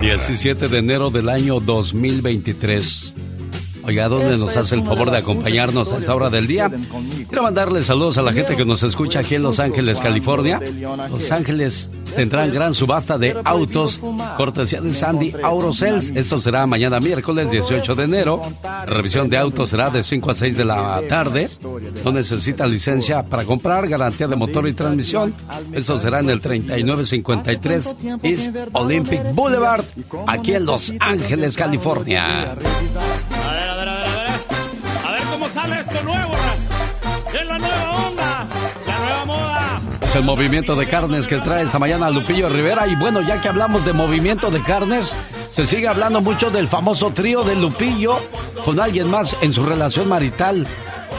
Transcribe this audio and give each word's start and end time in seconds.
17 0.00 0.68
de 0.68 0.78
enero 0.78 1.10
del 1.10 1.28
año 1.28 1.58
2023. 1.58 3.12
Oiga, 3.88 4.06
¿dónde 4.06 4.36
nos 4.36 4.54
hace 4.54 4.74
el 4.74 4.82
favor 4.82 5.10
de 5.10 5.16
acompañarnos 5.16 5.90
a 5.94 5.96
esta 5.96 6.14
hora 6.14 6.28
del 6.28 6.46
día? 6.46 6.70
Quiero 7.26 7.42
mandarle 7.42 7.82
saludos 7.82 8.18
a 8.18 8.22
la 8.22 8.34
gente 8.34 8.54
que 8.54 8.66
nos 8.66 8.82
escucha 8.82 9.20
aquí 9.20 9.36
en 9.36 9.42
Los 9.42 9.60
Ángeles, 9.60 9.98
California. 9.98 10.60
Los 11.10 11.32
Ángeles 11.32 11.90
tendrán 12.14 12.52
gran 12.52 12.74
subasta 12.74 13.16
de 13.16 13.34
autos, 13.44 13.98
cortesía 14.36 14.82
de 14.82 14.92
Sandy 14.92 15.32
Aurosels. 15.42 16.10
Esto 16.14 16.38
será 16.38 16.66
mañana 16.66 17.00
miércoles 17.00 17.50
18 17.50 17.94
de 17.94 18.04
enero. 18.04 18.42
La 18.62 18.84
revisión 18.84 19.30
de 19.30 19.38
autos 19.38 19.70
será 19.70 19.88
de 19.88 20.02
5 20.02 20.32
a 20.32 20.34
6 20.34 20.58
de 20.58 20.64
la 20.66 21.00
tarde. 21.08 21.48
No 22.04 22.12
necesita 22.12 22.66
licencia 22.66 23.22
para 23.22 23.44
comprar, 23.44 23.88
garantía 23.88 24.28
de 24.28 24.36
motor 24.36 24.68
y 24.68 24.74
transmisión. 24.74 25.32
Esto 25.72 25.98
será 25.98 26.20
en 26.20 26.28
el 26.28 26.42
3953 26.42 27.94
East 28.22 28.54
Olympic 28.74 29.34
Boulevard, 29.34 29.82
aquí 30.26 30.52
en 30.52 30.66
Los 30.66 30.92
Ángeles, 31.00 31.56
California. 31.56 32.54
Ver, 33.78 33.88
a 33.88 33.94
ver, 33.94 34.06
a 34.06 34.16
ver, 34.16 34.30
a 35.06 35.10
ver. 35.12 35.22
Cómo 35.30 35.48
sale 35.48 35.78
esto 35.78 36.02
nuevo. 36.02 36.34
Es 37.32 37.46
la 37.46 37.58
nueva 37.60 38.08
onda, 38.08 38.46
la 38.84 38.98
nueva 38.98 39.24
moda. 39.24 39.80
Es 40.00 40.16
el 40.16 40.24
movimiento 40.24 40.74
de 40.74 40.88
carnes 40.88 41.28
que 41.28 41.36
trae 41.36 41.62
esta 41.62 41.78
mañana 41.78 42.10
Lupillo 42.10 42.48
Rivera. 42.48 42.88
Y 42.88 42.96
bueno, 42.96 43.20
ya 43.20 43.40
que 43.40 43.48
hablamos 43.48 43.84
de 43.84 43.92
movimiento 43.92 44.50
de 44.50 44.60
carnes, 44.62 45.16
se 45.52 45.64
sigue 45.64 45.86
hablando 45.86 46.20
mucho 46.20 46.50
del 46.50 46.66
famoso 46.66 47.12
trío 47.12 47.44
de 47.44 47.54
Lupillo 47.54 48.18
con 48.64 48.80
alguien 48.80 49.08
más 49.08 49.36
en 49.42 49.52
su 49.52 49.64
relación 49.64 50.08
marital. 50.08 50.66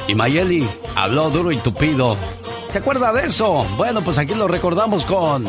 Y 0.09 0.15
Mayeli 0.15 0.67
habló 0.95 1.29
duro 1.29 1.53
y 1.53 1.57
tupido. 1.59 2.17
¿Se 2.73 2.79
acuerda 2.79 3.13
de 3.13 3.27
eso? 3.27 3.65
Bueno, 3.77 4.01
pues 4.01 4.17
aquí 4.17 4.35
lo 4.35 4.49
recordamos 4.49 5.05
con 5.05 5.47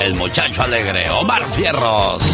el 0.00 0.14
muchacho 0.16 0.64
alegre, 0.64 1.08
Omar 1.10 1.44
Fierros. 1.54 2.24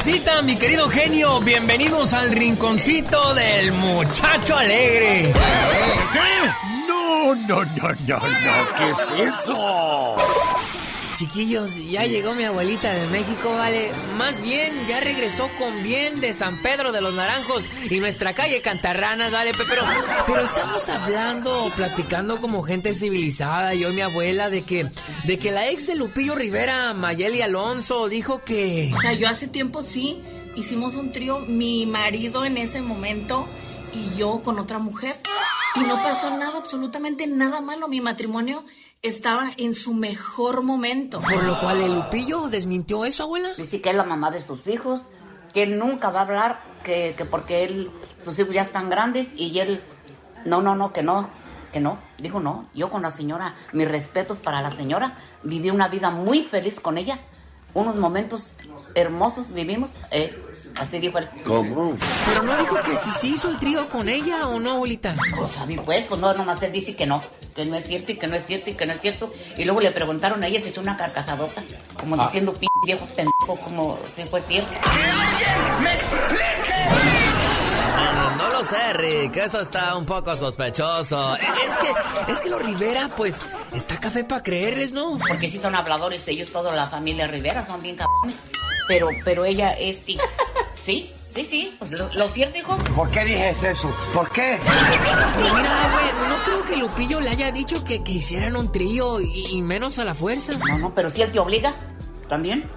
Racita, 0.00 0.40
mi 0.40 0.56
querido 0.56 0.88
genio, 0.88 1.42
bienvenidos 1.42 2.14
al 2.14 2.32
rinconcito 2.32 3.34
del 3.34 3.70
muchacho 3.72 4.56
alegre. 4.56 5.30
No, 6.88 7.34
no, 7.34 7.64
no, 7.64 7.66
no, 8.06 8.18
no, 8.18 8.74
¿qué 8.78 8.90
es 8.92 9.10
eso? 9.28 10.16
Chiquillos, 11.20 11.76
ya 11.90 12.06
llegó 12.06 12.34
mi 12.34 12.44
abuelita 12.44 12.90
de 12.94 13.06
México, 13.08 13.52
vale. 13.54 13.90
Más 14.16 14.40
bien, 14.40 14.72
ya 14.88 15.00
regresó 15.00 15.50
con 15.58 15.82
bien 15.82 16.18
de 16.18 16.32
San 16.32 16.56
Pedro 16.62 16.92
de 16.92 17.02
los 17.02 17.12
Naranjos 17.12 17.68
y 17.90 18.00
nuestra 18.00 18.32
calle 18.32 18.62
Cantarranas, 18.62 19.30
vale. 19.30 19.52
Pe- 19.52 19.64
Pero, 19.68 19.82
pero 20.26 20.40
estamos 20.40 20.88
hablando, 20.88 21.70
platicando 21.76 22.40
como 22.40 22.62
gente 22.62 22.94
civilizada. 22.94 23.74
Yo 23.74 23.90
y 23.90 23.92
mi 23.92 24.00
abuela 24.00 24.48
de 24.48 24.62
que, 24.62 24.86
de 25.24 25.38
que 25.38 25.50
la 25.50 25.68
ex 25.68 25.88
de 25.88 25.94
Lupillo 25.96 26.34
Rivera, 26.36 26.94
Mayeli 26.94 27.42
Alonso, 27.42 28.08
dijo 28.08 28.42
que. 28.42 28.90
O 28.96 29.00
sea, 29.02 29.12
yo 29.12 29.28
hace 29.28 29.46
tiempo 29.46 29.82
sí 29.82 30.22
hicimos 30.56 30.94
un 30.94 31.12
trío, 31.12 31.40
mi 31.40 31.84
marido 31.84 32.46
en 32.46 32.56
ese 32.56 32.80
momento 32.80 33.46
y 33.92 34.16
yo 34.18 34.40
con 34.42 34.58
otra 34.58 34.78
mujer. 34.78 35.20
Y 35.76 35.80
no 35.80 36.02
pasó 36.02 36.30
nada, 36.38 36.56
absolutamente 36.56 37.26
nada 37.26 37.60
malo. 37.60 37.88
Mi 37.88 38.00
matrimonio 38.00 38.64
estaba 39.02 39.50
en 39.56 39.74
su 39.74 39.94
mejor 39.94 40.62
momento. 40.62 41.20
Por 41.20 41.42
lo 41.44 41.58
cual 41.60 41.80
el 41.80 41.94
Lupillo 41.94 42.48
desmintió 42.48 43.04
eso, 43.04 43.24
abuela. 43.24 43.50
Dice 43.56 43.80
que 43.80 43.90
es 43.90 43.96
la 43.96 44.04
mamá 44.04 44.30
de 44.30 44.42
sus 44.42 44.66
hijos, 44.66 45.02
que 45.54 45.62
él 45.62 45.78
nunca 45.78 46.10
va 46.10 46.20
a 46.20 46.22
hablar, 46.24 46.60
que, 46.84 47.14
que 47.16 47.24
porque 47.24 47.64
él, 47.64 47.90
sus 48.22 48.38
hijos 48.38 48.54
ya 48.54 48.62
están 48.62 48.90
grandes 48.90 49.32
y 49.36 49.58
él, 49.58 49.82
no, 50.44 50.60
no, 50.60 50.74
no, 50.74 50.92
que 50.92 51.02
no, 51.02 51.30
que 51.72 51.80
no. 51.80 51.98
Dijo 52.18 52.40
no, 52.40 52.68
yo 52.74 52.90
con 52.90 53.02
la 53.02 53.10
señora, 53.10 53.54
mis 53.72 53.88
respetos 53.88 54.38
para 54.38 54.60
la 54.60 54.70
señora, 54.70 55.16
viví 55.42 55.70
una 55.70 55.88
vida 55.88 56.10
muy 56.10 56.42
feliz 56.42 56.78
con 56.78 56.98
ella, 56.98 57.18
unos 57.74 57.96
momentos 57.96 58.50
hermosos 58.94 59.52
vivimos, 59.52 59.90
eh, 60.10 60.36
así 60.76 60.98
dijo 60.98 61.18
él. 61.18 61.28
¿Cómo? 61.44 61.96
Pero 62.26 62.42
no 62.42 62.56
dijo 62.56 62.76
que 62.80 62.96
si 62.96 63.12
se 63.12 63.28
hizo 63.28 63.50
el 63.50 63.56
trío 63.58 63.88
con 63.88 64.08
ella 64.08 64.48
o 64.48 64.58
no, 64.58 64.72
abuelita. 64.72 65.14
Pues 65.36 65.58
a 65.58 65.66
mí 65.66 65.76
pues, 65.84 66.06
pues 66.06 66.20
no, 66.20 66.32
nomás 66.34 66.62
él 66.62 66.72
dice 66.72 66.96
que 66.96 67.06
no, 67.06 67.22
que 67.54 67.64
no 67.64 67.76
es 67.76 67.86
cierto 67.86 68.12
y 68.12 68.16
que 68.16 68.26
no 68.26 68.36
es 68.36 68.44
cierto 68.46 68.70
y 68.70 68.74
que 68.74 68.86
no 68.86 68.92
es 68.92 69.00
cierto. 69.00 69.32
Y 69.56 69.64
luego 69.64 69.80
le 69.80 69.90
preguntaron 69.90 70.42
a 70.42 70.46
ella, 70.46 70.60
se 70.60 70.70
echó 70.70 70.80
una 70.80 70.96
carcajadota, 70.96 71.62
como 71.98 72.16
diciendo, 72.16 72.52
p 72.52 72.66
viejo 72.84 73.06
pendejo, 73.06 73.56
como 73.62 73.98
si 74.14 74.22
fue 74.24 74.40
cierto. 74.42 74.70
Ah, 74.82 75.78
No 78.36 78.50
lo 78.50 78.64
sé, 78.64 78.92
Rick, 78.94 79.36
eso 79.36 79.60
está 79.60 79.96
un 79.96 80.04
poco 80.04 80.34
sospechoso. 80.36 81.34
Es 81.36 81.78
que, 81.78 82.32
es 82.32 82.40
que 82.40 82.50
los 82.50 82.62
Rivera, 82.62 83.08
pues, 83.16 83.40
está 83.74 83.98
café 83.98 84.24
para 84.24 84.42
creerles, 84.42 84.92
¿no? 84.92 85.18
Porque 85.28 85.48
sí 85.48 85.58
son 85.58 85.74
habladores, 85.74 86.26
ellos, 86.28 86.50
toda 86.50 86.74
la 86.74 86.88
familia 86.88 87.26
Rivera, 87.26 87.64
son 87.64 87.82
bien 87.82 87.96
cabrones. 87.96 88.36
Pero, 88.88 89.08
pero 89.24 89.44
ella 89.44 89.72
es 89.72 90.04
ti. 90.04 90.18
Sí, 90.74 91.12
sí, 91.28 91.44
sí, 91.44 91.76
pues 91.78 91.92
lo, 91.92 92.12
lo 92.14 92.28
cierto, 92.28 92.58
hijo. 92.58 92.76
¿Por 92.96 93.10
qué 93.10 93.24
dices 93.24 93.62
eso? 93.64 93.94
¿Por 94.14 94.30
qué? 94.30 94.58
Pero 94.64 95.54
mira, 95.54 95.90
güey, 95.92 96.28
no 96.28 96.42
creo 96.42 96.64
que 96.64 96.76
Lupillo 96.76 97.20
le 97.20 97.30
haya 97.30 97.52
dicho 97.52 97.84
que, 97.84 98.02
que 98.02 98.12
hicieran 98.12 98.56
un 98.56 98.72
trío 98.72 99.20
y, 99.20 99.46
y 99.50 99.62
menos 99.62 99.98
a 99.98 100.04
la 100.04 100.14
fuerza. 100.14 100.52
No, 100.68 100.78
no, 100.78 100.94
pero 100.94 101.10
si 101.10 101.22
él 101.22 101.30
te 101.30 101.38
obliga, 101.38 101.74
también. 102.28 102.68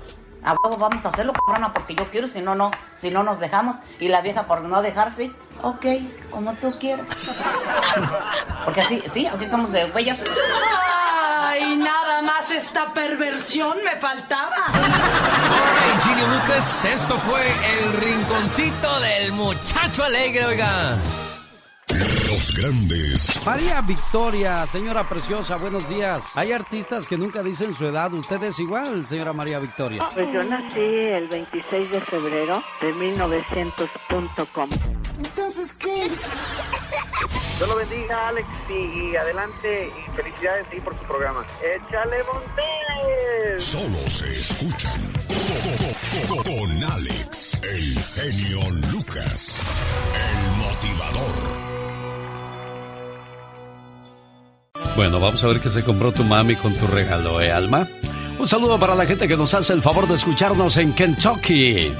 A 0.45 0.55
huevo 0.61 0.77
vamos 0.77 1.05
a 1.05 1.09
hacerlo, 1.09 1.33
cabrona, 1.33 1.73
porque 1.73 1.95
yo 1.95 2.09
quiero, 2.09 2.27
si 2.27 2.41
no, 2.41 2.55
no, 2.55 2.71
si 2.99 3.09
no 3.11 3.23
nos 3.23 3.39
dejamos. 3.39 3.77
Y 3.99 4.09
la 4.09 4.21
vieja 4.21 4.43
por 4.43 4.61
no 4.61 4.81
dejarse, 4.81 5.31
ok, 5.61 5.85
como 6.29 6.53
tú 6.53 6.77
quieras. 6.79 7.07
Porque 8.65 8.81
así, 8.81 9.01
sí, 9.07 9.25
así 9.25 9.45
somos 9.45 9.71
de 9.71 9.85
huellas. 9.85 10.19
Ay, 11.39 11.77
nada 11.77 12.21
más 12.21 12.49
esta 12.51 12.93
perversión 12.93 13.77
me 13.83 13.99
faltaba. 13.99 14.55
Hey, 14.73 15.99
Genio 16.03 16.27
Lucas, 16.27 16.85
esto 16.85 17.15
fue 17.19 17.45
el 17.77 17.93
rinconcito 17.93 18.99
del 18.99 19.31
muchacho 19.33 20.03
alegre, 20.03 20.45
oiga. 20.45 20.97
Los 22.33 22.51
grandes. 22.55 23.45
María 23.45 23.79
Victoria, 23.81 24.65
señora 24.65 25.07
preciosa, 25.07 25.57
buenos 25.57 25.87
días. 25.87 26.23
Hay 26.33 26.51
artistas 26.51 27.05
que 27.05 27.15
nunca 27.15 27.43
dicen 27.43 27.75
su 27.75 27.85
edad. 27.85 28.11
¿Usted 28.11 28.41
es 28.41 28.57
igual, 28.57 29.05
señora 29.05 29.33
María 29.33 29.59
Victoria? 29.59 30.09
Pues 30.11 30.33
yo 30.33 30.43
nací 30.43 30.79
el 30.79 31.27
26 31.27 31.91
de 31.91 32.01
febrero 32.01 32.63
de 32.81 32.91
1900.com. 32.91 34.69
Entonces, 35.19 35.73
¿qué? 35.73 35.93
Dios 37.57 37.69
lo 37.69 37.75
bendiga, 37.75 38.29
Alex, 38.29 38.47
y, 38.67 39.11
y 39.11 39.15
adelante, 39.15 39.93
y 39.95 40.15
felicidades 40.15 40.65
ahí 40.71 40.79
por 40.79 40.97
su 40.97 41.03
programa. 41.03 41.45
¡Échale 41.61 42.17
Montes! 42.23 43.63
Solo 43.63 44.09
se 44.09 44.33
escuchan 44.33 45.13
con 46.43 46.83
Alex, 46.83 47.61
el 47.61 47.99
genio 48.15 48.71
Lucas, 48.91 49.61
el 50.15 50.57
motivador. 50.57 51.52
Bueno, 54.95 55.19
vamos 55.19 55.43
a 55.43 55.47
ver 55.47 55.59
qué 55.59 55.69
se 55.71 55.83
compró 55.83 56.11
tu 56.11 56.23
mami 56.23 56.55
con 56.55 56.75
tu 56.75 56.85
regalo, 56.85 57.41
¿eh, 57.41 57.51
Alma? 57.51 57.87
Un 58.37 58.47
saludo 58.47 58.79
para 58.79 58.93
la 58.93 59.05
gente 59.05 59.27
que 59.27 59.35
nos 59.35 59.53
hace 59.53 59.73
el 59.73 59.81
favor 59.81 60.07
de 60.07 60.15
escucharnos 60.15 60.77
en 60.77 60.93
Kentucky. 60.93 61.91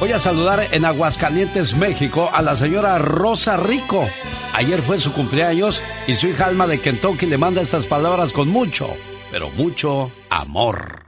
Voy 0.00 0.12
a 0.12 0.18
saludar 0.18 0.66
en 0.70 0.84
Aguascalientes, 0.84 1.74
México, 1.74 2.28
a 2.30 2.42
la 2.42 2.54
señora 2.54 2.98
Rosa 2.98 3.56
Rico. 3.56 4.06
Ayer 4.52 4.82
fue 4.82 5.00
su 5.00 5.12
cumpleaños 5.12 5.80
y 6.06 6.14
su 6.14 6.26
hija 6.26 6.46
Alma 6.46 6.66
de 6.66 6.80
Kentucky 6.80 7.24
le 7.24 7.38
manda 7.38 7.62
estas 7.62 7.86
palabras 7.86 8.32
con 8.32 8.48
mucho, 8.48 8.88
pero 9.30 9.48
mucho 9.50 10.10
amor. 10.28 11.04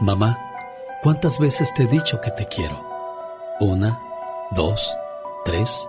Mamá, 0.00 0.38
¿cuántas 1.02 1.38
veces 1.38 1.74
te 1.74 1.82
he 1.82 1.86
dicho 1.86 2.18
que 2.20 2.30
te 2.30 2.46
quiero? 2.46 2.86
Una, 3.60 4.00
dos, 4.52 4.96
tres, 5.44 5.88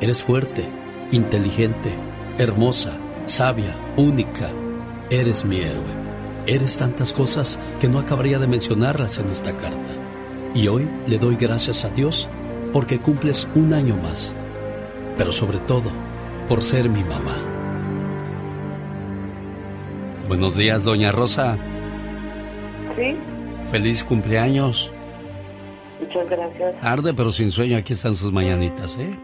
eres 0.00 0.22
fuerte, 0.22 0.66
inteligente, 1.12 1.92
hermosa, 2.38 2.98
sabia, 3.24 3.76
única. 3.96 4.50
Eres 5.10 5.44
mi 5.44 5.60
héroe. 5.60 6.00
Eres 6.46 6.78
tantas 6.78 7.12
cosas 7.12 7.58
que 7.80 7.88
no 7.88 7.98
acabaría 7.98 8.38
de 8.38 8.46
mencionarlas 8.46 9.18
en 9.18 9.28
esta 9.28 9.56
carta. 9.56 9.90
Y 10.54 10.68
hoy 10.68 10.88
le 11.06 11.18
doy 11.18 11.36
gracias 11.36 11.84
a 11.84 11.90
Dios 11.90 12.28
porque 12.72 12.98
cumples 12.98 13.46
un 13.54 13.72
año 13.74 13.96
más, 13.96 14.34
pero 15.16 15.32
sobre 15.32 15.58
todo 15.58 15.90
por 16.48 16.62
ser 16.62 16.88
mi 16.88 17.02
mamá. 17.04 17.36
Buenos 20.28 20.56
días, 20.56 20.84
doña 20.84 21.10
Rosa. 21.10 21.56
Sí, 22.96 23.16
Feliz 23.70 24.02
cumpleaños. 24.02 24.90
muchas 26.00 26.28
gracias. 26.28 26.80
Tarde, 26.80 27.14
pero 27.14 27.30
sin 27.32 27.50
sueño, 27.52 27.76
aquí 27.76 27.92
están 27.92 28.14
sus 28.16 28.32
mañanitas, 28.32 28.96
¿eh? 28.98 29.16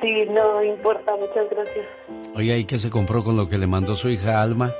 Sí, 0.00 0.24
no 0.30 0.62
importa, 0.62 1.12
muchas 1.16 1.50
gracias. 1.50 1.86
Oye, 2.34 2.58
¿y 2.58 2.64
qué 2.64 2.78
se 2.78 2.90
compró 2.90 3.24
con 3.24 3.36
lo 3.36 3.48
que 3.48 3.58
le 3.58 3.66
mandó 3.66 3.96
su 3.96 4.08
hija 4.08 4.40
Alma? 4.40 4.72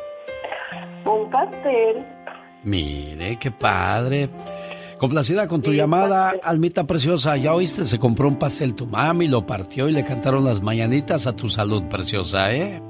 Un 1.05 1.31
pastel. 1.31 2.05
Mire, 2.63 3.37
qué 3.39 3.51
padre. 3.51 4.29
Complacida 4.99 5.47
con 5.47 5.63
tu 5.63 5.73
llamada, 5.73 6.35
Almita 6.43 6.85
preciosa. 6.85 7.37
Ya 7.37 7.55
oíste, 7.55 7.85
se 7.85 7.99
compró 7.99 8.29
un 8.29 8.37
pastel 8.37 8.75
tu 8.75 8.87
mami, 8.87 9.29
lo 9.29 9.47
partió 9.47 9.89
y 9.89 9.93
le 9.93 10.05
cantaron 10.05 10.45
las 10.45 10.61
mañanitas 10.61 11.27
a 11.27 11.35
tu 11.37 11.49
salud, 11.49 11.85
preciosa, 11.85 12.53
¿eh? 12.53 12.81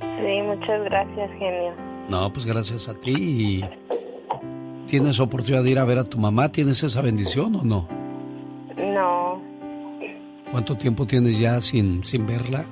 Sí, 0.00 0.42
muchas 0.42 0.84
gracias, 0.84 1.30
genio. 1.38 1.72
No, 2.08 2.32
pues 2.32 2.46
gracias 2.46 2.88
a 2.88 2.94
ti. 2.94 3.64
¿Tienes 4.86 5.20
oportunidad 5.20 5.62
de 5.62 5.70
ir 5.70 5.78
a 5.78 5.84
ver 5.84 5.98
a 5.98 6.04
tu 6.04 6.18
mamá? 6.18 6.50
¿Tienes 6.50 6.82
esa 6.82 7.00
bendición 7.00 7.54
o? 7.56 7.62
No, 7.62 7.88
¿Cuánto 10.50 10.76
tiempo 10.76 11.06
tienes 11.06 11.38
ya 11.38 11.60
sin, 11.60 12.04
sin 12.04 12.26
verla? 12.26 12.64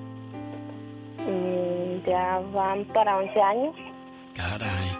mm, 1.18 2.06
ya 2.08 2.40
van 2.52 2.84
para 2.86 3.16
11 3.18 3.40
años. 3.40 3.74
Caray. 4.34 4.90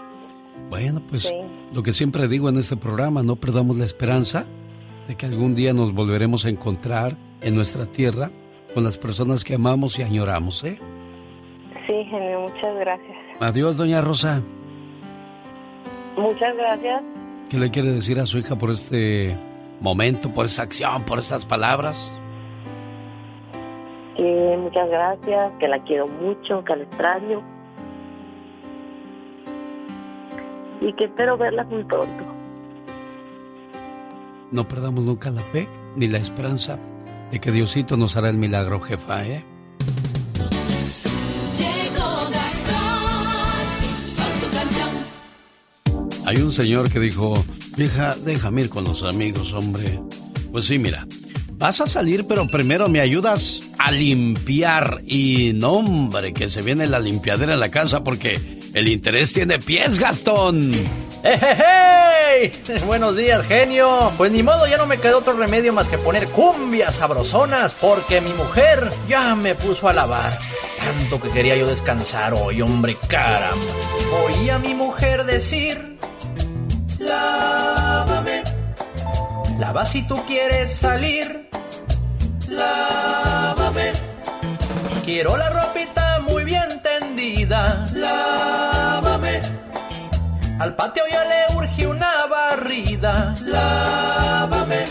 Bueno, 0.69 1.01
pues 1.09 1.23
Sí. 1.23 1.35
lo 1.73 1.81
que 1.83 1.93
siempre 1.93 2.27
digo 2.27 2.49
en 2.49 2.57
este 2.57 2.75
programa, 2.77 3.23
no 3.23 3.35
perdamos 3.35 3.77
la 3.77 3.85
esperanza 3.85 4.45
de 5.07 5.15
que 5.15 5.25
algún 5.25 5.55
día 5.55 5.73
nos 5.73 5.93
volveremos 5.93 6.45
a 6.45 6.49
encontrar 6.49 7.15
en 7.41 7.55
nuestra 7.55 7.85
tierra 7.85 8.29
con 8.73 8.83
las 8.83 8.97
personas 8.97 9.43
que 9.43 9.55
amamos 9.55 9.97
y 9.97 10.03
añoramos, 10.03 10.63
¿eh? 10.63 10.77
Sí, 11.87 11.93
genio, 12.05 12.41
muchas 12.41 12.75
gracias. 12.79 13.17
Adiós, 13.39 13.77
doña 13.77 14.01
Rosa. 14.01 14.41
Muchas 16.17 16.55
gracias. 16.55 17.01
¿Qué 17.49 17.57
le 17.57 17.71
quiere 17.71 17.91
decir 17.91 18.19
a 18.19 18.25
su 18.25 18.37
hija 18.37 18.55
por 18.57 18.69
este 18.69 19.35
momento, 19.79 20.29
por 20.31 20.45
esa 20.45 20.63
acción, 20.63 21.03
por 21.03 21.17
esas 21.19 21.45
palabras? 21.45 22.13
Que 24.19 24.57
muchas 24.57 24.89
gracias, 24.89 25.53
que 25.61 25.67
la 25.69 25.81
quiero 25.85 26.05
mucho, 26.05 26.61
que 26.65 26.75
la 26.75 26.83
extraño. 26.83 27.41
Y 30.81 30.91
que 30.91 31.05
espero 31.05 31.37
verla 31.37 31.63
muy 31.63 31.85
pronto. 31.85 32.25
No 34.51 34.67
perdamos 34.67 35.05
nunca 35.05 35.29
la 35.29 35.41
fe 35.41 35.69
ni 35.95 36.07
la 36.07 36.17
esperanza 36.17 36.77
de 37.31 37.39
que 37.39 37.49
Diosito 37.49 37.95
nos 37.95 38.17
hará 38.17 38.29
el 38.29 38.35
milagro, 38.35 38.81
jefa, 38.81 39.25
¿eh? 39.25 39.45
Llegó 41.57 42.29
Gastón 42.29 42.99
con 44.17 44.31
su 44.41 44.51
canción. 44.53 46.27
Hay 46.27 46.41
un 46.41 46.51
señor 46.51 46.91
que 46.91 46.99
dijo, 46.99 47.35
vieja, 47.77 48.15
déjame 48.25 48.63
ir 48.63 48.69
con 48.69 48.83
los 48.83 49.01
amigos, 49.03 49.53
hombre. 49.53 50.01
Pues 50.51 50.65
sí, 50.65 50.77
mira, 50.77 51.05
vas 51.59 51.81
a 51.81 51.87
salir, 51.87 52.25
pero 52.25 52.47
primero 52.47 52.87
me 52.87 53.01
ayudas 53.01 53.59
a 53.77 53.91
limpiar. 53.91 55.01
Y 55.05 55.51
no, 55.53 55.73
hombre, 55.73 56.33
que 56.33 56.49
se 56.49 56.61
viene 56.61 56.87
la 56.87 56.99
limpiadera 56.99 57.53
en 57.53 57.59
la 57.59 57.69
casa 57.69 58.03
porque 58.03 58.59
el 58.73 58.87
interés 58.87 59.33
tiene 59.33 59.59
pies, 59.59 59.99
Gastón. 59.99 60.71
¡Hey! 61.23 62.51
Buenos 62.87 63.17
días, 63.17 63.45
genio. 63.45 64.11
Pues 64.17 64.31
ni 64.31 64.41
modo, 64.41 64.65
ya 64.67 64.77
no 64.77 64.87
me 64.87 64.97
quedó 64.97 65.17
otro 65.17 65.33
remedio 65.33 65.73
más 65.73 65.89
que 65.89 65.97
poner 65.97 66.29
cumbias 66.29 66.95
sabrosonas, 66.95 67.75
porque 67.75 68.21
mi 68.21 68.31
mujer 68.33 68.89
ya 69.09 69.35
me 69.35 69.53
puso 69.53 69.89
a 69.89 69.93
lavar. 69.93 70.39
Tanto 70.79 71.21
que 71.21 71.29
quería 71.29 71.57
yo 71.57 71.67
descansar 71.67 72.33
hoy, 72.33 72.61
hombre, 72.61 72.95
caramba. 73.07 73.65
Oí 74.25 74.49
a 74.49 74.59
mi 74.59 74.73
mujer 74.73 75.25
decir: 75.25 75.97
Lávame. 76.99 78.43
Lava 79.59 79.83
si 79.83 80.07
tú 80.07 80.23
quieres 80.25 80.71
salir. 80.71 81.48
Lávame. 82.49 83.93
Quiero 85.05 85.37
la 85.37 85.49
ropita 85.49 86.19
muy 86.27 86.43
bien 86.43 86.81
tendida. 86.81 87.85
Lávame. 87.93 89.41
Al 90.59 90.75
patio 90.75 91.03
ya 91.09 91.23
le 91.23 91.55
urge 91.55 91.87
una 91.87 92.25
barrida. 92.29 93.33
Lávame. 93.45 94.85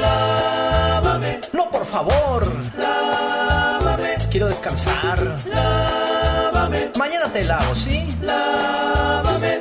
Lávame. 0.00 1.40
No, 1.52 1.70
por 1.70 1.84
favor. 1.86 2.52
Lávame. 2.78 4.16
Quiero 4.30 4.48
descansar. 4.48 5.18
Lávame. 5.46 6.90
Mañana 6.98 7.26
te 7.32 7.44
lavo, 7.44 7.74
¿sí? 7.74 8.16
Lávame. 8.22 9.60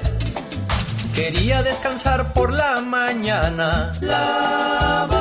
Quería 1.14 1.62
descansar 1.62 2.34
por 2.34 2.54
la 2.54 2.82
mañana. 2.82 3.92
Lávame. 4.00 5.19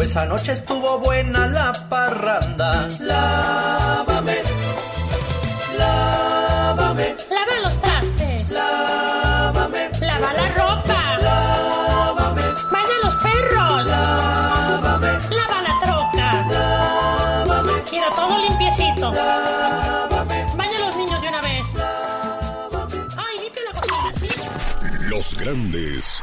Pues 0.00 0.16
anoche 0.16 0.52
estuvo 0.52 0.98
buena 0.98 1.46
la 1.46 1.72
parranda. 1.90 2.88
Lávame. 3.00 4.36
Lávame. 5.76 7.16
Lava 7.28 7.60
los 7.62 7.80
trastes. 7.82 8.50
Lávame. 8.50 9.90
Lava 10.00 10.32
la 10.32 10.48
ropa. 10.54 11.18
Lávame. 11.20 12.42
Baña 12.72 12.96
los 13.04 13.14
perros. 13.16 13.86
Lávame. 13.88 15.12
Lava 15.36 15.60
la 15.68 15.80
troca. 15.84 16.46
Lávame. 16.48 17.82
Quiero 17.82 18.10
todo 18.14 18.38
limpiecito. 18.40 19.12
Lávame. 19.12 20.46
Baña 20.56 20.76
a 20.78 20.86
los 20.86 20.96
niños 20.96 21.20
de 21.20 21.28
una 21.28 21.40
vez. 21.42 21.66
Ay, 23.18 23.38
limpia 23.42 23.62
la 23.66 23.78
cocina, 23.78 24.14
¿sí? 24.14 24.54
Los 25.10 25.36
grandes 25.36 26.22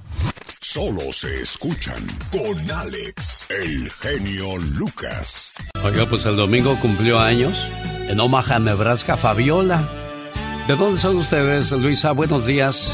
Solo 0.73 1.11
se 1.11 1.41
escuchan 1.41 2.01
con 2.31 2.71
Alex, 2.71 3.49
el 3.49 3.89
genio 3.91 4.57
Lucas. 4.57 5.53
Oiga, 5.83 6.05
pues 6.05 6.25
el 6.25 6.37
domingo 6.37 6.79
cumplió 6.79 7.19
años 7.19 7.67
en 8.07 8.17
Omaha, 8.17 8.57
Nebraska, 8.57 9.17
Fabiola. 9.17 9.85
¿De 10.69 10.77
dónde 10.77 10.97
son 11.01 11.17
ustedes, 11.17 11.71
Luisa? 11.71 12.13
Buenos 12.13 12.45
días. 12.45 12.89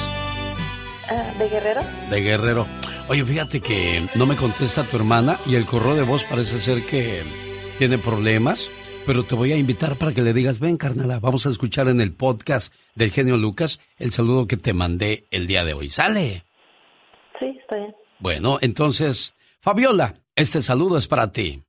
Ah, 1.08 1.32
¿De 1.38 1.50
Guerrero? 1.50 1.82
De 2.10 2.22
Guerrero. 2.22 2.66
Oye, 3.10 3.24
fíjate 3.24 3.60
que 3.60 4.10
no 4.16 4.26
me 4.26 4.36
contesta 4.36 4.84
tu 4.84 4.98
hermana 4.98 5.40
y 5.46 5.54
el 5.54 5.66
correo 5.66 5.94
de 5.94 6.02
voz 6.02 6.24
parece 6.24 6.60
ser 6.60 6.84
que 6.84 7.22
tiene 7.78 8.00
problemas, 8.00 8.68
pero 9.06 9.22
te 9.22 9.36
voy 9.36 9.52
a 9.52 9.56
invitar 9.56 9.98
para 9.98 10.14
que 10.14 10.24
le 10.24 10.34
digas, 10.34 10.58
ven 10.58 10.78
carnala, 10.78 11.20
vamos 11.20 11.46
a 11.46 11.50
escuchar 11.50 11.90
en 11.90 12.02
el 12.02 12.12
podcast 12.12 12.74
del 12.96 13.12
genio 13.12 13.38
Lucas 13.38 13.80
el 14.00 14.12
saludo 14.14 14.48
que 14.48 14.58
te 14.58 14.74
mandé 14.74 15.28
el 15.30 15.46
día 15.46 15.64
de 15.64 15.76
hoy. 15.76 15.92
¿Sale? 15.92 16.47
Sí, 17.40 17.58
está 17.62 17.76
bien. 17.76 17.96
Bueno, 18.20 18.58
entonces, 18.62 19.34
Fabiola, 19.62 20.22
este 20.36 20.62
saludo 20.62 20.98
es 20.98 21.08
para 21.08 21.32
ti. 21.32 21.64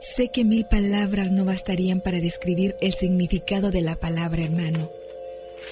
Sé 0.00 0.30
que 0.30 0.44
mil 0.44 0.66
palabras 0.66 1.32
no 1.32 1.44
bastarían 1.44 2.00
para 2.00 2.20
describir 2.20 2.76
el 2.80 2.92
significado 2.92 3.70
de 3.70 3.80
la 3.80 3.96
palabra 3.96 4.42
hermano. 4.42 4.90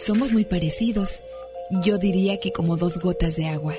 Somos 0.01 0.33
muy 0.33 0.45
parecidos. 0.45 1.23
Yo 1.85 1.99
diría 1.99 2.39
que 2.39 2.53
como 2.53 2.77
dos 2.77 2.99
gotas 2.99 3.37
de 3.37 3.49
agua. 3.49 3.75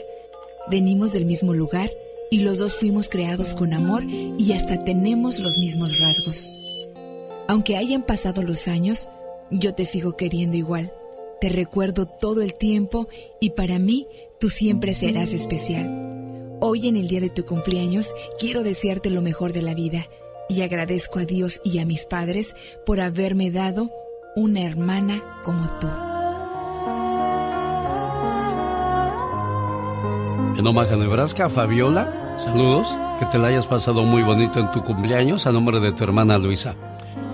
Venimos 0.69 1.11
del 1.13 1.25
mismo 1.25 1.53
lugar 1.53 1.89
y 2.29 2.39
los 2.39 2.59
dos 2.59 2.75
fuimos 2.75 3.09
creados 3.09 3.53
con 3.53 3.73
amor 3.73 4.03
y 4.03 4.53
hasta 4.53 4.83
tenemos 4.83 5.39
los 5.39 5.57
mismos 5.57 5.99
rasgos. 5.99 6.49
Aunque 7.47 7.75
hayan 7.75 8.03
pasado 8.03 8.41
los 8.41 8.67
años, 8.67 9.09
yo 9.51 9.73
te 9.73 9.85
sigo 9.85 10.15
queriendo 10.15 10.55
igual. 10.55 10.93
Te 11.43 11.49
recuerdo 11.49 12.05
todo 12.05 12.41
el 12.41 12.55
tiempo 12.55 13.09
y 13.41 13.49
para 13.49 13.77
mí 13.77 14.07
tú 14.39 14.47
siempre 14.47 14.93
serás 14.93 15.33
especial. 15.33 16.57
Hoy 16.61 16.87
en 16.87 16.95
el 16.95 17.09
día 17.09 17.19
de 17.19 17.29
tu 17.29 17.45
cumpleaños 17.45 18.15
quiero 18.39 18.63
desearte 18.63 19.09
lo 19.09 19.21
mejor 19.21 19.51
de 19.51 19.61
la 19.61 19.73
vida 19.73 20.05
y 20.47 20.61
agradezco 20.61 21.19
a 21.19 21.25
Dios 21.25 21.59
y 21.65 21.79
a 21.79 21.85
mis 21.85 22.05
padres 22.05 22.55
por 22.85 23.01
haberme 23.01 23.51
dado 23.51 23.91
una 24.37 24.61
hermana 24.61 25.41
como 25.43 25.69
tú. 25.79 25.87
En 30.57 30.65
Omaha, 30.65 30.95
Nebraska, 30.95 31.49
Fabiola, 31.49 32.37
saludos, 32.41 32.87
que 33.19 33.25
te 33.25 33.37
la 33.37 33.49
hayas 33.49 33.67
pasado 33.67 34.03
muy 34.03 34.23
bonito 34.23 34.61
en 34.61 34.71
tu 34.71 34.81
cumpleaños 34.81 35.45
a 35.45 35.51
nombre 35.51 35.81
de 35.81 35.91
tu 35.91 36.05
hermana 36.05 36.37
Luisa. 36.37 36.73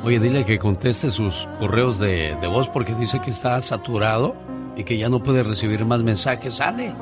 Oye, 0.03 0.19
dile 0.19 0.45
que 0.45 0.59
conteste 0.59 1.11
sus 1.11 1.47
correos 1.59 1.99
de, 1.99 2.35
de 2.39 2.47
voz 2.47 2.67
porque 2.69 2.95
dice 2.95 3.19
que 3.19 3.29
está 3.31 3.61
saturado 3.61 4.35
y 4.75 4.83
que 4.83 4.97
ya 4.97 5.09
no 5.09 5.21
puede 5.21 5.43
recibir 5.43 5.85
más 5.85 6.01
mensajes. 6.03 6.55
¿Sale? 6.55 6.93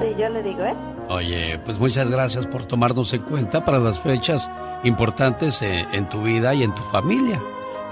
Sí, 0.00 0.08
yo 0.18 0.28
le 0.28 0.42
digo, 0.42 0.64
¿eh? 0.64 0.74
Oye, 1.08 1.58
pues 1.64 1.78
muchas 1.78 2.10
gracias 2.10 2.46
por 2.46 2.66
tomarnos 2.66 3.12
en 3.12 3.22
cuenta 3.22 3.64
para 3.64 3.78
las 3.78 3.98
fechas 3.98 4.50
importantes 4.82 5.60
en, 5.62 5.86
en, 5.92 6.08
tu 6.08 6.22
vida 6.22 6.54
y 6.54 6.62
en 6.62 6.74
tu 6.74 6.82
familia, 6.84 7.40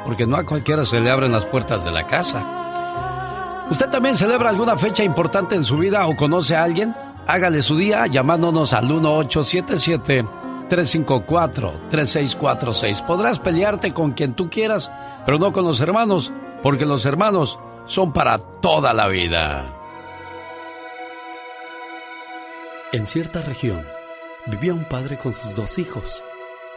porque 0.05 0.27
no 0.27 0.37
a 0.37 0.45
cualquiera 0.45 0.85
se 0.85 1.01
le 1.01 1.11
abren 1.11 1.33
las 1.33 1.45
puertas 1.45 1.85
de 1.85 1.91
la 1.91 2.07
casa. 2.07 3.67
¿Usted 3.71 3.89
también 3.91 4.17
celebra 4.17 4.51
alguna 4.51 4.77
fecha 4.77 5.05
importante 5.05 5.55
en 5.55 5.65
su 5.65 5.77
vida 5.77 6.07
o 6.07 6.17
conoce 6.17 6.57
a 6.57 6.65
alguien? 6.65 6.95
Hágale 7.27 7.63
su 7.63 7.77
día 7.77 8.07
llamándonos 8.07 8.73
al 8.73 8.89
1877-354-3646. 10.73 13.07
Podrás 13.07 13.39
pelearte 13.39 13.93
con 13.93 14.13
quien 14.13 14.35
tú 14.35 14.51
quieras, 14.51 14.91
pero 15.25 15.39
no 15.39 15.53
con 15.53 15.65
los 15.65 15.81
hermanos, 15.81 16.33
porque 16.63 16.87
los 16.87 17.07
hermanos 17.07 17.59
son 17.87 18.13
para 18.13 18.39
toda 18.39 18.93
la 18.93 19.09
vida. 19.09 19.79
En 22.93 23.07
cierta 23.07 23.41
región 23.41 23.85
vivía 24.47 24.75
un 24.75 24.85
padre 24.85 25.19
con 25.19 25.33
sus 25.33 25.55
dos 25.55 25.79
hijos. 25.79 26.25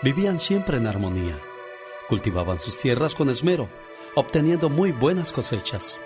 Vivían 0.02 0.40
siempre 0.40 0.78
en 0.78 0.88
armonía. 0.88 1.38
Cultivaban 2.08 2.60
sus 2.60 2.78
tierras 2.78 3.16
con 3.16 3.30
esmero, 3.30 3.68
obteniendo 4.14 4.70
muy 4.70 4.92
buenas 4.92 5.32
cosechas. 5.32 6.02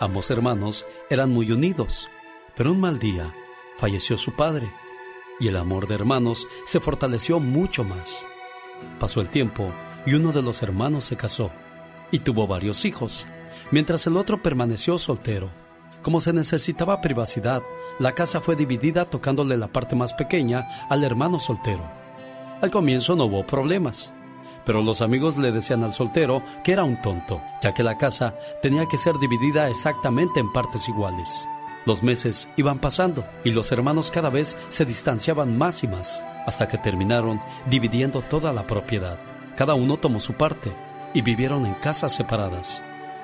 Ambos 0.00 0.30
hermanos 0.30 0.86
eran 1.10 1.30
muy 1.30 1.50
unidos, 1.50 2.08
pero 2.56 2.72
un 2.72 2.80
mal 2.80 2.98
día 2.98 3.34
falleció 3.78 4.16
su 4.16 4.32
padre 4.32 4.70
y 5.40 5.48
el 5.48 5.56
amor 5.56 5.86
de 5.86 5.94
hermanos 5.94 6.46
se 6.64 6.80
fortaleció 6.80 7.40
mucho 7.40 7.84
más. 7.84 8.26
Pasó 8.98 9.20
el 9.20 9.30
tiempo 9.30 9.68
y 10.06 10.14
uno 10.14 10.32
de 10.32 10.42
los 10.42 10.62
hermanos 10.62 11.04
se 11.04 11.16
casó 11.16 11.50
y 12.10 12.20
tuvo 12.20 12.46
varios 12.46 12.84
hijos, 12.84 13.26
mientras 13.70 14.06
el 14.06 14.16
otro 14.16 14.42
permaneció 14.42 14.98
soltero. 14.98 15.50
Como 16.02 16.20
se 16.20 16.32
necesitaba 16.32 17.00
privacidad, 17.00 17.62
la 17.98 18.12
casa 18.12 18.40
fue 18.40 18.56
dividida 18.56 19.04
tocándole 19.04 19.56
la 19.56 19.68
parte 19.68 19.96
más 19.96 20.14
pequeña 20.14 20.66
al 20.88 21.04
hermano 21.04 21.38
soltero. 21.38 21.82
Al 22.62 22.70
comienzo 22.70 23.14
no 23.14 23.24
hubo 23.24 23.44
problemas, 23.44 24.14
pero 24.64 24.82
los 24.82 25.02
amigos 25.02 25.38
le 25.38 25.52
decían 25.52 25.82
al 25.82 25.94
soltero 25.94 26.42
que 26.62 26.72
era 26.72 26.84
un 26.84 27.00
tonto, 27.02 27.40
ya 27.62 27.74
que 27.74 27.82
la 27.82 27.96
casa 27.96 28.34
tenía 28.62 28.86
que 28.86 28.98
ser 28.98 29.18
dividida 29.18 29.68
exactamente 29.68 30.40
en 30.40 30.52
partes 30.52 30.88
iguales. 30.88 31.48
Los 31.88 32.02
meses 32.02 32.50
iban 32.58 32.80
pasando 32.80 33.24
y 33.44 33.50
los 33.50 33.72
hermanos 33.72 34.10
cada 34.10 34.28
vez 34.28 34.58
se 34.68 34.84
distanciaban 34.84 35.56
más 35.56 35.82
y 35.82 35.88
más, 35.88 36.22
hasta 36.46 36.68
que 36.68 36.76
terminaron 36.76 37.40
dividiendo 37.64 38.20
toda 38.20 38.52
la 38.52 38.66
propiedad. 38.66 39.18
Cada 39.56 39.72
uno 39.72 39.96
tomó 39.96 40.20
su 40.20 40.34
parte 40.34 40.70
y 41.14 41.22
vivieron 41.22 41.64
en 41.64 41.72
casas 41.72 42.14
separadas. 42.14 42.82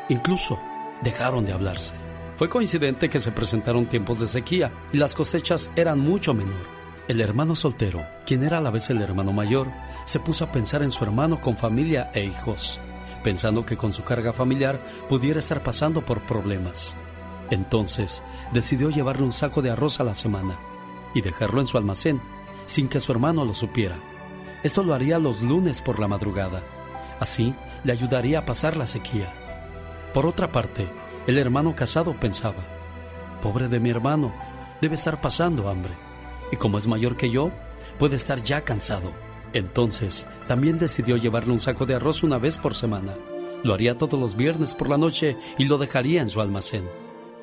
Incluso 0.09 0.59
dejaron 1.03 1.45
de 1.45 1.53
hablarse. 1.53 1.93
Fue 2.37 2.49
coincidente 2.49 3.11
que 3.11 3.21
se 3.21 3.33
presentaron 3.33 3.85
tiempos 3.85 4.19
de 4.21 4.27
sequía 4.27 4.73
y 4.95 4.97
las 4.97 5.15
cosechas 5.15 5.71
eran 5.77 6.01
mucho 6.01 6.33
menor. 6.33 6.65
El 7.07 7.21
hermano 7.21 7.57
soltero, 7.57 8.07
quien 8.25 8.45
era 8.45 8.57
a 8.57 8.63
la 8.63 8.71
vez 8.71 8.89
el 8.89 9.03
hermano 9.03 9.35
mayor, 9.35 9.67
se 10.07 10.21
puso 10.21 10.43
a 10.43 10.53
pensar 10.53 10.83
en 10.83 10.91
su 10.91 11.05
hermano 11.05 11.39
con 11.43 11.55
familia 11.55 12.11
e 12.15 12.25
hijos, 12.25 12.81
pensando 13.23 13.67
que 13.67 13.77
con 13.77 13.93
su 13.93 14.05
carga 14.05 14.33
familiar 14.33 14.81
pudiera 15.07 15.41
estar 15.41 15.63
pasando 15.63 16.03
por 16.03 16.23
problemas. 16.23 16.97
Entonces 17.51 18.23
decidió 18.53 18.91
llevarle 18.91 19.25
un 19.25 19.33
saco 19.33 19.63
de 19.63 19.71
arroz 19.71 20.01
a 20.01 20.05
la 20.05 20.15
semana 20.15 20.57
y 21.15 21.21
dejarlo 21.21 21.61
en 21.61 21.67
su 21.67 21.79
almacén 21.79 22.21
sin 22.67 22.89
que 22.89 23.01
su 23.01 23.13
hermano 23.13 23.45
lo 23.45 23.55
supiera. 23.55 23.97
Esto 24.63 24.83
lo 24.83 24.95
haría 24.95 25.19
los 25.19 25.43
lunes 25.43 25.83
por 25.83 26.01
la 26.01 26.09
madrugada. 26.09 26.63
Así 27.21 27.55
le 27.85 27.93
ayudaría 27.93 28.41
a 28.41 28.47
pasar 28.47 28.77
la 28.77 28.87
sequía. 28.87 29.33
Por 30.13 30.27
otra 30.27 30.51
parte, 30.51 30.89
el 31.27 31.39
hermano 31.39 31.75
casado 31.75 32.15
pensaba, 32.15 32.63
pobre 33.43 33.69
de 33.69 33.81
mi 33.81 33.91
hermano, 33.91 34.33
debe 34.81 34.95
estar 34.95 35.21
pasando 35.21 35.69
hambre. 35.69 35.93
Y 36.51 36.57
como 36.57 36.79
es 36.79 36.87
mayor 36.87 37.17
que 37.17 37.31
yo, 37.31 37.51
puede 37.99 38.17
estar 38.17 38.43
ya 38.43 38.63
cansado. 38.63 39.13
Entonces, 39.53 40.27
también 40.49 40.79
decidió 40.79 41.17
llevarle 41.17 41.53
un 41.53 41.61
saco 41.61 41.87
de 41.87 41.95
arroz 41.95 42.23
una 42.23 42.39
vez 42.39 42.59
por 42.59 42.75
semana. 42.75 43.15
Lo 43.63 43.75
haría 43.75 43.97
todos 43.97 44.19
los 44.19 44.37
viernes 44.37 44.75
por 44.75 44.89
la 44.89 44.99
noche 44.99 45.37
y 45.59 45.65
lo 45.65 45.79
dejaría 45.79 46.23
en 46.23 46.29
su 46.29 46.41
almacén. 46.41 46.85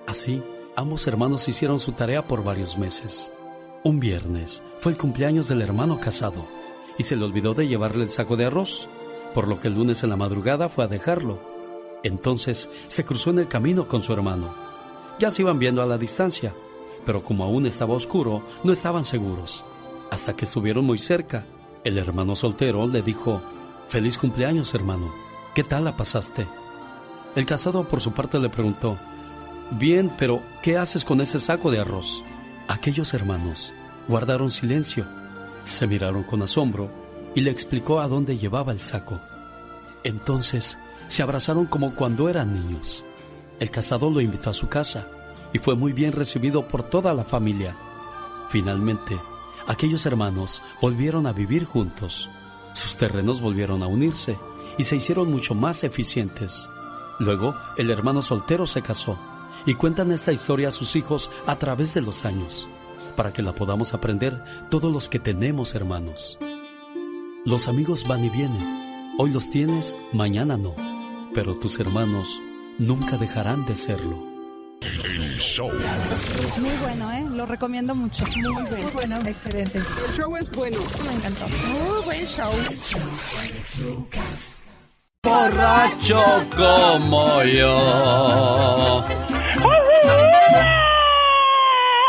Así, 0.07 0.43
ambos 0.75 1.07
hermanos 1.07 1.47
hicieron 1.47 1.79
su 1.79 1.91
tarea 1.91 2.27
por 2.27 2.43
varios 2.43 2.77
meses. 2.77 3.31
Un 3.83 3.99
viernes 3.99 4.61
fue 4.79 4.91
el 4.91 4.97
cumpleaños 4.97 5.47
del 5.47 5.61
hermano 5.61 5.99
casado 5.99 6.45
y 6.97 7.03
se 7.03 7.15
le 7.15 7.23
olvidó 7.25 7.53
de 7.53 7.67
llevarle 7.67 8.03
el 8.03 8.09
saco 8.09 8.35
de 8.35 8.45
arroz, 8.45 8.87
por 9.33 9.47
lo 9.47 9.59
que 9.59 9.69
el 9.69 9.75
lunes 9.75 10.03
en 10.03 10.09
la 10.09 10.17
madrugada 10.17 10.69
fue 10.69 10.83
a 10.83 10.87
dejarlo. 10.87 11.39
Entonces 12.03 12.69
se 12.87 13.05
cruzó 13.05 13.29
en 13.29 13.39
el 13.39 13.47
camino 13.47 13.87
con 13.87 14.03
su 14.03 14.13
hermano. 14.13 14.53
Ya 15.19 15.31
se 15.31 15.41
iban 15.43 15.59
viendo 15.59 15.81
a 15.81 15.85
la 15.85 15.97
distancia, 15.97 16.53
pero 17.05 17.23
como 17.23 17.43
aún 17.43 17.65
estaba 17.65 17.93
oscuro, 17.93 18.43
no 18.63 18.73
estaban 18.73 19.03
seguros. 19.03 19.65
Hasta 20.09 20.35
que 20.35 20.45
estuvieron 20.45 20.85
muy 20.85 20.97
cerca, 20.97 21.45
el 21.83 21.97
hermano 21.97 22.35
soltero 22.35 22.85
le 22.87 23.01
dijo, 23.01 23.41
Feliz 23.87 24.17
cumpleaños, 24.17 24.73
hermano. 24.73 25.13
¿Qué 25.53 25.63
tal 25.63 25.83
la 25.83 25.97
pasaste? 25.97 26.47
El 27.35 27.45
casado 27.45 27.83
por 27.87 28.01
su 28.01 28.11
parte 28.11 28.39
le 28.39 28.49
preguntó, 28.49 28.97
Bien, 29.71 30.11
pero 30.17 30.43
¿qué 30.61 30.77
haces 30.77 31.05
con 31.05 31.21
ese 31.21 31.39
saco 31.39 31.71
de 31.71 31.79
arroz? 31.79 32.25
Aquellos 32.67 33.13
hermanos 33.13 33.71
guardaron 34.05 34.51
silencio, 34.51 35.05
se 35.63 35.87
miraron 35.87 36.23
con 36.23 36.41
asombro 36.41 36.91
y 37.35 37.41
le 37.41 37.51
explicó 37.51 38.01
a 38.01 38.09
dónde 38.09 38.37
llevaba 38.37 38.73
el 38.73 38.79
saco. 38.79 39.21
Entonces 40.03 40.77
se 41.07 41.23
abrazaron 41.23 41.67
como 41.67 41.95
cuando 41.95 42.27
eran 42.27 42.51
niños. 42.51 43.05
El 43.61 43.71
casado 43.71 44.11
lo 44.11 44.19
invitó 44.19 44.49
a 44.49 44.53
su 44.53 44.67
casa 44.67 45.07
y 45.53 45.59
fue 45.59 45.75
muy 45.75 45.93
bien 45.93 46.11
recibido 46.11 46.67
por 46.67 46.83
toda 46.83 47.13
la 47.13 47.23
familia. 47.23 47.73
Finalmente, 48.49 49.17
aquellos 49.67 50.05
hermanos 50.05 50.61
volvieron 50.81 51.27
a 51.27 51.31
vivir 51.31 51.63
juntos. 51.63 52.29
Sus 52.73 52.97
terrenos 52.97 53.39
volvieron 53.39 53.83
a 53.83 53.87
unirse 53.87 54.37
y 54.77 54.83
se 54.83 54.97
hicieron 54.97 55.31
mucho 55.31 55.55
más 55.55 55.85
eficientes. 55.85 56.69
Luego, 57.19 57.55
el 57.77 57.89
hermano 57.89 58.21
soltero 58.21 58.67
se 58.67 58.81
casó 58.81 59.17
y 59.65 59.75
cuentan 59.75 60.11
esta 60.11 60.31
historia 60.31 60.69
a 60.69 60.71
sus 60.71 60.95
hijos 60.95 61.29
a 61.45 61.57
través 61.57 61.93
de 61.93 62.01
los 62.01 62.25
años, 62.25 62.69
para 63.15 63.33
que 63.33 63.41
la 63.41 63.53
podamos 63.53 63.93
aprender 63.93 64.43
todos 64.69 64.91
los 64.91 65.09
que 65.09 65.19
tenemos 65.19 65.75
hermanos. 65.75 66.37
Los 67.45 67.67
amigos 67.67 68.07
van 68.07 68.23
y 68.23 68.29
vienen. 68.29 69.15
Hoy 69.17 69.31
los 69.31 69.49
tienes, 69.49 69.97
mañana 70.13 70.57
no. 70.57 70.75
Pero 71.33 71.55
tus 71.55 71.79
hermanos 71.79 72.39
nunca 72.77 73.17
dejarán 73.17 73.65
de 73.65 73.75
serlo. 73.75 74.31
El 74.81 75.37
show. 75.39 75.71
Muy 76.57 76.75
bueno, 76.81 77.11
¿eh? 77.11 77.25
Lo 77.31 77.45
recomiendo 77.45 77.93
mucho. 77.93 78.25
Muy 78.35 78.51
bueno. 78.63 78.77
Muy 78.77 78.91
bueno. 78.91 79.17
Excelente. 79.25 79.77
El 79.77 80.13
show 80.15 80.35
es 80.37 80.49
bueno. 80.51 80.77
Me 81.05 81.13
encantó. 81.13 81.45
Muy 81.67 82.03
buen 82.05 82.25
show. 82.25 82.51
Borracho 85.23 86.23
como 86.55 87.43
yo. 87.43 89.05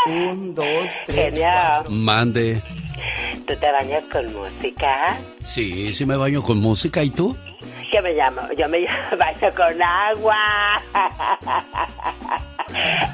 Un, 0.05 0.53
dos, 0.53 0.89
tres. 1.05 1.33
Genio, 1.33 1.83
Mande. 1.89 2.61
¿tú 3.47 3.55
te 3.55 3.71
bañas 3.71 4.03
con 4.11 4.33
música? 4.33 5.17
Sí, 5.45 5.93
sí 5.93 6.05
me 6.05 6.17
baño 6.17 6.41
con 6.43 6.57
música. 6.59 7.03
¿Y 7.03 7.09
tú? 7.09 7.35
¿Qué 7.91 8.01
me 8.01 8.13
llamo? 8.13 8.41
Yo 8.57 8.67
me 8.67 8.85
baño 9.17 9.49
con 9.55 9.81
agua. 9.81 10.37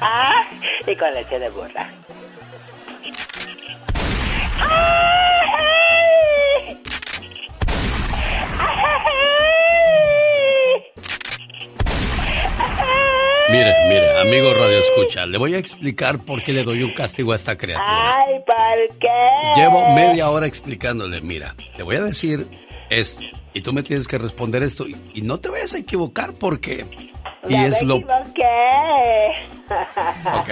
Ah, 0.00 0.46
y 0.86 0.96
con 0.96 1.12
leche 1.12 1.38
de 1.38 1.50
burra. 1.50 1.86
Mire, 13.50 13.74
mire, 13.88 14.18
amigo 14.20 14.54
Radio 14.54 14.78
Escucha, 14.78 15.26
le 15.26 15.36
voy 15.38 15.54
a 15.54 15.58
explicar 15.58 16.18
por 16.20 16.42
qué 16.42 16.52
le 16.52 16.62
doy 16.62 16.82
un 16.84 16.92
castigo 16.92 17.32
a 17.32 17.36
esta 17.36 17.56
criatura. 17.56 18.16
Ay, 18.18 18.34
¿por 18.46 18.98
qué? 18.98 19.08
Llevo 19.56 19.92
media 19.94 20.30
hora 20.30 20.46
explicándole, 20.46 21.20
mira, 21.20 21.54
te 21.76 21.82
voy 21.82 21.96
a 21.96 22.02
decir 22.02 22.46
esto 22.90 23.22
y 23.52 23.60
tú 23.62 23.72
me 23.72 23.82
tienes 23.82 24.06
que 24.06 24.18
responder 24.18 24.62
esto 24.62 24.86
y, 24.86 24.96
y 25.14 25.22
no 25.22 25.40
te 25.40 25.48
vayas 25.48 25.74
a 25.74 25.78
equivocar 25.78 26.32
porque... 26.34 26.86
Y 27.48 27.52
Ya 27.52 27.66
es 27.66 27.82
me 27.82 27.88
lo... 27.88 27.96
equivoqué. 27.96 28.48
Ok. 30.40 30.50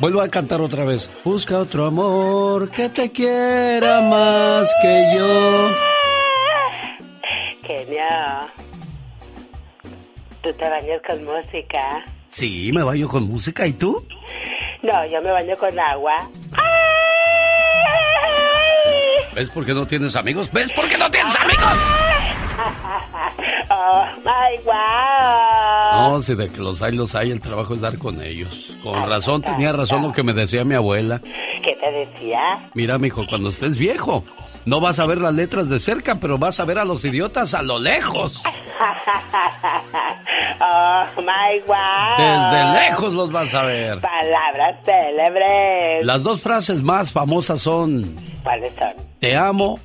Vuelvo 0.00 0.20
a 0.22 0.28
cantar 0.28 0.60
otra 0.60 0.84
vez. 0.84 1.10
Busca 1.24 1.58
otro 1.58 1.86
amor 1.86 2.70
que 2.70 2.88
te 2.88 3.12
quiera 3.12 4.00
más 4.00 4.72
que 4.82 5.12
yo. 5.16 5.72
Genio. 7.62 8.04
¿Tú 10.44 10.52
te 10.52 10.68
bañas 10.68 11.00
con 11.06 11.24
música? 11.24 12.04
Sí, 12.28 12.70
me 12.70 12.82
baño 12.82 13.08
con 13.08 13.26
música. 13.26 13.66
¿Y 13.66 13.72
tú? 13.72 14.06
No, 14.82 15.06
yo 15.06 15.22
me 15.22 15.30
baño 15.32 15.56
con 15.56 15.80
agua. 15.80 16.28
¿Ves 19.34 19.48
por 19.48 19.64
qué 19.64 19.72
no 19.72 19.86
tienes 19.86 20.14
amigos? 20.14 20.52
¿Ves 20.52 20.70
por 20.72 20.86
qué 20.86 20.98
no 20.98 21.10
tienes 21.10 21.34
amigos? 21.36 21.64
Oh, 23.70 24.04
my 24.18 24.62
wow. 24.64 26.10
No, 26.10 26.22
si 26.22 26.34
de 26.34 26.50
que 26.50 26.60
los 26.60 26.82
hay, 26.82 26.92
los 26.92 27.14
hay, 27.14 27.30
el 27.30 27.40
trabajo 27.40 27.74
es 27.74 27.80
dar 27.80 27.98
con 27.98 28.22
ellos. 28.22 28.70
Con 28.82 29.08
razón, 29.08 29.42
tenía 29.42 29.72
razón 29.72 30.02
lo 30.02 30.12
que 30.12 30.22
me 30.22 30.34
decía 30.34 30.62
mi 30.64 30.74
abuela. 30.74 31.20
¿Qué 31.20 31.74
te 31.76 31.90
decía? 31.90 32.70
Mira, 32.74 32.98
mijo, 32.98 33.26
cuando 33.26 33.48
estés 33.48 33.76
viejo, 33.76 34.22
no 34.66 34.80
vas 34.80 34.98
a 35.00 35.06
ver 35.06 35.18
las 35.18 35.34
letras 35.34 35.68
de 35.68 35.78
cerca, 35.78 36.16
pero 36.16 36.38
vas 36.38 36.60
a 36.60 36.64
ver 36.64 36.78
a 36.78 36.84
los 36.84 37.04
idiotas 37.04 37.54
a 37.54 37.62
lo 37.62 37.78
lejos. 37.78 38.42
oh, 40.60 41.04
my 41.22 41.60
wow. 41.66 42.16
Desde 42.18 42.72
lejos 42.80 43.14
los 43.14 43.32
vas 43.32 43.54
a 43.54 43.64
ver. 43.64 44.00
Palabras 44.00 44.76
célebres. 44.84 46.04
Las 46.04 46.22
dos 46.22 46.40
frases 46.40 46.82
más 46.82 47.10
famosas 47.10 47.60
son 47.60 48.16
¿Cuáles 48.42 48.72
son? 48.78 48.92
Te 49.18 49.36
amo 49.36 49.80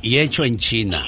y 0.00 0.18
hecho 0.18 0.44
en 0.44 0.56
China. 0.56 1.04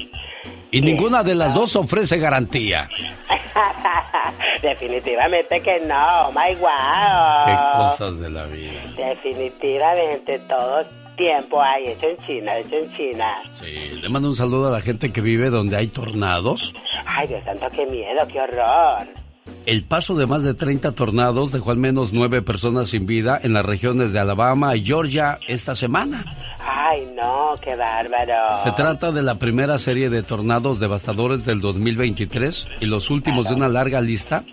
Y 0.73 0.81
ninguna 0.81 1.23
de 1.23 1.35
las 1.35 1.55
dos 1.55 1.77
ofrece 1.77 2.19
garantía. 2.19 2.89
Definitivamente 4.63 5.61
que 5.61 5.81
no, 5.81 6.31
my 6.33 6.55
wow. 6.57 7.47
Qué 7.47 7.57
cosas 7.77 8.21
de 8.21 8.31
la 8.31 8.45
vida. 8.47 8.81
Definitivamente 8.97 10.41
todo 10.41 10.85
tiempo 11.17 11.63
hay 11.63 11.89
hecho 11.89 12.07
en 12.09 12.17
China, 12.19 12.59
hecho 12.59 12.77
en 12.77 12.97
China. 12.97 13.43
Sí, 13.53 14.01
le 14.01 14.09
mando 14.09 14.29
un 14.29 14.37
saludo 14.37 14.69
a 14.69 14.71
la 14.71 14.81
gente 14.81 15.13
que 15.13 15.21
vive 15.21 15.51
donde 15.51 15.77
hay 15.77 15.89
tornados. 15.89 16.75
Ay, 17.07 17.27
Dios 17.27 17.43
santo, 17.45 17.67
qué 17.75 17.87
miedo, 17.87 18.27
qué 18.29 18.41
horror. 18.41 19.26
El 19.67 19.83
paso 19.83 20.15
de 20.15 20.27
más 20.27 20.43
de 20.43 20.55
30 20.55 20.93
tornados 20.93 21.51
dejó 21.51 21.73
al 21.73 21.79
menos 21.79 22.13
nueve 22.13 22.41
personas 22.41 22.91
sin 22.91 23.05
vida 23.05 23.41
en 23.43 23.53
las 23.53 23.65
regiones 23.65 24.13
de 24.13 24.21
Alabama 24.21 24.77
y 24.77 24.85
Georgia 24.85 25.41
esta 25.49 25.75
semana. 25.75 26.25
Ay, 26.61 27.09
no, 27.17 27.55
qué 27.61 27.75
bárbaro. 27.75 28.63
Se 28.65 28.73
trata 28.73 29.11
de 29.11 29.23
la 29.23 29.39
primera 29.39 29.79
serie 29.79 30.09
de 30.09 30.23
tornados 30.23 30.79
devastadores 30.79 31.45
del 31.45 31.61
2023 31.61 32.69
y 32.81 32.87
los 32.87 33.11
últimos 33.11 33.49
de 33.49 33.55
una 33.55 33.69
larga 33.69 34.01
lista 34.01 34.45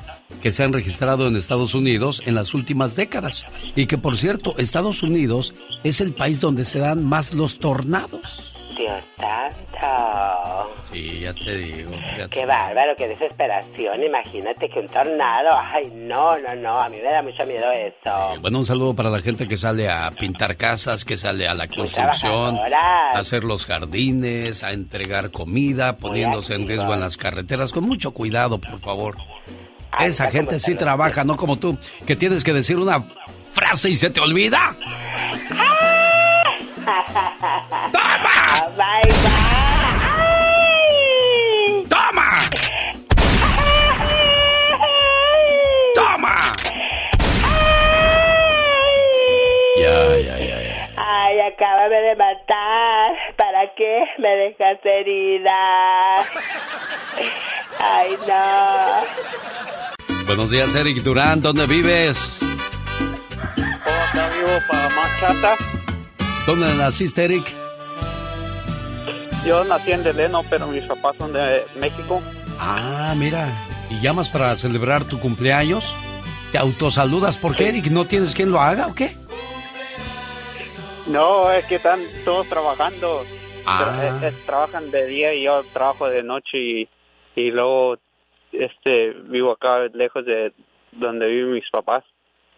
que 0.42 0.52
se 0.52 0.64
han 0.64 0.74
registrado 0.74 1.28
en 1.28 1.36
Estados 1.36 1.76
Unidos 1.76 2.22
en 2.26 2.36
las 2.36 2.54
últimas 2.54 2.96
décadas. 2.96 3.46
Y 3.76 3.86
que, 3.86 3.98
por 3.98 4.18
cierto, 4.18 4.56
Estados 4.58 5.04
Unidos 5.04 5.54
es 5.84 6.02
el 6.02 6.14
país 6.14 6.40
donde 6.40 6.66
se 6.66 6.80
dan 6.80 7.06
más 7.06 7.34
los 7.34 7.60
tornados. 7.60 8.53
Dios 8.84 9.04
santo. 9.18 10.74
Sí, 10.92 11.20
ya 11.22 11.34
te 11.34 11.58
digo. 11.58 11.92
ya 11.92 12.28
te 12.28 12.30
Qué 12.30 12.46
bárbaro, 12.46 12.94
qué 12.98 13.08
desesperación. 13.08 14.04
Imagínate 14.04 14.70
que 14.70 14.80
un 14.80 14.88
tornado. 14.88 15.50
Ay, 15.74 15.90
no, 15.94 16.38
no, 16.40 16.54
no. 16.56 16.82
A 16.82 16.90
mí 16.90 16.98
me 17.02 17.10
da 17.10 17.22
mucho 17.22 17.46
miedo 17.46 17.66
eso. 17.72 18.36
Bueno, 18.42 18.60
un 18.60 18.66
saludo 18.66 18.94
para 18.94 19.10
la 19.10 19.20
gente 19.20 19.48
que 19.48 19.56
sale 19.56 19.90
a 19.90 20.12
pintar 20.12 20.58
casas, 20.58 21.06
que 21.06 21.16
sale 21.16 21.48
a 21.48 21.54
la 21.54 21.68
construcción, 21.68 22.58
a 22.58 23.12
hacer 23.12 23.46
los 23.46 23.66
jardines, 23.66 24.64
a 24.64 24.72
entregar 24.72 25.32
comida, 25.32 25.96
poniéndose 25.96 26.56
en 26.56 26.68
riesgo 26.68 26.94
en 26.94 27.00
las 27.00 27.16
carreteras. 27.16 27.72
Con 27.72 27.86
mucho 27.86 28.12
cuidado, 28.12 28.60
por 28.60 28.80
favor. 28.82 29.16
Esa 30.00 30.30
gente 30.30 30.60
sí 30.60 30.76
trabaja, 30.76 31.24
no 31.24 31.38
como 31.38 31.58
tú, 31.58 31.78
que 32.06 32.16
tienes 32.18 32.44
que 32.44 32.52
decir 32.52 32.78
una 32.78 33.02
frase 33.54 33.92
y 33.92 33.96
se 33.96 34.10
te 34.10 34.20
olvida. 34.20 34.76
¡Toma! 37.94 38.33
Bye, 38.84 39.08
bye. 39.24 40.68
¡Toma! 41.88 42.30
¡Toma! 45.96 46.36
Ya, 49.78 50.18
ya, 50.18 50.36
ya, 50.38 50.58
ya. 50.62 50.90
Ay, 50.98 51.40
acábame 51.40 51.96
de 51.96 52.16
matar. 52.18 53.12
¿Para 53.38 53.74
qué 53.78 54.04
me 54.18 54.30
dejas 54.36 54.80
herida? 54.84 56.20
Ay, 57.80 58.18
no. 58.28 58.44
Buenos 60.26 60.52
días, 60.52 60.76
Eric 60.76 60.98
Durán, 61.04 61.40
¿dónde 61.40 61.68
vives? 61.68 62.38
Acá 64.12 64.30
vivo 64.36 64.60
para 64.68 64.90
Machata. 64.90 65.56
¿Dónde 66.46 66.74
naciste, 66.76 67.24
Eric? 67.24 67.63
Yo 69.46 69.64
nací 69.66 69.92
en 69.92 70.04
Deleno, 70.04 70.42
pero 70.50 70.68
mis 70.68 70.84
papás 70.86 71.16
son 71.18 71.34
de 71.34 71.64
México. 71.80 72.22
Ah, 72.60 73.14
mira. 73.18 73.50
¿Y 73.90 74.00
llamas 74.02 74.30
para 74.30 74.56
celebrar 74.56 75.04
tu 75.04 75.20
cumpleaños? 75.20 75.94
¿Te 76.52 76.58
autosaludas? 76.58 77.38
¿Por 77.38 77.56
qué, 77.56 77.70
Eric? 77.70 77.88
¿No 77.88 78.06
tienes 78.06 78.34
quien 78.34 78.52
lo 78.52 78.62
haga 78.62 78.88
o 78.88 78.96
qué? 78.96 79.16
No, 81.08 81.52
es 81.52 81.66
que 81.66 81.76
están 81.76 82.00
todos 82.24 82.48
trabajando. 82.48 83.26
Ah. 83.66 83.94
Tra- 83.98 84.24
eh, 84.24 84.28
eh, 84.30 84.34
trabajan 84.46 84.92
de 84.92 85.06
día 85.08 85.34
y 85.34 85.44
yo 85.44 85.64
trabajo 85.74 86.08
de 86.08 86.24
noche 86.24 86.58
y, 86.58 86.90
y 87.36 87.52
luego 87.52 87.98
este 88.52 89.12
vivo 89.30 89.52
acá 89.52 89.80
lejos 89.94 90.26
de 90.26 90.54
donde 90.94 91.28
viven 91.28 91.54
mis 91.54 91.70
papás. 91.72 92.04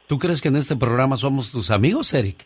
¿Tú 0.08 0.20
crees 0.20 0.42
que 0.42 0.50
en 0.50 0.58
este 0.58 0.76
programa 0.76 1.18
somos 1.18 1.52
tus 1.52 1.72
amigos, 1.72 2.14
Eric? 2.14 2.46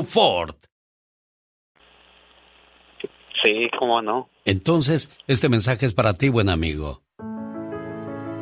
Ford. 0.00 0.54
Sí, 3.42 3.68
cómo 3.78 4.00
no. 4.00 4.30
Entonces, 4.44 5.10
este 5.26 5.48
mensaje 5.48 5.84
es 5.84 5.92
para 5.92 6.14
ti, 6.14 6.28
buen 6.28 6.48
amigo. 6.48 7.02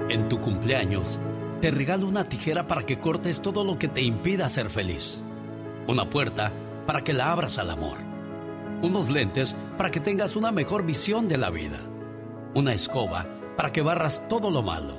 En 0.09 0.29
tu 0.29 0.41
cumpleaños, 0.41 1.19
te 1.61 1.71
regalo 1.71 2.07
una 2.07 2.29
tijera 2.29 2.67
para 2.67 2.85
que 2.85 3.01
cortes 3.01 3.43
todo 3.43 3.65
lo 3.65 3.79
que 3.79 3.89
te 3.89 4.03
impida 4.03 4.49
ser 4.49 4.71
feliz. 4.71 5.23
Una 5.87 6.09
puerta 6.09 6.53
para 6.87 7.03
que 7.03 7.13
la 7.13 7.33
abras 7.33 7.59
al 7.59 7.71
amor. 7.71 7.99
Unos 8.83 9.11
lentes 9.11 9.57
para 9.77 9.91
que 9.91 10.01
tengas 10.01 10.37
una 10.37 10.53
mejor 10.53 10.85
visión 10.85 11.29
de 11.29 11.39
la 11.39 11.51
vida. 11.51 11.79
Una 12.55 12.73
escoba 12.75 13.27
para 13.57 13.73
que 13.73 13.83
barras 13.83 14.27
todo 14.29 14.51
lo 14.51 14.63
malo. 14.63 14.99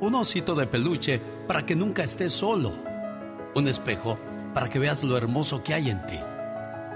Un 0.00 0.14
osito 0.14 0.54
de 0.54 0.66
peluche 0.66 1.20
para 1.46 1.64
que 1.64 1.76
nunca 1.76 2.04
estés 2.04 2.32
solo. 2.32 2.72
Un 3.54 3.68
espejo 3.68 4.18
para 4.54 4.68
que 4.68 4.78
veas 4.78 5.02
lo 5.02 5.16
hermoso 5.16 5.62
que 5.62 5.74
hay 5.74 5.90
en 5.90 6.04
ti. 6.06 6.18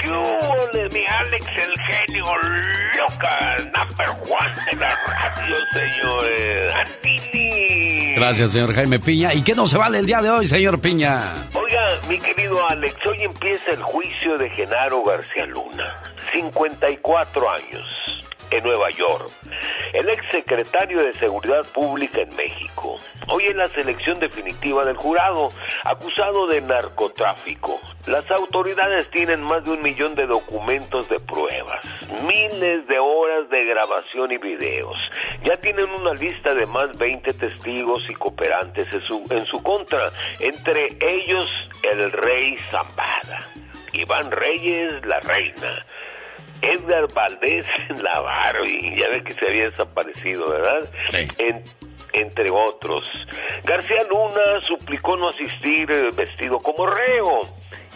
¿Qué 0.00 0.10
hubo 0.10 0.66
de 0.72 0.88
mi 0.88 1.04
Alex 1.06 1.46
el 1.46 1.72
genio 1.82 2.24
Lucas? 2.36 3.66
Number 3.66 4.10
one 4.30 4.54
de 4.70 4.76
la 4.78 4.96
radio, 5.06 5.56
señores. 5.72 6.74
Andini. 6.74 8.14
Gracias, 8.14 8.52
señor 8.52 8.74
Jaime 8.74 8.98
Piña. 8.98 9.34
¿Y 9.34 9.42
qué 9.42 9.54
no 9.54 9.66
se 9.66 9.76
vale 9.76 9.98
el 9.98 10.06
día 10.06 10.22
de 10.22 10.30
hoy, 10.30 10.48
señor 10.48 10.80
Piña? 10.80 11.34
Oiga, 11.54 11.82
mi 12.08 12.18
querido 12.18 12.66
Alex, 12.68 12.94
hoy 13.06 13.18
empieza 13.20 13.72
el 13.72 13.82
juicio 13.82 14.36
de 14.38 14.48
Genaro 14.50 15.02
García 15.04 15.46
Luna, 15.46 15.96
54 16.32 17.50
años, 17.50 18.19
en 18.50 18.62
Nueva 18.64 18.90
York. 18.90 19.30
El 19.92 20.08
ex 20.08 20.24
secretario 20.30 21.02
de 21.02 21.12
Seguridad 21.14 21.64
Pública 21.72 22.20
en 22.20 22.34
México. 22.36 22.96
Hoy 23.28 23.46
es 23.46 23.54
la 23.54 23.66
selección 23.66 24.18
definitiva 24.18 24.84
del 24.84 24.96
jurado, 24.96 25.50
acusado 25.84 26.46
de 26.46 26.60
narcotráfico. 26.60 27.80
Las 28.06 28.28
autoridades 28.30 29.10
tienen 29.10 29.42
más 29.42 29.64
de 29.64 29.72
un 29.72 29.80
millón 29.80 30.14
de 30.14 30.26
documentos 30.26 31.08
de 31.08 31.18
pruebas, 31.20 31.84
miles 32.26 32.86
de 32.86 32.98
horas 32.98 33.48
de 33.50 33.64
grabación 33.64 34.32
y 34.32 34.38
videos. 34.38 34.98
Ya 35.44 35.56
tienen 35.58 35.90
una 35.90 36.12
lista 36.12 36.54
de 36.54 36.66
más 36.66 36.96
20 36.98 37.32
testigos 37.34 38.00
y 38.08 38.14
cooperantes 38.14 38.92
en 38.92 39.02
su, 39.02 39.24
en 39.30 39.44
su 39.44 39.62
contra, 39.62 40.10
entre 40.40 40.88
ellos 41.00 41.68
el 41.82 42.10
rey 42.12 42.56
Zambada, 42.70 43.38
Iván 43.92 44.30
Reyes, 44.30 44.94
la 45.04 45.20
reina, 45.20 45.84
Edgar 46.62 47.06
Valdés, 47.14 47.64
la 48.02 48.20
Barbie, 48.20 48.94
ya 48.96 49.08
ve 49.08 49.22
que 49.24 49.32
se 49.34 49.46
había 49.48 49.64
desaparecido, 49.64 50.48
¿verdad? 50.50 50.88
En- 51.38 51.64
entre 52.12 52.50
otros. 52.50 53.08
García 53.64 54.02
Luna 54.10 54.60
suplicó 54.62 55.16
no 55.16 55.28
asistir 55.28 55.90
eh, 55.92 56.08
vestido 56.16 56.58
como 56.58 56.86
reo 56.88 57.42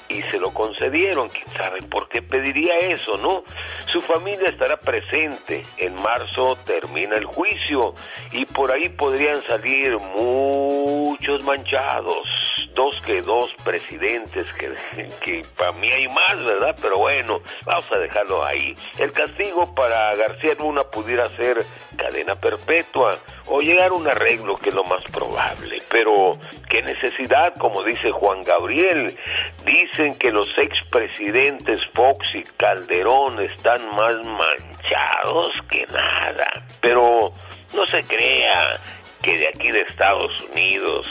y 0.09 0.23
se 0.23 0.39
lo 0.39 0.53
concedieron. 0.53 1.29
¿Quién 1.29 1.49
sabe 1.57 1.81
por 1.83 2.09
qué 2.09 2.23
pediría 2.23 2.79
eso, 2.79 3.17
no? 3.19 3.45
Su 3.93 4.01
familia 4.01 4.49
estará 4.49 4.77
presente. 4.77 5.63
En 5.77 5.95
marzo 6.03 6.57
termina 6.65 7.17
el 7.17 7.25
juicio 7.25 7.95
y 8.33 8.45
por 8.45 8.73
ahí 8.73 8.89
podrían 8.89 9.43
salir 9.45 9.97
muchos 10.17 11.43
manchados. 11.45 12.29
Dos 12.75 13.01
que 13.03 13.23
dos 13.23 13.55
presidentes, 13.65 14.53
que, 14.55 14.75
que 15.21 15.43
para 15.57 15.73
mí 15.73 15.89
hay 15.91 16.09
más, 16.09 16.45
¿verdad? 16.45 16.77
Pero 16.83 16.99
bueno, 16.99 17.41
vamos 17.65 17.87
a 17.93 17.99
dejarlo 18.01 18.45
ahí. 18.45 18.75
El 18.99 19.13
castigo 19.13 19.73
para 19.75 20.15
García 20.17 20.55
Luna 20.59 20.83
pudiera 20.83 21.29
ser 21.37 21.65
cadena 21.97 22.35
perpetua 22.35 23.17
o 23.47 23.61
llegar 23.61 23.91
a 23.91 23.95
un 23.95 24.09
arreglo, 24.09 24.57
que 24.57 24.71
es 24.71 24.75
lo 24.75 24.85
más 24.85 25.03
probable. 25.05 25.79
Pero, 25.89 26.33
¿qué 26.69 26.83
necesidad? 26.83 27.55
Como 27.59 27.83
dice 27.83 28.11
Juan 28.13 28.43
Gabriel, 28.43 29.17
dicen 29.65 30.17
que 30.19 30.31
los 30.31 30.49
expresidentes 30.57 31.81
Fox 31.93 32.27
y 32.35 32.43
Calderón 32.57 33.41
están 33.41 33.87
más 33.91 34.17
manchados 34.27 35.53
que 35.71 35.87
nada. 35.87 36.47
Pero 36.81 37.31
no 37.75 37.87
se 37.87 38.03
crea 38.03 38.79
que 39.23 39.39
de 39.39 39.49
aquí 39.49 39.71
de 39.71 39.83
Estados 39.83 40.33
Unidos 40.53 41.11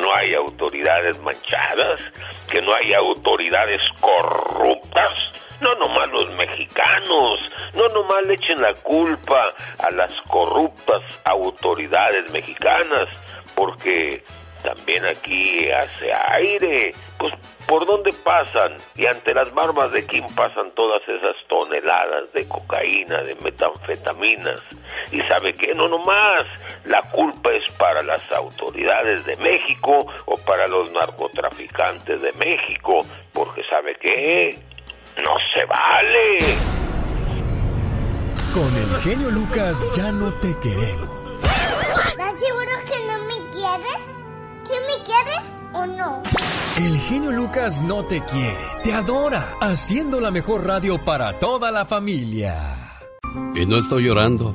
no 0.00 0.14
hay 0.14 0.34
autoridades 0.34 1.20
manchadas, 1.20 2.00
que 2.50 2.60
no 2.60 2.74
hay 2.74 2.94
autoridades 2.94 3.80
corruptas. 4.00 5.32
No 5.60 5.74
nomás 5.74 6.08
los 6.08 6.30
mexicanos, 6.36 7.50
no 7.74 7.88
nomás 7.88 8.22
le 8.26 8.34
echen 8.34 8.60
la 8.60 8.72
culpa 8.82 9.52
a 9.78 9.90
las 9.90 10.12
corruptas 10.22 11.02
autoridades 11.24 12.30
mexicanas, 12.32 13.08
porque 13.54 14.22
también 14.62 15.04
aquí 15.06 15.70
hace 15.70 16.10
aire. 16.32 16.92
Pues, 17.18 17.32
¿por 17.66 17.86
dónde 17.86 18.12
pasan? 18.24 18.76
Y 18.96 19.06
ante 19.06 19.34
las 19.34 19.52
barbas 19.54 19.92
de 19.92 20.04
quién 20.06 20.26
pasan 20.34 20.70
todas 20.72 21.02
esas 21.08 21.36
toneladas 21.48 22.32
de 22.32 22.46
cocaína, 22.48 23.22
de 23.22 23.34
metanfetaminas. 23.36 24.62
Y 25.12 25.20
sabe 25.22 25.54
qué, 25.54 25.74
no 25.74 25.86
nomás, 25.86 26.44
la 26.84 27.02
culpa 27.12 27.50
es 27.52 27.70
para 27.74 28.02
las 28.02 28.30
autoridades 28.32 29.24
de 29.24 29.36
México 29.36 30.06
o 30.26 30.36
para 30.38 30.66
los 30.68 30.90
narcotraficantes 30.92 32.22
de 32.22 32.32
México, 32.32 33.04
porque 33.32 33.62
sabe 33.70 33.96
qué, 34.00 34.58
no 35.16 35.36
se 35.54 35.64
vale. 35.64 36.38
Con 38.54 38.76
el 38.76 38.96
genio 39.02 39.30
Lucas 39.30 39.90
ya 39.94 40.10
no 40.10 40.32
te 40.34 40.56
queremos. 40.58 41.08
¿Estás 41.42 42.34
seguro 42.40 42.72
que 42.86 42.98
no 43.06 43.18
me 43.26 43.50
quieres? 43.50 44.00
¿Sí 44.64 44.74
me 44.88 45.04
quieres 45.04 45.40
o 45.74 45.86
no? 45.86 46.22
El 46.78 46.98
genio 46.98 47.30
Lucas 47.30 47.82
no 47.82 48.04
te 48.04 48.22
quiere, 48.22 48.56
te 48.82 48.92
adora, 48.92 49.54
haciendo 49.60 50.20
la 50.20 50.30
mejor 50.30 50.66
radio 50.66 50.98
para 50.98 51.34
toda 51.34 51.70
la 51.70 51.84
familia. 51.84 52.56
Y 53.54 53.66
no 53.66 53.78
estoy 53.78 54.04
llorando. 54.04 54.54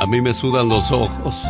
A 0.00 0.06
mí 0.06 0.20
me 0.20 0.34
sudan 0.34 0.68
los 0.68 0.92
ojos. 0.92 1.42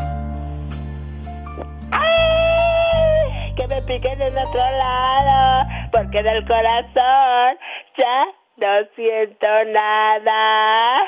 Que 3.87 3.92
me 3.92 3.99
piquen 4.01 4.20
en 4.20 4.38
otro 4.38 4.61
lado, 4.61 5.68
porque 5.92 6.22
del 6.22 6.46
corazón 6.46 7.59
ya 7.96 8.27
no 8.57 8.87
siento 8.94 9.46
nada. 9.72 11.03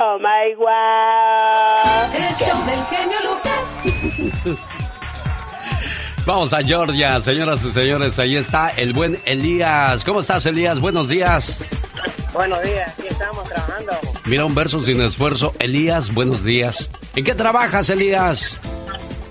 Oh 0.00 0.18
my 0.18 0.54
wow. 0.56 2.12
El 2.14 2.34
show 2.34 2.58
del 2.66 2.84
genio 2.86 3.18
Lucas. 3.24 4.62
Vamos 6.26 6.52
a 6.52 6.62
Georgia, 6.62 7.20
señoras 7.20 7.64
y 7.64 7.70
señores. 7.70 8.18
Ahí 8.18 8.36
está 8.36 8.70
el 8.70 8.92
buen 8.92 9.16
Elías. 9.24 10.04
¿Cómo 10.04 10.20
estás, 10.20 10.44
Elías? 10.46 10.80
Buenos 10.80 11.08
días. 11.08 11.60
Buenos 12.32 12.60
días, 12.62 12.98
aquí 12.98 13.06
estamos 13.08 13.48
trabajando. 13.48 13.92
Mira, 14.26 14.44
un 14.44 14.54
verso 14.54 14.82
sin 14.82 15.00
esfuerzo. 15.02 15.54
Elías, 15.60 16.12
buenos 16.12 16.42
días. 16.42 16.90
¿En 17.14 17.24
qué 17.24 17.34
trabajas, 17.34 17.88
Elías? 17.88 18.60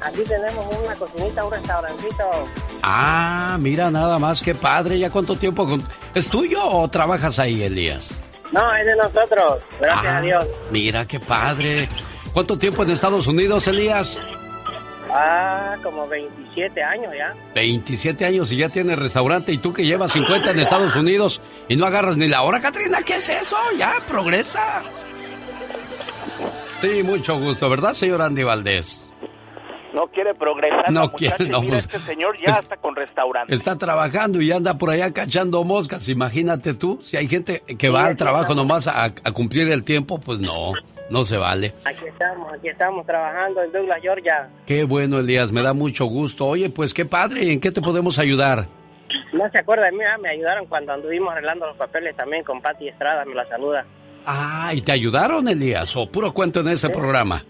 Aquí 0.05 0.21
tenemos 0.23 0.65
una 0.83 0.95
cocinita, 0.95 1.45
un 1.45 1.51
restaurancito. 1.51 2.31
Ah, 2.87 3.57
mira, 3.59 3.89
nada 3.89 4.19
más, 4.19 4.41
qué 4.41 4.53
padre. 4.53 4.99
¿Ya 4.99 5.09
cuánto 5.09 5.35
tiempo? 5.35 5.67
¿Es 6.13 6.27
tuyo 6.29 6.63
o 6.63 6.87
trabajas 6.87 7.39
ahí, 7.39 7.63
Elías? 7.63 8.11
No, 8.51 8.75
es 8.75 8.85
de 8.85 8.95
nosotros, 8.95 9.63
gracias 9.81 10.05
Ah, 10.13 10.17
a 10.17 10.21
Dios. 10.21 10.45
Mira, 10.71 11.05
qué 11.07 11.19
padre. 11.19 11.89
¿Cuánto 12.31 12.57
tiempo 12.59 12.83
en 12.83 12.91
Estados 12.91 13.25
Unidos, 13.25 13.67
Elías? 13.67 14.19
Ah, 15.11 15.75
como 15.81 16.07
27 16.07 16.83
años 16.83 17.11
ya. 17.17 17.33
27 17.55 18.23
años 18.25 18.51
y 18.51 18.57
ya 18.57 18.69
tienes 18.69 18.99
restaurante 18.99 19.51
y 19.51 19.57
tú 19.57 19.73
que 19.73 19.83
llevas 19.83 20.11
50 20.11 20.51
en 20.51 20.59
Estados 20.59 20.95
Unidos 20.95 21.41
y 21.67 21.75
no 21.75 21.85
agarras 21.87 22.17
ni 22.17 22.27
la 22.27 22.43
hora, 22.43 22.59
Katrina, 22.59 22.99
¿qué 23.03 23.15
es 23.15 23.29
eso? 23.29 23.57
Ya, 23.77 23.93
progresa. 24.07 24.83
Sí, 26.81 27.01
mucho 27.01 27.39
gusto, 27.39 27.67
¿verdad, 27.69 27.93
señor 27.93 28.21
Andy 28.21 28.43
Valdés? 28.43 29.01
No 29.95 30.07
quiere 30.07 30.33
progresar. 30.35 30.91
No 30.91 31.11
quiere, 31.13 31.47
no, 31.47 31.61
mira, 31.61 31.73
pues, 31.73 31.85
este 31.85 31.99
señor 31.99 32.35
ya 32.45 32.51
es- 32.53 32.59
está 32.59 32.77
con 32.77 32.95
restaurante. 32.95 33.53
Está 33.55 33.77
trabajando 33.77 34.41
y 34.41 34.51
anda 34.51 34.77
por 34.77 34.89
allá 34.91 35.11
cachando 35.13 35.63
moscas. 35.63 36.07
Imagínate 36.09 36.73
tú, 36.73 36.99
si 37.01 37.17
hay 37.17 37.27
gente 37.27 37.61
que 37.79 37.89
va 37.89 38.05
al 38.05 38.17
trabajo 38.17 38.53
nomás 38.53 38.87
a, 38.87 39.05
a 39.05 39.31
cumplir 39.31 39.69
el 39.69 39.83
tiempo, 39.83 40.19
pues 40.19 40.39
no, 40.41 40.73
no 41.09 41.23
se 41.23 41.37
vale. 41.37 41.73
Aquí 41.85 42.05
estamos, 42.07 42.53
aquí 42.53 42.67
estamos 42.67 43.05
trabajando 43.05 43.63
en 43.63 43.71
Douglas, 43.71 43.99
Georgia. 44.01 44.49
Qué 44.67 44.83
bueno, 44.83 45.19
Elías, 45.19 45.51
me 45.51 45.61
da 45.61 45.73
mucho 45.73 46.05
gusto. 46.05 46.45
Oye, 46.45 46.69
pues 46.69 46.93
qué 46.93 47.05
padre, 47.05 47.51
¿en 47.53 47.59
qué 47.61 47.71
te 47.71 47.81
podemos 47.81 48.19
ayudar? 48.19 48.67
No 49.31 49.49
se 49.49 49.59
acuerda 49.59 49.85
de 49.85 49.91
mí, 49.93 49.99
ah, 50.03 50.17
me 50.21 50.29
ayudaron 50.29 50.65
cuando 50.65 50.91
anduvimos 50.91 51.31
arreglando 51.31 51.67
los 51.67 51.77
papeles 51.77 52.15
también 52.17 52.43
con 52.43 52.61
Pati 52.61 52.89
Estrada, 52.89 53.23
me 53.23 53.33
la 53.33 53.47
saluda. 53.47 53.85
Ah, 54.25 54.71
¿y 54.73 54.81
te 54.81 54.91
ayudaron, 54.91 55.47
Elías? 55.47 55.95
¿O 55.95 56.07
puro 56.09 56.33
cuento 56.33 56.59
en 56.61 56.69
ese 56.69 56.89
programa? 56.89 57.43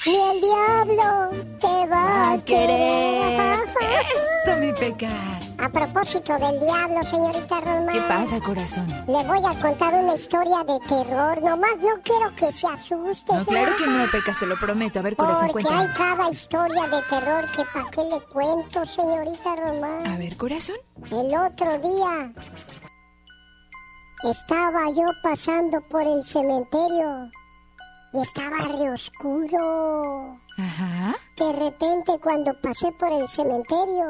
Ni 0.06 0.16
el 0.16 0.40
diablo 0.42 1.32
te 1.60 1.88
va 1.90 2.34
a 2.34 2.46
querer. 2.46 3.58
Eso, 4.46 4.56
mi 4.60 4.72
pecas. 4.74 5.47
A 5.60 5.70
propósito 5.70 6.38
del 6.38 6.60
diablo, 6.60 7.04
señorita 7.04 7.60
Rosmar. 7.62 7.94
¿Qué 7.94 8.02
pasa, 8.08 8.40
corazón? 8.42 8.88
Le 9.08 9.24
voy 9.26 9.40
a 9.46 9.60
contar 9.60 9.94
una 9.96 10.16
historia 10.16 10.64
de 10.64 10.80
terror. 10.88 11.42
Nomás 11.42 11.78
no 11.80 12.02
quiero 12.04 12.34
que 12.36 12.52
se 12.54 12.68
asuste. 12.68 13.34
No, 13.34 13.44
claro 13.46 13.76
que 13.78 13.88
no, 13.88 14.06
pecas, 14.12 14.38
te 14.40 14.46
lo 14.46 14.56
prometo. 14.58 15.00
A 15.00 15.02
ver, 15.02 15.16
corazón, 15.16 15.50
Porque 15.52 15.68
hay 15.70 15.88
cuéntame. 15.88 15.98
cada 15.98 16.30
historia 16.30 16.84
de 16.88 17.02
terror 17.04 17.52
que 17.56 17.66
para 17.74 17.90
qué 17.90 18.02
le 18.04 18.22
cuento, 18.32 18.86
señorita 18.86 19.56
Rosmar. 19.56 20.08
A 20.08 20.18
ver, 20.18 20.38
corazón. 20.38 20.76
El 21.10 21.36
otro 21.36 21.78
día 21.80 22.34
estaba 24.24 24.90
yo 24.92 25.06
pasando 25.24 25.82
por 25.90 26.04
el 26.04 26.24
cementerio 26.24 27.30
y 28.14 28.22
estaba 28.22 28.58
re 28.58 28.92
oscuro. 28.92 30.40
Ajá. 30.58 31.16
De 31.36 31.54
repente 31.66 32.18
cuando 32.20 32.52
pasé 32.62 32.92
por 32.94 33.12
el 33.12 33.28
cementerio 33.28 34.06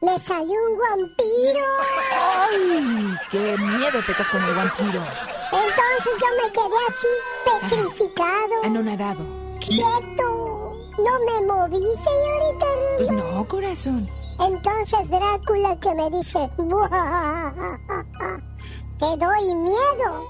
me 0.00 0.18
salió 0.18 0.54
un 0.70 0.78
vampiro. 0.78 1.66
¡Ay! 2.12 3.14
¡Qué 3.30 3.56
miedo, 3.58 4.00
pecas 4.06 4.28
con 4.30 4.42
el 4.42 4.54
vampiro! 4.54 5.02
Entonces 5.52 6.12
yo 6.20 6.26
me 6.42 6.52
quedé 6.52 6.78
así 6.88 7.06
petrificado. 7.68 8.64
Anonadado. 8.64 9.24
Quieto. 9.60 10.74
No 10.98 11.18
me 11.26 11.46
moví, 11.46 11.82
señorita. 11.96 12.66
Pues 12.96 13.10
no, 13.10 13.46
corazón. 13.48 14.08
Entonces 14.40 15.08
Drácula 15.08 15.78
que 15.80 15.94
me 15.94 16.10
dice, 16.10 16.50
"Buah, 16.58 17.52
te 18.98 19.06
doy 19.16 19.54
miedo. 19.54 20.28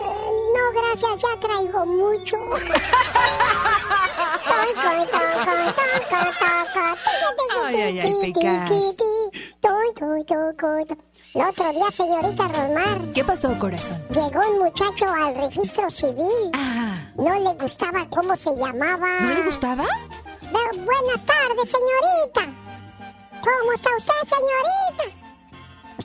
"Eh, 0.00 0.30
no, 0.54 0.80
gracias, 0.80 1.22
ya 1.22 1.40
traigo 1.40 1.86
mucho. 1.86 2.36
Ay, 4.46 4.72
ay, 4.76 5.06
ay. 8.00 8.08
El 11.34 11.42
otro 11.46 11.72
día, 11.72 11.90
señorita 11.90 12.48
Rosmar, 12.48 13.12
¿Qué 13.12 13.22
pasó, 13.22 13.56
corazón? 13.58 14.02
llegó 14.10 14.40
un 14.50 14.58
muchacho 14.60 15.06
al 15.08 15.34
registro 15.36 15.90
civil. 15.90 16.50
Ah, 16.54 16.96
No 17.16 17.38
le 17.38 17.52
gustaba 17.54 18.06
cómo 18.10 18.34
se 18.36 18.50
llamaba. 18.56 19.20
¿no 19.20 19.34
le 19.34 19.42
gustaba? 19.42 19.84
Bu- 19.84 20.84
buenas 20.84 21.24
tardes, 21.24 21.70
señorita. 21.70 22.54
¿Cómo 23.42 23.72
está 23.74 23.90
usted, 23.98 24.36
señorita? 24.36 25.27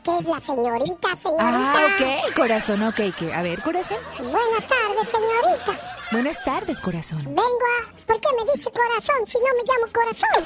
Usted 0.06 0.20
es 0.20 0.26
la 0.26 0.40
señorita, 0.42 1.16
señorita. 1.16 1.40
Ah, 1.40 1.88
ok, 1.96 2.36
corazón, 2.36 2.84
ok. 2.84 3.00
¿qué? 3.18 3.34
A 3.34 3.42
ver, 3.42 3.62
corazón. 3.62 4.00
Buenas 4.18 4.68
tardes, 4.68 5.08
señorita. 5.08 5.80
Buenas 6.12 6.44
tardes, 6.44 6.82
corazón. 6.82 7.24
Vengo 7.24 7.42
a... 7.42 8.06
¿Por 8.06 8.20
qué 8.20 8.28
me 8.38 8.52
dice 8.52 8.70
corazón 8.70 9.26
si 9.26 9.38
no 9.38 9.46
me 9.56 9.64
llamo 9.64 9.94
corazón? 9.94 10.44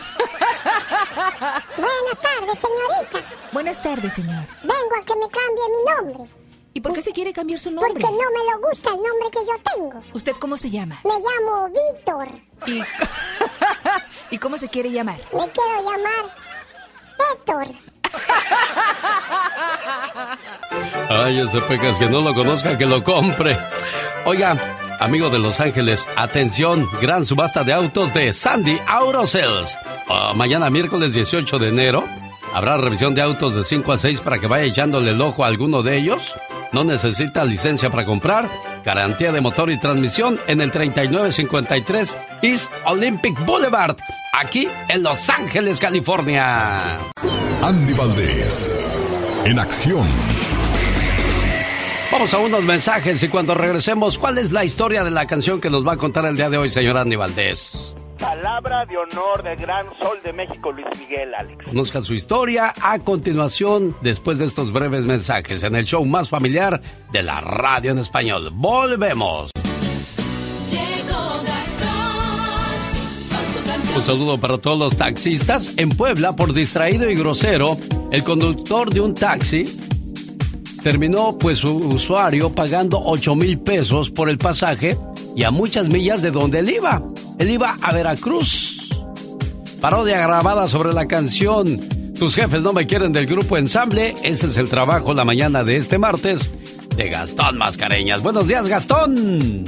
Buenas 1.76 2.22
tardes, 2.22 2.60
señorita. 2.60 3.20
Buenas 3.52 3.82
tardes, 3.82 4.14
señor. 4.14 4.46
Vengo 4.62 4.96
a 4.96 5.04
que 5.04 5.16
me 5.16 5.28
cambie 5.28 5.64
mi 5.72 5.92
nombre. 5.92 6.32
¿Y 6.76 6.80
por 6.82 6.94
qué 6.94 7.02
se 7.02 7.12
quiere 7.12 7.34
cambiar 7.34 7.60
su 7.60 7.72
nombre? 7.72 7.94
Porque 7.94 8.06
no 8.12 8.12
me 8.12 8.52
lo 8.52 8.70
gusta 8.70 8.92
el 8.92 8.98
nombre 8.98 9.32
que 9.32 9.40
yo 9.44 9.74
tengo. 9.74 10.04
¿Usted 10.14 10.34
cómo 10.34 10.58
se 10.58 10.70
llama? 10.70 11.02
Me 11.04 11.14
llamo 11.14 11.70
Víctor. 11.70 12.30
¿Y, 12.68 12.84
¿Y 14.36 14.38
cómo 14.38 14.60
se 14.60 14.70
quiere 14.70 14.92
llamar? 14.92 15.18
Me 15.34 15.50
quiero 15.50 15.78
llamar 15.84 16.30
Héctor. 17.34 17.68
Ay, 21.10 21.40
ese 21.40 21.62
pecas 21.62 21.98
que 22.00 22.10
no 22.10 22.22
lo 22.22 22.34
conozca, 22.34 22.78
que 22.78 22.86
lo 22.86 23.04
compre. 23.04 23.58
Oiga, 24.26 24.78
amigo 25.00 25.30
de 25.30 25.40
Los 25.40 25.60
Ángeles, 25.60 26.08
atención, 26.16 26.88
gran 27.02 27.26
subasta 27.26 27.64
de 27.64 27.74
autos 27.74 28.14
de 28.14 28.34
Sandy 28.34 28.80
Auto 28.88 29.26
Sales. 29.26 29.78
Ah, 30.10 30.34
mañana 30.36 30.70
miércoles 30.70 31.14
18 31.14 31.60
de 31.60 31.70
enero 31.70 32.06
habrá 32.54 32.78
revisión 32.78 33.16
de 33.16 33.22
autos 33.22 33.56
de 33.56 33.64
5 33.64 33.92
a 33.92 33.98
6 33.98 34.22
para 34.22 34.40
que 34.40 34.48
vaya 34.48 34.66
echándole 34.66 35.12
el 35.12 35.22
ojo 35.22 35.44
a 35.44 35.48
alguno 35.48 35.84
de 35.84 35.98
ellos. 35.98 36.36
No 36.74 36.84
necesita 36.84 37.46
licencia 37.46 37.90
para 37.90 38.06
comprar, 38.06 38.50
garantía 38.84 39.32
de 39.32 39.40
motor 39.40 39.72
y 39.72 39.80
transmisión 39.80 40.40
en 40.48 40.60
el 40.60 40.72
3953 40.72 42.18
East 42.42 42.72
Olympic 42.86 43.46
Boulevard, 43.46 43.96
aquí 44.34 44.68
en 44.90 45.04
Los 45.04 45.30
Ángeles, 45.30 45.80
California. 45.80 47.00
Andy 47.64 47.94
Valdés, 47.94 49.18
en 49.44 49.60
acción. 49.60 50.08
Vamos 52.12 52.34
a 52.34 52.38
unos 52.38 52.64
mensajes 52.64 53.22
y 53.24 53.28
cuando 53.28 53.56
regresemos, 53.56 54.18
¿cuál 54.18 54.38
es 54.38 54.52
la 54.52 54.64
historia 54.64 55.04
de 55.04 55.12
la 55.12 55.26
canción 55.26 55.60
que 55.60 55.70
nos 55.70 55.86
va 55.86 55.94
a 55.94 55.98
contar 55.98 56.26
el 56.26 56.38
día 56.38 56.50
de 56.50 56.58
hoy, 56.58 56.70
señor 56.70 56.98
Andy 56.98 57.16
Valdés? 57.16 57.94
Palabra 58.20 58.86
de 58.86 58.98
honor 58.98 59.44
del 59.44 59.58
gran 59.58 59.86
sol 60.02 60.18
de 60.24 60.34
México, 60.34 60.72
Luis 60.72 60.88
Miguel, 61.00 61.34
Alex. 61.34 61.66
Conozca 61.66 62.02
su 62.04 62.14
historia 62.14 62.74
a 62.82 63.00
continuación, 63.00 63.96
después 64.02 64.38
de 64.38 64.46
estos 64.46 64.72
breves 64.72 65.04
mensajes, 65.04 65.64
en 65.64 65.76
el 65.76 65.86
show 65.86 66.06
más 66.06 66.30
familiar 66.30 66.82
de 67.12 67.24
la 67.24 67.42
radio 67.42 67.92
en 67.92 68.00
español. 68.00 68.52
Volvemos. 68.54 69.52
Un 73.98 74.04
saludo 74.04 74.40
para 74.40 74.60
todos 74.60 74.78
los 74.78 74.96
taxistas. 74.96 75.74
En 75.76 75.90
Puebla, 75.90 76.36
por 76.36 76.54
distraído 76.54 77.10
y 77.10 77.16
grosero, 77.16 77.76
el 78.12 78.24
conductor 78.24 78.94
de 78.94 79.02
un 79.02 79.16
taxi 79.16 79.64
terminó 80.84 81.36
pues 81.36 81.58
su 81.58 81.76
usuario 81.76 82.54
pagando 82.54 83.02
8 83.04 83.36
mil 83.36 83.58
pesos 83.58 84.12
por 84.12 84.30
el 84.30 84.38
pasaje 84.38 84.96
y 85.36 85.44
a 85.44 85.50
muchas 85.50 85.90
millas 85.90 86.22
de 86.22 86.30
donde 86.30 86.60
él 86.60 86.70
iba. 86.70 87.02
Él 87.40 87.50
iba 87.50 87.76
a 87.82 87.92
Veracruz. 87.92 88.88
Parodia 89.82 90.22
grabada 90.22 90.68
sobre 90.68 90.94
la 90.94 91.08
canción 91.08 91.80
Tus 92.20 92.36
jefes 92.36 92.62
no 92.62 92.74
me 92.74 92.86
quieren 92.86 93.12
del 93.12 93.26
grupo 93.26 93.58
Ensamble. 93.58 94.14
Ese 94.22 94.46
es 94.46 94.58
el 94.58 94.70
trabajo 94.70 95.12
la 95.16 95.26
mañana 95.26 95.64
de 95.64 95.76
este 95.76 95.98
martes 95.98 96.52
de 96.96 97.10
Gastón 97.10 97.58
Mascareñas. 97.58 98.22
Buenos 98.22 98.48
días, 98.48 98.68
Gastón. 98.68 99.64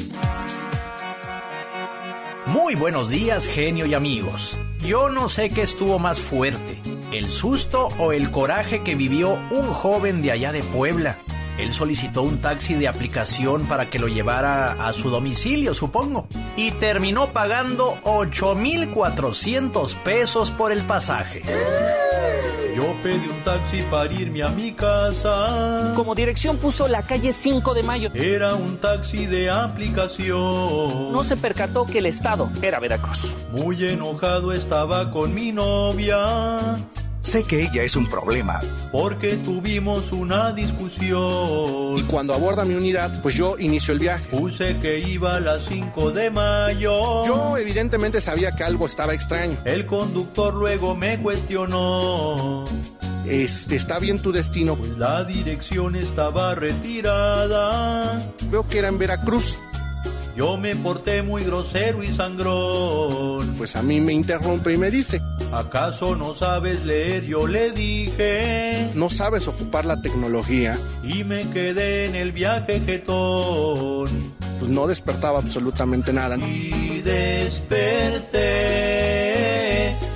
Muy 2.52 2.74
buenos 2.74 3.10
días, 3.10 3.46
genio 3.46 3.86
y 3.86 3.94
amigos. 3.94 4.58
Yo 4.84 5.10
no 5.10 5.30
sé 5.30 5.50
qué 5.50 5.62
estuvo 5.62 6.00
más 6.00 6.20
fuerte, 6.20 6.80
el 7.12 7.30
susto 7.30 7.90
o 8.00 8.12
el 8.12 8.32
coraje 8.32 8.82
que 8.82 8.96
vivió 8.96 9.38
un 9.52 9.68
joven 9.68 10.24
de 10.24 10.32
allá 10.32 10.52
de 10.52 10.64
Puebla. 10.64 11.16
Él 11.60 11.74
solicitó 11.74 12.24
un 12.24 12.40
taxi 12.40 12.74
de 12.74 12.88
aplicación 12.88 13.68
para 13.68 13.88
que 13.92 14.00
lo 14.00 14.08
llevara 14.08 14.88
a 14.88 14.94
su 14.94 15.12
domicilio, 15.12 15.76
supongo, 15.76 16.28
y 16.56 16.72
terminó 16.72 17.28
pagando 17.28 18.00
8,400 18.02 19.94
pesos 19.96 20.50
por 20.50 20.72
el 20.72 20.82
pasaje. 20.82 21.44
Yo 22.80 22.96
pedí 23.04 23.28
un 23.28 23.44
taxi 23.44 23.82
para 23.92 24.10
irme 24.14 24.42
a 24.42 24.48
mi 24.48 24.72
casa. 24.72 25.92
Como 25.98 26.16
dirección 26.16 26.56
puso 26.56 26.88
la 26.88 27.02
calle 27.02 27.34
5 27.34 27.74
de 27.74 27.84
Mayo. 27.84 28.10
Era 28.14 28.56
un 28.56 28.78
taxi 28.78 29.26
de 29.26 29.50
aplicación. 29.50 31.12
No 31.12 31.22
se 31.26 31.36
percató 31.36 31.86
que 31.86 31.98
el 31.98 32.06
estado 32.06 32.50
era 32.62 32.80
Veracruz. 32.80 33.36
Muy 33.52 33.84
enojado 33.84 34.54
estaba 34.54 35.12
con 35.12 35.34
mi 35.34 35.52
novia. 35.52 36.78
Sé 37.22 37.44
que 37.44 37.62
ella 37.64 37.84
es 37.84 37.96
un 37.96 38.08
problema. 38.08 38.62
Porque 38.92 39.36
tuvimos 39.36 40.12
una 40.12 40.52
discusión. 40.54 41.98
Y 41.98 42.04
cuando 42.04 42.34
aborda 42.34 42.66
mi 42.66 42.76
unidad, 42.76 43.22
pues 43.22 43.36
yo 43.36 43.58
inicio 43.60 43.94
el 43.94 44.00
viaje. 44.00 44.26
Puse 44.32 44.78
que 44.80 45.00
iba 45.00 45.36
a 45.36 45.40
las 45.40 45.66
5 45.66 46.12
de 46.12 46.32
mayo. 46.32 47.26
Yo 47.26 47.58
evidentemente 47.58 48.22
sabía 48.22 48.52
que 48.52 48.64
algo 48.64 48.88
estaba 48.88 49.14
extraño. 49.14 49.58
El 49.66 49.86
conductor 49.86 50.54
luego 50.54 50.96
me 50.96 51.20
cuestionó. 51.20 52.66
¿Está 53.26 54.00
bien 54.00 54.20
tu 54.22 54.32
destino? 54.32 54.76
Pues 54.76 54.98
la 54.98 55.24
dirección 55.24 55.96
estaba 55.96 56.56
retirada. 56.56 58.24
Veo 58.50 58.68
que 58.68 58.80
era 58.80 58.88
en 58.88 58.98
Veracruz. 58.98 59.58
Yo 60.40 60.56
me 60.56 60.74
porté 60.74 61.22
muy 61.22 61.44
grosero 61.44 62.02
y 62.02 62.08
sangrón. 62.16 63.56
Pues 63.58 63.76
a 63.76 63.84
mí 63.84 64.00
me 64.00 64.14
interrumpe 64.14 64.72
y 64.72 64.78
me 64.78 64.90
dice. 64.90 65.20
¿Acaso 65.52 66.16
no 66.16 66.34
sabes 66.34 66.86
leer? 66.86 67.26
Yo 67.26 67.46
le 67.46 67.72
dije. 67.72 68.90
No 68.96 69.10
sabes 69.10 69.50
ocupar 69.50 69.84
la 69.84 70.02
tecnología. 70.02 70.80
Y 71.04 71.26
me 71.26 71.50
quedé 71.50 72.06
en 72.06 72.16
el 72.16 72.32
viaje 72.32 72.80
jetón. 72.80 74.08
Pues 74.60 74.72
no 74.72 74.88
despertaba 74.88 75.40
absolutamente 75.40 76.14
nada. 76.14 76.38
Y 76.38 77.02
desperté 77.02 78.40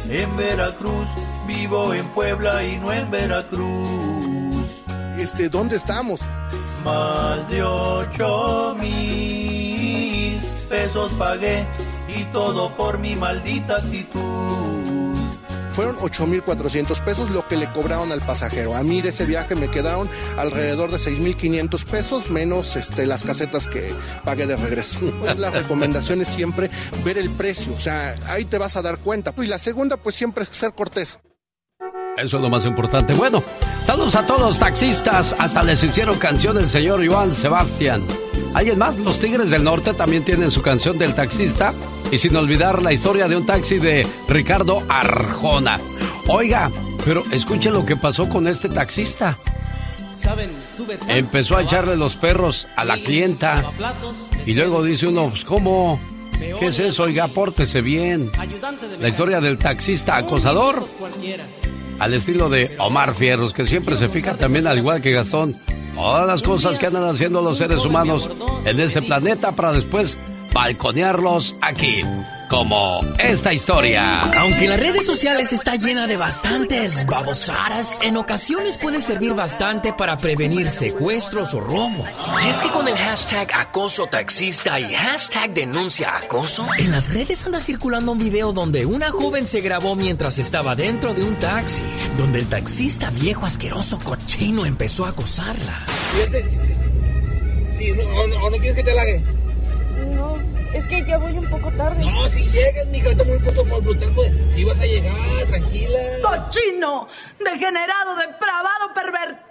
en 0.09 0.37
Veracruz. 0.37 1.09
Vivo 1.45 1.93
en 1.93 2.05
Puebla 2.07 2.63
y 2.63 2.77
no 2.77 2.93
en 2.93 3.11
Veracruz. 3.11 4.63
Este, 5.17 5.49
¿dónde 5.49 5.75
estamos? 5.75 6.21
Más 6.85 7.49
de 7.49 7.61
ocho 7.61 8.77
mil 8.79 9.42
pesos 10.73 11.13
pagué 11.19 11.67
y 12.07 12.23
todo 12.33 12.71
por 12.71 12.97
mi 12.97 13.15
maldita 13.15 13.75
actitud. 13.75 14.21
Fueron 15.69 15.95
8.400 15.97 16.99
pesos 17.03 17.29
lo 17.29 17.47
que 17.47 17.57
le 17.57 17.71
cobraron 17.71 18.11
al 18.11 18.21
pasajero. 18.21 18.75
A 18.75 18.81
mí 18.81 18.99
de 19.03 19.09
ese 19.09 19.25
viaje 19.25 19.53
me 19.53 19.69
quedaron 19.69 20.09
alrededor 20.35 20.89
de 20.89 20.97
6.500 20.97 21.85
pesos, 21.85 22.31
menos 22.31 22.75
este, 22.75 23.05
las 23.05 23.23
casetas 23.23 23.67
que 23.67 23.93
pagué 24.25 24.47
de 24.47 24.55
regreso. 24.55 24.99
La 25.37 25.51
recomendación 25.51 26.21
es 26.21 26.29
siempre 26.29 26.71
ver 27.05 27.19
el 27.19 27.29
precio, 27.29 27.71
o 27.71 27.79
sea, 27.79 28.15
ahí 28.25 28.45
te 28.45 28.57
vas 28.57 28.75
a 28.75 28.81
dar 28.81 28.97
cuenta. 28.97 29.31
Y 29.37 29.45
la 29.45 29.59
segunda, 29.59 29.97
pues 29.97 30.15
siempre 30.15 30.43
ser 30.45 30.73
cortés. 30.73 31.19
Eso 32.17 32.37
es 32.37 32.43
lo 32.43 32.49
más 32.49 32.65
importante. 32.65 33.13
Bueno, 33.13 33.43
saludos 33.85 34.15
a 34.15 34.25
todos 34.25 34.59
taxistas. 34.59 35.35
Hasta 35.39 35.63
les 35.63 35.83
hicieron 35.83 36.17
canción 36.19 36.57
el 36.57 36.69
señor 36.69 37.05
Joan 37.05 37.33
Sebastián. 37.33 38.03
¿Alguien 38.53 38.77
más? 38.77 38.97
Los 38.97 39.19
Tigres 39.19 39.49
del 39.49 39.63
Norte 39.63 39.93
también 39.93 40.23
tienen 40.23 40.51
su 40.51 40.61
canción 40.61 40.97
del 40.97 41.15
taxista. 41.15 41.73
Y 42.11 42.19
sin 42.19 42.35
olvidar 42.35 42.83
la 42.83 42.93
historia 42.93 43.27
de 43.27 43.35
un 43.35 43.45
taxi 43.45 43.79
de 43.79 44.05
Ricardo 44.27 44.83
Arjona. 44.87 45.79
Oiga, 46.27 46.69
pero 47.03 47.23
escuche 47.31 47.71
lo 47.71 47.85
que 47.85 47.95
pasó 47.95 48.29
con 48.29 48.47
este 48.47 48.69
taxista. 48.69 49.37
Empezó 51.07 51.57
a 51.57 51.63
echarle 51.63 51.97
los 51.97 52.15
perros 52.15 52.67
a 52.75 52.85
la 52.85 52.97
clienta. 52.97 53.63
Y 54.45 54.53
luego 54.53 54.83
dice 54.83 55.07
uno, 55.07 55.29
pues, 55.29 55.43
¿cómo? 55.43 55.99
¿Qué 56.59 56.67
es 56.67 56.79
eso? 56.79 57.03
Oiga, 57.03 57.27
pórtese 57.27 57.81
bien. 57.81 58.31
La 58.99 59.07
historia 59.07 59.39
del 59.41 59.57
taxista 59.57 60.17
acosador 60.17 60.83
al 61.99 62.13
estilo 62.13 62.49
de 62.49 62.75
Omar 62.79 63.15
Fierros, 63.15 63.53
que 63.53 63.65
siempre 63.65 63.97
se 63.97 64.09
fija 64.09 64.35
también, 64.35 64.67
al 64.67 64.77
igual 64.77 65.01
que 65.01 65.11
Gastón, 65.11 65.55
todas 65.95 66.27
las 66.27 66.41
cosas 66.41 66.79
que 66.79 66.87
andan 66.87 67.05
haciendo 67.05 67.41
los 67.41 67.57
seres 67.57 67.85
humanos 67.85 68.29
en 68.65 68.79
este 68.79 69.01
planeta 69.01 69.51
para 69.51 69.73
después 69.73 70.17
balconearlos 70.53 71.55
aquí 71.61 72.01
como 72.53 73.01
esta 73.17 73.51
historia. 73.51 74.19
Aunque 74.37 74.67
las 74.67 74.79
redes 74.79 75.07
sociales 75.07 75.51
está 75.53 75.75
llena 75.75 76.05
de 76.05 76.17
bastantes 76.17 77.03
babosaras, 77.07 77.97
en 78.03 78.15
ocasiones 78.15 78.77
puede 78.77 79.01
servir 79.01 79.33
bastante 79.33 79.91
para 79.91 80.17
prevenir 80.17 80.69
secuestros 80.69 81.55
o 81.55 81.59
robos. 81.61 82.07
Y 82.45 82.49
es 82.49 82.61
que 82.61 82.69
con 82.69 82.87
el 82.87 82.95
hashtag 82.95 83.51
acoso 83.55 84.05
taxista 84.05 84.79
y 84.79 84.93
hashtag 84.93 85.51
denuncia 85.51 86.15
acoso, 86.15 86.67
en 86.77 86.91
las 86.91 87.11
redes 87.11 87.43
anda 87.43 87.59
circulando 87.59 88.11
un 88.11 88.19
video 88.19 88.53
donde 88.53 88.85
una 88.85 89.09
joven 89.09 89.47
se 89.47 89.61
grabó 89.61 89.95
mientras 89.95 90.37
estaba 90.37 90.75
dentro 90.75 91.15
de 91.15 91.23
un 91.23 91.33
taxi, 91.37 91.81
donde 92.19 92.37
el 92.37 92.45
taxista 92.45 93.09
viejo 93.09 93.47
asqueroso 93.47 93.97
cochino 93.97 94.67
empezó 94.67 95.07
a 95.07 95.09
acosarla. 95.09 95.73
Sí, 97.79 97.91
o, 97.91 98.27
no, 98.27 98.57
quieres 98.57 98.75
que 98.75 98.83
te 98.83 98.91
halague? 98.91 99.42
Es 100.73 100.87
que 100.87 101.05
ya 101.05 101.17
voy 101.17 101.33
un 101.33 101.45
poco 101.45 101.71
tarde. 101.71 102.03
No, 102.03 102.27
si 102.27 102.43
llegas, 102.51 102.87
mija, 102.87 103.09
está 103.11 103.23
muy 103.23 103.37
pronto 103.37 103.63
por 103.65 103.83
brutal. 103.83 104.11
Si 104.49 104.63
vas 104.63 104.79
a 104.79 104.85
llegar, 104.85 105.13
tranquila. 105.47 105.99
¡Cochino! 106.21 107.07
¡Degenerado, 107.39 108.15
depravado, 108.15 108.93
pervertido! 108.95 109.43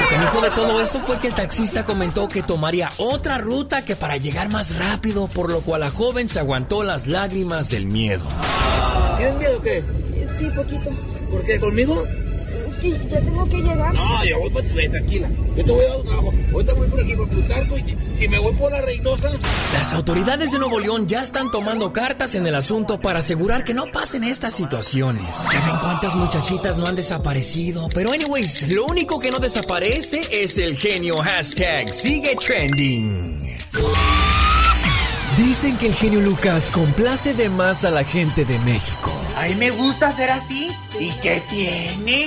Lo 0.00 0.08
que 0.08 0.18
dijo 0.18 0.40
de 0.40 0.50
todo 0.50 0.80
esto 0.80 1.00
fue 1.00 1.18
que 1.18 1.28
el 1.28 1.34
taxista 1.34 1.84
comentó 1.84 2.28
que 2.28 2.42
tomaría 2.42 2.88
otra 2.96 3.38
ruta 3.38 3.84
que 3.84 3.94
para 3.94 4.16
llegar 4.16 4.50
más 4.50 4.78
rápido, 4.78 5.28
por 5.28 5.50
lo 5.50 5.60
cual 5.60 5.82
la 5.82 5.90
joven 5.90 6.28
se 6.28 6.40
aguantó 6.40 6.82
las 6.82 7.06
lágrimas 7.06 7.70
del 7.70 7.86
miedo. 7.86 8.24
¿Tienes 9.18 9.36
miedo 9.36 9.58
o 9.58 9.62
qué? 9.62 9.84
Sí, 10.38 10.46
poquito. 10.56 10.90
¿Por 11.30 11.44
qué? 11.44 11.60
¿Conmigo? 11.60 12.04
Ya 12.82 13.20
tengo 13.20 13.48
que 13.48 13.58
llegar. 13.58 13.94
No, 13.94 14.24
ya 14.24 14.36
voy 14.38 14.50
para 14.50 14.66
tu 14.66 14.74
tranquila. 14.74 15.28
Yo 15.56 15.64
te 15.64 15.72
voy 15.72 15.84
a 15.84 15.88
dar 15.88 15.96
un 15.98 16.04
trabajo. 16.04 16.34
Ahorita 16.52 16.74
voy 16.74 16.88
por 16.88 17.00
aquí 17.00 17.14
por 17.14 17.28
Plutarco 17.28 17.78
y 17.78 17.96
si 18.16 18.28
me 18.28 18.38
voy 18.38 18.52
por 18.54 18.72
la 18.72 18.80
Reynosa. 18.80 19.30
Las 19.72 19.94
autoridades 19.94 20.52
de 20.52 20.58
Nuevo 20.58 20.80
León 20.80 21.06
ya 21.06 21.22
están 21.22 21.50
tomando 21.50 21.92
cartas 21.92 22.34
en 22.34 22.46
el 22.46 22.54
asunto 22.54 23.00
para 23.00 23.20
asegurar 23.20 23.64
que 23.64 23.74
no 23.74 23.92
pasen 23.92 24.24
estas 24.24 24.54
situaciones. 24.54 25.24
Ya 25.52 25.60
ven 25.64 25.76
cuántas 25.80 26.14
muchachitas 26.16 26.78
no 26.78 26.86
han 26.86 26.96
desaparecido. 26.96 27.88
Pero, 27.94 28.12
anyways, 28.12 28.68
lo 28.70 28.86
único 28.86 29.20
que 29.20 29.30
no 29.30 29.38
desaparece 29.38 30.20
es 30.30 30.58
el 30.58 30.76
genio 30.76 31.18
hashtag 31.18 31.92
sigue 31.92 32.36
trending. 32.36 33.42
Dicen 35.36 35.76
que 35.78 35.86
el 35.86 35.94
genio 35.94 36.20
Lucas 36.20 36.70
complace 36.70 37.32
de 37.34 37.48
más 37.48 37.84
a 37.84 37.90
la 37.90 38.04
gente 38.04 38.44
de 38.44 38.58
México. 38.60 39.12
A 39.36 39.46
mí 39.46 39.54
me 39.54 39.70
gusta 39.70 40.14
ser 40.14 40.30
así. 40.30 40.70
¿Y 40.98 41.10
qué 41.22 41.42
tiene? 41.48 42.26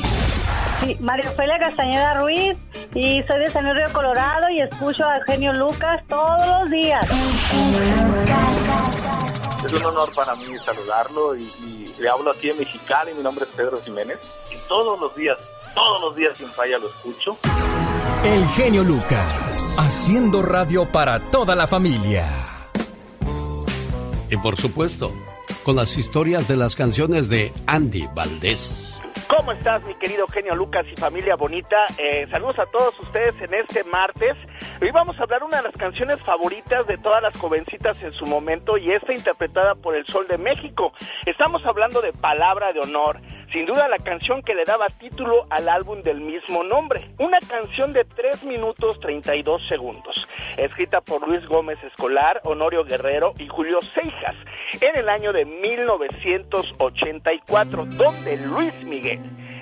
Sí, 0.81 0.97
María 0.99 1.29
Ofelia 1.29 1.57
Castañeda 1.59 2.15
Ruiz 2.15 2.57
y 2.93 3.23
soy 3.23 3.39
de 3.39 3.51
San 3.51 3.65
Río 3.73 3.91
Colorado 3.93 4.49
y 4.49 4.61
escucho 4.61 5.05
al 5.05 5.23
genio 5.23 5.53
Lucas 5.53 6.03
todos 6.07 6.47
los 6.47 6.69
días. 6.69 7.09
Es 9.65 9.73
un 9.73 9.85
honor 9.85 10.09
para 10.15 10.35
mí 10.35 10.45
saludarlo 10.65 11.35
y, 11.35 11.43
y 11.43 11.95
le 11.99 12.09
hablo 12.09 12.31
aquí 12.31 12.49
en 12.49 12.59
Mexicali. 12.59 13.13
Mi 13.13 13.23
nombre 13.23 13.45
es 13.45 13.51
Pedro 13.55 13.81
Jiménez 13.83 14.19
y 14.51 14.67
todos 14.67 14.99
los 14.99 15.15
días, 15.15 15.37
todos 15.73 16.01
los 16.01 16.15
días 16.15 16.37
sin 16.37 16.47
falla 16.49 16.77
lo 16.77 16.87
escucho. 16.87 17.37
El 18.23 18.47
genio 18.49 18.83
Lucas, 18.83 19.75
haciendo 19.77 20.41
radio 20.41 20.85
para 20.91 21.19
toda 21.19 21.55
la 21.55 21.67
familia. 21.67 22.25
Y 24.29 24.37
por 24.37 24.57
supuesto, 24.57 25.11
con 25.63 25.75
las 25.75 25.97
historias 25.97 26.47
de 26.47 26.57
las 26.57 26.75
canciones 26.75 27.29
de 27.29 27.53
Andy 27.67 28.07
Valdés. 28.13 28.94
¿Cómo 29.27 29.53
estás, 29.53 29.83
mi 29.85 29.95
querido 29.95 30.27
genio 30.27 30.53
Lucas 30.55 30.85
y 30.91 30.99
familia 30.99 31.35
bonita? 31.35 31.85
Eh, 31.97 32.27
saludos 32.29 32.59
a 32.59 32.65
todos 32.67 32.99
ustedes 32.99 33.33
en 33.41 33.53
este 33.53 33.83
martes. 33.85 34.35
Hoy 34.81 34.91
vamos 34.91 35.17
a 35.19 35.23
hablar 35.23 35.43
una 35.43 35.57
de 35.57 35.63
las 35.63 35.75
canciones 35.75 36.21
favoritas 36.21 36.85
de 36.85 36.97
todas 36.97 37.23
las 37.23 37.35
jovencitas 37.37 38.03
en 38.03 38.11
su 38.11 38.25
momento 38.25 38.77
y 38.77 38.91
esta 38.91 39.13
interpretada 39.13 39.75
por 39.75 39.95
el 39.95 40.05
Sol 40.05 40.27
de 40.27 40.37
México. 40.37 40.91
Estamos 41.25 41.65
hablando 41.65 42.01
de 42.01 42.11
Palabra 42.13 42.73
de 42.73 42.81
Honor, 42.81 43.21
sin 43.51 43.65
duda 43.65 43.87
la 43.87 43.99
canción 43.99 44.43
que 44.43 44.53
le 44.53 44.65
daba 44.65 44.87
título 44.87 45.47
al 45.49 45.69
álbum 45.69 46.01
del 46.03 46.19
mismo 46.21 46.63
nombre. 46.63 47.09
Una 47.17 47.39
canción 47.39 47.93
de 47.93 48.03
3 48.03 48.43
minutos 48.43 48.99
32 48.99 49.65
segundos, 49.67 50.27
escrita 50.57 51.01
por 51.01 51.27
Luis 51.27 51.43
Gómez 51.47 51.83
Escolar, 51.83 52.41
Honorio 52.43 52.83
Guerrero 52.83 53.33
y 53.39 53.47
Julio 53.47 53.81
Seijas 53.81 54.35
en 54.81 54.97
el 54.97 55.07
año 55.09 55.31
de 55.31 55.45
1984, 55.45 57.85
donde 57.85 58.37
Luis 58.37 58.73
Miguel 58.83 59.04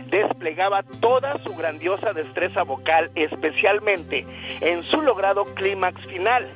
desplegaba 0.09 0.83
toda 1.01 1.37
su 1.39 1.55
grandiosa 1.55 2.13
destreza 2.13 2.63
vocal, 2.63 3.09
especialmente 3.15 4.25
en 4.61 4.83
su 4.83 5.01
logrado 5.01 5.45
clímax 5.55 5.99
final. 6.07 6.47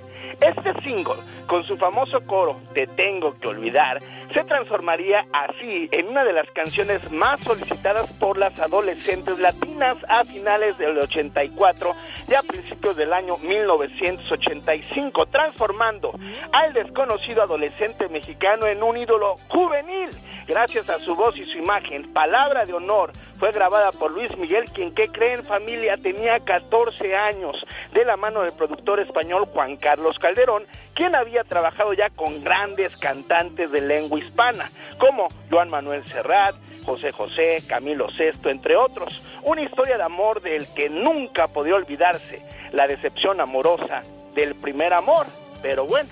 Este 0.42 0.74
single, 0.84 1.16
con 1.48 1.64
su 1.64 1.78
famoso 1.78 2.22
coro 2.26 2.60
Te 2.74 2.88
tengo 2.88 3.38
que 3.40 3.48
olvidar, 3.48 4.00
se 4.34 4.44
transformaría 4.44 5.26
así 5.34 5.90
en 5.92 6.10
una 6.10 6.24
de 6.24 6.34
las 6.34 6.50
canciones 6.52 7.12
más 7.12 7.40
solicitadas 7.42 8.14
por 8.14 8.38
las 8.38 8.60
adolescentes 8.60 9.40
latinas 9.40 9.98
a 10.08 10.24
finales 10.24 10.78
del 10.78 10.98
84 10.98 11.92
y 12.28 12.34
a 12.34 12.42
principios 12.44 12.96
del 12.96 13.14
año 13.14 13.38
1985, 13.38 15.26
transformando 15.28 16.12
al 16.52 16.74
desconocido 16.74 17.44
adolescente 17.44 18.10
mexicano 18.10 18.68
en 18.68 18.84
un 18.84 18.98
ídolo 18.98 19.36
juvenil. 19.48 20.10
Gracias 20.48 20.90
a 20.90 21.00
su 21.00 21.16
voz 21.16 21.38
y 21.38 21.46
su 21.46 21.58
imagen, 21.58 22.14
Palabra 22.14 22.66
de 22.66 22.74
Honor 22.74 23.12
fue 23.40 23.52
grabada 23.52 23.92
por 23.92 24.12
Luis 24.12 24.36
Miguel, 24.38 24.66
quien 24.74 24.94
que 24.94 25.10
creen 25.10 25.44
familia 25.44 25.98
tenía 25.98 26.40
14 26.40 27.16
años, 27.16 27.56
de 27.94 28.06
la 28.06 28.18
mano 28.18 28.42
del 28.42 28.54
productor 28.54 29.00
español 29.00 29.46
Juan 29.46 29.78
Carlos 29.78 30.18
Calderón, 30.20 30.66
quien 30.94 31.16
había 31.16 31.44
trabajado 31.44 31.94
ya 31.94 32.10
con 32.10 32.44
grandes 32.44 32.98
cantantes 32.98 33.72
de 33.72 33.82
lengua 33.82 34.20
hispana, 34.20 34.70
como 34.98 35.28
Joan 35.52 35.70
Manuel 35.70 36.06
Serrat, 36.08 36.56
José 36.86 37.12
José, 37.12 37.64
Camilo 37.68 38.10
Sesto, 38.12 38.50
entre 38.50 38.76
otros. 38.76 39.24
Una 39.44 39.62
historia 39.62 39.98
de 39.98 40.04
amor 40.04 40.42
del 40.42 40.66
que 40.74 40.90
nunca 40.90 41.48
podía 41.48 41.76
olvidarse, 41.76 42.42
la 42.72 42.88
decepción 42.88 43.42
amorosa 43.42 44.04
del 44.34 44.56
primer 44.56 44.94
amor. 44.94 45.26
Pero 45.62 45.86
bueno, 45.86 46.10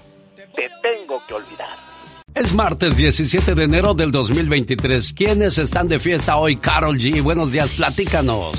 te 0.53 0.69
tengo 0.81 1.21
que 1.27 1.33
olvidar. 1.33 1.94
Es 2.35 2.53
martes 2.53 2.97
17 2.97 3.55
de 3.55 3.63
enero 3.63 3.93
del 3.93 4.11
2023. 4.11 5.13
¿Quiénes 5.13 5.57
están 5.57 5.87
de 5.87 5.99
fiesta 5.99 6.35
hoy? 6.35 6.57
Carol 6.57 6.97
G. 6.97 7.23
Buenos 7.23 7.49
días, 7.49 7.69
platícanos. 7.69 8.51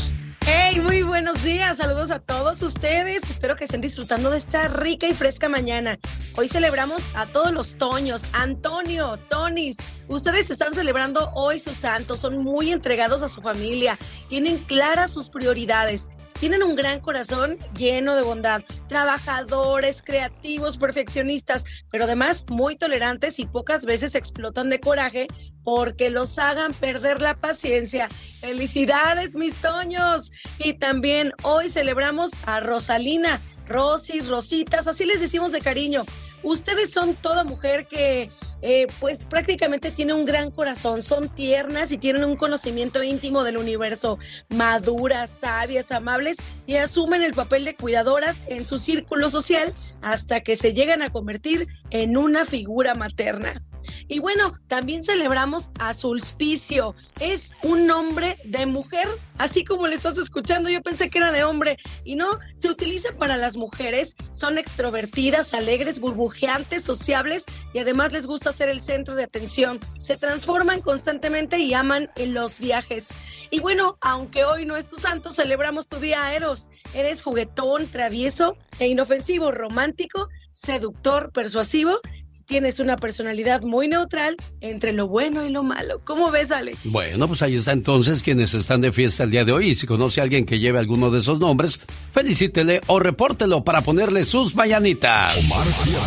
Hey, 0.47 0.81
muy 0.81 1.03
buenos 1.03 1.45
días. 1.45 1.77
Saludos 1.77 2.11
a 2.11 2.19
todos 2.19 2.63
ustedes. 2.63 3.29
Espero 3.29 3.55
que 3.55 3.65
estén 3.65 3.83
disfrutando 3.83 4.31
de 4.31 4.39
esta 4.39 4.69
rica 4.69 5.07
y 5.07 5.13
fresca 5.13 5.51
mañana. 5.51 5.99
Hoy 6.37 6.49
celebramos 6.49 7.15
a 7.15 7.27
todos 7.27 7.53
los 7.53 7.77
Toños, 7.77 8.23
Antonio, 8.33 9.19
Tonis. 9.29 9.77
Ustedes 10.09 10.51
están 10.51 10.73
celebrando 10.73 11.31
hoy 11.35 11.59
sus 11.59 11.75
santos, 11.75 12.21
son 12.21 12.39
muy 12.39 12.73
entregados 12.73 13.23
a 13.23 13.29
su 13.29 13.43
familia, 13.43 13.99
tienen 14.31 14.57
claras 14.57 15.11
sus 15.11 15.29
prioridades. 15.29 16.09
Tienen 16.39 16.63
un 16.63 16.77
gran 16.77 17.01
corazón 17.01 17.57
lleno 17.77 18.15
de 18.15 18.23
bondad, 18.23 18.63
trabajadores, 18.89 20.03
creativos, 20.03 20.77
perfeccionistas, 20.77 21.65
pero 21.91 22.05
además 22.05 22.45
muy 22.51 22.77
tolerantes 22.77 23.39
y 23.39 23.47
pocas 23.47 23.87
veces 23.87 24.15
explotan 24.15 24.69
de 24.69 24.79
coraje 24.79 25.29
porque 25.65 26.11
los 26.11 26.39
hagan 26.39 26.75
perder 26.75 27.23
la 27.23 27.35
paciencia. 27.35 28.09
Felicidades, 28.41 29.35
mis 29.35 29.55
toños. 29.55 30.31
Y 30.59 30.75
también 30.75 31.33
hoy 31.43 31.71
celebramos 31.71 32.33
a 32.45 32.61
Rosalina, 32.61 33.41
Rosis, 33.67 34.29
Rositas, 34.29 34.87
así 34.87 35.05
les 35.07 35.21
decimos 35.21 35.53
de 35.53 35.61
cariño. 35.61 36.05
Ustedes 36.47 36.93
son 36.93 37.17
toda 37.17 37.43
mujer 37.43 37.89
que 37.89 38.31
eh, 38.63 38.87
pues 39.01 39.25
prácticamente 39.25 39.91
tiene 39.91 40.13
un 40.13 40.25
gran 40.25 40.53
corazón, 40.53 41.03
son 41.03 41.29
tiernas 41.29 41.91
y 41.91 41.99
tienen 41.99 42.23
un 42.23 42.37
conocimiento 42.37 43.03
íntimo 43.03 43.43
del 43.43 43.57
universo, 43.57 44.21
maduras, 44.49 45.29
sabias, 45.29 45.91
amables 45.91 46.37
y 46.65 46.77
asumen 46.77 47.25
el 47.25 47.35
papel 47.35 47.65
de 47.65 47.75
cuidadoras 47.75 48.41
en 48.47 48.65
su 48.65 48.79
círculo 48.79 49.29
social 49.29 49.75
hasta 50.03 50.41
que 50.41 50.55
se 50.55 50.73
llegan 50.73 51.03
a 51.03 51.11
convertir 51.11 51.67
en 51.91 52.17
una 52.17 52.45
figura 52.45 52.95
materna. 52.95 53.61
Y 54.09 54.21
bueno, 54.21 54.59
también 54.69 55.05
celebramos 55.05 55.71
a 55.79 55.95
Sulpicio. 55.95 56.95
Es 57.21 57.57
un 57.63 57.87
nombre 57.87 58.37
de 58.45 58.67
mujer, 58.67 59.09
así 59.39 59.65
como 59.65 59.87
le 59.87 59.97
estás 59.97 60.19
escuchando. 60.19 60.71
Yo 60.71 60.83
pensé 60.83 61.11
que 61.11 61.19
era 61.19 61.33
de 61.33 61.45
hombre. 61.45 61.79
Y 62.05 62.17
no, 62.17 62.39
se 62.55 62.69
utiliza 62.69 63.13
para 63.19 63.37
las 63.37 63.57
mujeres. 63.57 64.17
Son 64.33 64.59
extrovertidas, 64.59 65.55
alegres, 65.55 66.01
burbujeantes, 66.01 66.83
sociables 66.83 67.45
y 67.73 67.79
además 67.79 68.13
les 68.13 68.27
gusta 68.27 68.53
ser 68.53 68.69
el 68.69 68.81
centro 68.81 69.15
de 69.15 69.25
atención. 69.25 69.81
Se 69.99 70.17
transforman 70.17 70.81
constantemente 70.81 71.59
y 71.59 71.75
aman 71.75 72.11
los 72.17 72.59
viajes. 72.59 73.09
Y 73.51 73.61
bueno, 73.61 73.97
aunque 74.01 74.45
hoy 74.45 74.67
no 74.67 74.77
es 74.77 74.89
tu 74.89 74.97
santo, 74.97 75.31
celebramos 75.31 75.89
tu 75.89 75.99
día 75.99 76.35
Eros. 76.35 76.71
Eres 76.95 77.23
juguetón, 77.23 77.87
travieso 77.87 78.57
e 78.79 78.89
inofensivo, 78.89 79.53
romántico, 79.53 80.29
seductor, 80.51 81.31
persuasivo 81.33 82.01
tienes 82.47 82.81
una 82.81 82.97
personalidad 82.97 83.63
muy 83.63 83.89
neutral 83.89 84.37
entre 84.61 84.93
lo 84.93 85.09
bueno 85.09 85.45
y 85.45 85.51
lo 85.51 85.63
malo. 85.63 86.01
¿Cómo 86.05 86.31
ves, 86.31 86.53
Alex? 86.53 86.79
Bueno, 86.85 87.29
pues 87.29 87.43
ahí 87.43 87.57
está 87.57 87.73
entonces 87.73 88.23
quienes 88.23 88.55
están 88.55 88.81
de 88.81 88.93
fiesta 88.93 89.25
el 89.25 89.31
día 89.31 89.45
de 89.45 89.53
hoy. 89.53 89.71
Y 89.71 89.75
si 89.75 89.87
conoce 89.87 90.21
a 90.21 90.25
alguien 90.25 90.47
que 90.47 90.59
lleve 90.59 90.79
alguno 90.79 91.11
de 91.11 91.19
esos 91.19 91.39
nombres, 91.39 91.81
felicítele 92.13 92.81
o 92.87 92.99
repórtelo 93.01 93.65
para 93.65 93.83
ponerle 93.83 94.25
sus 94.25 94.55
mañanitas. 94.55 95.37
Omar, 95.37 95.67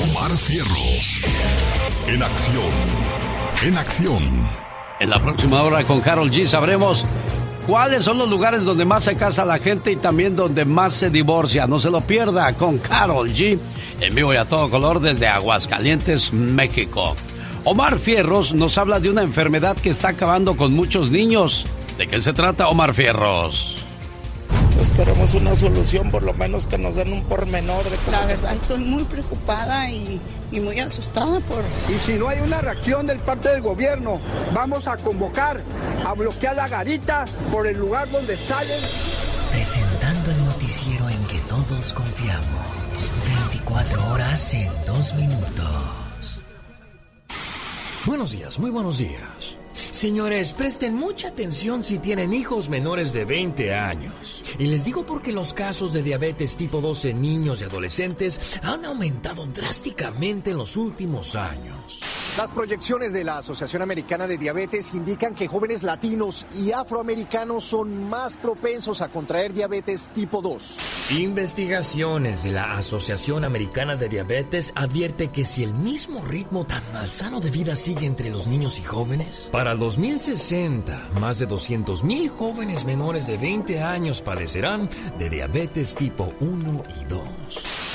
Omar 0.09 0.37
Cierros. 0.37 1.21
En 2.07 2.23
acción. 2.23 2.71
En 3.63 3.77
acción. 3.77 4.49
En 4.99 5.09
la 5.09 5.21
próxima 5.21 5.61
hora 5.63 5.83
con 5.83 6.01
Carol 6.01 6.31
G 6.31 6.45
sabremos 6.45 7.05
cuáles 7.69 8.03
son 8.03 8.17
los 8.17 8.27
lugares 8.27 8.63
donde 8.63 8.83
más 8.83 9.03
se 9.03 9.13
casa 9.13 9.45
la 9.45 9.59
gente 9.59 9.91
y 9.91 9.95
también 9.95 10.35
donde 10.35 10.65
más 10.65 10.93
se 10.93 11.11
divorcia. 11.11 11.67
No 11.67 11.79
se 11.79 11.91
lo 11.91 12.01
pierda 12.01 12.51
con 12.53 12.79
Carol 12.79 13.29
G 13.29 13.59
en 14.01 14.15
vivo 14.15 14.33
y 14.33 14.37
a 14.37 14.45
todo 14.45 14.71
color 14.71 14.99
desde 14.99 15.27
Aguascalientes, 15.27 16.33
México. 16.33 17.15
Omar 17.65 17.99
Fierros 17.99 18.53
nos 18.53 18.77
habla 18.79 18.99
de 18.99 19.11
una 19.11 19.21
enfermedad 19.21 19.77
que 19.77 19.91
está 19.91 20.09
acabando 20.09 20.57
con 20.57 20.73
muchos 20.73 21.11
niños. 21.11 21.65
¿De 21.97 22.07
qué 22.07 22.19
se 22.21 22.33
trata, 22.33 22.69
Omar 22.69 22.95
Fierros? 22.95 23.78
Pues 24.79 24.91
queremos 24.91 25.33
una 25.33 25.57
solución, 25.57 26.09
por 26.09 26.23
lo 26.23 26.33
menos 26.33 26.65
que 26.65 26.77
nos 26.77 26.95
den 26.95 27.11
un 27.11 27.21
pormenor 27.25 27.83
de 27.83 27.97
cómo 27.97 28.11
La 28.11 28.25
verdad, 28.25 28.55
estoy 28.55 28.79
muy 28.79 29.03
preocupada 29.03 29.89
y, 29.89 30.21
y 30.53 30.61
muy 30.61 30.79
asustada 30.79 31.41
por... 31.41 31.65
Y 31.93 31.99
si 31.99 32.13
no 32.13 32.29
hay 32.29 32.39
una 32.39 32.61
reacción 32.61 33.05
del 33.05 33.19
parte 33.19 33.49
del 33.49 33.59
gobierno, 33.59 34.21
vamos 34.53 34.87
a 34.87 34.95
convocar 34.95 35.61
a 36.05 36.13
bloquear 36.13 36.55
la 36.55 36.69
garita 36.69 37.25
por 37.51 37.67
el 37.67 37.77
lugar 37.77 38.09
donde 38.09 38.37
salen. 38.37 38.79
Presentando 39.51 40.31
el 40.31 40.45
noticiero 40.45 41.09
en 41.09 41.25
que 41.25 41.39
todos 41.39 41.91
confiamos. 41.91 42.65
24 43.49 44.13
horas 44.13 44.53
en 44.53 44.71
2 44.85 45.15
minutos. 45.15 46.39
Buenos 48.05 48.31
días, 48.31 48.57
muy 48.57 48.69
buenos 48.69 48.97
días. 48.97 49.57
Señores, 49.91 50.53
presten 50.53 50.93
mucha 50.95 51.27
atención 51.27 51.83
si 51.83 51.99
tienen 51.99 52.33
hijos 52.33 52.69
menores 52.69 53.11
de 53.11 53.25
20 53.25 53.73
años. 53.75 54.48
Y 54.59 54.65
les 54.65 54.83
digo 54.83 55.05
porque 55.05 55.31
los 55.31 55.53
casos 55.53 55.93
de 55.93 56.03
diabetes 56.03 56.57
tipo 56.57 56.81
2 56.81 57.05
en 57.05 57.21
niños 57.21 57.61
y 57.61 57.63
adolescentes 57.63 58.59
han 58.61 58.83
aumentado 58.83 59.47
drásticamente 59.47 60.51
en 60.51 60.57
los 60.57 60.75
últimos 60.75 61.37
años. 61.37 62.01
Las 62.37 62.51
proyecciones 62.51 63.11
de 63.11 63.23
la 63.23 63.37
Asociación 63.37 63.81
Americana 63.81 64.25
de 64.25 64.37
Diabetes 64.37 64.93
indican 64.93 65.35
que 65.35 65.47
jóvenes 65.47 65.83
latinos 65.83 66.45
y 66.55 66.71
afroamericanos 66.71 67.65
son 67.65 68.09
más 68.09 68.37
propensos 68.37 69.01
a 69.01 69.09
contraer 69.09 69.51
diabetes 69.51 70.09
tipo 70.13 70.41
2. 70.41 70.77
Investigaciones 71.17 72.43
de 72.43 72.51
la 72.51 72.77
Asociación 72.77 73.43
Americana 73.43 73.95
de 73.95 74.07
Diabetes 74.07 74.71
advierte 74.75 75.29
que 75.29 75.43
si 75.43 75.63
el 75.63 75.73
mismo 75.73 76.23
ritmo 76.23 76.65
tan 76.65 76.83
malsano 76.93 77.41
de 77.41 77.51
vida 77.51 77.75
sigue 77.75 78.05
entre 78.05 78.29
los 78.29 78.47
niños 78.47 78.79
y 78.79 78.83
jóvenes, 78.83 79.49
para 79.51 79.73
el 79.73 79.79
2060 79.79 81.09
más 81.19 81.39
de 81.39 81.47
200.000 81.47 82.29
jóvenes 82.29 82.85
menores 82.85 83.27
de 83.27 83.37
20 83.37 83.81
años 83.81 84.21
padecerán 84.21 84.89
de 85.17 85.29
diabetes 85.29 85.95
tipo 85.95 86.31
1 86.39 86.83
y 87.01 87.05
2. 87.05 87.19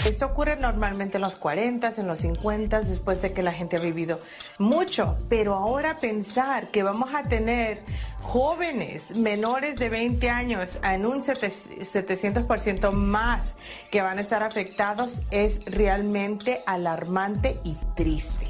Esto 0.06 0.26
ocurre 0.26 0.56
normalmente 0.56 1.16
en 1.16 1.22
los 1.22 1.36
40, 1.36 1.92
en 1.96 2.06
los 2.06 2.18
50, 2.18 2.82
después 2.82 3.22
de 3.22 3.32
que 3.32 3.42
la 3.42 3.52
gente 3.52 3.78
ha 3.78 3.80
vivido 3.80 4.20
mucho. 4.58 5.16
Pero 5.28 5.54
ahora 5.54 5.96
pensar 5.96 6.70
que 6.70 6.82
vamos 6.82 7.14
a 7.14 7.22
tener 7.22 7.82
jóvenes 8.22 9.16
menores 9.16 9.76
de 9.76 9.88
20 9.90 10.30
años 10.30 10.78
en 10.82 11.06
un 11.06 11.20
700% 11.20 12.92
más 12.92 13.54
que 13.90 14.00
van 14.00 14.18
a 14.18 14.22
estar 14.22 14.42
afectados 14.42 15.20
es 15.30 15.60
realmente 15.66 16.62
alarmante 16.66 17.60
y 17.64 17.76
triste. 17.94 18.46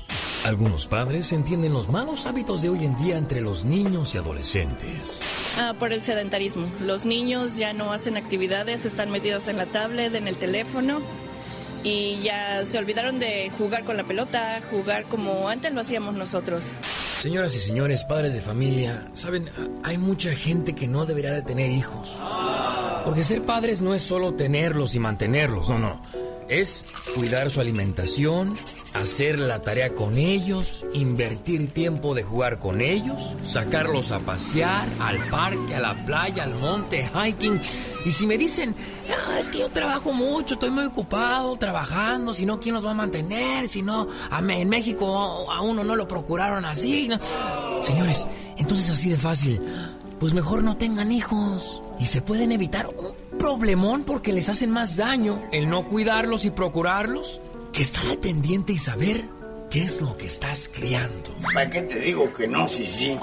Algunos 0.46 0.88
padres 0.88 1.32
entienden 1.32 1.72
los 1.72 1.88
malos 1.88 2.26
hábitos 2.26 2.60
de 2.60 2.68
hoy 2.68 2.84
en 2.84 2.96
día 2.98 3.16
entre 3.16 3.40
los 3.40 3.64
niños 3.64 4.14
y 4.14 4.18
adolescentes. 4.18 5.18
Ah, 5.58 5.74
por 5.78 5.92
el 5.92 6.02
sedentarismo. 6.02 6.66
Los 6.80 7.06
niños 7.06 7.56
ya 7.56 7.72
no 7.72 7.92
hacen 7.92 8.18
actividades, 8.18 8.84
están 8.84 9.10
metidos 9.10 9.48
en 9.48 9.56
la 9.56 9.64
tablet, 9.64 10.14
en 10.14 10.28
el 10.28 10.36
teléfono 10.36 11.00
y 11.84 12.20
ya 12.22 12.64
se 12.64 12.78
olvidaron 12.78 13.20
de 13.20 13.50
jugar 13.56 13.84
con 13.84 13.96
la 13.96 14.04
pelota, 14.04 14.60
jugar 14.70 15.04
como 15.04 15.48
antes 15.48 15.72
lo 15.72 15.82
hacíamos 15.82 16.14
nosotros. 16.14 16.64
Señoras 17.20 17.54
y 17.54 17.58
señores, 17.58 18.04
padres 18.04 18.34
de 18.34 18.40
familia, 18.40 19.06
saben, 19.12 19.48
hay 19.82 19.98
mucha 19.98 20.32
gente 20.32 20.74
que 20.74 20.88
no 20.88 21.06
debería 21.06 21.32
de 21.32 21.42
tener 21.42 21.70
hijos. 21.70 22.16
Porque 23.04 23.22
ser 23.22 23.42
padres 23.42 23.82
no 23.82 23.94
es 23.94 24.02
solo 24.02 24.34
tenerlos 24.34 24.94
y 24.94 24.98
mantenerlos, 24.98 25.68
no, 25.68 25.78
no 25.78 26.23
es 26.48 26.84
cuidar 27.14 27.50
su 27.50 27.60
alimentación, 27.60 28.54
hacer 28.94 29.38
la 29.38 29.60
tarea 29.60 29.94
con 29.94 30.18
ellos, 30.18 30.84
invertir 30.92 31.70
tiempo 31.70 32.14
de 32.14 32.22
jugar 32.22 32.58
con 32.58 32.80
ellos, 32.80 33.34
sacarlos 33.42 34.12
a 34.12 34.20
pasear, 34.20 34.88
al 35.00 35.18
parque, 35.28 35.74
a 35.74 35.80
la 35.80 36.04
playa, 36.04 36.44
al 36.44 36.54
monte, 36.54 37.08
hiking. 37.14 37.60
Y 38.04 38.10
si 38.10 38.26
me 38.26 38.36
dicen, 38.36 38.74
ah, 39.10 39.38
es 39.38 39.48
que 39.48 39.58
yo 39.58 39.70
trabajo 39.70 40.12
mucho, 40.12 40.54
estoy 40.54 40.70
muy 40.70 40.84
ocupado 40.84 41.56
trabajando, 41.56 42.32
si 42.32 42.46
no, 42.46 42.60
¿quién 42.60 42.74
los 42.74 42.84
va 42.84 42.90
a 42.90 42.94
mantener? 42.94 43.68
Si 43.68 43.82
no, 43.82 44.08
en 44.30 44.68
México 44.68 45.50
a 45.50 45.60
uno 45.62 45.84
no 45.84 45.96
lo 45.96 46.06
procuraron 46.06 46.64
así. 46.64 47.08
Señores, 47.82 48.26
entonces 48.56 48.90
así 48.90 49.10
de 49.10 49.16
fácil, 49.16 49.60
pues 50.20 50.34
mejor 50.34 50.62
no 50.62 50.76
tengan 50.76 51.12
hijos 51.12 51.82
y 51.98 52.06
se 52.06 52.22
pueden 52.22 52.52
evitar 52.52 52.88
problemón 53.38 54.04
porque 54.04 54.32
les 54.32 54.48
hacen 54.48 54.70
más 54.70 54.96
daño 54.96 55.42
el 55.52 55.68
no 55.68 55.86
cuidarlos 55.88 56.44
y 56.44 56.50
procurarlos 56.50 57.40
que 57.72 57.82
estar 57.82 58.06
al 58.06 58.18
pendiente 58.18 58.72
y 58.72 58.78
saber 58.78 59.24
qué 59.70 59.82
es 59.82 60.00
lo 60.00 60.16
que 60.16 60.26
estás 60.26 60.70
criando. 60.72 61.34
¿Para 61.52 61.68
qué 61.68 61.82
te 61.82 61.98
digo 61.98 62.32
que 62.32 62.46
no, 62.46 62.66
sí, 62.68 62.86
sí? 62.86 63.18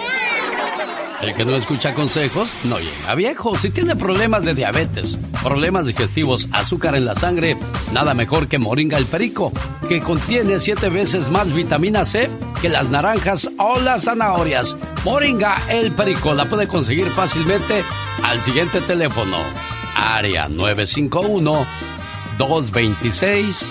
El 1.21 1.35
que 1.35 1.45
no 1.45 1.55
escucha 1.55 1.93
consejos 1.93 2.49
no 2.63 2.79
llega 2.79 3.15
viejo. 3.15 3.55
Si 3.55 3.69
tiene 3.69 3.95
problemas 3.95 4.43
de 4.43 4.55
diabetes, 4.55 5.17
problemas 5.43 5.85
digestivos, 5.85 6.47
azúcar 6.51 6.95
en 6.95 7.05
la 7.05 7.15
sangre, 7.15 7.55
nada 7.93 8.13
mejor 8.15 8.47
que 8.47 8.57
Moringa 8.57 8.97
el 8.97 9.05
Perico, 9.05 9.53
que 9.87 10.01
contiene 10.01 10.59
siete 10.59 10.89
veces 10.89 11.29
más 11.29 11.53
vitamina 11.53 12.05
C 12.05 12.27
que 12.59 12.69
las 12.69 12.89
naranjas 12.89 13.47
o 13.57 13.79
las 13.79 14.05
zanahorias. 14.05 14.75
Moringa 15.05 15.61
el 15.69 15.91
Perico 15.91 16.33
la 16.33 16.45
puede 16.45 16.67
conseguir 16.67 17.07
fácilmente 17.11 17.83
al 18.23 18.41
siguiente 18.41 18.81
teléfono. 18.81 19.37
Área 20.01 20.49
951 20.49 21.65
226 22.37 23.67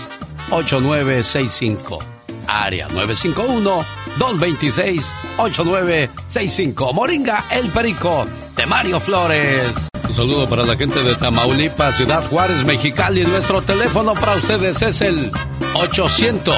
8965. 0.50 1.98
Área 2.46 2.88
951 2.88 3.84
226 4.16 5.12
8965. 5.38 6.92
Moringa 6.92 7.44
El 7.50 7.68
Perico 7.70 8.26
de 8.56 8.66
Mario 8.66 9.00
Flores. 9.00 9.72
Un 10.08 10.14
saludo 10.14 10.48
para 10.48 10.64
la 10.64 10.76
gente 10.76 11.02
de 11.02 11.14
Tamaulipas, 11.16 11.96
Ciudad 11.96 12.24
Juárez, 12.28 12.64
Mexicali. 12.64 13.24
Nuestro 13.24 13.60
teléfono 13.62 14.14
para 14.14 14.36
ustedes 14.36 14.80
es 14.82 15.00
el 15.00 15.30
800 15.74 16.56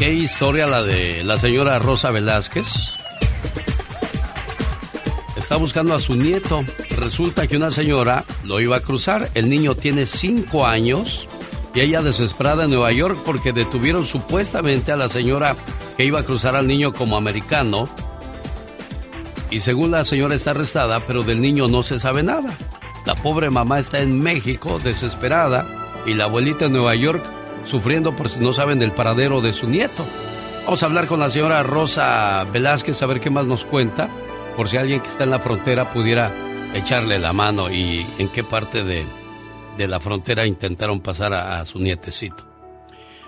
Qué 0.00 0.14
historia 0.14 0.66
la 0.66 0.82
de 0.82 1.22
la 1.24 1.36
señora 1.36 1.78
Rosa 1.78 2.10
Velázquez 2.10 2.66
está 5.36 5.56
buscando 5.56 5.94
a 5.94 5.98
su 5.98 6.16
nieto. 6.16 6.64
Resulta 6.96 7.46
que 7.46 7.58
una 7.58 7.70
señora 7.70 8.24
lo 8.44 8.60
iba 8.60 8.78
a 8.78 8.80
cruzar. 8.80 9.28
El 9.34 9.50
niño 9.50 9.74
tiene 9.74 10.06
cinco 10.06 10.64
años 10.64 11.28
y 11.74 11.80
ella 11.80 12.00
desesperada 12.00 12.64
en 12.64 12.70
Nueva 12.70 12.92
York 12.92 13.18
porque 13.26 13.52
detuvieron 13.52 14.06
supuestamente 14.06 14.90
a 14.90 14.96
la 14.96 15.10
señora 15.10 15.54
que 15.98 16.06
iba 16.06 16.20
a 16.20 16.24
cruzar 16.24 16.56
al 16.56 16.66
niño 16.66 16.94
como 16.94 17.18
americano. 17.18 17.86
Y 19.50 19.60
según 19.60 19.90
la 19.90 20.06
señora 20.06 20.34
está 20.34 20.52
arrestada, 20.52 21.00
pero 21.00 21.24
del 21.24 21.42
niño 21.42 21.68
no 21.68 21.82
se 21.82 22.00
sabe 22.00 22.22
nada. 22.22 22.56
La 23.04 23.16
pobre 23.16 23.50
mamá 23.50 23.78
está 23.78 24.00
en 24.00 24.18
México 24.18 24.80
desesperada 24.82 25.66
y 26.06 26.14
la 26.14 26.24
abuelita 26.24 26.64
en 26.64 26.72
Nueva 26.72 26.94
York 26.94 27.39
sufriendo 27.64 28.14
por 28.16 28.30
si 28.30 28.40
no 28.40 28.52
saben 28.52 28.78
del 28.78 28.92
paradero 28.92 29.40
de 29.40 29.52
su 29.52 29.68
nieto. 29.68 30.04
Vamos 30.64 30.82
a 30.82 30.86
hablar 30.86 31.06
con 31.06 31.20
la 31.20 31.30
señora 31.30 31.62
Rosa 31.62 32.44
Velázquez 32.44 33.02
a 33.02 33.06
ver 33.06 33.20
qué 33.20 33.30
más 33.30 33.46
nos 33.46 33.64
cuenta 33.64 34.08
por 34.56 34.68
si 34.68 34.76
alguien 34.76 35.00
que 35.00 35.08
está 35.08 35.24
en 35.24 35.30
la 35.30 35.40
frontera 35.40 35.90
pudiera 35.90 36.32
echarle 36.74 37.18
la 37.18 37.32
mano 37.32 37.70
y 37.70 38.06
en 38.18 38.28
qué 38.28 38.44
parte 38.44 38.84
de, 38.84 39.06
la 39.78 40.00
frontera 40.00 40.46
intentaron 40.46 41.00
pasar 41.00 41.32
a 41.32 41.64
su 41.64 41.78
nietecito. 41.78 42.49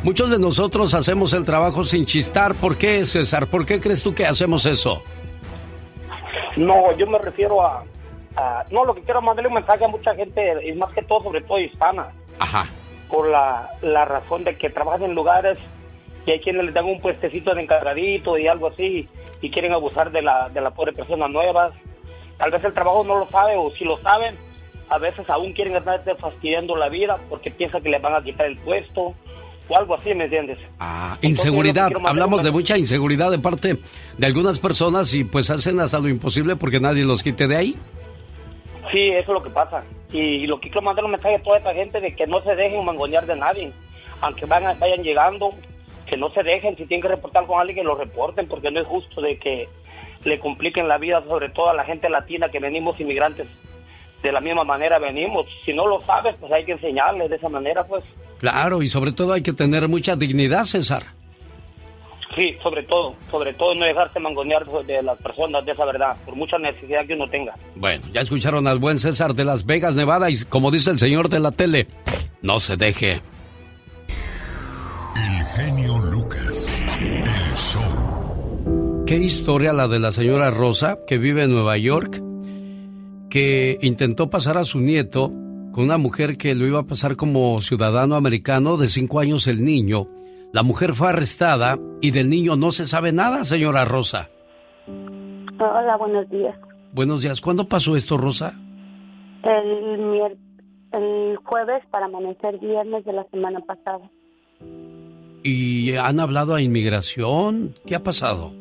muchos 0.02 0.30
de 0.30 0.38
nosotros 0.38 0.94
hacemos 0.94 1.32
el 1.32 1.44
trabajo 1.44 1.84
sin 1.84 2.04
chistar. 2.04 2.54
¿Por 2.54 2.76
qué, 2.76 3.04
César? 3.06 3.46
¿Por 3.46 3.66
qué 3.66 3.80
crees 3.80 4.02
tú 4.02 4.14
que 4.14 4.26
hacemos 4.26 4.66
eso? 4.66 5.02
No, 6.56 6.96
yo 6.96 7.06
me 7.06 7.18
refiero 7.18 7.62
a, 7.62 7.84
no, 8.70 8.84
lo 8.84 8.94
que 8.94 9.00
quiero 9.02 9.22
mandarle 9.22 9.48
un 9.48 9.54
mensaje 9.54 9.84
a 9.84 9.88
mucha 9.88 10.14
gente, 10.14 10.68
y 10.68 10.72
más 10.74 10.92
que 10.92 11.02
todo, 11.02 11.20
sobre 11.20 11.42
todo 11.42 11.58
hispana. 11.58 12.08
Ajá. 12.38 12.66
Por 13.08 13.28
la, 13.28 13.68
la 13.82 14.04
razón 14.04 14.44
de 14.44 14.56
que 14.56 14.70
trabajan 14.70 15.02
en 15.02 15.14
lugares 15.14 15.58
y 16.24 16.30
hay 16.30 16.40
quienes 16.40 16.64
les 16.64 16.74
dan 16.74 16.84
un 16.84 17.00
puestecito 17.00 17.54
de 17.54 17.62
encargadito 17.62 18.38
y 18.38 18.46
algo 18.46 18.68
así 18.68 19.08
y 19.40 19.50
quieren 19.50 19.72
abusar 19.72 20.10
de 20.12 20.22
la, 20.22 20.48
de 20.48 20.60
la 20.60 20.70
pobre 20.70 20.92
persona 20.92 21.28
nuevas. 21.28 21.74
Tal 22.38 22.50
vez 22.50 22.64
el 22.64 22.72
trabajo 22.72 23.04
no 23.04 23.18
lo 23.18 23.26
sabe 23.26 23.54
o 23.56 23.70
si 23.70 23.84
lo 23.84 23.98
saben, 23.98 24.36
a 24.92 24.98
veces 24.98 25.28
aún 25.30 25.54
quieren 25.54 25.74
estar 25.74 26.02
fastidiando 26.18 26.76
la 26.76 26.90
vida 26.90 27.18
porque 27.30 27.50
piensan 27.50 27.82
que 27.82 27.88
les 27.88 28.02
van 28.02 28.14
a 28.14 28.22
quitar 28.22 28.46
el 28.46 28.58
puesto 28.58 29.14
o 29.68 29.76
algo 29.76 29.94
así, 29.94 30.14
¿me 30.14 30.24
entiendes? 30.24 30.58
Ah, 30.78 31.16
inseguridad. 31.22 31.90
Hablamos 32.04 32.42
de 32.42 32.50
mucha 32.50 32.76
inseguridad 32.76 33.30
de 33.30 33.38
parte 33.38 33.78
de 34.18 34.26
algunas 34.26 34.58
personas 34.58 35.14
y 35.14 35.24
pues 35.24 35.48
hacen 35.48 35.80
hasta 35.80 35.98
lo 35.98 36.08
imposible 36.08 36.56
porque 36.56 36.78
nadie 36.78 37.04
los 37.04 37.22
quite 37.22 37.46
de 37.46 37.56
ahí. 37.56 37.76
Sí, 38.92 39.00
eso 39.12 39.32
es 39.32 39.38
lo 39.38 39.42
que 39.42 39.48
pasa. 39.48 39.82
Y, 40.12 40.46
lo 40.46 40.60
que 40.60 40.68
quiero 40.68 40.82
mandar 40.82 41.06
un 41.06 41.12
mensaje 41.12 41.36
a 41.36 41.42
toda 41.42 41.56
esta 41.56 41.72
gente 41.72 41.98
de 41.98 42.14
que 42.14 42.26
no 42.26 42.42
se 42.42 42.54
dejen 42.54 42.84
mangonear 42.84 43.24
de 43.24 43.36
nadie. 43.36 43.72
Aunque 44.20 44.44
vayan, 44.44 44.78
vayan 44.78 45.02
llegando, 45.02 45.54
que 46.04 46.18
no 46.18 46.28
se 46.34 46.42
dejen. 46.42 46.76
Si 46.76 46.84
tienen 46.84 47.00
que 47.00 47.08
reportar 47.08 47.46
con 47.46 47.58
alguien, 47.58 47.78
que 47.78 47.84
lo 47.84 47.94
reporten, 47.94 48.46
porque 48.46 48.70
no 48.70 48.80
es 48.80 48.86
justo 48.86 49.22
de 49.22 49.38
que 49.38 49.68
le 50.24 50.38
compliquen 50.38 50.86
la 50.86 50.98
vida, 50.98 51.24
sobre 51.26 51.48
todo 51.48 51.70
a 51.70 51.74
la 51.74 51.84
gente 51.84 52.10
latina 52.10 52.50
que 52.50 52.58
venimos 52.58 53.00
inmigrantes. 53.00 53.46
De 54.22 54.32
la 54.32 54.40
misma 54.40 54.64
manera 54.64 54.98
venimos. 54.98 55.46
Si 55.64 55.72
no 55.72 55.86
lo 55.86 56.00
sabes, 56.00 56.36
pues 56.38 56.52
hay 56.52 56.64
que 56.64 56.72
enseñarles 56.72 57.28
de 57.28 57.36
esa 57.36 57.48
manera, 57.48 57.84
pues. 57.84 58.04
Claro, 58.38 58.82
y 58.82 58.88
sobre 58.88 59.12
todo 59.12 59.32
hay 59.32 59.42
que 59.42 59.52
tener 59.52 59.88
mucha 59.88 60.16
dignidad, 60.16 60.64
César. 60.64 61.04
Sí, 62.36 62.56
sobre 62.62 62.82
todo, 62.84 63.14
sobre 63.30 63.52
todo 63.52 63.74
no 63.74 63.84
dejarse 63.84 64.18
mangonear 64.18 64.64
de 64.64 65.02
las 65.02 65.18
personas 65.18 65.64
de 65.66 65.72
esa 65.72 65.84
verdad, 65.84 66.16
por 66.24 66.34
mucha 66.34 66.56
necesidad 66.58 67.06
que 67.06 67.14
uno 67.14 67.28
tenga. 67.28 67.54
Bueno, 67.76 68.06
ya 68.12 68.22
escucharon 68.22 68.66
al 68.66 68.78
buen 68.78 68.98
César 68.98 69.34
de 69.34 69.44
Las 69.44 69.66
Vegas, 69.66 69.94
Nevada, 69.96 70.30
y 70.30 70.42
como 70.48 70.70
dice 70.70 70.90
el 70.90 70.98
señor 70.98 71.28
de 71.28 71.40
la 71.40 71.50
tele, 71.50 71.86
no 72.40 72.58
se 72.58 72.76
deje. 72.76 73.20
El 75.14 75.44
genio 75.56 75.98
Lucas, 76.10 76.82
el 77.00 77.56
show. 77.58 79.04
Qué 79.06 79.16
historia 79.16 79.74
la 79.74 79.88
de 79.88 79.98
la 79.98 80.10
señora 80.10 80.50
Rosa, 80.50 80.96
que 81.06 81.18
vive 81.18 81.44
en 81.44 81.52
Nueva 81.52 81.76
York, 81.76 82.22
que 83.32 83.78
intentó 83.80 84.28
pasar 84.28 84.58
a 84.58 84.64
su 84.64 84.78
nieto 84.78 85.28
con 85.72 85.84
una 85.84 85.96
mujer 85.96 86.36
que 86.36 86.54
lo 86.54 86.66
iba 86.66 86.80
a 86.80 86.86
pasar 86.86 87.16
como 87.16 87.62
ciudadano 87.62 88.14
americano 88.14 88.76
de 88.76 88.88
cinco 88.88 89.20
años 89.20 89.46
el 89.46 89.64
niño 89.64 90.06
la 90.52 90.62
mujer 90.62 90.92
fue 90.92 91.08
arrestada 91.08 91.78
y 92.02 92.10
del 92.10 92.28
niño 92.28 92.56
no 92.56 92.72
se 92.72 92.84
sabe 92.84 93.10
nada, 93.10 93.44
señora 93.44 93.86
Rosa. 93.86 94.28
Hola, 95.58 95.96
buenos 95.96 96.28
días. 96.28 96.54
buenos 96.92 97.22
días. 97.22 97.40
¿Cuándo 97.40 97.66
pasó 97.66 97.96
esto, 97.96 98.18
Rosa? 98.18 98.52
El, 99.44 100.36
el 100.92 101.36
jueves 101.38 101.82
para 101.90 102.04
amanecer 102.04 102.58
viernes 102.58 103.02
de 103.06 103.14
la 103.14 103.24
semana 103.30 103.60
pasada. 103.60 104.10
¿Y 105.42 105.94
han 105.94 106.20
hablado 106.20 106.54
a 106.54 106.60
inmigración? 106.60 107.74
¿Qué 107.86 107.94
ha 107.94 108.02
pasado? 108.02 108.52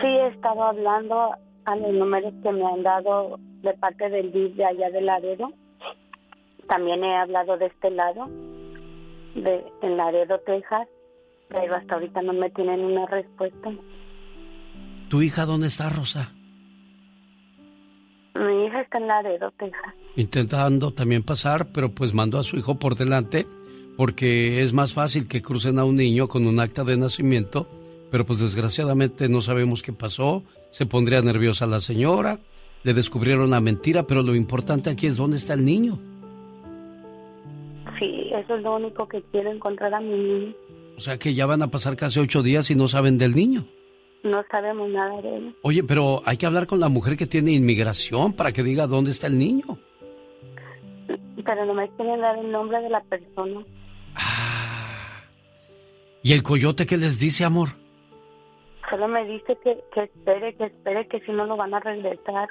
Sí, 0.00 0.06
he 0.06 0.28
estado 0.28 0.62
hablando 0.62 1.32
a 1.66 1.76
los 1.76 1.92
números 1.92 2.32
que 2.42 2.50
me 2.50 2.64
han 2.64 2.82
dado 2.82 3.38
de 3.62 3.72
parte 3.74 4.08
del 4.08 4.32
DIF 4.32 4.54
de 4.56 4.64
allá 4.64 4.90
del 4.90 5.06
Laredo. 5.06 5.52
También 6.68 7.02
he 7.04 7.16
hablado 7.16 7.56
de 7.56 7.66
este 7.66 7.90
lado, 7.90 8.28
de 9.34 9.64
en 9.82 9.96
Laredo, 9.96 10.38
Texas, 10.40 10.88
pero 11.48 11.74
hasta 11.74 11.94
ahorita 11.94 12.22
no 12.22 12.32
me 12.32 12.50
tienen 12.50 12.80
una 12.80 13.06
respuesta. 13.06 13.70
¿Tu 15.08 15.22
hija 15.22 15.44
dónde 15.44 15.66
está, 15.66 15.88
Rosa? 15.88 16.32
Mi 18.34 18.66
hija 18.66 18.82
está 18.82 18.98
en 18.98 19.06
Laredo, 19.08 19.50
Texas. 19.58 19.94
Intentando 20.16 20.92
también 20.92 21.22
pasar, 21.24 21.66
pero 21.72 21.90
pues 21.90 22.14
mandó 22.14 22.38
a 22.38 22.44
su 22.44 22.56
hijo 22.56 22.78
por 22.78 22.94
delante 22.94 23.46
porque 24.00 24.62
es 24.62 24.72
más 24.72 24.94
fácil 24.94 25.28
que 25.28 25.42
crucen 25.42 25.78
a 25.78 25.84
un 25.84 25.96
niño 25.96 26.26
con 26.26 26.46
un 26.46 26.58
acta 26.58 26.84
de 26.84 26.96
nacimiento, 26.96 27.68
pero 28.10 28.24
pues 28.24 28.38
desgraciadamente 28.38 29.28
no 29.28 29.42
sabemos 29.42 29.82
qué 29.82 29.92
pasó, 29.92 30.42
se 30.70 30.86
pondría 30.86 31.20
nerviosa 31.20 31.66
la 31.66 31.80
señora, 31.80 32.38
le 32.82 32.94
descubrieron 32.94 33.50
la 33.50 33.60
mentira, 33.60 34.04
pero 34.04 34.22
lo 34.22 34.34
importante 34.34 34.90
aquí 34.90 35.06
es 35.06 35.16
dónde 35.16 35.36
está 35.36 35.54
el 35.54 35.64
niño. 35.64 35.98
Sí, 37.98 38.30
eso 38.32 38.54
es 38.54 38.62
lo 38.62 38.76
único 38.76 39.06
que 39.06 39.22
quiero 39.30 39.50
encontrar 39.50 39.92
a 39.94 40.00
mi 40.00 40.16
niño. 40.16 40.54
O 40.96 41.00
sea 41.00 41.18
que 41.18 41.34
ya 41.34 41.46
van 41.46 41.62
a 41.62 41.70
pasar 41.70 41.96
casi 41.96 42.20
ocho 42.20 42.42
días 42.42 42.70
y 42.70 42.74
no 42.74 42.88
saben 42.88 43.18
del 43.18 43.34
niño. 43.34 43.66
No 44.22 44.42
sabemos 44.50 44.88
nada 44.90 45.20
de 45.22 45.36
él. 45.36 45.56
Oye, 45.62 45.82
pero 45.82 46.22
hay 46.26 46.36
que 46.36 46.46
hablar 46.46 46.66
con 46.66 46.80
la 46.80 46.88
mujer 46.88 47.16
que 47.16 47.26
tiene 47.26 47.52
inmigración 47.52 48.34
para 48.34 48.52
que 48.52 48.62
diga 48.62 48.86
dónde 48.86 49.10
está 49.10 49.26
el 49.26 49.38
niño. 49.38 49.78
Pero 51.44 51.64
no 51.64 51.74
me 51.74 51.88
quieren 51.90 52.20
dar 52.20 52.38
el 52.38 52.50
nombre 52.50 52.80
de 52.80 52.90
la 52.90 53.00
persona. 53.02 53.64
¿Y 56.22 56.32
el 56.34 56.42
coyote 56.42 56.86
qué 56.86 56.98
les 56.98 57.18
dice, 57.18 57.44
amor? 57.44 57.70
Solo 58.90 59.08
me 59.08 59.24
dice 59.24 59.56
que, 59.64 59.78
que 59.94 60.02
espere, 60.02 60.54
que 60.56 60.64
espere, 60.64 61.08
que 61.08 61.20
si 61.20 61.32
no 61.32 61.46
lo 61.46 61.56
van 61.56 61.72
a 61.72 61.80
regresar. 61.80 62.48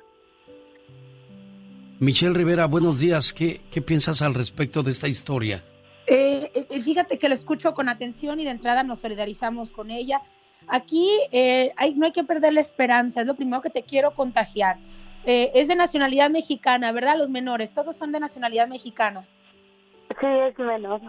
Michelle 2.00 2.34
Rivera, 2.34 2.66
buenos 2.66 2.98
días. 2.98 3.34
¿Qué, 3.34 3.60
qué 3.70 3.82
piensas 3.82 4.22
al 4.22 4.34
respecto 4.34 4.84
de 4.84 4.92
esta 4.92 5.10
historia? 5.10 5.62
Eh, 6.08 6.50
eh, 6.56 6.82
fíjate 6.82 7.20
que 7.20 7.28
lo 7.28 7.34
escucho 7.34 7.74
con 7.74 7.90
atención 7.90 8.40
y 8.40 8.46
de 8.46 8.52
entrada 8.52 8.84
nos 8.84 9.00
solidarizamos 9.00 9.72
con 9.72 9.92
ella. 9.92 10.22
Aquí 10.68 11.10
eh, 11.34 11.74
hay, 11.76 11.96
no 11.96 12.06
hay 12.06 12.14
que 12.14 12.24
perder 12.24 12.54
la 12.54 12.62
esperanza, 12.62 13.20
es 13.20 13.28
lo 13.28 13.36
primero 13.36 13.62
que 13.62 13.70
te 13.70 13.84
quiero 13.84 14.16
contagiar. 14.16 14.78
es 15.26 15.68
de 15.68 15.76
nacionalidad 15.76 16.30
mexicana, 16.30 16.94
¿verdad? 16.94 17.18
Los 17.18 17.30
menores, 17.30 17.74
todos 17.74 17.98
son 17.98 18.14
de 18.14 18.22
nacionalidad 18.22 18.70
mexicana. 18.70 19.28
Sí, 20.22 20.28
es 20.28 20.58
menor. 20.58 21.02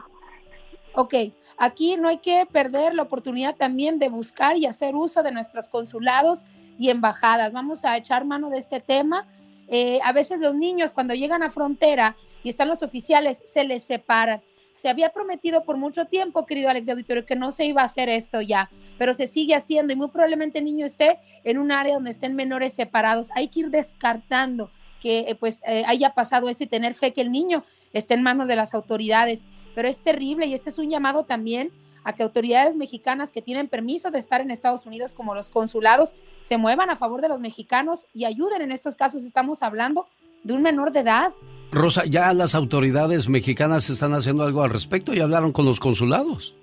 Ok, 0.95 1.15
aquí 1.57 1.97
no 1.97 2.09
hay 2.09 2.19
que 2.19 2.47
perder 2.51 2.95
la 2.95 3.03
oportunidad 3.03 3.55
también 3.55 4.01
de 4.01 4.09
buscar 4.09 4.57
y 4.57 4.67
hacer 4.67 4.97
uso 4.97 5.23
de 5.23 5.31
nuestros 5.31 5.69
consulados 5.69 6.47
y 6.81 6.91
embajadas. 6.91 7.53
Vamos 7.53 7.85
a 7.85 7.97
echar 7.97 8.25
mano 8.25 8.51
de 8.51 8.59
este 8.59 8.81
tema. 8.81 9.29
Eh, 9.71 10.01
a 10.03 10.13
veces 10.13 10.41
los 10.41 10.55
niños 10.55 10.93
cuando 10.93 11.15
llegan 11.15 11.43
a 11.43 11.51
frontera 11.51 12.17
y 12.43 12.49
están 12.49 12.69
los 12.69 12.83
oficiales, 12.83 13.43
se 13.45 13.65
les 13.65 13.85
separan. 13.85 14.43
Se 14.75 14.89
había 14.89 15.11
prometido 15.11 15.65
por 15.65 15.77
mucho 15.77 16.07
tiempo, 16.07 16.47
querido 16.47 16.71
Alex 16.71 16.87
de 16.87 16.93
Auditorio, 16.93 17.27
que 17.27 17.37
no 17.37 17.53
se 17.53 17.67
iba 17.67 17.83
a 17.83 17.85
hacer 17.85 18.09
esto 18.09 18.41
ya, 18.41 18.71
pero 18.99 19.15
se 19.15 19.27
sigue 19.27 19.55
haciendo 19.55 19.93
y 19.93 19.97
muy 19.97 20.09
probablemente 20.09 20.59
el 20.59 20.65
niño 20.65 20.87
esté 20.87 21.19
en 21.45 21.59
un 21.59 21.71
área 21.71 21.95
donde 21.95 22.11
estén 22.11 22.35
menores 22.35 22.73
separados. 22.73 23.31
Hay 23.35 23.49
que 23.49 23.61
ir 23.61 23.71
descartando 23.71 24.71
que 25.03 25.21
eh, 25.21 25.35
pues 25.35 25.63
eh, 25.67 25.85
haya 25.87 26.15
pasado 26.15 26.49
esto 26.49 26.65
y 26.65 26.67
tener 26.67 26.95
fe 26.95 27.13
que 27.13 27.21
el 27.21 27.31
niño 27.31 27.65
esté 27.93 28.15
en 28.15 28.23
manos 28.23 28.49
de 28.49 28.57
las 28.57 28.75
autoridades 28.75 29.45
pero 29.75 29.89
es 29.89 30.01
terrible 30.01 30.47
y 30.47 30.55
este 30.55 30.71
es 30.71 30.79
un 30.79 30.91
llamado 30.91 31.25
también 31.25 31.71
a 32.05 32.15
que 32.15 32.23
autoridades 32.23 32.77
mexicanas 32.77 33.33
que 33.33 33.43
tienen 33.43 33.69
permiso 33.69 34.11
de 34.11 34.19
estar 34.19 34.41
en 34.41 34.51
Estados 34.51 34.87
Unidos, 34.87 35.13
como 35.13 35.35
los 35.35 35.51
consulados, 35.51 36.15
se 36.41 36.59
muevan 36.59 36.91
a 36.91 36.97
favor 36.97 37.21
de 37.21 37.29
los 37.29 37.41
mexicanos 37.41 38.07
y 38.15 38.25
ayuden 38.25 38.63
en 38.63 38.73
estos 38.73 38.97
casos. 38.97 39.25
Estamos 39.25 39.63
hablando 39.63 40.07
de 40.43 40.55
un 40.55 40.63
menor 40.63 40.93
de 40.93 41.01
edad. 41.01 41.33
Rosa, 41.73 42.05
ya 42.05 42.33
las 42.33 42.55
autoridades 42.55 43.29
mexicanas 43.29 43.91
están 43.91 44.15
haciendo 44.15 44.45
algo 44.45 44.63
al 44.63 44.71
respecto 44.71 45.15
y 45.15 45.21
hablaron 45.21 45.53
con 45.53 45.65
los 45.65 45.79
consulados. 45.79 46.57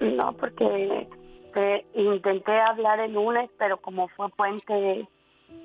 No, 0.00 0.32
porque 0.32 1.06
eh, 1.54 1.86
intenté 1.94 2.52
hablar 2.58 3.00
el 3.00 3.12
lunes, 3.12 3.50
pero 3.58 3.76
como 3.76 4.08
fue 4.08 4.28
puente 4.30 5.06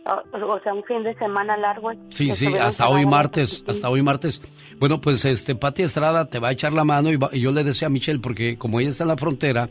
o 0.06 0.60
sea, 0.62 0.74
un 0.74 0.84
fin 0.84 1.04
de 1.04 1.14
semana 1.16 1.58
largo. 1.58 1.92
Sí, 2.10 2.32
sí, 2.32 2.48
hasta 2.56 2.88
hoy 2.88 3.06
martes, 3.06 3.64
hasta 3.68 3.90
hoy 3.90 4.02
martes. 4.02 4.42
Bueno, 4.80 5.02
pues 5.02 5.26
este 5.26 5.56
Pati 5.56 5.84
Estrada 5.84 6.26
te 6.26 6.40
va 6.40 6.50
a 6.50 6.52
echar 6.52 6.74
la 6.74 6.84
mano 6.84 7.12
y, 7.12 7.40
yo 7.40 7.52
le 7.52 7.64
decía 7.64 7.88
a 7.88 7.90
Michelle, 7.90 8.20
porque 8.20 8.58
como 8.58 8.80
ella 8.80 8.90
está 8.90 9.04
en 9.04 9.10
la 9.10 9.18
frontera, 9.18 9.70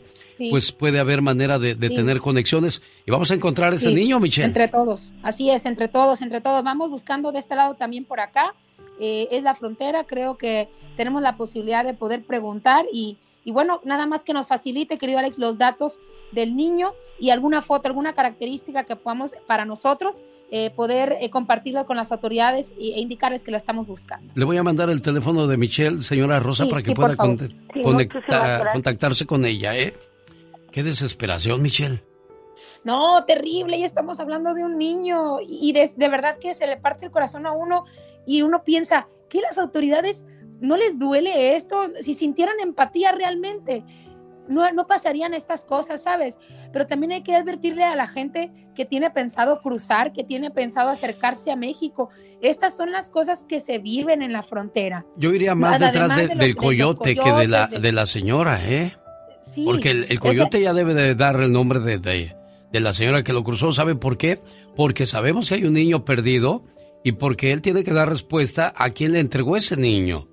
pues 0.49 0.71
puede 0.71 0.99
haber 0.99 1.21
manera 1.21 1.57
de, 1.57 1.75
tener 1.75 2.19
conexiones 2.19 2.81
y 3.05 3.11
vamos 3.11 3.31
a 3.31 3.35
encontrar 3.35 3.73
ese 3.73 3.91
niño, 3.91 4.19
Michelle. 4.19 4.47
Entre 4.47 4.67
todos, 4.67 5.13
así 5.23 5.49
es, 5.49 5.65
entre 5.65 5.87
todos, 5.87 6.21
entre 6.21 6.41
todos. 6.41 6.63
Vamos 6.63 6.89
buscando 6.89 7.31
de 7.31 7.39
este 7.39 7.55
lado 7.55 7.75
también 7.75 8.05
por 8.05 8.19
acá. 8.19 8.53
Eh, 8.99 9.27
es 9.31 9.43
la 9.43 9.53
frontera, 9.53 10.05
creo 10.05 10.37
que 10.37 10.69
tenemos 10.95 11.21
la 11.21 11.37
posibilidad 11.37 11.85
de 11.85 11.93
poder 11.93 12.23
preguntar 12.23 12.85
y, 12.91 13.17
y 13.47 13.51
bueno, 13.51 13.79
nada 13.85 14.05
más 14.07 14.25
que 14.25 14.33
nos 14.33 14.49
facilite, 14.49 14.97
querido 14.97 15.19
Alex, 15.19 15.39
los 15.39 15.57
datos 15.57 16.01
del 16.33 16.57
niño 16.57 16.91
y 17.17 17.29
alguna 17.29 17.61
foto, 17.61 17.87
alguna 17.87 18.11
característica 18.11 18.83
que 18.83 18.97
podamos 18.97 19.35
para 19.47 19.63
nosotros 19.63 20.21
eh, 20.51 20.69
poder 20.71 21.15
eh, 21.21 21.29
compartirlo 21.29 21.85
con 21.85 21.95
las 21.95 22.11
autoridades 22.11 22.73
e, 22.73 22.99
indicarles 22.99 23.45
que 23.45 23.51
lo 23.51 23.55
estamos 23.55 23.87
buscando. 23.87 24.33
Le 24.35 24.43
voy 24.43 24.57
a 24.57 24.63
mandar 24.63 24.89
el 24.89 25.01
teléfono 25.01 25.47
de 25.47 25.55
Michelle, 25.55 26.01
señora 26.01 26.41
Rosa, 26.41 26.65
para 26.69 26.81
que 26.81 26.93
pueda 26.93 27.15
contactarse 28.73 29.25
con 29.25 29.45
ella, 29.45 29.77
¿eh? 29.77 29.93
Qué 30.69 30.83
desesperación, 30.83 31.61
Michelle. 31.61 32.03
No, 32.83 33.23
terrible, 33.23 33.79
ya 33.79 33.85
estamos 33.85 34.19
hablando 34.19 34.55
de 34.55 34.65
un 34.65 34.77
niño 34.77 35.37
y 35.39 35.71
de, 35.71 35.89
de 35.95 36.09
verdad 36.09 36.37
que 36.37 36.53
se 36.53 36.67
le 36.67 36.75
parte 36.75 37.05
el 37.05 37.13
corazón 37.13 37.45
a 37.45 37.53
uno 37.53 37.85
y 38.25 38.41
uno 38.41 38.65
piensa 38.65 39.07
que 39.29 39.39
las 39.39 39.57
autoridades 39.57 40.25
no 40.61 40.77
les 40.77 40.97
duele 40.97 41.55
esto, 41.55 41.91
si 41.99 42.13
sintieran 42.13 42.55
empatía 42.61 43.11
realmente 43.11 43.83
no, 44.47 44.71
no 44.71 44.87
pasarían 44.87 45.33
estas 45.33 45.65
cosas, 45.65 46.03
¿sabes? 46.03 46.39
Pero 46.71 46.87
también 46.87 47.11
hay 47.11 47.21
que 47.21 47.35
advertirle 47.35 47.83
a 47.83 47.95
la 47.95 48.07
gente 48.07 48.51
que 48.75 48.85
tiene 48.85 49.09
pensado 49.11 49.61
cruzar, 49.61 50.13
que 50.13 50.23
tiene 50.23 50.51
pensado 50.51 50.89
acercarse 50.89 51.51
a 51.51 51.55
México. 51.55 52.09
Estas 52.41 52.75
son 52.75 52.91
las 52.91 53.09
cosas 53.09 53.43
que 53.43 53.59
se 53.59 53.79
viven 53.79 54.21
en 54.21 54.31
la 54.31 54.43
frontera. 54.43 55.05
Yo 55.17 55.33
iría 55.33 55.55
más 55.55 55.79
detrás 55.79 56.15
del 56.15 56.55
coyote 56.55 57.15
que 57.15 57.31
de 57.31 57.47
la, 57.47 57.67
de 57.67 57.91
la 57.91 58.05
señora, 58.05 58.61
¿eh? 58.63 58.95
Sí. 59.41 59.65
Porque 59.65 59.91
el, 59.91 60.19
coyote 60.19 60.61
ya 60.61 60.73
debe 60.73 60.93
de 60.93 61.15
dar 61.15 61.39
el 61.39 61.51
nombre 61.51 61.79
de, 61.79 61.99
de, 61.99 62.35
de 62.71 62.79
la 62.79 62.93
señora 62.93 63.23
que 63.23 63.33
lo 63.33 63.43
cruzó. 63.43 63.71
¿Sabe 63.71 63.95
por 63.95 64.17
qué? 64.17 64.41
Porque 64.75 65.05
sabemos 65.05 65.49
que 65.49 65.55
hay 65.55 65.65
un 65.65 65.73
niño 65.73 66.03
perdido 66.03 66.65
y 67.03 67.13
porque 67.13 67.53
él 67.53 67.61
tiene 67.61 67.83
que 67.83 67.93
dar 67.93 68.09
respuesta 68.09 68.73
a 68.75 68.89
quién 68.89 69.13
le 69.13 69.19
entregó 69.19 69.55
ese 69.55 69.77
niño 69.77 70.27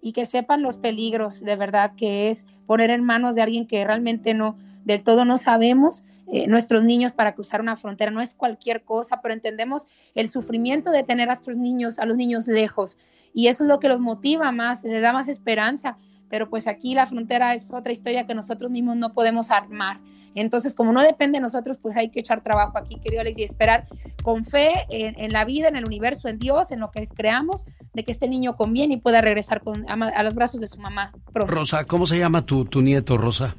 y 0.00 0.12
que 0.12 0.24
sepan 0.24 0.62
los 0.62 0.76
peligros 0.76 1.40
de 1.40 1.56
verdad 1.56 1.92
que 1.96 2.30
es 2.30 2.46
poner 2.66 2.90
en 2.90 3.04
manos 3.04 3.34
de 3.34 3.42
alguien 3.42 3.66
que 3.66 3.84
realmente 3.84 4.34
no, 4.34 4.56
del 4.84 5.02
todo 5.02 5.24
no 5.24 5.38
sabemos. 5.38 6.04
Eh, 6.30 6.46
nuestros 6.46 6.84
niños 6.84 7.12
para 7.12 7.34
cruzar 7.34 7.60
una 7.60 7.76
frontera 7.76 8.10
no 8.10 8.20
es 8.20 8.34
cualquier 8.34 8.82
cosa, 8.84 9.20
pero 9.22 9.32
entendemos 9.32 9.86
el 10.14 10.28
sufrimiento 10.28 10.90
de 10.90 11.02
tener 11.02 11.30
a 11.30 11.34
estos 11.34 11.56
niños, 11.56 11.98
a 11.98 12.04
los 12.04 12.18
niños 12.18 12.46
lejos, 12.46 12.98
y 13.32 13.46
eso 13.46 13.64
es 13.64 13.68
lo 13.68 13.80
que 13.80 13.88
los 13.88 14.00
motiva 14.00 14.52
más, 14.52 14.84
les 14.84 15.00
da 15.00 15.12
más 15.12 15.28
esperanza. 15.28 15.96
Pero 16.28 16.50
pues 16.50 16.66
aquí 16.66 16.94
la 16.94 17.06
frontera 17.06 17.54
es 17.54 17.72
otra 17.72 17.92
historia 17.92 18.26
que 18.26 18.34
nosotros 18.34 18.70
mismos 18.70 18.96
no 18.96 19.14
podemos 19.14 19.50
armar. 19.50 20.00
Entonces, 20.40 20.74
como 20.74 20.92
no 20.92 21.02
depende 21.02 21.38
de 21.38 21.42
nosotros, 21.42 21.78
pues 21.78 21.96
hay 21.96 22.10
que 22.10 22.20
echar 22.20 22.42
trabajo 22.42 22.78
aquí, 22.78 23.00
querido 23.00 23.20
Alex, 23.20 23.38
y 23.38 23.42
esperar 23.42 23.84
con 24.22 24.44
fe 24.44 24.86
en, 24.90 25.32
la 25.32 25.44
vida, 25.44 25.68
en 25.68 25.76
el 25.76 25.84
universo, 25.84 26.28
en 26.28 26.38
Dios, 26.38 26.70
en 26.70 26.80
lo 26.80 26.90
que 26.90 27.08
creamos, 27.08 27.66
de 27.94 28.04
que 28.04 28.12
este 28.12 28.28
niño 28.28 28.56
conviene 28.56 28.94
y 28.94 28.96
pueda 28.98 29.20
regresar 29.20 29.62
a, 29.88 30.22
los 30.22 30.34
brazos 30.34 30.60
de 30.60 30.68
su 30.68 30.80
mamá 30.80 31.12
Rosa, 31.32 31.84
¿cómo 31.84 32.06
se 32.06 32.18
llama 32.18 32.42
tu, 32.42 32.64
tu 32.64 32.82
nieto, 32.82 33.16
Rosa? 33.16 33.56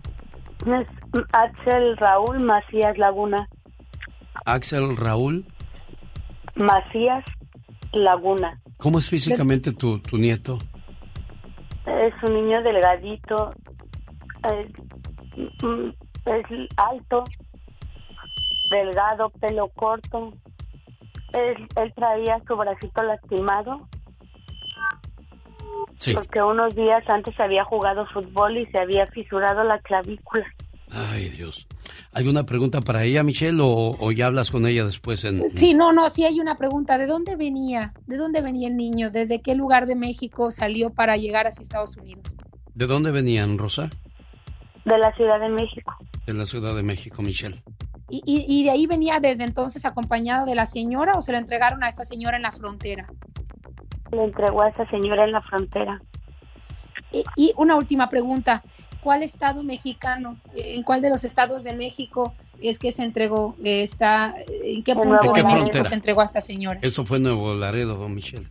Es 0.66 0.88
Axel 1.32 1.98
Raúl 1.98 2.40
Macías 2.40 2.98
Laguna. 2.98 3.48
Axel 4.46 4.98
Raúl. 4.98 5.46
Macías 6.56 7.24
Laguna. 7.94 8.60
¿Cómo 8.78 9.00
es 9.00 9.08
físicamente 9.08 9.72
tu, 9.74 10.00
tu 10.00 10.18
nieto? 10.18 10.60
Es 11.86 12.14
un 12.24 12.34
niño 12.34 12.62
delgadito, 12.62 13.54
es 16.36 16.70
alto, 16.78 17.24
delgado, 18.70 19.30
pelo 19.30 19.70
corto. 19.70 20.34
Él, 21.34 21.68
él 21.76 21.94
traía 21.96 22.42
su 22.48 22.56
bracito 22.56 23.04
lastimado. 23.04 23.88
Sí. 26.00 26.14
Porque 26.14 26.42
unos 26.42 26.76
días 26.76 27.08
antes 27.10 27.38
había 27.40 27.64
jugado 27.66 28.06
fútbol 28.08 28.58
y 28.58 28.66
se 28.68 28.80
había 28.80 29.06
fisurado 29.08 29.64
la 29.64 29.80
clavícula. 29.80 30.46
Ay, 30.92 31.30
Dios. 31.30 31.68
¿Alguna 32.14 32.46
pregunta 32.46 32.82
para 32.82 33.04
ella, 33.04 33.22
Michelle, 33.24 33.60
o, 33.62 34.12
ya 34.12 34.28
hablas 34.28 34.50
con 34.50 34.66
ella 34.66 34.86
después? 34.86 35.24
En... 35.24 35.56
Sí, 35.56 35.74
no, 35.74 35.92
no, 35.92 36.10
sí 36.10 36.26
hay 36.26 36.40
una 36.40 36.56
pregunta. 36.56 36.98
¿De 36.98 37.06
dónde 37.06 37.36
venía? 37.36 37.94
¿De 38.08 38.18
dónde 38.18 38.42
venía 38.42 38.68
el 38.68 38.78
niño? 38.78 39.12
¿Desde 39.12 39.42
qué 39.42 39.56
lugar 39.56 39.86
de 39.86 39.96
México 39.96 40.50
salió 40.52 40.90
para 40.90 41.18
llegar 41.18 41.46
hacia 41.46 41.62
Estados 41.62 41.98
Unidos? 41.98 42.24
¿De 42.74 42.88
dónde 42.88 43.12
venían, 43.12 43.58
Rosa? 43.58 43.90
De 44.86 44.98
la 44.98 45.14
Ciudad 45.16 45.40
de 45.40 45.50
México. 45.50 45.94
De 46.34 46.40
la 46.40 46.46
Ciudad 46.46 46.76
de 46.76 46.84
México, 46.84 47.22
Michelle. 47.22 47.62
¿Y, 48.10 48.22
y, 48.26 48.64
de 48.64 48.72
ahí 48.72 48.88
venía 48.88 49.20
desde 49.20 49.44
entonces 49.44 49.86
acompañado 49.86 50.46
de 50.46 50.56
la 50.56 50.66
señora 50.66 51.14
o 51.16 51.22
se 51.22 51.32
lo 51.32 51.38
entregaron 51.38 51.84
a 51.84 51.88
esta 51.88 52.04
señora 52.04 52.38
en 52.38 52.44
la 52.44 52.52
frontera? 52.52 53.08
Le 54.12 54.24
entregó 54.24 54.64
a 54.64 54.70
esta 54.70 54.90
señora 54.90 55.26
en 55.26 55.32
la 55.32 55.42
frontera. 55.42 56.02
y 57.36 57.54
una 57.56 57.76
última 57.76 58.10
pregunta. 58.10 58.64
¿cuál 59.02 59.24
estado 59.24 59.64
mexicano, 59.64 60.38
en 60.56 60.84
cuál 60.84 61.02
de 61.02 61.10
los 61.10 61.24
estados 61.24 61.64
de 61.64 61.74
México 61.74 62.34
es 62.62 62.78
que 62.78 62.92
se 62.92 63.04
entregó 63.04 63.56
esta, 63.64 64.36
en 64.64 64.84
qué 64.84 64.94
punto 64.94 65.32
de 65.34 65.44
México 65.44 65.84
se 65.84 65.96
entregó 65.96 66.22
a 66.22 66.26
esta 66.26 66.42
señora? 66.42 66.80
Eso 66.84 67.06
fue 67.06 67.20
Nuevo 67.20 67.54
Laredo, 67.54 67.96
don 67.96 68.14
Michelle. 68.14 68.48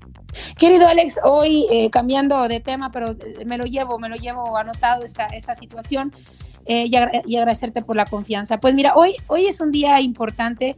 Querido 0.59 0.87
Alex, 0.87 1.19
hoy 1.23 1.65
eh, 1.71 1.89
cambiando 1.89 2.47
de 2.47 2.59
tema, 2.59 2.91
pero 2.91 3.11
eh, 3.11 3.45
me 3.45 3.57
lo 3.57 3.65
llevo, 3.65 3.97
me 3.97 4.09
lo 4.09 4.15
llevo 4.15 4.55
anotado 4.57 5.03
esta, 5.03 5.25
esta 5.27 5.55
situación 5.55 6.13
y, 6.65 6.91
y, 7.25 7.37
agradecerte 7.37 7.81
por 7.81 7.95
la 7.95 8.05
confianza. 8.05 8.59
Pues 8.59 8.73
mira, 8.73 8.95
hoy, 8.95 9.15
hoy 9.27 9.45
es 9.45 9.59
un 9.59 9.71
día 9.71 10.01
importante 10.01 10.75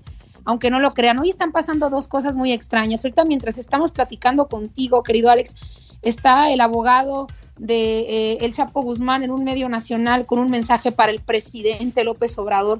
aunque 0.47 0.71
no 0.71 0.79
lo 0.79 0.93
crean. 0.93 1.19
Hoy 1.19 1.29
están 1.29 1.51
pasando 1.51 1.89
dos 1.89 2.07
cosas 2.07 2.33
muy 2.33 2.53
extrañas. 2.53 3.03
Ahorita 3.03 3.25
mientras 3.25 3.57
estamos 3.57 3.91
platicando 3.91 4.47
contigo, 4.47 5.03
querido 5.03 5.29
Alex, 5.29 5.55
está 6.01 6.53
el 6.53 6.61
abogado 6.61 7.27
de 7.57 7.99
eh, 7.99 8.37
El 8.39 8.53
Chapo 8.53 8.81
Guzmán 8.81 9.23
en 9.23 9.31
un 9.31 9.43
medio 9.43 9.67
nacional 9.67 10.25
con 10.25 10.39
un 10.39 10.49
mensaje 10.49 10.93
para 10.93 11.11
el 11.11 11.19
presidente 11.19 12.05
López 12.05 12.37
Obrador. 12.37 12.79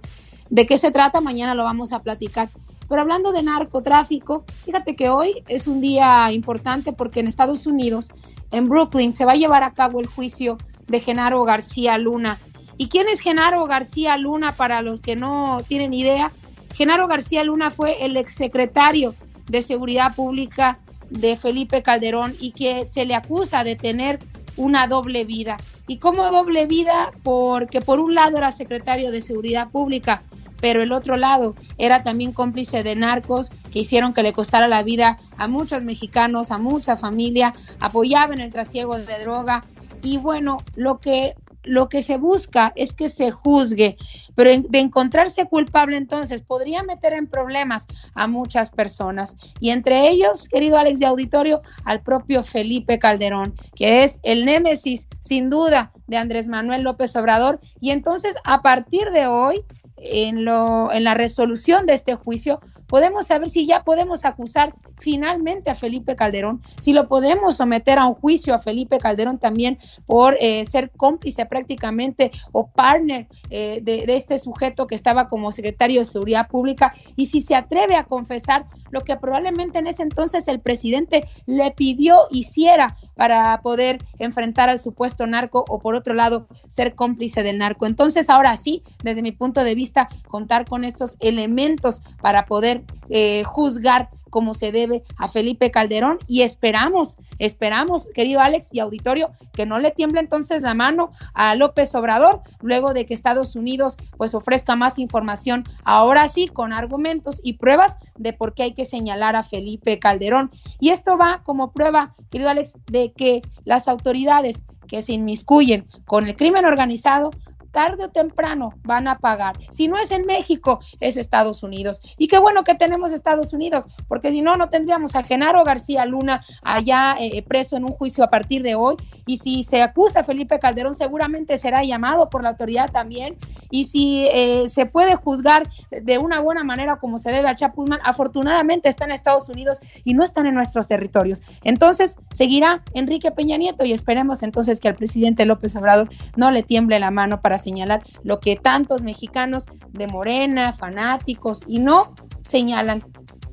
¿De 0.49 0.65
qué 0.65 0.77
se 0.77 0.91
trata? 0.91 1.19
Mañana 1.19 1.55
lo 1.55 1.65
vamos 1.65 1.91
a 1.91 1.99
platicar. 1.99 2.49
Pero 2.87 3.01
hablando 3.01 3.33
de 3.33 3.43
narcotráfico, 3.43 4.45
fíjate 4.63 4.95
que 4.95 5.09
hoy 5.09 5.43
es 5.49 5.67
un 5.67 5.81
día 5.81 6.31
importante 6.31 6.93
porque 6.93 7.19
en 7.19 7.27
Estados 7.27 7.67
Unidos, 7.67 8.11
en 8.51 8.69
Brooklyn, 8.69 9.11
se 9.11 9.25
va 9.25 9.33
a 9.33 9.35
llevar 9.35 9.63
a 9.63 9.73
cabo 9.73 9.99
el 9.99 10.07
juicio 10.07 10.57
de 10.87 11.01
Genaro 11.01 11.43
García 11.43 11.97
Luna. 11.97 12.39
¿Y 12.77 12.89
quién 12.89 13.09
es 13.09 13.21
Genaro 13.21 13.65
García 13.65 14.17
Luna 14.17 14.51
para 14.51 14.81
los 14.81 15.01
que 15.01 15.15
no 15.15 15.63
tienen 15.67 15.93
idea? 15.93 16.31
Genaro 16.75 17.07
García 17.07 17.43
Luna 17.43 17.71
fue 17.71 18.05
el 18.05 18.17
exsecretario 18.17 19.15
de 19.47 19.61
Seguridad 19.61 20.15
Pública 20.15 20.77
de 21.09 21.35
Felipe 21.35 21.81
Calderón 21.81 22.35
y 22.39 22.51
que 22.51 22.85
se 22.85 23.05
le 23.05 23.15
acusa 23.15 23.63
de 23.63 23.75
tener 23.75 24.19
una 24.57 24.87
doble 24.87 25.25
vida. 25.25 25.57
¿Y 25.87 25.97
cómo 25.97 26.29
doble 26.29 26.67
vida? 26.67 27.11
Porque 27.23 27.81
por 27.81 27.99
un 27.99 28.13
lado 28.13 28.37
era 28.37 28.51
secretario 28.51 29.09
de 29.09 29.21
Seguridad 29.21 29.69
Pública, 29.69 30.21
pero 30.59 30.83
el 30.83 30.91
otro 30.91 31.17
lado 31.17 31.55
era 31.77 32.03
también 32.03 32.33
cómplice 32.33 32.83
de 32.83 32.95
narcos 32.95 33.49
que 33.71 33.79
hicieron 33.79 34.13
que 34.13 34.23
le 34.23 34.33
costara 34.33 34.67
la 34.67 34.83
vida 34.83 35.17
a 35.37 35.47
muchos 35.47 35.83
mexicanos, 35.83 36.51
a 36.51 36.57
mucha 36.57 36.97
familia, 36.97 37.53
apoyaba 37.79 38.33
en 38.33 38.41
el 38.41 38.51
trasiego 38.51 38.97
de 38.97 39.19
droga. 39.19 39.63
Y 40.03 40.17
bueno, 40.17 40.57
lo 40.75 40.99
que 40.99 41.35
lo 41.67 41.89
que 41.89 42.01
se 42.01 42.17
busca 42.17 42.73
es 42.75 42.93
que 42.93 43.09
se 43.09 43.31
juzgue, 43.31 43.97
pero 44.35 44.49
de 44.49 44.79
encontrarse 44.79 45.45
culpable 45.45 45.97
entonces 45.97 46.41
podría 46.41 46.83
meter 46.83 47.13
en 47.13 47.27
problemas 47.27 47.87
a 48.13 48.27
muchas 48.27 48.71
personas. 48.71 49.35
Y 49.59 49.69
entre 49.69 50.09
ellos, 50.09 50.47
querido 50.49 50.77
Alex 50.77 50.99
de 50.99 51.05
Auditorio, 51.05 51.61
al 51.85 52.01
propio 52.01 52.43
Felipe 52.43 52.99
Calderón, 52.99 53.53
que 53.75 54.03
es 54.03 54.19
el 54.23 54.45
némesis 54.45 55.07
sin 55.19 55.49
duda 55.49 55.91
de 56.07 56.17
Andrés 56.17 56.47
Manuel 56.47 56.83
López 56.83 57.15
Obrador. 57.15 57.59
Y 57.79 57.91
entonces 57.91 58.35
a 58.43 58.61
partir 58.61 59.11
de 59.11 59.27
hoy 59.27 59.63
en, 59.97 60.45
lo, 60.45 60.91
en 60.91 61.03
la 61.03 61.15
resolución 61.15 61.85
de 61.85 61.93
este 61.93 62.15
juicio, 62.15 62.61
podemos 62.87 63.27
saber 63.27 63.49
si 63.49 63.65
ya 63.65 63.83
podemos 63.83 64.25
acusar 64.25 64.73
finalmente 64.99 65.69
a 65.69 65.75
Felipe 65.75 66.15
Calderón, 66.15 66.61
si 66.79 66.93
lo 66.93 67.07
podemos 67.07 67.57
someter 67.57 67.99
a 67.99 68.05
un 68.05 68.15
juicio 68.15 68.53
a 68.53 68.59
Felipe 68.59 68.99
Calderón 68.99 69.37
también 69.37 69.77
por 70.05 70.37
eh, 70.39 70.65
ser 70.65 70.91
cómplice 70.91 71.45
prácticamente 71.45 72.31
o 72.51 72.67
partner 72.67 73.27
eh, 73.49 73.79
de, 73.81 74.05
de, 74.05 74.15
este 74.15 74.37
sujeto 74.37 74.87
que 74.87 74.95
estaba 74.95 75.29
como 75.29 75.51
secretario 75.51 75.99
de 75.99 76.05
Seguridad 76.05 76.47
Pública 76.47 76.93
y 77.15 77.27
si 77.27 77.41
se 77.41 77.55
atreve 77.55 77.95
a 77.95 78.05
confesar 78.05 78.65
lo 78.91 79.03
que 79.03 79.15
probablemente 79.17 79.79
en 79.79 79.87
ese 79.87 80.03
entonces 80.03 80.47
el 80.47 80.59
presidente 80.59 81.25
le 81.45 81.71
pidió 81.71 82.27
hiciera 82.31 82.97
para 83.15 83.61
poder 83.61 83.99
enfrentar 84.19 84.69
al 84.69 84.79
supuesto 84.79 85.25
narco 85.27 85.65
o 85.67 85.79
por 85.79 85.95
otro 85.95 86.13
lado 86.13 86.47
ser 86.67 86.95
cómplice 86.95 87.43
del 87.43 87.57
narco. 87.57 87.85
Entonces 87.85 88.29
ahora 88.29 88.55
sí, 88.57 88.83
desde 89.03 89.21
mi 89.21 89.31
punto 89.31 89.63
de 89.63 89.75
vista, 89.75 90.09
contar 90.27 90.65
con 90.65 90.83
estos 90.83 91.17
elementos 91.19 92.01
para 92.21 92.45
poder 92.45 92.83
eh, 93.09 93.43
juzgar 93.45 94.09
como 94.29 94.53
se 94.53 94.71
debe 94.71 95.03
a 95.17 95.27
Felipe 95.27 95.71
Calderón 95.71 96.19
y 96.27 96.41
esperamos, 96.41 97.17
esperamos, 97.39 98.09
querido 98.13 98.39
Alex 98.41 98.73
y 98.73 98.79
auditorio, 98.79 99.31
que 99.53 99.65
no 99.65 99.79
le 99.79 99.91
tiemble 99.91 100.19
entonces 100.19 100.61
la 100.61 100.73
mano 100.73 101.11
a 101.33 101.55
López 101.55 101.93
Obrador 101.95 102.41
luego 102.61 102.93
de 102.93 103.05
que 103.05 103.13
Estados 103.13 103.55
Unidos 103.55 103.97
pues 104.17 104.33
ofrezca 104.33 104.75
más 104.75 104.99
información, 104.99 105.63
ahora 105.83 106.27
sí, 106.27 106.47
con 106.47 106.73
argumentos 106.73 107.41
y 107.43 107.53
pruebas 107.53 107.97
de 108.17 108.33
por 108.33 108.53
qué 108.53 108.63
hay 108.63 108.73
que 108.73 108.85
señalar 108.85 109.35
a 109.35 109.43
Felipe 109.43 109.99
Calderón. 109.99 110.51
Y 110.79 110.89
esto 110.89 111.17
va 111.17 111.41
como 111.43 111.71
prueba, 111.71 112.13
querido 112.29 112.49
Alex, 112.49 112.77
de 112.87 113.11
que 113.11 113.41
las 113.65 113.87
autoridades 113.87 114.63
que 114.87 115.01
se 115.01 115.13
inmiscuyen 115.13 115.87
con 116.05 116.27
el 116.27 116.35
crimen 116.35 116.65
organizado 116.65 117.31
tarde 117.77 118.05
o 118.05 118.09
temprano 118.09 118.73
van 118.81 119.07
a 119.07 119.19
pagar. 119.19 119.55
Si 119.69 119.87
no 119.87 119.97
es 119.97 120.09
en 120.09 120.25
México, 120.25 120.79
es 120.99 121.15
Estados 121.15 121.61
Unidos. 121.61 122.01
Y 122.17 122.27
qué 122.27 122.39
bueno 122.39 122.63
que 122.63 122.73
tenemos 122.73 123.13
Estados 123.13 123.53
Unidos, 123.53 123.85
porque 124.07 124.31
si 124.31 124.41
no, 124.41 124.57
no 124.57 124.71
tendríamos 124.71 125.15
a 125.15 125.21
Genaro 125.21 125.63
García 125.63 126.03
Luna 126.07 126.43
allá 126.63 127.15
eh, 127.19 127.43
preso 127.43 127.77
en 127.77 127.83
un 127.83 127.91
juicio 127.91 128.23
a 128.23 128.31
partir 128.31 128.63
de 128.63 128.73
hoy. 128.73 128.95
Y 129.27 129.37
si 129.37 129.63
se 129.63 129.83
acusa 129.83 130.21
a 130.21 130.23
Felipe 130.23 130.57
Calderón, 130.57 130.95
seguramente 130.95 131.55
será 131.57 131.83
llamado 131.83 132.31
por 132.31 132.41
la 132.41 132.49
autoridad 132.49 132.89
también. 132.91 133.37
Y 133.69 133.83
si 133.83 134.25
eh, 134.31 134.63
se 134.69 134.87
puede 134.87 135.15
juzgar 135.15 135.69
de 135.91 136.17
una 136.17 136.39
buena 136.39 136.63
manera 136.63 136.95
como 136.95 137.19
se 137.19 137.31
debe 137.31 137.47
a 137.47 137.55
Chapuzman, 137.55 137.99
afortunadamente 138.03 138.89
está 138.89 139.05
en 139.05 139.11
Estados 139.11 139.49
Unidos 139.49 139.81
y 140.03 140.15
no 140.15 140.23
están 140.23 140.47
en 140.47 140.55
nuestros 140.55 140.87
territorios. 140.87 141.43
Entonces, 141.63 142.17
seguirá 142.31 142.81
Enrique 142.95 143.29
Peña 143.29 143.57
Nieto 143.57 143.85
y 143.85 143.93
esperemos 143.93 144.41
entonces 144.41 144.79
que 144.79 144.87
al 144.87 144.95
presidente 144.95 145.45
López 145.45 145.75
Obrador 145.75 146.09
no 146.35 146.49
le 146.49 146.63
tiemble 146.63 146.97
la 146.97 147.11
mano 147.11 147.41
para 147.41 147.59
señalar 147.67 148.01
lo 148.23 148.39
que 148.39 148.55
tantos 148.55 149.03
mexicanos 149.03 149.65
de 149.91 150.07
Morena, 150.07 150.71
fanáticos 150.71 151.63
y 151.67 151.79
no 151.79 152.13
señalan 152.43 153.03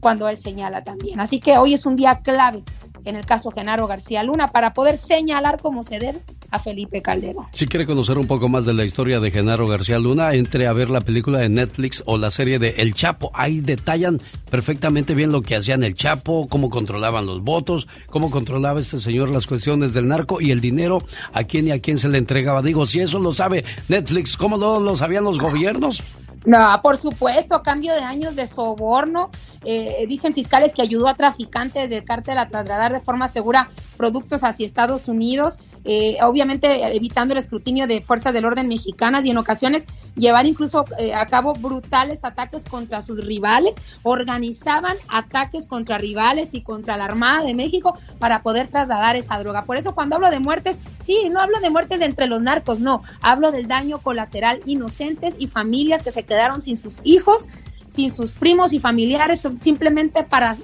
cuando 0.00 0.28
él 0.28 0.38
señala 0.38 0.84
también. 0.84 1.18
Así 1.18 1.40
que 1.40 1.58
hoy 1.58 1.74
es 1.74 1.84
un 1.84 1.96
día 1.96 2.20
clave 2.22 2.62
en 3.04 3.16
el 3.16 3.26
caso 3.26 3.50
Genaro 3.50 3.86
García 3.86 4.22
Luna 4.22 4.48
para 4.48 4.74
poder 4.74 4.96
señalar 4.96 5.60
cómo 5.60 5.82
se 5.82 5.98
debe 5.98 6.22
a 6.50 6.58
Felipe 6.58 7.02
Calderón. 7.02 7.46
Si 7.52 7.66
quiere 7.66 7.86
conocer 7.86 8.18
un 8.18 8.26
poco 8.26 8.48
más 8.48 8.64
de 8.64 8.74
la 8.74 8.84
historia 8.84 9.20
de 9.20 9.30
Genaro 9.30 9.66
García 9.66 9.98
Luna, 9.98 10.34
entre 10.34 10.66
a 10.66 10.72
ver 10.72 10.90
la 10.90 11.00
película 11.00 11.38
de 11.38 11.48
Netflix 11.48 12.02
o 12.06 12.16
la 12.16 12.30
serie 12.30 12.58
de 12.58 12.74
El 12.78 12.94
Chapo. 12.94 13.30
Ahí 13.34 13.60
detallan 13.60 14.20
perfectamente 14.50 15.14
bien 15.14 15.32
lo 15.32 15.42
que 15.42 15.56
hacían 15.56 15.82
el 15.82 15.94
Chapo, 15.94 16.48
cómo 16.48 16.70
controlaban 16.70 17.26
los 17.26 17.42
votos, 17.42 17.88
cómo 18.06 18.30
controlaba 18.30 18.80
este 18.80 19.00
señor 19.00 19.30
las 19.30 19.46
cuestiones 19.46 19.92
del 19.94 20.08
narco 20.08 20.40
y 20.40 20.50
el 20.50 20.60
dinero, 20.60 21.02
a 21.32 21.44
quién 21.44 21.68
y 21.68 21.70
a 21.72 21.80
quién 21.80 21.98
se 21.98 22.08
le 22.08 22.18
entregaba. 22.18 22.62
Digo, 22.62 22.86
si 22.86 23.00
eso 23.00 23.18
lo 23.18 23.32
sabe 23.32 23.64
Netflix, 23.88 24.36
¿cómo 24.36 24.56
no 24.56 24.80
lo 24.80 24.96
sabían 24.96 25.24
los 25.24 25.38
gobiernos? 25.38 26.02
No, 26.44 26.80
por 26.82 26.96
supuesto, 26.98 27.54
a 27.54 27.62
cambio 27.62 27.94
de 27.94 28.00
años 28.00 28.36
de 28.36 28.46
soborno, 28.46 29.30
eh, 29.64 30.04
dicen 30.06 30.34
fiscales 30.34 30.74
que 30.74 30.82
ayudó 30.82 31.08
a 31.08 31.14
traficantes 31.14 31.88
del 31.88 32.04
cártel 32.04 32.36
a 32.36 32.48
trasladar 32.48 32.92
de 32.92 33.00
forma 33.00 33.28
segura 33.28 33.70
productos 33.96 34.44
hacia 34.44 34.66
Estados 34.66 35.08
Unidos, 35.08 35.58
eh, 35.84 36.18
obviamente 36.22 36.94
evitando 36.94 37.32
el 37.32 37.38
escrutinio 37.38 37.86
de 37.86 38.02
fuerzas 38.02 38.34
del 38.34 38.44
orden 38.44 38.68
mexicanas 38.68 39.24
y 39.24 39.30
en 39.30 39.38
ocasiones 39.38 39.86
llevar 40.16 40.46
incluso 40.46 40.84
eh, 40.98 41.14
a 41.14 41.26
cabo 41.26 41.54
brutales 41.54 42.24
ataques 42.24 42.64
contra 42.64 43.00
sus 43.00 43.24
rivales, 43.24 43.74
organizaban 44.02 44.96
ataques 45.08 45.66
contra 45.66 45.96
rivales 45.96 46.54
y 46.54 46.62
contra 46.62 46.96
la 46.96 47.04
Armada 47.04 47.44
de 47.44 47.54
México 47.54 47.96
para 48.18 48.42
poder 48.42 48.66
trasladar 48.68 49.16
esa 49.16 49.38
droga. 49.38 49.62
Por 49.62 49.76
eso 49.76 49.94
cuando 49.94 50.16
hablo 50.16 50.30
de 50.30 50.40
muertes, 50.40 50.80
sí, 51.02 51.28
no 51.30 51.40
hablo 51.40 51.60
de 51.60 51.70
muertes 51.70 52.00
entre 52.00 52.26
los 52.26 52.42
narcos, 52.42 52.80
no, 52.80 53.02
hablo 53.22 53.50
del 53.50 53.68
daño 53.68 53.98
colateral 54.00 54.60
inocentes 54.66 55.36
y 55.38 55.46
familias 55.46 56.02
que 56.02 56.10
se 56.10 56.24
quedaron 56.24 56.33
sin 56.60 56.76
sus 56.76 57.00
hijos 57.04 57.48
sin 57.94 58.10
sus 58.10 58.32
primos 58.32 58.72
y 58.72 58.80
familiares, 58.80 59.46
simplemente 59.60 60.24
para 60.24 60.56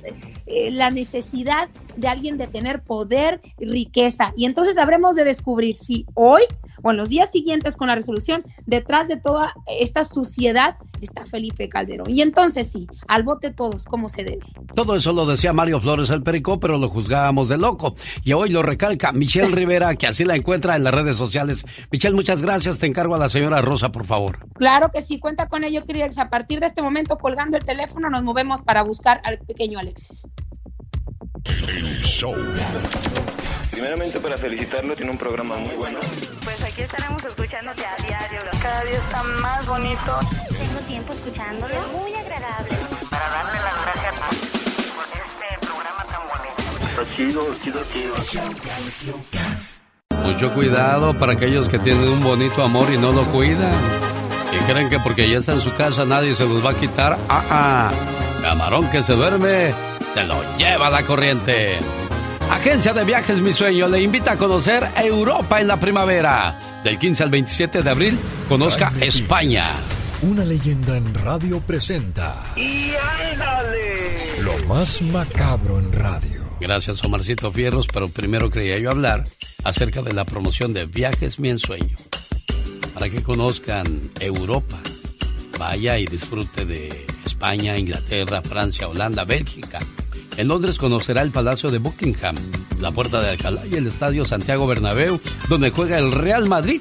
eh, 0.51 0.71
la 0.71 0.91
necesidad 0.91 1.69
de 1.97 2.09
alguien 2.09 2.37
de 2.39 2.47
tener 2.47 2.83
poder 2.83 3.41
y 3.59 3.67
riqueza. 3.67 4.33
Y 4.37 4.47
entonces 4.47 4.79
habremos 4.79 5.15
de 5.15 5.25
descubrir 5.25 5.77
si 5.77 6.07
hoy 6.15 6.43
o 6.83 6.91
en 6.91 6.97
los 6.97 7.11
días 7.11 7.31
siguientes 7.31 7.77
con 7.77 7.89
la 7.89 7.95
resolución, 7.95 8.45
detrás 8.67 9.09
de 9.09 9.17
toda 9.17 9.55
esta 9.67 10.05
suciedad 10.05 10.77
está 11.01 11.25
Felipe 11.25 11.69
Calderón. 11.69 12.11
Y 12.11 12.23
entonces 12.23 12.71
sí, 12.71 12.87
al 13.09 13.23
bote 13.23 13.51
todos, 13.51 13.85
como 13.85 14.09
se 14.09 14.25
debe. 14.25 14.41
Todo 14.75 14.97
eso 14.97 15.13
lo 15.13 15.27
decía 15.27 15.53
Mario 15.53 15.81
Flores 15.81 16.11
el 16.11 16.23
Perico, 16.23 16.61
pero 16.61 16.79
lo 16.79 16.89
juzgábamos 16.89 17.49
de 17.49 17.59
loco. 17.59 17.95
Y 18.23 18.33
hoy 18.33 18.51
lo 18.51 18.63
recalca 18.63 19.13
Michelle 19.13 19.51
Rivera, 19.51 19.95
que 19.95 20.07
así 20.07 20.25
la 20.25 20.37
encuentra 20.37 20.77
en 20.77 20.85
las 20.85 20.95
redes 20.95 21.17
sociales. 21.17 21.65
Michelle, 21.91 22.15
muchas 22.15 22.43
gracias. 22.43 22.79
Te 22.79 22.87
encargo 22.87 23.15
a 23.15 23.19
la 23.19 23.29
señora 23.29 23.63
Rosa, 23.63 23.91
por 23.91 24.05
favor. 24.05 24.39
Claro 24.55 24.91
que 24.93 25.03
sí, 25.03 25.19
cuenta 25.19 25.49
con 25.49 25.65
ello, 25.65 25.85
querida. 25.85 26.01
A 26.17 26.31
partir 26.31 26.61
de 26.61 26.67
este 26.67 26.83
momento, 26.83 27.19
colgando 27.19 27.57
el 27.57 27.65
teléfono, 27.65 28.09
nos 28.09 28.23
movemos 28.23 28.63
para 28.63 28.83
buscar 28.83 29.21
al 29.25 29.39
pequeño 29.39 29.79
Alexis. 29.79 30.27
El 31.45 32.03
show. 32.05 32.35
Primeramente 33.71 34.21
para 34.21 34.37
felicitarlo, 34.37 34.95
tiene 34.95 35.11
un 35.11 35.19
programa 35.19 35.57
muy 35.57 35.75
bueno. 35.77 35.99
Pues 36.45 36.63
aquí 36.63 36.83
estaremos 36.83 37.25
escuchándote 37.25 37.85
a 37.85 37.97
diario. 37.97 38.41
Cada 38.63 38.85
día 38.85 38.99
está 38.99 39.23
más 39.41 39.67
bonito. 39.67 40.21
Tengo 40.49 40.81
tiempo 40.87 41.13
escuchándolo. 41.13 41.75
Muy 41.99 42.15
agradable. 42.15 42.77
Para 43.11 43.29
darle 43.31 43.61
las 43.61 43.85
gracias 43.85 44.15
por 44.95 45.05
este 45.05 45.67
programa 45.67 46.05
tan 46.05 46.23
bonito. 46.29 47.01
Está 47.01 47.17
chido, 47.17 47.47
chido, 47.63 47.81
chido. 47.91 48.15
Mucho 50.23 50.55
cuidado 50.55 51.19
para 51.19 51.33
aquellos 51.33 51.69
que 51.69 51.79
tienen 51.79 52.07
un 52.09 52.23
bonito 52.23 52.63
amor 52.63 52.89
y 52.93 52.99
no 52.99 53.13
lo 53.13 53.25
cuidan. 53.27 53.73
Y 54.53 54.71
creen 54.71 54.91
que 54.91 54.99
porque 54.99 55.29
ya 55.29 55.39
está 55.39 55.53
en 55.53 55.61
su 55.61 55.75
casa 55.77 56.05
nadie 56.05 56.35
se 56.35 56.45
los 56.47 56.65
va 56.65 56.71
a 56.71 56.75
quitar. 56.75 57.17
Ah, 57.29 57.43
ah. 57.51 57.91
Camarón 58.43 58.91
que 58.91 59.03
se 59.03 59.15
duerme, 59.15 59.73
se 60.15 60.25
lo 60.25 60.37
lleva 60.57 60.91
la 60.91 61.03
corriente. 61.03 61.79
Agencia 62.51 62.93
de 62.93 63.05
Viajes 63.05 63.39
Mi 63.39 63.53
Sueño 63.53 63.89
le 63.89 64.03
invita 64.03 64.33
a 64.33 64.37
conocer 64.37 64.89
Europa 64.97 65.61
en 65.61 65.69
la 65.69 65.79
primavera. 65.79 66.81
Del 66.83 66.99
15 66.99 67.23
al 67.23 67.31
27 67.31 67.83
de 67.83 67.91
abril, 67.91 68.19
conozca 68.49 68.93
España. 69.01 69.69
Una 70.23 70.45
leyenda 70.45 70.97
en 70.97 71.15
radio 71.15 71.61
presenta. 71.61 72.35
¡Y 72.57 72.93
ándale! 73.33 74.43
Lo 74.43 74.59
más 74.67 75.01
macabro 75.03 75.79
en 75.79 75.93
radio. 75.93 76.41
Gracias, 76.61 77.03
Omarcito 77.05 77.53
Fierros, 77.53 77.87
pero 77.87 78.09
primero 78.09 78.51
quería 78.51 78.79
yo 78.79 78.91
hablar 78.91 79.25
acerca 79.65 80.03
de 80.03 80.13
la 80.13 80.25
promoción 80.25 80.73
de 80.73 80.87
Viajes 80.87 81.39
Mi 81.39 81.51
Ensueño. 81.51 81.97
Para 82.93 83.09
que 83.09 83.23
conozcan 83.23 84.11
Europa. 84.19 84.79
Vaya 85.59 85.99
y 85.99 86.07
disfrute 86.07 86.65
de 86.65 87.07
España, 87.25 87.79
Inglaterra, 87.79 88.43
Francia, 88.43 88.89
Holanda, 88.89 89.25
Bélgica. 89.25 89.79
En 90.37 90.49
Londres 90.49 90.79
conocerá 90.79 91.23
el 91.23 91.31
Palacio 91.31 91.71
de 91.71 91.79
Buckingham, 91.79 92.35
la 92.81 92.91
Puerta 92.93 93.21
de 93.21 93.31
Alcalá 93.31 93.63
y 93.71 93.75
el 93.75 93.87
Estadio 93.87 94.25
Santiago 94.25 94.67
Bernabéu, 94.67 95.21
donde 95.49 95.71
juega 95.71 95.99
el 95.99 96.11
Real 96.13 96.49
Madrid. 96.49 96.81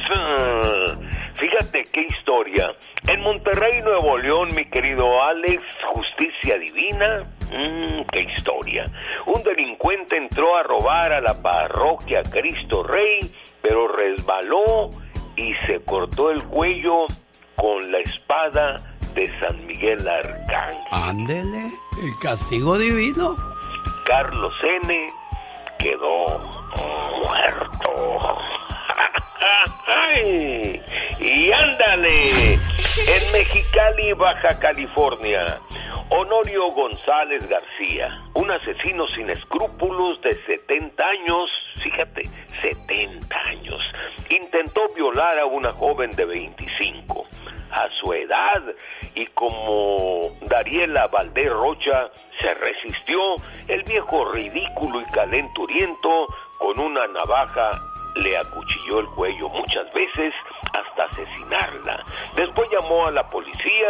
Fíjate 1.37 1.85
qué 1.91 2.03
historia. 2.03 2.71
En 3.09 3.23
Monterrey, 3.23 3.81
Nuevo 3.83 4.19
León, 4.19 4.51
mi 4.55 4.67
querido 4.67 5.25
Alex, 5.25 5.63
justicia 5.95 6.59
divina. 6.59 7.17
Mmm, 7.51 8.03
qué 8.13 8.27
historia. 8.37 8.93
Un 9.25 9.43
delincuente 9.43 10.19
entró 10.19 10.55
a 10.59 10.65
robar 10.65 11.15
a 11.15 11.23
la 11.23 11.41
parroquia 11.41 12.23
Cristo 12.23 12.83
Rey, 12.83 13.21
pero 13.63 13.89
resbaló 13.89 14.91
y 15.35 15.55
se 15.67 15.81
cortó 15.83 16.31
el 16.31 16.43
cuello 16.45 17.07
con 17.57 17.91
la 17.91 18.01
espada 18.01 18.77
de 19.15 19.27
San 19.41 19.67
Miguel 19.67 20.07
Arcángel. 20.07 20.83
Ándele, 20.91 21.69
el 22.03 22.15
castigo 22.21 22.77
divino. 22.77 23.51
Carlos 24.05 24.55
N. 24.63 25.07
quedó 25.79 26.39
muerto. 27.23 28.39
y 31.21 31.53
ándale, 31.53 32.55
en 32.55 33.33
Mexicali, 33.33 34.13
Baja 34.15 34.59
California, 34.59 35.61
Honorio 36.11 36.67
González 36.69 37.49
García, 37.49 38.13
un 38.35 38.51
asesino 38.51 39.07
sin 39.09 39.31
escrúpulos 39.31 40.21
de 40.23 40.35
70 40.45 41.05
años, 41.05 41.51
fíjate, 41.83 42.29
70 42.63 43.37
años, 43.47 43.81
intentó 44.29 44.89
violar 44.95 45.39
a 45.39 45.47
una 45.47 45.73
joven 45.73 46.11
de 46.13 46.25
25 46.25 47.27
a 47.73 47.89
su 48.01 48.13
edad. 48.13 48.63
Y 49.15 49.27
como 49.27 50.31
Dariela 50.43 51.07
Valdés 51.09 51.51
Rocha 51.51 52.11
se 52.41 52.55
resistió, 52.55 53.19
el 53.69 53.83
viejo 53.85 54.33
ridículo 54.33 55.01
y 55.01 55.05
calenturiento 55.07 56.27
con 56.59 56.79
una 56.79 57.07
navaja 57.09 57.71
le 58.17 58.37
acuchilló 58.37 59.01
el 59.01 59.07
cuello 59.09 59.49
muchas 59.49 59.93
veces 59.95 60.35
hasta 60.73 61.05
asesinarla. 61.05 62.05
Después 62.37 62.69
llamó 62.71 63.07
a 63.07 63.11
la 63.11 63.27
policía, 63.27 63.89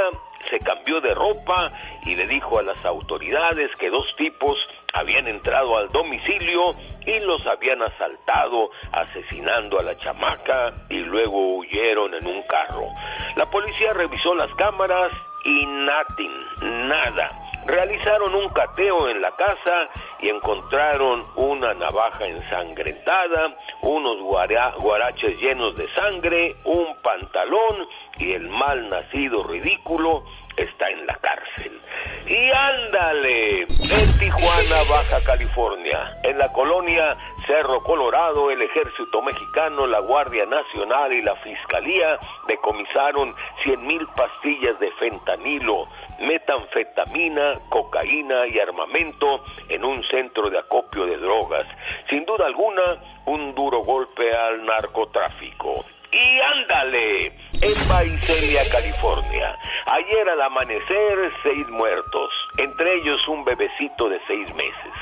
se 0.49 0.59
cambió 0.59 1.01
de 1.01 1.15
ropa 1.15 1.73
y 2.05 2.15
le 2.15 2.27
dijo 2.27 2.59
a 2.59 2.63
las 2.63 2.83
autoridades 2.85 3.71
que 3.79 3.91
dos 3.91 4.07
tipos 4.17 4.57
habían 4.93 5.29
entrado 5.29 5.77
al 5.77 5.89
domicilio 5.91 6.75
y 7.07 7.19
los 7.21 7.47
habían 7.47 7.83
asaltado, 7.83 8.71
asesinando 8.93 9.79
a 9.79 9.83
la 9.83 9.97
chamaca 9.99 10.73
y 10.89 11.01
luego 11.03 11.57
huyeron 11.57 12.15
en 12.15 12.27
un 12.27 12.43
carro. 12.43 12.89
La 13.37 13.45
policía 13.47 13.93
revisó 13.93 14.35
las 14.35 14.53
cámaras 14.55 15.13
y 15.45 15.67
nothing, 15.67 16.89
nada 16.89 17.50
realizaron 17.67 18.35
un 18.35 18.49
cateo 18.51 19.09
en 19.09 19.21
la 19.21 19.31
casa 19.33 19.89
y 20.21 20.29
encontraron 20.29 21.25
una 21.37 21.75
navaja 21.75 22.27
ensangrentada, 22.27 23.57
unos 23.83 24.19
guaraches 24.21 25.39
llenos 25.41 25.77
de 25.77 25.89
sangre, 25.95 26.55
un 26.65 26.97
pantalón 27.03 27.89
y 28.19 28.33
el 28.33 28.49
mal 28.51 28.89
nacido 28.89 29.43
ridículo 29.45 30.25
está 30.57 30.89
en 30.89 31.07
la 31.07 31.15
cárcel. 31.17 31.81
Y 32.27 32.51
ándale, 32.51 33.61
en 33.63 34.19
Tijuana, 34.19 34.83
Baja 34.89 35.21
California, 35.25 36.15
en 36.23 36.39
la 36.39 36.53
colonia 36.53 37.13
Cerro 37.47 37.83
Colorado, 37.83 38.51
el 38.51 38.63
ejército 38.63 39.23
mexicano, 39.23 39.87
la 39.87 40.01
Guardia 40.01 40.45
Nacional 40.47 41.13
y 41.13 41.23
la 41.23 41.35
Fiscalía 41.37 42.19
decomisaron 42.47 43.35
100 43.65 43.87
mil 43.87 44.07
pastillas 44.09 44.79
de 44.79 44.91
fentanilo, 44.93 45.85
metanfetamina, 46.21 47.61
cocaína 47.69 48.47
y 48.47 48.59
armamento 48.59 49.45
en 49.69 49.85
un 49.85 50.03
centro 50.05 50.51
de 50.51 50.59
acopio 50.59 51.07
de 51.07 51.17
drogas. 51.17 51.67
Sin 52.09 52.25
duda 52.25 52.47
alguna, 52.47 53.01
un 53.27 53.55
duro 53.55 53.83
golpe 53.83 54.35
al 54.35 54.65
narcotráfico. 54.65 55.85
Y 56.13 56.41
ándale, 56.41 57.27
en 57.27 57.89
Baicelia, 57.89 58.63
California. 58.71 59.57
Ayer 59.87 60.29
al 60.29 60.43
amanecer, 60.43 61.33
seis 61.43 61.69
muertos, 61.69 62.33
entre 62.59 62.97
ellos 62.97 63.27
un 63.29 63.45
bebecito 63.45 64.09
de 64.09 64.21
seis 64.27 64.53
meses, 64.55 64.93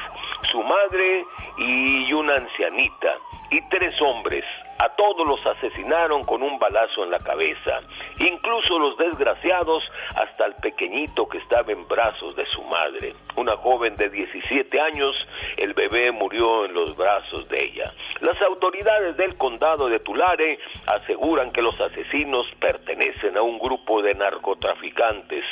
su 0.53 0.63
madre 0.63 1.25
y 1.57 2.13
una 2.13 2.35
ancianita, 2.35 3.15
y 3.51 3.61
tres 3.71 3.95
hombres, 4.03 4.45
a 4.79 4.89
todos 4.91 5.27
los 5.27 5.45
asesinaron 5.45 6.25
con 6.25 6.43
un 6.43 6.59
balazo 6.59 7.05
en 7.05 7.11
la 7.11 7.19
cabeza, 7.19 7.81
incluso 8.19 8.79
los 8.79 8.97
desgraciados 8.97 9.83
hasta 10.15 10.47
el 10.47 10.55
pequeñito 10.55 11.29
que 11.29 11.39
estaba 11.39 11.73
en 11.73 11.87
brazos 11.89 12.37
de 12.37 12.47
su 12.47 12.63
madre. 12.65 13.15
Una 13.37 13.57
joven 13.57 13.97
de 13.97 14.09
17 14.09 14.81
años, 14.81 15.15
el 15.57 15.75
bebé 15.75 16.13
murió 16.13 16.65
en 16.65 16.75
los 16.75 16.97
brazos 16.97 17.49
de 17.49 17.65
ella. 17.65 17.93
Las 18.21 18.41
autoridades 18.43 19.17
del 19.17 19.37
condado 19.37 19.89
de 19.89 20.01
Tulare 20.01 20.59
aseguran 20.87 21.53
que 21.53 21.63
los 21.63 21.79
asesinos 21.81 22.47
pertenecen 22.61 23.37
a 23.37 23.43
un 23.43 23.59
grupo 23.59 24.03
de 24.03 24.15
narcotraficantes. 24.15 25.45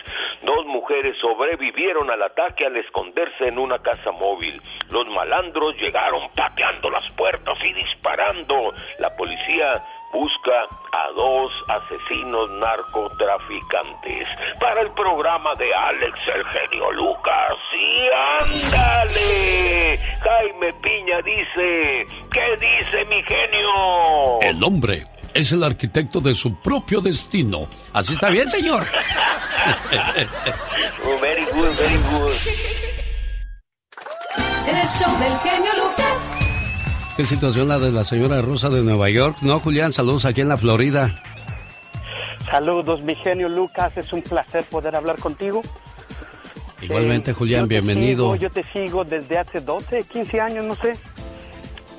Dos 0.42 0.66
mujeres 0.66 1.16
sobrevivieron 1.20 2.10
al 2.10 2.22
ataque 2.22 2.66
al 2.66 2.76
esconderse 2.76 3.48
en 3.48 3.58
una 3.58 3.78
casa 3.78 4.12
móvil. 4.12 4.60
Los 4.90 5.06
malandros 5.08 5.76
llegaron 5.76 6.28
pateando 6.34 6.90
las 6.90 7.10
puertas 7.12 7.58
y 7.64 7.72
disparando. 7.72 8.72
La 8.98 9.15
policía 9.16 9.82
busca 10.12 10.52
a 10.92 11.12
dos 11.14 11.52
asesinos 11.68 12.50
narcotraficantes 12.50 14.28
para 14.60 14.82
el 14.82 14.90
programa 14.92 15.54
de 15.58 15.74
Alex 15.74 16.18
el 16.34 16.44
genio 16.46 16.92
Lucas. 16.92 17.54
¡Y 17.74 18.08
ándale! 18.40 19.98
Jaime 20.20 20.72
Piña 20.74 21.20
dice, 21.22 22.06
¿qué 22.32 22.56
dice 22.56 23.04
mi 23.08 23.22
genio? 23.22 24.40
El 24.42 24.62
hombre 24.62 25.06
es 25.34 25.52
el 25.52 25.62
arquitecto 25.62 26.20
de 26.20 26.34
su 26.34 26.54
propio 26.60 27.00
destino. 27.00 27.68
Así 27.92 28.14
está 28.14 28.30
bien, 28.30 28.48
señor. 28.48 28.82
oh, 31.04 31.18
very 31.20 31.44
good, 31.44 31.74
very 31.76 31.98
good. 32.10 32.32
El 34.66 34.88
show 34.88 35.18
del 35.18 35.38
genio 35.38 35.72
Lucas. 35.76 36.45
¿Qué 37.16 37.24
situación 37.24 37.68
la 37.68 37.78
de 37.78 37.90
la 37.90 38.04
señora 38.04 38.42
Rosa 38.42 38.68
de 38.68 38.82
Nueva 38.82 39.08
York? 39.08 39.38
No, 39.40 39.58
Julián, 39.58 39.90
saludos 39.90 40.26
aquí 40.26 40.42
en 40.42 40.50
la 40.50 40.58
Florida. 40.58 41.22
Saludos, 42.50 43.00
mi 43.00 43.14
genio 43.14 43.48
Lucas, 43.48 43.96
es 43.96 44.12
un 44.12 44.20
placer 44.20 44.64
poder 44.64 44.94
hablar 44.94 45.18
contigo. 45.18 45.62
Igualmente, 46.82 47.30
eh, 47.30 47.34
Julián, 47.34 47.68
bienvenido. 47.68 48.36
yo 48.36 48.50
te 48.50 48.62
sigo 48.64 49.02
desde 49.04 49.38
hace 49.38 49.62
12, 49.62 50.02
15 50.02 50.40
años, 50.42 50.64
no 50.66 50.74
sé. 50.74 50.92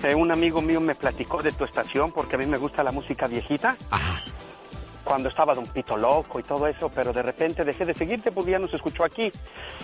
Eh, 0.04 0.14
un 0.14 0.32
amigo 0.32 0.62
mío 0.62 0.80
me 0.80 0.94
platicó 0.94 1.42
de 1.42 1.52
tu 1.52 1.64
estación 1.64 2.12
porque 2.12 2.36
a 2.36 2.40
mí 2.40 2.46
me 2.46 2.58
gusta 2.58 2.84
la 2.84 2.92
música 2.92 3.26
viejita. 3.26 3.76
Ajá. 3.90 4.22
Cuando 5.04 5.30
estaba 5.30 5.56
Don 5.56 5.66
Pito 5.66 5.98
Loco 5.98 6.40
y 6.40 6.44
todo 6.44 6.68
eso, 6.68 6.92
pero 6.94 7.12
de 7.12 7.24
repente 7.24 7.66
dejé 7.66 7.86
de 7.86 7.96
seguirte 7.96 8.32
porque 8.32 8.52
ya 8.52 8.60
no 8.60 8.68
se 8.68 8.76
escuchó 8.76 9.04
aquí. 9.04 9.32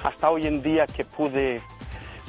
Hasta 0.03 0.29
hoy 0.29 0.45
en 0.45 0.61
día 0.61 0.85
que 0.85 1.05
pude 1.05 1.59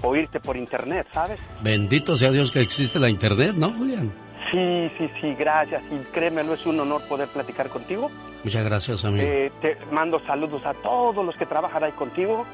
oírte 0.04 0.40
por 0.40 0.56
internet, 0.56 1.06
¿sabes? 1.12 1.40
Bendito 1.62 2.16
sea 2.16 2.30
Dios 2.30 2.50
que 2.50 2.60
existe 2.60 2.98
la 2.98 3.08
internet, 3.08 3.54
¿no, 3.56 3.72
Julián? 3.72 4.12
Sí, 4.52 4.90
sí, 4.98 5.10
sí, 5.20 5.34
gracias. 5.34 5.82
Y 5.90 5.96
créemelo, 6.12 6.54
es 6.54 6.64
un 6.66 6.78
honor 6.78 7.02
poder 7.08 7.28
platicar 7.28 7.68
contigo. 7.68 8.10
Muchas 8.44 8.64
gracias, 8.64 9.04
amigo. 9.04 9.26
Eh, 9.26 9.50
te 9.60 9.76
mando 9.90 10.20
saludos 10.26 10.64
a 10.64 10.74
todos 10.74 11.24
los 11.24 11.34
que 11.36 11.46
trabajan 11.46 11.82
ahí 11.82 11.92
contigo. 11.92 12.44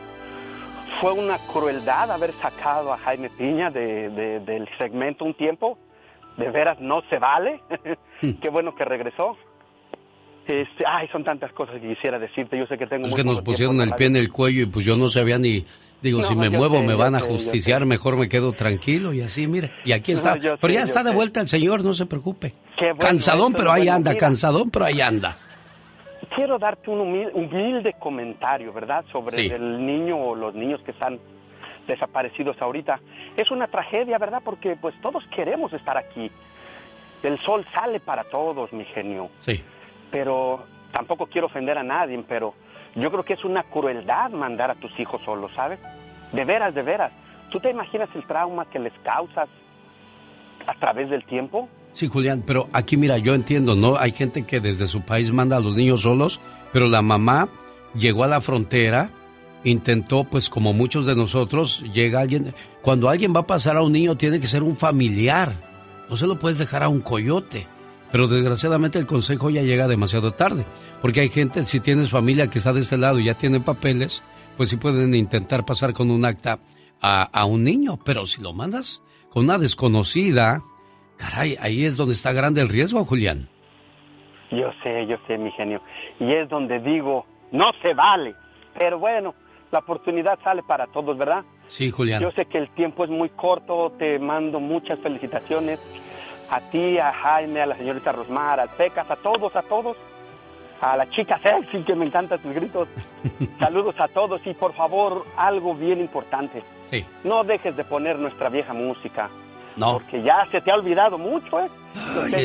Fue 1.00 1.12
una 1.12 1.38
crueldad 1.52 2.10
haber 2.10 2.32
sacado 2.34 2.92
a 2.92 2.98
Jaime 2.98 3.28
Piña 3.30 3.70
de, 3.70 4.08
del 4.40 4.68
segmento 4.78 5.24
un 5.24 5.34
tiempo. 5.34 5.78
De 6.36 6.50
veras, 6.50 6.80
no 6.80 7.02
se 7.10 7.18
vale. 7.18 7.60
Hmm. 8.22 8.32
Qué 8.42 8.48
bueno 8.48 8.74
que 8.74 8.84
regresó. 8.84 9.36
Este, 10.46 10.84
ay, 10.86 11.06
son 11.08 11.22
tantas 11.22 11.52
cosas 11.52 11.80
que 11.80 11.94
quisiera 11.94 12.18
decirte. 12.18 12.56
Yo 12.56 12.66
sé 12.66 12.78
que 12.78 12.86
tengo. 12.86 13.06
Es 13.06 13.14
que 13.14 13.24
nos 13.24 13.42
pusieron 13.42 13.80
el 13.80 13.92
pie 13.92 14.06
en 14.06 14.16
el 14.16 14.32
cuello 14.32 14.62
y 14.62 14.66
pues 14.66 14.86
yo 14.86 14.96
no 14.96 15.08
sabía 15.08 15.38
ni 15.38 15.64
Digo, 16.02 16.22
si 16.22 16.34
me 16.34 16.48
muevo 16.48 16.82
me 16.82 16.94
van 16.94 17.14
a 17.14 17.20
justiciar, 17.20 17.84
mejor 17.84 18.16
me 18.16 18.28
quedo 18.28 18.52
tranquilo 18.52 19.12
y 19.12 19.20
así, 19.20 19.46
mire. 19.46 19.70
Y 19.84 19.92
aquí 19.92 20.12
está. 20.12 20.36
pero 20.60 20.72
ya 20.72 20.82
está 20.82 21.02
de 21.02 21.12
vuelta 21.12 21.40
el 21.40 21.48
señor, 21.48 21.84
no 21.84 21.92
se 21.92 22.06
preocupe. 22.06 22.54
cansadón, 22.98 23.52
pero 23.52 23.70
ahí 23.70 23.88
anda, 23.88 24.14
cansadón, 24.16 24.70
pero 24.70 24.86
ahí 24.86 25.00
anda. 25.00 25.36
Quiero 26.34 26.58
darte 26.58 26.90
un 26.90 27.00
humilde, 27.34 27.94
comentario, 27.98 28.72
¿verdad? 28.72 29.04
Sobre 29.12 29.46
el 29.46 29.84
niño 29.84 30.16
o 30.16 30.34
los 30.34 30.54
niños 30.54 30.80
que 30.84 30.92
están 30.92 31.18
desaparecidos 31.86 32.60
ahorita. 32.62 33.00
Es 33.36 33.50
una 33.50 33.66
tragedia, 33.66 34.16
¿verdad? 34.18 34.40
Porque 34.44 34.76
pues 34.80 34.94
todos 35.02 35.24
queremos 35.34 35.72
estar 35.72 35.98
aquí. 35.98 36.30
El 37.22 37.38
sol 37.40 37.66
sale 37.74 38.00
para 38.00 38.24
todos, 38.24 38.72
mi 38.72 38.84
genio. 38.86 39.28
Sí. 39.40 39.62
Pero 40.10 40.64
tampoco 40.92 41.26
quiero 41.26 41.48
ofender 41.48 41.76
a 41.76 41.82
nadie, 41.82 42.22
pero 42.26 42.54
yo 42.94 43.10
creo 43.10 43.24
que 43.24 43.34
es 43.34 43.44
una 43.44 43.62
crueldad 43.64 44.30
mandar 44.30 44.70
a 44.70 44.74
tus 44.74 44.98
hijos 44.98 45.20
solos, 45.24 45.50
¿sabes? 45.54 45.78
De 46.32 46.44
veras, 46.44 46.74
de 46.74 46.82
veras. 46.82 47.12
¿Tú 47.50 47.60
te 47.60 47.70
imaginas 47.70 48.08
el 48.14 48.26
trauma 48.26 48.64
que 48.66 48.78
les 48.78 48.92
causas 49.02 49.48
a 50.66 50.74
través 50.74 51.10
del 51.10 51.24
tiempo? 51.24 51.68
Sí, 51.92 52.06
Julián, 52.06 52.42
pero 52.46 52.68
aquí 52.72 52.96
mira, 52.96 53.18
yo 53.18 53.34
entiendo, 53.34 53.74
¿no? 53.74 53.96
Hay 53.96 54.12
gente 54.12 54.46
que 54.46 54.60
desde 54.60 54.86
su 54.86 55.02
país 55.02 55.32
manda 55.32 55.56
a 55.56 55.60
los 55.60 55.76
niños 55.76 56.02
solos, 56.02 56.40
pero 56.72 56.86
la 56.86 57.02
mamá 57.02 57.48
llegó 57.94 58.22
a 58.22 58.28
la 58.28 58.40
frontera, 58.40 59.10
intentó, 59.64 60.24
pues 60.24 60.48
como 60.48 60.72
muchos 60.72 61.06
de 61.06 61.16
nosotros, 61.16 61.82
llega 61.92 62.20
alguien, 62.20 62.54
cuando 62.82 63.08
alguien 63.08 63.34
va 63.34 63.40
a 63.40 63.46
pasar 63.46 63.76
a 63.76 63.82
un 63.82 63.92
niño 63.92 64.16
tiene 64.16 64.40
que 64.40 64.46
ser 64.46 64.62
un 64.62 64.76
familiar, 64.76 65.54
no 66.08 66.16
se 66.16 66.26
lo 66.26 66.38
puedes 66.38 66.58
dejar 66.58 66.84
a 66.84 66.88
un 66.88 67.00
coyote. 67.00 67.66
Pero 68.12 68.26
desgraciadamente 68.26 68.98
el 68.98 69.06
consejo 69.06 69.50
ya 69.50 69.62
llega 69.62 69.86
demasiado 69.86 70.32
tarde, 70.32 70.64
porque 71.00 71.20
hay 71.20 71.28
gente, 71.28 71.64
si 71.66 71.80
tienes 71.80 72.10
familia 72.10 72.48
que 72.48 72.58
está 72.58 72.72
de 72.72 72.80
este 72.80 72.98
lado 72.98 73.18
y 73.18 73.24
ya 73.24 73.34
tiene 73.34 73.60
papeles, 73.60 74.22
pues 74.56 74.68
sí 74.68 74.76
pueden 74.76 75.14
intentar 75.14 75.64
pasar 75.64 75.92
con 75.92 76.10
un 76.10 76.24
acta 76.24 76.58
a, 77.00 77.44
un 77.46 77.64
niño, 77.64 77.98
pero 78.04 78.26
si 78.26 78.42
lo 78.42 78.52
mandas 78.52 79.02
con 79.30 79.44
una 79.44 79.58
desconocida, 79.58 80.62
caray, 81.16 81.56
ahí 81.60 81.84
es 81.84 81.96
donde 81.96 82.14
está 82.14 82.32
grande 82.32 82.60
el 82.60 82.68
riesgo, 82.68 83.04
Julián. 83.04 83.48
Yo 84.50 84.70
sé, 84.82 85.06
yo 85.06 85.16
sé, 85.26 85.38
mi 85.38 85.50
genio. 85.52 85.80
Y 86.18 86.32
es 86.32 86.48
donde 86.48 86.80
digo, 86.80 87.24
no 87.52 87.66
se 87.80 87.94
vale. 87.94 88.34
Pero 88.76 88.98
bueno, 88.98 89.34
la 89.70 89.78
oportunidad 89.78 90.38
sale 90.42 90.62
para 90.64 90.88
todos, 90.88 91.16
¿verdad? 91.16 91.44
Sí, 91.66 91.90
Julián. 91.90 92.20
Yo 92.20 92.32
sé 92.32 92.46
que 92.46 92.58
el 92.58 92.68
tiempo 92.70 93.04
es 93.04 93.10
muy 93.10 93.28
corto, 93.30 93.92
te 93.98 94.18
mando 94.18 94.58
muchas 94.58 94.98
felicitaciones 94.98 95.78
a 96.50 96.60
ti, 96.70 96.98
a 96.98 97.12
Jaime, 97.12 97.62
a 97.62 97.66
la 97.66 97.76
señorita 97.76 98.12
Rosmar, 98.12 98.60
al 98.60 98.68
Pecas, 98.70 99.08
a 99.10 99.16
todos, 99.16 99.54
a 99.54 99.62
todos, 99.62 99.96
a 100.80 100.96
la 100.96 101.08
chica 101.10 101.38
sexy 101.42 101.82
que 101.84 101.94
me 101.94 102.06
encanta 102.06 102.38
tus 102.38 102.52
gritos. 102.52 102.88
Saludos 103.60 103.94
a 103.98 104.08
todos 104.08 104.40
y 104.44 104.54
por 104.54 104.74
favor, 104.74 105.24
algo 105.36 105.74
bien 105.74 106.00
importante. 106.00 106.62
Sí. 106.90 107.04
No 107.22 107.44
dejes 107.44 107.76
de 107.76 107.84
poner 107.84 108.18
nuestra 108.18 108.48
vieja 108.48 108.72
música. 108.72 109.30
No. 109.76 109.94
Porque 109.94 110.22
ya 110.22 110.46
se 110.50 110.60
te 110.60 110.72
ha 110.72 110.74
olvidado 110.74 111.16
mucho, 111.16 111.60
¿eh? 111.60 111.68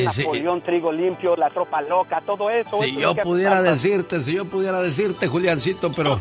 Napoleón, 0.04 0.60
Trigo 0.62 0.92
Limpio, 0.92 1.36
La 1.36 1.50
Tropa 1.50 1.82
Loca, 1.82 2.20
todo 2.24 2.48
eso. 2.50 2.80
Si 2.82 2.96
yo 2.96 3.14
pudiera 3.16 3.60
decirte, 3.62 4.20
si 4.20 4.34
yo 4.34 4.44
pudiera 4.44 4.80
decirte, 4.80 5.26
Juliancito, 5.26 5.92
pero 5.92 6.20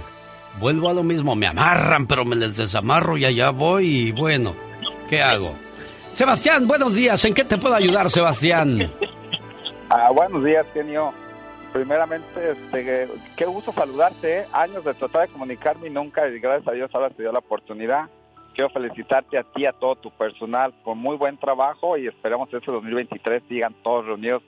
vuelvo 0.60 0.90
a 0.90 0.94
lo 0.94 1.04
mismo. 1.04 1.36
Me 1.36 1.48
amarran, 1.48 2.08
pero 2.08 2.26
me 2.26 2.36
les 2.36 2.58
desamarro 2.58 3.18
y 3.18 3.26
allá 3.26 3.52
voy 3.52 4.08
y 4.08 4.12
bueno, 4.12 4.56
¿qué 5.10 5.22
hago? 5.22 5.54
Sebastián, 6.16 6.66
buenos 6.66 6.95
días. 6.95 7.26
¿En 7.26 7.34
qué 7.34 7.43
te 7.43 7.57
puedo 7.57 7.76
ayudar, 7.76 8.09
Sebastián? 8.09 8.91
Ah, 9.88 10.09
buenos 10.11 10.43
días, 10.43 10.66
genio. 10.74 11.13
Primeramente, 11.72 12.53
este, 12.53 13.07
qué 13.38 13.45
gusto 13.45 13.72
saludarte. 13.72 14.39
¿eh? 14.39 14.45
Años 14.51 14.84
de 14.84 14.95
tratar 14.95 15.28
de 15.28 15.34
comunicarme 15.34 15.88
y 15.88 15.91
nunca, 15.91 16.28
y 16.28 16.39
gracias 16.39 16.68
a 16.68 16.72
Dios 16.72 16.89
ahora 16.95 17.11
te 17.11 17.22
dio 17.22 17.32
la 17.32 17.38
oportunidad. 17.38 18.09
Quiero 18.55 18.72
felicitarte 18.72 19.38
a 19.38 19.43
ti 19.43 19.61
y 19.61 19.66
a 19.68 19.74
todo 19.74 19.95
tu 19.95 20.09
personal 20.09 20.74
con 20.84 20.97
muy 20.97 21.18
buen 21.18 21.38
trabajo 21.38 21.97
y 21.97 22.07
esperemos 22.07 22.49
que 22.49 22.57
este 22.57 22.72
2023 22.72 23.43
sigan 23.47 23.76
todos 23.84 24.07
reunidos 24.07 24.41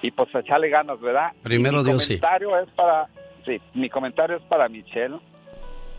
y 0.00 0.10
pues 0.10 0.34
echarle 0.34 0.70
ganas, 0.70 0.98
¿verdad? 0.98 1.32
Primero 1.42 1.84
Dios 1.84 2.02
sí. 2.02 2.14
Mi 2.14 2.20
comentario 2.20 2.58
es 2.58 2.70
para, 2.70 3.08
sí, 3.44 3.60
mi 3.74 3.90
comentario 3.90 4.36
es 4.38 4.42
para 4.44 4.70
Michelle. 4.70 5.20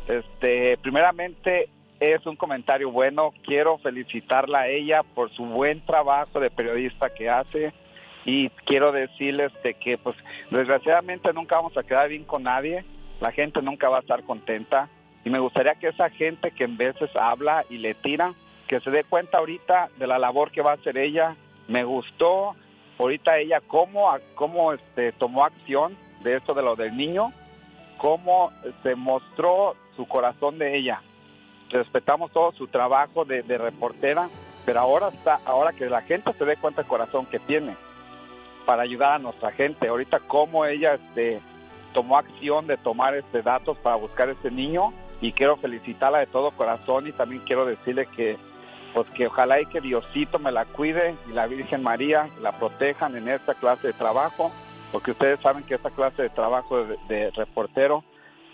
Este, 0.08 0.78
primeramente, 0.80 1.70
es 2.12 2.26
un 2.26 2.36
comentario 2.36 2.92
bueno. 2.92 3.34
Quiero 3.44 3.78
felicitarla 3.78 4.62
a 4.62 4.68
ella 4.68 5.04
por 5.04 5.32
su 5.32 5.46
buen 5.46 5.80
trabajo 5.86 6.40
de 6.40 6.52
periodista 6.52 7.10
que 7.10 7.30
hace 7.30 7.72
y 8.26 8.50
quiero 8.66 8.92
decirles 8.92 9.52
de 9.64 9.74
que 9.76 9.98
pues 9.98 10.16
desgraciadamente 10.50 11.32
nunca 11.34 11.56
vamos 11.56 11.78
a 11.78 11.84
quedar 11.84 12.10
bien 12.10 12.26
con 12.26 12.44
nadie. 12.44 12.84
La 13.22 13.32
gente 13.32 13.62
nunca 13.62 13.90
va 13.90 13.98
a 13.98 14.02
estar 14.02 14.24
contenta 14.24 14.90
y 15.24 15.30
me 15.30 15.40
gustaría 15.40 15.76
que 15.76 15.88
esa 15.88 16.10
gente 16.10 16.52
que 16.52 16.66
en 16.66 16.76
veces 16.76 17.10
habla 17.16 17.64
y 17.70 17.78
le 17.78 17.94
tira, 17.94 18.34
que 18.68 18.82
se 18.82 18.92
dé 18.92 19.06
cuenta 19.06 19.38
ahorita 19.38 19.90
de 19.98 20.08
la 20.08 20.20
labor 20.20 20.52
que 20.52 20.62
va 20.62 20.72
a 20.72 20.76
hacer 20.76 20.98
ella. 20.98 21.38
Me 21.70 21.86
gustó 21.86 22.54
ahorita 23.00 23.38
ella 23.38 23.62
cómo, 23.66 24.14
cómo 24.36 24.74
este, 24.74 25.14
tomó 25.14 25.46
acción 25.46 25.96
de 26.22 26.36
esto 26.36 26.54
de 26.54 26.64
lo 26.64 26.76
del 26.76 26.98
niño, 26.98 27.32
cómo 27.98 28.52
se 28.84 28.96
mostró 28.96 29.76
su 29.96 30.06
corazón 30.06 30.60
de 30.60 30.78
ella 30.78 31.02
respetamos 31.74 32.32
todo 32.32 32.52
su 32.54 32.68
trabajo 32.68 33.26
de, 33.26 33.42
reportera, 33.42 34.30
pero 34.66 34.80
ahora 34.80 35.10
está, 35.10 35.40
ahora 35.46 35.74
que 35.74 35.90
la 35.90 36.02
gente 36.02 36.32
se 36.34 36.46
dé 36.46 36.56
cuenta 36.58 36.84
corazón 36.84 37.26
que 37.26 37.40
tiene 37.40 37.76
para 38.66 38.84
ayudar 38.84 39.14
a 39.14 39.20
nuestra 39.20 39.52
gente. 39.52 39.88
Ahorita 39.88 40.20
cómo 40.22 40.66
ella 40.66 40.94
este, 40.94 41.42
tomó 41.94 42.18
acción 42.18 42.68
de 42.68 42.78
tomar 42.78 43.16
este 43.16 43.42
datos 43.42 43.78
para 43.80 43.96
buscar 43.96 44.30
este 44.30 44.52
niño 44.52 44.94
y 45.22 45.32
quiero 45.32 45.58
felicitarla 45.58 46.20
de 46.20 46.28
todo 46.28 46.52
corazón 46.52 47.08
y 47.08 47.12
también 47.12 47.42
quiero 47.46 47.66
decirle 47.66 48.08
que 48.16 48.38
pues 48.94 49.10
que 49.10 49.28
ojalá 49.28 49.60
y 49.60 49.66
que 49.66 49.82
Diosito 49.82 50.38
me 50.38 50.52
la 50.52 50.66
cuide 50.66 51.16
y 51.28 51.34
la 51.34 51.48
Virgen 51.48 51.82
María 51.82 52.30
la 52.42 52.52
protejan 52.52 53.16
en 53.16 53.28
esta 53.28 53.56
clase 53.56 53.88
de 53.88 53.94
trabajo, 53.94 54.52
porque 54.92 55.12
ustedes 55.12 55.40
saben 55.40 55.64
que 55.64 55.74
esta 55.76 55.90
clase 55.90 56.22
de 56.22 56.30
trabajo 56.30 56.86
de, 57.08 57.32
reportero 57.32 58.04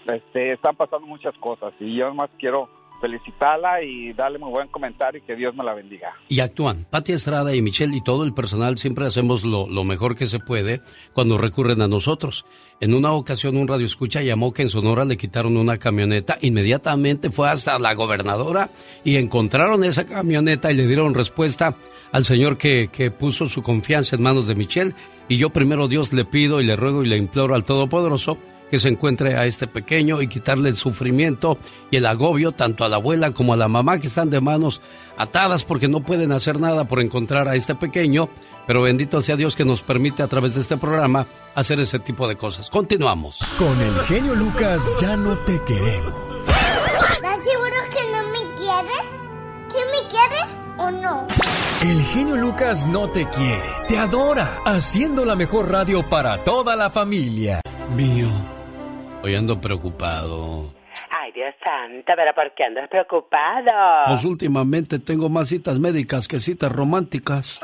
este, 0.05 0.53
están 0.53 0.77
pasando 0.77 1.07
muchas 1.07 1.35
cosas 1.39 1.73
y 1.79 1.93
yo 1.97 2.13
más 2.13 2.29
quiero 2.39 2.69
felicitarla 2.99 3.83
y 3.83 4.13
darle 4.13 4.39
muy 4.39 4.51
buen 4.51 4.67
comentario 4.67 5.19
y 5.19 5.21
que 5.21 5.35
Dios 5.35 5.55
me 5.55 5.63
la 5.63 5.73
bendiga. 5.73 6.13
Y 6.27 6.39
actúan. 6.39 6.85
Pati 6.89 7.13
Estrada 7.13 7.55
y 7.55 7.61
Michelle 7.61 7.95
y 7.95 8.01
todo 8.01 8.23
el 8.23 8.33
personal 8.33 8.77
siempre 8.77 9.05
hacemos 9.05 9.43
lo, 9.43 9.67
lo, 9.67 9.83
mejor 9.83 10.15
que 10.15 10.27
se 10.27 10.39
puede 10.39 10.81
cuando 11.13 11.37
recurren 11.37 11.81
a 11.81 11.87
nosotros. 11.87 12.45
En 12.79 12.93
una 12.93 13.11
ocasión 13.11 13.57
un 13.57 13.67
radio 13.67 13.85
escucha 13.85 14.21
llamó 14.21 14.53
que 14.53 14.61
en 14.61 14.69
Sonora 14.69 15.05
le 15.05 15.17
quitaron 15.17 15.57
una 15.57 15.77
camioneta. 15.77 16.37
Inmediatamente 16.41 17.29
fue 17.29 17.49
hasta 17.49 17.79
la 17.79 17.93
gobernadora 17.93 18.69
y 19.03 19.17
encontraron 19.17 19.83
esa 19.83 20.05
camioneta 20.05 20.71
y 20.71 20.75
le 20.75 20.87
dieron 20.87 21.13
respuesta 21.13 21.75
al 22.11 22.25
señor 22.25 22.57
que, 22.57 22.89
que 22.91 23.11
puso 23.11 23.47
su 23.47 23.61
confianza 23.61 24.15
en 24.15 24.23
manos 24.23 24.47
de 24.47 24.55
Michelle. 24.55 24.93
Y 25.27 25.37
yo 25.37 25.49
primero 25.51 25.87
Dios 25.87 26.11
le 26.13 26.25
pido 26.25 26.61
y 26.61 26.65
le 26.65 26.75
ruego 26.75 27.03
y 27.03 27.07
le 27.07 27.17
imploro 27.17 27.55
al 27.55 27.63
Todopoderoso 27.63 28.37
que 28.69 28.79
se 28.79 28.89
encuentre 28.89 29.35
a 29.35 29.45
este 29.45 29.67
pequeño 29.67 30.21
y 30.21 30.27
quitarle 30.27 30.69
el 30.69 30.77
sufrimiento 30.77 31.57
y 31.91 31.97
el 31.97 32.05
agobio 32.05 32.51
tanto 32.51 32.83
a 32.83 32.89
la 32.89 32.97
abuela 32.97 33.31
como 33.31 33.53
a 33.53 33.57
la 33.57 33.67
mamá 33.67 33.99
que 33.99 34.07
están 34.07 34.29
de 34.29 34.41
manos 34.41 34.81
atadas 35.17 35.63
porque 35.63 35.87
no 35.87 36.01
pueden 36.01 36.31
hacer 36.31 36.59
nada 36.59 36.85
por 36.85 37.01
encontrar 37.01 37.47
a 37.47 37.55
este 37.55 37.75
pequeño, 37.75 38.29
pero 38.67 38.81
bendito 38.81 39.21
sea 39.21 39.35
Dios 39.35 39.55
que 39.55 39.65
nos 39.65 39.81
permite 39.81 40.23
a 40.23 40.27
través 40.27 40.55
de 40.55 40.61
este 40.61 40.77
programa 40.77 41.25
hacer 41.55 41.79
ese 41.79 41.99
tipo 41.99 42.27
de 42.27 42.35
cosas. 42.35 42.69
Continuamos. 42.69 43.39
Con 43.57 43.81
el 43.81 43.99
genio 44.01 44.35
Lucas 44.35 44.95
ya 44.99 45.17
no 45.17 45.37
te 45.39 45.61
queremos. 45.63 46.13
¿Estás 46.47 47.39
seguro 47.45 47.75
que 47.91 48.11
no 48.11 48.23
me 48.29 48.55
quieres? 48.55 49.03
¿Sí 49.67 49.79
me 49.91 50.07
quieres 50.09 50.45
o 50.77 50.91
no? 50.91 51.27
El 51.81 52.01
genio 52.03 52.35
Lucas 52.35 52.87
no 52.87 53.07
te 53.09 53.25
quiere, 53.25 53.69
te 53.87 53.97
adora, 53.97 54.59
haciendo 54.65 55.23
la 55.23 55.35
mejor 55.35 55.71
radio 55.71 56.03
para 56.03 56.37
toda 56.43 56.75
la 56.75 56.89
familia. 56.89 57.61
Mío. 57.95 58.58
Hoy 59.21 59.35
ando 59.35 59.59
preocupado. 59.59 60.78
Ay, 61.29 61.33
Dios 61.33 61.53
santo, 61.63 62.13
pero 62.15 62.33
¿por 62.33 62.53
qué 62.55 62.63
andas 62.63 62.89
preocupado? 62.89 64.05
Pues 64.07 64.25
últimamente 64.25 64.97
tengo 64.97 65.29
más 65.29 65.49
citas 65.49 65.77
médicas 65.77 66.27
que 66.27 66.39
citas 66.39 66.71
románticas. 66.71 67.59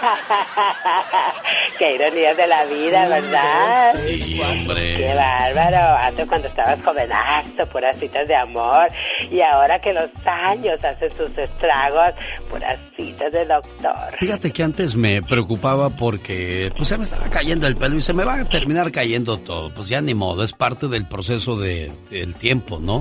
Qué 1.78 1.94
ironía 1.94 2.34
de 2.34 2.46
la 2.46 2.64
vida, 2.64 3.08
¿verdad? 3.08 3.94
Sí, 4.06 4.40
hombre. 4.40 4.96
Qué 4.96 5.14
bárbaro. 5.14 5.96
Antes 6.02 6.26
cuando 6.26 6.48
estabas 6.48 6.82
jovenazo, 6.84 7.66
puras 7.70 7.98
citas 7.98 8.28
de 8.28 8.34
amor. 8.34 8.86
Y 9.30 9.40
ahora 9.40 9.78
que 9.78 9.92
los 9.92 10.10
años 10.26 10.82
hacen 10.84 11.10
sus 11.10 11.36
estragos, 11.36 12.12
puras 12.50 12.78
citas 12.96 13.32
de 13.32 13.44
doctor. 13.44 14.16
Fíjate 14.18 14.50
que 14.50 14.62
antes 14.62 14.94
me 14.94 15.22
preocupaba 15.22 15.90
porque 15.90 16.72
pues 16.76 16.88
se 16.88 16.98
me 16.98 17.04
estaba 17.04 17.28
cayendo 17.28 17.66
el 17.66 17.76
pelo 17.76 17.96
y 17.96 18.00
se 18.00 18.12
me 18.12 18.24
va 18.24 18.34
a 18.34 18.44
terminar 18.44 18.90
cayendo 18.92 19.36
todo. 19.38 19.70
Pues 19.74 19.88
ya 19.88 20.00
ni 20.00 20.14
modo, 20.14 20.44
es 20.44 20.52
parte 20.52 20.88
del 20.88 21.06
proceso 21.06 21.56
de, 21.56 21.90
del 22.10 22.34
tiempo, 22.34 22.78
¿no? 22.78 22.99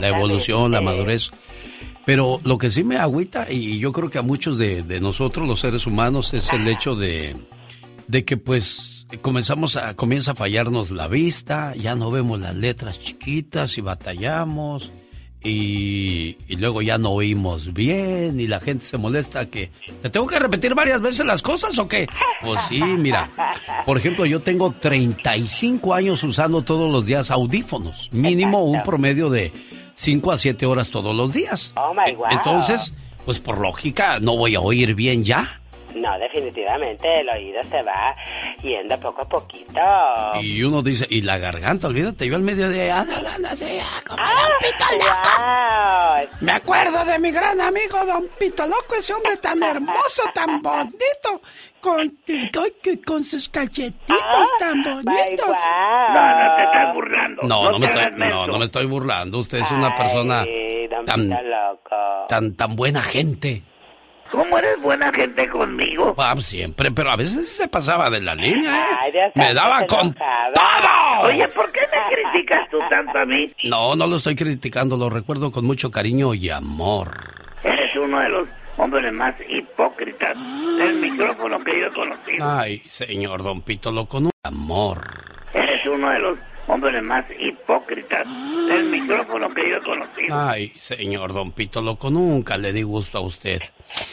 La 0.00 0.08
evolución, 0.08 0.72
la 0.72 0.80
madurez. 0.80 1.30
Pero 2.06 2.38
lo 2.44 2.58
que 2.58 2.70
sí 2.70 2.84
me 2.84 2.98
agüita, 2.98 3.50
y 3.50 3.78
yo 3.78 3.92
creo 3.92 4.10
que 4.10 4.18
a 4.18 4.22
muchos 4.22 4.58
de, 4.58 4.82
de 4.82 5.00
nosotros, 5.00 5.48
los 5.48 5.60
seres 5.60 5.86
humanos, 5.86 6.34
es 6.34 6.52
el 6.52 6.68
hecho 6.68 6.94
de, 6.94 7.34
de 8.08 8.24
que 8.24 8.36
pues 8.36 9.06
comenzamos 9.22 9.76
a, 9.76 9.94
comienza 9.94 10.32
a 10.32 10.34
fallarnos 10.34 10.90
la 10.90 11.08
vista, 11.08 11.74
ya 11.74 11.94
no 11.94 12.10
vemos 12.10 12.40
las 12.40 12.54
letras 12.54 13.00
chiquitas 13.00 13.78
y 13.78 13.80
batallamos. 13.80 14.90
Y, 15.46 16.38
y, 16.48 16.56
luego 16.56 16.80
ya 16.80 16.96
no 16.96 17.10
oímos 17.10 17.74
bien 17.74 18.40
y 18.40 18.46
la 18.46 18.60
gente 18.60 18.86
se 18.86 18.96
molesta 18.96 19.44
que 19.50 19.70
te 20.00 20.08
tengo 20.08 20.26
que 20.26 20.38
repetir 20.38 20.74
varias 20.74 21.02
veces 21.02 21.26
las 21.26 21.42
cosas 21.42 21.78
o 21.78 21.86
qué? 21.86 22.08
Pues 22.40 22.62
sí, 22.70 22.82
mira. 22.82 23.30
Por 23.84 23.98
ejemplo, 23.98 24.24
yo 24.24 24.40
tengo 24.40 24.70
35 24.72 25.92
años 25.92 26.22
usando 26.24 26.62
todos 26.62 26.90
los 26.90 27.04
días 27.04 27.30
audífonos, 27.30 28.08
mínimo 28.10 28.64
un 28.64 28.82
promedio 28.84 29.28
de 29.28 29.52
5 29.92 30.32
a 30.32 30.38
7 30.38 30.64
horas 30.64 30.88
todos 30.90 31.14
los 31.14 31.34
días. 31.34 31.74
Oh 31.76 31.92
my 31.92 32.14
God. 32.14 32.26
Entonces, 32.30 32.94
pues 33.24 33.38
por 33.38 33.58
lógica 33.58 34.20
no 34.20 34.36
voy 34.36 34.54
a 34.54 34.60
oír 34.60 34.94
bien 34.94 35.24
ya. 35.24 35.60
No, 35.94 36.18
definitivamente 36.18 37.20
el 37.20 37.28
oído 37.28 37.62
se 37.64 37.82
va 37.82 38.14
yendo 38.62 38.98
poco 39.00 39.22
a 39.22 39.28
poquito. 39.28 39.80
Y 40.40 40.62
uno 40.62 40.82
dice, 40.82 41.06
y 41.08 41.22
la 41.22 41.38
garganta, 41.38 41.86
olvídate, 41.88 42.26
yo 42.26 42.36
al 42.36 42.42
mediodía, 42.42 43.00
anda, 43.00 43.16
anda, 43.34 43.50
así, 43.52 43.78
como 44.06 44.20
Ah, 44.22 44.32
Don 44.34 44.52
Pito 44.60 44.84
Loco. 46.28 46.44
Me 46.44 46.52
acuerdo 46.52 47.04
de 47.04 47.18
mi 47.18 47.30
gran 47.30 47.60
amigo 47.60 48.04
Don 48.06 48.26
Pito 48.38 48.66
Loco, 48.66 48.94
ese 48.98 49.14
hombre 49.14 49.36
tan 49.36 49.62
hermoso, 49.62 50.22
tan 50.34 50.60
bonito, 50.62 51.40
con, 51.80 52.18
con, 52.52 52.66
con 53.06 53.24
sus 53.24 53.48
cachetitos 53.48 54.48
tan 54.58 54.82
bonitos. 54.82 55.46
No, 55.46 56.38
no 56.38 56.56
te 56.56 56.62
estás 56.64 56.94
burlando. 56.94 57.42
No, 57.42 57.70
no, 57.70 57.78
me 57.78 57.86
estoy, 57.86 58.04
no, 58.16 58.46
no 58.46 58.58
me 58.58 58.64
estoy 58.64 58.86
burlando. 58.86 59.38
Usted 59.38 59.58
es 59.58 59.70
una 59.70 59.94
persona 59.94 60.44
tan, 61.06 61.30
tan, 62.28 62.54
tan 62.54 62.74
buena 62.76 63.02
gente. 63.02 63.62
¿Cómo 64.30 64.58
eres 64.58 64.80
buena 64.80 65.12
gente 65.12 65.48
conmigo? 65.48 66.14
Ah, 66.18 66.34
siempre, 66.40 66.90
pero 66.90 67.10
a 67.10 67.16
veces 67.16 67.48
se 67.48 67.68
pasaba 67.68 68.10
de 68.10 68.20
la 68.20 68.34
línea, 68.34 68.98
¿eh? 69.06 69.32
me 69.34 69.54
daba 69.54 69.86
con 69.86 70.12
todo. 70.14 71.22
Oye, 71.22 71.46
¿por 71.48 71.70
qué 71.72 71.80
me 71.80 72.14
criticas 72.32 72.68
tú 72.70 72.78
tanto 72.90 73.18
a 73.18 73.24
mí? 73.24 73.52
No, 73.64 73.94
no 73.94 74.06
lo 74.06 74.16
estoy 74.16 74.34
criticando, 74.34 74.96
lo 74.96 75.08
recuerdo 75.10 75.50
con 75.52 75.64
mucho 75.64 75.90
cariño 75.90 76.34
y 76.34 76.50
amor. 76.50 77.12
Eres 77.62 77.94
uno 77.96 78.20
de 78.20 78.28
los 78.28 78.48
hombres 78.76 79.12
más 79.12 79.34
hipócritas 79.48 80.36
del 80.78 80.96
micrófono 80.96 81.58
que 81.62 81.80
yo 81.80 81.86
he 81.86 81.90
conocido. 81.92 82.50
Ay, 82.50 82.78
señor 82.86 83.42
Don 83.42 83.62
Pito, 83.62 83.90
lo 83.90 84.06
con 84.06 84.30
amor. 84.42 85.00
Eres 85.52 85.86
uno 85.86 86.10
de 86.10 86.18
los 86.18 86.38
hombres 86.66 87.02
más 87.02 87.24
hipócritas 87.38 88.26
del 88.68 88.84
micrófono 88.84 89.52
que 89.54 89.70
yo 89.70 89.76
he 89.76 89.82
conocido. 89.82 90.38
Ay, 90.38 90.70
señor 90.76 91.32
Don 91.32 91.52
Pito 91.52 91.80
Loco, 91.80 92.10
nunca 92.10 92.56
le 92.56 92.72
di 92.72 92.82
gusto 92.82 93.18
a 93.18 93.20
usted. 93.20 93.62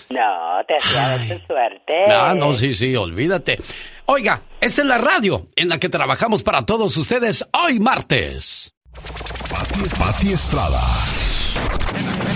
No, 0.10 0.64
te 0.68 0.78
hacía 0.78 1.38
tu 1.38 1.45
suerte. 1.47 2.04
Ah, 2.08 2.34
no, 2.36 2.54
sí, 2.54 2.74
sí, 2.74 2.95
olvídate. 2.95 3.58
Oiga, 4.06 4.41
esta 4.60 4.82
es 4.82 4.88
la 4.88 4.97
radio 4.97 5.47
en 5.56 5.70
la 5.70 5.80
que 5.80 5.89
trabajamos 5.89 6.43
para 6.43 6.64
todos 6.64 6.97
ustedes 6.97 7.45
hoy 7.54 7.80
martes. 7.80 8.74
Pati, 8.93 9.82
Pati 9.97 10.34
Estrada. 10.34 10.82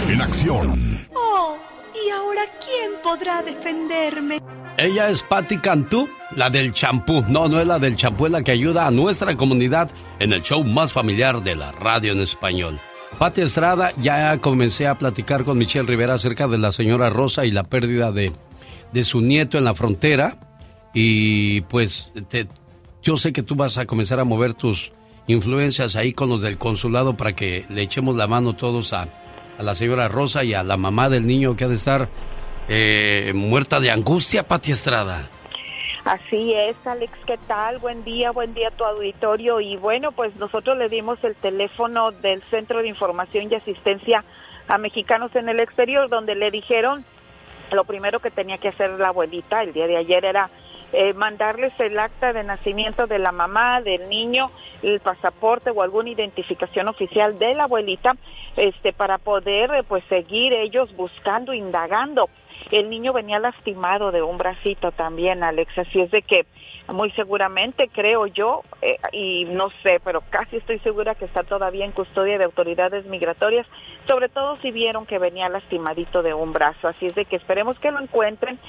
En 0.08 0.22
acción. 0.22 1.08
Oh, 1.14 1.58
¿y 2.06 2.10
ahora 2.10 2.42
quién 2.60 2.92
podrá 3.04 3.42
defenderme? 3.42 4.42
Ella 4.78 5.10
es 5.10 5.22
Patti 5.22 5.58
Cantú, 5.60 6.10
la 6.36 6.50
del 6.50 6.74
champú. 6.74 7.24
No, 7.28 7.48
no 7.48 7.62
es 7.62 7.68
la 7.68 7.80
del 7.80 7.96
champú, 7.96 8.26
es 8.26 8.32
la 8.32 8.44
que 8.44 8.52
ayuda 8.52 8.88
a 8.88 8.92
nuestra 8.92 9.38
comunidad 9.38 9.90
en 10.20 10.34
el 10.34 10.42
show 10.42 10.64
más 10.64 10.92
familiar 10.92 11.42
de 11.42 11.56
la 11.56 11.72
radio 11.72 12.12
en 12.12 12.20
español. 12.20 12.80
Patti 13.18 13.42
Estrada, 13.42 13.94
ya 14.02 14.38
comencé 14.40 14.88
a 14.88 14.98
platicar 14.98 15.46
con 15.46 15.58
Michelle 15.58 15.88
Rivera 15.88 16.16
acerca 16.16 16.48
de 16.50 16.58
la 16.58 16.74
señora 16.74 17.10
Rosa 17.10 17.46
y 17.46 17.52
la 17.52 17.64
pérdida 17.64 18.12
de, 18.12 18.34
de 18.92 19.04
su 19.06 19.22
nieto 19.22 19.58
en 19.58 19.64
la 19.64 19.74
frontera. 19.74 20.38
Y 20.94 21.62
pues 21.62 22.12
yo 23.02 23.18
sé 23.18 23.32
que 23.32 23.44
tú 23.44 23.56
vas 23.56 23.78
a 23.78 23.86
comenzar 23.86 24.20
a 24.20 24.26
mover 24.26 24.54
tus 24.54 24.92
influencias 25.28 25.96
ahí 25.96 26.12
con 26.12 26.28
los 26.30 26.42
del 26.42 26.58
consulado 26.58 27.16
para 27.16 27.34
que 27.34 27.66
le 27.70 27.84
echemos 27.84 28.18
la 28.18 28.28
mano 28.28 28.56
todos 28.56 28.92
a, 28.92 29.08
a 29.58 29.64
la 29.64 29.76
señora 29.76 30.08
Rosa 30.08 30.44
y 30.44 30.54
a 30.54 30.64
la 30.64 30.78
mamá 30.78 31.10
del 31.10 31.26
niño 31.26 31.56
que 31.56 31.66
ha 31.66 31.68
de 31.68 31.76
estar 31.76 32.08
eh, 32.68 33.32
muerta 33.34 33.80
de 33.80 33.92
angustia, 33.92 34.44
Pati 34.44 34.72
Estrada. 34.72 35.30
Así 36.04 36.54
es, 36.54 36.76
Alex, 36.86 37.12
¿qué 37.26 37.38
tal? 37.48 37.80
Buen 37.80 38.04
día, 38.04 38.32
buen 38.32 38.54
día 38.54 38.68
a 38.68 38.72
tu 38.72 38.84
auditorio. 38.84 39.60
Y 39.60 39.76
bueno, 39.76 40.12
pues 40.12 40.36
nosotros 40.36 40.78
le 40.78 40.88
dimos 40.88 41.18
el 41.24 41.36
teléfono 41.36 42.12
del 42.12 42.44
Centro 42.52 42.82
de 42.82 42.90
Información 42.90 43.48
y 43.50 43.56
Asistencia 43.56 44.24
a 44.68 44.78
Mexicanos 44.78 45.36
en 45.36 45.50
el 45.50 45.60
Exterior, 45.60 46.10
donde 46.10 46.36
le 46.36 46.52
dijeron 46.52 47.06
lo 47.72 47.84
primero 47.86 48.20
que 48.20 48.32
tenía 48.32 48.58
que 48.58 48.70
hacer 48.70 48.92
la 48.92 49.10
abuelita 49.10 49.64
el 49.64 49.74
día 49.74 49.88
de 49.88 49.98
ayer 49.98 50.24
era 50.26 50.50
eh, 50.94 51.14
mandarles 51.14 51.74
el 51.80 51.98
acta 51.98 52.32
de 52.32 52.44
nacimiento 52.44 53.08
de 53.08 53.20
la 53.20 53.32
mamá, 53.32 53.82
del 53.82 54.08
niño, 54.08 54.52
el 54.82 55.00
pasaporte 55.00 55.72
o 55.72 55.82
alguna 55.82 56.12
identificación 56.12 56.88
oficial 56.88 57.38
de 57.40 57.54
la 57.54 57.64
abuelita, 57.64 58.16
este, 58.58 58.94
para 58.94 59.18
poder 59.18 59.72
eh, 59.74 59.84
pues 59.88 60.04
seguir 60.10 60.54
ellos 60.54 60.96
buscando, 60.96 61.54
indagando. 61.54 62.30
El 62.72 62.90
niño 62.90 63.14
venía 63.14 63.38
lastimado 63.40 64.12
de 64.12 64.24
un 64.24 64.38
bracito 64.38 64.92
también, 64.92 65.44
Alex, 65.44 65.78
así 65.78 66.02
es 66.02 66.12
de 66.12 66.22
que 66.22 66.46
muy 66.94 67.12
seguramente, 67.12 67.90
creo 67.92 68.28
yo, 68.28 68.62
eh, 68.82 68.98
y 69.12 69.46
no 69.46 69.70
sé, 69.84 70.00
pero 70.04 70.22
casi 70.30 70.58
estoy 70.58 70.80
segura 70.80 71.16
que 71.16 71.26
está 71.26 71.44
todavía 71.44 71.86
en 71.86 71.92
custodia 71.92 72.38
de 72.38 72.44
autoridades 72.44 73.06
migratorias, 73.06 73.68
sobre 74.08 74.30
todo 74.30 74.58
si 74.62 74.72
vieron 74.72 75.06
que 75.06 75.20
venía 75.20 75.50
lastimadito 75.50 76.22
de 76.22 76.34
un 76.34 76.54
brazo. 76.54 76.88
Así 76.88 77.08
es 77.08 77.16
de 77.16 77.26
que 77.26 77.36
esperemos 77.36 77.78
que 77.80 77.92
lo 77.92 78.02
encuentren 78.02 78.60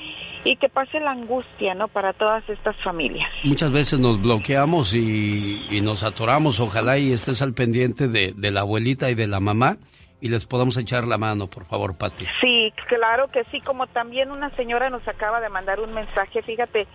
y 0.45 0.57
que 0.57 0.69
pase 0.69 1.01
la 1.01 1.13
angustia, 1.13 1.75
¿no? 1.75 1.89
Para 1.89 2.13
todas 2.13 2.49
estas 2.49 2.77
familias. 2.83 3.29
Muchas 3.45 3.73
veces 3.73 3.99
nos 3.99 4.21
bloqueamos 4.21 4.95
y, 4.95 5.67
y 5.71 5.81
nos 5.81 6.03
atoramos. 6.03 6.61
Ojalá 6.61 6.99
y 6.99 7.13
estés 7.13 7.43
al 7.43 7.55
pendiente 7.55 8.09
de, 8.09 8.33
de 8.35 8.51
la 8.51 8.61
abuelita 8.61 9.11
y 9.11 9.15
de 9.15 9.27
la 9.27 9.41
mamá 9.41 9.77
y 10.21 10.29
les 10.29 10.47
podamos 10.47 10.77
echar 10.77 11.07
la 11.07 11.19
mano, 11.19 11.47
por 11.47 11.67
favor, 11.67 11.97
Pati. 11.97 12.25
Sí, 12.41 12.73
claro 12.89 13.29
que 13.29 13.45
sí, 13.51 13.61
como 13.61 13.87
también 13.87 14.31
una 14.31 14.51
señora 14.57 14.89
nos 14.89 15.07
acaba 15.07 15.41
de 15.41 15.49
mandar 15.49 15.79
un 15.81 15.93
mensaje, 15.93 16.43
fíjate, 16.43 16.87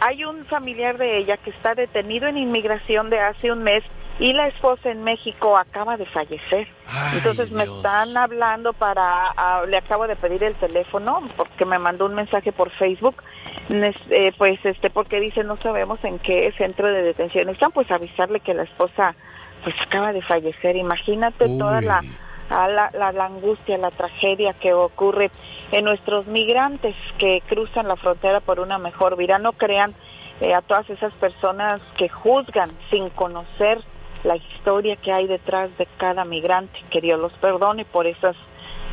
hay 0.00 0.24
un 0.24 0.44
familiar 0.46 0.98
de 0.98 1.18
ella 1.18 1.36
que 1.36 1.50
está 1.50 1.74
detenido 1.74 2.26
en 2.26 2.36
inmigración 2.36 3.10
de 3.10 3.20
hace 3.20 3.50
un 3.52 3.62
mes 3.62 3.82
y 4.18 4.32
la 4.32 4.48
esposa 4.48 4.90
en 4.90 5.04
México 5.04 5.56
acaba 5.56 5.96
de 5.96 6.06
fallecer. 6.06 6.66
Entonces 7.14 7.50
me 7.52 7.64
están 7.64 8.16
hablando 8.16 8.72
para, 8.72 9.32
le 9.66 9.76
acabo 9.76 10.06
de 10.08 10.16
pedir 10.16 10.42
el 10.42 10.54
teléfono 10.56 11.22
porque 11.36 11.64
me 11.64 11.78
mandó 11.78 12.06
un 12.06 12.14
mensaje 12.14 12.50
por 12.50 12.70
Facebook, 12.70 13.22
eh, 13.70 14.32
pues 14.36 14.58
este, 14.64 14.90
porque 14.90 15.20
dice 15.20 15.44
no 15.44 15.56
sabemos 15.58 16.02
en 16.02 16.18
qué 16.18 16.52
centro 16.58 16.88
de 16.88 17.02
detención 17.02 17.48
están, 17.48 17.70
pues 17.70 17.90
avisarle 17.90 18.40
que 18.40 18.54
la 18.54 18.64
esposa 18.64 19.14
pues 19.62 19.74
acaba 19.86 20.12
de 20.12 20.22
fallecer. 20.22 20.74
Imagínate 20.76 21.46
toda 21.56 21.80
la, 21.80 22.02
la, 22.50 22.90
la, 22.92 23.12
la 23.12 23.24
angustia, 23.24 23.78
la 23.78 23.90
tragedia 23.92 24.52
que 24.54 24.72
ocurre 24.72 25.30
en 25.70 25.84
nuestros 25.84 26.26
migrantes 26.26 26.96
que 27.18 27.42
cruzan 27.46 27.86
la 27.86 27.96
frontera 27.96 28.40
por 28.40 28.58
una 28.58 28.78
mejor 28.78 29.16
vida. 29.16 29.38
No 29.38 29.52
crean 29.52 29.94
eh, 30.40 30.54
a 30.54 30.62
todas 30.62 30.88
esas 30.90 31.12
personas 31.14 31.80
que 31.96 32.08
juzgan 32.08 32.70
sin 32.90 33.10
conocer 33.10 33.84
la 34.24 34.36
historia 34.36 34.96
que 34.96 35.12
hay 35.12 35.26
detrás 35.26 35.70
de 35.78 35.86
cada 35.98 36.24
migrante. 36.24 36.78
Que 36.90 37.00
Dios 37.00 37.20
los 37.20 37.32
perdone 37.34 37.84
por 37.84 38.06
esas 38.06 38.36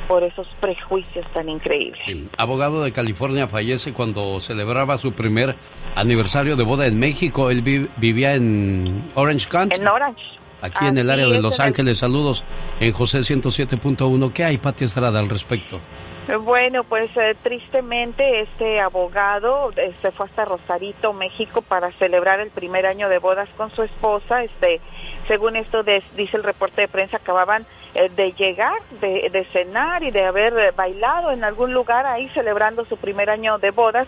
por 0.07 0.23
esos 0.23 0.47
prejuicios 0.59 1.25
tan 1.33 1.49
increíbles. 1.49 1.99
Abogado 2.37 2.83
de 2.83 2.91
California 2.91 3.47
fallece 3.47 3.91
cuando 3.91 4.39
celebraba 4.39 4.99
su 4.99 5.13
primer 5.13 5.55
aniversario 5.95 6.55
de 6.55 6.63
boda 6.63 6.85
en 6.85 6.99
México. 6.99 7.49
Él 7.49 7.61
vivía 7.97 8.35
en 8.35 9.09
Orange 9.15 9.47
County. 9.49 9.77
En 9.79 9.87
Orange. 9.87 10.21
Aquí 10.61 10.85
en 10.85 10.97
el 10.97 11.09
área 11.09 11.27
de 11.27 11.41
Los 11.41 11.59
Ángeles. 11.59 11.97
Saludos 11.97 12.43
en 12.79 12.91
José 12.93 13.19
107.1. 13.19 14.31
¿Qué 14.31 14.43
hay, 14.43 14.57
Pati 14.57 14.85
Estrada, 14.85 15.19
al 15.19 15.29
respecto? 15.29 15.79
Bueno, 16.27 16.83
pues 16.83 17.15
eh, 17.17 17.35
tristemente 17.43 18.41
este 18.41 18.79
abogado 18.79 19.71
eh, 19.75 19.93
se 20.01 20.11
fue 20.11 20.25
hasta 20.25 20.43
Rosarito, 20.43 21.13
México, 21.13 21.61
para 21.61 21.91
celebrar 21.99 22.39
el 22.39 22.49
primer 22.49 22.87
año 22.87 23.09
de 23.09 23.19
bodas 23.19 23.47
con 23.55 23.69
su 23.75 23.83
esposa. 23.83 24.43
Este, 24.43 24.81
según 25.27 25.55
esto 25.55 25.83
dice 25.83 26.35
el 26.35 26.43
reporte 26.43 26.81
de 26.81 26.87
prensa, 26.87 27.17
acababan 27.17 27.67
eh, 27.93 28.09
de 28.09 28.31
llegar, 28.31 28.81
de, 29.01 29.29
de, 29.31 29.45
cenar 29.53 30.01
y 30.01 30.09
de 30.09 30.25
haber 30.25 30.73
bailado 30.73 31.31
en 31.31 31.43
algún 31.43 31.73
lugar 31.73 32.07
ahí 32.07 32.27
celebrando 32.29 32.85
su 32.85 32.97
primer 32.97 33.29
año 33.29 33.59
de 33.59 33.69
bodas. 33.69 34.07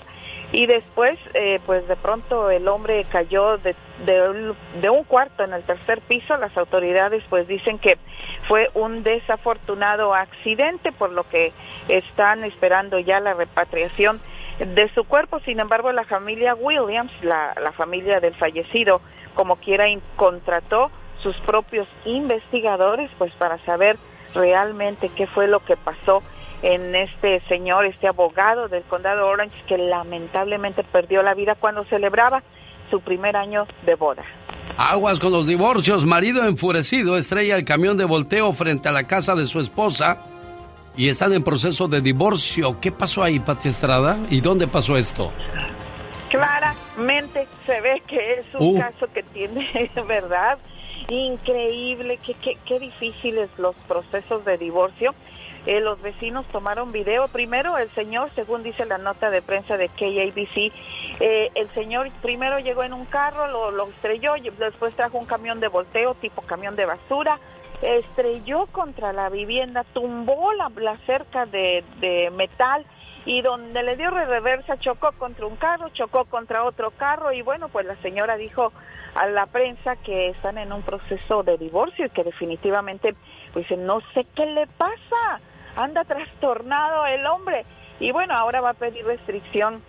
Y 0.54 0.66
después, 0.66 1.20
pues 1.66 1.86
de 1.90 1.98
pronto 1.98 2.50
el 2.50 2.70
hombre 2.70 3.04
cayó 3.12 3.58
de, 3.58 3.76
de, 4.06 4.54
de 4.82 4.90
un 4.90 5.04
cuarto 5.04 5.44
en 5.44 5.52
el 5.52 5.62
tercer 5.64 6.00
piso. 6.00 6.38
Las 6.38 6.56
autoridades 6.56 7.22
pues 7.30 7.50
dicen 7.50 7.80
que 7.80 7.98
fue 8.48 8.70
un 8.74 9.04
desafortunado 9.04 10.14
accidente, 10.14 10.94
por 10.94 11.12
lo 11.12 11.28
que 11.28 11.52
están 11.88 12.44
esperando 12.44 13.00
ya 13.00 13.20
la 13.20 13.34
repatriación 13.34 14.20
de 14.60 14.90
su 14.94 15.04
cuerpo. 15.04 15.40
Sin 15.42 15.60
embargo, 15.60 15.92
la 15.92 16.04
familia 16.06 16.56
Williams, 16.56 17.12
la, 17.22 17.54
la 17.62 17.72
familia 17.72 18.20
del 18.20 18.36
fallecido, 18.36 19.02
como 19.36 19.58
quiera, 19.58 19.86
contrató 20.16 20.92
sus 21.22 21.36
propios 21.42 21.88
investigadores, 22.06 23.10
pues 23.18 23.32
para 23.34 23.58
saber 23.66 23.98
realmente 24.34 25.10
qué 25.16 25.28
fue 25.28 25.48
lo 25.48 25.60
que 25.60 25.78
pasó 25.78 26.22
en 26.62 26.96
este 26.96 27.40
señor, 27.48 27.86
este 27.86 28.08
abogado 28.08 28.68
del 28.68 28.84
condado 28.84 29.28
Orange, 29.28 29.56
que 29.68 29.78
lamentablemente 29.78 30.84
perdió 30.84 31.22
la 31.22 31.34
vida 31.34 31.56
cuando 31.56 31.86
celebraba 31.86 32.44
su 32.90 33.02
primer 33.02 33.36
año 33.36 33.68
de 33.86 33.96
boda. 33.96 34.24
Aguas 34.78 35.20
con 35.20 35.32
los 35.32 35.48
divorcios. 35.48 36.06
Marido 36.06 36.46
enfurecido 36.46 37.18
estrella 37.18 37.56
el 37.56 37.66
camión 37.66 37.98
de 37.98 38.06
volteo 38.06 38.54
frente 38.54 38.90
a 38.90 38.92
la 38.92 39.06
casa 39.08 39.36
de 39.36 39.48
su 39.48 39.60
esposa 39.60 40.24
y 40.98 41.10
están 41.10 41.32
en 41.34 41.44
proceso 41.44 41.88
de 41.88 42.02
divorcio. 42.02 42.80
¿Qué 42.82 42.92
pasó 42.92 43.24
ahí, 43.24 43.40
Pati 43.40 43.70
Estrada? 43.70 44.18
¿Y 44.30 44.42
dónde 44.42 44.68
pasó 44.68 44.98
esto? 44.98 45.32
Claramente 46.30 47.48
se 47.66 47.80
ve 47.80 48.02
que 48.08 48.34
es 48.40 48.46
un 48.56 48.76
uh. 48.76 48.80
caso 48.80 49.08
que 49.14 49.24
tiene, 49.24 49.90
¿verdad? 50.08 50.58
Increíble, 51.08 52.20
qué, 52.26 52.34
qué, 52.34 52.58
qué 52.66 52.80
difíciles 52.80 53.50
los 53.58 53.76
procesos 53.88 54.44
de 54.44 54.58
divorcio. 54.58 55.14
Eh, 55.68 55.82
los 55.82 56.02
vecinos 56.02 56.46
tomaron 56.48 56.94
video. 56.94 57.28
Primero, 57.28 57.78
el 57.78 57.94
señor, 57.94 58.32
según 58.36 58.64
dice 58.64 58.86
la 58.86 58.98
nota 58.98 59.30
de 59.30 59.42
prensa 59.42 59.76
de 59.76 59.90
KABC, 59.90 60.72
eh, 61.20 61.52
el 61.56 61.70
señor 61.74 62.10
primero 62.22 62.58
llegó 62.60 62.84
en 62.84 62.94
un 62.94 63.06
carro, 63.06 63.48
lo, 63.48 63.72
lo 63.72 63.90
estrelló, 63.90 64.34
después 64.58 64.96
trajo 64.96 65.18
un 65.18 65.26
camión 65.26 65.60
de 65.60 65.68
volteo 65.68 66.14
tipo 66.16 66.42
camión 66.42 66.78
de 66.78 66.86
basura, 66.86 67.38
estrelló 67.82 68.66
contra 68.68 69.14
la 69.14 69.30
vivienda, 69.30 69.84
tumbó 69.94 70.54
la, 70.54 70.72
la 70.76 70.98
cerca 71.06 71.46
de, 71.46 71.84
de 72.00 72.32
metal 72.32 72.86
y 73.26 73.42
donde 73.42 73.84
le 73.84 73.98
dio 73.98 74.10
reversa 74.10 74.78
chocó 74.80 75.12
contra 75.12 75.46
un 75.46 75.58
carro, 75.58 75.90
chocó 75.90 76.26
contra 76.26 76.64
otro 76.64 76.92
carro 76.92 77.34
y 77.34 77.42
bueno, 77.42 77.68
pues 77.68 77.86
la 77.86 77.96
señora 77.98 78.38
dijo 78.38 78.72
a 79.16 79.28
la 79.28 79.46
prensa 79.48 79.96
que 79.98 80.30
están 80.30 80.58
en 80.58 80.72
un 80.72 80.82
proceso 80.82 81.44
de 81.44 81.58
divorcio 81.58 82.06
y 82.06 82.10
que 82.10 82.24
definitivamente 82.24 83.16
pues 83.52 83.66
no 83.78 84.00
sé 84.14 84.26
qué 84.36 84.46
le 84.46 84.68
pasa, 84.68 85.42
anda 85.76 86.04
trastornado 86.06 87.06
el 87.06 87.26
hombre. 87.26 87.66
Y 88.00 88.12
bueno, 88.12 88.34
ahora 88.34 88.62
va 88.62 88.70
a 88.70 88.74
pedir 88.76 89.06
restricción 89.06 89.82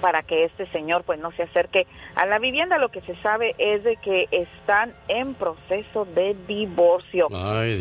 para 0.00 0.22
que 0.22 0.44
este 0.44 0.66
señor 0.68 1.04
pues 1.04 1.18
no 1.20 1.32
se 1.32 1.44
acerque 1.44 1.86
a 2.14 2.26
la 2.26 2.38
vivienda. 2.38 2.78
Lo 2.78 2.90
que 2.90 3.00
se 3.02 3.16
sabe 3.16 3.54
es 3.58 3.82
de 3.84 3.96
que 3.96 4.28
están 4.30 4.94
en 5.08 5.34
proceso 5.34 6.04
de 6.04 6.36
divorcio 6.46 7.28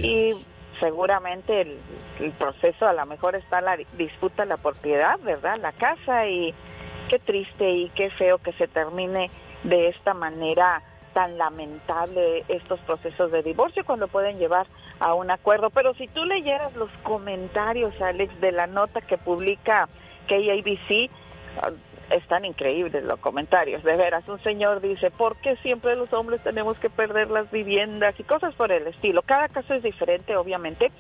y 0.04 0.34
seguramente 0.80 1.62
el, 1.62 1.78
el, 2.20 2.32
proceso 2.34 2.86
a 2.86 2.94
lo 2.94 3.06
mejor 3.06 3.36
está 3.36 3.62
la 3.62 3.78
disputa 3.98 4.46
la 4.46 4.58
propiedad, 4.58 5.20
¿verdad? 5.20 5.58
La 5.60 5.72
casa 5.72 6.28
y 6.28 6.54
qué 7.10 7.20
triste 7.20 7.70
y 7.70 7.90
qué 7.90 8.10
feo 8.12 8.38
que 8.38 8.54
se 8.54 8.68
termine 8.68 9.30
de 9.64 9.90
esta 9.90 10.14
manera 10.14 10.82
tan 11.14 11.38
lamentable 11.38 12.44
estos 12.48 12.80
procesos 12.82 13.32
de 13.32 13.42
divorcio 13.42 13.84
cuando 13.86 14.08
pueden 14.08 14.38
llevar 14.38 14.68
a 15.00 15.16
un 15.16 15.32
acuerdo. 15.32 15.72
Pero 15.72 15.96
si 15.96 16.08
tú 16.08 16.24
leyeras 16.26 16.76
los 16.76 16.92
comentarios, 17.02 18.00
Alex, 18.00 18.40
de 18.40 18.52
la 18.52 18.68
nota 18.68 19.02
que 19.02 19.18
publica 19.18 19.90
KABC, 20.28 21.10
están 22.12 22.46
increíbles 22.46 23.04
los 23.04 23.20
comentarios, 23.20 23.84
de 23.84 23.96
veras. 23.98 24.28
Un 24.28 24.40
señor 24.40 24.82
dice, 24.82 25.12
¿por 25.12 25.36
qué 25.38 25.56
siempre 25.58 25.96
los 25.96 26.12
hombres 26.14 26.42
tenemos 26.44 26.78
que 26.78 26.90
perder 26.90 27.30
las 27.30 27.50
viviendas 27.52 28.16
y 28.20 28.24
cosas 28.24 28.54
por 28.56 28.72
el 28.72 28.88
estilo? 28.88 29.22
Cada 29.22 29.48
caso 29.48 29.74
es 29.74 29.84
diferente, 29.84 30.36
obviamente, 30.36 30.92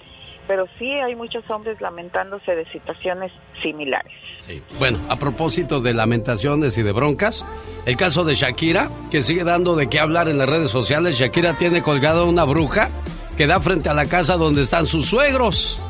pero 0.47 0.65
sí 0.77 0.91
hay 0.91 1.15
muchos 1.15 1.49
hombres 1.49 1.79
lamentándose 1.81 2.55
de 2.55 2.65
situaciones 2.71 3.31
similares. 3.61 4.11
Sí. 4.39 4.61
Bueno, 4.79 4.99
a 5.09 5.17
propósito 5.17 5.79
de 5.79 5.93
lamentaciones 5.93 6.77
y 6.77 6.83
de 6.83 6.91
broncas, 6.91 7.45
el 7.85 7.97
caso 7.97 8.23
de 8.23 8.35
Shakira, 8.35 8.89
que 9.11 9.21
sigue 9.21 9.43
dando 9.43 9.75
de 9.75 9.87
qué 9.87 9.99
hablar 9.99 10.29
en 10.29 10.37
las 10.37 10.47
redes 10.47 10.71
sociales, 10.71 11.17
Shakira 11.17 11.57
tiene 11.57 11.81
colgada 11.81 12.23
una 12.23 12.43
bruja 12.43 12.89
que 13.35 13.47
da 13.47 13.59
frente 13.59 13.89
a 13.89 13.93
la 13.93 14.05
casa 14.05 14.37
donde 14.37 14.61
están 14.61 14.87
sus 14.87 15.07
suegros. 15.07 15.81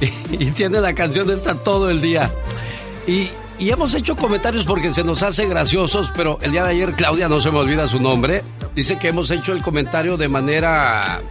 Y, 0.00 0.06
y 0.48 0.50
tiene 0.52 0.80
la 0.80 0.94
canción 0.94 1.30
esta 1.30 1.54
todo 1.54 1.90
el 1.90 2.00
día. 2.00 2.30
Y, 3.06 3.30
y 3.58 3.70
hemos 3.70 3.94
hecho 3.94 4.16
comentarios 4.16 4.64
porque 4.64 4.90
se 4.90 5.04
nos 5.04 5.22
hace 5.22 5.46
graciosos, 5.46 6.10
pero 6.14 6.38
el 6.42 6.52
día 6.52 6.64
de 6.64 6.70
ayer 6.70 6.94
Claudia, 6.94 7.28
no 7.28 7.40
se 7.40 7.50
me 7.50 7.58
olvida 7.58 7.86
su 7.86 8.00
nombre, 8.00 8.42
dice 8.74 8.98
que 8.98 9.08
hemos 9.08 9.30
hecho 9.30 9.52
el 9.52 9.62
comentario 9.62 10.16
de 10.16 10.28
manera 10.28 11.22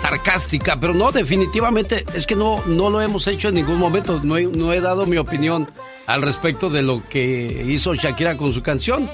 sarcástica, 0.00 0.78
pero 0.80 0.94
no, 0.94 1.10
definitivamente 1.10 2.04
es 2.14 2.26
que 2.26 2.36
no, 2.36 2.62
no 2.66 2.90
lo 2.90 3.00
hemos 3.00 3.26
hecho 3.26 3.48
en 3.48 3.56
ningún 3.56 3.78
momento, 3.78 4.20
no 4.22 4.38
no 4.38 4.72
he 4.72 4.80
dado 4.80 5.06
mi 5.06 5.16
opinión 5.16 5.68
al 6.06 6.22
respecto 6.22 6.70
de 6.70 6.82
lo 6.82 7.06
que 7.08 7.66
hizo 7.68 7.94
Shakira 7.94 8.36
con 8.36 8.52
su 8.52 8.62
canción. 8.62 9.10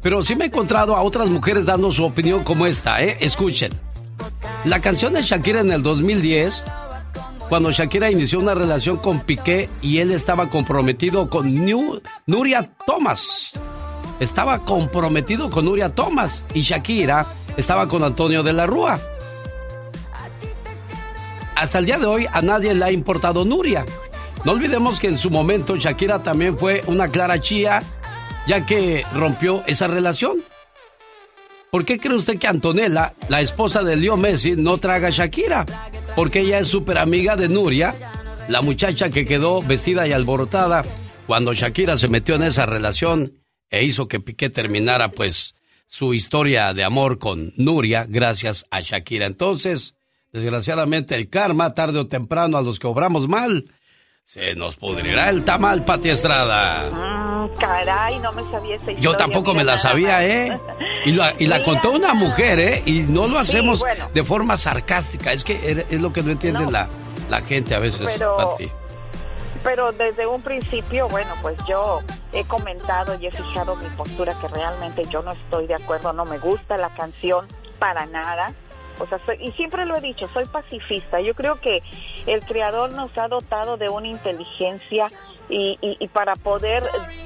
Pero 0.00 0.24
sí 0.24 0.34
me 0.34 0.44
he 0.44 0.46
encontrado 0.46 0.96
a 0.96 1.02
otras 1.02 1.28
mujeres 1.28 1.66
dando 1.66 1.92
su 1.92 2.04
opinión 2.04 2.42
como 2.44 2.66
esta, 2.66 3.02
¿eh? 3.02 3.18
Escuchen. 3.20 3.72
La 4.64 4.80
canción 4.80 5.12
de 5.12 5.22
Shakira 5.22 5.60
en 5.60 5.72
el 5.72 5.82
2010 5.82 6.64
cuando 7.50 7.72
Shakira 7.72 8.12
inició 8.12 8.38
una 8.38 8.54
relación 8.54 8.98
con 8.98 9.22
Piqué 9.22 9.68
y 9.82 9.98
él 9.98 10.12
estaba 10.12 10.48
comprometido 10.48 11.28
con 11.28 11.66
Nuria 12.24 12.70
Thomas. 12.86 13.50
Estaba 14.20 14.60
comprometido 14.60 15.50
con 15.50 15.64
Nuria 15.64 15.92
Thomas 15.92 16.44
y 16.54 16.60
Shakira 16.60 17.26
estaba 17.56 17.88
con 17.88 18.04
Antonio 18.04 18.44
de 18.44 18.52
la 18.52 18.68
Rúa. 18.68 19.00
Hasta 21.56 21.80
el 21.80 21.86
día 21.86 21.98
de 21.98 22.06
hoy 22.06 22.28
a 22.32 22.40
nadie 22.40 22.72
le 22.72 22.84
ha 22.84 22.92
importado 22.92 23.44
Nuria. 23.44 23.84
No 24.44 24.52
olvidemos 24.52 25.00
que 25.00 25.08
en 25.08 25.18
su 25.18 25.28
momento 25.28 25.76
Shakira 25.76 26.22
también 26.22 26.56
fue 26.56 26.82
una 26.86 27.08
clara 27.08 27.40
chía, 27.40 27.82
ya 28.46 28.64
que 28.64 29.04
rompió 29.12 29.64
esa 29.66 29.88
relación. 29.88 30.38
¿Por 31.72 31.84
qué 31.84 31.98
cree 31.98 32.16
usted 32.16 32.38
que 32.38 32.46
Antonella, 32.46 33.12
la 33.28 33.40
esposa 33.40 33.82
de 33.82 33.96
Leo 33.96 34.16
Messi, 34.16 34.52
no 34.52 34.78
traga 34.78 35.08
a 35.08 35.10
Shakira? 35.10 35.66
Porque 36.20 36.40
ella 36.40 36.58
es 36.58 36.68
súper 36.68 36.98
amiga 36.98 37.34
de 37.34 37.48
Nuria, 37.48 38.12
la 38.46 38.60
muchacha 38.60 39.08
que 39.08 39.24
quedó 39.24 39.62
vestida 39.62 40.06
y 40.06 40.12
alborotada 40.12 40.84
cuando 41.26 41.54
Shakira 41.54 41.96
se 41.96 42.08
metió 42.08 42.34
en 42.34 42.42
esa 42.42 42.66
relación 42.66 43.38
e 43.70 43.84
hizo 43.84 44.06
que 44.06 44.20
Piqué 44.20 44.50
terminara 44.50 45.08
pues 45.12 45.54
su 45.86 46.12
historia 46.12 46.74
de 46.74 46.84
amor 46.84 47.18
con 47.18 47.54
Nuria 47.56 48.04
gracias 48.06 48.66
a 48.70 48.82
Shakira. 48.82 49.24
Entonces, 49.24 49.94
desgraciadamente 50.30 51.14
el 51.14 51.30
karma, 51.30 51.72
tarde 51.72 52.00
o 52.00 52.06
temprano, 52.06 52.58
a 52.58 52.62
los 52.62 52.78
que 52.78 52.86
obramos 52.86 53.26
mal, 53.26 53.72
Se 54.32 54.54
nos 54.54 54.76
pudrirá 54.76 55.28
el 55.28 55.44
tamal, 55.44 55.84
Pati 55.84 56.10
Estrada. 56.10 56.88
Mm, 56.88 57.48
caray, 57.58 58.16
no 58.20 58.30
me 58.30 58.42
sabía 58.52 58.76
esa 58.76 58.92
historia. 58.92 59.00
Yo 59.00 59.16
tampoco 59.16 59.52
me 59.54 59.64
la 59.64 59.76
sabía, 59.76 60.24
¿eh? 60.24 60.56
Y 61.04 61.10
la, 61.10 61.34
y 61.36 61.46
la 61.48 61.64
contó 61.64 61.90
una 61.90 62.14
mujer, 62.14 62.60
¿eh? 62.60 62.80
Y 62.86 63.00
no 63.00 63.26
lo 63.26 63.40
hacemos 63.40 63.80
bueno. 63.80 64.08
de 64.14 64.22
forma 64.22 64.56
sarcástica. 64.56 65.32
Es 65.32 65.42
que 65.42 65.58
er- 65.58 65.84
es 65.90 66.00
lo 66.00 66.12
que 66.12 66.22
no 66.22 66.30
entiende 66.30 66.60
No. 66.60 66.70
la, 66.70 66.88
la 67.28 67.40
gente 67.40 67.74
a 67.74 67.80
veces, 67.80 68.06
Pero- 68.06 68.36
Pati. 68.36 68.70
Pero 69.64 69.90
desde 69.90 70.24
un 70.28 70.40
principio, 70.42 71.08
bueno, 71.08 71.34
pues 71.42 71.58
yo 71.68 71.98
he 72.32 72.44
comentado 72.44 73.18
y 73.20 73.26
he 73.26 73.32
fijado 73.32 73.74
mi 73.74 73.88
postura 73.96 74.32
que 74.40 74.46
realmente 74.46 75.02
yo 75.10 75.22
no 75.22 75.32
estoy 75.32 75.66
de 75.66 75.74
acuerdo, 75.74 76.12
no 76.12 76.24
me 76.24 76.38
gusta 76.38 76.76
la 76.76 76.90
canción 76.94 77.48
para 77.80 78.06
nada. 78.06 78.52
Y 79.40 79.52
siempre 79.52 79.84
lo 79.86 79.96
he 79.96 80.00
dicho, 80.00 80.28
soy 80.28 80.44
pacifista. 80.46 81.20
Yo 81.20 81.34
creo 81.34 81.60
que 81.60 81.78
el 82.26 82.40
creador 82.44 82.92
nos 82.92 83.16
ha 83.18 83.28
dotado 83.28 83.76
de 83.76 83.88
una 83.88 84.08
inteligencia 84.08 85.10
y, 85.48 85.76
y- 85.80 85.96
y 85.98 86.08
para 86.08 86.36
poder 86.36 86.84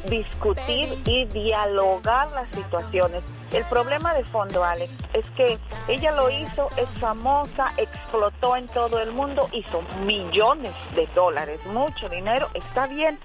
discutir 0.08 0.94
y 1.06 1.24
dialogar 1.26 2.30
las 2.32 2.48
situaciones. 2.54 3.22
El 3.52 3.64
problema 3.66 4.14
de 4.14 4.24
fondo, 4.24 4.64
Alex, 4.64 4.90
es 5.12 5.26
que 5.36 5.58
ella 5.88 6.12
lo 6.12 6.30
hizo, 6.30 6.68
es 6.76 6.88
famosa, 7.00 7.72
explotó 7.76 8.56
en 8.56 8.66
todo 8.68 8.98
el 9.00 9.12
mundo, 9.12 9.48
hizo 9.52 9.82
millones 10.06 10.72
de 10.94 11.06
dólares, 11.14 11.60
mucho 11.66 12.08
dinero, 12.08 12.48
está 12.54 12.86
bien, 12.86 13.18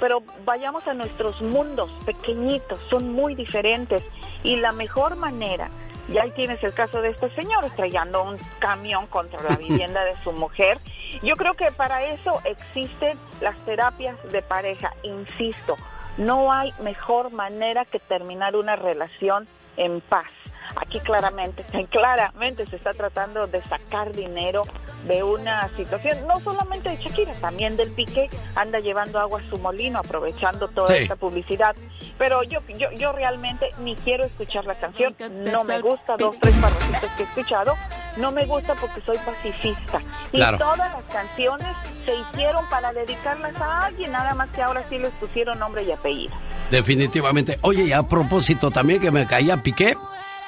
pero 0.00 0.22
vayamos 0.44 0.86
a 0.86 0.94
nuestros 0.94 1.40
mundos 1.40 1.90
pequeñitos, 2.04 2.78
son 2.90 3.12
muy 3.12 3.34
diferentes 3.34 4.02
y 4.42 4.56
la 4.56 4.72
mejor 4.72 5.16
manera, 5.16 5.68
y 6.08 6.18
ahí 6.18 6.30
tienes 6.32 6.62
el 6.62 6.72
caso 6.72 7.00
de 7.00 7.10
este 7.10 7.30
señor 7.34 7.64
estrellando 7.64 8.22
un 8.22 8.38
camión 8.58 9.06
contra 9.06 9.42
la 9.42 9.56
vivienda 9.56 10.04
de 10.04 10.14
su 10.22 10.32
mujer, 10.32 10.78
yo 11.22 11.34
creo 11.36 11.54
que 11.54 11.70
para 11.72 12.04
eso 12.04 12.40
existen 12.44 13.18
las 13.40 13.56
terapias 13.64 14.16
de 14.30 14.42
pareja, 14.42 14.92
insisto, 15.02 15.76
no 16.16 16.52
hay 16.52 16.72
mejor 16.80 17.32
manera 17.32 17.84
que 17.84 17.98
terminar 17.98 18.56
una 18.56 18.76
relación 18.76 19.48
en 19.76 20.00
paz. 20.00 20.28
Aquí 20.76 21.00
claramente, 21.00 21.64
claramente 21.90 22.66
se 22.66 22.76
está 22.76 22.92
tratando 22.92 23.46
de 23.46 23.62
sacar 23.64 24.12
dinero 24.12 24.62
de 25.06 25.22
una 25.22 25.68
situación, 25.76 26.18
no 26.26 26.40
solamente 26.40 26.88
de 26.90 26.96
Shakira, 26.96 27.32
también 27.34 27.76
del 27.76 27.90
Piqué, 27.92 28.28
anda 28.56 28.78
llevando 28.80 29.18
agua 29.20 29.40
a 29.44 29.50
su 29.50 29.58
molino, 29.58 29.98
aprovechando 29.98 30.68
toda 30.68 30.94
Sí. 30.94 31.02
esta 31.02 31.16
publicidad. 31.16 31.76
Pero 32.18 32.42
yo, 32.44 32.60
yo, 32.78 32.90
yo 32.92 33.12
realmente 33.12 33.70
ni 33.80 33.94
quiero 33.96 34.24
escuchar 34.24 34.64
la 34.64 34.74
canción, 34.76 35.14
no 35.30 35.64
me 35.64 35.80
gusta, 35.80 36.16
dos, 36.16 36.36
tres 36.40 36.56
parrafitos 36.58 37.10
que 37.16 37.22
he 37.22 37.26
escuchado, 37.26 37.74
no 38.16 38.30
me 38.32 38.46
gusta 38.46 38.74
porque 38.76 39.00
soy 39.00 39.18
pacifista. 39.18 40.00
Y 40.32 40.36
Claro. 40.38 40.58
todas 40.58 40.78
las 40.78 41.04
canciones 41.12 41.76
se 42.06 42.14
hicieron 42.14 42.66
para 42.68 42.92
dedicarlas 42.92 43.54
a 43.60 43.86
alguien, 43.86 44.12
nada 44.12 44.34
más 44.34 44.48
que 44.50 44.62
ahora 44.62 44.84
sí 44.88 44.98
les 44.98 45.10
pusieron 45.12 45.58
nombre 45.58 45.82
y 45.82 45.92
apellido. 45.92 46.34
Definitivamente. 46.70 47.58
Oye, 47.62 47.84
y 47.84 47.92
a 47.92 48.02
propósito 48.02 48.70
también 48.70 49.00
que 49.00 49.10
me 49.10 49.26
caía 49.26 49.56
Piqué, 49.62 49.96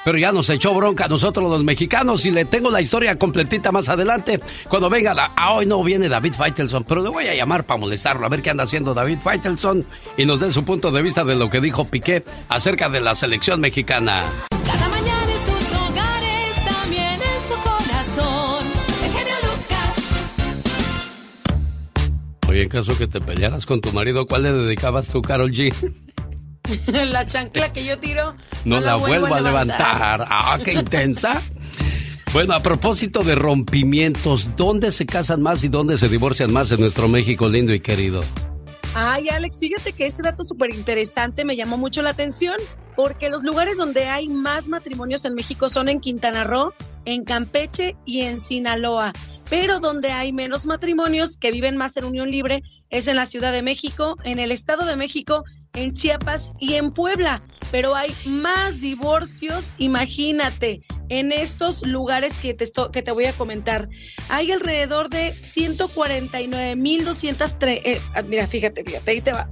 pero 0.07 0.17
ya 0.19 0.31
nos 0.31 0.49
echó 0.49 0.73
bronca 0.73 1.03
a 1.03 1.07
nosotros 1.09 1.51
los 1.51 1.65
mexicanos 1.65 2.25
y 2.25 2.31
le 2.31 2.45
tengo 2.45 2.69
la 2.69 2.79
historia 2.79 3.17
completita 3.19 3.73
más 3.73 3.89
adelante. 3.89 4.39
Cuando 4.69 4.89
venga, 4.89 5.13
la- 5.13 5.33
ah, 5.35 5.51
hoy 5.55 5.65
no 5.65 5.83
viene 5.83 6.07
David 6.07 6.31
Faitelson, 6.31 6.85
pero 6.85 7.01
le 7.01 7.09
voy 7.09 7.27
a 7.27 7.35
llamar 7.35 7.65
para 7.65 7.77
molestarlo, 7.77 8.25
a 8.25 8.29
ver 8.29 8.41
qué 8.41 8.49
anda 8.49 8.63
haciendo 8.63 8.93
David 8.93 9.19
Faitelson 9.21 9.83
y 10.15 10.25
nos 10.25 10.39
dé 10.39 10.49
su 10.53 10.63
punto 10.63 10.91
de 10.91 11.01
vista 11.01 11.25
de 11.25 11.35
lo 11.35 11.49
que 11.49 11.59
dijo 11.59 11.83
Piqué 11.83 12.23
acerca 12.47 12.87
de 12.87 13.01
la 13.01 13.15
selección 13.15 13.59
mexicana. 13.59 14.31
Cada 14.65 14.87
mañana 14.87 15.23
en 15.29 15.39
sus 15.39 15.75
hogares, 15.75 16.55
también 16.63 17.19
en 17.21 17.43
su 17.43 17.55
corazón. 17.61 18.65
El 19.03 19.11
genio 19.11 19.33
Lucas. 19.43 19.93
Oye, 22.47 22.63
en 22.63 22.69
caso 22.69 22.97
que 22.97 23.07
te 23.07 23.19
pelearas 23.19 23.65
con 23.65 23.81
tu 23.81 23.91
marido, 23.91 24.25
¿cuál 24.25 24.43
le 24.43 24.53
dedicabas 24.53 25.07
tú, 25.09 25.21
Carol 25.21 25.51
G? 25.51 25.73
la 26.87 27.27
chancla 27.27 27.71
que 27.73 27.85
yo 27.85 27.97
tiro. 27.97 28.35
No, 28.65 28.79
la, 28.79 28.95
vuelvo 28.95 29.33
a 29.33 29.41
levantar. 29.41 30.25
Ah, 30.29 30.59
qué 30.63 30.73
intensa. 30.73 31.41
Bueno, 32.33 32.53
a 32.53 32.59
propósito 32.59 33.23
de 33.23 33.35
rompimientos, 33.35 34.49
¿dónde 34.57 34.91
se 34.91 35.05
casan 35.05 35.41
más 35.41 35.63
y 35.63 35.69
dónde 35.69 35.97
se 35.97 36.09
divorcian 36.09 36.51
más 36.51 36.71
en 36.71 36.81
nuestro 36.81 37.07
México 37.07 37.49
lindo 37.49 37.73
y 37.73 37.79
querido? 37.79 38.21
Ay, 38.93 39.29
Alex, 39.29 39.59
fíjate 39.59 39.93
que 39.93 40.05
este 40.05 40.23
dato 40.23 40.43
súper 40.43 40.73
interesante 40.73 41.45
me 41.45 41.55
llamó 41.55 41.77
mucho 41.77 42.01
la 42.01 42.09
atención, 42.09 42.57
porque 42.95 43.29
los 43.29 43.43
lugares 43.43 43.77
donde 43.77 44.05
hay 44.05 44.27
más 44.27 44.67
matrimonios 44.67 45.23
en 45.25 45.35
México 45.35 45.69
son 45.69 45.87
en 45.87 45.99
Quintana 45.99 46.43
Roo, 46.43 46.73
en 47.05 47.23
Campeche 47.23 47.95
y 48.05 48.21
en 48.21 48.41
Sinaloa. 48.41 49.13
Pero 49.49 49.79
donde 49.79 50.11
hay 50.11 50.33
menos 50.33 50.65
matrimonios 50.65 51.37
que 51.37 51.51
viven 51.51 51.77
más 51.77 51.95
en 51.95 52.05
unión 52.05 52.31
libre 52.31 52.63
es 52.89 53.07
en 53.07 53.15
la 53.15 53.25
Ciudad 53.25 53.51
de 53.51 53.61
México, 53.61 54.17
en 54.23 54.39
el 54.39 54.51
Estado 54.51 54.85
de 54.85 54.97
México, 54.97 55.43
en 55.77 55.93
Chiapas 55.93 56.51
y 56.59 56.73
en 56.75 56.91
Puebla. 56.91 57.41
Pero 57.71 57.95
hay 57.95 58.13
más 58.25 58.79
divorcios, 58.81 59.73
imagínate, 59.77 60.81
en 61.09 61.31
estos 61.33 61.85
lugares 61.85 62.33
que 62.41 62.53
te, 62.53 62.63
esto- 62.63 62.91
que 62.91 63.01
te 63.01 63.11
voy 63.11 63.25
a 63.25 63.33
comentar. 63.33 63.89
Hay 64.29 64.51
alrededor 64.51 65.09
de 65.09 65.33
149.203, 65.33 67.81
eh, 67.83 67.99
ah, 68.15 68.21
mira, 68.21 68.47
fíjate, 68.47 68.83
fíjate, 68.83 69.11
ahí 69.11 69.21
te 69.21 69.33
va. 69.33 69.49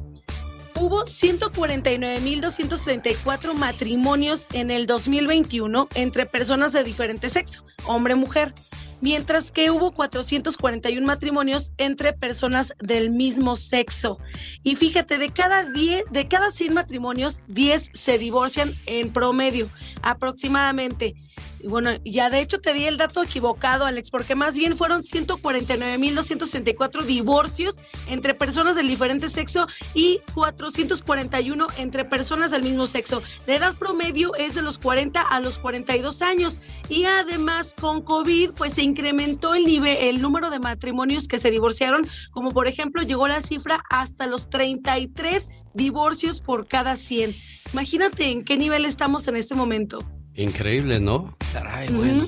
Hubo 0.77 1.05
149.234 1.05 3.53
matrimonios 3.53 4.47
en 4.53 4.71
el 4.71 4.87
2021 4.87 5.87
entre 5.95 6.25
personas 6.25 6.73
de 6.73 6.83
diferente 6.83 7.29
sexo, 7.29 7.63
hombre-mujer, 7.85 8.53
mientras 9.01 9.51
que 9.51 9.71
hubo 9.71 9.91
441 9.91 11.05
matrimonios 11.05 11.71
entre 11.77 12.13
personas 12.13 12.73
del 12.79 13.09
mismo 13.09 13.55
sexo. 13.55 14.17
Y 14.63 14.75
fíjate, 14.75 15.17
de 15.17 15.29
cada 15.29 15.63
10, 15.65 16.05
de 16.11 16.27
cada 16.27 16.51
100 16.51 16.73
matrimonios, 16.73 17.39
10 17.47 17.91
se 17.93 18.17
divorcian 18.17 18.73
en 18.85 19.11
promedio, 19.11 19.69
aproximadamente. 20.01 21.15
Y 21.59 21.67
bueno, 21.67 21.89
ya 22.03 22.29
de 22.29 22.41
hecho 22.41 22.61
te 22.61 22.73
di 22.73 22.85
el 22.85 22.97
dato 22.97 23.23
equivocado, 23.23 23.85
Alex, 23.85 24.11
porque 24.11 24.35
más 24.35 24.53
bien 24.55 24.77
fueron 24.77 25.01
149.264 25.01 27.03
divorcios 27.03 27.75
entre 28.07 28.35
personas 28.35 28.75
del 28.75 28.87
diferente 28.87 29.29
sexo 29.29 29.67
y 29.93 30.19
441 30.35 31.67
entre 31.77 32.05
personas 32.05 32.51
del 32.51 32.61
mismo 32.63 32.87
sexo. 32.87 33.21
La 33.47 33.55
edad 33.55 33.75
promedio 33.75 34.35
es 34.35 34.53
de 34.53 34.61
los 34.61 34.77
40 34.77 35.21
a 35.21 35.39
los 35.39 35.57
42 35.57 36.21
años 36.21 36.59
y 36.87 37.05
además 37.05 37.73
con 37.79 38.03
COVID 38.03 38.51
pues 38.51 38.73
se 38.73 38.83
incrementó 38.83 39.55
el 39.55 39.65
nivel, 39.65 39.97
el 39.97 40.21
número 40.21 40.51
de 40.51 40.59
matrimonios 40.59 41.27
que 41.27 41.39
se 41.39 41.51
divorciaron, 41.51 42.07
como 42.31 42.51
por 42.51 42.67
ejemplo 42.67 43.01
llegó 43.01 43.27
la 43.27 43.41
cifra 43.41 43.83
hasta 43.89 44.27
los 44.27 44.51
33 44.51 45.49
divorcios 45.73 46.41
por 46.41 46.67
cada 46.67 46.95
100. 46.95 47.35
Imagínate 47.73 48.29
en 48.29 48.43
qué 48.43 48.55
nivel 48.57 48.85
estamos 48.85 49.27
en 49.27 49.35
este 49.35 49.55
momento. 49.55 50.05
Increíble, 50.35 50.99
¿no? 50.99 51.35
Caray, 51.53 51.87
bueno. 51.89 52.25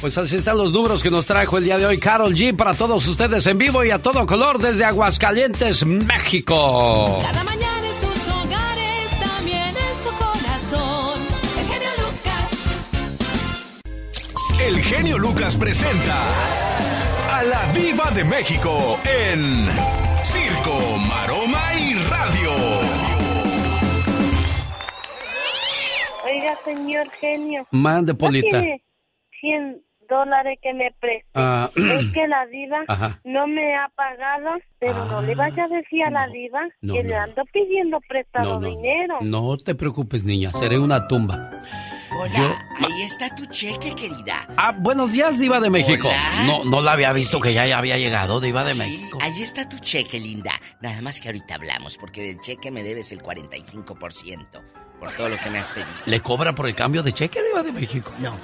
Pues 0.00 0.16
así 0.16 0.36
están 0.36 0.56
los 0.56 0.72
números 0.72 1.02
que 1.02 1.10
nos 1.10 1.26
trajo 1.26 1.58
el 1.58 1.64
día 1.64 1.76
de 1.76 1.86
hoy 1.86 1.98
Carol 1.98 2.32
G 2.32 2.56
para 2.56 2.72
todos 2.72 3.06
ustedes 3.08 3.44
en 3.46 3.58
vivo 3.58 3.84
y 3.84 3.90
a 3.90 3.98
todo 3.98 4.26
color 4.26 4.58
desde 4.58 4.84
Aguascalientes, 4.84 5.84
México. 5.84 7.18
Cada 7.20 7.42
mañana 7.42 7.88
en 7.88 7.94
sus 7.94 8.28
hogares, 8.28 9.10
también 9.20 9.74
en 9.76 9.98
su 10.00 10.08
corazón. 10.16 11.20
El 11.58 11.66
genio 11.66 11.90
Lucas. 11.98 12.50
El 14.60 14.82
genio 14.82 15.18
Lucas 15.18 15.56
presenta 15.56 16.28
a 17.32 17.42
la 17.42 17.72
Viva 17.72 18.10
de 18.12 18.24
México 18.24 19.00
en 19.04 19.68
Oiga, 26.48 26.58
señor 26.64 27.10
genio. 27.20 27.66
Mande, 27.70 28.12
¿no 28.12 28.18
Polita. 28.18 28.60
tiene 28.60 28.82
100 29.40 29.82
dólares 30.08 30.58
que 30.62 30.72
me 30.72 30.90
preste. 31.00 31.28
Ah, 31.34 31.70
es 31.76 32.06
que 32.12 32.26
la 32.26 32.46
diva 32.46 32.78
Ajá. 32.88 33.20
no 33.24 33.46
me 33.46 33.74
ha 33.76 33.88
pagado, 33.94 34.50
pero 34.78 35.04
no 35.06 35.20
le 35.22 35.34
vaya 35.34 35.64
a 35.64 35.68
decir 35.68 36.02
a 36.04 36.10
la 36.10 36.26
diva 36.28 36.60
no, 36.80 36.94
que 36.94 37.02
no. 37.02 37.08
le 37.10 37.16
ando 37.16 37.42
pidiendo 37.52 37.98
prestado 38.08 38.54
No, 38.54 38.60
no, 38.60 38.68
dinero. 38.68 39.18
no 39.20 39.56
te 39.58 39.74
preocupes, 39.74 40.24
niña, 40.24 40.52
seré 40.52 40.78
una 40.78 41.06
tumba. 41.08 41.50
Hola, 42.18 42.32
Yo- 42.38 42.86
ahí 42.86 43.02
está 43.02 43.34
tu 43.34 43.44
cheque, 43.46 43.94
querida. 43.94 44.48
Ah, 44.56 44.72
buenos 44.72 45.12
días, 45.12 45.38
Diva 45.38 45.60
de 45.60 45.68
México. 45.68 46.08
Hola. 46.08 46.44
No, 46.46 46.64
no 46.64 46.80
la 46.80 46.92
había 46.92 47.12
visto 47.12 47.38
que 47.38 47.52
ya 47.52 47.64
había 47.76 47.98
llegado, 47.98 48.40
Diva 48.40 48.64
de 48.64 48.72
Sí, 48.72 48.78
México. 48.78 49.18
ahí 49.20 49.42
está 49.42 49.68
tu 49.68 49.78
cheque, 49.78 50.18
linda. 50.18 50.52
Nada 50.80 51.02
más 51.02 51.20
que 51.20 51.28
ahorita 51.28 51.56
hablamos, 51.56 51.98
porque 51.98 52.22
del 52.22 52.40
cheque 52.40 52.70
me 52.70 52.82
debes 52.82 53.12
el 53.12 53.20
45% 53.22 54.62
por 54.98 55.12
todo 55.12 55.28
lo 55.28 55.38
que 55.38 55.50
me 55.50 55.58
has 55.58 55.70
pedido. 55.70 55.88
¿Le 56.06 56.20
cobra 56.20 56.54
por 56.54 56.66
el 56.68 56.74
cambio 56.74 57.02
de 57.02 57.12
cheque, 57.12 57.42
Diva 57.42 57.62
de 57.62 57.72
México? 57.72 58.12
No, 58.18 58.38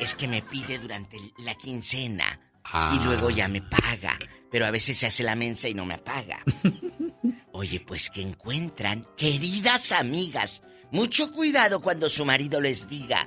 es 0.00 0.14
que 0.14 0.28
me 0.28 0.42
pide 0.42 0.78
durante 0.78 1.18
la 1.38 1.54
quincena 1.54 2.40
Ah. 2.64 2.96
y 3.00 3.04
luego 3.04 3.30
ya 3.30 3.46
me 3.48 3.62
paga, 3.62 4.18
pero 4.50 4.66
a 4.66 4.70
veces 4.72 4.96
se 4.98 5.06
hace 5.06 5.22
la 5.22 5.36
mensa 5.36 5.68
y 5.68 5.74
no 5.74 5.84
me 5.86 5.98
paga. 5.98 6.40
Oye, 7.52 7.80
pues 7.80 8.10
que 8.10 8.20
encuentran, 8.22 9.04
queridas 9.16 9.92
amigas, 9.92 10.62
mucho 10.90 11.30
cuidado 11.32 11.80
cuando 11.80 12.08
su 12.08 12.24
marido 12.24 12.60
les 12.60 12.88
diga, 12.88 13.26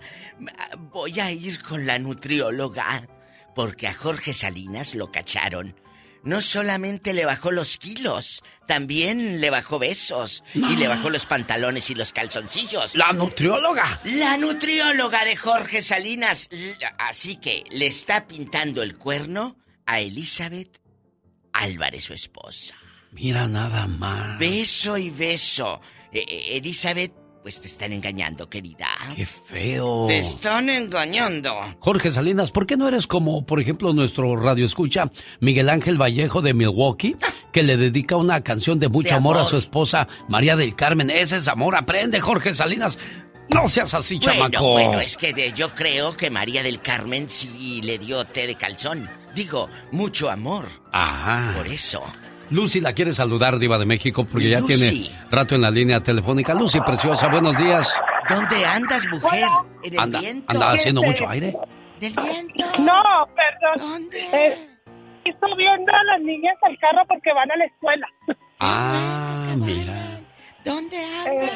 "Ah, 0.58 0.76
voy 0.78 1.20
a 1.20 1.32
ir 1.32 1.62
con 1.64 1.86
la 1.86 1.98
nutrióloga, 2.00 3.08
porque 3.56 3.88
a 3.88 3.94
Jorge 3.94 4.34
Salinas 4.34 4.94
lo 4.96 5.12
cacharon 5.12 5.76
no 6.24 6.42
solamente 6.42 7.14
le 7.14 7.26
bajó 7.26 7.52
los 7.52 7.78
kilos, 7.78 8.44
también 8.68 9.42
le 9.42 9.50
bajó 9.50 9.80
besos 9.80 10.44
y 10.54 10.76
le 10.76 10.88
bajó 10.88 11.10
los 11.10 11.26
pantalones 11.26 11.90
y 11.90 11.96
los 11.96 12.12
calzoncillos. 12.12 12.96
La 12.96 13.14
nutrióloga. 13.14 14.00
La 14.04 14.38
nutrióloga 14.38 15.26
de 15.26 15.36
Jorge 15.36 15.82
Salinas. 15.82 16.50
Así 16.98 17.38
que 17.38 17.64
le 17.72 17.88
está 17.88 18.28
pintando 18.28 18.84
el 18.84 18.98
cuerno 18.98 19.58
a 19.86 20.00
Elizabeth 20.00 20.80
Álvarez, 21.54 22.04
su 22.04 22.14
esposa. 22.14 22.76
Mira 23.12 23.48
nada 23.48 23.88
más. 23.88 24.38
Beso 24.38 24.98
y 24.98 25.10
beso. 25.10 25.82
Eh, 26.12 26.26
eh, 26.28 26.58
Elizabeth, 26.58 27.14
pues 27.42 27.62
te 27.62 27.68
están 27.68 27.94
engañando, 27.94 28.50
querida. 28.50 28.88
Qué 29.16 29.26
feo. 29.26 30.06
Te 30.08 30.20
están 30.20 30.70
engañando. 30.70 31.54
Jorge 31.80 32.12
Salinas, 32.12 32.52
¿por 32.52 32.66
qué 32.68 32.76
no 32.78 32.88
eres 32.88 33.08
como, 33.08 33.46
por 33.46 33.60
ejemplo, 33.62 33.94
nuestro 33.94 34.36
radio 34.36 34.66
escucha 34.66 35.10
Miguel 35.40 35.70
Ángel 35.70 36.00
Vallejo 36.02 36.42
de 36.42 36.54
Milwaukee, 36.54 37.16
que 37.54 37.64
le 37.64 37.78
dedica 37.78 38.18
una 38.18 38.42
canción 38.42 38.80
de 38.80 38.90
mucho 38.90 39.10
De 39.10 39.16
amor. 39.16 39.38
a 39.38 39.46
su 39.46 39.58
esposa 39.58 40.08
María 40.28 40.56
del 40.56 40.76
Carmen? 40.76 41.10
Ese 41.10 41.38
es 41.38 41.48
amor, 41.48 41.76
aprende, 41.76 42.20
Jorge 42.20 42.54
Salinas. 42.54 42.98
No 43.54 43.68
seas 43.68 43.94
así, 43.96 44.20
Bueno, 44.20 44.34
chamaco. 44.50 44.68
bueno, 44.74 45.00
es 45.00 45.18
que 45.18 45.34
de- 45.34 45.52
yo 45.54 45.74
creo 45.74 46.16
que 46.16 46.30
María 46.30 46.62
del 46.62 46.82
Carmen 46.82 47.30
sí 47.30 47.82
le 47.84 47.98
dio 47.98 48.24
té 48.26 48.46
de 48.46 48.54
calzón. 48.56 49.10
Digo, 49.34 49.70
mucho 49.92 50.30
amor. 50.30 50.68
Ajá. 50.92 51.54
Por 51.56 51.68
eso. 51.68 52.02
Lucy 52.52 52.80
la 52.82 52.94
quiere 52.94 53.14
saludar, 53.14 53.60
Diva 53.60 53.78
de 53.78 53.86
México, 53.86 54.26
porque 54.26 54.50
ya 54.50 54.60
Lucy. 54.60 54.76
tiene 54.76 55.10
rato 55.32 55.56
en 55.56 55.62
la 55.62 55.70
línea 55.70 56.02
telefónica. 56.02 56.54
Lucy, 56.54 56.80
preciosa, 56.82 57.28
buenos 57.28 57.58
días. 57.58 57.94
¿Dónde 58.28 58.66
andas, 58.66 59.06
mujer? 59.12 59.46
¿En 59.84 59.94
el 59.94 60.00
Anda, 60.00 60.20
viento? 60.20 60.46
anda 60.52 60.72
haciendo 60.72 61.04
mucho 61.04 61.28
aire. 61.30 61.56
¿Del 62.00 62.14
viento? 62.14 62.66
No, 62.80 63.02
perdón. 63.36 64.08
Eh, 64.34 64.68
estoy 65.26 65.52
viendo 65.58 65.94
a 65.94 66.04
las 66.06 66.22
niñas 66.22 66.56
al 66.64 66.78
carro 66.80 67.02
porque 67.08 67.32
van 67.34 67.52
a 67.52 67.56
la 67.56 67.66
escuela. 67.66 68.08
Ah, 68.60 69.54
mira. 69.56 70.20
¿Dónde 70.66 70.98
andas? 70.98 71.52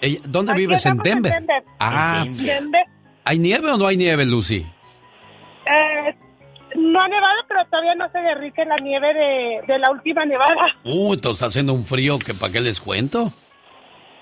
Ella- 0.00 0.20
¿Dónde 0.24 0.52
Aquí 0.52 0.60
vives? 0.62 0.84
¿En 0.86 0.92
estamos 0.92 1.06
en 1.06 1.12
Denver? 1.12 1.32
Denver. 1.32 1.64
Ah, 1.78 2.24
Denver. 2.28 2.84
¿hay 3.24 3.38
nieve 3.38 3.70
o 3.70 3.76
no 3.76 3.86
hay 3.86 3.96
nieve, 3.96 4.24
Lucy? 4.26 4.66
Eh, 5.66 6.14
no 6.76 7.00
ha 7.00 7.08
nevado, 7.08 7.42
pero 7.48 7.64
todavía 7.66 7.94
no 7.94 8.10
se 8.10 8.18
derrite 8.18 8.64
la 8.64 8.76
nieve 8.76 9.12
de, 9.14 9.60
de 9.66 9.78
la 9.78 9.90
última 9.90 10.24
nevada. 10.24 10.66
Uh, 10.84 11.14
entonces 11.14 11.38
está 11.38 11.46
haciendo 11.46 11.72
un 11.74 11.84
frío 11.86 12.18
que 12.18 12.34
para 12.34 12.52
qué 12.52 12.60
les 12.60 12.80
cuento. 12.80 13.32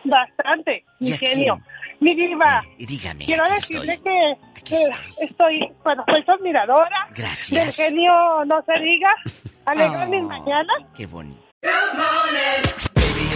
Bastante, 0.04 0.84
mi 0.98 1.10
¿Y 1.10 1.12
a 1.12 1.18
genio. 1.18 1.60
Mi 2.00 2.14
diva, 2.14 2.64
Y 2.78 2.86
dígame, 2.86 3.26
quiero 3.26 3.42
aquí 3.44 3.52
decirle 3.54 3.92
estoy. 3.92 4.12
que, 4.54 4.62
que 4.64 5.24
estoy, 5.26 5.60
bueno, 5.84 6.02
soy 6.08 6.22
su 6.24 6.30
admiradora. 6.32 7.08
Gracias. 7.14 7.50
Del 7.78 7.86
genio 7.86 8.12
no 8.46 8.62
se 8.64 8.80
diga. 8.80 9.10
Alegra 9.66 10.04
Oh. 10.06 10.08
mis 10.08 10.22
mañanas. 10.22 10.76
Qué 10.96 11.04
bonito. 11.06 11.38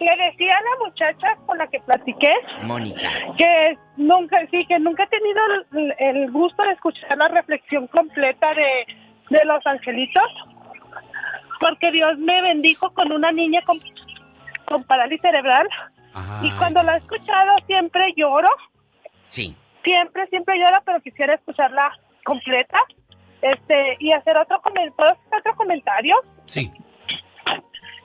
Le 0.00 0.16
decía 0.30 0.52
a 0.56 0.60
la 0.62 0.86
muchacha 0.86 1.36
con 1.46 1.58
la 1.58 1.66
que 1.66 1.80
platiqué 1.80 2.32
Mónica. 2.62 3.08
que 3.36 3.76
nunca, 3.96 4.38
sí, 4.50 4.64
que 4.66 4.78
nunca 4.78 5.04
he 5.04 5.06
tenido 5.08 5.40
el, 5.72 5.94
el 5.98 6.30
gusto 6.30 6.62
de 6.62 6.72
escuchar 6.72 7.18
la 7.18 7.28
reflexión 7.28 7.86
completa 7.88 8.54
de, 8.54 8.86
de 9.30 9.44
los 9.44 9.64
angelitos, 9.66 10.22
porque 11.60 11.90
Dios 11.90 12.16
me 12.18 12.40
bendijo 12.42 12.90
con 12.94 13.10
una 13.12 13.32
niña 13.32 13.60
con, 13.66 13.78
con 14.66 14.84
parálisis 14.84 15.20
cerebral 15.22 15.68
y 16.42 16.50
cuando 16.52 16.82
la 16.82 16.94
he 16.94 16.98
escuchado 16.98 17.56
siempre 17.66 18.12
lloro, 18.16 18.48
Sí. 19.26 19.54
siempre, 19.84 20.26
siempre 20.28 20.58
lloro, 20.58 20.80
pero 20.84 21.00
quisiera 21.00 21.34
escucharla 21.34 21.90
completa. 22.24 22.78
Este, 23.40 23.96
y 24.00 24.10
hacer 24.12 24.36
otro, 24.36 24.60
¿puedo 24.62 25.10
hacer 25.12 25.38
otro 25.38 25.54
comentario. 25.54 26.16
Sí. 26.46 26.72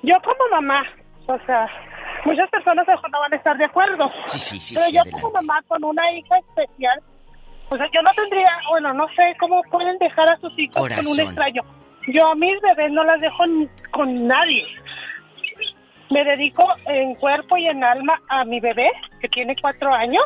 Yo 0.03 0.15
como 0.23 0.47
mamá, 0.51 0.83
o 1.27 1.37
sea, 1.45 1.67
muchas 2.25 2.49
personas 2.49 2.87
a 2.87 2.95
no 2.95 3.19
van 3.19 3.33
a 3.33 3.35
estar 3.35 3.57
de 3.57 3.65
acuerdo. 3.65 4.11
Sí, 4.27 4.39
sí, 4.39 4.59
sí, 4.59 4.75
Pero 4.75 4.87
sí, 4.87 4.93
yo 4.93 5.01
adelante. 5.01 5.21
como 5.21 5.33
mamá 5.33 5.61
con 5.67 5.83
una 5.83 6.11
hija 6.11 6.37
especial, 6.37 6.99
o 7.69 7.77
sea, 7.77 7.87
yo 7.93 8.01
no 8.01 8.11
tendría, 8.15 8.47
bueno, 8.69 8.93
no 8.93 9.07
sé 9.15 9.35
cómo 9.39 9.61
pueden 9.63 9.97
dejar 9.97 10.31
a 10.31 10.37
sus 10.37 10.57
hijos 10.59 10.75
con 10.75 11.07
un 11.07 11.19
extraño. 11.19 11.61
Yo 12.07 12.27
a 12.27 12.35
mis 12.35 12.59
bebés 12.61 12.91
no 12.91 13.03
las 13.03 13.19
dejo 13.21 13.43
con 13.91 14.27
nadie. 14.27 14.65
Me 16.09 16.23
dedico 16.23 16.65
en 16.85 17.15
cuerpo 17.15 17.57
y 17.57 17.67
en 17.67 17.83
alma 17.83 18.21
a 18.29 18.43
mi 18.43 18.59
bebé, 18.59 18.91
que 19.21 19.29
tiene 19.29 19.55
cuatro 19.59 19.93
años, 19.93 20.23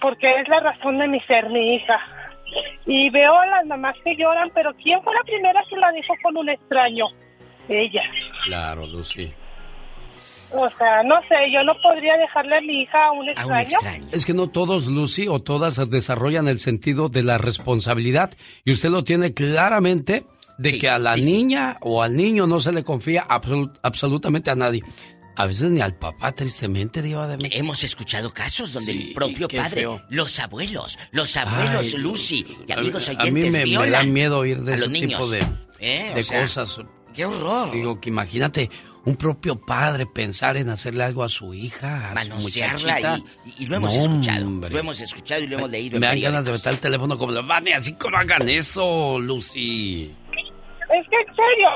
porque 0.00 0.40
es 0.40 0.48
la 0.48 0.60
razón 0.60 0.98
de 0.98 1.08
mi 1.08 1.20
ser, 1.20 1.48
mi 1.48 1.76
hija. 1.76 2.00
Y 2.84 3.10
veo 3.10 3.38
a 3.38 3.46
las 3.46 3.66
mamás 3.66 3.96
que 4.04 4.16
lloran, 4.16 4.50
pero 4.54 4.74
¿quién 4.74 5.02
fue 5.02 5.14
la 5.14 5.22
primera 5.22 5.62
que 5.68 5.76
la 5.76 5.92
dejó 5.92 6.14
con 6.22 6.36
un 6.36 6.48
extraño? 6.48 7.06
Ella. 7.68 8.02
Claro, 8.44 8.86
Lucy. 8.86 9.32
O 10.52 10.68
sea, 10.78 11.02
no 11.02 11.16
sé, 11.28 11.34
yo 11.52 11.64
no 11.64 11.72
podría 11.82 12.16
dejarle 12.16 12.58
a 12.58 12.60
mi 12.60 12.82
hija 12.82 13.06
a 13.06 13.12
un 13.12 13.28
extraño. 13.28 14.06
Es 14.12 14.24
que 14.24 14.32
no 14.32 14.48
todos, 14.48 14.86
Lucy, 14.86 15.26
o 15.28 15.40
todas 15.42 15.76
desarrollan 15.90 16.46
el 16.46 16.60
sentido 16.60 17.08
de 17.08 17.24
la 17.24 17.36
responsabilidad. 17.36 18.30
Y 18.64 18.70
usted 18.70 18.90
lo 18.90 19.02
tiene 19.02 19.34
claramente 19.34 20.24
de 20.58 20.78
que 20.78 20.88
a 20.88 20.98
la 21.00 21.16
niña 21.16 21.76
o 21.80 22.00
al 22.02 22.14
niño 22.16 22.46
no 22.46 22.60
se 22.60 22.72
le 22.72 22.84
confía 22.84 23.26
absolut- 23.28 23.76
absolutamente 23.82 24.50
a 24.50 24.54
nadie. 24.54 24.82
A 25.38 25.46
veces 25.46 25.70
ni 25.70 25.80
al 25.82 25.96
papá, 25.98 26.32
tristemente, 26.32 27.02
Diva 27.02 27.26
de 27.26 27.36
México. 27.36 27.56
Hemos 27.58 27.82
escuchado 27.84 28.32
casos 28.32 28.72
donde 28.72 28.92
Sí, 28.92 29.08
el 29.08 29.12
propio 29.14 29.48
padre, 29.48 29.82
feo. 29.82 30.00
los 30.08 30.38
abuelos, 30.40 30.96
los 31.10 31.36
abuelos, 31.36 31.92
Ay, 31.92 32.00
Lucy 32.00 32.46
y 32.66 32.72
a- 32.72 32.76
amigos 32.76 33.08
a, 33.08 33.12
oyentes 33.20 33.32
mí 33.34 33.40
me, 33.42 33.50
me 33.50 33.58
da 33.58 33.64
violan 33.64 34.12
miedo 34.14 34.38
oír 34.38 34.60
de 34.62 34.72
a 34.72 34.74
ese 34.76 34.84
los 34.84 34.92
tipo 34.94 35.06
niños. 35.06 35.30
de, 35.30 35.38
Eh, 35.80 36.12
de 36.14 36.20
o 36.20 36.24
sea, 36.24 36.42
cosas. 36.42 36.80
¡Qué 37.16 37.24
horror! 37.24 37.70
Digo 37.72 38.00
que 38.00 38.10
imagínate 38.10 38.70
un 39.06 39.16
propio 39.16 39.56
padre 39.60 40.04
pensar 40.06 40.56
en 40.56 40.68
hacerle 40.68 41.04
algo 41.04 41.22
a 41.24 41.28
su 41.28 41.54
hija, 41.54 42.10
a 42.10 42.14
Manosearla 42.14 43.18
y, 43.44 43.64
y 43.64 43.66
lo 43.66 43.76
hemos 43.76 43.94
No, 43.94 44.00
escuchado. 44.02 44.46
hombre. 44.46 44.70
Lo 44.70 44.78
hemos 44.78 45.00
escuchado 45.00 45.42
y 45.42 45.46
lo 45.46 45.58
hemos 45.58 45.70
leído. 45.70 45.98
Me 46.00 46.06
en 46.06 46.12
dan 46.12 46.20
ganas 46.20 46.44
de 46.44 46.52
meter 46.52 46.72
el 46.72 46.80
teléfono 46.80 47.16
como 47.16 47.32
lo 47.32 47.46
van 47.46 47.66
así 47.68 47.94
como 47.94 48.16
hagan 48.16 48.48
eso, 48.48 49.18
Lucy. 49.20 50.12
Es 50.90 51.06
que 51.08 51.16
en 51.16 51.34
serio, 51.34 51.68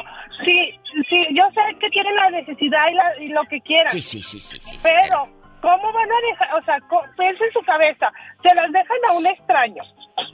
sí, 0.44 0.78
sí, 1.08 1.16
yo 1.34 1.42
sé 1.54 1.60
que 1.80 1.88
tienen 1.90 2.14
la 2.16 2.30
necesidad 2.30 2.80
y, 2.90 2.94
la- 2.94 3.24
y 3.24 3.28
lo 3.28 3.42
que 3.48 3.60
quieran. 3.62 3.90
Sí, 3.92 4.00
sí, 4.02 4.22
sí, 4.22 4.38
sí, 4.40 4.58
sí. 4.60 4.76
Pero, 4.82 5.26
¿cómo 5.62 5.92
van 5.92 6.08
a 6.10 6.20
dejar? 6.30 6.54
O 6.60 6.64
sea, 6.64 6.76
piensa 7.16 7.44
en 7.44 7.52
su 7.52 7.60
cabeza, 7.62 8.06
se 8.42 8.54
las 8.54 8.70
dejan 8.72 8.98
a 9.08 9.12
un 9.14 9.26
extraño. 9.26 9.82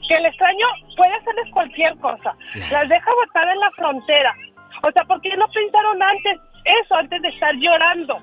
Que 0.09 0.15
el 0.15 0.27
extraño 0.27 0.66
puede 0.97 1.15
hacerles 1.15 1.51
cualquier 1.53 1.97
cosa. 1.99 2.35
Las 2.70 2.89
deja 2.89 3.11
botadas 3.15 3.53
en 3.55 3.61
la 3.61 3.70
frontera. 3.77 4.35
O 4.82 4.90
sea, 4.93 5.05
¿por 5.05 5.20
qué 5.20 5.31
no 5.36 5.47
pensaron 5.48 6.03
antes 6.03 6.40
eso, 6.65 6.94
antes 6.94 7.23
de 7.23 7.28
estar 7.28 7.55
llorando? 7.57 8.19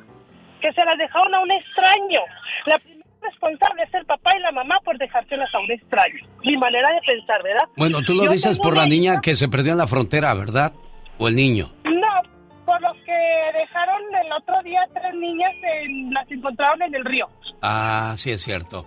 Que 0.62 0.72
se 0.74 0.86
las 0.86 0.98
dejaron 0.98 1.34
a 1.34 1.40
un 1.42 1.52
extraño. 1.52 2.22
La 2.66 2.78
primera 2.80 3.04
responsable 3.22 3.84
es 3.84 3.94
el 3.94 4.06
papá 4.06 4.32
y 4.38 4.42
la 4.42 4.52
mamá 4.52 4.76
por 4.84 4.98
dejárselas 4.98 5.50
a 5.54 5.60
un 5.60 5.72
extraño. 5.72 6.26
Mi 6.44 6.58
manera 6.58 6.90
de 6.94 7.02
pensar, 7.06 7.42
¿verdad? 7.44 7.68
Bueno, 7.78 8.02
tú 8.02 8.14
lo 8.14 8.26
Yo 8.26 8.32
dices 8.32 8.60
por 8.60 8.76
la 8.76 8.86
niña 8.86 9.22
que 9.22 9.36
se 9.36 9.48
perdió 9.48 9.72
en 9.74 9.78
la 9.78 9.88
frontera, 9.88 10.34
¿verdad? 10.34 10.74
¿O 11.18 11.28
el 11.28 11.36
niño? 11.36 11.72
No, 11.86 12.30
por 12.66 12.82
los 12.82 12.96
que 13.06 13.14
dejaron 13.58 14.02
el 14.26 14.32
otro 14.34 14.62
día 14.64 14.82
tres 14.94 15.14
niñas, 15.16 15.52
en- 15.84 16.14
las 16.14 16.30
encontraron 16.32 16.82
en 16.82 16.96
el 16.96 17.06
río. 17.06 17.28
Ah, 17.62 18.14
sí 18.18 18.32
es 18.32 18.42
cierto. 18.42 18.86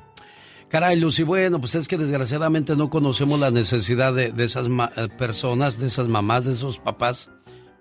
Caray, 0.69 0.99
Lucy, 0.99 1.23
bueno, 1.23 1.61
pues 1.61 1.75
es 1.77 1.87
que 1.87 1.97
desgraciadamente 1.97 2.75
no 2.75 2.91
conocemos 2.91 3.39
la 3.39 3.51
necesidad 3.51 4.13
de, 4.13 4.33
esas 4.45 4.67
eh, 4.67 5.09
personas, 5.17 5.79
de 5.79 5.87
esas 5.87 6.09
mamás, 6.09 6.45
de 6.45 6.53
esos 6.53 6.79
papás 6.81 7.31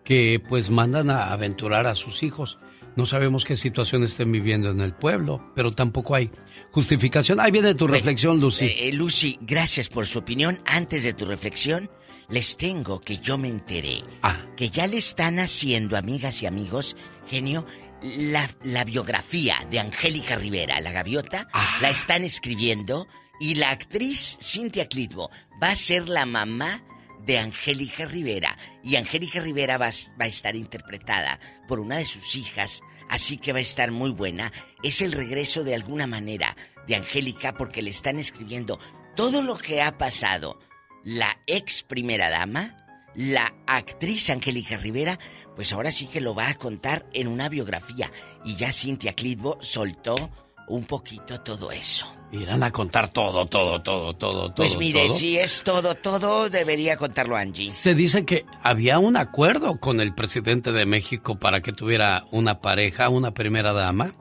que 0.06 0.40
pues 0.40 0.69
mandan 0.69 1.10
a 1.10 1.34
aventurar 1.34 1.88
a 1.88 1.95
sus 1.95 2.23
hijos. 2.23 2.60
No 2.95 3.06
sabemos 3.06 3.44
qué 3.44 3.57
situación 3.57 4.03
estén 4.03 4.32
viviendo 4.32 4.69
en 4.69 4.80
el 4.80 4.94
pueblo, 4.94 5.52
pero 5.53 5.72
tampoco 5.72 6.15
hay 6.15 6.32
justificación. 6.72 7.41
Ahí 7.41 7.52
viene 7.52 7.76
tu 7.76 7.88
reflexión, 7.88 8.40
Lucy. 8.40 8.68
Eh, 8.68 8.94
Lucy, 8.94 9.38
gracias 9.41 9.90
por 9.90 10.07
su 10.07 10.19
opinión. 10.19 10.61
Antes 10.65 11.03
de 11.03 11.14
tu 11.14 11.26
reflexión, 11.26 11.90
les 12.30 12.56
tengo 12.56 13.02
que 13.02 13.18
yo 13.18 13.38
me 13.38 13.49
enteré 13.49 14.02
ah. 14.22 14.38
que 14.56 14.69
ya 14.69 14.88
le 14.88 14.98
están 14.98 15.40
haciendo, 15.40 15.98
amigas 15.98 16.41
y 16.41 16.45
amigos, 16.45 16.95
genio, 17.27 17.65
la, 18.18 18.49
la 18.64 18.86
biografía 18.86 19.57
de 19.69 19.80
Angélica 19.80 20.36
Rivera, 20.38 20.80
la 20.80 20.91
gaviota, 20.91 21.49
ah. 21.52 21.80
la 21.82 21.90
están 21.90 22.23
escribiendo 22.23 23.07
y 23.41 23.56
la 23.56 23.72
actriz 23.72 24.38
Cynthia 24.41 24.88
Clitbo 24.88 25.30
va 25.61 25.72
a 25.72 25.76
ser 25.76 26.07
la 26.07 26.26
mamá 26.26 26.82
de 27.26 27.39
Angélica 27.39 28.06
Rivera. 28.06 28.57
Y 28.84 28.95
Angélica 28.95 29.39
Rivera 29.39 29.77
va, 29.77 29.89
va, 30.19 30.26
a 30.26 30.27
estar 30.27 30.56
interpretada 30.56 31.39
por 31.68 31.80
una 31.80 31.97
de 31.97 32.06
sus 32.06 32.35
hijas, 32.35 32.81
así 33.10 33.38
que 33.38 33.53
va 33.53 33.60
a 33.60 33.64
estar 33.64 33.91
muy 33.91 34.11
buena. 34.11 34.52
Es 34.84 35.02
el 35.02 35.11
regreso 35.11 35.64
de 35.64 35.76
alguna 35.76 36.07
manera 36.07 36.56
de 36.88 36.95
Angélica 36.95 37.53
porque 37.56 37.81
le 37.81 37.89
están 37.89 38.19
escribiendo 38.19 38.80
todo 39.15 39.41
lo 39.41 39.57
que 39.57 39.81
ha 39.81 39.97
pasado. 39.97 40.60
La 41.03 41.38
ex 41.45 41.84
primera 41.84 42.30
dama, 42.30 42.85
la 43.15 43.53
actriz 43.68 44.30
Angélica 44.30 44.77
Rivera, 44.77 45.19
pues 45.56 45.72
ahora 45.72 45.91
sí 45.91 46.07
que 46.07 46.22
lo 46.22 46.35
va 46.35 46.49
a 46.49 46.56
contar 46.56 47.06
en 47.14 47.27
una 47.27 47.49
biografía. 47.49 48.11
Y 48.43 48.56
ya 48.56 48.72
Cintia 48.72 49.14
Clitbo 49.14 49.57
soltó 49.61 50.31
un 50.68 50.86
poquito 50.86 51.40
todo 51.42 51.72
eso. 51.72 52.06
Irán 52.32 52.64
a 52.64 52.72
contar 52.72 53.10
todo, 53.10 53.46
todo, 53.46 53.82
todo, 53.82 54.14
todo, 54.16 54.50
todo. 54.50 54.56
Pues 54.56 54.78
mire, 54.78 55.10
si 55.10 55.38
es 55.38 55.64
todo, 55.64 55.96
todo, 55.96 56.50
debería 56.50 56.98
contarlo 56.98 57.36
Angie. 57.36 57.72
Se 57.72 57.96
dice 57.96 58.26
que 58.26 58.46
había 58.62 59.00
un 59.00 59.16
acuerdo 59.16 59.80
con 59.80 60.02
el 60.02 60.14
presidente 60.14 60.72
de 60.72 60.86
México 60.86 61.40
para 61.40 61.62
que 61.62 61.72
tuviera 61.72 62.26
una 62.32 62.62
pareja, 62.62 63.10
una 63.10 63.34
primera 63.34 63.74
dama, 63.74 64.16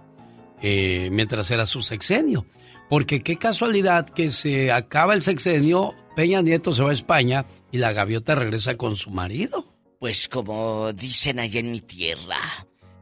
eh, 0.62 1.08
mientras 1.10 1.50
era 1.50 1.66
su 1.66 1.82
sexenio. 1.82 2.46
Porque 2.88 3.22
qué 3.22 3.36
casualidad 3.36 4.08
que 4.08 4.30
se 4.30 4.70
acaba 4.70 5.14
el 5.14 5.22
sexenio, 5.22 5.94
Peña 6.14 6.42
Nieto 6.42 6.72
se 6.72 6.82
va 6.82 6.90
a 6.90 6.94
España 6.94 7.46
y 7.72 7.78
la 7.78 7.92
gaviota 7.92 8.34
regresa 8.34 8.76
con 8.76 8.96
su 8.96 9.10
marido. 9.10 9.66
Pues 9.98 10.28
como 10.28 10.92
dicen 10.92 11.40
allá 11.40 11.60
en 11.60 11.72
mi 11.72 11.80
tierra, 11.80 12.38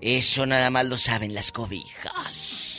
eso 0.00 0.46
nada 0.46 0.70
más 0.70 0.86
lo 0.86 0.96
saben 0.96 1.34
las 1.34 1.52
cobijas. 1.52 2.71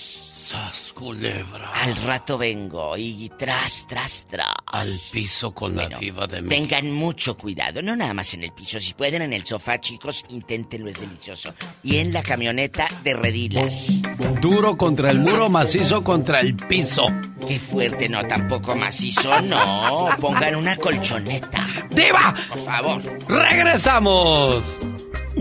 Culebra! 0.94 1.72
Al 1.74 1.96
rato 1.98 2.38
vengo 2.38 2.96
y 2.98 3.32
tras, 3.38 3.86
tras, 3.88 4.26
tras. 4.30 4.54
Al 4.66 4.88
piso 5.12 5.54
con 5.54 5.76
la 5.76 5.88
diva 5.88 6.28
de 6.28 6.42
México. 6.42 6.68
Tengan 6.68 6.92
mucho 6.92 7.38
cuidado, 7.38 7.82
no 7.82 7.96
nada 7.96 8.14
más 8.14 8.34
en 8.34 8.44
el 8.44 8.52
piso. 8.52 8.80
Si 8.80 8.94
pueden 8.94 9.22
en 9.22 9.34
el 9.34 9.46
sofá, 9.46 9.80
chicos, 9.80 10.26
inténtenlo, 10.30 10.90
es 10.90 11.00
delicioso. 11.00 11.54
Y 11.84 11.98
en 11.98 12.14
la 12.14 12.24
camioneta 12.24 12.88
de 13.04 13.14
redilas. 13.14 14.02
Duro 14.42 14.78
contra 14.78 15.12
el 15.12 15.20
muro, 15.20 15.50
macizo 15.50 16.04
contra 16.04 16.40
el 16.40 16.56
piso. 16.56 17.06
Qué 17.48 17.60
fuerte, 17.60 18.08
no, 18.10 18.24
tampoco 18.26 18.76
macizo, 18.76 19.42
no. 19.42 20.10
Pongan 20.20 20.56
una 20.56 20.76
colchoneta. 20.78 21.68
¡Diva! 21.90 22.34
Por 22.50 22.60
favor. 22.60 23.02
¡Regresamos! 23.28 24.93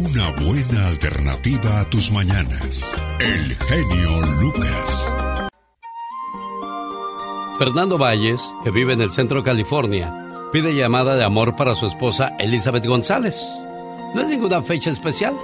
Una 0.04 0.32
buena 0.32 0.88
alternativa 0.88 1.78
a 1.78 1.84
tus 1.84 2.10
mañanas. 2.10 2.92
El 3.20 3.54
genio 3.54 4.26
Lucas. 4.40 5.14
Fernando 7.56 7.98
Valles, 7.98 8.42
que 8.64 8.72
vive 8.72 8.94
en 8.94 9.00
el 9.00 9.12
centro 9.12 9.38
de 9.38 9.44
California, 9.44 10.12
pide 10.52 10.74
llamada 10.74 11.14
de 11.14 11.22
amor 11.22 11.54
para 11.54 11.76
su 11.76 11.86
esposa 11.86 12.36
Elizabeth 12.40 12.84
González. 12.84 13.40
No 14.12 14.22
es 14.22 14.26
ninguna 14.26 14.60
fecha 14.62 14.90
especial, 14.90 15.36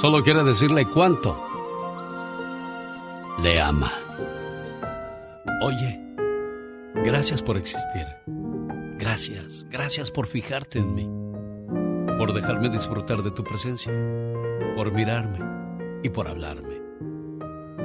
solo 0.00 0.22
quiere 0.22 0.44
decirle 0.44 0.86
cuánto 0.86 1.36
le 3.42 3.60
ama. 3.60 3.92
Oye, 5.62 6.00
gracias 7.04 7.42
por 7.42 7.56
existir. 7.56 8.06
Gracias, 8.98 9.66
gracias 9.68 10.12
por 10.12 10.28
fijarte 10.28 10.78
en 10.78 10.94
mí 10.94 11.19
por 12.20 12.34
dejarme 12.34 12.68
disfrutar 12.68 13.22
de 13.22 13.30
tu 13.30 13.42
presencia, 13.42 13.90
por 14.76 14.92
mirarme 14.92 15.38
y 16.02 16.10
por 16.10 16.28
hablarme. 16.28 16.78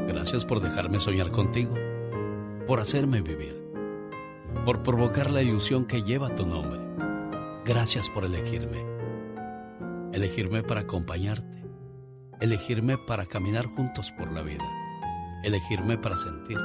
Gracias 0.10 0.44
por 0.44 0.60
dejarme 0.60 1.00
soñar 1.00 1.32
contigo, 1.32 1.74
por 2.68 2.82
hacerme 2.82 3.22
vivir, 3.22 3.56
por 4.66 4.84
provocar 4.84 5.32
la 5.32 5.42
ilusión 5.42 5.86
que 5.86 6.04
lleva 6.04 6.36
tu 6.36 6.46
nombre. 6.46 6.82
Gracias 7.64 8.10
por 8.10 8.26
elegirme. 8.26 8.84
Elegirme 10.12 10.64
para 10.64 10.82
acompañarte. 10.82 11.64
Elegirme 12.42 12.98
para 12.98 13.28
caminar 13.28 13.68
juntos 13.68 14.12
por 14.18 14.34
la 14.34 14.42
vida. 14.42 14.66
Elegirme 15.46 15.98
para 15.98 16.18
sentir. 16.18 16.60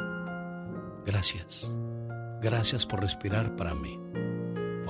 Gracias. 1.06 1.70
Gracias 2.42 2.84
por 2.84 3.00
respirar 3.00 3.54
para 3.54 3.76
mí 3.76 3.99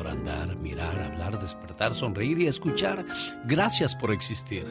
por 0.00 0.08
andar, 0.08 0.56
mirar, 0.56 0.98
hablar, 0.98 1.38
despertar, 1.38 1.94
sonreír 1.94 2.40
y 2.40 2.46
escuchar. 2.46 3.04
Gracias 3.44 3.94
por 3.94 4.10
existir. 4.12 4.64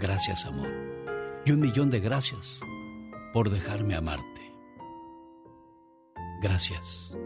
Gracias, 0.00 0.44
amor. 0.44 0.68
Y 1.44 1.52
un 1.52 1.60
millón 1.60 1.90
de 1.90 2.00
gracias 2.00 2.58
por 3.32 3.50
dejarme 3.50 3.94
amarte. 3.94 4.52
Gracias 6.42 7.16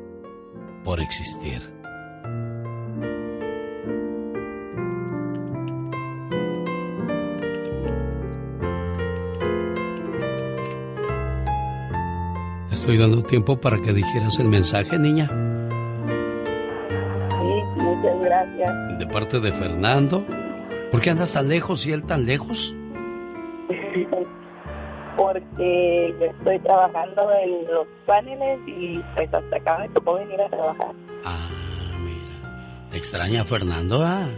por 0.85 1.01
existir. 1.01 1.63
Te 12.69 12.75
estoy 12.75 12.99
dando 12.99 13.23
tiempo 13.23 13.59
para 13.59 13.81
que 13.81 13.95
dijeras 13.95 14.39
el 14.39 14.49
mensaje, 14.49 14.99
niña. 14.99 15.50
Gracias. 18.57 18.99
De 18.99 19.07
parte 19.07 19.41
de 19.41 19.53
Fernando. 19.53 20.25
¿Por 20.91 21.01
qué 21.01 21.11
andas 21.11 21.33
tan 21.33 21.49
lejos 21.49 21.87
y 21.87 21.93
él 21.93 22.03
tan 22.03 22.27
lejos? 22.27 22.75
Porque 25.17 26.15
estoy 26.21 26.59
trabajando 26.61 27.31
en 27.33 27.67
los 27.73 27.87
paneles 28.07 28.59
y 28.67 28.99
pues 29.15 29.33
hasta 29.33 29.57
acá 29.57 29.79
me 29.79 29.89
tocó 29.91 30.15
venir 30.15 30.41
a 30.41 30.49
trabajar. 30.49 30.93
Ah, 31.25 31.49
mira. 32.03 32.89
¿Te 32.91 32.97
extraña 32.97 33.45
Fernando? 33.45 34.03
Ah. 34.03 34.29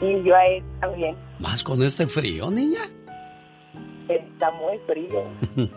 Y 0.00 0.22
yo 0.22 0.34
a 0.34 0.46
él 0.46 0.64
también. 0.80 1.14
¿Más 1.38 1.62
con 1.62 1.82
este 1.82 2.06
frío, 2.06 2.50
niña? 2.50 2.80
Está 4.08 4.50
muy 4.52 4.78
frío. 4.86 5.24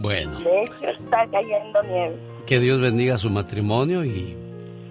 bueno. 0.00 0.40
De 0.40 0.64
hecho, 0.64 0.88
está 1.00 1.26
cayendo 1.30 1.82
nieve. 1.84 2.16
Que 2.46 2.58
Dios 2.58 2.80
bendiga 2.80 3.16
su 3.16 3.30
matrimonio 3.30 4.04
y 4.04 4.36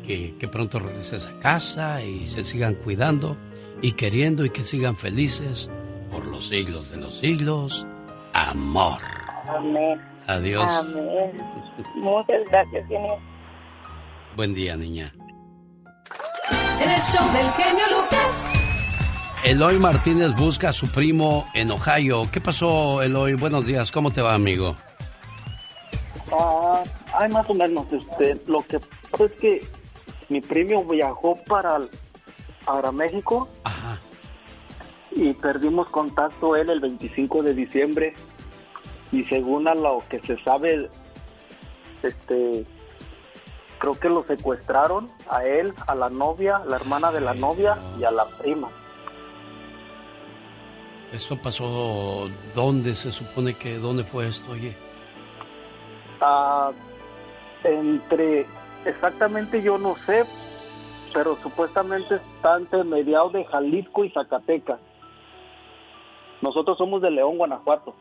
que, 0.06 0.48
pronto 0.52 0.80
regreses 0.80 1.28
a 1.28 1.40
casa 1.40 2.04
y 2.04 2.28
se 2.28 2.44
sigan 2.44 2.76
cuidando 2.76 3.38
y 3.82 3.94
queriendo 3.94 4.46
y 4.46 4.50
que 4.50 4.64
sigan 4.64 4.98
felices 4.98 5.70
por 6.12 6.26
los 6.26 6.48
siglos 6.48 6.90
de 6.92 6.98
los 6.98 7.18
siglos. 7.20 7.86
Amor. 8.34 9.00
Amén. 9.48 10.02
Adiós. 10.28 10.70
Amén. 10.70 11.32
Muchas 11.96 12.42
gracias, 12.50 12.88
genio. 12.88 13.18
Buen 14.36 14.54
día, 14.54 14.76
niña. 14.76 15.14
El 16.82 16.90
show 17.02 17.26
del 17.34 17.50
genio 17.52 17.86
Lucas. 17.92 18.52
Eloy 19.44 19.80
Martínez 19.80 20.36
busca 20.36 20.70
a 20.70 20.74
su 20.74 20.88
primo 20.92 21.48
en 21.56 21.72
Ohio. 21.72 22.22
¿Qué 22.32 22.40
pasó, 22.40 23.02
Eloy? 23.02 23.34
Buenos 23.34 23.66
días. 23.66 23.92
¿Cómo 23.92 24.12
te 24.12 24.22
va, 24.22 24.36
amigo? 24.36 24.76
Ah, 26.32 26.84
hay 27.16 27.30
más 27.30 27.50
o 27.50 27.54
menos. 27.54 27.88
Este, 27.92 28.40
lo 28.48 28.62
que 28.62 28.80
pasa 29.10 29.26
es 29.26 29.32
que 29.34 29.66
mi 30.32 30.40
primo 30.40 30.86
viajó 30.86 31.36
para, 31.48 31.80
para 32.66 32.92
México. 32.92 33.50
Y 35.12 35.34
perdimos 35.34 35.90
contacto 35.90 36.56
él 36.56 36.70
el 36.70 36.80
25 36.80 37.44
de 37.44 37.54
diciembre. 37.54 38.14
Y 39.12 39.24
según 39.24 39.68
a 39.68 39.76
lo 39.76 40.02
que 40.10 40.22
se 40.22 40.42
sabe, 40.42 40.90
este, 42.02 42.66
creo 43.78 44.00
que 44.00 44.08
lo 44.08 44.24
secuestraron 44.24 45.10
a 45.30 45.44
él, 45.44 45.74
a 45.86 45.96
la 45.96 46.10
novia, 46.10 46.62
la 46.66 46.78
hermana 46.78 47.12
de 47.12 47.20
la 47.20 47.34
novia 47.34 47.78
y 48.00 48.06
a 48.06 48.12
la 48.12 48.26
prima. 48.38 48.70
¿Esto 51.12 51.42
pasó 51.42 52.30
dónde 52.56 52.96
se 52.96 53.12
supone 53.12 53.54
que, 53.56 53.80
dónde 53.80 54.06
fue 54.06 54.30
esto, 54.30 54.50
oye? 54.52 54.78
Ah, 56.22 56.72
entre 57.66 58.46
Exactamente 58.86 59.62
yo 59.62 59.78
no 59.78 59.96
sé, 60.08 60.24
pero 61.14 61.36
supuestamente 61.38 62.16
está 62.16 62.58
entre 62.58 62.84
mediados 62.84 63.34
de 63.34 63.46
Jalisco 63.46 64.04
y 64.06 64.10
Zacatecas. 64.12 64.80
Nosotros 66.42 66.78
somos 66.78 67.02
de 67.02 67.12
León, 67.12 67.38
Guanajuato. 67.38 67.94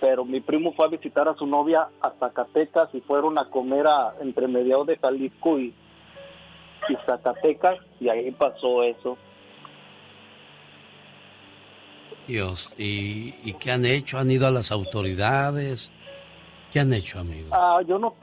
pero 0.00 0.24
mi 0.24 0.40
primo 0.40 0.72
fue 0.72 0.86
a 0.86 0.88
visitar 0.88 1.28
a 1.28 1.34
su 1.34 1.46
novia 1.46 1.86
a 2.00 2.10
Zacatecas 2.18 2.92
y 2.92 3.00
fueron 3.02 3.38
a 3.38 3.48
comer 3.48 3.86
a, 3.86 4.14
entre 4.20 4.48
mediados 4.48 4.88
de 4.88 4.96
Jalisco 4.96 5.60
y, 5.60 5.72
y 6.88 6.96
Zacatecas 7.06 7.78
y 8.00 8.08
ahí 8.08 8.32
pasó 8.32 8.82
eso. 8.82 9.16
Dios, 12.26 12.68
¿y, 12.76 13.34
¿y 13.44 13.52
qué 13.54 13.70
han 13.70 13.84
hecho? 13.84 14.18
¿Han 14.18 14.30
ido 14.30 14.46
a 14.48 14.50
las 14.50 14.72
autoridades? 14.72 15.92
¿Qué 16.72 16.80
han 16.80 16.92
hecho, 16.92 17.20
amigo? 17.20 17.50
Ah, 17.52 17.80
yo 17.86 17.98
no 17.98 18.14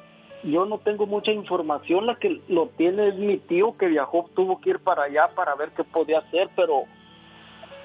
yo 0.43 0.65
no 0.65 0.77
tengo 0.79 1.05
mucha 1.05 1.31
información, 1.31 2.05
la 2.05 2.15
que 2.15 2.41
lo 2.47 2.67
tiene 2.77 3.09
es 3.09 3.15
mi 3.15 3.37
tío 3.37 3.77
que 3.77 3.87
viajó, 3.87 4.29
tuvo 4.35 4.61
que 4.61 4.71
ir 4.71 4.79
para 4.79 5.03
allá 5.03 5.29
para 5.35 5.55
ver 5.55 5.71
qué 5.71 5.83
podía 5.83 6.19
hacer, 6.19 6.49
pero 6.55 6.83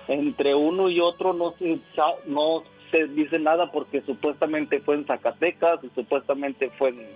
entre 0.09 0.55
uno 0.55 0.89
y 0.89 1.01
otro 1.01 1.33
no 1.33 1.55
se, 1.59 1.81
no 2.27 2.63
se 2.91 3.07
dice 3.09 3.39
nada 3.39 3.73
porque 3.73 4.03
supuestamente 4.03 4.81
fue 4.81 4.97
en 4.97 5.07
Zacatecas 5.07 5.83
y 5.83 5.91
supuestamente 5.95 6.71
fue 6.79 6.91
en 6.91 7.09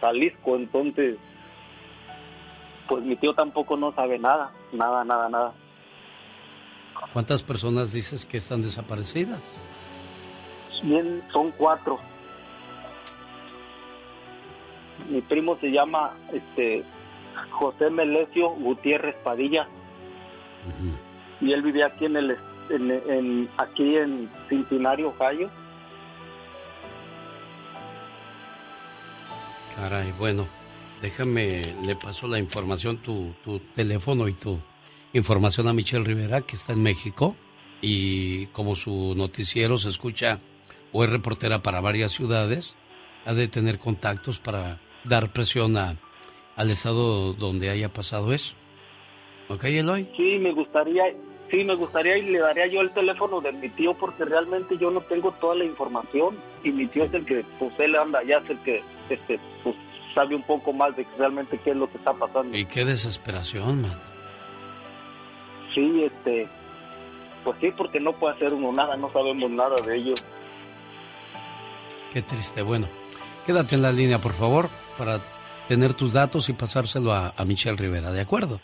Jalisco, 0.00 0.56
entonces 0.56 1.16
pues 2.88 3.02
mi 3.02 3.16
tío 3.16 3.34
tampoco 3.34 3.76
no 3.76 3.92
sabe 3.92 4.18
nada, 4.18 4.52
nada, 4.72 5.04
nada, 5.04 5.28
nada. 5.28 5.52
¿Cuántas 7.12 7.42
personas 7.42 7.92
dices 7.92 8.24
que 8.24 8.38
están 8.38 8.62
desaparecidas? 8.62 9.40
Bien, 10.82 11.22
son 11.32 11.50
cuatro. 11.52 11.98
Mi 15.10 15.20
primo 15.20 15.56
se 15.60 15.70
llama 15.70 16.14
este 16.32 16.84
José 17.50 17.90
Melesio 17.90 18.50
Gutiérrez 18.50 19.14
Padilla. 19.22 19.66
Y 21.40 21.52
él 21.52 21.62
vivía 21.62 21.86
aquí 21.86 22.06
en 22.06 22.16
el 22.16 22.36
en, 22.70 22.90
en- 22.90 23.48
aquí 23.58 23.96
en 23.96 24.28
Cincinnati, 24.48 25.04
Ohio. 25.04 25.48
Caray, 29.76 30.12
bueno, 30.18 30.46
déjame, 31.02 31.74
le 31.84 31.96
paso 31.96 32.26
la 32.26 32.38
información, 32.38 32.96
tu, 32.98 33.34
tu 33.44 33.58
teléfono 33.60 34.26
y 34.26 34.32
tu 34.32 34.58
información 35.12 35.68
a 35.68 35.74
Michelle 35.74 36.04
Rivera, 36.04 36.40
que 36.40 36.56
está 36.56 36.72
en 36.72 36.82
México, 36.82 37.36
y 37.82 38.46
como 38.48 38.74
su 38.74 39.14
noticiero 39.16 39.78
se 39.78 39.90
escucha 39.90 40.40
o 40.92 41.04
es 41.04 41.10
reportera 41.10 41.62
para 41.62 41.80
varias 41.82 42.12
ciudades, 42.12 42.74
ha 43.26 43.34
de 43.34 43.48
tener 43.48 43.78
contactos 43.78 44.38
para 44.38 44.78
dar 45.08 45.32
presión 45.32 45.76
a, 45.76 45.96
al 46.56 46.70
estado 46.70 47.32
donde 47.34 47.70
haya 47.70 47.92
pasado 47.92 48.32
eso. 48.32 48.54
¿Ok, 49.48 49.64
Eloy? 49.64 50.08
Sí, 50.16 50.38
me 50.38 50.52
gustaría, 50.52 51.04
sí, 51.50 51.62
me 51.64 51.74
gustaría 51.74 52.18
y 52.18 52.22
le 52.22 52.40
daría 52.40 52.66
yo 52.66 52.80
el 52.80 52.90
teléfono 52.92 53.40
de 53.40 53.52
mi 53.52 53.68
tío 53.70 53.94
porque 53.94 54.24
realmente 54.24 54.76
yo 54.78 54.90
no 54.90 55.00
tengo 55.02 55.32
toda 55.32 55.54
la 55.54 55.64
información 55.64 56.36
y 56.64 56.72
mi 56.72 56.86
tío 56.86 57.04
es 57.04 57.14
el 57.14 57.24
que, 57.24 57.44
pues 57.58 57.72
él 57.78 57.94
anda 57.96 58.20
allá, 58.20 58.38
es 58.38 58.50
el 58.50 58.58
que, 58.60 58.82
este, 59.08 59.38
pues 59.62 59.76
sabe 60.14 60.34
un 60.34 60.42
poco 60.42 60.72
más 60.72 60.96
de 60.96 61.06
realmente 61.18 61.58
qué 61.58 61.70
es 61.70 61.76
lo 61.76 61.88
que 61.90 61.98
está 61.98 62.12
pasando. 62.12 62.56
Y 62.56 62.64
qué 62.64 62.84
desesperación, 62.84 63.82
man. 63.82 64.00
Sí, 65.74 66.04
este, 66.04 66.48
pues 67.44 67.56
sí, 67.60 67.70
porque 67.76 68.00
no 68.00 68.12
puede 68.14 68.34
hacer 68.34 68.52
uno 68.54 68.72
nada, 68.72 68.96
no 68.96 69.12
sabemos 69.12 69.50
nada 69.50 69.76
de 69.86 69.96
ellos. 69.96 70.24
Qué 72.12 72.22
triste. 72.22 72.62
Bueno, 72.62 72.88
quédate 73.44 73.74
en 73.74 73.82
la 73.82 73.92
línea, 73.92 74.18
por 74.18 74.32
favor, 74.32 74.70
para 74.96 75.20
tener 75.68 75.94
tus 75.94 76.12
datos 76.12 76.48
y 76.48 76.52
pasárselo 76.52 77.12
a, 77.12 77.34
a 77.36 77.44
Michelle 77.44 77.76
Rivera, 77.76 78.12
¿de 78.12 78.20
acuerdo? 78.20 78.60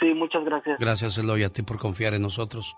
Sí, 0.00 0.14
muchas 0.14 0.44
gracias. 0.44 0.78
Gracias, 0.78 1.18
Eloy, 1.18 1.42
a 1.42 1.50
ti 1.50 1.62
por 1.62 1.78
confiar 1.78 2.14
en 2.14 2.22
nosotros. 2.22 2.76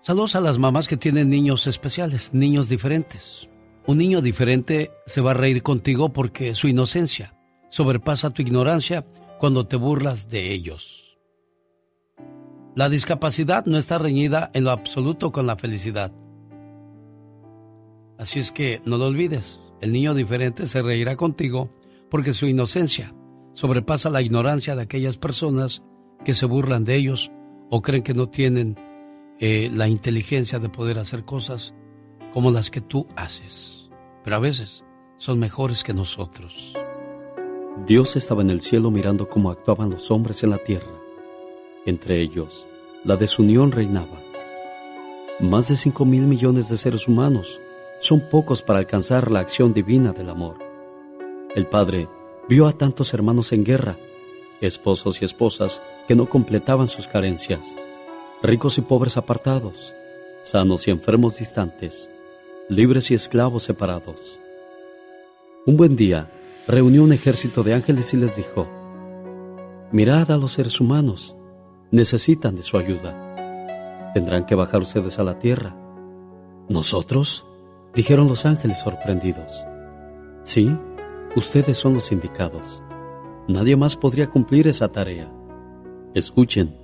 Saludos 0.00 0.36
a 0.36 0.40
las 0.40 0.58
mamás 0.58 0.86
que 0.86 0.96
tienen 0.96 1.28
niños 1.28 1.66
especiales, 1.66 2.32
niños 2.32 2.68
diferentes. 2.68 3.48
Un 3.86 3.98
niño 3.98 4.20
diferente 4.20 4.90
se 5.06 5.20
va 5.20 5.32
a 5.32 5.34
reír 5.34 5.62
contigo 5.62 6.12
porque 6.12 6.54
su 6.54 6.68
inocencia 6.68 7.34
sobrepasa 7.68 8.30
tu 8.30 8.42
ignorancia 8.42 9.04
cuando 9.38 9.66
te 9.66 9.76
burlas 9.76 10.28
de 10.28 10.52
ellos. 10.52 11.18
La 12.74 12.88
discapacidad 12.88 13.66
no 13.66 13.78
está 13.78 13.98
reñida 13.98 14.50
en 14.54 14.64
lo 14.64 14.70
absoluto 14.70 15.32
con 15.32 15.46
la 15.46 15.56
felicidad. 15.56 16.12
Así 18.18 18.38
es 18.38 18.52
que 18.52 18.80
no 18.84 18.98
lo 18.98 19.06
olvides, 19.06 19.60
el 19.80 19.92
niño 19.92 20.14
diferente 20.14 20.66
se 20.66 20.82
reirá 20.82 21.16
contigo 21.16 21.70
porque 22.10 22.32
su 22.32 22.46
inocencia 22.46 23.14
sobrepasa 23.52 24.10
la 24.10 24.22
ignorancia 24.22 24.76
de 24.76 24.82
aquellas 24.82 25.16
personas 25.16 25.82
que 26.24 26.34
se 26.34 26.46
burlan 26.46 26.84
de 26.84 26.96
ellos 26.96 27.30
o 27.70 27.82
creen 27.82 28.02
que 28.02 28.14
no 28.14 28.28
tienen 28.28 28.76
eh, 29.38 29.70
la 29.72 29.88
inteligencia 29.88 30.58
de 30.58 30.68
poder 30.68 30.98
hacer 30.98 31.24
cosas 31.24 31.74
como 32.32 32.50
las 32.50 32.70
que 32.70 32.80
tú 32.80 33.06
haces. 33.16 33.90
Pero 34.24 34.36
a 34.36 34.40
veces 34.40 34.84
son 35.18 35.38
mejores 35.38 35.82
que 35.82 35.94
nosotros. 35.94 36.74
Dios 37.86 38.16
estaba 38.16 38.42
en 38.42 38.50
el 38.50 38.62
cielo 38.62 38.90
mirando 38.90 39.28
cómo 39.28 39.50
actuaban 39.50 39.90
los 39.90 40.10
hombres 40.10 40.42
en 40.42 40.50
la 40.50 40.58
tierra. 40.58 40.92
Entre 41.84 42.20
ellos, 42.20 42.66
la 43.04 43.16
desunión 43.16 43.72
reinaba. 43.72 44.20
Más 45.38 45.68
de 45.68 45.76
cinco 45.76 46.04
mil 46.04 46.22
millones 46.22 46.68
de 46.70 46.76
seres 46.76 47.06
humanos 47.06 47.60
son 48.06 48.20
pocos 48.28 48.62
para 48.62 48.78
alcanzar 48.78 49.30
la 49.30 49.40
acción 49.40 49.74
divina 49.74 50.12
del 50.12 50.30
amor. 50.30 50.58
El 51.54 51.66
Padre 51.66 52.08
vio 52.48 52.66
a 52.66 52.72
tantos 52.72 53.12
hermanos 53.12 53.52
en 53.52 53.64
guerra, 53.64 53.98
esposos 54.60 55.20
y 55.20 55.24
esposas 55.24 55.82
que 56.06 56.14
no 56.14 56.26
completaban 56.26 56.86
sus 56.86 57.08
carencias, 57.08 57.76
ricos 58.42 58.78
y 58.78 58.82
pobres 58.82 59.16
apartados, 59.16 59.94
sanos 60.44 60.86
y 60.86 60.92
enfermos 60.92 61.38
distantes, 61.38 62.08
libres 62.68 63.10
y 63.10 63.14
esclavos 63.14 63.64
separados. 63.64 64.40
Un 65.66 65.76
buen 65.76 65.96
día, 65.96 66.30
reunió 66.68 67.02
un 67.02 67.12
ejército 67.12 67.64
de 67.64 67.74
ángeles 67.74 68.14
y 68.14 68.18
les 68.18 68.36
dijo, 68.36 68.68
Mirad 69.90 70.30
a 70.30 70.36
los 70.36 70.52
seres 70.52 70.80
humanos, 70.80 71.34
necesitan 71.90 72.54
de 72.54 72.62
su 72.62 72.78
ayuda. 72.78 74.12
Tendrán 74.14 74.46
que 74.46 74.54
bajar 74.54 74.80
ustedes 74.80 75.18
a 75.18 75.24
la 75.24 75.38
tierra. 75.38 75.76
¿Nosotros? 76.68 77.44
Dijeron 77.96 78.28
los 78.28 78.44
ángeles 78.44 78.78
sorprendidos. 78.78 79.64
Sí, 80.44 80.76
ustedes 81.34 81.78
son 81.78 81.94
los 81.94 82.12
indicados. 82.12 82.82
Nadie 83.48 83.74
más 83.74 83.96
podría 83.96 84.28
cumplir 84.28 84.68
esa 84.68 84.88
tarea. 84.88 85.32
Escuchen, 86.14 86.76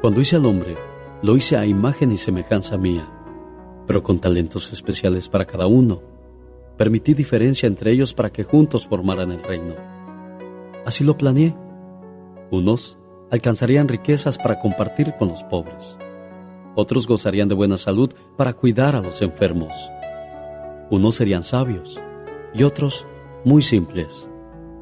cuando 0.00 0.20
hice 0.20 0.36
al 0.36 0.46
hombre, 0.46 0.76
lo 1.22 1.36
hice 1.36 1.56
a 1.56 1.66
imagen 1.66 2.12
y 2.12 2.16
semejanza 2.16 2.78
mía, 2.78 3.10
pero 3.86 4.04
con 4.04 4.20
talentos 4.20 4.72
especiales 4.72 5.28
para 5.28 5.44
cada 5.44 5.66
uno. 5.66 6.02
Permití 6.76 7.14
diferencia 7.14 7.66
entre 7.66 7.90
ellos 7.90 8.14
para 8.14 8.30
que 8.30 8.44
juntos 8.44 8.86
formaran 8.86 9.32
el 9.32 9.42
reino. 9.42 9.74
Así 10.86 11.02
lo 11.02 11.18
planeé. 11.18 11.56
Unos 12.52 12.96
alcanzarían 13.32 13.88
riquezas 13.88 14.38
para 14.38 14.60
compartir 14.60 15.14
con 15.18 15.28
los 15.28 15.42
pobres. 15.42 15.98
Otros 16.76 17.08
gozarían 17.08 17.48
de 17.48 17.56
buena 17.56 17.76
salud 17.76 18.12
para 18.36 18.52
cuidar 18.52 18.94
a 18.94 19.00
los 19.00 19.20
enfermos. 19.20 19.90
Unos 20.90 21.16
serían 21.16 21.42
sabios 21.42 22.00
y 22.54 22.62
otros 22.62 23.06
muy 23.44 23.62
simples, 23.62 24.28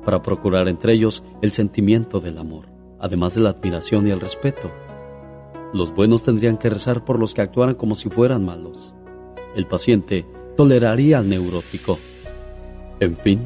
para 0.04 0.22
procurar 0.22 0.68
entre 0.68 0.92
ellos 0.92 1.24
el 1.42 1.50
sentimiento 1.50 2.20
del 2.20 2.38
amor, 2.38 2.68
además 3.00 3.34
de 3.34 3.40
la 3.40 3.50
admiración 3.50 4.06
y 4.06 4.10
el 4.10 4.20
respeto. 4.20 4.72
Los 5.72 5.92
buenos 5.92 6.22
tendrían 6.22 6.58
que 6.58 6.70
rezar 6.70 7.04
por 7.04 7.18
los 7.18 7.34
que 7.34 7.42
actuaran 7.42 7.74
como 7.74 7.94
si 7.94 8.08
fueran 8.08 8.44
malos. 8.44 8.94
El 9.56 9.66
paciente 9.66 10.26
toleraría 10.56 11.18
al 11.18 11.28
neurótico. 11.28 11.98
En 13.00 13.16
fin, 13.16 13.40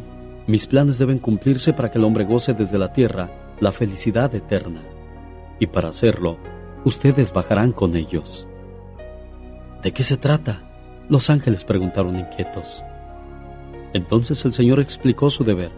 mis 0.46 0.66
planes 0.66 0.98
deben 0.98 1.18
cumplirse 1.18 1.72
para 1.72 1.90
que 1.90 1.98
el 1.98 2.04
hombre 2.04 2.24
goce 2.24 2.52
desde 2.52 2.78
la 2.78 2.92
tierra 2.92 3.30
la 3.60 3.72
felicidad 3.72 4.34
eterna. 4.34 4.82
Y 5.58 5.66
para 5.66 5.88
hacerlo, 5.88 6.36
ustedes 6.84 7.32
bajarán 7.32 7.72
con 7.72 7.96
ellos. 7.96 8.46
¿De 9.82 9.92
qué 9.92 10.02
se 10.02 10.16
trata? 10.16 10.69
Los 11.10 11.28
ángeles 11.28 11.64
preguntaron 11.64 12.16
inquietos. 12.16 12.84
Entonces 13.92 14.44
el 14.44 14.52
Señor 14.52 14.78
explicó 14.78 15.28
su 15.28 15.42
deber. 15.42 15.72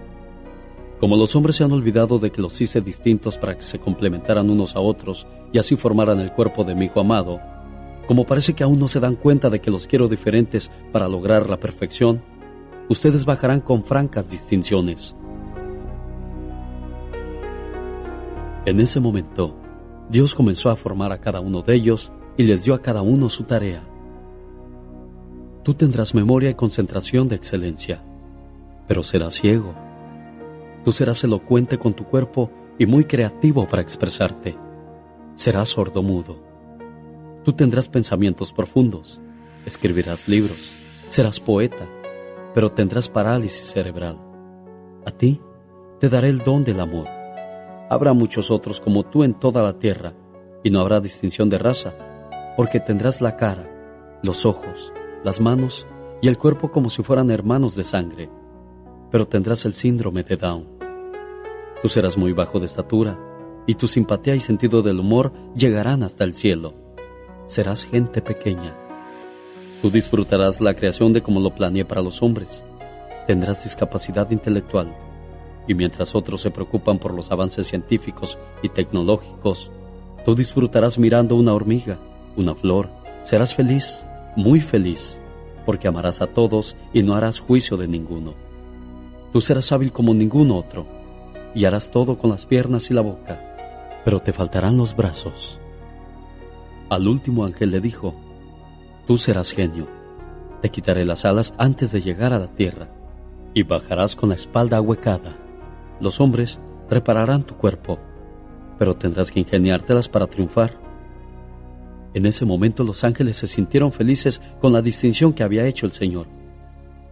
Como 1.01 1.17
los 1.17 1.35
hombres 1.35 1.57
se 1.57 1.65
han 1.65 1.73
olvidado 1.73 2.19
de 2.19 2.31
que 2.31 2.43
los 2.43 2.61
hice 2.61 2.83
distintos 2.83 3.39
para 3.39 3.57
que 3.57 3.63
se 3.63 3.79
complementaran 3.79 4.51
unos 4.51 4.77
a 4.77 4.81
otros 4.81 5.27
y 5.51 5.59
así 5.59 5.75
formaran 5.75 6.21
el 6.21 6.33
cuerpo 6.33 6.65
de 6.65 6.75
mi 6.75 6.85
Hijo 6.85 7.01
amado, 7.01 7.41
como 8.07 8.27
parece 8.27 8.53
que 8.53 8.63
aún 8.63 8.79
no 8.79 8.89
se 8.89 9.01
dan 9.01 9.17
cuenta 9.17 9.49
de 9.49 9.63
que 9.63 9.71
los 9.71 9.87
quiero 9.87 10.07
diferentes 10.07 10.71
para 10.93 11.09
lograr 11.09 11.49
la 11.49 11.59
perfección, 11.59 12.23
ustedes 12.91 13.25
bajarán 13.25 13.63
con 13.63 13.85
francas 13.85 14.31
distinciones. 14.31 15.17
En 18.67 18.81
ese 18.81 19.01
momento, 19.01 19.57
Dios 20.11 20.35
comenzó 20.35 20.69
a 20.69 20.77
formar 20.77 21.11
a 21.11 21.23
cada 21.23 21.41
uno 21.41 21.63
de 21.63 21.75
ellos 21.75 22.13
y 22.37 22.43
les 22.43 22.65
dio 22.65 22.75
a 22.75 22.83
cada 22.83 23.01
uno 23.01 23.31
su 23.31 23.45
tarea. 23.45 23.83
Tú 25.63 25.75
tendrás 25.75 26.13
memoria 26.13 26.51
y 26.51 26.55
concentración 26.55 27.29
de 27.29 27.37
excelencia, 27.37 28.03
pero 28.89 29.05
serás 29.05 29.35
ciego. 29.35 29.75
Tú 30.85 30.91
serás 30.91 31.23
elocuente 31.23 31.79
con 31.79 31.95
tu 31.95 32.05
cuerpo 32.05 32.51
y 32.79 32.87
muy 32.87 33.05
creativo 33.05 33.69
para 33.69 33.81
expresarte. 33.81 34.57
Serás 35.37 35.69
sordomudo. 35.69 36.43
Tú 37.45 37.53
tendrás 37.53 37.89
pensamientos 37.89 38.53
profundos, 38.53 39.21
escribirás 39.65 40.27
libros, 40.27 40.75
serás 41.07 41.39
poeta, 41.39 41.89
pero 42.55 42.71
tendrás 42.71 43.09
parálisis 43.09 43.71
cerebral. 43.71 44.19
A 45.07 45.13
ti 45.13 45.41
te 46.01 46.09
daré 46.09 46.29
el 46.29 46.39
don 46.39 46.65
del 46.65 46.81
amor. 46.81 47.07
Habrá 47.89 48.13
muchos 48.15 48.51
otros 48.51 48.81
como 48.81 49.05
tú 49.05 49.23
en 49.23 49.35
toda 49.35 49.63
la 49.63 49.79
tierra, 49.79 50.13
y 50.65 50.71
no 50.71 50.81
habrá 50.81 51.01
distinción 51.01 51.49
de 51.49 51.59
raza, 51.59 51.95
porque 52.57 52.81
tendrás 52.81 53.21
la 53.21 53.37
cara, 53.37 53.69
los 54.23 54.47
ojos, 54.47 54.93
las 55.24 55.40
manos 55.40 55.86
y 56.20 56.28
el 56.28 56.39
cuerpo 56.39 56.70
como 56.70 56.89
si 56.89 57.03
fueran 57.03 57.31
hermanos 57.31 57.77
de 57.77 57.85
sangre, 57.85 58.31
pero 59.11 59.27
tendrás 59.27 59.65
el 59.65 59.74
síndrome 59.74 60.23
de 60.23 60.36
Down. 60.36 60.66
Tú 61.82 61.89
serás 61.89 62.16
muy 62.16 62.32
bajo 62.32 62.61
de 62.61 62.66
estatura, 62.66 63.19
y 63.66 63.74
tu 63.74 63.86
simpatía 63.89 64.35
y 64.35 64.40
sentido 64.40 64.82
del 64.82 65.01
humor 65.01 65.32
llegarán 65.55 66.03
hasta 66.03 66.24
el 66.24 66.35
cielo. 66.35 66.74
Serás 67.47 67.85
gente 67.85 68.23
pequeña. 68.23 68.77
Tú 69.81 69.90
disfrutarás 69.90 70.61
la 70.61 70.74
creación 70.74 71.12
de 71.12 71.23
como 71.23 71.40
lo 71.40 71.55
planeé 71.55 71.85
para 71.85 72.03
los 72.03 72.23
hombres. 72.23 72.65
Tendrás 73.27 73.65
discapacidad 73.65 74.31
intelectual, 74.31 74.94
y 75.66 75.74
mientras 75.74 76.15
otros 76.15 76.40
se 76.40 76.51
preocupan 76.51 76.99
por 76.99 77.15
los 77.15 77.31
avances 77.31 77.66
científicos 77.66 78.39
y 78.62 78.69
tecnológicos, 78.69 79.70
tú 80.24 80.35
disfrutarás 80.35 80.99
mirando 80.99 81.36
una 81.36 81.53
hormiga, 81.53 81.99
una 82.36 82.55
flor. 82.55 82.89
Serás 83.23 83.55
feliz, 83.55 84.05
muy 84.37 84.61
feliz, 84.61 85.21
porque 85.65 85.89
amarás 85.89 86.23
a 86.23 86.27
todos 86.27 86.77
y 86.93 87.03
no 87.03 87.15
harás 87.15 87.41
juicio 87.41 87.77
de 87.77 87.89
ninguno. 87.89 88.35
Tú 89.33 89.41
serás 89.41 89.73
hábil 89.73 89.93
como 89.93 90.15
ningún 90.15 90.51
otro, 90.51 90.87
y 91.55 91.65
harás 91.65 91.91
todo 91.91 92.19
con 92.19 92.31
las 92.31 92.47
piernas 92.47 92.91
y 92.91 92.95
la 92.95 93.01
boca, 93.01 93.41
pero 94.05 94.21
te 94.21 94.33
faltarán 94.33 94.77
los 94.77 94.97
brazos. 94.97 95.59
Al 96.89 97.09
último 97.09 97.45
ángel 97.45 97.71
le 97.71 97.81
dijo, 97.81 98.15
Tú 99.07 99.19
serás 99.19 99.53
genio, 99.53 99.87
te 100.61 100.71
quitaré 100.71 101.05
las 101.05 101.25
alas 101.25 101.55
antes 101.59 101.93
de 101.93 102.01
llegar 102.01 102.33
a 102.33 102.39
la 102.39 102.49
tierra, 102.49 102.89
y 103.55 103.63
bajarás 103.63 104.17
con 104.17 104.31
la 104.31 104.35
espalda 104.35 104.79
ahuecada. 104.79 105.37
Los 106.01 106.21
hombres 106.21 106.61
repararán 106.89 107.45
tu 107.45 107.57
cuerpo, 107.57 107.99
pero 108.79 108.95
tendrás 108.95 109.31
que 109.31 109.41
ingeniártelas 109.41 110.09
para 110.09 110.27
triunfar. 110.27 110.82
En 112.15 112.27
ese 112.27 112.45
momento 112.45 112.85
los 112.85 113.05
ángeles 113.05 113.37
se 113.37 113.47
sintieron 113.47 113.93
felices 113.93 114.43
con 114.61 114.73
la 114.73 114.83
distinción 114.83 115.33
que 115.33 115.43
había 115.43 115.67
hecho 115.67 115.87
el 115.87 115.93
Señor, 115.93 116.27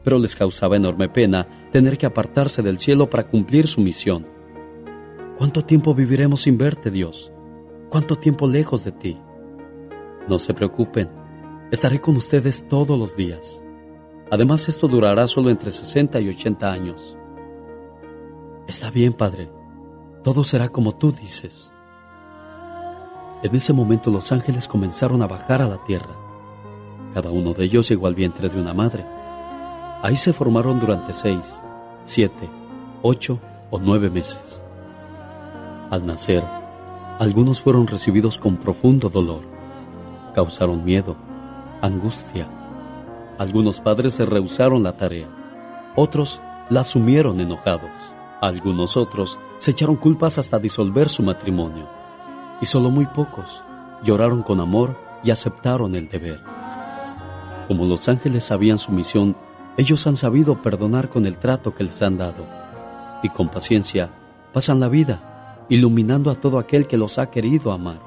pero 0.04 0.18
les 0.18 0.36
causaba 0.36 0.76
enorme 0.76 1.08
pena 1.08 1.46
tener 1.72 1.96
que 1.96 2.06
apartarse 2.06 2.62
del 2.62 2.78
cielo 2.78 3.08
para 3.08 3.26
cumplir 3.26 3.66
su 3.66 3.80
misión. 3.80 4.26
¿Cuánto 5.38 5.64
tiempo 5.64 5.94
viviremos 5.94 6.42
sin 6.42 6.58
verte, 6.58 6.90
Dios? 6.90 7.32
¿Cuánto 7.88 8.16
tiempo 8.16 8.46
lejos 8.46 8.84
de 8.84 8.92
ti? 8.92 9.18
No 10.28 10.38
se 10.38 10.52
preocupen, 10.52 11.08
estaré 11.70 12.00
con 12.00 12.16
ustedes 12.16 12.68
todos 12.68 12.98
los 12.98 13.16
días. 13.16 13.62
Además, 14.30 14.68
esto 14.68 14.86
durará 14.86 15.26
solo 15.26 15.50
entre 15.50 15.70
60 15.70 16.20
y 16.20 16.28
80 16.28 16.70
años. 16.70 17.16
Está 18.68 18.90
bien, 18.90 19.12
Padre, 19.12 19.50
todo 20.22 20.44
será 20.44 20.68
como 20.68 20.92
tú 20.92 21.10
dices. 21.10 21.72
En 23.42 23.54
ese 23.54 23.72
momento 23.72 24.10
los 24.10 24.32
ángeles 24.32 24.68
comenzaron 24.68 25.22
a 25.22 25.26
bajar 25.26 25.62
a 25.62 25.68
la 25.68 25.78
tierra. 25.78 26.14
Cada 27.14 27.30
uno 27.30 27.54
de 27.54 27.64
ellos 27.64 27.88
llegó 27.88 28.06
al 28.06 28.14
vientre 28.14 28.50
de 28.50 28.60
una 28.60 28.74
madre. 28.74 29.06
Ahí 30.02 30.14
se 30.14 30.34
formaron 30.34 30.78
durante 30.78 31.14
seis, 31.14 31.62
siete, 32.04 32.50
ocho 33.00 33.38
o 33.70 33.78
nueve 33.78 34.10
meses. 34.10 34.62
Al 35.90 36.04
nacer, 36.04 36.44
algunos 37.18 37.62
fueron 37.62 37.86
recibidos 37.86 38.38
con 38.38 38.58
profundo 38.58 39.08
dolor. 39.08 39.40
Causaron 40.34 40.84
miedo, 40.84 41.16
angustia. 41.80 42.46
Algunos 43.38 43.80
padres 43.80 44.14
se 44.14 44.26
rehusaron 44.26 44.82
la 44.82 44.98
tarea. 44.98 45.28
Otros 45.96 46.42
la 46.68 46.80
asumieron 46.80 47.40
enojados. 47.40 47.90
Algunos 48.42 48.98
otros 48.98 49.38
se 49.56 49.70
echaron 49.70 49.96
culpas 49.96 50.36
hasta 50.36 50.58
disolver 50.58 51.08
su 51.08 51.22
matrimonio 51.22 51.99
y 52.60 52.66
solo 52.66 52.90
muy 52.90 53.06
pocos 53.06 53.64
lloraron 54.02 54.42
con 54.42 54.60
amor 54.60 54.96
y 55.22 55.30
aceptaron 55.30 55.94
el 55.94 56.08
deber. 56.08 56.40
Como 57.68 57.86
los 57.86 58.08
ángeles 58.08 58.44
sabían 58.44 58.78
su 58.78 58.92
misión, 58.92 59.36
ellos 59.76 60.06
han 60.06 60.16
sabido 60.16 60.60
perdonar 60.60 61.08
con 61.08 61.26
el 61.26 61.38
trato 61.38 61.74
que 61.74 61.84
les 61.84 62.02
han 62.02 62.16
dado 62.16 62.46
y 63.22 63.28
con 63.28 63.48
paciencia 63.48 64.10
pasan 64.52 64.80
la 64.80 64.88
vida 64.88 65.66
iluminando 65.68 66.30
a 66.30 66.34
todo 66.34 66.58
aquel 66.58 66.86
que 66.86 66.96
los 66.96 67.18
ha 67.18 67.30
querido 67.30 67.72
amar. 67.72 68.00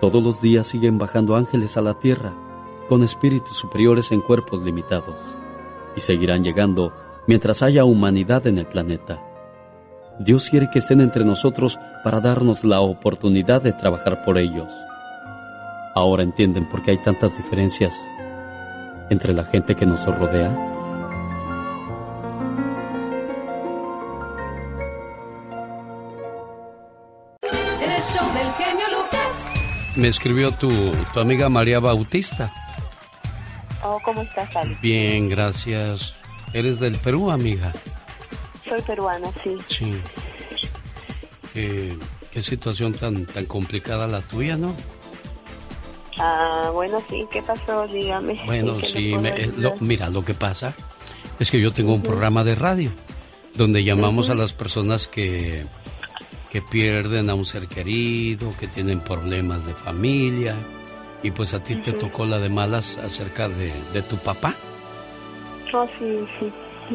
Todos 0.00 0.22
los 0.22 0.40
días 0.40 0.66
siguen 0.66 0.98
bajando 0.98 1.36
ángeles 1.36 1.76
a 1.76 1.80
la 1.80 1.94
tierra 1.94 2.32
con 2.88 3.02
espíritus 3.02 3.56
superiores 3.56 4.12
en 4.12 4.20
cuerpos 4.20 4.62
limitados 4.62 5.36
y 5.96 6.00
seguirán 6.00 6.44
llegando 6.44 6.92
mientras 7.26 7.62
haya 7.62 7.84
humanidad 7.84 8.46
en 8.46 8.58
el 8.58 8.66
planeta. 8.66 9.31
Dios 10.22 10.50
quiere 10.50 10.70
que 10.70 10.78
estén 10.78 11.00
entre 11.00 11.24
nosotros 11.24 11.80
para 12.04 12.20
darnos 12.20 12.62
la 12.62 12.80
oportunidad 12.80 13.60
de 13.60 13.72
trabajar 13.72 14.22
por 14.22 14.38
ellos. 14.38 14.72
Ahora 15.96 16.22
entienden 16.22 16.68
por 16.68 16.82
qué 16.84 16.92
hay 16.92 16.98
tantas 16.98 17.36
diferencias 17.36 18.08
entre 19.10 19.32
la 19.32 19.44
gente 19.44 19.74
que 19.74 19.84
nos 19.84 20.06
rodea. 20.06 20.56
El 27.42 28.00
show 28.00 28.32
del 28.32 28.52
genio 28.52 28.86
Lucas. 28.90 29.96
Me 29.96 30.06
escribió 30.06 30.52
tu, 30.52 30.70
tu 31.12 31.18
amiga 31.20 31.48
María 31.48 31.80
Bautista. 31.80 32.52
Oh, 33.82 33.98
¿cómo 34.04 34.22
estás, 34.22 34.54
Ali? 34.54 34.76
Bien, 34.80 35.28
gracias. 35.28 36.14
¿Eres 36.54 36.78
del 36.78 36.94
Perú, 36.96 37.30
amiga? 37.30 37.72
Soy 38.72 38.80
peruana, 38.86 39.28
sí. 39.44 39.58
Sí. 39.66 39.92
Qué, 41.52 41.92
qué 42.30 42.42
situación 42.42 42.94
tan, 42.94 43.26
tan 43.26 43.44
complicada 43.44 44.06
la 44.06 44.22
tuya, 44.22 44.56
¿no? 44.56 44.74
Ah, 46.18 46.70
bueno, 46.72 47.02
sí, 47.06 47.26
¿qué 47.30 47.42
pasó? 47.42 47.86
Dígame. 47.88 48.40
Bueno, 48.46 48.74
¿En 48.76 48.80
qué 48.80 48.86
le 48.88 48.92
sí, 48.94 49.14
me- 49.18 49.28
eh, 49.28 49.50
lo- 49.58 49.74
mira, 49.80 50.08
lo 50.08 50.24
que 50.24 50.32
pasa 50.32 50.74
es 51.38 51.50
que 51.50 51.60
yo 51.60 51.70
tengo 51.70 51.92
un 51.92 52.02
programa 52.02 52.44
de 52.44 52.54
radio 52.54 52.90
donde 53.54 53.84
llamamos 53.84 54.30
a 54.30 54.34
las 54.34 54.54
personas 54.54 55.06
que, 55.06 55.66
que 56.50 56.62
pierden 56.62 57.28
a 57.28 57.34
un 57.34 57.44
ser 57.44 57.68
querido, 57.68 58.54
que 58.58 58.68
tienen 58.68 59.00
problemas 59.00 59.66
de 59.66 59.74
familia, 59.74 60.56
y 61.22 61.30
pues 61.30 61.52
a 61.52 61.62
ti 61.62 61.76
te 61.76 61.92
tocó 61.92 62.24
la 62.24 62.38
de 62.38 62.48
malas 62.48 62.96
acerca 62.96 63.50
de, 63.50 63.70
de 63.92 64.00
tu 64.00 64.16
papá. 64.16 64.54
Oh, 65.74 65.86
sí, 65.98 66.24
sí. 66.40 66.50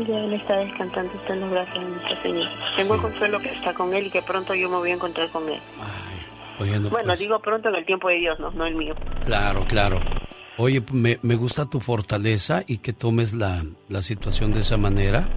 Ya 0.05 0.19
él 0.19 0.33
está 0.33 0.57
descansando, 0.57 1.11
está 1.13 1.33
en 1.33 1.39
los 1.41 1.51
brazos 1.51 1.73
de 1.73 1.89
nuestro 1.89 2.21
Señor. 2.21 2.47
Tengo 2.75 2.95
el 2.95 3.01
consuelo 3.01 3.39
que 3.39 3.49
está 3.49 3.73
con 3.73 3.93
él 3.93 4.07
y 4.07 4.09
que 4.11 4.21
pronto 4.21 4.53
yo 4.53 4.69
me 4.69 4.77
voy 4.77 4.91
a 4.91 4.93
encontrar 4.93 5.29
con 5.29 5.49
él. 5.49 5.59
Bueno, 6.59 6.89
bueno, 6.89 7.07
pues, 7.07 7.19
digo 7.19 7.39
pronto 7.39 7.69
en 7.69 7.75
el 7.75 7.85
tiempo 7.85 8.09
de 8.09 8.15
Dios, 8.15 8.39
no, 8.39 8.51
no 8.51 8.65
el 8.65 8.75
mío. 8.75 8.95
claro, 9.23 9.65
claro. 9.67 9.99
Oye, 10.57 10.83
me, 10.91 11.19
me 11.21 11.35
gusta 11.35 11.69
tu 11.69 11.79
fortaleza 11.79 12.63
y 12.65 12.79
que 12.79 12.91
tomes 12.91 13.33
la, 13.33 13.63
la 13.89 14.01
situación 14.01 14.53
de 14.53 14.61
esa 14.61 14.75
manera. 14.77 15.29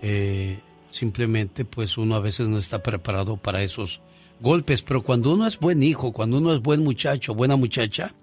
Eh, 0.00 0.58
simplemente, 0.90 1.66
pues 1.66 1.98
uno 1.98 2.14
a 2.14 2.20
veces 2.20 2.48
no 2.48 2.56
está 2.58 2.82
preparado 2.82 3.36
para 3.36 3.62
esos 3.62 4.00
golpes, 4.40 4.82
pero 4.82 5.02
cuando 5.02 5.34
uno 5.34 5.46
es 5.46 5.58
buen 5.58 5.82
hijo, 5.82 6.12
cuando 6.12 6.38
uno 6.38 6.54
es 6.54 6.62
buen 6.62 6.82
muchacho, 6.82 7.34
buena 7.34 7.56
muchacha, 7.56 8.14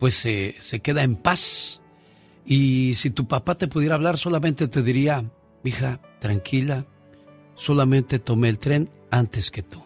pues 0.00 0.14
se 0.14 0.56
se 0.58 0.80
queda 0.80 1.02
en 1.02 1.14
paz. 1.14 1.80
Y 2.44 2.94
si 2.94 3.10
tu 3.10 3.26
papá 3.26 3.56
te 3.56 3.68
pudiera 3.68 3.94
hablar, 3.94 4.18
solamente 4.18 4.68
te 4.68 4.82
diría, 4.82 5.24
hija, 5.62 6.00
tranquila, 6.20 6.86
solamente 7.54 8.18
tomé 8.18 8.48
el 8.48 8.58
tren 8.58 8.90
antes 9.10 9.50
que 9.50 9.62
tú. 9.62 9.82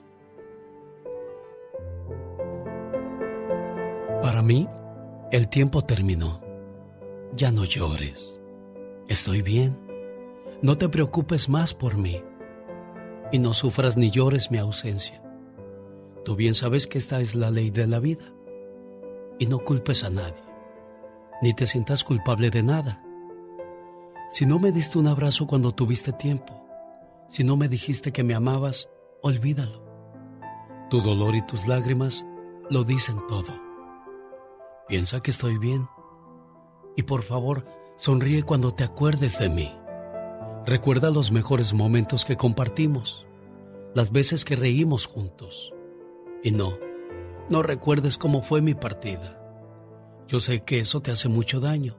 Para 4.23 4.43
mí, 4.43 4.69
el 5.31 5.49
tiempo 5.49 5.85
terminó. 5.85 6.41
Ya 7.35 7.53
no 7.53 7.65
llores. 7.65 8.41
Estoy 9.09 9.43
bien. 9.43 9.79
No 10.61 10.77
te 10.77 10.89
preocupes 10.89 11.49
más 11.49 11.75
por 11.75 11.97
mí. 11.97 12.23
Y 13.31 13.39
no 13.39 13.55
sufras 13.55 13.97
ni 13.97 14.11
llores 14.11 14.51
mi 14.51 14.59
ausencia. 14.59 15.23
Tú 16.25 16.35
bien 16.35 16.55
sabes 16.55 16.87
que 16.87 16.99
esta 16.99 17.21
es 17.21 17.35
la 17.35 17.51
ley 17.51 17.71
de 17.71 17.87
la 17.87 18.01
vida. 18.01 18.33
Y 19.39 19.47
no 19.47 19.61
culpes 19.61 20.03
a 20.03 20.11
nadie. 20.11 20.48
Ni 21.41 21.55
te 21.55 21.67
sientas 21.67 22.03
culpable 22.03 22.51
de 22.51 22.63
nada. 22.63 23.03
Si 24.29 24.45
no 24.45 24.59
me 24.59 24.73
diste 24.73 24.99
un 24.99 25.07
abrazo 25.07 25.47
cuando 25.47 25.73
tuviste 25.73 26.13
tiempo, 26.13 26.67
si 27.29 27.45
no 27.45 27.57
me 27.57 27.69
dijiste 27.69 28.13
que 28.13 28.25
me 28.25 28.35
amabas, 28.35 28.89
olvídalo. 29.23 29.85
Tu 30.91 31.01
dolor 31.01 31.37
y 31.37 31.43
tus 31.43 31.67
lágrimas 31.69 32.27
lo 32.71 32.83
dicen 32.85 33.19
todo. 33.29 33.55
Piensa 34.89 35.21
que 35.21 35.31
estoy 35.31 35.59
bien. 35.59 35.89
Y 36.97 37.05
por 37.05 37.23
favor, 37.23 37.67
sonríe 37.97 38.43
cuando 38.43 38.75
te 38.75 38.85
acuerdes 38.85 39.39
de 39.39 39.49
mí. 39.49 39.73
Recuerda 40.67 41.11
los 41.11 41.31
mejores 41.31 41.73
momentos 41.73 42.25
que 42.25 42.37
compartimos, 42.37 43.27
las 43.95 44.11
veces 44.11 44.45
que 44.45 44.57
reímos 44.57 45.07
juntos. 45.07 45.73
Y 46.43 46.51
no, 46.51 46.79
no 47.49 47.63
recuerdes 47.63 48.19
cómo 48.19 48.43
fue 48.43 48.61
mi 48.61 48.75
partida. 48.75 49.38
Yo 50.29 50.41
sé 50.41 50.63
que 50.63 50.79
eso 50.79 51.01
te 51.01 51.11
hace 51.11 51.31
mucho 51.31 51.59
daño, 51.59 51.97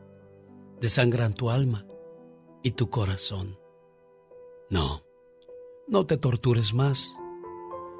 desangran 0.80 1.34
tu 1.34 1.50
alma 1.50 1.88
y 2.62 2.72
tu 2.72 2.92
corazón. 2.92 3.60
No, 4.70 5.04
no 5.88 6.06
te 6.06 6.16
tortures 6.16 6.76
más. 6.76 7.12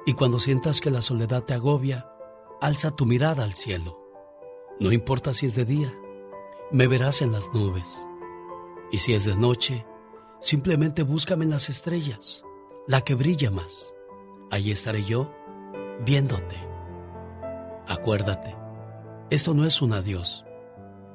Y 0.06 0.14
cuando 0.14 0.38
sientas 0.38 0.80
que 0.80 0.92
la 0.92 1.02
soledad 1.02 1.42
te 1.42 1.54
agobia, 1.54 2.08
alza 2.60 2.92
tu 2.92 3.06
mirada 3.06 3.42
al 3.42 3.54
cielo. 3.54 3.98
No 4.78 4.92
importa 4.92 5.34
si 5.34 5.46
es 5.46 5.56
de 5.56 5.64
día, 5.64 5.92
me 6.70 6.86
verás 6.86 7.22
en 7.22 7.32
las 7.32 7.52
nubes. 7.52 8.06
Y 8.92 8.98
si 8.98 9.14
es 9.14 9.24
de 9.24 9.34
noche, 9.34 9.84
simplemente 10.40 11.02
búscame 11.02 11.44
en 11.44 11.50
las 11.50 11.68
estrellas, 11.68 12.44
la 12.86 13.02
que 13.02 13.16
brilla 13.16 13.50
más. 13.50 13.92
Ahí 14.52 14.70
estaré 14.70 15.04
yo, 15.04 15.32
viéndote. 16.04 16.56
Acuérdate, 17.88 18.59
esto 19.30 19.54
no 19.54 19.64
es 19.64 19.80
un 19.80 19.92
adiós, 19.92 20.44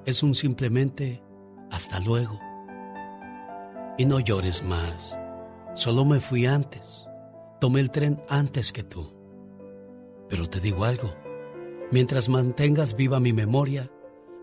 es 0.06 0.24
un 0.24 0.36
simplemente 0.36 1.22
hasta 1.70 2.00
luego. 2.00 2.40
Y 3.98 4.06
no 4.06 4.22
llores 4.22 4.64
más, 4.64 5.20
solo 5.74 6.06
me 6.06 6.22
fui 6.22 6.46
antes, 6.46 7.06
tomé 7.60 7.82
el 7.82 7.92
tren 7.92 8.22
antes 8.30 8.72
que 8.72 8.84
tú. 8.84 9.12
Pero 10.30 10.50
te 10.50 10.62
digo 10.62 10.86
algo, 10.86 11.14
mientras 11.92 12.30
mantengas 12.30 12.96
viva 12.96 13.20
mi 13.20 13.34
memoria, 13.34 13.92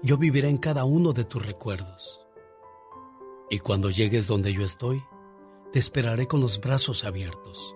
yo 0.03 0.19
viviré 0.19 0.51
en 0.51 0.59
cada 0.59 0.85
uno 0.85 1.15
de 1.15 1.25
tus 1.25 1.45
recuerdos. 1.45 2.27
Y 3.49 3.59
cuando 3.61 3.89
llegues 3.89 4.27
donde 4.27 4.53
yo 4.53 4.65
estoy, 4.65 5.03
te 5.73 5.79
esperaré 5.79 6.27
con 6.27 6.41
los 6.41 6.61
brazos 6.61 7.05
abiertos 7.05 7.75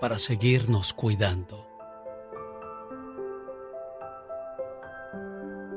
para 0.00 0.18
seguirnos 0.18 0.92
cuidando. 0.92 1.73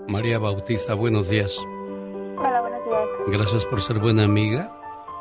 María 0.07 0.39
Bautista, 0.39 0.93
buenos 0.93 1.29
días. 1.29 1.57
Hola, 2.37 2.61
buenos 2.61 2.85
días. 2.85 3.07
Gracias 3.27 3.65
por 3.65 3.81
ser 3.81 3.99
buena 3.99 4.23
amiga. 4.23 4.71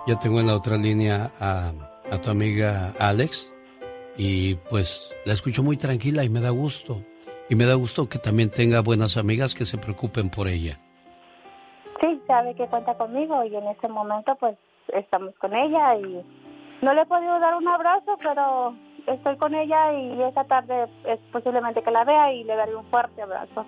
Ya 0.06 0.16
tengo 0.18 0.38
en 0.38 0.46
la 0.46 0.54
otra 0.54 0.76
línea 0.76 1.32
a, 1.40 1.72
a 2.10 2.20
tu 2.20 2.30
amiga 2.30 2.94
Alex 3.00 3.52
y 4.16 4.54
pues 4.70 5.12
la 5.24 5.32
escucho 5.32 5.64
muy 5.64 5.76
tranquila 5.76 6.22
y 6.22 6.28
me 6.28 6.40
da 6.40 6.50
gusto. 6.50 7.02
Y 7.48 7.56
me 7.56 7.64
da 7.64 7.74
gusto 7.74 8.08
que 8.08 8.18
también 8.18 8.50
tenga 8.50 8.80
buenas 8.80 9.16
amigas 9.16 9.54
que 9.54 9.64
se 9.64 9.76
preocupen 9.76 10.30
por 10.30 10.46
ella. 10.46 10.78
Sí, 12.00 12.22
sabe 12.28 12.54
que 12.54 12.66
cuenta 12.68 12.94
conmigo 12.94 13.42
y 13.44 13.56
en 13.56 13.66
este 13.66 13.88
momento 13.88 14.36
pues 14.36 14.56
estamos 14.94 15.34
con 15.36 15.54
ella 15.54 15.96
y 15.96 16.24
no 16.82 16.94
le 16.94 17.02
he 17.02 17.06
podido 17.06 17.40
dar 17.40 17.56
un 17.56 17.66
abrazo, 17.66 18.16
pero 18.22 18.74
estoy 19.06 19.36
con 19.36 19.54
ella 19.54 19.92
y 19.92 20.22
esta 20.22 20.44
tarde 20.44 20.88
es 21.06 21.18
posiblemente 21.32 21.82
que 21.82 21.90
la 21.90 22.04
vea 22.04 22.32
y 22.32 22.44
le 22.44 22.54
daré 22.54 22.76
un 22.76 22.84
fuerte 22.86 23.22
abrazo. 23.22 23.66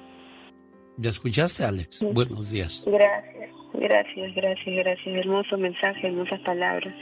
¿Ya 0.99 1.11
escuchaste, 1.11 1.65
Alex? 1.65 2.01
Buenos 2.13 2.51
días. 2.51 2.83
Gracias, 2.85 3.51
gracias, 3.73 4.35
gracias, 4.35 4.77
gracias. 4.77 5.07
Hermoso 5.07 5.57
mensaje, 5.57 6.09
hermosas 6.09 6.41
palabras, 6.41 6.93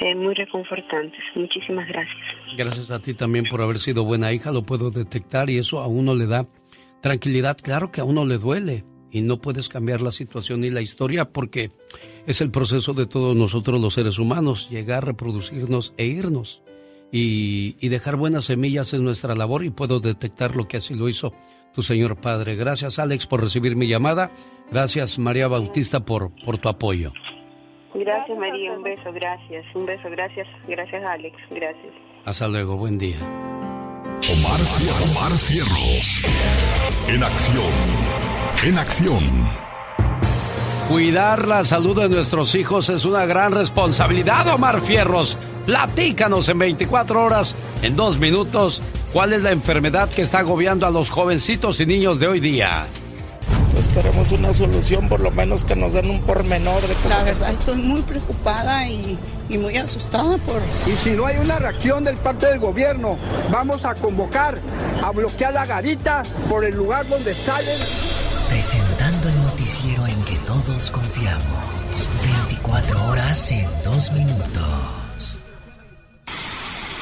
eh, 0.00 0.14
muy 0.14 0.32
reconfortantes. 0.34 1.20
Muchísimas 1.34 1.86
gracias. 1.86 2.16
Gracias 2.56 2.90
a 2.90 2.98
ti 2.98 3.12
también 3.12 3.44
por 3.44 3.60
haber 3.60 3.78
sido 3.78 4.04
buena 4.04 4.32
hija, 4.32 4.50
lo 4.52 4.62
puedo 4.62 4.90
detectar 4.90 5.50
y 5.50 5.58
eso 5.58 5.80
a 5.80 5.86
uno 5.86 6.14
le 6.14 6.26
da 6.26 6.46
tranquilidad. 7.02 7.58
Claro 7.62 7.92
que 7.92 8.00
a 8.00 8.04
uno 8.04 8.24
le 8.24 8.38
duele 8.38 8.84
y 9.10 9.20
no 9.20 9.38
puedes 9.38 9.68
cambiar 9.68 10.00
la 10.00 10.12
situación 10.12 10.62
ni 10.62 10.70
la 10.70 10.80
historia 10.80 11.26
porque 11.26 11.72
es 12.26 12.40
el 12.40 12.50
proceso 12.50 12.94
de 12.94 13.04
todos 13.04 13.36
nosotros 13.36 13.82
los 13.82 13.92
seres 13.92 14.18
humanos, 14.18 14.70
llegar, 14.70 15.04
reproducirnos 15.04 15.92
e 15.98 16.06
irnos. 16.06 16.62
Y, 17.12 17.76
y 17.80 17.88
dejar 17.88 18.14
buenas 18.16 18.44
semillas 18.46 18.94
es 18.94 19.00
nuestra 19.00 19.34
labor 19.34 19.64
y 19.64 19.70
puedo 19.70 19.98
detectar 20.00 20.54
lo 20.54 20.68
que 20.68 20.76
así 20.76 20.94
lo 20.94 21.08
hizo 21.08 21.34
tu 21.72 21.82
Señor 21.82 22.16
Padre. 22.20 22.56
Gracias 22.56 22.98
Alex 22.98 23.26
por 23.26 23.42
recibir 23.42 23.76
mi 23.76 23.86
llamada. 23.88 24.30
Gracias 24.70 25.18
María 25.18 25.48
Bautista 25.48 26.00
por, 26.00 26.30
por 26.44 26.58
tu 26.58 26.68
apoyo. 26.68 27.12
Gracias 27.94 28.38
María, 28.38 28.72
un 28.72 28.82
beso, 28.82 29.12
gracias. 29.12 29.64
Un 29.74 29.86
beso, 29.86 30.08
gracias, 30.10 30.46
gracias 30.68 31.04
Alex, 31.04 31.36
gracias. 31.50 31.92
Hasta 32.24 32.48
luego, 32.48 32.76
buen 32.76 32.98
día. 32.98 33.18
Omar, 34.28 34.60
Omar 35.10 35.32
Cierros. 35.32 36.22
En 37.08 37.22
acción. 37.22 37.72
En 38.64 38.78
acción. 38.78 39.70
Cuidar 40.88 41.48
la 41.48 41.64
salud 41.64 42.00
de 42.00 42.08
nuestros 42.08 42.54
hijos 42.54 42.90
es 42.90 43.04
una 43.04 43.24
gran 43.24 43.52
responsabilidad, 43.52 44.46
Omar 44.54 44.80
Fierros. 44.82 45.36
Platícanos 45.74 46.48
en 46.48 46.58
24 46.58 47.22
horas, 47.22 47.54
en 47.82 47.94
dos 47.94 48.18
minutos, 48.18 48.82
cuál 49.12 49.32
es 49.32 49.40
la 49.42 49.52
enfermedad 49.52 50.08
que 50.08 50.22
está 50.22 50.40
agobiando 50.40 50.84
a 50.84 50.90
los 50.90 51.10
jovencitos 51.10 51.78
y 51.78 51.86
niños 51.86 52.18
de 52.18 52.26
hoy 52.26 52.40
día. 52.40 52.88
Pues 53.72 53.86
queremos 53.86 54.32
una 54.32 54.52
solución, 54.52 55.08
por 55.08 55.20
lo 55.20 55.30
menos 55.30 55.64
que 55.64 55.76
nos 55.76 55.92
den 55.92 56.10
un 56.10 56.20
pormenor 56.22 56.80
de 56.82 56.92
cómo 56.94 57.10
La 57.10 57.24
se- 57.24 57.34
verdad 57.34 57.52
estoy 57.52 57.76
muy 57.76 58.02
preocupada 58.02 58.88
y, 58.88 59.16
y 59.48 59.58
muy 59.58 59.76
asustada 59.76 60.38
por... 60.38 60.60
Y 60.88 60.96
si 60.96 61.10
no 61.10 61.26
hay 61.26 61.36
una 61.36 61.56
reacción 61.60 62.02
del 62.02 62.16
parte 62.16 62.46
del 62.46 62.58
gobierno, 62.58 63.16
vamos 63.52 63.84
a 63.84 63.94
convocar 63.94 64.58
a 65.04 65.12
bloquear 65.12 65.54
la 65.54 65.66
garita 65.66 66.24
por 66.48 66.64
el 66.64 66.74
lugar 66.74 67.08
donde 67.08 67.32
salen. 67.32 67.78
Presentando 68.48 69.28
el 69.28 69.40
noticiero 69.44 70.04
en 70.08 70.20
que 70.24 70.36
todos 70.38 70.90
confiamos. 70.90 71.44
24 72.48 73.06
horas 73.06 73.52
en 73.52 73.68
dos 73.84 74.10
minutos. 74.10 74.64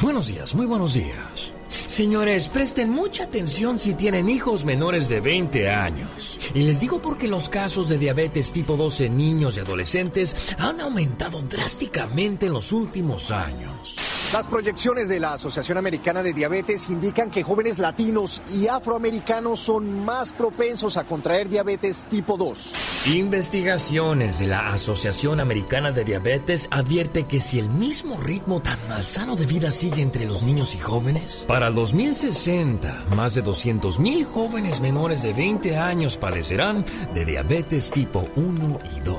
Buenos 0.00 0.28
días, 0.28 0.54
muy 0.54 0.64
buenos 0.64 0.94
días. 0.94 1.52
Señores, 1.68 2.46
presten 2.46 2.88
mucha 2.88 3.24
atención 3.24 3.80
si 3.80 3.94
tienen 3.94 4.28
hijos 4.28 4.64
menores 4.64 5.08
de 5.08 5.20
20 5.20 5.70
años. 5.70 6.38
Y 6.54 6.60
les 6.62 6.78
digo 6.80 7.02
porque 7.02 7.26
los 7.26 7.48
casos 7.48 7.88
de 7.88 7.98
diabetes 7.98 8.52
tipo 8.52 8.76
2 8.76 9.00
en 9.00 9.16
niños 9.16 9.56
y 9.56 9.60
adolescentes 9.60 10.54
han 10.58 10.80
aumentado 10.80 11.42
drásticamente 11.42 12.46
en 12.46 12.52
los 12.52 12.70
últimos 12.70 13.32
años. 13.32 13.96
Las 14.32 14.46
proyecciones 14.46 15.08
de 15.08 15.20
la 15.20 15.32
Asociación 15.32 15.78
Americana 15.78 16.22
de 16.22 16.34
Diabetes 16.34 16.90
indican 16.90 17.30
que 17.30 17.42
jóvenes 17.42 17.78
latinos 17.78 18.42
y 18.52 18.66
afroamericanos 18.66 19.58
son 19.58 20.04
más 20.04 20.34
propensos 20.34 20.98
a 20.98 21.04
contraer 21.04 21.48
diabetes 21.48 22.04
tipo 22.10 22.36
2. 22.36 23.06
Investigaciones 23.14 24.38
de 24.38 24.48
la 24.48 24.68
Asociación 24.68 25.40
Americana 25.40 25.92
de 25.92 26.04
Diabetes 26.04 26.68
advierte 26.70 27.24
que 27.24 27.40
si 27.40 27.58
el 27.58 27.70
mismo 27.70 28.20
ritmo 28.20 28.60
tan 28.60 28.78
malsano 28.86 29.34
de 29.34 29.46
vida 29.46 29.70
sigue 29.70 30.02
entre 30.02 30.26
los 30.26 30.42
niños 30.42 30.74
y 30.74 30.78
jóvenes, 30.78 31.46
para 31.48 31.68
el 31.68 31.74
2060 31.74 33.06
más 33.14 33.34
de 33.34 33.42
200.000 33.42 34.26
jóvenes 34.26 34.82
menores 34.82 35.22
de 35.22 35.32
20 35.32 35.78
años 35.78 36.18
padecerán 36.18 36.84
de 37.14 37.24
diabetes 37.24 37.90
tipo 37.90 38.28
1 38.36 38.78
y 38.94 39.00
2. 39.00 39.16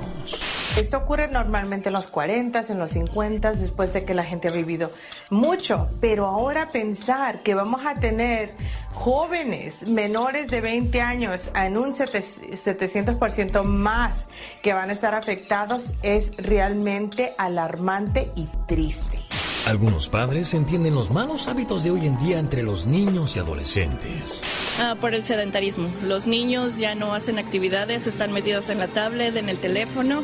Esto 0.77 0.97
ocurre 0.97 1.27
normalmente 1.27 1.89
en 1.89 1.93
los 1.93 2.07
40, 2.07 2.63
en 2.69 2.79
los 2.79 2.91
50, 2.91 3.53
después 3.53 3.91
de 3.91 4.05
que 4.05 4.13
la 4.13 4.23
gente 4.23 4.47
ha 4.47 4.51
vivido 4.51 4.91
mucho. 5.29 5.87
Pero 6.01 6.25
ahora 6.25 6.69
pensar 6.69 7.41
que 7.43 7.55
vamos 7.55 7.85
a 7.85 7.95
tener 7.95 8.55
jóvenes 8.93 9.87
menores 9.87 10.49
de 10.49 10.61
20 10.61 11.01
años 11.01 11.51
en 11.55 11.77
un 11.77 11.91
700% 11.91 13.63
más 13.63 14.27
que 14.61 14.73
van 14.73 14.89
a 14.89 14.93
estar 14.93 15.15
afectados 15.15 15.93
es 16.03 16.35
realmente 16.37 17.33
alarmante 17.37 18.31
y 18.35 18.47
triste. 18.67 19.19
Algunos 19.67 20.09
padres 20.09 20.53
entienden 20.53 20.95
los 20.95 21.11
malos 21.11 21.47
hábitos 21.47 21.83
de 21.83 21.91
hoy 21.91 22.07
en 22.07 22.17
día 22.17 22.39
entre 22.39 22.63
los 22.63 22.87
niños 22.87 23.35
y 23.35 23.39
adolescentes. 23.39 24.41
Ah, 24.81 24.95
por 24.99 25.13
el 25.13 25.25
sedentarismo. 25.25 25.89
Los 26.03 26.25
niños 26.25 26.79
ya 26.79 26.95
no 26.95 27.13
hacen 27.13 27.37
actividades, 27.37 28.07
están 28.07 28.31
metidos 28.31 28.69
en 28.69 28.79
la 28.79 28.87
tablet, 28.87 29.35
en 29.35 29.47
el 29.47 29.59
teléfono 29.59 30.23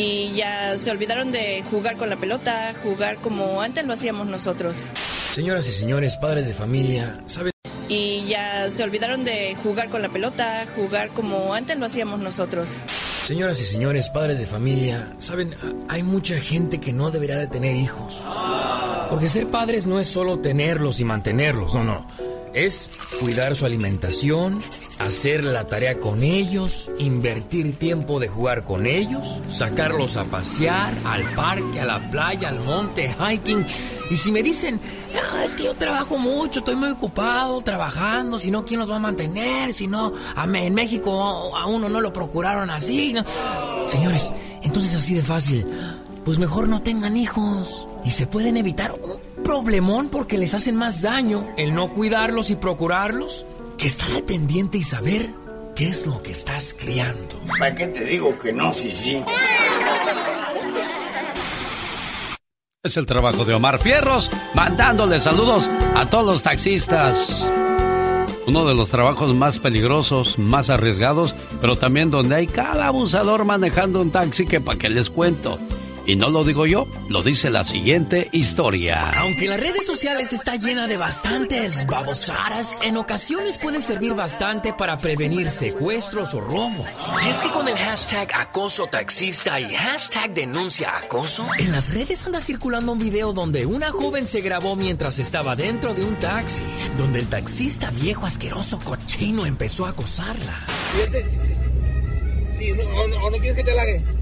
y 0.00 0.32
ya 0.34 0.78
se 0.78 0.90
olvidaron 0.90 1.30
de 1.30 1.62
jugar 1.70 1.98
con 1.98 2.08
la 2.08 2.16
pelota, 2.16 2.72
jugar 2.82 3.16
como 3.16 3.60
antes 3.60 3.84
lo 3.84 3.92
hacíamos 3.92 4.26
nosotros. 4.26 4.88
Señoras 4.94 5.68
y 5.68 5.72
señores, 5.72 6.16
padres 6.16 6.46
de 6.46 6.54
familia, 6.54 7.20
¿saben? 7.26 7.52
Y 7.88 8.24
ya 8.26 8.70
se 8.70 8.82
olvidaron 8.82 9.24
de 9.24 9.56
jugar 9.62 9.90
con 9.90 10.00
la 10.00 10.08
pelota, 10.08 10.64
jugar 10.74 11.10
como 11.10 11.52
antes 11.52 11.78
lo 11.78 11.84
hacíamos 11.84 12.20
nosotros. 12.20 12.68
Señoras 13.26 13.60
y 13.60 13.64
señores, 13.64 14.08
padres 14.08 14.38
de 14.38 14.46
familia, 14.46 15.12
saben, 15.18 15.54
hay 15.88 16.02
mucha 16.02 16.36
gente 16.36 16.80
que 16.80 16.92
no 16.92 17.10
deberá 17.10 17.36
de 17.36 17.46
tener 17.46 17.76
hijos. 17.76 18.22
Porque 19.10 19.28
ser 19.28 19.48
padres 19.48 19.86
no 19.86 20.00
es 20.00 20.06
solo 20.06 20.38
tenerlos 20.38 21.00
y 21.00 21.04
mantenerlos, 21.04 21.74
no, 21.74 21.84
no. 21.84 22.06
Es 22.52 22.90
cuidar 23.20 23.54
su 23.54 23.64
alimentación, 23.64 24.60
hacer 24.98 25.44
la 25.44 25.68
tarea 25.68 26.00
con 26.00 26.24
ellos, 26.24 26.90
invertir 26.98 27.78
tiempo 27.78 28.18
de 28.18 28.26
jugar 28.26 28.64
con 28.64 28.86
ellos, 28.86 29.38
sacarlos 29.48 30.16
a 30.16 30.24
pasear, 30.24 30.92
al 31.04 31.22
parque, 31.34 31.80
a 31.80 31.84
la 31.84 32.10
playa, 32.10 32.48
al 32.48 32.58
monte, 32.58 33.14
hiking. 33.18 33.64
Y 34.10 34.16
si 34.16 34.32
me 34.32 34.42
dicen, 34.42 34.80
"Ah, 35.14 35.44
es 35.44 35.54
que 35.54 35.62
yo 35.64 35.74
trabajo 35.74 36.18
mucho, 36.18 36.58
estoy 36.58 36.74
muy 36.74 36.90
ocupado 36.90 37.60
trabajando, 37.62 38.36
si 38.36 38.50
no, 38.50 38.64
¿quién 38.64 38.80
los 38.80 38.90
va 38.90 38.96
a 38.96 39.00
mantener? 39.00 39.72
Si 39.72 39.86
no, 39.86 40.12
en 40.36 40.74
México 40.74 41.56
a 41.56 41.66
uno 41.66 41.88
no 41.88 42.00
lo 42.00 42.12
procuraron 42.12 42.68
así. 42.70 43.12
¿no? 43.12 43.24
Señores, 43.86 44.32
entonces 44.62 44.96
así 44.96 45.14
de 45.14 45.22
fácil, 45.22 45.66
pues 46.24 46.40
mejor 46.40 46.68
no 46.68 46.82
tengan 46.82 47.16
hijos. 47.16 47.86
Y 48.04 48.10
se 48.12 48.26
pueden 48.26 48.56
evitar 48.56 48.98
problemón 49.50 50.10
porque 50.10 50.38
les 50.38 50.54
hacen 50.54 50.76
más 50.76 51.02
daño 51.02 51.44
el 51.56 51.74
no 51.74 51.92
cuidarlos 51.92 52.52
y 52.52 52.54
procurarlos 52.54 53.44
que 53.78 53.88
estar 53.88 54.08
al 54.12 54.22
pendiente 54.22 54.78
y 54.78 54.84
saber 54.84 55.28
qué 55.74 55.88
es 55.88 56.06
lo 56.06 56.22
que 56.22 56.30
estás 56.30 56.72
criando. 56.78 57.36
¿Para 57.58 57.74
qué 57.74 57.88
te 57.88 58.04
digo 58.04 58.38
que 58.38 58.52
no, 58.52 58.72
sí, 58.72 58.92
sí? 58.92 59.20
Es 62.84 62.96
el 62.96 63.06
trabajo 63.06 63.44
de 63.44 63.54
Omar 63.54 63.80
Fierros, 63.80 64.30
mandándole 64.54 65.18
saludos 65.18 65.68
a 65.96 66.08
todos 66.08 66.26
los 66.26 66.42
taxistas. 66.44 67.44
Uno 68.46 68.64
de 68.66 68.74
los 68.76 68.88
trabajos 68.88 69.34
más 69.34 69.58
peligrosos, 69.58 70.38
más 70.38 70.70
arriesgados, 70.70 71.34
pero 71.60 71.74
también 71.76 72.12
donde 72.12 72.36
hay 72.36 72.46
cada 72.46 72.86
abusador 72.86 73.44
manejando 73.44 74.00
un 74.00 74.12
taxi 74.12 74.46
que 74.46 74.60
para 74.60 74.78
qué 74.78 74.88
les 74.88 75.10
cuento. 75.10 75.58
Y 76.10 76.16
no 76.16 76.28
lo 76.28 76.42
digo 76.42 76.66
yo, 76.66 76.88
lo 77.08 77.22
dice 77.22 77.50
la 77.50 77.62
siguiente 77.62 78.28
historia. 78.32 79.12
Aunque 79.12 79.46
las 79.46 79.60
redes 79.60 79.86
sociales 79.86 80.32
está 80.32 80.56
llena 80.56 80.88
de 80.88 80.96
bastantes 80.96 81.86
babosadas, 81.86 82.80
en 82.82 82.96
ocasiones 82.96 83.58
puede 83.58 83.80
servir 83.80 84.14
bastante 84.14 84.72
para 84.72 84.98
prevenir 84.98 85.52
secuestros 85.52 86.34
o 86.34 86.40
robos. 86.40 86.88
Y 87.24 87.28
es 87.28 87.40
que 87.40 87.50
con 87.50 87.68
el 87.68 87.76
hashtag 87.76 88.28
acoso 88.34 88.88
taxista 88.88 89.60
y 89.60 89.72
hashtag 89.72 90.34
denuncia 90.34 90.96
acoso, 90.96 91.46
en 91.60 91.70
las 91.70 91.94
redes 91.94 92.26
anda 92.26 92.40
circulando 92.40 92.90
un 92.90 92.98
video 92.98 93.32
donde 93.32 93.64
una 93.64 93.92
joven 93.92 94.26
se 94.26 94.40
grabó 94.40 94.74
mientras 94.74 95.20
estaba 95.20 95.54
dentro 95.54 95.94
de 95.94 96.02
un 96.02 96.16
taxi, 96.16 96.64
donde 96.98 97.20
el 97.20 97.28
taxista 97.28 97.92
viejo 97.92 98.26
asqueroso 98.26 98.80
cochino 98.80 99.46
empezó 99.46 99.86
a 99.86 99.90
acosarla. 99.90 100.58
Sí, 102.58 102.72
no, 102.72 102.82
o, 102.82 103.06
no, 103.06 103.16
o 103.26 103.30
no 103.30 103.38
quieres 103.38 103.54
que 103.54 103.62
te 103.62 103.74
lague. 103.76 104.19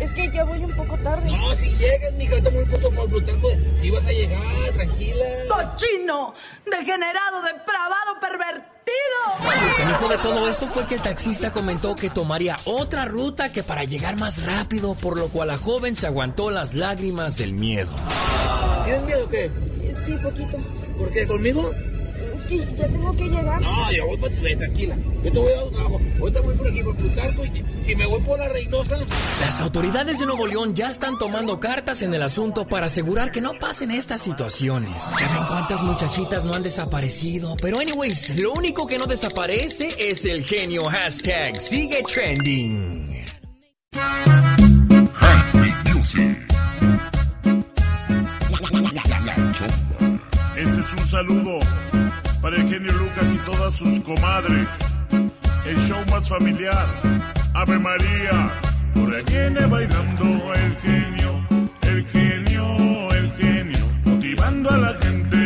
Es 0.00 0.12
que 0.12 0.30
ya 0.30 0.44
voy 0.44 0.58
un 0.62 0.72
poco 0.72 0.96
tarde. 0.98 1.30
No, 1.30 1.54
si 1.54 1.70
llegas, 1.76 2.12
mija, 2.14 2.36
puto 2.36 2.90
por 2.90 3.08
brutal, 3.08 3.38
pues, 3.40 3.56
si 3.80 3.90
vas 3.90 4.04
a 4.06 4.12
llegar, 4.12 4.42
tranquila. 4.74 5.24
¡Cochino! 5.48 6.34
¡Degenerado, 6.70 7.42
depravado, 7.42 8.20
pervertido! 8.20 8.66
Lo 9.68 9.76
canijo 9.76 10.08
de 10.08 10.18
todo 10.18 10.48
esto 10.48 10.66
fue 10.66 10.86
que 10.86 10.96
el 10.96 11.00
taxista 11.00 11.50
comentó 11.50 11.94
que 11.94 12.10
tomaría 12.10 12.56
otra 12.66 13.06
ruta 13.06 13.50
que 13.50 13.62
para 13.62 13.84
llegar 13.84 14.16
más 14.18 14.44
rápido, 14.44 14.94
por 14.94 15.18
lo 15.18 15.28
cual 15.28 15.48
la 15.48 15.58
joven 15.58 15.96
se 15.96 16.06
aguantó 16.06 16.50
las 16.50 16.74
lágrimas 16.74 17.38
del 17.38 17.52
miedo. 17.54 17.90
¿Tienes 18.84 19.02
miedo 19.04 19.24
o 19.24 19.28
qué? 19.28 19.50
Sí, 20.04 20.12
poquito. 20.22 20.58
¿Por 20.98 21.12
qué? 21.12 21.26
¿Conmigo? 21.26 21.72
Que 22.48 22.58
ya 22.58 22.86
tengo 22.86 23.16
que 23.16 23.24
llegar. 23.24 23.60
No, 23.60 23.92
yo 23.92 24.06
voy 24.06 24.16
para 24.18 24.34
tu 24.34 24.42
tranquila. 24.58 24.96
Yo 25.24 25.32
te 25.32 25.38
voy 25.38 25.52
a 25.52 25.56
dar 25.56 25.64
un 25.64 25.72
trabajo. 25.72 26.00
Ahorita 26.20 26.40
voy 26.40 26.56
por 26.56 26.68
aquí, 26.68 26.82
por 26.82 26.96
Plutarco, 26.96 27.44
y 27.44 27.84
si 27.84 27.96
me 27.96 28.06
voy 28.06 28.20
por 28.20 28.38
la 28.38 28.48
Reynosa... 28.48 28.98
Las 29.40 29.60
autoridades 29.60 30.20
de 30.20 30.26
Nuevo 30.26 30.46
León 30.46 30.74
ya 30.74 30.88
están 30.88 31.18
tomando 31.18 31.58
cartas 31.58 32.02
en 32.02 32.14
el 32.14 32.22
asunto 32.22 32.68
para 32.68 32.86
asegurar 32.86 33.32
que 33.32 33.40
no 33.40 33.52
pasen 33.58 33.90
estas 33.90 34.22
situaciones. 34.22 34.92
Ya 35.18 35.28
ven 35.32 35.44
cuántas 35.48 35.82
muchachitas 35.82 36.44
no 36.44 36.54
han 36.54 36.62
desaparecido. 36.62 37.56
Pero 37.60 37.80
anyways, 37.80 38.36
lo 38.38 38.52
único 38.52 38.86
que 38.86 38.98
no 38.98 39.06
desaparece 39.06 39.88
es 39.98 40.24
el 40.24 40.44
genio 40.44 40.84
hashtag 40.86 41.60
sigue 41.60 42.02
trending. 42.02 43.24
Este 50.56 50.80
es 50.80 50.92
un 51.00 51.10
saludo 51.10 51.60
para 52.46 52.58
el 52.58 52.68
genio 52.68 52.92
Lucas 52.92 53.24
y 53.34 53.38
todas 53.38 53.74
sus 53.74 53.98
comadres. 54.04 54.68
El 55.66 55.76
show 55.78 55.98
más 56.08 56.28
familiar, 56.28 56.86
Ave 57.54 57.76
María. 57.76 58.52
Por 58.94 59.16
aquí 59.16 59.32
viene 59.32 59.66
bailando 59.66 60.24
el 60.54 60.76
genio, 60.76 61.32
el 61.82 62.06
genio, 62.06 63.10
el 63.14 63.32
genio. 63.32 63.84
Motivando 64.04 64.70
a 64.70 64.78
la 64.78 64.94
gente, 64.94 65.45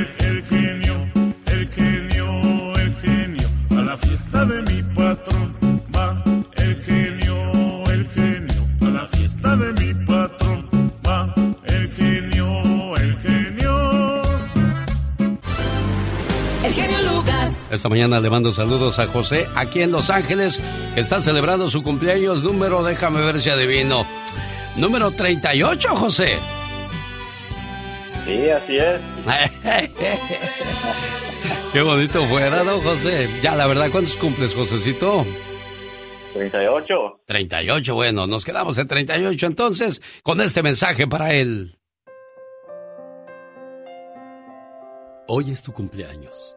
Esta 17.71 17.89
mañana 17.89 18.19
le 18.19 18.29
mando 18.29 18.51
saludos 18.51 18.99
a 18.99 19.07
José 19.07 19.47
aquí 19.55 19.81
en 19.83 19.93
Los 19.93 20.11
Ángeles, 20.11 20.61
que 20.95 21.01
está 21.01 21.23
celebrando 21.23 21.71
su 21.71 21.85
cumpleaños 21.85 22.43
número, 22.43 22.83
déjame 22.83 23.21
ver 23.23 23.41
si 23.41 23.49
adivino, 23.49 24.05
número 24.77 25.13
38, 25.13 25.89
José. 25.95 26.39
Sí, 28.25 28.51
así 28.51 28.77
es. 28.77 29.01
Qué 31.73 31.81
bonito 31.81 32.25
fuera, 32.25 32.65
¿no, 32.65 32.81
José? 32.81 33.29
Ya, 33.41 33.55
la 33.55 33.69
verdad, 33.69 33.89
¿cuántos 33.93 34.17
cumples, 34.17 34.53
Josecito? 34.53 35.25
38. 36.35 37.23
38, 37.27 37.95
bueno, 37.95 38.27
nos 38.27 38.45
quedamos 38.45 38.77
en 38.79 38.89
38 38.89 39.47
entonces 39.47 40.03
con 40.25 40.41
este 40.41 40.63
mensaje 40.63 41.07
para 41.07 41.33
él. 41.35 41.79
Hoy 45.29 45.53
es 45.53 45.63
tu 45.63 45.73
cumpleaños. 45.73 46.57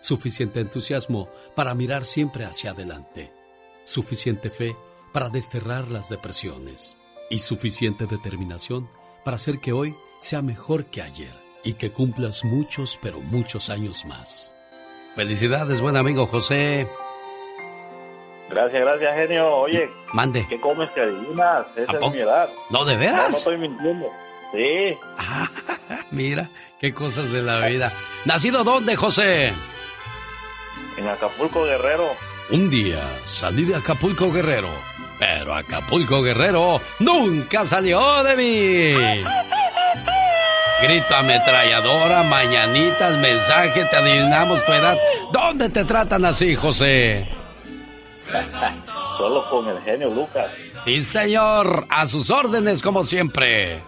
suficiente 0.00 0.60
entusiasmo 0.60 1.28
para 1.54 1.74
mirar 1.74 2.04
siempre 2.04 2.44
hacia 2.44 2.72
adelante, 2.72 3.32
suficiente 3.84 4.50
fe 4.50 4.76
para 5.12 5.28
desterrar 5.28 5.88
las 5.88 6.08
depresiones 6.08 6.96
y 7.28 7.40
suficiente 7.40 8.06
determinación 8.06 8.88
para 9.24 9.36
hacer 9.36 9.60
que 9.60 9.72
hoy 9.72 9.94
sea 10.20 10.42
mejor 10.42 10.88
que 10.88 11.02
ayer 11.02 11.32
y 11.62 11.74
que 11.74 11.90
cumplas 11.90 12.44
muchos, 12.44 12.98
pero 13.02 13.20
muchos 13.20 13.70
años 13.70 14.04
más. 14.04 14.54
Felicidades, 15.14 15.80
buen 15.80 15.96
amigo 15.96 16.26
José. 16.26 16.88
Gracias, 18.48 18.80
gracias, 18.80 19.14
genio. 19.14 19.56
Oye, 19.56 19.88
Mande. 20.12 20.46
¿qué 20.48 20.60
comes 20.60 20.90
que 20.90 21.02
adivinas? 21.02 21.66
Esa 21.76 21.92
¿A 21.92 22.06
es 22.06 22.12
mi 22.12 22.18
edad. 22.18 22.48
¿No, 22.70 22.84
de 22.84 22.96
veras? 22.96 23.22
No, 23.24 23.30
no 23.30 23.36
estoy 23.36 23.58
mintiendo. 23.58 24.06
Sí. 24.52 24.96
Mira, 26.10 26.48
qué 26.80 26.92
cosas 26.92 27.30
de 27.30 27.42
la 27.42 27.66
vida. 27.66 27.92
¿Nacido 28.24 28.64
dónde, 28.64 28.96
José? 28.96 29.52
En 31.00 31.08
Acapulco, 31.08 31.64
Guerrero. 31.64 32.10
Un 32.50 32.68
día 32.68 33.00
salí 33.24 33.64
de 33.64 33.74
Acapulco 33.74 34.30
Guerrero, 34.30 34.68
pero 35.18 35.54
Acapulco 35.54 36.20
Guerrero 36.20 36.78
nunca 36.98 37.64
salió 37.64 38.22
de 38.22 38.36
mí. 38.36 39.24
Grito 40.82 41.16
ametralladora, 41.16 42.22
mañanitas, 42.22 43.16
mensaje, 43.16 43.86
te 43.86 43.96
adivinamos 43.96 44.62
tu 44.66 44.72
edad. 44.72 44.98
¿Dónde 45.32 45.70
te 45.70 45.86
tratan 45.86 46.26
así, 46.26 46.54
José? 46.54 47.26
Solo 49.16 49.48
con 49.48 49.68
el 49.68 49.80
genio 49.80 50.10
Lucas. 50.10 50.52
Sí, 50.84 51.02
señor, 51.02 51.86
a 51.88 52.06
sus 52.06 52.28
órdenes 52.28 52.82
como 52.82 53.04
siempre. 53.04 53.82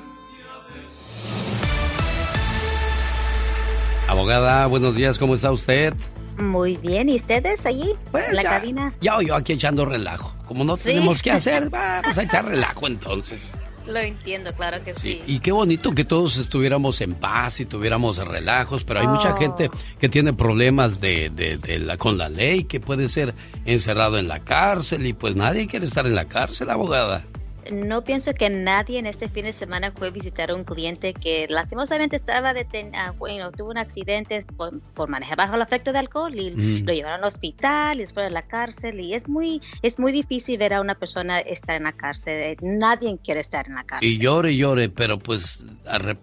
Abogada, 4.09 4.67
buenos 4.67 4.95
días, 4.95 5.19
¿cómo 5.19 5.35
está 5.35 5.53
usted? 5.53 5.93
Muy 6.39 6.77
bien, 6.79 7.09
¿y 7.09 7.17
ustedes 7.17 7.65
allí? 7.67 7.91
en 8.15 8.35
la 8.37 8.43
ya, 8.43 8.51
cabina. 8.51 8.95
Ya 9.01 9.21
yo 9.23 9.35
aquí 9.37 9.53
echando 9.53 9.85
relajo. 9.85 10.35
Como 10.47 10.65
no 10.65 10.77
Sí. 10.77 10.85
tenemos 10.85 11.23
que 11.23 11.31
hacer, 11.31 11.69
vamos 11.71 12.17
a 12.19 12.23
echar 12.23 12.45
relajo 12.47 12.87
entonces. 12.87 13.53
Lo 13.87 13.99
entiendo, 13.99 14.55
claro 14.55 14.83
que 14.85 14.95
sí. 14.95 15.21
Y 15.27 15.41
qué 15.41 15.51
bonito 15.51 15.91
que 15.93 16.05
todos 16.05 16.37
estuviéramos 16.37 17.01
en 17.01 17.15
paz 17.15 17.59
y 17.59 17.65
tuviéramos 17.67 18.17
relajos, 18.17 18.85
pero 18.85 19.01
hay 19.01 19.09
mucha 19.09 19.35
Oh. 19.35 19.37
gente 19.39 19.71
que 19.99 20.09
tiene 20.09 20.33
problemas 20.33 21.01
de, 21.01 21.31
de- 21.31 21.59
de 21.59 21.81
la, 21.81 21.97
con 21.97 22.17
la 22.17 22.29
ley, 22.29 22.63
que 22.65 22.79
puede 22.79 23.09
ser 23.09 23.35
encerrado 23.65 24.19
en 24.19 24.29
la 24.29 24.39
cárcel 24.39 25.05
y 25.05 25.13
pues 25.15 25.35
nadie 25.35 25.67
quiere 25.67 25.87
estar 25.87 26.07
en 26.07 26.15
la 26.15 26.27
cárcel, 26.27 26.71
abogada. 26.71 27.25
No 27.71 28.03
pienso 28.03 28.35
que 28.35 28.51
nadie 28.51 28.99
en 28.99 29.07
este 29.07 29.29
fin 29.29 29.45
de 29.45 29.53
semana 29.53 29.93
fue 29.93 30.09
a 30.09 30.11
visitar 30.11 30.51
a 30.51 30.55
un 30.55 30.65
cliente 30.65 31.15
que 31.15 31.47
lastimosamente 31.49 32.17
estaba 32.17 32.53
detenido, 32.55 33.15
bueno, 33.19 33.53
tuvo 33.53 33.71
un 33.71 33.79
accidente 33.79 34.45
por, 34.57 34.81
por 34.95 35.09
manejar 35.09 35.37
bajo 35.37 35.55
el 35.55 35.63
efecto 35.63 35.93
de 35.93 35.99
alcohol 36.01 36.35
y 36.35 36.51
Mm. 36.51 36.85
lo 36.87 36.93
llevaron 36.93 37.21
al 37.21 37.29
hospital 37.29 37.99
y 37.99 38.01
después 38.01 38.27
a 38.27 38.31
la 38.31 38.43
cárcel 38.43 38.99
y 39.01 39.15
es 39.15 39.29
muy, 39.29 39.61
es 39.83 39.99
muy 39.99 40.11
difícil 40.13 40.59
ver 40.59 40.75
a 40.75 40.81
una 40.81 40.95
persona 40.97 41.39
estar 41.41 41.77
en 41.77 41.85
la 41.85 41.93
cárcel. 41.93 42.35
Eh, 42.35 42.57
Nadie 42.63 43.19
quiere 43.23 43.41
estar 43.41 43.67
en 43.69 43.75
la 43.75 43.85
cárcel. 43.85 44.09
Y 44.09 44.19
llore 44.19 44.53
y 44.53 44.57
llore, 44.59 44.89
pero 44.89 45.19
pues 45.19 45.65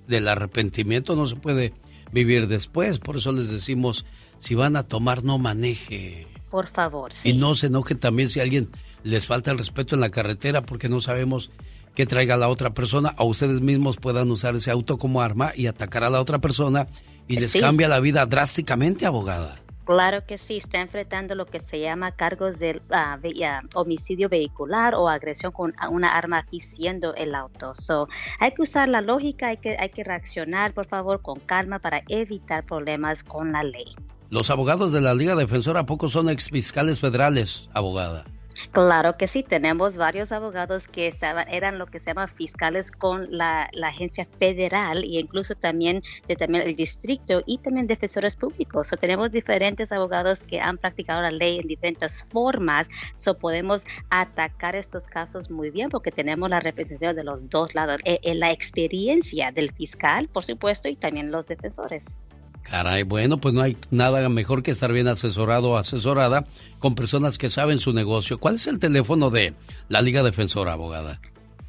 del 0.07 0.27
arrepentimiento 0.27 1.15
no 1.15 1.25
se 1.27 1.35
puede 1.35 1.73
vivir 2.11 2.47
después, 2.47 2.99
por 2.99 3.17
eso 3.17 3.31
les 3.31 3.51
decimos, 3.51 4.03
si 4.39 4.55
van 4.55 4.75
a 4.75 4.83
tomar 4.83 5.23
no 5.23 5.37
maneje. 5.37 6.27
Por 6.49 6.67
favor, 6.67 7.13
sí. 7.13 7.29
Y 7.29 7.33
no 7.33 7.55
se 7.55 7.67
enoje 7.67 7.95
también 7.95 8.29
si 8.29 8.39
alguien 8.39 8.69
les 9.03 9.25
falta 9.25 9.51
el 9.51 9.57
respeto 9.57 9.95
en 9.95 10.01
la 10.01 10.09
carretera 10.09 10.61
porque 10.61 10.89
no 10.89 11.01
sabemos 11.01 11.51
qué 11.95 12.05
traiga 12.05 12.37
la 12.37 12.49
otra 12.49 12.71
persona 12.71 13.13
o 13.17 13.25
ustedes 13.25 13.61
mismos 13.61 13.97
puedan 13.97 14.29
usar 14.31 14.55
ese 14.55 14.71
auto 14.71 14.97
como 14.97 15.21
arma 15.21 15.51
y 15.55 15.67
atacar 15.67 16.03
a 16.03 16.09
la 16.09 16.21
otra 16.21 16.39
persona 16.39 16.87
y 17.27 17.39
les 17.39 17.53
cambia 17.53 17.87
la 17.87 17.99
vida 17.99 18.25
drásticamente, 18.25 19.05
abogada. 19.05 19.59
Claro 19.85 20.23
que 20.23 20.37
sí, 20.37 20.57
está 20.57 20.81
enfrentando 20.81 21.33
lo 21.33 21.47
que 21.47 21.59
se 21.59 21.79
llama 21.79 22.11
cargos 22.11 22.59
de 22.59 22.79
ve- 23.21 23.43
ah, 23.43 23.59
homicidio 23.73 24.29
vehicular 24.29 24.93
o 24.93 25.09
agresión 25.09 25.51
con 25.51 25.73
una 25.89 26.15
arma 26.15 26.37
aquí 26.37 26.59
siendo 26.59 27.15
el 27.15 27.33
auto. 27.33 27.73
So, 27.73 28.07
hay 28.39 28.51
que 28.51 28.61
usar 28.61 28.87
la 28.87 29.01
lógica, 29.01 29.47
hay 29.47 29.57
que, 29.57 29.77
hay 29.79 29.89
que 29.89 30.03
reaccionar, 30.03 30.73
por 30.73 30.85
favor, 30.85 31.23
con 31.23 31.39
calma 31.39 31.79
para 31.79 32.03
evitar 32.07 32.65
problemas 32.65 33.23
con 33.23 33.51
la 33.51 33.63
ley. 33.63 33.95
Los 34.29 34.51
abogados 34.51 34.91
de 34.91 35.01
la 35.01 35.15
Liga 35.15 35.33
Defensora, 35.33 35.79
¿a 35.79 35.85
poco 35.87 36.07
son 36.07 36.29
exfiscales 36.29 36.99
federales, 36.99 37.67
abogada? 37.73 38.25
Claro 38.67 39.17
que 39.17 39.27
sí, 39.27 39.43
tenemos 39.43 39.97
varios 39.97 40.31
abogados 40.31 40.87
que 40.87 41.07
estaban, 41.07 41.47
eran 41.49 41.79
lo 41.79 41.87
que 41.87 41.99
se 41.99 42.11
llama 42.11 42.27
fiscales 42.27 42.91
con 42.91 43.27
la, 43.31 43.69
agencia 43.83 44.27
federal 44.37 45.03
e 45.03 45.19
incluso 45.19 45.55
también 45.55 46.03
de 46.27 46.35
también 46.35 46.67
el 46.67 46.75
distrito 46.75 47.41
y 47.45 47.57
también 47.59 47.87
defensores 47.87 48.35
públicos. 48.35 48.87
So, 48.87 48.97
tenemos 48.97 49.31
diferentes 49.31 49.91
abogados 49.91 50.41
que 50.41 50.59
han 50.61 50.77
practicado 50.77 51.21
la 51.21 51.31
ley 51.31 51.59
en 51.59 51.67
diferentes 51.67 52.23
formas, 52.23 52.87
so 53.15 53.37
podemos 53.37 53.85
atacar 54.09 54.75
estos 54.75 55.07
casos 55.07 55.49
muy 55.49 55.69
bien 55.71 55.89
porque 55.89 56.11
tenemos 56.11 56.49
la 56.49 56.59
representación 56.59 57.15
de 57.15 57.23
los 57.23 57.49
dos 57.49 57.73
lados, 57.73 57.99
eh, 58.03 58.19
eh, 58.23 58.35
la 58.35 58.51
experiencia 58.51 59.51
del 59.51 59.71
fiscal, 59.71 60.27
por 60.27 60.43
supuesto, 60.43 60.89
y 60.89 60.95
también 60.95 61.31
los 61.31 61.47
defensores. 61.47 62.17
Caray, 62.69 63.03
bueno, 63.03 63.39
pues 63.39 63.53
no 63.53 63.61
hay 63.61 63.77
nada 63.89 64.27
mejor 64.29 64.61
que 64.61 64.71
estar 64.71 64.93
bien 64.93 65.07
asesorado 65.07 65.71
o 65.71 65.77
asesorada 65.77 66.45
con 66.77 66.93
personas 66.93 67.37
que 67.37 67.49
saben 67.49 67.79
su 67.79 67.93
negocio. 67.93 68.37
¿Cuál 68.37 68.55
es 68.55 68.67
el 68.67 68.77
teléfono 68.77 69.31
de 69.31 69.53
la 69.87 70.01
Liga 70.01 70.21
Defensora, 70.21 70.73
abogada? 70.73 71.17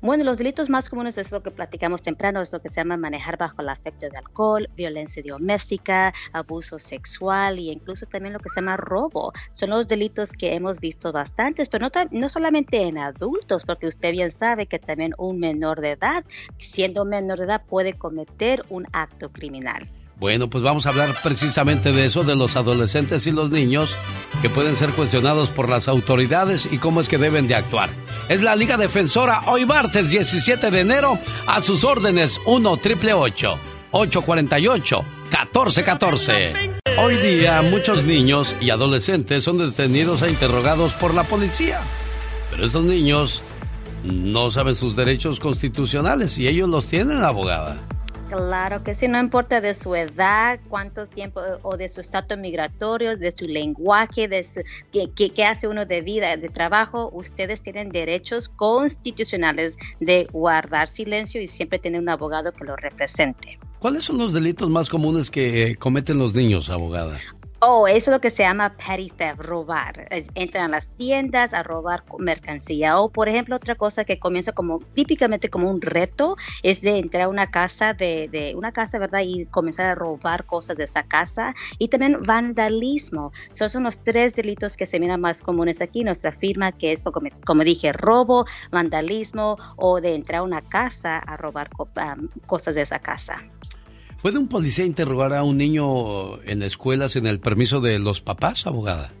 Bueno, 0.00 0.24
los 0.24 0.38
delitos 0.38 0.68
más 0.68 0.90
comunes 0.90 1.18
es 1.18 1.30
lo 1.30 1.40
que 1.40 1.52
platicamos 1.52 2.02
temprano, 2.02 2.42
es 2.42 2.52
lo 2.52 2.60
que 2.60 2.68
se 2.68 2.80
llama 2.80 2.96
manejar 2.96 3.38
bajo 3.38 3.62
el 3.62 3.68
afecto 3.68 4.08
de 4.10 4.18
alcohol, 4.18 4.68
violencia 4.76 5.22
doméstica, 5.24 6.12
abuso 6.32 6.80
sexual 6.80 7.58
e 7.58 7.72
incluso 7.72 8.06
también 8.06 8.32
lo 8.32 8.40
que 8.40 8.48
se 8.48 8.56
llama 8.56 8.76
robo. 8.76 9.32
Son 9.52 9.70
los 9.70 9.86
delitos 9.86 10.32
que 10.32 10.54
hemos 10.54 10.80
visto 10.80 11.12
bastantes, 11.12 11.68
pero 11.68 11.86
no, 11.86 11.90
no 12.10 12.28
solamente 12.28 12.82
en 12.82 12.98
adultos, 12.98 13.62
porque 13.64 13.86
usted 13.86 14.10
bien 14.10 14.32
sabe 14.32 14.66
que 14.66 14.80
también 14.80 15.14
un 15.16 15.38
menor 15.38 15.80
de 15.80 15.92
edad, 15.92 16.24
siendo 16.58 17.04
menor 17.04 17.38
de 17.38 17.44
edad, 17.44 17.62
puede 17.64 17.94
cometer 17.94 18.64
un 18.68 18.88
acto 18.92 19.30
criminal. 19.30 19.88
Bueno, 20.16 20.48
pues 20.48 20.62
vamos 20.62 20.86
a 20.86 20.90
hablar 20.90 21.14
precisamente 21.22 21.92
de 21.92 22.06
eso, 22.06 22.22
de 22.22 22.36
los 22.36 22.56
adolescentes 22.56 23.26
y 23.26 23.32
los 23.32 23.50
niños 23.50 23.96
que 24.42 24.48
pueden 24.48 24.76
ser 24.76 24.90
cuestionados 24.90 25.48
por 25.48 25.68
las 25.68 25.88
autoridades 25.88 26.68
y 26.70 26.78
cómo 26.78 27.00
es 27.00 27.08
que 27.08 27.18
deben 27.18 27.48
de 27.48 27.56
actuar. 27.56 27.90
Es 28.28 28.40
la 28.40 28.54
Liga 28.54 28.76
Defensora 28.76 29.42
hoy 29.46 29.66
martes 29.66 30.10
17 30.10 30.70
de 30.70 30.80
enero 30.80 31.18
a 31.46 31.60
sus 31.60 31.82
órdenes 31.82 32.40
1 32.46 32.76
triple 32.76 33.12
848 33.12 35.04
1414. 35.30 36.74
Hoy 36.96 37.16
día 37.16 37.60
muchos 37.62 38.04
niños 38.04 38.54
y 38.60 38.70
adolescentes 38.70 39.42
son 39.42 39.58
detenidos 39.58 40.22
e 40.22 40.30
interrogados 40.30 40.92
por 40.92 41.12
la 41.12 41.24
policía. 41.24 41.80
Pero 42.50 42.66
estos 42.66 42.84
niños 42.84 43.42
no 44.04 44.52
saben 44.52 44.76
sus 44.76 44.94
derechos 44.94 45.40
constitucionales 45.40 46.38
y 46.38 46.46
ellos 46.46 46.68
los 46.68 46.86
tienen, 46.86 47.24
abogada. 47.24 47.82
Claro 48.28 48.82
que 48.82 48.94
sí, 48.94 49.06
no 49.06 49.20
importa 49.20 49.60
de 49.60 49.74
su 49.74 49.94
edad, 49.94 50.58
cuánto 50.68 51.06
tiempo 51.06 51.40
o 51.62 51.76
de 51.76 51.88
su 51.88 52.00
estatus 52.00 52.38
migratorio, 52.38 53.16
de 53.16 53.32
su 53.36 53.44
lenguaje, 53.44 54.28
de 54.28 54.44
su, 54.44 54.62
qué 54.92 55.44
hace 55.44 55.68
uno 55.68 55.84
de 55.84 56.00
vida, 56.00 56.36
de 56.36 56.48
trabajo, 56.48 57.10
ustedes 57.12 57.62
tienen 57.62 57.90
derechos 57.90 58.48
constitucionales 58.48 59.76
de 60.00 60.26
guardar 60.32 60.88
silencio 60.88 61.40
y 61.40 61.46
siempre 61.46 61.78
tener 61.78 62.00
un 62.00 62.08
abogado 62.08 62.52
que 62.52 62.64
lo 62.64 62.76
represente. 62.76 63.58
¿Cuáles 63.78 64.04
son 64.04 64.16
los 64.16 64.32
delitos 64.32 64.70
más 64.70 64.88
comunes 64.88 65.30
que 65.30 65.70
eh, 65.70 65.76
cometen 65.76 66.18
los 66.18 66.34
niños, 66.34 66.70
abogada? 66.70 67.18
Oh, 67.66 67.88
eso 67.88 68.10
es 68.10 68.14
lo 68.14 68.20
que 68.20 68.28
se 68.28 68.42
llama 68.42 68.76
petty 68.76 69.08
theft, 69.08 69.40
robar. 69.40 70.06
Es- 70.10 70.28
entran 70.34 70.64
a 70.66 70.68
las 70.68 70.90
tiendas 70.96 71.54
a 71.54 71.62
robar 71.62 72.04
mercancía. 72.18 72.98
O, 73.00 73.10
por 73.10 73.26
ejemplo, 73.28 73.56
otra 73.56 73.74
cosa 73.74 74.04
que 74.04 74.18
comienza 74.18 74.52
como 74.52 74.80
típicamente 74.92 75.48
como 75.48 75.70
un 75.70 75.80
reto 75.80 76.36
es 76.62 76.82
de 76.82 76.98
entrar 76.98 77.22
a 77.22 77.28
una 77.28 77.50
casa 77.50 77.94
de, 77.94 78.28
de 78.30 78.54
una 78.54 78.72
casa, 78.72 78.98
¿verdad? 78.98 79.22
Y 79.24 79.46
comenzar 79.46 79.86
a 79.86 79.94
robar 79.94 80.44
cosas 80.44 80.76
de 80.76 80.84
esa 80.84 81.04
casa. 81.04 81.54
Y 81.78 81.88
también 81.88 82.20
vandalismo. 82.22 83.32
Son 83.50 83.82
los 83.84 84.02
tres 84.02 84.34
delitos 84.36 84.76
que 84.76 84.84
se 84.86 85.00
miran 85.00 85.22
más 85.22 85.40
comunes 85.42 85.80
aquí. 85.80 86.04
Nuestra 86.04 86.32
firma 86.32 86.72
que 86.72 86.92
es, 86.92 87.02
como, 87.02 87.30
como 87.46 87.64
dije, 87.64 87.92
robo, 87.94 88.44
vandalismo 88.72 89.56
o 89.76 90.02
de 90.02 90.14
entrar 90.14 90.40
a 90.40 90.42
una 90.42 90.60
casa 90.60 91.16
a 91.18 91.36
robar 91.38 91.70
cosas 92.46 92.74
de 92.74 92.82
esa 92.82 92.98
casa. 92.98 93.42
¿Puede 94.24 94.38
un 94.38 94.48
policía 94.48 94.86
interrogar 94.86 95.34
a 95.34 95.42
un 95.42 95.58
niño 95.58 96.40
en 96.44 96.60
la 96.60 96.64
escuela 96.64 97.10
sin 97.10 97.26
el 97.26 97.40
permiso 97.40 97.82
de 97.82 97.98
los 97.98 98.22
papás, 98.22 98.66
abogada? 98.66 99.12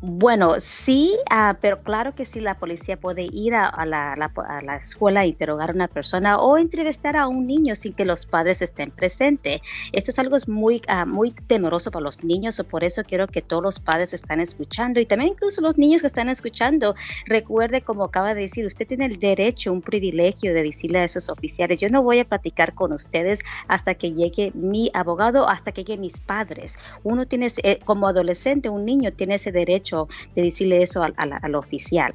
Bueno, 0.00 0.60
sí, 0.60 1.18
ah, 1.28 1.58
pero 1.60 1.82
claro 1.82 2.14
que 2.14 2.24
sí, 2.24 2.38
la 2.38 2.56
policía 2.56 2.96
puede 3.00 3.28
ir 3.32 3.56
a, 3.56 3.84
la, 3.84 4.12
a 4.12 4.62
la 4.62 4.76
escuela 4.76 5.20
a 5.20 5.26
interrogar 5.26 5.70
a 5.70 5.72
una 5.74 5.88
persona 5.88 6.38
o 6.38 6.56
entrevistar 6.56 7.16
a 7.16 7.26
un 7.26 7.48
niño 7.48 7.74
sin 7.74 7.94
que 7.94 8.04
los 8.04 8.24
padres 8.24 8.62
estén 8.62 8.92
presentes. 8.92 9.60
Esto 9.90 10.12
es 10.12 10.18
algo 10.20 10.36
muy, 10.46 10.82
ah, 10.86 11.04
muy 11.04 11.32
temeroso 11.32 11.90
para 11.90 12.04
los 12.04 12.22
niños, 12.22 12.62
por 12.70 12.84
eso 12.84 13.02
quiero 13.02 13.26
que 13.26 13.42
todos 13.42 13.60
los 13.60 13.80
padres 13.80 14.14
están 14.14 14.38
escuchando 14.38 15.00
y 15.00 15.06
también 15.06 15.32
incluso 15.32 15.60
los 15.60 15.76
niños 15.76 16.02
que 16.02 16.06
están 16.06 16.28
escuchando. 16.28 16.94
Recuerde, 17.26 17.82
como 17.82 18.04
acaba 18.04 18.34
de 18.34 18.42
decir, 18.42 18.66
usted 18.66 18.86
tiene 18.86 19.06
el 19.06 19.18
derecho, 19.18 19.72
un 19.72 19.82
privilegio 19.82 20.54
de 20.54 20.62
decirle 20.62 21.00
a 21.00 21.04
esos 21.06 21.28
oficiales, 21.28 21.80
yo 21.80 21.88
no 21.88 22.04
voy 22.04 22.20
a 22.20 22.24
platicar 22.24 22.72
con 22.74 22.92
ustedes 22.92 23.40
hasta 23.66 23.96
que 23.96 24.12
llegue 24.12 24.52
mi 24.54 24.92
abogado, 24.94 25.48
hasta 25.48 25.72
que 25.72 25.82
lleguen 25.82 26.02
mis 26.02 26.20
padres. 26.20 26.78
Uno 27.02 27.26
tiene, 27.26 27.48
eh, 27.64 27.80
como 27.84 28.06
adolescente, 28.06 28.68
un 28.68 28.84
niño 28.84 29.12
tiene 29.12 29.34
ese 29.34 29.50
derecho 29.50 29.87
de 30.34 30.42
decirle 30.42 30.82
eso 30.82 31.02
al, 31.02 31.14
al- 31.16 31.38
al 31.40 31.54
oficial. 31.54 32.12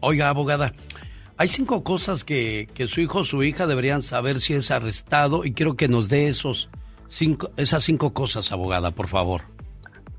Oiga, 0.00 0.28
abogada, 0.28 0.72
hay 1.36 1.48
cinco 1.48 1.82
cosas 1.82 2.24
que, 2.24 2.68
que 2.74 2.86
su 2.88 3.00
hijo 3.00 3.20
o 3.20 3.24
su 3.24 3.42
hija 3.42 3.66
deberían 3.66 4.02
saber 4.02 4.40
si 4.40 4.54
es 4.54 4.70
arrestado 4.70 5.44
y 5.44 5.52
quiero 5.52 5.74
que 5.76 5.88
nos 5.88 6.08
dé 6.08 6.28
esos 6.28 6.68
cinco, 7.08 7.50
esas 7.56 7.82
cinco 7.84 8.12
cosas, 8.12 8.52
abogada, 8.52 8.90
por 8.90 9.08
favor. 9.08 9.42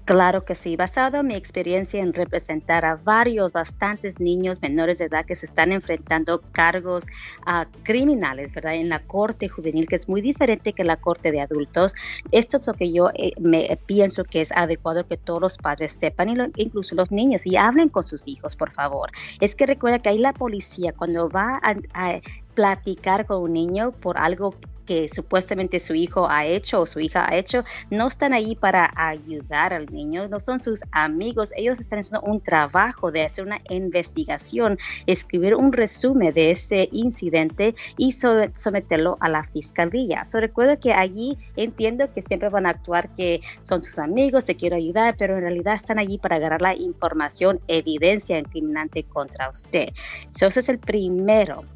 Claro 0.08 0.46
que 0.46 0.54
sí, 0.54 0.76
basado 0.76 1.18
en 1.22 1.26
mi 1.28 1.36
experiencia 1.36 2.00
en 2.00 2.14
representar 2.14 2.86
a 2.86 2.96
varios, 2.96 3.52
bastantes 3.52 4.20
niños 4.20 4.62
menores 4.62 5.00
de 5.00 5.06
edad 5.06 5.26
que 5.26 5.36
se 5.36 5.48
están 5.48 5.72
enfrentando 5.72 6.44
cargos 6.52 7.06
ah, 7.44 7.66
criminales, 7.82 8.54
¿verdad? 8.54 8.76
En 8.76 8.90
la 8.90 9.00
corte 9.00 9.50
juvenil, 9.50 9.88
que 9.88 9.96
es 9.96 10.08
muy 10.08 10.22
diferente 10.22 10.74
que 10.74 10.84
la 10.84 10.98
corte 10.98 11.32
de 11.32 11.42
adultos. 11.42 11.96
Esto 12.30 12.58
es 12.58 12.68
lo 12.68 12.76
que 12.76 12.92
yo 12.94 13.10
eh, 13.16 13.32
me 13.40 13.80
pienso 13.88 14.26
que 14.26 14.42
es 14.42 14.52
adecuado 14.52 15.08
que 15.08 15.18
todos 15.18 15.42
los 15.42 15.58
padres 15.58 15.94
sepan, 15.94 16.30
y 16.30 16.36
lo- 16.36 16.48
incluso 16.56 16.94
los 16.94 17.10
niños, 17.12 17.48
y 17.48 17.56
hablen 17.58 17.90
con 17.90 18.04
sus 18.04 18.28
hijos, 18.28 18.56
por 18.56 18.72
favor. 18.72 19.10
Es 19.40 19.56
que 19.56 19.66
recuerda 19.66 19.98
que 20.00 20.10
ahí 20.10 20.20
la 20.20 20.34
policía, 20.34 20.94
cuando 20.96 21.32
va 21.32 21.60
a, 21.64 21.76
a 21.96 22.20
platicar 22.54 23.26
con 23.26 23.42
un 23.42 23.54
niño 23.54 23.92
por 24.00 24.20
algo 24.20 24.60
que 24.86 25.10
supuestamente 25.10 25.80
su 25.80 25.94
hijo 25.96 26.28
ha 26.30 26.46
hecho 26.46 26.82
o 26.82 26.86
su 26.86 27.00
hija 27.00 27.26
ha 27.30 27.36
hecho, 27.36 27.64
no 27.90 28.08
están 28.08 28.34
ahí 28.34 28.56
para 28.56 28.92
ayudar 28.96 29.74
al 29.74 29.88
niño, 29.88 30.28
no 30.28 30.40
son 30.40 30.60
sus 30.60 30.82
amigos, 30.92 31.52
ellos 31.56 31.80
están 31.80 32.00
haciendo 32.00 32.22
un 32.22 32.42
trabajo 32.42 33.12
de 33.12 33.24
hacer 33.24 33.46
una 33.46 33.62
investigación, 33.70 34.78
escribir 35.06 35.56
un 35.56 35.72
resumen 35.74 36.34
de 36.34 36.52
ese 36.52 36.90
incidente 36.92 37.76
y 37.98 38.12
so- 38.14 38.50
someterlo 38.54 39.18
a 39.20 39.30
la 39.30 39.44
fiscalía. 39.44 40.26
So, 40.26 40.40
recuerdo 40.40 40.80
que 40.80 40.94
allí 40.94 41.38
entiendo 41.56 42.12
que 42.14 42.22
siempre 42.22 42.50
van 42.50 42.66
a 42.66 42.70
actuar 42.70 43.10
que 43.16 43.42
son 43.62 43.84
sus 43.84 43.98
amigos, 44.00 44.46
te 44.46 44.56
quiero 44.56 44.76
ayudar, 44.76 45.16
pero 45.18 45.36
en 45.36 45.42
realidad 45.42 45.76
están 45.76 46.00
allí 46.00 46.18
para 46.18 46.36
agarrar 46.38 46.62
la 46.62 46.76
información, 46.76 47.62
evidencia 47.68 48.38
incriminante 48.40 49.06
contra 49.06 49.50
usted. 49.50 49.90
So, 50.38 50.48
ese 50.48 50.60
es 50.62 50.70
el 50.70 50.80
primero. 50.80 51.68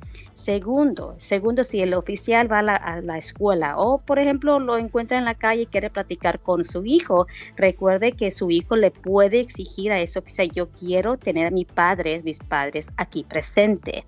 Segundo, 0.41 1.15
segundo, 1.17 1.65
si 1.65 1.81
el 1.81 1.93
oficial 1.93 2.49
va 2.49 2.59
a 2.59 2.63
la, 2.63 2.75
a 2.77 3.01
la 3.01 3.17
escuela 3.17 3.77
o, 3.77 3.97
por 3.97 4.19
ejemplo, 4.19 4.57
lo 4.61 4.77
encuentra 4.77 5.17
en 5.17 5.25
la 5.25 5.35
calle 5.35 5.63
y 5.63 5.65
quiere 5.65 5.89
platicar 5.89 6.39
con 6.39 6.63
su 6.63 6.85
hijo, 6.85 7.27
recuerde 7.57 8.13
que 8.13 8.31
su 8.31 8.49
hijo 8.49 8.77
le 8.77 8.89
puede 8.89 9.41
exigir 9.41 9.91
a 9.91 9.99
ese 9.99 10.17
oficial, 10.17 10.49
yo 10.51 10.69
quiero 10.69 11.17
tener 11.17 11.47
a 11.47 11.51
mi 11.51 11.65
padre, 11.65 12.21
mis 12.23 12.39
padres 12.39 12.89
aquí 12.95 13.25
presente. 13.25 14.05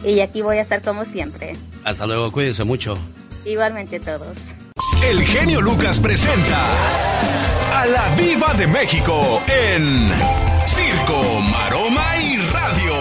Y 0.04 0.20
aquí 0.20 0.42
voy 0.42 0.58
a 0.58 0.62
estar 0.62 0.82
como 0.82 1.06
siempre. 1.06 1.56
Hasta 1.84 2.06
luego, 2.06 2.32
cuídese 2.32 2.64
mucho. 2.64 2.98
Igualmente 3.46 4.00
todos. 4.00 4.38
El 5.04 5.22
genio 5.24 5.62
Lucas 5.62 6.00
presenta 6.00 6.72
a 7.74 7.86
la 7.86 8.08
Viva 8.16 8.54
de 8.54 8.68
México 8.68 9.42
en 9.48 10.10
Circo, 10.68 11.40
Maroma 11.42 12.18
y 12.18 12.38
Radio. 12.38 12.94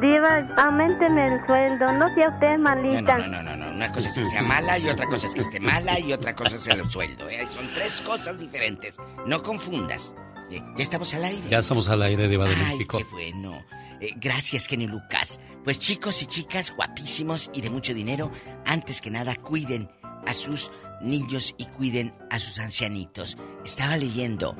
Diva, 0.00 0.38
aumenteme 0.56 1.34
el 1.34 1.46
sueldo, 1.46 1.92
no 1.92 2.12
sea 2.14 2.30
usted 2.30 2.58
malita. 2.58 3.18
No, 3.18 3.26
no, 3.28 3.42
no, 3.42 3.56
no, 3.56 3.66
no. 3.66 3.72
Una 3.72 3.92
cosa 3.92 4.08
es 4.08 4.14
que 4.18 4.24
sea 4.24 4.42
mala 4.42 4.78
y 4.78 4.88
otra 4.88 5.06
cosa 5.06 5.26
es 5.26 5.34
que 5.34 5.42
esté 5.42 5.60
mala 5.60 6.00
y 6.00 6.12
otra 6.12 6.34
cosa 6.34 6.56
es 6.56 6.66
el 6.66 6.90
sueldo. 6.90 7.28
¿eh? 7.28 7.46
Son 7.46 7.68
tres 7.74 8.00
cosas 8.00 8.38
diferentes. 8.38 8.96
No 9.26 9.42
confundas. 9.42 10.14
Eh, 10.58 10.62
Ya 10.76 10.82
estamos 10.82 11.14
al 11.14 11.24
aire. 11.24 11.48
Ya 11.48 11.58
estamos 11.58 11.88
al 11.88 12.02
aire, 12.02 12.28
Diva 12.28 12.48
de 12.48 12.54
Ay, 12.54 12.72
México. 12.72 12.98
qué 12.98 13.04
bueno. 13.04 13.62
Eh, 14.00 14.10
gracias, 14.16 14.66
Genio 14.66 14.88
Lucas. 14.88 15.38
Pues 15.64 15.78
chicos 15.78 16.22
y 16.22 16.26
chicas 16.26 16.72
guapísimos 16.74 17.50
y 17.54 17.60
de 17.60 17.70
mucho 17.70 17.94
dinero, 17.94 18.30
antes 18.66 19.00
que 19.00 19.10
nada 19.10 19.36
cuiden 19.36 19.88
a 20.26 20.34
sus 20.34 20.70
niños 21.00 21.54
y 21.58 21.66
cuiden 21.66 22.14
a 22.30 22.38
sus 22.38 22.58
ancianitos. 22.58 23.36
Estaba 23.64 23.96
leyendo 23.96 24.56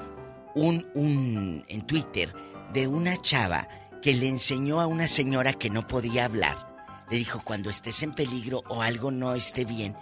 un, 0.54 0.86
un 0.94 1.64
en 1.68 1.82
Twitter 1.86 2.32
de 2.72 2.86
una 2.86 3.16
chava 3.16 3.68
que 4.00 4.14
le 4.14 4.28
enseñó 4.28 4.80
a 4.80 4.86
una 4.86 5.06
señora 5.08 5.52
que 5.52 5.70
no 5.70 5.86
podía 5.86 6.24
hablar. 6.24 7.04
Le 7.10 7.18
dijo, 7.18 7.42
cuando 7.44 7.68
estés 7.70 8.02
en 8.02 8.14
peligro 8.14 8.62
o 8.68 8.82
algo 8.82 9.10
no 9.10 9.34
esté 9.34 9.64
bien, 9.64 9.94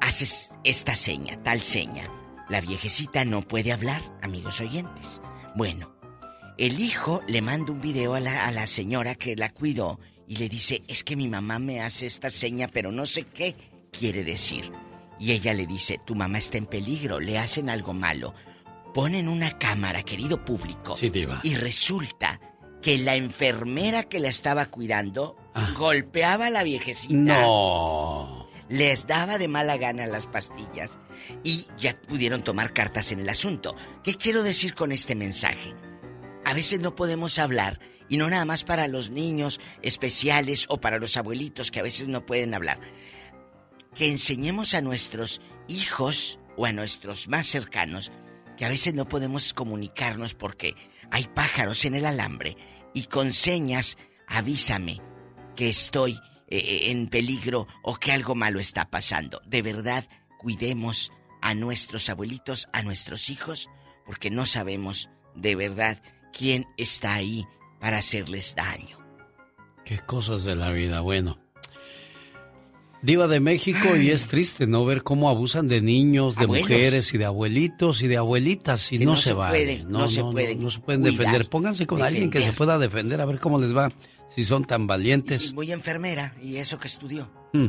haces 0.00 0.50
esta 0.64 0.94
seña, 0.94 1.40
tal 1.42 1.60
seña. 1.60 2.04
La 2.50 2.60
viejecita 2.60 3.24
no 3.24 3.42
puede 3.42 3.70
hablar, 3.70 4.02
amigos 4.22 4.60
oyentes. 4.60 5.22
Bueno, 5.54 5.94
el 6.58 6.80
hijo 6.80 7.22
le 7.28 7.42
manda 7.42 7.70
un 7.70 7.80
video 7.80 8.14
a 8.14 8.20
la, 8.20 8.48
a 8.48 8.50
la 8.50 8.66
señora 8.66 9.14
que 9.14 9.36
la 9.36 9.50
cuidó 9.50 10.00
y 10.26 10.36
le 10.36 10.48
dice, 10.48 10.82
es 10.88 11.04
que 11.04 11.14
mi 11.14 11.28
mamá 11.28 11.60
me 11.60 11.80
hace 11.80 12.06
esta 12.06 12.28
seña, 12.28 12.66
pero 12.66 12.90
no 12.90 13.06
sé 13.06 13.22
qué 13.22 13.54
quiere 13.92 14.24
decir. 14.24 14.72
Y 15.20 15.30
ella 15.30 15.54
le 15.54 15.64
dice, 15.64 16.00
tu 16.04 16.16
mamá 16.16 16.38
está 16.38 16.58
en 16.58 16.66
peligro, 16.66 17.20
le 17.20 17.38
hacen 17.38 17.70
algo 17.70 17.92
malo. 17.92 18.34
Ponen 18.92 19.28
una 19.28 19.56
cámara, 19.56 20.02
querido 20.02 20.44
público. 20.44 20.96
Sí, 20.96 21.08
Diva. 21.08 21.38
Y 21.44 21.54
resulta 21.54 22.40
que 22.82 22.98
la 22.98 23.14
enfermera 23.14 24.02
que 24.02 24.18
la 24.18 24.28
estaba 24.28 24.66
cuidando 24.66 25.36
golpeaba 25.78 26.46
a 26.46 26.50
la 26.50 26.64
viejecita. 26.64 27.14
No. 27.14 28.48
Les 28.68 29.06
daba 29.06 29.38
de 29.38 29.46
mala 29.46 29.76
gana 29.76 30.06
las 30.06 30.26
pastillas 30.26 30.98
y 31.42 31.66
ya 31.78 32.00
pudieron 32.00 32.42
tomar 32.42 32.72
cartas 32.72 33.12
en 33.12 33.20
el 33.20 33.28
asunto. 33.28 33.74
¿Qué 34.02 34.14
quiero 34.14 34.42
decir 34.42 34.74
con 34.74 34.92
este 34.92 35.14
mensaje? 35.14 35.74
A 36.44 36.54
veces 36.54 36.80
no 36.80 36.94
podemos 36.94 37.38
hablar 37.38 37.80
y 38.08 38.16
no 38.16 38.28
nada 38.28 38.44
más 38.44 38.64
para 38.64 38.88
los 38.88 39.10
niños 39.10 39.60
especiales 39.82 40.66
o 40.68 40.80
para 40.80 40.98
los 40.98 41.16
abuelitos 41.16 41.70
que 41.70 41.80
a 41.80 41.84
veces 41.84 42.08
no 42.08 42.26
pueden 42.26 42.54
hablar. 42.54 42.80
Que 43.94 44.08
enseñemos 44.08 44.74
a 44.74 44.80
nuestros 44.80 45.40
hijos 45.68 46.38
o 46.56 46.66
a 46.66 46.72
nuestros 46.72 47.28
más 47.28 47.46
cercanos 47.46 48.10
que 48.56 48.66
a 48.66 48.68
veces 48.68 48.92
no 48.92 49.08
podemos 49.08 49.54
comunicarnos 49.54 50.34
porque 50.34 50.74
hay 51.10 51.26
pájaros 51.28 51.84
en 51.86 51.94
el 51.94 52.04
alambre 52.04 52.56
y 52.92 53.04
con 53.04 53.32
señas 53.32 53.96
avísame 54.26 55.00
que 55.56 55.70
estoy 55.70 56.20
eh, 56.48 56.90
en 56.90 57.08
peligro 57.08 57.66
o 57.82 57.96
que 57.96 58.12
algo 58.12 58.34
malo 58.34 58.60
está 58.60 58.90
pasando. 58.90 59.40
De 59.46 59.62
verdad, 59.62 60.06
cuidemos 60.40 61.12
a 61.42 61.54
nuestros 61.54 62.08
abuelitos, 62.08 62.68
a 62.72 62.82
nuestros 62.82 63.28
hijos, 63.28 63.68
porque 64.06 64.30
no 64.30 64.46
sabemos 64.46 65.10
de 65.34 65.54
verdad 65.54 66.02
quién 66.32 66.66
está 66.78 67.14
ahí 67.14 67.44
para 67.78 67.98
hacerles 67.98 68.54
daño. 68.54 68.98
Qué 69.84 69.98
cosas 69.98 70.44
de 70.44 70.54
la 70.56 70.72
vida, 70.72 71.00
bueno. 71.00 71.38
Diva 73.02 73.26
de 73.26 73.40
México 73.40 73.96
y 73.96 74.10
es 74.10 74.26
triste 74.26 74.66
no 74.66 74.84
ver 74.84 75.02
cómo 75.02 75.28
abusan 75.30 75.68
de 75.68 75.80
niños, 75.80 76.36
de 76.36 76.44
Abuelos. 76.44 76.68
mujeres 76.68 77.14
y 77.14 77.18
de 77.18 77.24
abuelitos 77.24 78.02
y 78.02 78.08
de 78.08 78.16
abuelitas 78.18 78.92
y 78.92 78.98
no, 78.98 79.12
no 79.12 79.16
se, 79.16 79.28
se 79.28 79.34
vale. 79.34 79.84
no 79.86 80.06
se 80.06 80.22
pueden 80.22 80.62
no 80.62 80.70
se 80.70 80.80
pueden 80.80 81.00
cuidar, 81.00 81.16
defender. 81.18 81.48
Pónganse 81.48 81.86
con 81.86 82.02
alguien 82.02 82.30
que 82.30 82.42
se 82.42 82.52
pueda 82.52 82.78
defender 82.78 83.20
a 83.20 83.24
ver 83.24 83.38
cómo 83.38 83.58
les 83.58 83.74
va 83.74 83.90
si 84.34 84.44
son 84.44 84.64
tan 84.64 84.86
valientes. 84.86 85.50
Y 85.50 85.52
muy 85.54 85.70
enfermera, 85.72 86.34
y 86.42 86.56
eso 86.56 86.78
que 86.78 86.86
estudió. 86.88 87.30
Hmm. 87.52 87.66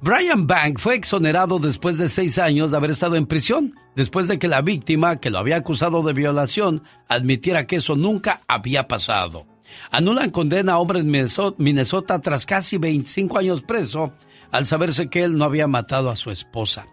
Brian 0.00 0.46
Bank 0.46 0.78
fue 0.78 0.94
exonerado 0.94 1.58
después 1.58 1.98
de 1.98 2.08
seis 2.08 2.38
años 2.38 2.70
de 2.70 2.76
haber 2.76 2.92
estado 2.92 3.16
en 3.16 3.26
prisión, 3.26 3.74
después 3.96 4.28
de 4.28 4.38
que 4.38 4.46
la 4.48 4.62
víctima, 4.62 5.18
que 5.18 5.30
lo 5.30 5.38
había 5.38 5.56
acusado 5.56 6.02
de 6.02 6.12
violación, 6.12 6.82
admitiera 7.08 7.66
que 7.66 7.76
eso 7.76 7.96
nunca 7.96 8.42
había 8.46 8.86
pasado. 8.86 9.46
Anulan 9.90 10.30
condena 10.30 10.74
a 10.74 10.78
hombre 10.78 11.00
en 11.00 11.10
Minneso- 11.10 11.54
Minnesota 11.58 12.20
tras 12.20 12.46
casi 12.46 12.78
25 12.78 13.38
años 13.38 13.60
preso, 13.62 14.12
al 14.50 14.66
saberse 14.66 15.10
que 15.10 15.24
él 15.24 15.34
no 15.34 15.44
había 15.44 15.66
matado 15.66 16.08
a 16.10 16.16
su 16.16 16.30
esposa. 16.30 16.86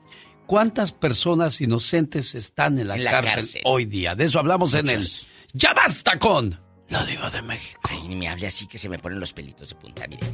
¿Cuántas 0.46 0.92
personas 0.92 1.62
inocentes 1.62 2.36
están 2.36 2.78
en 2.80 2.88
la, 2.90 2.96
En 2.96 3.04
la 3.06 3.12
cárcel, 3.12 3.34
cárcel. 3.36 3.62
hoy 3.66 3.86
día? 3.86 4.14
De 4.16 4.26
eso 4.26 4.40
hablamos 4.40 4.74
en 4.74 4.90
el. 4.90 5.08
Ya 5.54 5.74
basta 5.74 6.20
con 6.20 6.60
la 6.90 7.04
Diva 7.06 7.30
de 7.30 7.42
México. 7.42 7.80
Ay, 7.84 8.08
ni 8.08 8.16
me 8.16 8.28
hable 8.30 8.48
así 8.48 8.68
que 8.68 8.78
se 8.78 8.90
me 8.90 9.00
ponen 9.00 9.20
los 9.20 9.34
pelitos 9.34 9.70
de 9.70 9.76
punta. 9.76 10.08
Mire, 10.08 10.26
Eh, 10.28 10.32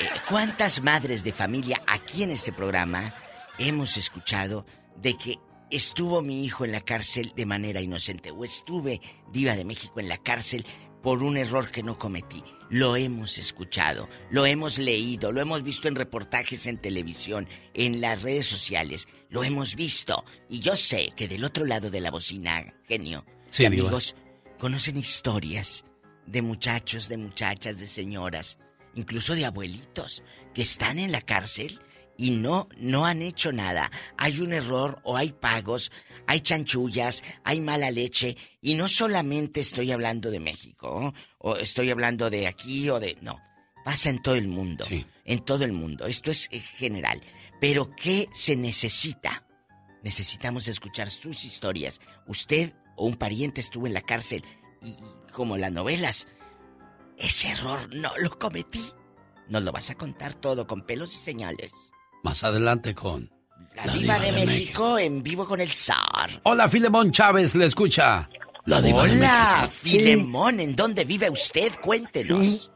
eh, 0.00 0.08
¿cuántas 0.28 0.82
madres 0.82 1.22
de 1.24 1.32
familia 1.32 1.82
aquí 1.86 2.22
en 2.22 2.30
este 2.30 2.52
programa 2.52 3.12
hemos 3.58 3.96
escuchado 3.96 4.66
de 4.96 5.14
que 5.18 5.36
estuvo 5.70 6.22
mi 6.22 6.44
hijo 6.44 6.64
en 6.64 6.72
la 6.72 6.80
cárcel 6.80 7.32
de 7.36 7.46
manera 7.46 7.80
inocente 7.80 8.30
o 8.30 8.44
estuve 8.44 9.00
diva 9.30 9.54
de 9.54 9.64
México 9.64 10.00
en 10.00 10.08
la 10.08 10.18
cárcel 10.18 10.64
por 11.02 11.22
un 11.22 11.36
error 11.36 11.70
que 11.70 11.82
no 11.82 11.98
cometí. 11.98 12.42
Lo 12.70 12.94
hemos 12.96 13.36
escuchado, 13.36 14.08
lo 14.30 14.46
hemos 14.46 14.78
leído, 14.78 15.32
lo 15.32 15.40
hemos 15.40 15.62
visto 15.62 15.88
en 15.88 15.96
reportajes 15.96 16.66
en 16.68 16.78
televisión, 16.78 17.48
en 17.74 18.00
las 18.00 18.22
redes 18.22 18.46
sociales, 18.46 19.08
lo 19.28 19.42
hemos 19.42 19.74
visto. 19.74 20.24
Y 20.48 20.60
yo 20.60 20.76
sé 20.76 21.10
que 21.16 21.26
del 21.26 21.44
otro 21.44 21.66
lado 21.66 21.90
de 21.90 22.00
la 22.00 22.10
bocina, 22.10 22.72
genio, 22.86 23.24
Sí, 23.50 23.66
Diva. 23.68 23.90
Conocen 24.62 24.96
historias 24.96 25.84
de 26.24 26.40
muchachos, 26.40 27.08
de 27.08 27.16
muchachas, 27.16 27.80
de 27.80 27.88
señoras, 27.88 28.60
incluso 28.94 29.34
de 29.34 29.44
abuelitos, 29.44 30.22
que 30.54 30.62
están 30.62 31.00
en 31.00 31.10
la 31.10 31.20
cárcel 31.20 31.80
y 32.16 32.30
no, 32.30 32.68
no 32.76 33.04
han 33.04 33.22
hecho 33.22 33.52
nada. 33.52 33.90
Hay 34.16 34.38
un 34.38 34.52
error 34.52 35.00
o 35.02 35.16
hay 35.16 35.32
pagos, 35.32 35.90
hay 36.28 36.42
chanchullas, 36.42 37.24
hay 37.42 37.60
mala 37.60 37.90
leche. 37.90 38.36
Y 38.60 38.74
no 38.74 38.86
solamente 38.86 39.58
estoy 39.58 39.90
hablando 39.90 40.30
de 40.30 40.38
México, 40.38 41.12
o 41.38 41.56
estoy 41.56 41.90
hablando 41.90 42.30
de 42.30 42.46
aquí 42.46 42.88
o 42.88 43.00
de... 43.00 43.18
No, 43.20 43.40
pasa 43.84 44.10
en 44.10 44.22
todo 44.22 44.36
el 44.36 44.46
mundo. 44.46 44.86
En 45.24 45.44
todo 45.44 45.64
el 45.64 45.72
mundo. 45.72 46.06
Esto 46.06 46.30
es 46.30 46.48
eh, 46.52 46.60
general. 46.60 47.20
Pero 47.60 47.90
¿qué 47.96 48.28
se 48.32 48.54
necesita? 48.54 49.44
Necesitamos 50.04 50.68
escuchar 50.68 51.10
sus 51.10 51.44
historias. 51.44 52.00
Usted 52.28 52.74
o 53.02 53.06
un 53.06 53.16
pariente 53.16 53.60
estuvo 53.60 53.88
en 53.88 53.94
la 53.94 54.02
cárcel 54.02 54.44
y, 54.80 54.90
y 54.90 54.96
como 55.32 55.56
las 55.56 55.72
novelas, 55.72 56.28
ese 57.18 57.48
error 57.50 57.92
no 57.92 58.12
lo 58.20 58.38
cometí. 58.38 58.84
Nos 59.48 59.62
lo 59.64 59.72
vas 59.72 59.90
a 59.90 59.96
contar 59.96 60.34
todo 60.34 60.68
con 60.68 60.82
pelos 60.82 61.12
y 61.12 61.16
señales. 61.16 61.72
Más 62.22 62.44
adelante 62.44 62.94
con... 62.94 63.30
La, 63.74 63.92
diva, 63.92 64.18
de, 64.18 64.32
México, 64.32 64.98
en 64.98 65.22
vivo 65.22 65.46
con 65.46 65.60
el 65.60 65.72
zar. 65.72 66.40
Hola, 66.44 66.68
Filemón 66.68 67.10
Chávez, 67.10 67.54
le 67.54 67.66
escucha. 67.66 68.28
La 68.66 68.82
diva 68.82 69.04
de 69.04 69.12
Hola, 69.12 69.58
México. 69.62 69.72
Filemón, 69.72 70.60
¿en 70.60 70.76
dónde 70.76 71.04
vive 71.04 71.30
usted? 71.30 71.72
Cuéntenos. 71.80 72.70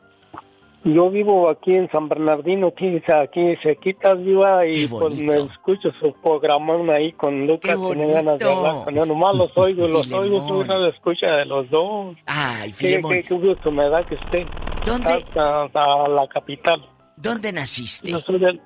Yo 0.86 1.10
vivo 1.10 1.50
aquí 1.50 1.74
en 1.74 1.90
San 1.90 2.08
Bernardino, 2.08 2.68
aquí, 2.68 3.56
cerquita, 3.60 4.14
viva, 4.14 4.64
y 4.66 4.86
pues 4.86 5.20
me 5.20 5.34
escucho 5.34 5.90
su 6.00 6.12
programa 6.22 6.76
ahí 6.94 7.10
con 7.14 7.44
Lucas, 7.44 7.72
tengo 7.72 7.88
ganas 7.88 8.38
de 8.38 8.44
hablar 8.44 8.84
con 8.84 8.96
él. 8.96 9.08
Nomás 9.08 9.34
los 9.34 9.50
oigo, 9.58 9.88
los 9.88 10.12
oigo, 10.12 10.46
tú 10.46 10.64
no 10.64 10.86
escucha 10.86 11.28
de 11.38 11.44
los 11.44 11.68
dos. 11.70 12.14
Ay, 12.26 12.70
qué, 12.70 12.76
Filemón. 12.76 13.12
qué, 13.14 13.22
qué 13.24 13.34
gusto 13.34 13.72
me 13.72 13.88
da 13.88 14.06
que 14.06 14.14
esté 14.14 14.46
¿Dónde? 14.84 15.12
hasta, 15.12 15.64
hasta 15.64 16.08
la 16.08 16.28
capital. 16.28 16.80
¿Dónde 17.16 17.52
naciste? 17.52 18.08
Yo 18.08 18.20
soy 18.20 18.38
del... 18.38 18.60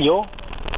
¿Yo? 0.00 0.22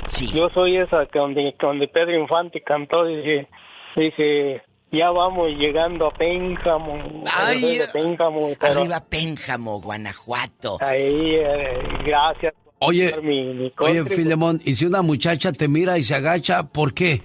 Sí. 0.09 0.29
Yo 0.31 0.51
soy 0.51 0.77
esa 0.77 1.07
que 1.07 1.21
donde, 1.21 1.55
donde 1.59 1.89
Pedro 1.89 2.21
Infante 2.21 2.61
cantó, 2.61 3.07
dice, 3.07 3.49
dice, 3.97 4.61
ya 4.97 5.11
vamos 5.11 5.49
llegando 5.59 6.07
a 6.07 6.11
Pénjamo. 6.13 7.25
Ay, 7.33 7.61
soy 7.61 7.79
de 7.79 7.89
Pénjamo, 7.89 8.51
pero 8.59 8.81
Arriba 8.81 9.01
Pénjamo, 9.09 9.81
Guanajuato. 9.81 10.79
ahí, 10.81 11.35
eh, 11.37 11.79
gracias. 12.05 12.55
Oye, 12.81 13.11
por 13.11 13.23
mi, 13.23 13.55
mi 13.55 13.73
Oye, 13.79 14.05
Filemón, 14.05 14.61
¿y 14.65 14.75
si 14.75 14.85
una 14.85 15.03
muchacha 15.03 15.53
te 15.53 15.69
mira 15.69 15.97
y 15.99 16.03
se 16.03 16.15
agacha, 16.15 16.65
por 16.65 16.93
qué? 16.93 17.23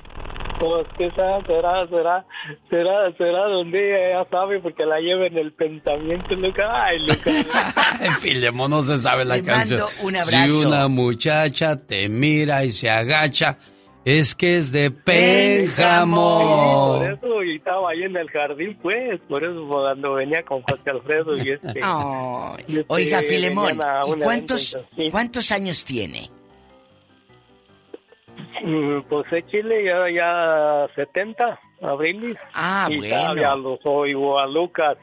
Pues 0.59 0.85
quizás 0.97 1.45
será, 1.47 1.87
será, 1.87 2.25
será, 2.69 3.11
será 3.17 3.45
donde 3.47 3.79
ella 3.79 4.23
ya 4.23 4.29
sabe 4.29 4.59
porque 4.59 4.85
la 4.85 4.99
lleva 4.99 5.27
en 5.27 5.37
el 5.37 5.53
pensamiento, 5.53 6.35
Luca. 6.35 6.69
Ay, 6.85 6.99
Luca. 6.99 7.31
Filemón 8.21 8.71
no 8.71 8.81
se 8.83 8.97
sabe 8.97 9.23
la 9.25 9.37
Le 9.37 9.43
canción. 9.43 9.79
mando 9.81 10.03
un 10.03 10.15
abrazo. 10.17 10.59
Si 10.59 10.65
una 10.65 10.87
muchacha 10.89 11.77
te 11.77 12.09
mira 12.09 12.63
y 12.65 12.71
se 12.71 12.89
agacha, 12.89 13.57
es 14.05 14.35
que 14.35 14.57
es 14.57 14.71
de 14.71 14.91
Pénjamo. 14.91 16.97
Por 16.99 17.11
eso 17.11 17.43
y 17.43 17.55
estaba 17.57 17.91
ahí 17.91 18.03
en 18.03 18.15
el 18.17 18.29
jardín, 18.29 18.77
pues, 18.81 19.19
por 19.27 19.43
eso 19.43 19.67
cuando 19.67 20.13
venía 20.13 20.43
con 20.43 20.61
José 20.63 20.89
Alfredo 20.89 21.37
y 21.37 21.51
este. 21.51 21.79
Y 22.67 22.79
este, 22.79 22.85
Oiga, 22.93 23.19
Filemón, 23.21 23.73
¿y 23.73 24.23
cuántos, 24.23 24.73
evento, 24.73 24.89
sí. 24.95 25.09
cuántos 25.11 25.51
años 25.51 25.85
tiene? 25.85 26.29
Mm, 28.63 29.01
Pues 29.09 29.25
en 29.31 29.47
Chile 29.47 29.83
ya, 29.85 30.09
ya 30.13 30.87
70, 30.95 31.59
abril. 31.81 32.37
Ah, 32.53 32.87
y 32.89 32.97
bueno. 32.97 33.35
Ya 33.35 33.55
los 33.55 33.79
oigo 33.85 34.39
a 34.39 34.47
Lucas, 34.47 34.97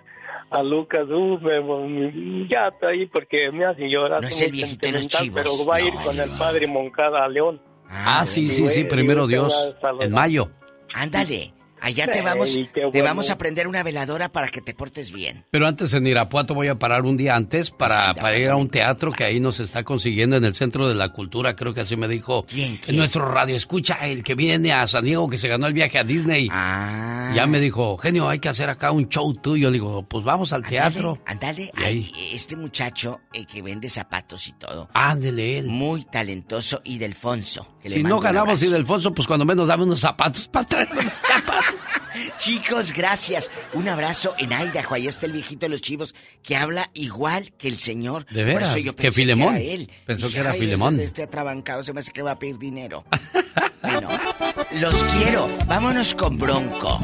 a 0.50 0.62
Lucas, 0.62 1.04
uh, 1.08 1.38
me- 1.40 2.48
ya 2.48 2.68
está 2.68 2.88
ahí 2.88 3.06
porque 3.06 3.50
me 3.52 3.64
hace 3.64 3.88
llorar. 3.88 4.22
No 4.22 4.28
es 4.28 4.40
el 4.42 4.52
viejito 4.52 4.86
de 4.86 4.92
los 4.92 5.06
chivos. 5.06 5.42
Pero 5.42 5.64
va 5.66 5.76
a 5.76 5.80
ir 5.80 5.94
No, 5.94 6.02
con 6.04 6.18
el 6.18 6.28
padre 6.38 6.66
Moncada 6.66 7.24
a 7.24 7.28
León. 7.28 7.60
Ah, 7.88 8.24
sí, 8.26 8.48
sí, 8.48 8.66
sí, 8.68 8.80
Y 8.80 8.84
primero 8.84 9.26
Dios, 9.26 9.74
en 10.00 10.12
mayo. 10.12 10.50
Ándale, 10.94 11.52
allá 11.80 12.06
te 12.06 12.18
Ey, 12.18 12.24
vamos, 12.24 12.58
te 12.92 13.02
vamos 13.02 13.30
a 13.30 13.38
prender 13.38 13.68
una 13.68 13.82
veladora 13.82 14.30
para 14.30 14.48
que 14.48 14.60
te 14.60 14.74
portes 14.74 15.12
bien. 15.12 15.44
Pero 15.50 15.66
antes 15.66 15.92
en 15.94 16.06
Irapuato 16.06 16.54
voy 16.54 16.68
a 16.68 16.78
parar 16.78 17.02
un 17.02 17.16
día 17.16 17.36
antes 17.36 17.70
para, 17.70 18.14
para 18.14 18.38
ir 18.38 18.48
a 18.48 18.56
un 18.56 18.68
teatro 18.68 19.12
que 19.12 19.24
ahí 19.24 19.40
nos 19.40 19.60
está 19.60 19.84
consiguiendo 19.84 20.36
en 20.36 20.44
el 20.44 20.54
Centro 20.54 20.88
de 20.88 20.94
la 20.94 21.10
Cultura, 21.10 21.56
creo 21.56 21.74
que 21.74 21.80
así 21.80 21.96
me 21.96 22.08
dijo 22.08 22.46
en 22.52 22.96
nuestro 22.96 23.30
radio. 23.30 23.56
Escucha, 23.56 23.94
el 24.06 24.22
que 24.22 24.34
viene 24.34 24.72
a 24.72 24.86
San 24.86 25.04
Diego 25.04 25.28
que 25.28 25.38
se 25.38 25.48
ganó 25.48 25.66
el 25.66 25.74
viaje 25.74 25.98
a 25.98 26.04
Disney. 26.04 26.48
Ah. 26.50 27.32
Ya 27.34 27.46
me 27.46 27.60
dijo, 27.60 27.96
genio, 27.98 28.28
hay 28.28 28.38
que 28.38 28.48
hacer 28.48 28.68
acá 28.68 28.90
un 28.90 29.08
show 29.08 29.32
tuyo. 29.34 29.68
Le 29.68 29.74
digo, 29.74 30.02
pues 30.08 30.24
vamos 30.24 30.52
al 30.52 30.64
teatro. 30.64 31.18
Ándale, 31.26 31.70
este 32.32 32.56
muchacho 32.56 33.20
eh, 33.32 33.44
que 33.46 33.62
vende 33.62 33.88
zapatos 33.88 34.48
y 34.48 34.52
todo. 34.52 34.88
Ándele 34.92 35.58
él. 35.58 35.66
Muy 35.66 36.04
talentoso 36.04 36.80
y 36.84 36.98
Delfonso. 36.98 37.76
Si 37.84 38.02
no 38.02 38.18
ganamos 38.18 38.62
y 38.62 38.68
Delfonso, 38.68 39.12
pues 39.12 39.26
cuando 39.26 39.44
menos 39.44 39.68
dame 39.68 39.84
unos 39.84 40.00
zapatos 40.00 40.48
para 40.48 40.66
traer. 40.66 40.88
Chicos, 42.38 42.92
gracias. 42.92 43.50
Un 43.72 43.88
abrazo 43.88 44.34
en 44.38 44.50
Idaho. 44.52 44.94
Ahí 44.94 45.06
está 45.06 45.26
el 45.26 45.32
viejito 45.32 45.66
de 45.66 45.70
los 45.70 45.80
chivos 45.80 46.14
que 46.42 46.56
habla 46.56 46.90
igual 46.94 47.52
que 47.58 47.68
el 47.68 47.78
señor. 47.78 48.24
De 48.26 48.44
Por 48.44 48.54
veras, 48.54 48.70
eso 48.70 48.78
yo 48.78 48.94
que 48.96 49.02
pensé 49.04 49.22
Filemón. 49.22 49.56
era 49.56 49.60
él. 49.60 49.90
Pensó 50.06 50.26
Dije, 50.26 50.34
que 50.36 50.40
era 50.40 50.50
"Ay, 50.52 50.60
Filemón". 50.60 51.00
Este 51.00 51.22
atrabancado 51.22 51.82
se 51.82 51.92
me 51.92 52.00
hace 52.00 52.12
que 52.12 52.22
va 52.22 52.32
a 52.32 52.38
pedir 52.38 52.58
dinero. 52.58 53.04
bueno, 53.82 54.08
los 54.80 55.02
quiero. 55.04 55.48
Vámonos 55.66 56.14
con 56.14 56.38
Bronco. 56.38 57.00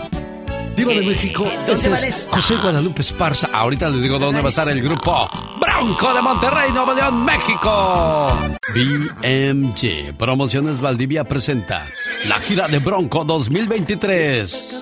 Diva 0.77 0.95
de 0.95 1.03
México, 1.03 1.45
¿dónde 1.45 1.73
ese 1.75 1.89
van 1.91 2.03
a 2.03 2.07
es? 2.07 2.29
José 2.31 2.57
Guadalupe 2.57 3.03
Esparza. 3.03 3.51
Ahorita 3.53 3.91
les 3.91 4.01
digo 4.01 4.19
dónde 4.19 4.41
va 4.41 4.47
a 4.47 4.49
estar 4.51 4.67
el 4.71 4.81
grupo 4.83 5.29
Bronco 5.61 6.15
de 6.15 6.23
Monterrey, 6.23 6.73
Nuevo 6.73 6.95
León, 6.95 7.23
México. 7.27 8.39
BMG 8.75 10.17
Promociones 10.17 10.81
Valdivia 10.81 11.25
presenta 11.25 11.87
la 12.27 12.41
gira 12.41 12.69
de 12.69 12.79
Bronco 12.79 13.23
2023. 13.25 14.82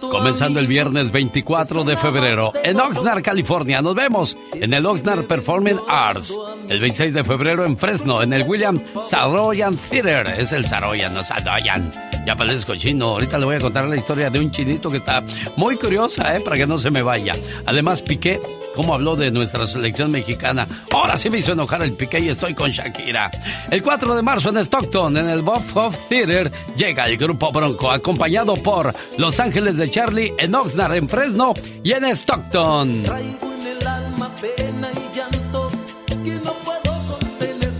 Comenzando 0.00 0.60
el 0.60 0.66
viernes 0.66 1.10
24 1.10 1.84
de 1.84 1.96
febrero 1.96 2.52
en 2.62 2.78
Oxnard, 2.80 3.22
California. 3.22 3.82
Nos 3.82 3.94
vemos 3.94 4.36
en 4.54 4.72
el 4.72 4.86
Oxnard 4.86 5.26
Performing 5.26 5.80
Arts. 5.88 6.36
El 6.68 6.80
26 6.80 7.14
de 7.14 7.24
febrero 7.24 7.64
en 7.64 7.76
Fresno, 7.76 8.22
en 8.22 8.32
el 8.32 8.44
William 8.48 8.78
Saroyan 9.06 9.76
Theater. 9.76 10.34
Es 10.38 10.52
el 10.52 10.64
Saroyan, 10.64 11.14
no 11.14 11.24
Saroyan. 11.24 11.90
Ya 12.24 12.36
parezco 12.36 12.76
chino. 12.76 13.08
Ahorita 13.08 13.38
le 13.38 13.44
voy 13.46 13.56
a 13.56 13.60
contar 13.60 13.86
la 13.86 13.96
historia 13.96 14.30
de 14.30 14.38
un 14.38 14.50
chinito 14.50 14.90
que 14.90 14.98
está 14.98 15.22
muy 15.56 15.76
curiosa, 15.76 16.36
¿eh? 16.36 16.40
Para 16.40 16.56
que 16.56 16.66
no 16.66 16.78
se 16.78 16.90
me 16.90 17.02
vaya. 17.02 17.34
Además, 17.66 18.02
Piqué, 18.02 18.40
cómo 18.76 18.94
habló 18.94 19.16
de 19.16 19.30
nuestra 19.30 19.66
selección 19.66 20.12
mexicana. 20.12 20.66
Ahora 20.92 21.16
sí 21.16 21.30
me 21.30 21.38
hizo 21.38 21.52
enojar 21.52 21.82
el 21.82 21.92
Piqué 21.92 22.20
y 22.20 22.28
estoy 22.28 22.54
con 22.54 22.70
Shakira. 22.70 23.30
El 23.70 23.82
4 23.82 24.14
de 24.14 24.22
marzo 24.22 24.50
en 24.50 24.58
Stockton, 24.58 25.16
en 25.16 25.28
el 25.28 25.42
Bob 25.42 25.62
Hope 25.74 25.98
Theater, 26.08 26.52
llega 26.76 27.08
el 27.08 27.16
grupo 27.16 27.50
Bronco, 27.50 27.90
acompañado 27.90 28.54
por 28.54 28.91
Los 29.18 29.40
Ángeles 29.40 29.76
de 29.76 29.90
Charlie 29.90 30.32
en 30.38 30.54
Oxnard, 30.54 30.94
en 30.94 31.08
Fresno 31.08 31.54
y 31.82 31.92
en 31.92 32.04
Stockton. 32.04 33.02
Traigo 33.02 33.52
en 33.52 33.66
el 33.66 33.86
alma 33.86 34.32
pena 34.34 34.90
y 34.92 35.16
llanto 35.16 35.68
que 36.08 36.34
no 36.34 36.52
puedo 36.60 37.18
contener. 37.18 37.72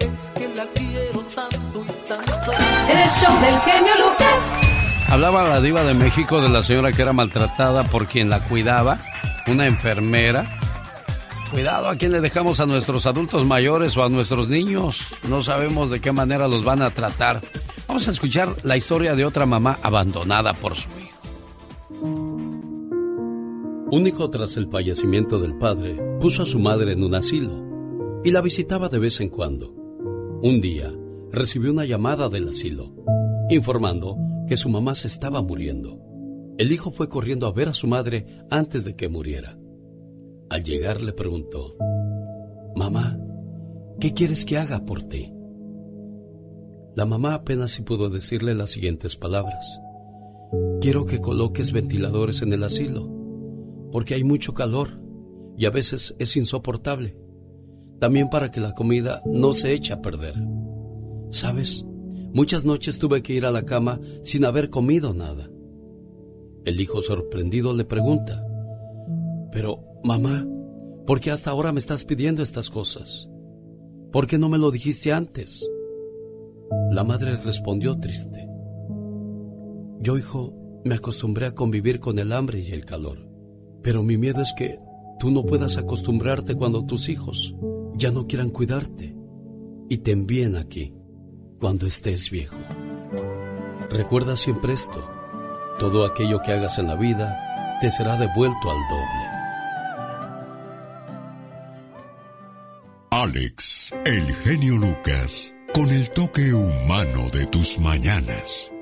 Es 0.00 0.32
que 0.34 0.48
la 0.54 0.66
quiero 0.74 1.20
tanto 1.34 1.84
y 1.86 2.08
tanto. 2.08 2.52
El 2.88 3.08
show 3.08 3.40
del 3.40 3.60
genio 3.60 3.92
Lucas. 3.96 4.62
Hablaba 5.08 5.46
la 5.46 5.60
diva 5.60 5.84
de 5.84 5.94
México 5.94 6.40
de 6.40 6.48
la 6.48 6.62
señora 6.62 6.90
que 6.90 7.02
era 7.02 7.12
maltratada 7.12 7.84
por 7.84 8.06
quien 8.06 8.30
la 8.30 8.40
cuidaba, 8.40 8.98
una 9.46 9.66
enfermera. 9.66 10.46
Cuidado 11.50 11.90
a 11.90 11.96
quien 11.96 12.12
le 12.12 12.22
dejamos 12.22 12.60
a 12.60 12.66
nuestros 12.66 13.04
adultos 13.04 13.44
mayores 13.44 13.94
o 13.98 14.04
a 14.04 14.08
nuestros 14.08 14.48
niños. 14.48 15.06
No 15.28 15.44
sabemos 15.44 15.90
de 15.90 16.00
qué 16.00 16.10
manera 16.10 16.48
los 16.48 16.64
van 16.64 16.80
a 16.80 16.88
tratar. 16.88 17.42
Vamos 17.92 18.08
a 18.08 18.12
escuchar 18.12 18.48
la 18.64 18.78
historia 18.78 19.14
de 19.14 19.26
otra 19.26 19.44
mamá 19.44 19.78
abandonada 19.82 20.54
por 20.54 20.76
su 20.76 20.88
hijo. 20.98 21.20
Un 23.90 24.06
hijo 24.06 24.30
tras 24.30 24.56
el 24.56 24.68
fallecimiento 24.70 25.38
del 25.38 25.58
padre 25.58 26.00
puso 26.18 26.44
a 26.44 26.46
su 26.46 26.58
madre 26.58 26.92
en 26.92 27.02
un 27.02 27.14
asilo 27.14 28.22
y 28.24 28.30
la 28.30 28.40
visitaba 28.40 28.88
de 28.88 28.98
vez 28.98 29.20
en 29.20 29.28
cuando. 29.28 29.74
Un 30.40 30.62
día 30.62 30.90
recibió 31.32 31.70
una 31.70 31.84
llamada 31.84 32.30
del 32.30 32.48
asilo 32.48 32.94
informando 33.50 34.16
que 34.48 34.56
su 34.56 34.70
mamá 34.70 34.94
se 34.94 35.08
estaba 35.08 35.42
muriendo. 35.42 36.00
El 36.56 36.72
hijo 36.72 36.92
fue 36.92 37.10
corriendo 37.10 37.46
a 37.46 37.52
ver 37.52 37.68
a 37.68 37.74
su 37.74 37.88
madre 37.88 38.24
antes 38.48 38.86
de 38.86 38.96
que 38.96 39.10
muriera. 39.10 39.58
Al 40.48 40.64
llegar 40.64 41.02
le 41.02 41.12
preguntó, 41.12 41.76
Mamá, 42.74 43.18
¿qué 44.00 44.14
quieres 44.14 44.46
que 44.46 44.56
haga 44.56 44.86
por 44.86 45.02
ti? 45.02 45.30
La 46.94 47.06
mamá 47.06 47.34
apenas 47.34 47.70
si 47.70 47.82
pudo 47.82 48.10
decirle 48.10 48.54
las 48.54 48.70
siguientes 48.70 49.16
palabras. 49.16 49.80
Quiero 50.80 51.06
que 51.06 51.20
coloques 51.20 51.72
ventiladores 51.72 52.42
en 52.42 52.52
el 52.52 52.62
asilo, 52.64 53.08
porque 53.90 54.14
hay 54.14 54.24
mucho 54.24 54.52
calor 54.52 55.00
y 55.56 55.64
a 55.64 55.70
veces 55.70 56.14
es 56.18 56.36
insoportable. 56.36 57.16
También 57.98 58.28
para 58.28 58.50
que 58.50 58.60
la 58.60 58.74
comida 58.74 59.22
no 59.24 59.52
se 59.52 59.72
eche 59.72 59.92
a 59.92 60.02
perder. 60.02 60.34
¿Sabes? 61.30 61.84
Muchas 62.34 62.64
noches 62.64 62.98
tuve 62.98 63.22
que 63.22 63.32
ir 63.32 63.46
a 63.46 63.50
la 63.50 63.64
cama 63.64 64.00
sin 64.22 64.44
haber 64.44 64.68
comido 64.68 65.14
nada. 65.14 65.50
El 66.64 66.80
hijo 66.80 67.00
sorprendido 67.00 67.74
le 67.74 67.84
pregunta, 67.84 68.46
pero, 69.50 69.84
mamá, 70.04 70.46
¿por 71.06 71.20
qué 71.20 71.30
hasta 71.30 71.50
ahora 71.50 71.72
me 71.72 71.78
estás 71.78 72.04
pidiendo 72.04 72.42
estas 72.42 72.70
cosas? 72.70 73.28
¿Por 74.10 74.26
qué 74.26 74.38
no 74.38 74.48
me 74.48 74.58
lo 74.58 74.70
dijiste 74.70 75.12
antes? 75.12 75.66
La 76.90 77.04
madre 77.04 77.36
respondió 77.36 77.98
triste. 77.98 78.48
Yo, 80.00 80.18
hijo, 80.18 80.52
me 80.84 80.94
acostumbré 80.94 81.46
a 81.46 81.54
convivir 81.54 82.00
con 82.00 82.18
el 82.18 82.32
hambre 82.32 82.60
y 82.60 82.72
el 82.72 82.84
calor, 82.84 83.28
pero 83.82 84.02
mi 84.02 84.16
miedo 84.18 84.42
es 84.42 84.52
que 84.56 84.78
tú 85.18 85.30
no 85.30 85.44
puedas 85.44 85.76
acostumbrarte 85.76 86.54
cuando 86.56 86.84
tus 86.84 87.08
hijos 87.08 87.54
ya 87.94 88.10
no 88.10 88.26
quieran 88.26 88.50
cuidarte 88.50 89.16
y 89.88 89.98
te 89.98 90.10
envíen 90.10 90.56
aquí 90.56 90.92
cuando 91.60 91.86
estés 91.86 92.30
viejo. 92.30 92.58
Recuerda 93.90 94.36
siempre 94.36 94.72
esto, 94.72 95.08
todo 95.78 96.04
aquello 96.04 96.40
que 96.42 96.52
hagas 96.52 96.78
en 96.78 96.88
la 96.88 96.96
vida 96.96 97.78
te 97.80 97.90
será 97.90 98.16
devuelto 98.16 98.70
al 98.70 98.78
doble. 98.88 99.32
Alex, 103.10 103.94
el 104.04 104.24
genio 104.34 104.78
Lucas, 104.78 105.54
con 105.74 105.88
el 105.88 106.10
toque 106.10 106.52
humano 106.52 107.30
de 107.32 107.46
tus 107.46 107.78
mañanas. 107.78 108.72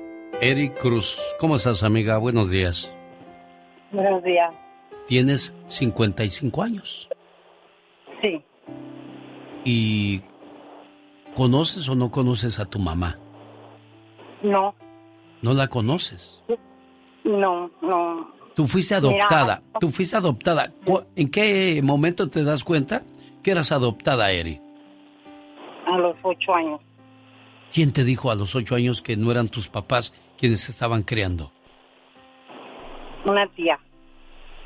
Eric 0.41 0.77
Cruz, 0.79 1.17
¿cómo 1.39 1.55
estás 1.55 1.83
amiga? 1.83 2.17
Buenos 2.17 2.49
días. 2.49 2.91
Buenos 3.91 4.23
días. 4.23 4.53
Tienes 5.07 5.53
55 5.67 6.61
años. 6.63 7.09
Sí. 8.21 8.43
¿Y 9.63 10.21
conoces 11.35 11.87
o 11.87 11.95
no 11.95 12.11
conoces 12.11 12.59
a 12.59 12.65
tu 12.65 12.79
mamá? 12.79 13.17
No. 14.43 14.73
¿No 15.41 15.53
la 15.53 15.67
conoces? 15.67 16.41
No, 17.23 17.69
no. 17.81 18.33
Tú 18.55 18.67
fuiste 18.67 18.95
adoptada. 18.95 19.61
Tú 19.79 19.89
fuiste 19.89 20.17
adoptada. 20.17 20.73
¿En 21.15 21.29
qué 21.29 21.79
momento 21.83 22.29
te 22.29 22.43
das 22.43 22.63
cuenta 22.63 23.03
que 23.43 23.51
eras 23.51 23.71
adoptada, 23.71 24.31
Eri? 24.31 24.59
A 25.91 25.97
los 25.97 26.15
ocho 26.23 26.55
años. 26.55 26.79
¿Quién 27.73 27.91
te 27.91 28.03
dijo 28.03 28.31
a 28.31 28.35
los 28.35 28.55
ocho 28.55 28.75
años 28.75 29.01
que 29.01 29.17
no 29.17 29.29
eran 29.29 29.49
tus 29.49 29.67
papás 29.67 30.13
quienes 30.37 30.69
estaban 30.69 31.03
criando? 31.03 31.51
Una 33.25 33.45
tía. 33.47 33.77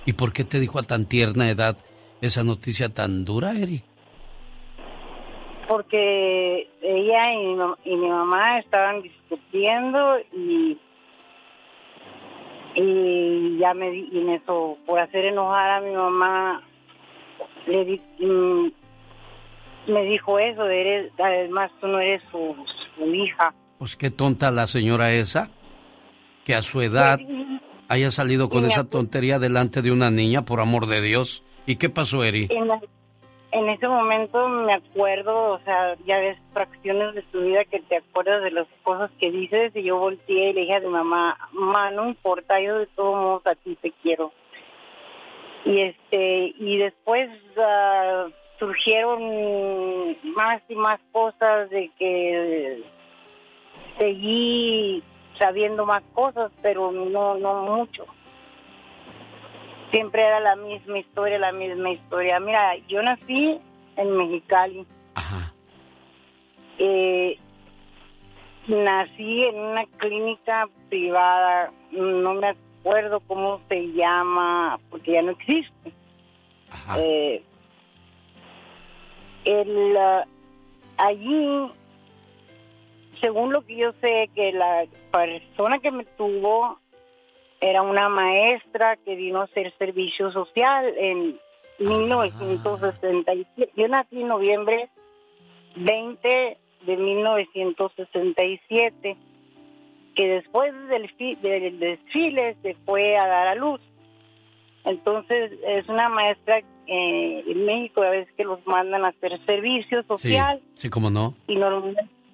¿Y 0.05 0.13
por 0.13 0.33
qué 0.33 0.43
te 0.43 0.59
dijo 0.59 0.77
a 0.77 0.83
tan 0.83 1.05
tierna 1.05 1.49
edad 1.49 1.77
esa 2.21 2.43
noticia 2.43 2.93
tan 2.93 3.25
dura, 3.25 3.53
Eri? 3.53 3.81
Porque 5.67 6.69
ella 6.81 7.33
y 7.83 7.95
mi, 7.95 8.07
mamá 8.07 8.59
estaban 8.59 9.01
discutiendo 9.01 10.19
y 10.31 10.77
y 12.75 13.57
ya 13.57 13.73
me 13.73 13.95
y 13.95 14.29
eso 14.31 14.77
por 14.85 14.99
hacer 14.99 15.25
enojar 15.25 15.71
a 15.71 15.81
mi 15.81 15.95
mamá 15.95 16.61
le 17.67 17.85
di, 17.85 18.01
mm, 18.19 18.67
me 19.87 20.03
dijo 20.03 20.39
eso 20.39 20.65
eres 20.65 21.11
además 21.17 21.71
tú 21.79 21.87
no 21.87 21.99
eres 21.99 22.21
su, 22.31 22.55
su 22.95 23.13
hija. 23.13 23.53
Pues 23.77 23.95
qué 23.95 24.09
tonta 24.09 24.51
la 24.51 24.67
señora 24.67 25.11
esa 25.13 25.49
que 26.43 26.55
a 26.55 26.61
su 26.61 26.81
edad 26.81 27.19
haya 27.87 28.11
salido 28.11 28.49
con 28.49 28.65
esa 28.65 28.89
tontería 28.89 29.39
delante 29.39 29.81
de 29.81 29.91
una 29.91 30.11
niña 30.11 30.43
por 30.45 30.59
amor 30.59 30.87
de 30.87 31.01
Dios. 31.01 31.43
Y 31.65 31.77
qué 31.77 31.89
pasó 31.89 32.23
Eri 32.23 32.47
en, 32.51 32.69
en 33.51 33.69
ese 33.69 33.87
momento 33.87 34.49
me 34.49 34.73
acuerdo, 34.73 35.53
o 35.53 35.59
sea, 35.59 35.95
ya 36.05 36.19
ves 36.19 36.37
fracciones 36.53 37.15
de 37.15 37.21
tu 37.23 37.41
vida 37.41 37.63
que 37.65 37.79
te 37.79 37.97
acuerdas 37.97 38.43
de 38.43 38.51
las 38.51 38.67
cosas 38.83 39.09
que 39.19 39.31
dices 39.31 39.71
y 39.75 39.83
yo 39.83 39.97
volteé 39.97 40.49
y 40.49 40.53
le 40.53 40.61
dije 40.61 40.75
a 40.75 40.81
mi 40.81 40.87
mamá, 40.87 41.37
mamá, 41.53 41.89
no 41.91 42.07
importa, 42.07 42.59
yo 42.59 42.79
de 42.79 42.87
todos 42.87 43.15
modos 43.15 43.47
a 43.47 43.55
ti 43.55 43.77
te 43.81 43.91
quiero. 44.03 44.33
Y 45.63 45.81
este, 45.81 46.53
y 46.59 46.77
después 46.77 47.29
uh, 47.57 48.29
surgieron 48.59 50.17
más 50.35 50.61
y 50.69 50.75
más 50.75 50.99
cosas 51.11 51.69
de 51.69 51.91
que 51.97 52.83
seguí 53.99 55.03
sabiendo 55.39 55.85
más 55.85 56.03
cosas, 56.13 56.51
pero 56.61 56.91
no, 56.91 57.35
no 57.35 57.63
mucho 57.63 58.05
siempre 59.95 60.21
era 60.21 60.41
la 60.41 60.57
misma 60.57 60.99
historia, 60.99 61.39
la 61.39 61.53
misma 61.53 61.91
historia. 61.91 62.37
Mira, 62.41 62.75
yo 62.89 63.01
nací 63.01 63.57
en 63.95 64.17
Mexicali. 64.17 64.85
Ajá. 65.13 65.53
Eh, 66.77 67.37
nací 68.67 69.43
en 69.43 69.57
una 69.57 69.85
clínica 69.97 70.67
privada, 70.89 71.71
no 71.91 72.33
me 72.33 72.49
acuerdo 72.49 73.21
cómo 73.21 73.61
se 73.69 73.93
llama, 73.93 74.79
porque 74.89 75.13
ya 75.13 75.21
no 75.21 75.31
existe. 75.31 75.93
Ajá. 76.69 76.99
Eh, 76.99 77.41
el, 79.45 79.95
uh, 79.95 80.23
allí, 80.97 81.71
según 83.21 83.53
lo 83.53 83.61
que 83.61 83.77
yo 83.77 83.93
sé, 84.01 84.29
que 84.35 84.51
la 84.51 84.85
persona 85.11 85.79
que 85.79 85.91
me 85.91 86.03
tuvo 86.05 86.79
era 87.61 87.81
una 87.81 88.09
maestra 88.09 88.97
que 88.97 89.15
vino 89.15 89.39
a 89.41 89.45
hacer 89.45 89.73
servicio 89.77 90.29
social 90.31 90.93
en 90.97 91.39
1967. 91.79 93.71
Yo 93.75 93.87
nací 93.87 94.21
en 94.21 94.27
noviembre 94.27 94.89
20 95.75 96.57
de 96.85 96.97
1967, 96.97 99.17
que 100.15 100.27
después 100.27 100.71
del, 100.87 101.09
del 101.41 101.79
desfile 101.79 102.55
se 102.61 102.75
fue 102.85 103.17
a 103.17 103.25
dar 103.27 103.47
a 103.47 103.55
luz. 103.55 103.81
Entonces 104.85 105.51
es 105.65 105.89
una 105.89 106.07
maestra 106.09 106.61
eh, 106.87 107.43
en 107.47 107.65
México 107.65 108.01
a 108.01 108.09
veces 108.09 108.33
que 108.35 108.43
los 108.43 108.65
mandan 108.65 109.05
a 109.05 109.09
hacer 109.09 109.39
servicio 109.45 110.03
social. 110.03 110.59
Sí, 110.73 110.83
sí 110.83 110.89
como 110.89 111.09
no. 111.09 111.33
Y, 111.47 111.55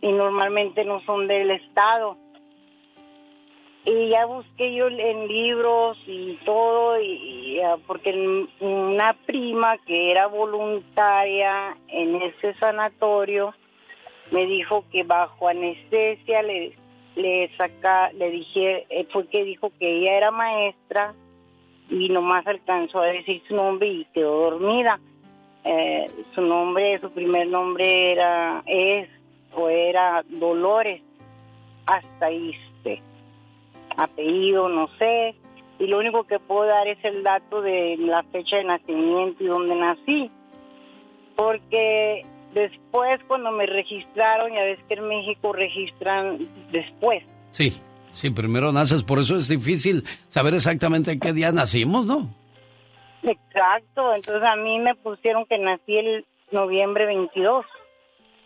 y 0.02 0.11
normalmente 0.11 0.86
no 0.86 1.02
son 1.02 1.28
del 1.28 1.52
Estado 1.52 2.18
y 3.86 4.10
ya 4.10 4.26
busqué 4.26 4.76
yo 4.76 4.88
en 4.88 5.28
libros 5.28 5.98
y 6.06 6.38
todo 6.45 7.02
y, 7.02 7.60
porque 7.88 8.48
una 8.60 9.14
prima 9.26 9.78
que 9.86 10.11
era 10.11 10.28
voluntaria 10.28 11.76
en 11.88 12.22
ese 12.22 12.53
sanatorio 12.60 13.53
me 14.30 14.45
dijo 14.45 14.86
que 14.91 15.03
bajo 15.03 15.48
anestesia 15.48 16.44
le 16.44 16.76
le 17.15 17.49
saca 17.57 18.11
le 18.14 18.30
dije 18.30 18.86
eh, 18.90 19.07
fue 19.11 19.28
que 19.28 19.44
dijo 19.44 19.72
que 19.80 19.99
ella 19.99 20.15
era 20.15 20.32
maestra 20.32 21.14
y 21.91 22.09
nomás 22.09 22.47
alcanzó 22.47 23.01
a 23.01 23.07
decir 23.07 23.43
su 23.47 23.55
nombre 23.55 23.88
y 23.88 24.05
quedó 24.13 24.49
dormida. 24.49 24.99
Eh, 25.63 26.07
su 26.34 26.41
nombre 26.41 26.99
su 26.99 27.11
primer 27.11 27.47
nombre 27.47 28.13
era 28.13 28.63
es 28.65 29.07
o 29.53 29.69
era 29.69 30.23
Dolores. 30.27 31.01
Hasta 31.85 32.26
ahí 32.26 32.55
apellido, 33.97 34.69
no 34.69 34.89
sé, 34.97 35.35
y 35.80 35.88
lo 35.88 35.99
único 35.99 36.23
que 36.23 36.39
puedo 36.39 36.65
dar 36.65 36.88
es 36.88 37.03
el 37.03 37.23
dato 37.23 37.61
de 37.61 37.97
la 37.99 38.23
fecha 38.23 38.57
de 38.57 38.63
nacimiento 38.63 39.43
y 39.43 39.47
dónde 39.47 39.76
nací, 39.76 40.31
porque 41.35 42.26
después 42.53 43.19
cuando 43.27 43.51
me 43.51 43.65
registraron, 43.65 44.53
ya 44.53 44.63
ves 44.63 44.80
que 44.88 44.95
en 44.95 45.07
México 45.07 45.53
registran 45.53 46.47
después. 46.72 47.23
Sí, 47.51 47.81
sí, 48.13 48.29
primero 48.29 48.71
naces, 48.71 49.03
por 49.03 49.19
eso 49.19 49.35
es 49.35 49.47
difícil 49.47 50.03
saber 50.27 50.53
exactamente 50.53 51.19
qué 51.19 51.33
día 51.33 51.51
nacimos, 51.51 52.05
¿no? 52.05 52.29
Exacto, 53.23 54.15
entonces 54.15 54.43
a 54.43 54.55
mí 54.55 54.79
me 54.79 54.95
pusieron 54.95 55.45
que 55.45 55.57
nací 55.57 55.97
el 55.97 56.25
noviembre 56.51 57.05
22. 57.05 57.65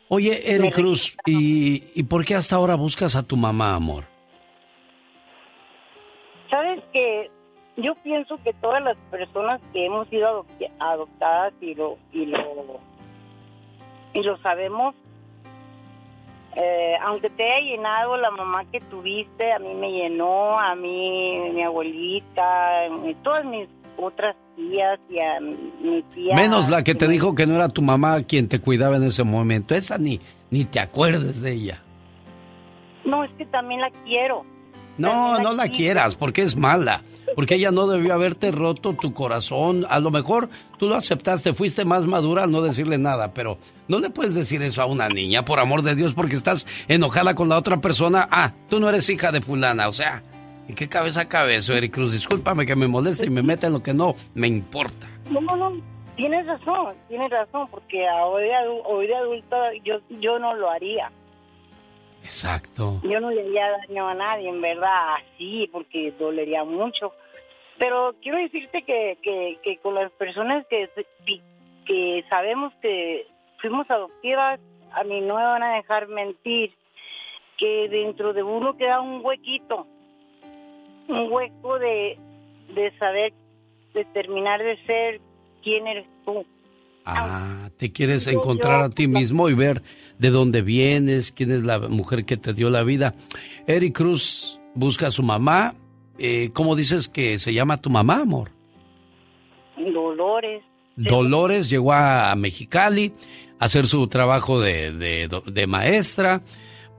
Oye, 0.09 0.53
Eric 0.53 0.75
Cruz, 0.75 1.15
¿y, 1.25 1.83
¿y 1.99 2.03
por 2.03 2.25
qué 2.25 2.35
hasta 2.35 2.55
ahora 2.55 2.75
buscas 2.75 3.15
a 3.15 3.23
tu 3.23 3.37
mamá, 3.37 3.75
amor? 3.75 4.03
Sabes 6.51 6.83
que 6.93 7.31
yo 7.77 7.95
pienso 7.95 8.37
que 8.43 8.53
todas 8.53 8.83
las 8.83 8.97
personas 9.09 9.59
que 9.73 9.85
hemos 9.85 10.07
sido 10.09 10.45
adoptadas 10.79 11.53
y 11.59 11.73
lo 11.75 11.97
y 12.13 12.27
lo 12.27 12.79
y 14.13 14.21
lo 14.21 14.37
sabemos 14.37 14.95
eh, 16.55 16.95
aunque 17.03 17.29
te 17.29 17.43
haya 17.43 17.75
llenado 17.75 18.15
la 18.17 18.31
mamá 18.31 18.63
que 18.71 18.79
tuviste, 18.79 19.51
a 19.51 19.59
mí 19.59 19.73
me 19.73 19.91
llenó, 19.91 20.57
a 20.57 20.73
mí, 20.75 21.51
mi 21.53 21.61
abuelita, 21.61 22.87
todas 23.23 23.43
mis 23.45 23.67
otras 23.97 24.35
tías 24.55 24.99
y 25.09 25.19
a 25.19 25.39
mi 25.41 26.01
tía. 26.13 26.35
Menos 26.35 26.69
la 26.69 26.83
que 26.83 26.95
te 26.95 27.07
dijo 27.07 27.35
que 27.35 27.45
no 27.45 27.55
era 27.55 27.67
tu 27.67 27.81
mamá 27.81 28.23
quien 28.23 28.47
te 28.47 28.59
cuidaba 28.59 28.95
en 28.95 29.03
ese 29.03 29.23
momento. 29.23 29.75
Esa 29.75 29.97
ni, 29.97 30.21
ni 30.49 30.63
te 30.65 30.79
acuerdes 30.79 31.41
de 31.41 31.53
ella. 31.53 31.81
No, 33.03 33.23
es 33.23 33.31
que 33.37 33.45
también 33.45 33.81
la 33.81 33.91
quiero. 34.05 34.45
No, 34.97 35.37
no 35.39 35.51
la 35.51 35.67
quieras, 35.67 36.15
porque 36.15 36.41
es 36.41 36.55
mala. 36.55 37.01
Porque 37.35 37.55
ella 37.55 37.69
no 37.71 37.85
debió 37.87 38.13
haberte 38.13 38.51
roto 38.51 38.93
tu 38.93 39.13
corazón. 39.13 39.85
A 39.89 39.99
lo 39.99 40.09
mejor 40.09 40.49
tú 40.77 40.87
lo 40.87 40.95
aceptaste, 40.95 41.53
fuiste 41.53 41.83
más 41.85 42.05
madura 42.05 42.43
al 42.43 42.51
no 42.51 42.61
decirle 42.61 42.97
nada, 42.97 43.33
pero 43.33 43.57
no 43.87 43.99
le 43.99 44.09
puedes 44.09 44.33
decir 44.33 44.61
eso 44.61 44.81
a 44.81 44.85
una 44.85 45.09
niña, 45.09 45.43
por 45.43 45.59
amor 45.59 45.81
de 45.81 45.95
Dios, 45.95 46.13
porque 46.13 46.35
estás 46.35 46.65
enojada 46.87 47.35
con 47.35 47.49
la 47.49 47.57
otra 47.57 47.81
persona. 47.81 48.27
Ah, 48.31 48.53
tú 48.69 48.79
no 48.79 48.87
eres 48.89 49.09
hija 49.09 49.31
de 49.33 49.41
fulana, 49.41 49.87
o 49.89 49.91
sea, 49.91 50.23
¿y 50.69 50.73
qué 50.73 50.87
cabeza 50.87 51.25
cabe 51.27 51.57
eso, 51.57 51.73
Eric 51.73 51.93
Cruz? 51.93 52.13
Discúlpame 52.13 52.65
que 52.65 52.75
me 52.75 52.87
moleste 52.87 53.25
y 53.25 53.29
me 53.29 53.43
meta 53.43 53.67
en 53.67 53.73
lo 53.73 53.83
que 53.83 53.93
no 53.93 54.15
me 54.33 54.47
importa. 54.47 55.07
No, 55.29 55.41
no, 55.41 55.55
no. 55.57 55.95
Tienes 56.15 56.47
razón, 56.47 56.95
tienes 57.09 57.29
razón, 57.29 57.67
porque 57.69 58.05
hoy 58.23 58.43
de, 58.43 58.51
adu- 58.53 58.81
hoy 58.85 59.07
de 59.07 59.15
adulta 59.17 59.57
yo, 59.83 59.95
yo 60.21 60.39
no 60.39 60.53
lo 60.55 60.69
haría. 60.71 61.11
Exacto. 62.23 63.01
Yo 63.03 63.19
no 63.19 63.29
le 63.29 63.41
haría 63.41 63.65
daño 63.87 64.07
a 64.07 64.13
nadie, 64.15 64.49
en 64.49 64.61
verdad, 64.61 65.15
así, 65.15 65.69
porque 65.71 66.13
dolería 66.17 66.63
mucho. 66.63 67.11
Pero 67.77 68.15
quiero 68.21 68.37
decirte 68.37 68.83
que, 68.83 69.17
que, 69.21 69.57
que 69.63 69.77
con 69.77 69.95
las 69.95 70.11
personas 70.13 70.65
que, 70.69 70.89
que, 71.85 72.23
sabemos 72.29 72.73
que 72.81 73.27
fuimos 73.61 73.89
adoptivas, 73.89 74.59
a 74.93 75.03
mí 75.03 75.21
no 75.21 75.35
me 75.35 75.43
van 75.43 75.63
a 75.63 75.75
dejar 75.75 76.07
mentir, 76.07 76.73
que 77.57 77.89
dentro 77.89 78.33
de 78.33 78.43
uno 78.43 78.77
queda 78.77 79.01
un 79.01 79.21
huequito, 79.23 79.87
un 81.07 81.31
hueco 81.31 81.79
de, 81.79 82.17
de 82.73 82.97
saber, 82.97 83.33
de 83.93 84.05
terminar 84.05 84.63
de 84.63 84.77
ser 84.85 85.21
quién 85.63 85.87
eres 85.87 86.07
tú. 86.25 86.45
Ah, 87.05 87.69
te 87.77 87.91
quieres 87.91 88.25
encontrar 88.27 88.81
a 88.81 88.89
ti 88.89 89.07
mismo 89.07 89.47
y 89.49 89.53
ver 89.53 89.83
de 90.17 90.31
dónde 90.31 90.61
vienes, 90.61 91.31
quién 91.31 91.51
es 91.51 91.63
la 91.63 91.77
mujer 91.79 92.25
que 92.25 92.35
te 92.35 92.53
dio 92.53 92.69
la 92.69 92.83
vida. 92.83 93.13
Eric 93.67 93.95
Cruz 93.95 94.59
busca 94.73 95.07
a 95.07 95.11
su 95.11 95.21
mamá. 95.21 95.75
Eh, 96.17 96.51
¿Cómo 96.53 96.75
dices 96.75 97.07
que 97.07 97.37
se 97.39 97.53
llama 97.53 97.77
tu 97.81 97.89
mamá, 97.89 98.21
amor? 98.21 98.51
Dolores. 99.77 100.63
Dolores 100.95 101.69
llegó 101.69 101.91
a 101.93 102.33
Mexicali 102.35 103.13
a 103.59 103.65
hacer 103.65 103.85
su 103.87 104.07
trabajo 104.07 104.59
de, 104.61 104.91
de- 104.93 105.41
de 105.45 105.67
maestra. 105.67 106.41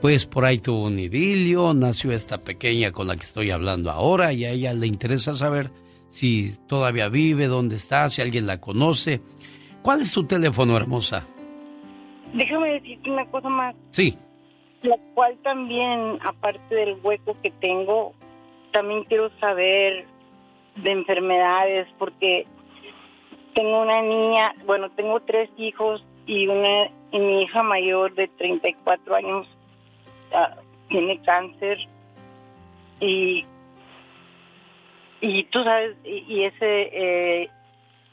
Pues 0.00 0.26
por 0.26 0.44
ahí 0.44 0.58
tuvo 0.58 0.84
un 0.84 0.98
idilio, 0.98 1.72
nació 1.72 2.12
esta 2.12 2.38
pequeña 2.44 2.92
con 2.92 3.06
la 3.06 3.16
que 3.16 3.22
estoy 3.22 3.50
hablando 3.50 3.90
ahora 3.90 4.32
y 4.34 4.44
a 4.44 4.50
ella 4.50 4.74
le 4.74 4.86
interesa 4.86 5.32
saber 5.32 5.70
si 6.10 6.52
todavía 6.68 7.08
vive, 7.08 7.46
dónde 7.46 7.76
está, 7.76 8.10
si 8.10 8.20
alguien 8.20 8.46
la 8.46 8.60
conoce. 8.60 9.22
¿Cuál 9.80 10.02
es 10.02 10.12
tu 10.12 10.24
teléfono, 10.26 10.76
hermosa? 10.76 11.26
Déjame 12.34 12.74
decirte 12.74 13.10
una 13.10 13.24
cosa 13.30 13.48
más. 13.48 13.74
Sí, 13.92 14.18
la 14.82 14.96
cual 15.14 15.38
también, 15.42 16.18
aparte 16.22 16.74
del 16.74 16.96
hueco 17.02 17.34
que 17.42 17.50
tengo, 17.62 18.12
también 18.76 19.04
quiero 19.04 19.30
saber 19.40 20.04
de 20.74 20.90
enfermedades, 20.90 21.88
porque 21.98 22.46
tengo 23.54 23.80
una 23.80 24.02
niña, 24.02 24.52
bueno, 24.66 24.90
tengo 24.90 25.18
tres 25.20 25.48
hijos 25.56 26.04
y 26.26 26.46
una 26.46 26.90
y 27.10 27.18
mi 27.18 27.42
hija 27.44 27.62
mayor 27.62 28.14
de 28.14 28.28
34 28.28 29.14
años 29.14 29.46
ah, 30.34 30.56
tiene 30.90 31.22
cáncer. 31.22 31.78
Y 33.00 33.46
y 35.22 35.44
tú 35.44 35.64
sabes 35.64 35.96
y, 36.04 36.42
ese 36.44 36.82
eh, 36.92 37.50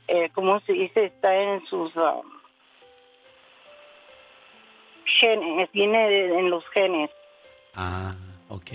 eh, 0.08 0.30
cómo 0.34 0.62
se 0.62 0.72
dice 0.72 1.04
está 1.08 1.36
en 1.36 1.66
sus 1.66 1.92
ah, 1.98 2.22
genes 5.20 5.70
viene 5.74 6.08
de- 6.10 6.40
en 6.40 6.50
los 6.50 6.64
genes. 6.70 7.10
Ah, 7.76 8.14
ok. 8.48 8.72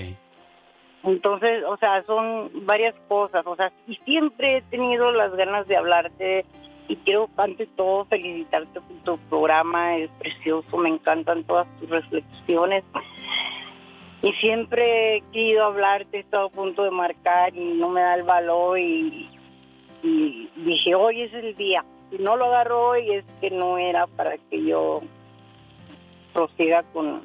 Entonces, 1.09 1.65
o 1.67 1.79
sea, 1.79 2.03
son 2.03 2.51
varias 2.67 2.95
cosas, 3.09 3.43
o 3.47 3.57
sea, 3.57 3.73
y 3.87 3.97
siempre 4.05 4.59
he 4.59 4.63
tenido 4.63 5.11
las 5.11 5.35
ganas 5.35 5.67
de 5.67 5.75
hablarte 5.75 6.45
y 6.87 6.97
quiero 6.97 7.31
ante 7.39 7.67
todo 7.67 8.05
felicitarte 8.05 8.79
por 8.79 8.97
tu 9.05 9.19
programa, 9.31 9.97
es 9.97 10.11
precioso, 10.19 10.77
me 10.77 10.91
encantan 10.91 11.45
todas 11.45 11.67
tus 11.79 11.89
reflexiones. 11.89 12.85
Y 14.21 14.33
siempre 14.35 15.17
he 15.17 15.21
querido 15.33 15.65
hablarte, 15.65 16.19
he 16.19 16.21
estado 16.21 16.49
a 16.49 16.51
punto 16.51 16.85
de 16.85 16.91
marcar 16.91 17.57
y 17.57 17.65
no 17.79 17.89
me 17.89 18.03
da 18.03 18.15
el 18.17 18.25
valor 18.25 18.79
y, 18.79 19.31
dije, 20.03 20.95
hoy 20.95 21.23
es 21.23 21.33
el 21.33 21.57
día, 21.57 21.87
si 22.11 22.19
no 22.19 22.37
lo 22.37 22.47
agarro 22.47 22.89
hoy 22.91 23.13
es 23.13 23.25
que 23.41 23.51
no 23.51 23.79
era 23.79 24.07
para 24.09 24.37
que 24.37 24.63
yo 24.63 25.01
prosiga 26.35 26.83
con, 26.93 27.23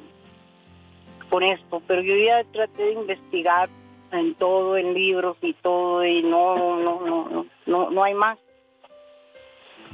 con 1.30 1.42
esto, 1.42 1.82
pero 1.86 2.02
yo 2.02 2.14
ya 2.16 2.44
traté 2.52 2.82
de 2.84 2.92
investigar 2.92 3.68
en 4.12 4.34
todo, 4.34 4.76
en 4.76 4.94
libros 4.94 5.36
y 5.42 5.54
todo, 5.54 6.04
y 6.04 6.22
no, 6.22 6.56
no, 6.56 7.00
no, 7.00 7.28
no, 7.28 7.46
no, 7.66 7.90
no 7.90 8.04
hay 8.04 8.14
más. 8.14 8.38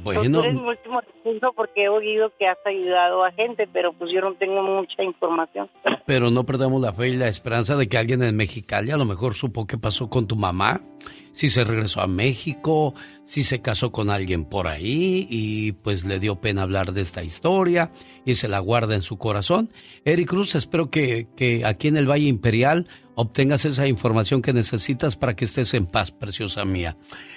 Bueno, 0.02 0.40
eres 0.40 0.55
mi 0.55 0.66
último 0.66 1.01
recurso 1.01 1.52
porque 1.55 1.85
he 1.85 1.89
oído 1.89 2.32
que 2.39 2.47
has 2.47 2.59
ayudado 2.65 3.23
a 3.23 3.32
gente, 3.32 3.69
pero 3.70 3.93
pues 3.93 4.11
yo 4.12 4.20
no 4.23 4.32
tengo 4.35 4.62
mucha 4.62 5.02
información. 5.02 5.69
pero 6.07 6.31
no 6.31 6.44
perdamos 6.44 6.81
la 6.81 6.93
fe 6.94 7.09
y 7.11 7.16
la 7.16 7.28
esperanza 7.28 7.77
de 7.77 7.89
que 7.89 7.98
alguien 7.98 8.23
en 8.23 8.35
Mexicali 8.35 8.90
a 8.90 8.97
lo 8.97 9.05
mejor 9.05 9.35
supo 9.35 9.66
qué 9.66 9.77
pasó 9.77 10.09
con 10.09 10.27
tu 10.27 10.36
mamá, 10.36 10.81
si 11.32 11.48
se 11.48 11.65
regresó 11.65 12.01
a 12.01 12.07
México, 12.07 12.94
si 13.24 13.43
se 13.43 13.61
casó 13.61 13.93
con 13.93 14.11
alguien 14.11 14.44
por 14.44 14.66
ahí 14.66 15.27
y 15.31 15.73
pues 15.73 16.05
le 16.05 16.19
dio 16.19 16.40
pena 16.40 16.62
hablar 16.62 16.93
de 16.93 17.01
esta 17.01 17.23
historia 17.23 17.93
y 18.24 18.35
se 18.35 18.48
la 18.48 18.59
guarda 18.59 18.94
en 18.94 19.02
su 19.02 19.19
corazón. 19.19 19.73
Eric 20.05 20.28
Cruz, 20.28 20.55
espero 20.55 20.90
que, 20.90 21.28
que 21.36 21.65
aquí 21.65 21.89
en 21.89 21.97
el 21.97 22.11
Valle 22.11 22.28
Imperial 22.28 22.89
obtengas 23.15 23.65
esa 23.65 23.86
información 23.86 24.43
que 24.43 24.52
necesitas 24.52 25.16
para 25.16 25.36
que 25.36 25.44
estés 25.44 25.74
en 25.74 25.86
paz, 25.86 26.11
preciosa 26.11 26.65
mía. 26.65 26.97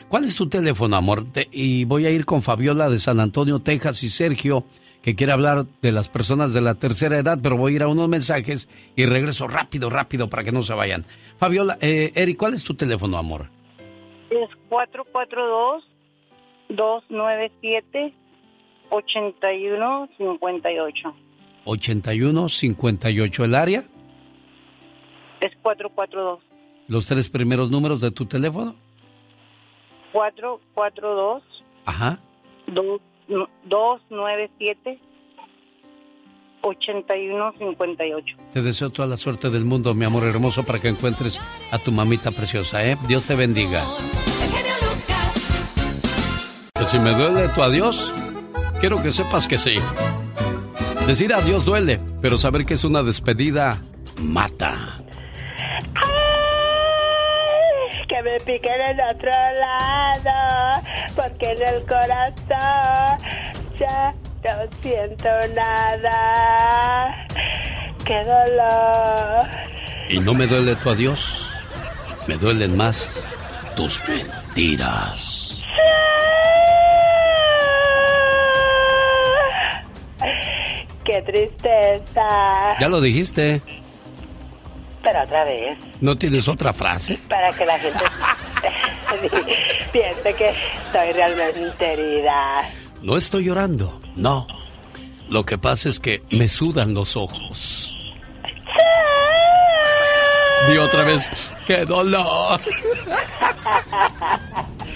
¿Cuál 0.10 0.24
es 0.24 0.36
tu 0.36 0.48
teléfono, 0.48 0.96
amor? 0.96 1.28
Y 1.52 1.86
voy 1.86 2.06
a 2.06 2.12
ir 2.12 2.26
con 2.26 2.42
Fabiola 2.42 2.90
de 2.90 3.00
San 3.00 3.20
Antonio, 3.20 3.60
Texas 3.60 4.04
y 4.04 4.10
Sergio 4.10 4.66
que 5.04 5.16
quiere 5.16 5.34
hablar 5.34 5.66
de 5.82 5.92
las 5.92 6.08
personas 6.08 6.54
de 6.54 6.62
la 6.62 6.76
tercera 6.76 7.20
edad, 7.20 7.38
pero 7.44 7.58
voy 7.58 7.74
a 7.74 7.76
ir 7.76 7.84
a 7.84 7.90
unos 7.90 8.08
mensajes 8.08 8.70
y 8.96 9.06
regreso 9.06 9.50
rápido, 9.50 9.90
rápido 9.90 10.30
para 10.30 10.46
que 10.46 10.54
no 10.54 10.64
se 10.64 10.74
vayan. 10.74 11.06
Fabiola, 11.38 11.78
eh, 11.82 12.14
Eric, 12.16 12.38
¿cuál 12.38 12.54
es 12.54 12.64
tu 12.64 12.74
teléfono, 12.74 13.18
amor? 13.18 13.50
Es 14.34 14.50
442-297-8158. 20.14 21.14
81 21.66 22.50
58 22.50 23.46
el 23.46 23.56
área, 23.56 23.86
Es 25.40 25.56
442. 25.62 26.40
los 26.90 27.06
tres 27.06 27.30
primeros 27.30 27.72
números 27.72 28.02
de 28.02 28.12
tu 28.12 28.26
teléfono. 28.26 28.76
442 30.12 31.42
Ajá. 31.86 32.20
297 32.68 35.00
8158. 36.64 38.38
Te 38.54 38.62
deseo 38.62 38.90
toda 38.90 39.08
la 39.08 39.18
suerte 39.18 39.50
del 39.50 39.66
mundo, 39.66 39.94
mi 39.94 40.06
amor 40.06 40.24
hermoso, 40.24 40.64
para 40.64 40.80
que 40.80 40.88
encuentres 40.88 41.40
a 41.72 41.80
tu 41.80 41.92
mamita 41.92 42.32
preciosa, 42.32 42.86
¿eh? 42.86 42.98
Dios 43.08 43.28
te 43.28 43.36
bendiga. 43.36 43.86
Que 46.74 46.86
si 46.86 47.00
me 47.00 47.12
duele 47.12 47.50
tu 47.50 47.62
adiós, 47.62 48.12
quiero 48.80 49.02
que 49.02 49.12
sepas 49.12 49.48
que 49.48 49.58
sí. 49.58 49.76
Decir 51.06 51.34
adiós 51.34 51.66
duele, 51.66 52.00
pero 52.22 52.38
saber 52.38 52.66
que 52.66 52.76
es 52.76 52.84
una 52.84 53.04
despedida 53.04 53.82
mata. 54.22 55.04
que 58.08 58.22
me 58.22 58.38
piquen 58.40 58.82
en 58.82 59.02
otro 59.02 59.32
lado, 59.32 60.82
porque 61.16 61.52
en 61.52 61.76
el 61.76 61.86
corazón 61.86 63.18
ya 63.80 64.14
no 64.44 64.52
siento 64.82 65.30
nada. 65.56 67.26
¡Qué 68.06 68.22
dolor! 68.24 69.48
Y 70.10 70.20
no 70.20 70.34
me 70.34 70.46
duele 70.48 70.76
tu 70.76 70.90
adiós, 70.90 71.50
me 72.28 72.36
duelen 72.36 72.76
más 72.76 73.10
tus 73.76 74.02
mentiras. 74.08 75.40
¡Qué 81.04 81.22
tristeza! 81.22 82.78
Ya 82.80 82.88
lo 82.88 83.02
dijiste, 83.02 83.62
Pero 85.04 85.22
otra 85.24 85.44
vez, 85.44 85.78
¿no 86.00 86.16
tienes 86.18 86.48
otra 86.48 86.72
frase? 86.72 87.20
para 87.28 87.52
que 87.52 87.66
la 87.66 87.78
gente 87.78 88.04
piense 89.92 90.34
que 90.34 90.50
estoy 90.50 91.12
realmente 91.14 91.94
herida. 91.94 92.70
No 93.04 93.18
estoy 93.18 93.44
llorando, 93.44 94.00
no. 94.16 94.48
Lo 95.30 95.44
que 95.44 95.58
pasa 95.58 95.90
es 95.90 96.00
que 96.00 96.24
me 96.32 96.48
sudan 96.48 96.94
los 96.94 97.18
ojos. 97.18 97.94
Di 100.70 100.78
otra 100.78 101.04
vez, 101.04 101.30
¡qué 101.68 101.84
dolor! 101.86 102.62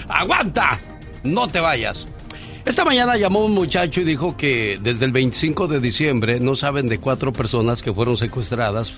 ¡Aguanta! 0.08 0.80
No 1.22 1.46
te 1.48 1.60
vayas. 1.60 2.06
Esta 2.64 2.82
mañana 2.82 3.16
llamó 3.18 3.44
un 3.44 3.52
muchacho 3.52 4.00
y 4.00 4.04
dijo 4.04 4.38
que 4.38 4.78
desde 4.80 5.04
el 5.04 5.12
25 5.12 5.68
de 5.68 5.80
diciembre 5.80 6.40
no 6.40 6.56
saben 6.56 6.86
de 6.86 6.98
cuatro 6.98 7.30
personas 7.34 7.82
que 7.82 7.92
fueron 7.92 8.16
secuestradas 8.16 8.94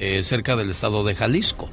eh, 0.00 0.24
cerca 0.24 0.56
del 0.56 0.70
estado 0.70 1.04
de 1.04 1.14
Jalisco. 1.14 1.68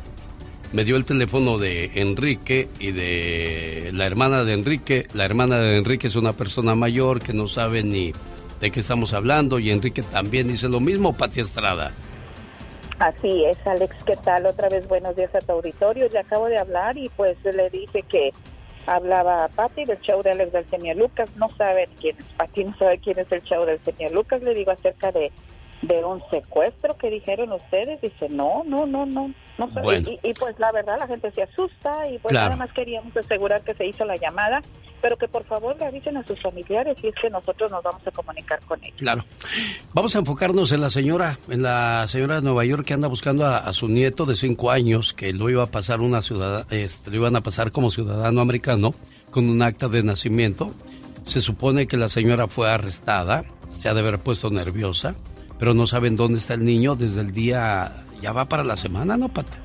Me 0.71 0.83
dio 0.83 0.97
el 0.97 1.05
teléfono 1.05 1.57
de 1.57 1.89
Enrique 1.95 2.67
y 2.79 2.91
de 2.91 3.89
la 3.91 4.05
hermana 4.05 4.43
de 4.43 4.53
Enrique. 4.53 5.07
La 5.13 5.25
hermana 5.25 5.59
de 5.59 5.77
Enrique 5.77 6.07
es 6.07 6.15
una 6.15 6.33
persona 6.33 6.75
mayor 6.75 7.21
que 7.21 7.33
no 7.33 7.47
sabe 7.47 7.81
ni 7.81 8.13
de 8.61 8.69
qué 8.69 8.81
estamos 8.81 9.13
hablando 9.13 9.57
y 9.57 9.71
Enrique 9.71 10.03
también 10.03 10.47
dice 10.47 10.69
lo 10.69 10.79
mismo, 10.79 11.17
Pati 11.17 11.39
Estrada. 11.39 11.91
Así 12.99 13.45
es, 13.45 13.57
Alex, 13.65 13.95
¿qué 14.05 14.15
tal? 14.17 14.45
Otra 14.45 14.69
vez 14.69 14.87
buenos 14.87 15.15
días 15.15 15.33
a 15.33 15.39
tu 15.39 15.53
auditorio. 15.53 16.07
Le 16.09 16.19
acabo 16.19 16.45
de 16.47 16.59
hablar 16.59 16.97
y 16.97 17.09
pues 17.15 17.37
le 17.43 17.69
dije 17.71 18.03
que 18.03 18.31
hablaba 18.85 19.45
a 19.45 19.47
Pati 19.47 19.85
del 19.85 19.99
show 20.01 20.21
de 20.21 20.31
Alex 20.31 20.51
del 20.51 20.69
señor 20.69 20.97
Lucas. 20.97 21.29
No 21.35 21.49
saben 21.57 21.89
quién 21.99 22.15
es 22.19 22.25
Pati, 22.37 22.65
no 22.65 22.77
sabe 22.77 22.99
quién 22.99 23.17
es 23.17 23.31
el 23.31 23.41
show 23.41 23.65
del 23.65 23.79
señor 23.85 24.11
Lucas. 24.11 24.43
Le 24.43 24.53
digo 24.53 24.71
acerca 24.71 25.11
de 25.11 25.31
de 25.81 26.03
un 26.03 26.21
secuestro 26.29 26.97
que 26.97 27.09
dijeron 27.09 27.51
ustedes. 27.51 28.01
Dice, 28.01 28.29
no, 28.29 28.63
no, 28.65 28.85
no, 28.85 29.05
no. 29.05 29.31
no 29.57 29.93
y, 29.93 30.19
y, 30.23 30.33
pues 30.33 30.57
la 30.59 30.71
verdad 30.71 30.97
la 30.99 31.07
gente 31.07 31.31
se 31.31 31.43
asusta 31.43 32.07
y 32.09 32.17
pues 32.19 32.33
nada 32.33 32.55
más 32.55 32.71
queríamos 32.73 33.15
asegurar 33.15 33.61
que 33.63 33.73
se 33.73 33.85
hizo 33.85 34.05
la 34.05 34.17
llamada, 34.17 34.61
pero 35.01 35.17
que 35.17 35.27
por 35.27 35.45
favor 35.45 35.77
le 35.79 35.85
avisen 35.85 36.17
a 36.17 36.23
sus 36.23 36.41
familiares 36.41 36.97
y 37.01 37.07
es 37.07 37.15
que 37.21 37.29
nosotros 37.29 37.71
nos 37.71 37.83
vamos 37.83 38.05
a 38.05 38.11
comunicar 38.11 38.59
con 38.65 38.83
ellos. 38.83 38.97
Claro. 38.97 39.23
Vamos 39.93 40.15
a 40.15 40.19
enfocarnos 40.19 40.71
en 40.71 40.81
la 40.81 40.89
señora, 40.89 41.39
en 41.49 41.61
la 41.61 42.07
señora 42.07 42.35
de 42.35 42.41
Nueva 42.41 42.65
York 42.65 42.85
que 42.85 42.93
anda 42.93 43.07
buscando 43.07 43.45
a, 43.45 43.71
su 43.73 43.87
nieto 43.87 44.25
de 44.25 44.35
cinco 44.35 44.71
años 44.71 45.13
que 45.13 45.31
lo 45.33 45.49
iba 45.49 45.63
a 45.63 45.67
pasar 45.67 46.01
una 46.01 46.21
ciudad, 46.21 46.71
este, 46.73 47.11
lo 47.11 47.17
iban 47.17 47.35
a 47.35 47.41
pasar 47.41 47.71
como 47.71 47.91
ciudadano 47.91 48.41
americano 48.41 48.93
con 49.31 49.49
un 49.49 49.61
acta 49.61 49.87
de 49.87 50.03
nacimiento. 50.03 50.73
Se 51.25 51.41
supone 51.41 51.87
que 51.87 51.95
la 51.95 52.09
señora 52.09 52.47
fue 52.47 52.69
arrestada, 52.69 53.45
se 53.73 53.87
ha 53.87 53.93
de 53.93 53.99
haber 53.99 54.19
puesto 54.19 54.49
nerviosa 54.49 55.15
pero 55.59 55.73
no 55.73 55.85
saben 55.85 56.15
dónde 56.15 56.39
está 56.39 56.53
el 56.53 56.63
niño 56.63 56.95
desde 56.95 57.19
el 57.19 57.33
día, 57.33 57.91
ya 58.21 58.31
va 58.31 58.45
para 58.45 58.63
la 58.63 58.77
semana, 58.77 59.17
¿no, 59.17 59.27
Pata? 59.27 59.57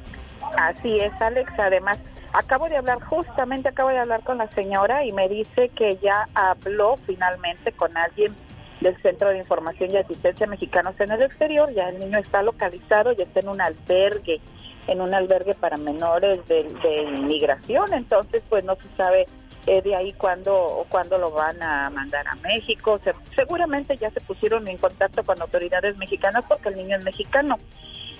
Así 0.58 0.98
es, 0.98 1.12
Alex. 1.20 1.52
Además, 1.58 1.98
acabo 2.32 2.68
de 2.68 2.76
hablar, 2.76 3.00
justamente 3.04 3.68
acabo 3.68 3.90
de 3.90 3.98
hablar 3.98 4.22
con 4.24 4.38
la 4.38 4.48
señora 4.48 5.04
y 5.04 5.12
me 5.12 5.28
dice 5.28 5.70
que 5.70 5.96
ya 6.02 6.28
habló 6.34 6.96
finalmente 7.06 7.72
con 7.72 7.96
alguien 7.96 8.34
del 8.80 9.00
Centro 9.02 9.30
de 9.30 9.38
Información 9.38 9.90
y 9.92 9.96
Asistencia 9.96 10.46
Mexicanos 10.46 10.94
en 10.98 11.12
el 11.12 11.22
Exterior. 11.22 11.72
Ya 11.72 11.88
el 11.88 12.00
niño 12.00 12.18
está 12.18 12.42
localizado 12.42 13.12
y 13.12 13.22
está 13.22 13.40
en 13.40 13.48
un 13.48 13.60
albergue, 13.60 14.40
en 14.88 15.00
un 15.00 15.14
albergue 15.14 15.54
para 15.54 15.76
menores 15.76 16.46
de, 16.48 16.64
de 16.82 17.02
inmigración. 17.02 17.92
Entonces, 17.94 18.42
pues 18.48 18.64
no 18.64 18.74
se 18.76 18.88
sabe 18.96 19.26
eh, 19.66 19.80
de 19.82 19.96
ahí 19.96 20.12
cuando 20.12 20.86
cuando 20.88 21.18
lo 21.18 21.30
van 21.30 21.62
a 21.62 21.90
mandar 21.90 22.26
a 22.28 22.34
México. 22.36 23.00
seguramente 23.34 23.96
ya 23.96 24.10
se 24.10 24.20
pusieron 24.20 24.68
en 24.68 24.78
contacto 24.78 25.24
con 25.24 25.40
autoridades 25.40 25.96
mexicanas 25.96 26.44
porque 26.48 26.68
el 26.68 26.76
niño 26.76 26.96
es 26.96 27.04
mexicano. 27.04 27.56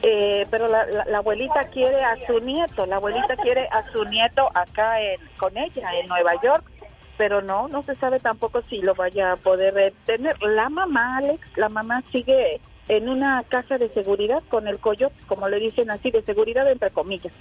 Eh, 0.02 0.46
pero 0.50 0.66
la, 0.68 1.18
abuelita 1.18 1.64
quiere 1.70 2.02
a 2.02 2.14
su 2.26 2.38
nieto, 2.40 2.84
la 2.84 2.96
abuelita 2.96 3.36
quiere 3.36 3.66
a 3.70 3.90
su 3.90 4.04
nieto 4.04 4.50
acá 4.54 5.00
en, 5.00 5.18
con 5.38 5.56
ella 5.56 5.90
en 5.98 6.08
Nueva 6.08 6.32
York, 6.42 6.70
pero 7.16 7.40
no, 7.40 7.68
no 7.68 7.82
se 7.84 7.94
sabe 7.96 8.20
tampoco 8.20 8.60
si 8.68 8.82
lo 8.82 8.94
vaya 8.94 9.32
a 9.32 9.36
poder 9.36 9.94
tener. 10.04 10.36
La 10.42 10.68
mamá, 10.68 11.18
Alex, 11.18 11.40
la 11.56 11.70
mamá 11.70 12.02
sigue 12.12 12.60
en 12.88 13.08
una 13.08 13.42
casa 13.44 13.78
de 13.78 13.88
seguridad 13.90 14.42
con 14.48 14.68
el 14.68 14.78
coyote, 14.78 15.14
como 15.26 15.48
le 15.48 15.58
dicen 15.58 15.90
así, 15.90 16.10
de 16.10 16.22
seguridad 16.22 16.70
entre 16.70 16.90
comillas. 16.90 17.32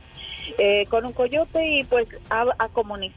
Eh, 0.58 0.86
con 0.88 1.06
un 1.06 1.14
coyote 1.14 1.66
y 1.66 1.84
pues 1.86 2.08
ha, 2.30 2.46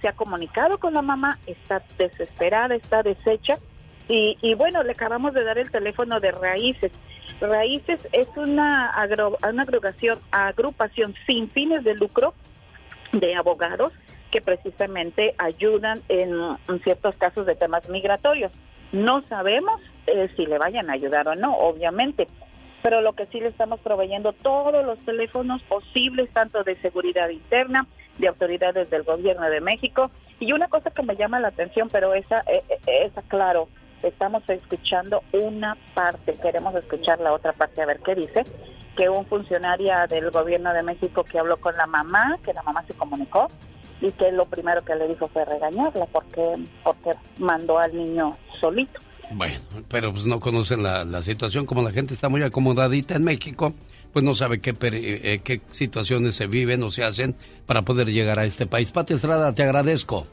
se 0.01 0.09
ha 0.09 0.13
comunicado 0.13 0.79
con 0.79 0.95
la 0.95 1.03
mamá, 1.03 1.39
está 1.47 1.83
desesperada, 1.99 2.75
está 2.75 3.03
deshecha 3.03 3.59
y, 4.09 4.39
y, 4.41 4.55
bueno, 4.55 4.83
le 4.85 4.93
acabamos 4.93 5.35
de 5.35 5.43
dar 5.43 5.59
el 5.59 5.71
teléfono 5.71 6.21
de 6.21 6.31
Raíces. 6.31 6.93
Raíces 7.41 8.01
es 8.13 8.29
una, 8.37 8.93
una 9.49 9.63
agrupación, 9.63 10.21
agrupación 10.31 11.15
sin 11.27 11.51
fines 11.51 11.83
de 11.83 11.95
lucro 11.95 12.35
de 13.13 13.35
abogados 13.35 13.93
que 14.31 14.41
precisamente 14.41 15.35
ayudan 15.39 16.03
en, 16.09 16.31
ciertos 16.83 17.17
casos 17.17 17.47
de 17.47 17.55
temas 17.55 17.89
migratorios. 17.89 18.53
No 18.97 19.23
sabemos 19.29 19.79
eh, 20.07 20.31
si 20.37 20.47
le 20.47 20.57
vayan 20.57 20.89
a 20.89 20.95
ayudar 20.95 21.29
o 21.29 21.35
no, 21.35 21.55
obviamente, 21.55 22.27
pero 22.83 23.03
lo 23.03 23.13
que 23.13 23.27
sí 23.27 23.41
le 23.41 23.49
estamos 23.49 23.79
proveyendo 23.81 24.33
todos 24.33 24.85
los 24.87 24.99
teléfonos 25.01 25.63
posibles, 25.65 26.31
tanto 26.33 26.65
de 26.65 26.77
seguridad 26.77 27.29
interna, 27.29 27.87
de 28.17 28.29
autoridades 28.29 28.89
del 28.89 29.03
gobierno 29.03 29.51
de 29.51 29.61
México. 29.61 30.11
Y 30.41 30.53
una 30.53 30.69
cosa 30.69 30.91
que 30.91 31.03
me 31.03 31.15
llama 31.15 31.41
la 31.41 31.49
atención, 31.49 31.91
pero 31.93 32.15
esa, 32.15 32.41
eh, 32.51 32.63
eh, 32.71 33.05
esa 33.05 33.21
claro, 33.21 33.69
estamos 34.03 34.49
escuchando 34.49 35.23
una 35.33 35.77
parte, 35.93 36.35
queremos 36.41 36.75
escuchar 36.75 37.21
la 37.21 37.35
otra 37.35 37.53
parte 37.53 37.83
a 37.83 37.87
ver 37.87 38.01
qué 38.01 38.15
dice, 38.15 38.45
que 38.97 39.11
un 39.11 39.27
funcionario 39.27 39.93
del 40.09 40.31
gobierno 40.31 40.73
de 40.73 40.83
México 40.83 41.23
que 41.23 41.39
habló 41.39 41.59
con 41.59 41.77
la 41.77 41.87
mamá, 41.87 42.39
que 42.43 42.55
la 42.55 42.63
mamá 42.63 42.83
se 42.87 42.95
comunicó, 42.95 43.49
y 44.01 44.11
que 44.13 44.31
lo 44.33 44.45
primero 44.47 44.85
que 44.85 44.95
le 44.95 45.09
dijo 45.09 45.29
fue 45.29 45.45
regañarla 45.45 46.07
porque, 46.07 46.57
porque 46.85 47.13
mandó 47.39 47.79
al 47.79 47.97
niño 47.97 48.37
solito. 48.61 49.01
Bueno, 49.33 49.59
pero 49.89 50.13
pues 50.13 50.25
no 50.25 50.39
conocen 50.39 50.83
la, 50.83 51.23
situación, 51.23 51.67
como 51.67 51.83
la 51.83 51.91
gente 51.91 52.15
está 52.15 52.29
muy 52.29 52.43
acomodadita 52.43 53.17
en 53.17 53.25
México, 53.25 53.73
pues 54.13 54.25
no 54.25 54.35
sabe 54.35 54.61
qué, 54.61 54.75
eh, 54.81 55.41
qué 55.43 55.61
situaciones 55.71 56.37
se 56.37 56.47
viven 56.47 56.83
o 56.83 56.91
se 56.91 57.05
hacen 57.05 57.35
para 57.67 57.83
poder 57.83 58.09
llegar 58.09 58.39
a 58.39 58.45
este 58.45 58.67
país. 58.67 58.93
Pati 58.93 59.15
Estrada, 59.15 59.53
te 59.55 59.65
agradezco. 59.65 60.27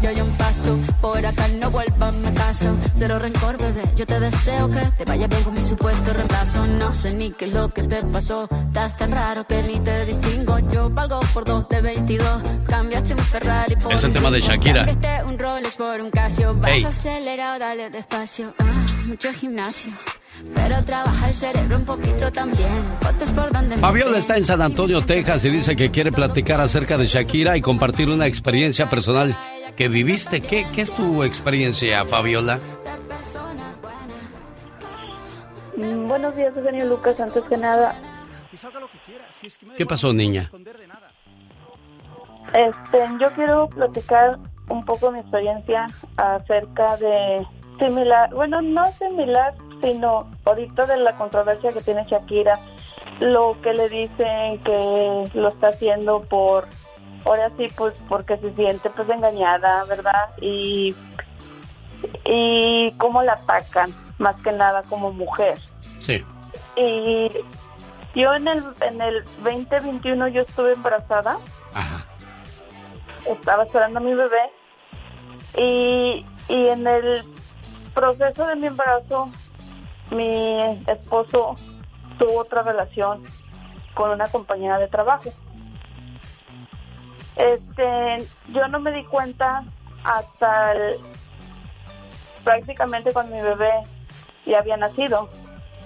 Ya 0.00 0.10
hay 0.10 0.20
un 0.20 0.30
paso, 0.36 0.78
por 1.00 1.26
acá 1.26 1.48
no 1.48 1.70
vuelvas, 1.70 2.16
me 2.16 2.32
caso. 2.32 2.74
Cero 2.94 3.18
rencor, 3.18 3.58
bebé, 3.58 3.82
yo 3.96 4.06
te 4.06 4.18
deseo 4.18 4.70
que 4.70 4.80
te 4.96 5.04
vaya 5.04 5.26
bien 5.26 5.42
con 5.42 5.54
mi 5.54 5.62
supuesto 5.62 6.12
reemplazo. 6.12 6.66
No 6.66 6.94
sé 6.94 7.12
ni 7.12 7.32
qué 7.32 7.46
es 7.46 7.52
lo 7.52 7.68
que 7.74 7.82
te 7.82 8.02
pasó, 8.04 8.48
estás 8.68 8.96
tan 8.96 9.10
raro 9.12 9.46
que 9.46 9.62
ni 9.62 9.78
te 9.80 10.06
distingo. 10.06 10.58
Yo 10.70 10.88
valgo 10.88 11.20
por 11.34 11.44
dos 11.44 11.68
de 11.68 11.80
22, 11.80 12.42
cambiaste 12.66 13.12
un 13.12 13.18
Ferrari 13.18 13.76
por 13.76 13.92
Es 13.92 14.04
el 14.04 14.12
tema 14.12 14.30
de 14.30 14.40
Shakira. 14.40 14.86
Cambiaste 14.86 15.32
un 15.32 15.38
Rolex 15.38 15.76
por 15.76 16.00
un 16.00 16.10
Casio, 16.10 16.54
vas 16.54 16.70
hey. 16.72 16.84
acelerado, 16.84 17.58
dale 17.58 17.90
despacio. 17.90 18.54
Ah, 18.58 18.86
mucho 19.04 19.32
gimnasio. 19.32 19.92
Pero 20.54 20.84
trabaja 20.84 21.28
el 21.28 21.34
cerebro 21.34 21.76
un 21.76 21.84
poquito 21.84 22.30
también. 22.32 22.68
Por 23.34 23.52
donde 23.52 23.76
Fabiola 23.78 24.18
está 24.18 24.36
en 24.36 24.44
San 24.44 24.62
Antonio, 24.62 25.02
Texas 25.02 25.44
y 25.44 25.50
dice 25.50 25.74
que 25.74 25.90
quiere 25.90 26.12
platicar 26.12 26.60
acerca 26.60 26.96
de 26.96 27.06
Shakira 27.06 27.56
y 27.56 27.60
compartir 27.60 28.08
una 28.08 28.26
experiencia 28.26 28.88
personal 28.88 29.36
que 29.78 29.88
viviste. 29.88 30.40
¿Qué, 30.40 30.66
qué 30.74 30.82
es 30.82 30.92
tu 30.92 31.22
experiencia, 31.22 32.04
Fabiola? 32.04 32.58
Mm, 35.76 36.08
buenos 36.08 36.34
días, 36.34 36.52
señor 36.52 36.88
Lucas. 36.88 37.20
Antes 37.20 37.44
que 37.44 37.56
nada, 37.56 37.94
¿qué 39.76 39.86
pasó, 39.86 40.12
niña? 40.12 40.50
Este, 42.54 42.98
yo 43.20 43.30
quiero 43.36 43.68
platicar 43.68 44.40
un 44.68 44.84
poco 44.84 45.12
mi 45.12 45.20
experiencia 45.20 45.86
acerca 46.16 46.96
de 46.96 47.46
similar, 47.78 48.34
bueno, 48.34 48.60
no 48.60 48.84
similar, 48.92 49.54
sino 49.80 50.28
ahorita 50.44 50.86
de 50.86 50.96
la 50.96 51.14
controversia 51.16 51.72
que 51.72 51.82
tiene 51.82 52.04
Shakira, 52.10 52.58
lo 53.20 53.56
que 53.62 53.72
le 53.74 53.88
dicen 53.88 54.60
que 54.64 55.30
lo 55.34 55.50
está 55.50 55.68
haciendo 55.68 56.22
por, 56.22 56.66
ahora 57.24 57.50
sí, 57.56 57.68
pues 57.76 57.94
porque 58.08 58.36
se 58.38 58.54
siente 58.54 58.90
pues 58.90 59.08
engañada, 59.08 59.84
¿verdad? 59.84 60.30
Y, 60.40 60.94
y 62.24 62.92
cómo 62.98 63.22
la 63.22 63.34
atacan, 63.34 63.92
más 64.18 64.36
que 64.42 64.52
nada 64.52 64.82
como 64.84 65.12
mujer. 65.12 65.58
Sí. 65.98 66.24
Y 66.76 67.30
yo 68.14 68.34
en 68.34 68.48
el, 68.48 68.64
en 68.80 69.00
el 69.00 69.24
2021 69.44 70.28
yo 70.28 70.42
estuve 70.42 70.72
embarazada. 70.72 71.38
Ajá. 71.74 72.04
Estaba 73.26 73.64
esperando 73.64 73.98
a 73.98 74.02
mi 74.02 74.14
bebé. 74.14 74.50
Y, 75.56 76.26
y 76.48 76.68
en 76.68 76.86
el 76.86 77.24
proceso 77.94 78.46
de 78.46 78.56
mi 78.56 78.68
embarazo, 78.68 79.28
mi 80.10 80.84
esposo 80.86 81.56
tuvo 82.18 82.40
otra 82.40 82.62
relación 82.62 83.24
con 83.94 84.10
una 84.10 84.28
compañera 84.28 84.78
de 84.78 84.88
trabajo. 84.88 85.32
Este, 87.38 88.26
yo 88.48 88.66
no 88.68 88.80
me 88.80 88.90
di 88.92 89.04
cuenta 89.04 89.62
hasta 90.02 90.74
prácticamente 92.42 93.12
cuando 93.12 93.36
mi 93.36 93.42
bebé 93.42 93.70
ya 94.44 94.58
había 94.58 94.76
nacido. 94.76 95.28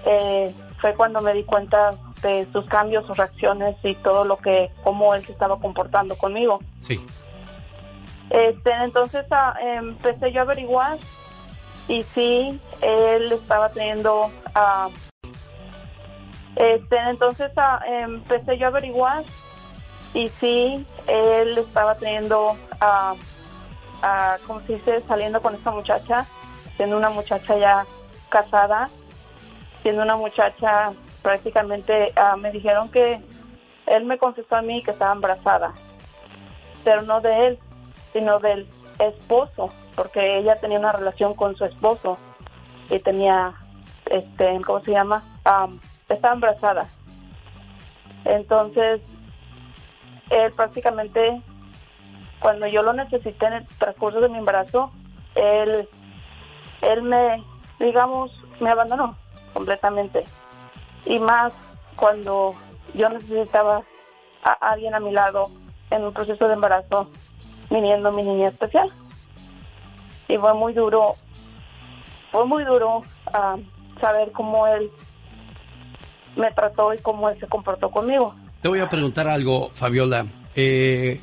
Eh, 0.06 0.54
fue 0.80 0.94
cuando 0.94 1.20
me 1.20 1.34
di 1.34 1.44
cuenta 1.44 1.94
de 2.22 2.46
sus 2.52 2.66
cambios, 2.66 3.06
sus 3.06 3.16
reacciones 3.16 3.76
y 3.82 3.94
todo 3.96 4.24
lo 4.24 4.38
que, 4.38 4.70
cómo 4.82 5.14
él 5.14 5.24
se 5.26 5.32
estaba 5.32 5.58
comportando 5.58 6.16
conmigo. 6.16 6.60
Sí. 6.80 7.04
Este, 8.30 8.72
entonces 8.82 9.26
ah, 9.30 9.54
empecé 9.60 10.32
yo 10.32 10.40
a 10.40 10.44
averiguar 10.44 10.98
y 11.86 12.02
sí, 12.02 12.60
él 12.80 13.32
estaba 13.32 13.68
teniendo... 13.70 14.30
Uh, 14.56 14.90
este, 16.54 16.98
entonces 17.08 17.50
uh, 17.56 17.84
empecé 17.84 18.56
yo 18.58 18.66
a 18.66 18.68
averiguar 18.68 19.24
y 20.14 20.28
sí, 20.28 20.86
él 21.06 21.58
estaba 21.58 21.94
teniendo, 21.94 22.52
uh, 22.52 23.14
uh, 23.14 24.46
como 24.46 24.60
se 24.60 24.74
dice, 24.74 25.02
saliendo 25.08 25.40
con 25.40 25.54
esta 25.54 25.70
muchacha, 25.70 26.26
siendo 26.76 26.96
una 26.96 27.10
muchacha 27.10 27.56
ya 27.56 27.86
casada, 28.28 28.90
siendo 29.82 30.02
una 30.02 30.16
muchacha 30.16 30.92
prácticamente 31.22 32.12
ah, 32.16 32.36
me 32.36 32.50
dijeron 32.50 32.88
que 32.88 33.20
él 33.86 34.04
me 34.04 34.18
confesó 34.18 34.56
a 34.56 34.62
mí 34.62 34.82
que 34.82 34.90
estaba 34.90 35.12
embarazada, 35.12 35.72
pero 36.84 37.02
no 37.02 37.20
de 37.20 37.46
él, 37.46 37.58
sino 38.12 38.38
del 38.40 38.68
esposo, 38.98 39.70
porque 39.94 40.38
ella 40.38 40.56
tenía 40.56 40.78
una 40.78 40.92
relación 40.92 41.34
con 41.34 41.56
su 41.56 41.64
esposo 41.64 42.18
y 42.90 42.98
tenía, 42.98 43.54
este, 44.06 44.60
¿cómo 44.66 44.80
se 44.80 44.92
llama? 44.92 45.22
Ah, 45.44 45.68
estaba 46.08 46.34
embarazada. 46.34 46.88
Entonces, 48.24 49.00
él 50.32 50.52
prácticamente, 50.52 51.40
cuando 52.40 52.66
yo 52.66 52.82
lo 52.82 52.92
necesité 52.92 53.46
en 53.46 53.52
el 53.54 53.66
transcurso 53.78 54.20
de 54.20 54.28
mi 54.28 54.38
embarazo, 54.38 54.90
él, 55.34 55.88
él 56.80 57.02
me, 57.02 57.44
digamos, 57.78 58.30
me 58.60 58.70
abandonó 58.70 59.16
completamente. 59.52 60.24
Y 61.04 61.18
más 61.18 61.52
cuando 61.96 62.54
yo 62.94 63.08
necesitaba 63.10 63.82
a 64.42 64.52
alguien 64.52 64.94
a 64.94 65.00
mi 65.00 65.12
lado 65.12 65.50
en 65.90 66.04
un 66.04 66.12
proceso 66.12 66.48
de 66.48 66.54
embarazo, 66.54 67.08
viniendo 67.70 68.12
mi 68.12 68.22
niña 68.22 68.48
especial. 68.48 68.90
Y 70.28 70.38
fue 70.38 70.54
muy 70.54 70.72
duro, 70.72 71.16
fue 72.30 72.46
muy 72.46 72.64
duro 72.64 73.02
ah, 73.32 73.56
saber 74.00 74.32
cómo 74.32 74.66
él 74.66 74.90
me 76.36 76.50
trató 76.52 76.94
y 76.94 76.98
cómo 76.98 77.28
él 77.28 77.38
se 77.38 77.46
comportó 77.46 77.90
conmigo. 77.90 78.34
Te 78.62 78.68
voy 78.68 78.78
a 78.78 78.88
preguntar 78.88 79.26
algo, 79.28 79.70
Fabiola. 79.74 80.24
Eh, 80.54 81.20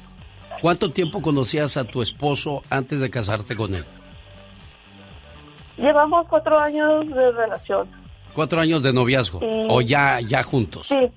¿Cuánto 0.61 0.91
tiempo 0.91 1.21
conocías 1.21 1.77
a 1.77 1.85
tu 1.85 2.01
esposo 2.01 2.63
antes 2.69 2.99
de 2.99 3.09
casarte 3.09 3.55
con 3.55 3.73
él? 3.75 3.85
Llevamos 5.77 6.27
cuatro 6.27 6.59
años 6.59 7.07
de 7.07 7.31
relación. 7.31 7.87
¿Cuatro 8.33 8.59
años 8.59 8.83
de 8.83 8.91
noviazgo? 8.91 9.39
¿O 9.69 9.79
ya, 9.79 10.19
ya 10.19 10.43
juntos? 10.43 10.87
Sí. 10.87 11.09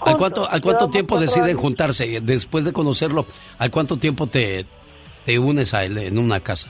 ¿Al 0.00 0.16
cuánto, 0.16 0.42
al 0.42 0.60
cuánto 0.60 0.86
Llevamos 0.86 0.90
tiempo 0.90 1.18
deciden 1.20 1.50
años. 1.50 1.60
juntarse? 1.60 2.20
Después 2.20 2.64
de 2.64 2.72
conocerlo, 2.72 3.26
¿al 3.58 3.70
cuánto 3.70 3.96
tiempo 3.96 4.26
te, 4.26 4.66
te 5.24 5.38
unes 5.38 5.72
a 5.72 5.84
él 5.84 5.96
en 5.98 6.18
una 6.18 6.40
casa? 6.40 6.68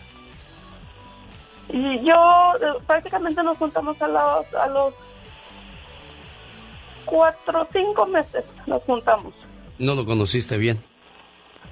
Y 1.71 2.05
yo 2.07 2.15
eh, 2.61 2.79
prácticamente 2.87 3.43
nos 3.43 3.57
juntamos 3.57 4.01
a 4.01 4.09
los, 4.09 4.55
a 4.55 4.67
los 4.69 4.95
cuatro, 7.07 7.67
cinco 7.73 8.07
meses 8.07 8.45
nos 8.67 8.83
juntamos. 8.83 9.33
No 9.79 9.95
lo 9.95 10.05
conociste 10.05 10.59
bien. 10.59 10.79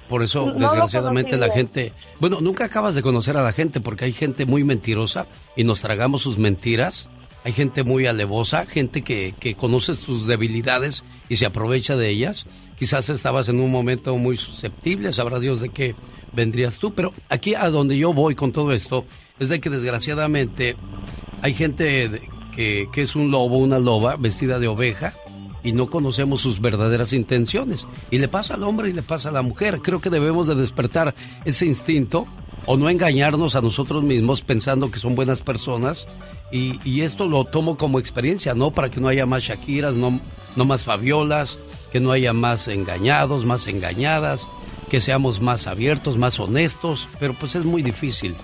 Por 0.09 0.21
eso, 0.21 0.45
No 0.47 0.53
desgraciadamente, 0.59 1.35
la 1.37 1.47
bien. 1.47 1.57
gente... 1.57 1.93
Bueno, 2.19 2.39
nunca 2.39 2.65
acabas 2.65 2.93
de 2.95 3.01
conocer 3.01 3.37
a 3.37 3.43
la 3.43 3.51
gente 3.51 3.79
porque 3.81 4.05
hay 4.05 4.13
gente 4.13 4.45
muy 4.45 4.63
mentirosa 4.63 5.25
y 5.55 5.63
nos 5.63 5.81
tragamos 5.81 6.21
sus 6.21 6.37
mentiras. 6.37 7.09
Hay 7.43 7.53
gente 7.53 7.83
muy 7.83 8.07
alevosa, 8.07 8.65
gente 8.65 9.03
que, 9.03 9.33
que 9.39 9.55
conoce 9.55 9.95
tus 9.95 10.27
debilidades 10.27 11.03
y 11.29 11.35
se 11.37 11.45
aprovecha 11.45 11.95
de 11.95 12.09
ellas. 12.09 12.45
Quizás 12.77 13.09
estabas 13.09 13.49
en 13.49 13.59
un 13.59 13.71
momento 13.71 14.15
muy 14.17 14.37
susceptible, 14.37 15.11
sabrá 15.11 15.39
Dios 15.39 15.59
de 15.59 15.69
qué 15.69 15.95
vendrías 16.33 16.77
tú. 16.77 16.93
Pero 16.93 17.11
aquí 17.29 17.55
a 17.55 17.69
donde 17.69 17.97
yo 17.97 18.13
voy 18.13 18.35
con 18.35 18.51
todo 18.51 18.71
esto 18.73 19.05
es 19.39 19.49
de 19.49 19.59
que 19.59 19.69
desgraciadamente 19.69 20.75
hay 21.41 21.53
gente 21.53 22.21
que, 22.55 22.87
que 22.93 23.01
es 23.01 23.15
un 23.15 23.31
lobo, 23.31 23.57
una 23.57 23.79
loba 23.79 24.17
vestida 24.17 24.59
de 24.59 24.67
oveja 24.67 25.13
y 25.65 25.73
no 25.73 25.89
conocemos 25.89 26.41
sus 26.41 26.61
verdaderas 26.61 27.11
intenciones. 27.11 27.87
Y 28.11 28.19
le 28.19 28.27
pasa 28.27 28.53
al 28.53 28.63
hombre 28.63 28.89
y 28.89 28.93
le 28.93 29.01
pasa 29.01 29.29
a 29.29 29.31
la 29.31 29.41
mujer. 29.41 29.79
Creo 29.81 29.99
que 29.99 30.11
debemos 30.11 30.45
de 30.45 30.53
despertar 30.53 31.15
ese 31.43 31.65
instinto 31.65 32.27
o 32.67 32.77
no 32.77 32.87
engañarnos 32.87 33.55
a 33.55 33.61
nosotros 33.61 34.03
mismos 34.03 34.43
pensando 34.43 34.91
que 34.91 34.99
son 34.99 35.15
buenas 35.15 35.41
personas. 35.41 36.07
Y, 36.51 37.01
esto 37.01 37.25
lo 37.25 37.43
tomo 37.43 37.77
como 37.77 37.99
experiencia, 37.99 38.53
¿no? 38.53 38.71
Para 38.71 38.89
que 38.89 39.01
no 39.01 39.09
haya 39.09 39.25
más 39.25 39.43
Shakiras, 39.43 39.95
no, 39.95 40.21
no 40.55 40.65
más 40.65 40.83
Fabiolas, 40.83 41.59
que 41.91 41.99
no 41.99 42.11
haya 42.11 42.31
más 42.31 42.67
engañados, 42.67 43.43
más 43.43 43.67
engañadas, 43.67 44.47
que 44.89 45.01
seamos 45.01 45.41
más 45.41 45.67
abiertos, 45.67 46.17
más 46.17 46.39
honestos. 46.39 47.09
Pero 47.19 47.33
pues 47.33 47.55
es 47.55 47.65
muy 47.65 47.81
difícil. 47.81 48.35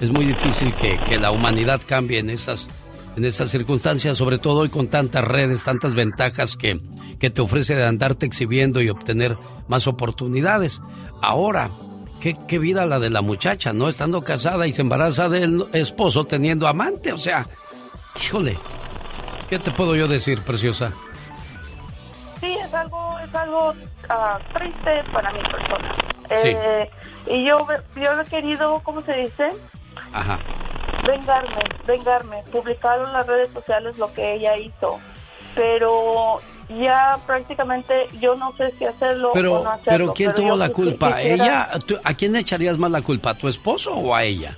Es 0.00 0.10
muy 0.10 0.26
difícil 0.26 0.72
que, 0.74 0.96
que 1.08 1.18
la 1.18 1.32
humanidad 1.32 1.80
cambie 1.84 2.20
en 2.20 2.30
esas 2.30 2.68
en 3.18 3.24
estas 3.24 3.50
circunstancias, 3.50 4.16
sobre 4.16 4.38
todo 4.38 4.60
hoy 4.60 4.68
con 4.68 4.86
tantas 4.86 5.24
redes, 5.24 5.64
tantas 5.64 5.92
ventajas 5.94 6.56
que, 6.56 6.80
que 7.18 7.30
te 7.30 7.42
ofrece 7.42 7.74
de 7.74 7.84
andarte 7.84 8.26
exhibiendo 8.26 8.80
y 8.80 8.88
obtener 8.88 9.36
más 9.66 9.88
oportunidades. 9.88 10.80
Ahora, 11.20 11.70
¿qué, 12.20 12.36
qué 12.46 12.60
vida 12.60 12.86
la 12.86 13.00
de 13.00 13.10
la 13.10 13.20
muchacha, 13.20 13.72
¿no? 13.72 13.88
Estando 13.88 14.22
casada 14.22 14.68
y 14.68 14.72
se 14.72 14.82
embaraza 14.82 15.28
del 15.28 15.66
esposo 15.72 16.24
teniendo 16.24 16.68
amante, 16.68 17.12
o 17.12 17.18
sea, 17.18 17.48
híjole, 18.22 18.56
¿qué 19.50 19.58
te 19.58 19.72
puedo 19.72 19.96
yo 19.96 20.06
decir, 20.06 20.40
preciosa? 20.42 20.92
Sí, 22.38 22.54
es 22.64 22.72
algo, 22.72 23.18
es 23.18 23.34
algo 23.34 23.74
ah, 24.08 24.38
triste 24.54 25.02
para 25.12 25.32
mi 25.32 25.40
persona. 25.40 25.96
Sí. 26.40 26.48
Eh, 26.50 26.90
y 27.26 27.48
yo, 27.48 27.66
yo 27.96 28.20
he 28.20 28.24
querido, 28.26 28.80
¿cómo 28.84 29.02
se 29.02 29.12
dice? 29.12 29.50
Ajá. 30.12 30.38
Vengarme, 31.06 31.62
vengarme. 31.86 32.42
Publicar 32.52 33.00
en 33.00 33.12
las 33.12 33.26
redes 33.26 33.50
sociales 33.52 33.96
lo 33.98 34.12
que 34.12 34.34
ella 34.34 34.56
hizo. 34.56 34.98
Pero 35.54 36.38
ya 36.68 37.18
prácticamente 37.26 38.06
yo 38.20 38.34
no 38.36 38.54
sé 38.56 38.72
si 38.78 38.84
hacerlo 38.84 39.30
o 39.30 39.32
Pero, 39.32 39.62
no 39.64 39.70
hacerlo. 39.70 39.98
pero 39.98 40.14
¿quién 40.14 40.34
tuvo 40.34 40.56
la 40.56 40.68
culpa? 40.70 41.16
quisiera- 41.16 41.44
¿Ella? 41.44 41.70
¿Tú- 41.86 41.98
¿A 42.04 42.14
quién 42.14 42.32
le 42.32 42.40
echarías 42.40 42.76
más 42.78 42.90
la 42.90 43.02
culpa? 43.02 43.30
¿A 43.30 43.34
tu 43.34 43.48
esposo 43.48 43.92
o 43.94 44.14
a 44.14 44.22
ella? 44.24 44.56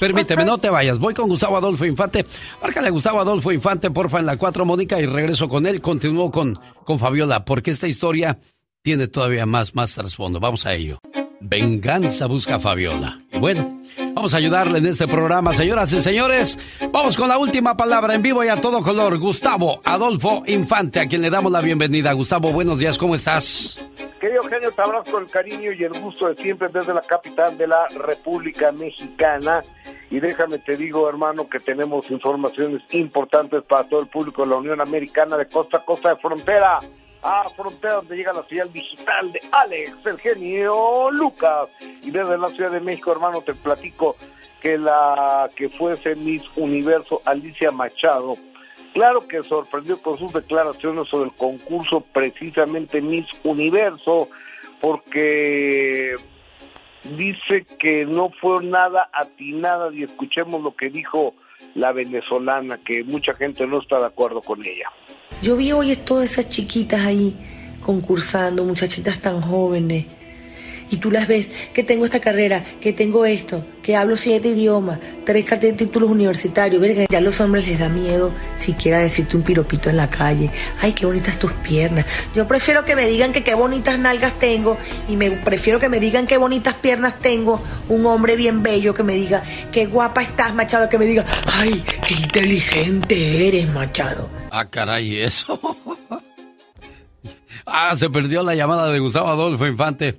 Permíteme, 0.00 0.44
no 0.44 0.58
te 0.58 0.68
vayas. 0.68 0.98
Voy 0.98 1.14
con 1.14 1.28
Gustavo 1.28 1.56
Adolfo 1.56 1.84
Infante. 1.84 2.26
Márcale 2.60 2.88
a 2.88 2.90
Gustavo 2.90 3.20
Adolfo 3.20 3.52
Infante, 3.52 3.90
porfa, 3.90 4.18
en 4.18 4.26
la 4.26 4.36
4, 4.36 4.64
Mónica, 4.64 4.98
y 5.00 5.06
regreso 5.06 5.48
con 5.48 5.64
él. 5.64 5.80
Continúo 5.80 6.30
con, 6.32 6.58
con 6.84 6.98
Fabiola, 6.98 7.44
porque 7.44 7.70
esta 7.70 7.86
historia 7.86 8.36
tiene 8.82 9.06
todavía 9.06 9.46
más, 9.46 9.76
más 9.76 9.94
trasfondo. 9.94 10.40
Vamos 10.40 10.66
a 10.66 10.74
ello. 10.74 10.98
Venganza 11.40 12.26
busca 12.26 12.56
a 12.56 12.58
Fabiola. 12.58 13.20
Y 13.32 13.38
bueno, 13.38 13.80
vamos 14.14 14.34
a 14.34 14.36
ayudarle 14.36 14.78
en 14.78 14.86
este 14.86 15.06
programa, 15.06 15.52
señoras 15.52 15.92
y 15.92 16.00
señores. 16.00 16.58
Vamos 16.90 17.16
con 17.16 17.28
la 17.28 17.38
última 17.38 17.76
palabra 17.76 18.14
en 18.14 18.22
vivo 18.22 18.44
y 18.44 18.48
a 18.48 18.60
todo 18.60 18.82
color. 18.82 19.18
Gustavo 19.18 19.80
Adolfo 19.84 20.42
Infante, 20.46 21.00
a 21.00 21.08
quien 21.08 21.22
le 21.22 21.30
damos 21.30 21.52
la 21.52 21.60
bienvenida. 21.60 22.12
Gustavo, 22.12 22.52
buenos 22.52 22.78
días, 22.78 22.98
¿cómo 22.98 23.14
estás? 23.14 23.84
Querido 24.20 24.42
genio, 24.44 24.70
te 24.72 24.82
abrazo 24.82 25.12
con 25.12 25.24
el 25.24 25.30
cariño 25.30 25.72
y 25.72 25.82
el 25.82 25.92
gusto 26.00 26.28
de 26.28 26.36
siempre 26.36 26.68
desde 26.68 26.94
la 26.94 27.00
capital 27.00 27.56
de 27.58 27.66
la 27.66 27.88
República 27.88 28.70
Mexicana. 28.72 29.62
Y 30.10 30.20
déjame 30.20 30.58
te 30.58 30.76
digo, 30.76 31.08
hermano, 31.08 31.48
que 31.48 31.58
tenemos 31.58 32.10
informaciones 32.10 32.82
importantes 32.90 33.62
para 33.64 33.84
todo 33.84 34.00
el 34.00 34.06
público 34.06 34.42
de 34.42 34.50
la 34.50 34.56
Unión 34.56 34.80
Americana 34.80 35.36
de 35.36 35.46
costa 35.46 35.78
a 35.78 35.84
costa 35.84 36.10
de 36.10 36.16
frontera 36.16 36.80
a 37.22 37.48
frontera 37.50 37.94
donde 37.94 38.16
llega 38.16 38.32
la 38.32 38.42
señal 38.44 38.72
digital 38.72 39.32
de 39.32 39.40
Alex, 39.52 40.06
el 40.06 40.18
genio 40.18 41.10
Lucas. 41.10 41.68
Y 42.02 42.10
desde 42.10 42.36
la 42.36 42.48
Ciudad 42.48 42.70
de 42.70 42.80
México, 42.80 43.12
hermano, 43.12 43.42
te 43.42 43.54
platico 43.54 44.16
que 44.60 44.78
la 44.78 45.48
que 45.56 45.68
fuese 45.68 46.14
Miss 46.14 46.42
Universo 46.56 47.20
Alicia 47.24 47.70
Machado 47.70 48.36
Claro 48.92 49.26
que 49.26 49.42
sorprendió 49.42 50.00
con 50.02 50.18
sus 50.18 50.32
declaraciones 50.32 51.08
sobre 51.08 51.30
el 51.30 51.36
concurso 51.36 52.00
precisamente 52.12 53.00
Miss 53.00 53.26
Universo, 53.42 54.28
porque 54.80 56.14
dice 57.16 57.64
que 57.78 58.04
no 58.04 58.30
fue 58.40 58.62
nada 58.62 59.08
atinada 59.12 59.92
y 59.94 60.02
escuchemos 60.02 60.62
lo 60.62 60.76
que 60.76 60.90
dijo 60.90 61.34
la 61.74 61.92
venezolana, 61.92 62.78
que 62.78 63.04
mucha 63.04 63.34
gente 63.34 63.66
no 63.66 63.80
está 63.80 63.98
de 63.98 64.06
acuerdo 64.06 64.40
con 64.40 64.64
ella. 64.64 64.90
Yo 65.42 65.56
vi 65.56 65.72
hoy 65.72 65.96
todas 65.96 66.30
esas 66.32 66.48
chiquitas 66.48 67.00
ahí 67.00 67.34
concursando, 67.82 68.64
muchachitas 68.64 69.20
tan 69.20 69.40
jóvenes. 69.40 70.06
Y 70.92 70.98
tú 70.98 71.10
las 71.10 71.26
ves, 71.26 71.50
que 71.72 71.82
tengo 71.82 72.04
esta 72.04 72.20
carrera, 72.20 72.66
que 72.78 72.92
tengo 72.92 73.24
esto, 73.24 73.64
que 73.82 73.96
hablo 73.96 74.14
siete 74.14 74.48
idiomas, 74.48 74.98
tres 75.24 75.46
títulos 75.74 76.10
universitarios. 76.10 76.82
Verga, 76.82 77.06
ya 77.08 77.16
a 77.16 77.22
los 77.22 77.40
hombres 77.40 77.66
les 77.66 77.78
da 77.78 77.88
miedo 77.88 78.34
siquiera 78.56 78.98
decirte 78.98 79.38
un 79.38 79.42
piropito 79.42 79.88
en 79.88 79.96
la 79.96 80.10
calle. 80.10 80.50
Ay, 80.82 80.92
qué 80.92 81.06
bonitas 81.06 81.38
tus 81.38 81.50
piernas. 81.54 82.04
Yo 82.34 82.46
prefiero 82.46 82.84
que 82.84 82.94
me 82.94 83.06
digan 83.06 83.32
que 83.32 83.42
qué 83.42 83.54
bonitas 83.54 83.98
nalgas 83.98 84.38
tengo 84.38 84.76
y 85.08 85.16
me 85.16 85.30
prefiero 85.30 85.80
que 85.80 85.88
me 85.88 85.98
digan 85.98 86.26
qué 86.26 86.36
bonitas 86.36 86.74
piernas 86.74 87.18
tengo. 87.20 87.62
Un 87.88 88.04
hombre 88.04 88.36
bien 88.36 88.62
bello 88.62 88.92
que 88.92 89.02
me 89.02 89.14
diga 89.14 89.42
qué 89.72 89.86
guapa 89.86 90.20
estás, 90.20 90.54
Machado, 90.54 90.90
que 90.90 90.98
me 90.98 91.06
diga, 91.06 91.24
ay, 91.46 91.82
qué 92.06 92.16
inteligente 92.16 93.48
eres, 93.48 93.66
Machado. 93.70 94.28
Ah, 94.50 94.68
caray, 94.68 95.14
¿y 95.14 95.22
eso? 95.22 95.58
ah, 97.64 97.96
se 97.96 98.10
perdió 98.10 98.42
la 98.42 98.54
llamada 98.54 98.92
de 98.92 98.98
Gustavo 98.98 99.28
Adolfo 99.28 99.66
Infante. 99.66 100.18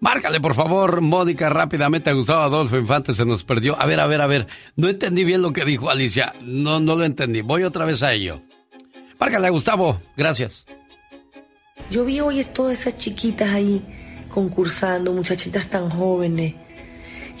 Márcale, 0.00 0.40
por 0.40 0.54
favor, 0.54 1.02
Mónica, 1.02 1.50
rápidamente 1.50 2.08
a 2.08 2.14
Gustavo 2.14 2.40
Adolfo 2.40 2.78
Infante, 2.78 3.12
se 3.12 3.26
nos 3.26 3.44
perdió. 3.44 3.80
A 3.80 3.86
ver, 3.86 4.00
a 4.00 4.06
ver, 4.06 4.22
a 4.22 4.26
ver. 4.26 4.46
No 4.76 4.88
entendí 4.88 5.24
bien 5.24 5.42
lo 5.42 5.52
que 5.52 5.66
dijo 5.66 5.90
Alicia. 5.90 6.32
No, 6.42 6.80
no 6.80 6.94
lo 6.94 7.04
entendí. 7.04 7.42
Voy 7.42 7.64
otra 7.64 7.84
vez 7.84 8.02
a 8.02 8.12
ello. 8.14 8.40
Márcale 9.18 9.48
a 9.48 9.50
Gustavo. 9.50 10.00
Gracias. 10.16 10.64
Yo 11.90 12.04
vi 12.06 12.20
hoy 12.20 12.42
todas 12.44 12.80
esas 12.80 12.96
chiquitas 12.96 13.50
ahí 13.50 13.82
concursando, 14.30 15.12
muchachitas 15.12 15.68
tan 15.68 15.90
jóvenes. 15.90 16.54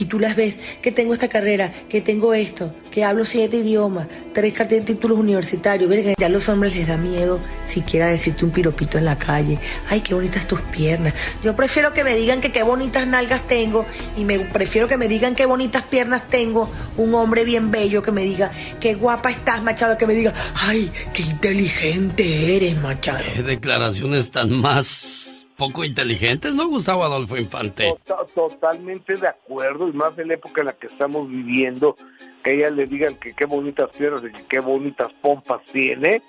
Y 0.00 0.06
tú 0.06 0.18
las 0.18 0.34
ves, 0.34 0.58
que 0.80 0.90
tengo 0.90 1.12
esta 1.12 1.28
carrera, 1.28 1.72
que 1.88 2.00
tengo 2.00 2.32
esto, 2.32 2.74
que 2.90 3.04
hablo 3.04 3.26
siete 3.26 3.58
idiomas, 3.58 4.08
tres 4.32 4.54
títulos 4.84 5.18
universitarios, 5.18 5.90
verga, 5.90 6.14
ya 6.18 6.26
a 6.26 6.30
los 6.30 6.48
hombres 6.48 6.74
les 6.74 6.88
da 6.88 6.96
miedo 6.96 7.38
siquiera 7.66 8.06
decirte 8.06 8.46
un 8.46 8.50
piropito 8.50 8.96
en 8.96 9.04
la 9.04 9.18
calle, 9.18 9.58
ay, 9.90 10.00
qué 10.00 10.14
bonitas 10.14 10.48
tus 10.48 10.62
piernas. 10.62 11.12
Yo 11.44 11.54
prefiero 11.54 11.92
que 11.92 12.02
me 12.02 12.16
digan 12.16 12.40
que 12.40 12.50
qué 12.50 12.62
bonitas 12.62 13.06
nalgas 13.06 13.46
tengo 13.46 13.84
y 14.16 14.24
me 14.24 14.38
prefiero 14.38 14.88
que 14.88 14.96
me 14.96 15.06
digan 15.06 15.34
qué 15.34 15.44
bonitas 15.44 15.82
piernas 15.82 16.26
tengo, 16.28 16.70
un 16.96 17.14
hombre 17.14 17.44
bien 17.44 17.70
bello 17.70 18.02
que 18.02 18.10
me 18.10 18.24
diga, 18.24 18.52
qué 18.80 18.94
guapa 18.94 19.30
estás, 19.30 19.62
Machado, 19.62 19.98
que 19.98 20.06
me 20.06 20.14
diga, 20.14 20.32
ay, 20.54 20.90
qué 21.12 21.22
inteligente 21.22 22.56
eres, 22.56 22.80
Machado. 22.80 23.20
Qué 23.34 23.42
declaraciones 23.42 24.30
tan 24.30 24.50
más 24.50 25.19
poco 25.60 25.84
inteligentes, 25.84 26.54
¿no, 26.54 26.68
Gustavo 26.68 27.04
Adolfo 27.04 27.36
Infante? 27.36 27.94
totalmente 28.34 29.16
de 29.16 29.28
acuerdo, 29.28 29.88
y 29.88 29.92
más 29.92 30.18
en 30.18 30.28
la 30.28 30.34
época 30.34 30.62
en 30.62 30.68
la 30.68 30.72
que 30.72 30.86
estamos 30.86 31.28
viviendo, 31.28 31.96
que 32.42 32.54
ella 32.54 32.70
le 32.70 32.86
digan 32.86 33.16
que 33.16 33.34
qué 33.34 33.44
bonitas 33.44 33.90
piernas 33.90 34.22
y 34.24 34.32
que 34.32 34.42
qué 34.48 34.60
bonitas 34.60 35.12
pompas 35.20 35.60
tiene, 35.70 36.22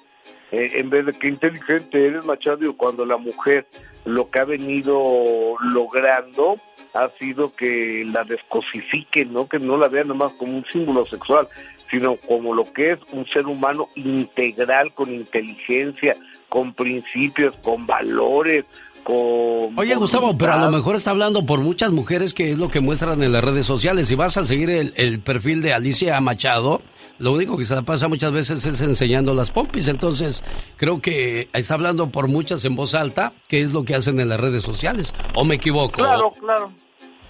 eh, 0.51 0.71
en 0.73 0.89
vez 0.89 1.05
de 1.05 1.13
qué 1.13 1.29
inteligente 1.29 2.07
eres, 2.07 2.25
Machado, 2.25 2.75
cuando 2.75 3.05
la 3.05 3.15
mujer 3.15 3.65
lo 4.03 4.29
que 4.29 4.39
ha 4.39 4.43
venido 4.43 5.55
logrando 5.61 6.55
ha 6.93 7.07
sido 7.11 7.55
que 7.55 8.03
la 8.11 8.25
descosifiquen, 8.25 9.31
¿no? 9.31 9.47
Que 9.47 9.59
no 9.59 9.77
la 9.77 9.87
vean 9.87 10.09
nomás 10.09 10.33
como 10.33 10.57
un 10.57 10.65
símbolo 10.65 11.05
sexual, 11.05 11.47
sino 11.89 12.17
como 12.17 12.53
lo 12.53 12.65
que 12.73 12.91
es 12.91 12.99
un 13.13 13.25
ser 13.27 13.45
humano 13.45 13.87
integral, 13.95 14.93
con 14.93 15.13
inteligencia, 15.13 16.17
con 16.49 16.73
principios, 16.73 17.55
con 17.63 17.87
valores, 17.87 18.65
Oye, 19.07 19.95
Gustavo, 19.95 20.37
pero 20.37 20.53
a 20.53 20.57
lo 20.57 20.71
mejor 20.71 20.95
está 20.95 21.11
hablando 21.11 21.45
por 21.45 21.59
muchas 21.59 21.91
mujeres 21.91 22.33
que 22.33 22.51
es 22.51 22.59
lo 22.59 22.69
que 22.69 22.79
muestran 22.79 23.23
en 23.23 23.31
las 23.31 23.43
redes 23.43 23.65
sociales. 23.65 24.07
Si 24.07 24.15
vas 24.15 24.37
a 24.37 24.43
seguir 24.43 24.69
el, 24.69 25.19
perfil 25.21 25.61
de 25.61 25.73
Alicia 25.73 26.19
Machado, 26.21 26.81
lo 27.17 27.33
único 27.33 27.57
que 27.57 27.65
se 27.65 27.73
la 27.73 27.81
pasa 27.81 28.07
muchas 28.07 28.31
veces 28.31 28.65
es 28.65 28.79
enseñando 28.81 29.33
las 29.33 29.51
pompis. 29.51 29.87
Entonces, 29.87 30.43
creo 30.77 31.01
que 31.01 31.49
está 31.53 31.73
hablando 31.73 32.09
por 32.09 32.27
muchas 32.27 32.63
en 32.65 32.75
voz 32.75 32.93
alta, 32.93 33.33
que 33.47 33.61
es 33.61 33.73
lo 33.73 33.83
que 33.83 33.95
hacen 33.95 34.19
en 34.19 34.29
las 34.29 34.39
redes 34.39 34.63
sociales. 34.63 35.13
¿O 35.33 35.43
me 35.43 35.55
equivoco? 35.55 35.93
Claro, 35.93 36.31
claro. 36.39 36.71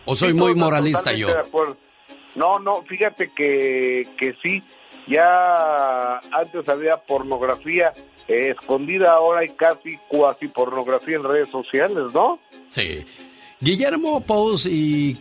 ¿O 0.06 0.16
soy 0.16 0.33
muy 0.33 0.56
moralista 0.56 1.14
yo? 1.14 1.30
No, 2.35 2.59
no, 2.59 2.82
fíjate 2.83 3.30
que, 3.35 4.08
que 4.17 4.35
sí. 4.41 4.64
Ya 5.08 6.17
antes 6.32 6.67
había 6.69 6.98
pornografía 6.98 7.93
escondida, 8.27 9.14
ahora 9.14 9.41
hay 9.41 9.50
casi 9.50 9.98
cuasi 10.08 10.48
pornografía 10.48 11.16
en 11.16 11.24
redes 11.24 11.50
sociales, 11.50 12.14
¿no? 12.14 12.40
Sí. 12.69 13.06
Guillermo 13.59 14.22
Pous 14.22 14.66
y 14.66 15.17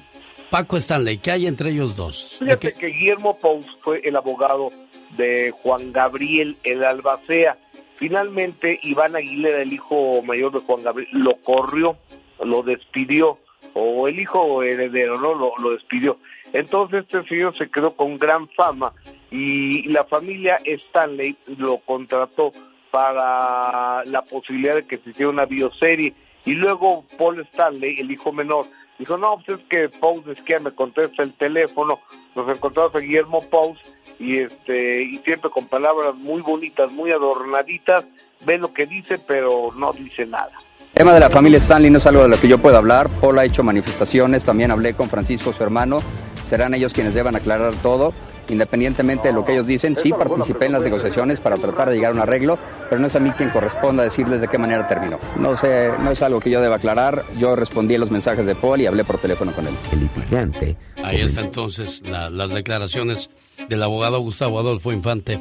Paco 0.51 0.77
Stanley, 0.77 1.19
¿qué 1.19 1.33
hay 1.33 1.47
entre 1.47 1.70
ellos 1.70 1.95
dos? 1.95 2.37
Fíjate 2.39 2.73
que 2.73 2.87
Guillermo 2.89 3.37
Pous 3.39 3.67
fue 3.83 4.01
el 4.05 4.17
abogado 4.17 4.70
de 5.17 5.51
Juan 5.51 5.93
Gabriel 5.93 6.57
el 6.65 6.85
Albacea. 6.85 7.57
Finalmente, 7.97 8.81
Iván 8.83 9.15
Aguilera, 9.15 9.61
el 9.61 9.73
hijo 9.73 10.23
mayor 10.23 10.53
de 10.53 10.61
Juan 10.61 10.83
Gabriel, 10.83 11.09
lo 11.12 11.37
corrió, 11.37 11.97
lo 12.43 12.62
despidió, 12.62 13.39
o 13.75 14.09
el 14.09 14.19
hijo 14.19 14.62
heredero, 14.62 15.20
¿no? 15.20 15.35
Lo, 15.35 15.53
lo 15.59 15.73
despidió. 15.73 16.19
Entonces 16.53 17.05
este 17.05 17.23
señor 17.29 17.57
se 17.57 17.70
quedó 17.70 17.95
con 17.95 18.19
gran 18.19 18.49
fama 18.49 18.93
y 19.31 19.83
la 19.85 20.05
familia 20.05 20.59
Stanley 20.65 21.37
lo 21.59 21.79
contrató 21.79 22.53
para 22.91 24.05
la 24.05 24.23
posibilidad 24.23 24.75
de 24.75 24.86
que 24.86 24.99
se 24.99 25.10
hiciera 25.10 25.31
una 25.31 25.47
bioserie. 25.47 26.15
Y 26.44 26.52
luego 26.52 27.05
Paul 27.19 27.41
Stanley, 27.41 28.01
el 28.01 28.10
hijo 28.10 28.33
menor, 28.33 28.67
dijo, 28.99 29.17
no, 29.19 29.36
pues 29.44 29.60
es 29.60 29.67
que 29.67 29.89
Pous 29.89 30.25
que 30.44 30.59
me 30.59 30.73
contesta 30.73 31.23
el 31.23 31.35
teléfono. 31.35 31.99
Nos 32.35 32.51
encontramos 32.51 32.94
a 32.94 32.99
Guillermo 32.99 33.43
Pous 33.51 33.78
y, 34.19 34.39
este, 34.39 35.02
y 35.02 35.19
siempre 35.19 35.51
con 35.51 35.67
palabras 35.67 36.15
muy 36.15 36.41
bonitas, 36.41 36.91
muy 36.93 37.10
adornaditas, 37.10 38.05
ve 38.44 38.59
lo 38.59 38.73
que 38.73 38.86
dice, 38.86 39.19
pero 39.19 39.70
no 39.77 39.93
dice 39.93 40.27
nada. 40.27 40.52
Tema 40.94 41.12
de 41.15 41.20
la 41.20 41.31
familia 41.31 41.59
Stanley 41.59 41.91
no 41.91 41.99
es 41.99 42.07
algo 42.07 42.23
de 42.23 42.28
lo 42.28 42.41
que 42.41 42.49
yo 42.49 42.59
pueda 42.59 42.78
hablar. 42.78 43.09
Paul 43.20 43.39
ha 43.39 43.44
hecho 43.44 43.62
manifestaciones, 43.62 44.44
también 44.44 44.70
hablé 44.70 44.94
con 44.94 45.09
Francisco, 45.09 45.52
su 45.52 45.62
hermano. 45.62 45.99
Serán 46.44 46.75
ellos 46.75 46.93
quienes 46.93 47.15
deban 47.15 47.36
aclarar 47.36 47.75
todo 47.83 48.12
independientemente 48.51 49.29
de 49.29 49.35
lo 49.35 49.45
que 49.45 49.53
ellos 49.53 49.67
dicen, 49.67 49.97
sí 49.97 50.11
participé 50.11 50.67
en 50.67 50.73
las 50.73 50.83
negociaciones 50.83 51.41
para 51.41 51.57
tratar 51.57 51.89
de 51.89 51.97
llegar 51.97 52.12
a 52.12 52.15
un 52.15 52.20
arreglo, 52.20 52.59
pero 52.89 53.01
no 53.01 53.07
es 53.07 53.17
a 53.17 53.20
mí 53.20 53.31
quien 53.33 53.51
corresponda 53.51 54.03
decirles 54.03 54.41
de 54.41 54.49
qué 54.49 54.59
manera 54.59 54.87
terminó. 54.89 55.19
No 55.39 55.57
sé, 55.57 55.91
no 56.01 56.11
es 56.11 56.23
algo 56.23 56.41
que 56.41 56.51
yo 56.51 56.61
deba 56.61 56.77
aclarar. 56.77 57.25
Yo 57.39 57.57
respondí 57.57 57.95
a 57.95 57.99
los 57.99 58.11
mensajes 58.11 58.47
de 58.47 58.55
Paul 58.55 58.81
y 58.81 58.87
hablé 58.87 59.05
por 59.05 59.19
teléfono 59.19 59.53
con 59.53 59.67
él. 59.67 59.75
El 59.93 60.01
litigante. 60.01 60.77
Ahí 61.03 61.20
está 61.20 61.41
entonces 61.41 62.03
las 62.09 62.51
declaraciones 62.51 63.31
del 63.69 63.83
abogado 63.83 64.20
Gustavo 64.20 64.59
Adolfo 64.59 64.93
Infante. 64.93 65.41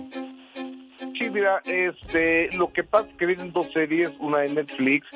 Sí, 1.18 1.30
mira, 1.30 1.62
este, 1.66 2.50
lo 2.56 2.72
que 2.72 2.84
pasa 2.84 3.10
es 3.10 3.16
que 3.18 3.26
vienen 3.26 3.52
dos 3.52 3.68
series, 3.74 4.10
una 4.20 4.40
de 4.40 4.54
Netflix, 4.54 5.08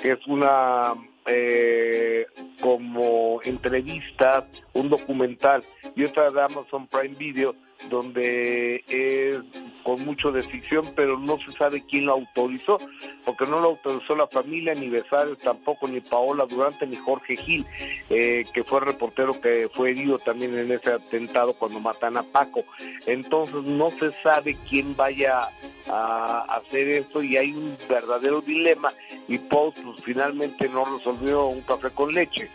que 0.00 0.12
es 0.12 0.26
una 0.26 0.94
eh, 1.26 2.26
como 2.60 3.40
entrevistas, 3.44 4.44
un 4.72 4.88
documental 4.88 5.62
y 5.94 6.04
otra 6.04 6.30
de 6.30 6.42
Amazon 6.42 6.86
Prime 6.86 7.14
Video 7.16 7.54
donde 7.88 8.84
es 8.88 9.38
con 9.82 10.04
mucho 10.04 10.30
de 10.30 10.42
ficción, 10.42 10.92
pero 10.94 11.18
no 11.18 11.38
se 11.38 11.52
sabe 11.52 11.82
quién 11.88 12.06
lo 12.06 12.12
autorizó, 12.12 12.78
porque 13.24 13.46
no 13.46 13.60
lo 13.60 13.70
autorizó 13.70 14.14
la 14.14 14.26
familia, 14.26 14.74
ni 14.74 14.88
Besares 14.88 15.38
tampoco, 15.38 15.88
ni 15.88 16.00
Paola 16.00 16.46
Durante, 16.46 16.86
ni 16.86 16.96
Jorge 16.96 17.36
Gil, 17.36 17.64
eh, 18.10 18.44
que 18.52 18.62
fue 18.62 18.80
reportero 18.80 19.40
que 19.40 19.68
fue 19.72 19.90
herido 19.90 20.18
también 20.18 20.56
en 20.56 20.70
ese 20.70 20.92
atentado 20.92 21.54
cuando 21.54 21.80
matan 21.80 22.16
a 22.16 22.22
Paco. 22.22 22.64
Entonces 23.06 23.62
no 23.64 23.90
se 23.90 24.12
sabe 24.22 24.56
quién 24.68 24.94
vaya 24.96 25.48
a 25.88 26.40
hacer 26.56 26.88
esto 26.88 27.22
y 27.22 27.36
hay 27.36 27.52
un 27.52 27.76
verdadero 27.88 28.40
dilema 28.42 28.92
y 29.28 29.38
Paul 29.38 29.72
pues, 29.72 30.02
finalmente 30.04 30.68
no 30.68 30.84
resolvió 30.84 31.46
un 31.46 31.62
café 31.62 31.90
con 31.90 32.12
leche. 32.12 32.48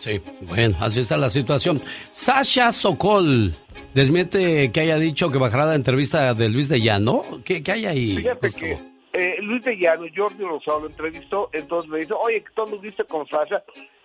Sí, 0.00 0.20
bueno, 0.42 0.76
así 0.80 1.00
está 1.00 1.16
la 1.18 1.30
situación. 1.30 1.80
Sasha 2.14 2.72
Sokol 2.72 3.54
desmiente 3.94 4.72
que 4.72 4.80
haya 4.80 4.96
dicho 4.96 5.30
que 5.30 5.38
bajará 5.38 5.66
la 5.66 5.74
entrevista 5.74 6.32
de 6.34 6.48
Luis 6.48 6.68
de 6.68 6.80
Llano. 6.80 7.22
¿Qué, 7.44 7.62
qué 7.62 7.72
hay 7.72 7.86
ahí? 7.86 8.16
Fíjate 8.16 8.50
que 8.50 8.78
eh, 9.12 9.36
Luis 9.42 9.62
de 9.62 9.76
Llano, 9.76 10.06
Jordi 10.16 10.42
Rosado 10.42 10.80
lo 10.80 10.86
entrevistó, 10.86 11.50
entonces 11.52 11.90
me 11.90 11.98
dice, 11.98 12.14
oye, 12.14 12.42
¿qué 12.42 12.50
tú 12.54 12.78
viste 12.78 13.04
con 13.04 13.28
Sasha? 13.28 13.62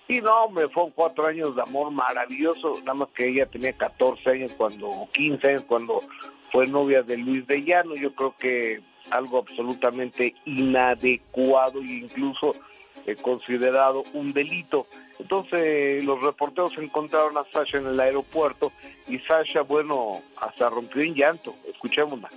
Y 0.07 0.19
no, 0.19 0.49
me 0.49 0.67
fueron 0.67 0.91
cuatro 0.91 1.25
años 1.25 1.55
de 1.55 1.61
amor 1.61 1.91
maravilloso, 1.91 2.79
nada 2.79 2.93
más 2.93 3.09
que 3.09 3.29
ella 3.29 3.45
tenía 3.45 3.73
14 3.73 4.29
años 4.29 4.51
cuando, 4.57 4.89
o 4.89 5.09
15 5.11 5.47
años 5.47 5.63
cuando 5.63 6.01
fue 6.51 6.67
novia 6.67 7.01
de 7.03 7.17
Luis 7.17 7.47
de 7.47 7.63
Llano. 7.63 7.95
Yo 7.95 8.13
creo 8.13 8.35
que 8.37 8.81
algo 9.09 9.39
absolutamente 9.39 10.35
inadecuado 10.45 11.79
e 11.81 12.03
incluso 12.03 12.55
eh, 13.05 13.15
considerado 13.15 14.03
un 14.13 14.33
delito. 14.33 14.87
Entonces 15.19 16.03
los 16.03 16.21
reporteros 16.21 16.73
encontraron 16.77 17.37
a 17.37 17.45
Sasha 17.51 17.77
en 17.77 17.87
el 17.87 17.99
aeropuerto 17.99 18.71
y 19.07 19.19
Sasha, 19.19 19.61
bueno, 19.61 20.21
hasta 20.37 20.69
rompió 20.69 21.01
en 21.01 21.15
llanto. 21.15 21.55
Escuchémosla. 21.67 22.29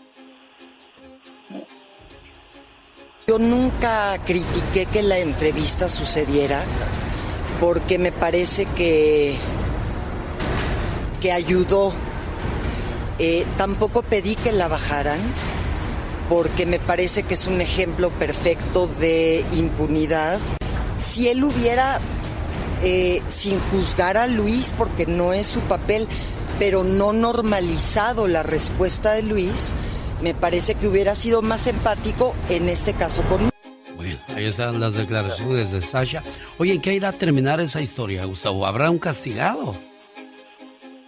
Yo 3.26 3.38
nunca 3.38 4.18
critiqué 4.24 4.86
que 4.86 5.02
la 5.02 5.18
entrevista 5.18 5.88
sucediera 5.88 6.64
porque 7.60 7.98
me 7.98 8.12
parece 8.12 8.64
que, 8.64 9.36
que 11.20 11.32
ayudó. 11.32 11.92
Eh, 13.18 13.44
tampoco 13.56 14.02
pedí 14.02 14.36
que 14.36 14.52
la 14.52 14.68
bajaran 14.68 15.18
porque 16.28 16.66
me 16.66 16.78
parece 16.78 17.22
que 17.22 17.34
es 17.34 17.46
un 17.46 17.60
ejemplo 17.60 18.10
perfecto 18.10 18.86
de 18.86 19.44
impunidad. 19.52 20.38
Si 20.98 21.28
él 21.28 21.42
hubiera, 21.42 22.00
eh, 22.82 23.22
sin 23.28 23.58
juzgar 23.58 24.16
a 24.16 24.26
Luis, 24.26 24.74
porque 24.76 25.06
no 25.06 25.32
es 25.32 25.46
su 25.46 25.60
papel, 25.60 26.06
pero 26.58 26.84
no 26.84 27.12
normalizado 27.12 28.26
la 28.26 28.42
respuesta 28.42 29.12
de 29.12 29.22
Luis, 29.22 29.72
me 30.22 30.34
parece 30.34 30.74
que 30.74 30.88
hubiera 30.88 31.14
sido 31.14 31.42
más 31.42 31.66
empático 31.66 32.34
en 32.48 32.68
este 32.68 32.94
caso 32.94 33.22
conmigo. 33.22 33.50
Bueno, 33.96 34.18
ahí 34.34 34.46
están 34.46 34.80
las 34.80 34.94
declaraciones 34.94 35.72
de 35.72 35.82
Sasha. 35.82 36.22
Oye, 36.58 36.72
¿en 36.74 36.80
qué 36.80 36.94
irá 36.94 37.08
a 37.08 37.12
terminar 37.12 37.60
esa 37.60 37.80
historia, 37.80 38.24
Gustavo? 38.24 38.66
¿Habrá 38.66 38.90
un 38.90 38.98
castigado? 38.98 39.76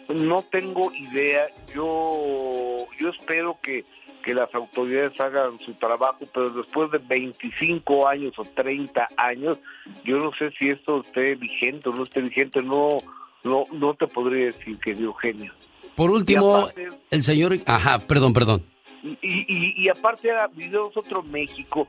No 0.08 0.42
tengo 0.42 0.92
idea. 0.92 1.46
Yo, 1.72 2.86
yo 2.98 3.10
espero 3.10 3.58
que 3.62 3.84
que 4.22 4.34
las 4.34 4.54
autoridades 4.54 5.18
hagan 5.20 5.58
su 5.60 5.74
trabajo, 5.74 6.18
pero 6.32 6.50
después 6.50 6.90
de 6.90 6.98
25 6.98 8.08
años 8.08 8.38
o 8.38 8.44
30 8.44 9.08
años, 9.16 9.58
yo 10.04 10.18
no 10.18 10.30
sé 10.38 10.50
si 10.58 10.70
esto 10.70 11.00
esté 11.00 11.34
vigente 11.34 11.88
o 11.88 11.92
no 11.92 12.04
esté 12.04 12.20
vigente, 12.20 12.62
no, 12.62 12.98
no, 13.44 13.64
no 13.72 13.94
te 13.94 14.06
podría 14.06 14.46
decir, 14.46 14.76
que 14.78 14.92
querido 14.92 15.10
Eugenio. 15.10 15.52
Por 15.96 16.10
último, 16.10 16.68
el 17.10 17.24
señor... 17.24 17.56
Ajá, 17.66 17.98
perdón, 17.98 18.32
perdón. 18.32 18.62
Y, 19.02 19.18
y, 19.22 19.74
y 19.76 19.88
aparte, 19.88 20.30
videos 20.54 20.96
otro 20.96 21.22
México, 21.22 21.86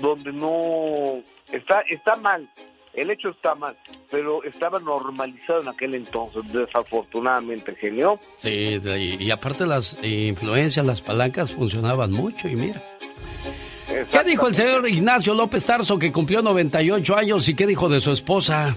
donde 0.00 0.32
no... 0.32 1.22
Está, 1.52 1.82
está 1.82 2.16
mal 2.16 2.48
el 2.94 3.10
hecho 3.10 3.30
está 3.30 3.54
mal, 3.54 3.74
pero 4.10 4.44
estaba 4.44 4.78
normalizado 4.78 5.62
en 5.62 5.68
aquel 5.68 5.94
entonces, 5.94 6.42
desafortunadamente, 6.52 7.74
genio. 7.74 8.18
Sí, 8.36 8.80
y, 9.18 9.30
aparte 9.30 9.66
las 9.66 10.02
influencias, 10.02 10.84
las 10.84 11.00
palancas 11.00 11.52
funcionaban 11.52 12.10
mucho 12.12 12.48
y 12.48 12.56
mira. 12.56 12.82
¿Qué 13.86 14.24
dijo 14.24 14.48
el 14.48 14.54
señor 14.54 14.88
Ignacio 14.88 15.34
López 15.34 15.64
Tarso 15.64 15.98
que 15.98 16.12
cumplió 16.12 16.42
98 16.42 17.16
años 17.16 17.48
y 17.48 17.54
qué 17.54 17.66
dijo 17.66 17.88
de 17.88 18.00
su 18.00 18.10
esposa? 18.10 18.76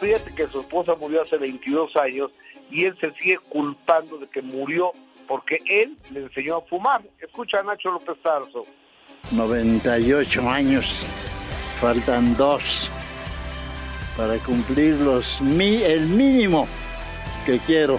Fíjate 0.00 0.34
que 0.34 0.46
su 0.48 0.60
esposa 0.60 0.94
murió 0.94 1.22
hace 1.22 1.36
22 1.38 1.94
años 1.96 2.30
y 2.70 2.84
él 2.84 2.96
se 3.00 3.10
sigue 3.12 3.38
culpando 3.48 4.18
de 4.18 4.26
que 4.26 4.42
murió 4.42 4.92
porque 5.28 5.58
él 5.66 5.96
le 6.10 6.20
enseñó 6.20 6.56
a 6.56 6.62
fumar. 6.62 7.02
Escucha 7.20 7.60
a 7.60 7.62
Nacho 7.62 7.90
López 7.90 8.16
Tarso. 8.22 8.64
98 9.30 10.50
años, 10.50 11.10
faltan 11.80 12.36
dos 12.36 12.90
para 14.16 14.38
cumplir 14.38 14.94
los, 14.94 15.40
el 15.40 16.06
mínimo 16.06 16.68
que 17.44 17.58
quiero. 17.60 17.98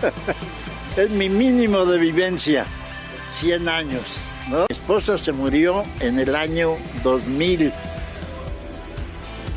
es 0.96 1.10
mi 1.10 1.28
mínimo 1.28 1.84
de 1.84 1.98
vivencia, 1.98 2.66
100 3.28 3.68
años. 3.68 4.02
Mi 4.48 4.56
esposa 4.68 5.18
se 5.18 5.32
murió 5.32 5.84
en 6.00 6.18
el 6.18 6.34
año 6.34 6.76
2000. 7.02 7.72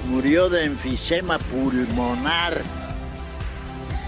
Murió 0.07 0.49
de 0.49 0.65
enfisema 0.65 1.39
pulmonar 1.39 2.61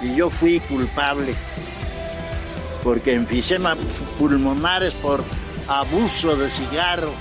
y 0.02 0.16
yo 0.16 0.30
fui 0.30 0.60
culpable. 0.60 1.34
Porque 2.84 3.14
enfisema 3.14 3.76
pulmonar 4.20 4.84
es 4.84 4.94
por 4.94 5.24
abuso 5.68 6.36
de 6.36 6.50
cigarro 6.50 7.12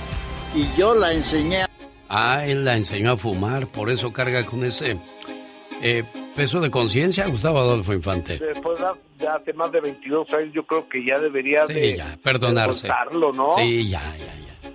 y 0.55 0.67
yo 0.77 0.93
la 0.93 1.13
enseñé. 1.13 1.65
Ah, 2.09 2.45
él 2.45 2.63
la 2.63 2.77
enseñó 2.77 3.11
a 3.11 3.17
fumar, 3.17 3.67
por 3.67 3.89
eso 3.89 4.13
carga 4.13 4.45
con 4.45 4.63
ese 4.63 4.97
eh, 5.81 6.03
peso 6.35 6.59
de 6.59 6.71
conciencia, 6.71 7.27
Gustavo 7.27 7.59
Adolfo 7.59 7.93
Infante. 7.93 8.37
Después 8.37 8.79
de 9.17 9.27
hace 9.27 9.53
más 9.53 9.71
de 9.71 9.81
22 9.81 10.33
años, 10.33 10.53
yo 10.53 10.65
creo 10.65 10.87
que 10.87 11.05
ya 11.05 11.19
debería 11.19 11.65
de, 11.65 12.01
perdonarse. 12.23 12.87
¿no? 13.33 13.55
Sí, 13.55 13.89
ya, 13.89 14.01
ya, 14.17 14.25
ya. 14.25 14.71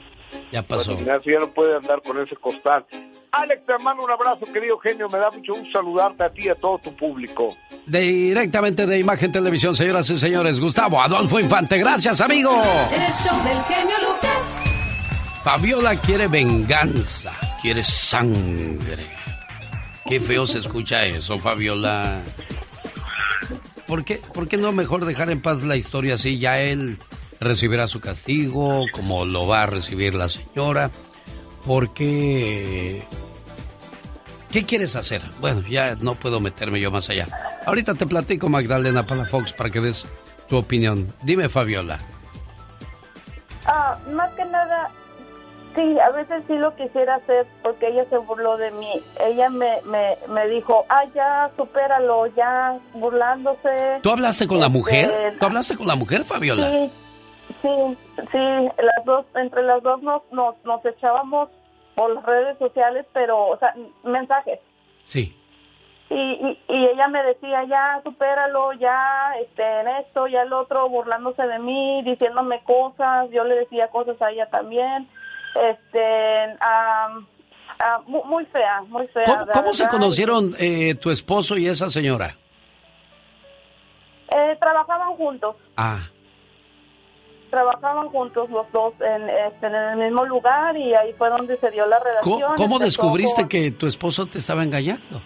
Ya 0.52 0.62
pasó. 0.62 0.94
ya 0.94 1.38
no 1.38 1.48
puede 1.54 1.76
andar 1.76 2.02
con 2.02 2.20
ese 2.20 2.36
costal. 2.36 2.84
Alex, 3.32 3.64
te 3.64 3.82
mando 3.82 4.04
un 4.04 4.10
abrazo, 4.10 4.44
querido 4.52 4.78
genio. 4.78 5.08
Me 5.08 5.18
da 5.18 5.30
mucho 5.30 5.54
gusto 5.54 5.70
saludarte 5.72 6.22
a 6.22 6.28
ti 6.28 6.42
y 6.44 6.48
a 6.50 6.54
todo 6.54 6.78
tu 6.78 6.94
público. 6.94 7.56
Directamente 7.86 8.86
de 8.86 8.98
Imagen 8.98 9.32
Televisión, 9.32 9.74
señoras 9.74 10.10
y 10.10 10.18
señores, 10.18 10.60
Gustavo 10.60 11.00
Adolfo 11.00 11.40
Infante. 11.40 11.78
Gracias, 11.78 12.20
amigo. 12.20 12.50
El 12.92 13.10
show 13.10 13.42
del 13.42 13.62
genio 13.62 13.96
Lucas. 14.02 14.71
Fabiola 15.44 15.96
quiere 15.96 16.28
venganza, 16.28 17.32
quiere 17.60 17.82
sangre. 17.82 19.06
Qué 20.08 20.20
feo 20.20 20.46
se 20.46 20.60
escucha 20.60 21.04
eso, 21.04 21.36
Fabiola. 21.36 22.20
¿Por 23.86 24.04
qué, 24.04 24.20
¿Por 24.32 24.46
qué 24.46 24.56
no 24.56 24.70
mejor 24.72 25.04
dejar 25.04 25.30
en 25.30 25.42
paz 25.42 25.62
la 25.62 25.76
historia 25.76 26.14
así? 26.14 26.38
Ya 26.38 26.60
él 26.60 26.98
recibirá 27.40 27.88
su 27.88 28.00
castigo, 28.00 28.84
como 28.92 29.24
lo 29.24 29.46
va 29.48 29.62
a 29.62 29.66
recibir 29.66 30.14
la 30.14 30.28
señora. 30.28 30.90
¿Por 31.66 31.92
qué? 31.92 33.02
¿Qué 34.52 34.64
quieres 34.64 34.94
hacer? 34.94 35.22
Bueno, 35.40 35.62
ya 35.68 35.96
no 35.96 36.14
puedo 36.14 36.38
meterme 36.38 36.80
yo 36.80 36.90
más 36.90 37.10
allá. 37.10 37.26
Ahorita 37.66 37.94
te 37.94 38.06
platico, 38.06 38.48
Magdalena 38.48 39.06
Palafox, 39.06 39.52
para 39.52 39.70
que 39.70 39.80
des 39.80 40.04
tu 40.48 40.56
opinión. 40.56 41.12
Dime, 41.22 41.48
Fabiola. 41.48 41.98
Ah, 43.64 43.98
más 44.12 44.30
que 44.34 44.44
nada, 44.44 44.90
sí, 45.74 45.98
a 45.98 46.10
veces 46.10 46.42
sí 46.46 46.54
lo 46.54 46.74
quisiera 46.74 47.16
hacer 47.16 47.46
porque 47.62 47.88
ella 47.88 48.04
se 48.10 48.18
burló 48.18 48.56
de 48.56 48.70
mí. 48.72 49.02
Ella 49.20 49.48
me, 49.50 49.80
me, 49.82 50.16
me 50.28 50.48
dijo, 50.48 50.84
ah, 50.88 51.04
ya, 51.14 51.50
supéralo, 51.56 52.26
ya, 52.28 52.78
burlándose. 52.94 54.00
¿Tú 54.02 54.10
hablaste 54.10 54.46
con 54.46 54.58
la 54.60 54.66
este, 54.66 54.78
mujer? 54.78 55.36
¿Tú 55.38 55.46
hablaste 55.46 55.76
con 55.76 55.86
la 55.86 55.96
mujer, 55.96 56.24
Fabiola? 56.24 56.70
Sí, 56.70 56.92
sí, 57.62 57.96
sí, 58.32 58.38
las 58.38 59.04
dos, 59.04 59.26
entre 59.34 59.62
las 59.62 59.82
dos 59.82 60.02
nos, 60.02 60.22
nos, 60.32 60.54
nos 60.64 60.84
echábamos 60.84 61.48
por 61.94 62.14
las 62.14 62.24
redes 62.24 62.58
sociales, 62.58 63.06
pero, 63.12 63.48
o 63.48 63.58
sea, 63.58 63.74
mensajes. 64.04 64.58
Sí. 65.04 65.36
Y, 66.10 66.14
y, 66.14 66.58
y, 66.68 66.86
ella 66.88 67.08
me 67.08 67.22
decía, 67.22 67.64
ya, 67.64 68.00
supéralo, 68.04 68.74
ya, 68.74 69.32
este, 69.40 69.62
en 69.80 69.88
esto, 69.88 70.26
ya 70.26 70.42
el 70.42 70.52
otro, 70.52 70.88
burlándose 70.88 71.42
de 71.42 71.58
mí, 71.58 72.02
diciéndome 72.02 72.62
cosas, 72.64 73.30
yo 73.30 73.44
le 73.44 73.56
decía 73.56 73.88
cosas 73.88 74.20
a 74.20 74.30
ella 74.30 74.46
también, 74.50 75.08
este, 75.54 76.56
muy, 78.06 78.44
fea, 78.46 78.82
muy 78.88 79.06
fea. 79.08 79.46
¿Cómo, 79.52 79.72
se 79.72 79.88
conocieron 79.88 80.54
eh, 80.58 80.94
tu 80.94 81.10
esposo 81.10 81.56
y 81.56 81.68
esa 81.68 81.88
señora? 81.88 82.36
Eh, 84.30 84.56
trabajaban 84.60 85.14
juntos. 85.16 85.56
Ah 85.76 86.00
trabajaban 87.52 88.08
juntos 88.08 88.48
los 88.48 88.66
dos 88.72 88.94
este, 88.94 89.66
en, 89.66 89.74
el 89.74 89.96
mismo 89.98 90.24
lugar 90.24 90.74
y 90.74 90.94
ahí 90.94 91.12
fue 91.12 91.28
donde 91.28 91.58
se 91.58 91.70
dio 91.70 91.86
la 91.86 91.98
relación. 91.98 92.56
¿Cómo, 92.56 92.78
descubriste 92.78 93.46
que 93.46 93.70
tu 93.70 93.86
esposo 93.86 94.24
te 94.26 94.38
estaba 94.38 94.64
engañando? 94.64 95.20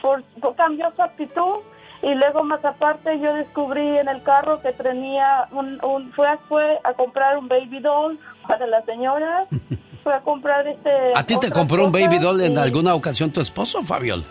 Por, 0.00 0.22
cambió 0.54 0.90
su 0.94 1.02
actitud 1.02 1.56
y 2.02 2.14
luego 2.14 2.44
más 2.44 2.64
aparte 2.64 3.18
yo 3.18 3.34
descubrí 3.34 3.98
en 3.98 4.08
el 4.08 4.22
carro 4.22 4.62
que 4.62 4.72
tenía 4.74 5.48
un, 5.50 5.84
un 5.84 6.12
fue, 6.12 6.28
fue 6.48 6.78
a 6.84 6.92
comprar 6.94 7.36
un 7.36 7.48
baby 7.48 7.80
doll 7.80 8.16
para 8.46 8.66
la 8.66 8.82
señora, 8.82 9.46
fue 10.04 10.14
a 10.14 10.20
comprar 10.20 10.66
este... 10.66 11.12
¿A 11.14 11.24
ti 11.24 11.38
te 11.38 11.50
compró 11.50 11.84
un 11.84 11.92
baby 11.92 12.18
doll 12.18 12.40
en 12.40 12.58
alguna 12.58 12.94
ocasión 12.94 13.32
tu 13.32 13.40
esposo, 13.40 13.82
Fabiol? 13.82 14.24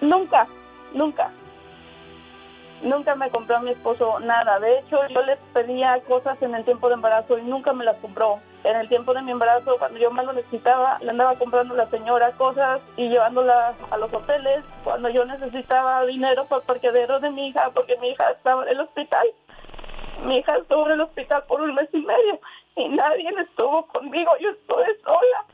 Nunca, 0.00 0.46
nunca. 0.94 1.30
Nunca 2.82 3.14
me 3.14 3.30
compró 3.30 3.56
a 3.56 3.60
mi 3.60 3.70
esposo 3.70 4.18
nada. 4.20 4.58
De 4.58 4.78
hecho, 4.78 4.98
yo 5.08 5.22
le 5.22 5.36
pedía 5.52 6.00
cosas 6.08 6.42
en 6.42 6.54
el 6.54 6.64
tiempo 6.64 6.88
de 6.88 6.94
embarazo 6.94 7.38
y 7.38 7.42
nunca 7.42 7.72
me 7.72 7.84
las 7.84 7.96
compró. 7.98 8.40
En 8.64 8.76
el 8.76 8.88
tiempo 8.88 9.14
de 9.14 9.22
mi 9.22 9.30
embarazo, 9.30 9.76
cuando 9.78 10.00
yo 10.00 10.10
más 10.10 10.24
lo 10.24 10.32
necesitaba, 10.32 10.98
le 11.00 11.10
andaba 11.10 11.36
comprando 11.36 11.74
a 11.74 11.76
la 11.76 11.90
señora 11.90 12.32
cosas 12.32 12.80
y 12.96 13.08
llevándola 13.08 13.74
a 13.88 13.96
los 13.98 14.12
hoteles. 14.12 14.64
Cuando 14.82 15.08
yo 15.10 15.24
necesitaba 15.24 16.04
dinero 16.06 16.44
para 16.46 16.60
el 16.60 16.66
parqueadero 16.66 17.20
de 17.20 17.30
mi 17.30 17.48
hija, 17.48 17.70
porque 17.72 17.96
mi 17.98 18.10
hija 18.10 18.30
estaba 18.30 18.64
en 18.64 18.70
el 18.70 18.80
hospital. 18.80 19.26
Mi 20.24 20.38
hija 20.38 20.56
estuvo 20.56 20.86
en 20.86 20.92
el 20.92 21.00
hospital 21.02 21.44
por 21.46 21.60
un 21.60 21.74
mes 21.74 21.88
y 21.92 22.00
medio 22.00 22.40
y 22.76 22.88
nadie 22.88 23.28
estuvo 23.48 23.86
conmigo. 23.88 24.30
Yo 24.40 24.50
estuve 24.50 24.86
sola. 25.04 25.46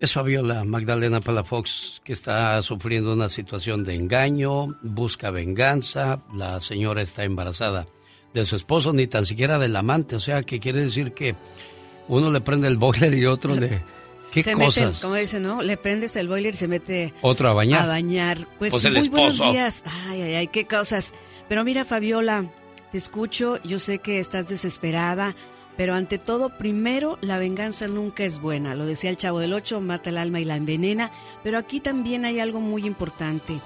Es 0.00 0.12
Fabiola 0.12 0.62
Magdalena 0.62 1.20
Palafox 1.20 2.00
que 2.04 2.12
está 2.12 2.62
sufriendo 2.62 3.12
una 3.12 3.28
situación 3.28 3.82
de 3.82 3.96
engaño, 3.96 4.76
busca 4.80 5.30
venganza, 5.30 6.22
la 6.32 6.60
señora 6.60 7.02
está 7.02 7.24
embarazada 7.24 7.88
de 8.32 8.44
su 8.44 8.54
esposo, 8.54 8.92
ni 8.92 9.08
tan 9.08 9.26
siquiera 9.26 9.58
del 9.58 9.74
amante, 9.74 10.14
o 10.14 10.20
sea, 10.20 10.44
que 10.44 10.60
quiere 10.60 10.84
decir 10.84 11.14
que 11.14 11.34
uno 12.06 12.30
le 12.30 12.40
prende 12.40 12.68
el 12.68 12.76
boiler 12.76 13.12
y 13.14 13.26
otro 13.26 13.56
le... 13.56 13.82
¿Qué 14.30 14.44
cosas? 14.52 15.00
como 15.00 15.14
dice, 15.14 15.40
¿no? 15.40 15.62
Le 15.62 15.78
prendes 15.78 16.14
el 16.14 16.28
boiler 16.28 16.52
y 16.52 16.56
se 16.56 16.68
mete... 16.68 17.14
Otro 17.22 17.48
a 17.48 17.54
bañar. 17.54 17.82
A 17.82 17.86
bañar. 17.86 18.46
Pues, 18.58 18.72
pues 18.72 18.84
muy 18.92 19.08
buenos 19.08 19.38
días. 19.38 19.82
Ay, 20.06 20.20
ay, 20.20 20.34
ay, 20.34 20.46
qué 20.48 20.66
cosas. 20.66 21.14
Pero 21.48 21.64
mira, 21.64 21.86
Fabiola, 21.86 22.44
te 22.90 22.98
escucho, 22.98 23.62
yo 23.62 23.78
sé 23.78 23.98
que 23.98 24.18
estás 24.18 24.48
desesperada, 24.48 25.34
pero 25.76 25.94
ante 25.94 26.18
todo, 26.18 26.58
primero, 26.58 27.18
la 27.20 27.38
venganza 27.38 27.86
nunca 27.86 28.24
es 28.24 28.40
buena. 28.40 28.74
Lo 28.74 28.84
decía 28.84 29.10
el 29.10 29.16
Chavo 29.16 29.38
del 29.38 29.52
Ocho, 29.52 29.80
mata 29.80 30.10
el 30.10 30.18
alma 30.18 30.40
y 30.40 30.44
la 30.44 30.56
envenena. 30.56 31.12
Pero 31.44 31.56
aquí 31.56 31.78
también 31.78 32.24
hay 32.24 32.40
algo 32.40 32.60
muy 32.60 32.84
importante. 32.84 33.60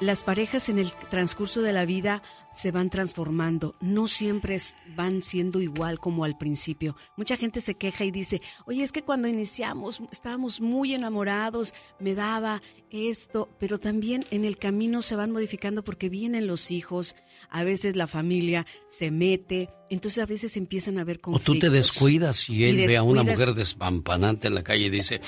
Las 0.00 0.22
parejas 0.22 0.68
en 0.68 0.78
el 0.78 0.92
transcurso 1.10 1.60
de 1.60 1.72
la 1.72 1.84
vida 1.84 2.22
se 2.52 2.70
van 2.70 2.88
transformando, 2.88 3.74
no 3.80 4.08
siempre 4.08 4.58
van 4.96 5.22
siendo 5.22 5.60
igual 5.60 5.98
como 5.98 6.24
al 6.24 6.38
principio. 6.38 6.96
Mucha 7.16 7.36
gente 7.36 7.60
se 7.60 7.74
queja 7.74 8.04
y 8.04 8.10
dice, 8.10 8.40
oye, 8.64 8.82
es 8.82 8.92
que 8.92 9.02
cuando 9.02 9.28
iniciamos 9.28 10.00
estábamos 10.10 10.60
muy 10.60 10.94
enamorados, 10.94 11.74
me 11.98 12.14
daba 12.14 12.62
esto, 12.90 13.48
pero 13.58 13.78
también 13.78 14.24
en 14.30 14.44
el 14.44 14.56
camino 14.56 15.02
se 15.02 15.16
van 15.16 15.32
modificando 15.32 15.84
porque 15.84 16.08
vienen 16.08 16.46
los 16.46 16.70
hijos, 16.70 17.14
a 17.50 17.64
veces 17.64 17.96
la 17.96 18.06
familia 18.06 18.66
se 18.86 19.10
mete, 19.10 19.68
entonces 19.90 20.22
a 20.22 20.26
veces 20.26 20.56
empiezan 20.56 20.98
a 20.98 21.04
ver 21.04 21.20
conflictos. 21.20 21.50
O 21.50 21.52
tú 21.54 21.58
te 21.58 21.70
descuidas 21.70 22.48
y 22.48 22.64
él 22.64 22.76
ve 22.76 22.96
a 22.96 23.02
una 23.02 23.22
mujer 23.22 23.54
despampanante 23.54 24.48
en 24.48 24.54
la 24.54 24.62
calle 24.62 24.86
y 24.86 24.90
dice, 24.90 25.20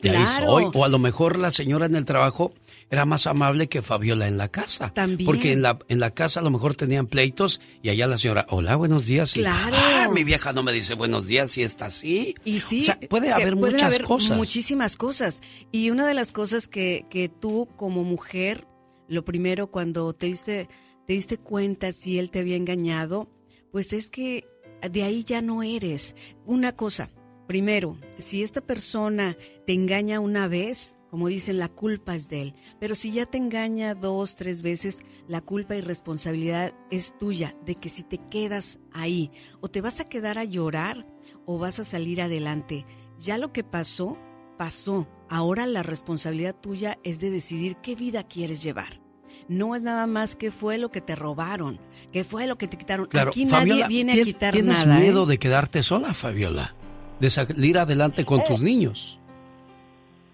claro. 0.00 0.54
O 0.74 0.84
a 0.84 0.88
lo 0.88 0.98
mejor 0.98 1.38
la 1.38 1.50
señora 1.50 1.86
en 1.86 1.94
el 1.94 2.04
trabajo 2.04 2.52
era 2.90 3.04
más 3.04 3.26
amable 3.26 3.68
que 3.68 3.82
Fabiola 3.82 4.26
en 4.26 4.38
la 4.38 4.48
casa. 4.48 4.92
También. 4.92 5.26
Porque 5.26 5.52
en 5.52 5.62
la, 5.62 5.78
en 5.88 6.00
la 6.00 6.10
casa 6.10 6.40
a 6.40 6.42
lo 6.42 6.50
mejor 6.50 6.74
tenían 6.74 7.06
pleitos 7.06 7.60
y 7.82 7.90
allá 7.90 8.06
la 8.06 8.18
señora, 8.18 8.46
hola, 8.50 8.76
buenos 8.76 9.06
días. 9.06 9.34
Claro. 9.34 9.76
ah, 9.78 10.08
mi 10.12 10.24
vieja 10.24 10.52
no 10.52 10.62
me 10.62 10.72
dice 10.72 10.94
buenos 10.94 11.26
días 11.26 11.56
y 11.58 11.62
está 11.62 11.86
así. 11.86 12.34
Y 12.44 12.60
sí. 12.60 12.82
O 12.82 12.84
sea, 12.86 12.98
puede 13.08 13.30
haber 13.30 13.54
muchas 13.54 13.82
haber 13.82 14.02
cosas. 14.02 14.36
Muchísimas 14.36 14.96
cosas. 14.96 15.42
Y 15.70 15.90
una 15.90 16.08
de 16.08 16.14
las 16.14 16.32
cosas 16.32 16.66
que, 16.66 17.06
que 17.10 17.28
tú 17.28 17.68
como 17.76 18.02
mujer, 18.02 18.66
lo 19.06 19.24
primero 19.24 19.68
cuando 19.68 20.12
te 20.12 20.26
diste, 20.26 20.68
te 21.08 21.14
diste 21.14 21.38
cuenta 21.38 21.90
si 21.92 22.18
él 22.18 22.30
te 22.30 22.40
había 22.40 22.56
engañado, 22.56 23.30
pues 23.72 23.94
es 23.94 24.10
que 24.10 24.46
de 24.92 25.04
ahí 25.04 25.24
ya 25.24 25.40
no 25.40 25.62
eres. 25.62 26.14
Una 26.44 26.76
cosa, 26.76 27.10
primero, 27.46 27.96
si 28.18 28.42
esta 28.42 28.60
persona 28.60 29.38
te 29.66 29.72
engaña 29.72 30.20
una 30.20 30.48
vez, 30.48 30.98
como 31.10 31.28
dicen, 31.28 31.58
la 31.58 31.70
culpa 31.70 32.14
es 32.14 32.28
de 32.28 32.42
él. 32.42 32.54
Pero 32.78 32.94
si 32.94 33.10
ya 33.10 33.24
te 33.24 33.38
engaña 33.38 33.94
dos, 33.94 34.36
tres 34.36 34.60
veces, 34.60 35.00
la 35.26 35.40
culpa 35.40 35.76
y 35.76 35.80
responsabilidad 35.80 36.74
es 36.90 37.16
tuya, 37.16 37.56
de 37.64 37.74
que 37.74 37.88
si 37.88 38.02
te 38.02 38.18
quedas 38.28 38.78
ahí, 38.92 39.30
o 39.62 39.70
te 39.70 39.80
vas 39.80 40.00
a 40.00 40.10
quedar 40.10 40.36
a 40.36 40.44
llorar, 40.44 41.06
o 41.46 41.58
vas 41.58 41.78
a 41.78 41.84
salir 41.84 42.20
adelante. 42.20 42.84
Ya 43.18 43.38
lo 43.38 43.50
que 43.54 43.64
pasó, 43.64 44.18
pasó. 44.58 45.08
Ahora 45.30 45.66
la 45.66 45.82
responsabilidad 45.82 46.54
tuya 46.54 46.98
es 47.02 47.18
de 47.20 47.30
decidir 47.30 47.76
qué 47.76 47.94
vida 47.94 48.24
quieres 48.24 48.62
llevar. 48.62 49.07
No 49.48 49.74
es 49.74 49.82
nada 49.82 50.06
más 50.06 50.36
qué 50.36 50.50
fue 50.50 50.76
lo 50.78 50.90
que 50.90 51.00
te 51.00 51.16
robaron, 51.16 51.78
qué 52.12 52.22
fue 52.24 52.46
lo 52.46 52.56
que 52.56 52.68
te 52.68 52.76
quitaron. 52.76 53.06
Claro, 53.06 53.30
Aquí 53.30 53.46
Fabiola, 53.46 53.80
nadie 53.82 53.88
viene 53.88 54.12
a 54.12 54.14
¿tienes- 54.14 54.26
quitar 54.34 54.52
¿Tienes 54.54 54.86
nada. 54.86 54.98
¿eh? 54.98 55.02
miedo 55.02 55.24
de 55.26 55.38
quedarte 55.38 55.82
sola, 55.82 56.12
Fabiola? 56.14 56.74
De 57.18 57.30
salir 57.30 57.78
adelante 57.78 58.24
con 58.24 58.44
tus 58.44 58.60
niños. 58.60 59.18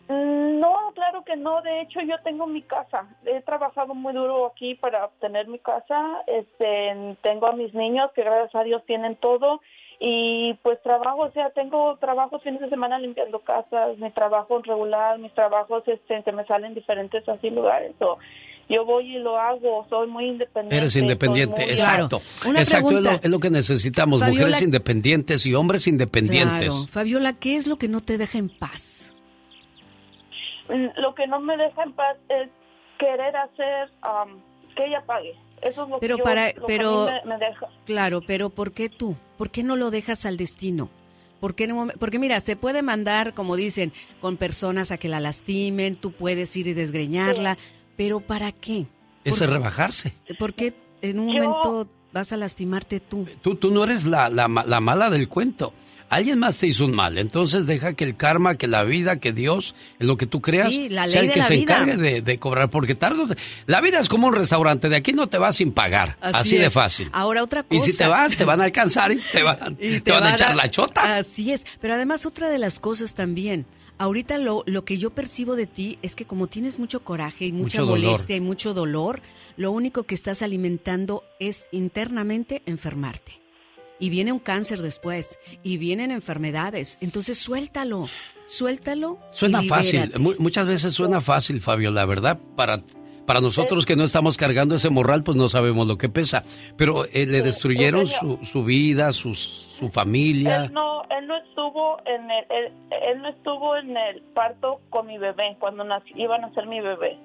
Mm, 0.09 0.59
No, 0.61 0.93
claro 0.95 1.25
que 1.25 1.37
no. 1.37 1.63
De 1.63 1.83
hecho, 1.83 2.01
yo 2.03 2.17
tengo 2.25 2.47
mi 2.47 2.63
casa. 2.63 3.07
He 3.25 3.41
trabajado 3.43 3.95
muy 3.95 4.13
duro 4.15 4.47
aquí 4.47 4.75
para 4.75 5.05
obtener 5.07 5.47
mi 5.49 5.59
casa. 5.59 6.23
Este, 6.27 7.17
tengo 7.23 7.47
a 7.47 7.53
mis 7.53 7.73
niños 7.75 8.11
que 8.15 8.23
gracias 8.23 8.55
a 8.55 8.65
Dios 8.65 8.83
tienen 8.87 9.17
todo 9.17 9.61
y 10.01 10.55
pues 10.63 10.83
trabajo, 10.83 11.21
o 11.21 11.31
sea, 11.31 11.51
tengo 11.51 11.97
trabajos 11.99 12.43
fines 12.43 12.61
de 12.61 12.69
semana 12.69 12.99
limpiando 12.99 13.39
casas, 13.41 13.97
mi 13.99 14.11
trabajo 14.11 14.61
regular, 14.63 15.19
mis 15.19 15.33
trabajos 15.35 15.85
este, 15.87 16.23
que 16.23 16.33
me 16.33 16.45
salen 16.47 16.75
diferentes 16.75 17.27
así 17.29 17.49
lugares. 17.51 17.95
O 18.01 18.19
yo 18.69 18.85
voy 18.85 19.17
y 19.17 19.19
lo 19.19 19.39
hago, 19.39 19.87
soy 19.89 20.09
muy 20.09 20.27
independiente. 20.27 20.77
Eres 20.77 20.97
independiente, 20.97 21.63
muy- 21.63 21.71
exacto. 21.73 22.23
Una 22.47 22.61
exacto, 22.61 22.89
es 22.89 22.95
lo, 22.95 23.01
pregunta. 23.03 23.21
es 23.27 23.31
lo 23.31 23.41
que 23.41 23.51
necesitamos, 23.51 24.21
Fabiola- 24.21 24.31
mujeres 24.41 24.63
independientes 24.63 25.47
y 25.47 25.55
hombres 25.55 25.87
independientes. 25.87 26.69
Claro. 26.69 26.87
Fabiola, 26.89 27.33
¿qué 27.35 27.57
es 27.57 27.67
lo 27.67 27.77
que 27.77 27.89
no 27.89 28.01
te 28.01 28.19
deja 28.19 28.39
en 28.39 28.49
paz? 28.49 29.15
Mm, 30.69 31.01
Lo 31.01 31.15
que 31.15 31.27
no 31.27 31.41
me 31.41 31.57
deja 31.57 31.83
en 31.83 31.93
paz 31.93 32.17
es 32.29 32.49
querer 32.99 33.37
hacer 33.37 33.91
am, 34.03 34.41
que 34.77 34.87
ella 34.87 35.03
pague. 35.07 35.35
Eso 35.63 35.85
es 35.85 35.89
lo 35.91 35.99
Pero 35.99 36.17
que 36.17 36.21
yo- 36.21 36.25
para- 36.25 36.49
lo 36.49 36.53
que 36.55 36.61
a 36.61 36.67
pero- 36.67 37.05
mí 37.07 37.11
me, 37.27 37.37
me 37.39 37.47
deja. 37.47 37.67
Claro, 37.85 38.21
pero 38.27 38.51
¿por 38.51 38.73
qué 38.73 38.89
tú? 38.89 39.17
¿Por 39.37 39.51
qué 39.51 39.63
no 39.63 39.77
lo 39.77 39.91
dejas 39.91 40.25
al 40.27 40.37
destino? 40.37 40.89
¿Por 41.41 41.55
qué 41.55 41.67
no- 41.67 41.89
porque 42.01 42.19
mira, 42.19 42.41
se 42.41 42.57
puede 42.57 42.81
mandar, 42.81 43.35
como 43.35 43.57
dicen, 43.57 43.93
con 44.21 44.37
personas 44.39 44.91
a 44.91 44.97
que 44.99 45.09
la 45.09 45.21
lastimen, 45.21 45.97
tú 45.97 46.13
puedes 46.13 46.57
ir 46.57 46.69
y 46.69 46.73
desgreñarla, 46.73 47.59
pero 47.97 48.21
¿para 48.21 48.53
qué? 48.53 48.87
Ese 49.25 49.45
es 49.45 49.51
rebajarse. 49.51 50.13
¿Por 50.39 50.55
qué 50.55 50.75
en 51.03 51.19
un 51.19 51.35
Yo- 51.35 51.43
momento 51.43 51.89
vas 52.13 52.33
a 52.33 52.37
lastimarte 52.37 53.01
tú? 53.01 53.27
Tú, 53.43 53.55
tú 53.57 53.71
no 53.71 53.85
eres 53.85 54.05
la, 54.05 54.29
la, 54.29 54.49
la 54.49 54.81
mala 54.81 55.11
del 55.11 55.29
cuento. 55.29 55.73
Alguien 56.11 56.39
más 56.39 56.59
te 56.59 56.67
hizo 56.69 56.85
un 56.85 56.93
mal, 56.95 57.17
entonces 57.19 57.67
deja 57.67 57.95
que 57.95 58.05
el 58.05 58.15
karma, 58.15 58.55
que 58.57 58.69
la 58.69 58.85
vida, 58.85 59.19
que 59.19 59.33
Dios, 59.33 59.75
en 59.99 60.07
lo 60.07 60.17
que 60.17 60.27
tú 60.27 60.41
creas, 60.43 60.69
Sí, 60.71 60.89
la 60.91 61.09
sea 61.09 61.23
el 61.23 61.29
de 61.29 61.33
que 61.33 61.39
la 61.41 61.47
se 61.47 61.55
vida. 61.55 61.63
encargue 61.79 61.97
de, 61.97 62.21
de 62.21 62.39
cobrar, 62.39 62.71
porque 62.71 62.95
tarde 62.95 63.35
La 63.67 63.81
vida 63.81 63.99
es 63.99 64.09
como 64.11 64.29
un 64.29 64.35
restaurante, 64.35 64.89
de 64.91 64.97
aquí 64.97 65.13
no 65.13 65.27
te 65.29 65.39
vas 65.39 65.57
sin 65.57 65.73
pagar, 65.73 66.17
así, 66.21 66.57
de 66.59 66.69
fácil. 66.71 67.09
Ahora 67.13 67.43
otra 67.43 67.65
Y 67.71 67.79
cosa. 67.79 67.91
si 67.91 67.97
te 67.97 68.07
vas, 68.07 68.37
te 68.37 68.45
van 68.45 68.61
a 68.61 68.65
alcanzar 68.65 69.11
y 69.11 69.17
te 69.33 69.43
van, 69.43 69.77
Y 69.81 70.01
te 70.01 70.13
van 70.13 70.23
va 70.23 70.29
a 70.29 70.35
echar 70.35 70.55
la 70.55 70.71
chota. 70.71 71.17
Así 71.17 71.51
es. 71.53 71.65
Pero 71.81 71.95
además 71.95 72.27
otra 72.27 72.49
de 72.51 72.59
las 72.59 72.79
cosas 72.79 73.15
también. 73.15 73.65
Ahorita 73.99 74.39
lo, 74.39 74.65
lo 74.67 74.85
que 74.85 74.99
yo 74.99 75.11
percibo 75.11 75.55
de 75.57 75.67
ti 75.67 75.99
es 76.03 76.15
que 76.15 76.25
como 76.25 76.47
tienes 76.49 76.79
mucho 76.79 77.05
coraje 77.05 77.47
y 77.47 77.53
mucha 77.53 77.81
Mucho 77.81 77.87
dolor. 77.93 78.05
molestia 78.07 78.37
y 78.37 78.41
mucho 78.41 78.75
dolor, 78.75 79.21
lo 79.57 79.71
único 79.71 80.03
que 80.03 80.15
estás 80.15 80.43
alimentando 80.43 81.23
es 81.39 81.69
internamente 81.73 82.63
enfermarte. 82.67 83.41
Y 84.01 84.11
viene 84.11 84.33
un 84.33 84.41
cáncer 84.41 84.83
después, 84.83 85.39
y 85.63 85.77
vienen 85.77 86.11
enfermedades. 86.11 86.99
Entonces 87.01 87.39
suéltalo, 87.39 88.09
suéltalo. 88.47 89.21
y 89.33 89.37
Suena 89.37 89.63
fácil, 89.63 90.13
muchas 90.41 90.67
veces 90.67 90.93
suena 90.95 91.21
fácil, 91.21 91.61
Fabio, 91.63 91.93
la 91.93 92.05
verdad, 92.05 92.39
para, 92.57 92.83
para 93.27 93.41
nosotros 93.41 93.87
que 93.87 93.97
no 93.97 94.05
estamos 94.05 94.37
cargando 94.37 94.75
ese 94.75 94.91
morral, 94.91 95.23
pues 95.23 95.37
no 95.37 95.49
sabemos 95.49 95.87
lo 95.87 95.97
que 95.99 96.09
pesa. 96.09 96.45
Pero 96.77 97.05
eh, 97.07 97.27
le 97.27 97.43
destruyeron 97.43 98.07
su, 98.07 98.39
su 98.45 98.65
vida, 98.65 99.13
su 99.13 99.35
familia. 99.91 100.65
Él 100.67 100.73
no, 100.73 101.03
él 101.11 101.27
no 101.27 101.37
estuvo 101.37 101.99
en 102.07 102.31
el, 102.31 102.45
él, 102.51 102.73
él 103.11 103.23
no 103.23 103.29
estuvo 103.29 103.77
en 103.77 103.97
el 103.97 104.21
parto 104.35 104.81
con 104.91 105.07
mi 105.07 105.19
bebé 105.19 105.57
cuando 105.59 105.85
nací- 105.85 106.13
iba 106.17 106.37
a 106.37 106.39
nacer 106.39 106.67
mi 106.67 106.81
bebé. 106.81 107.19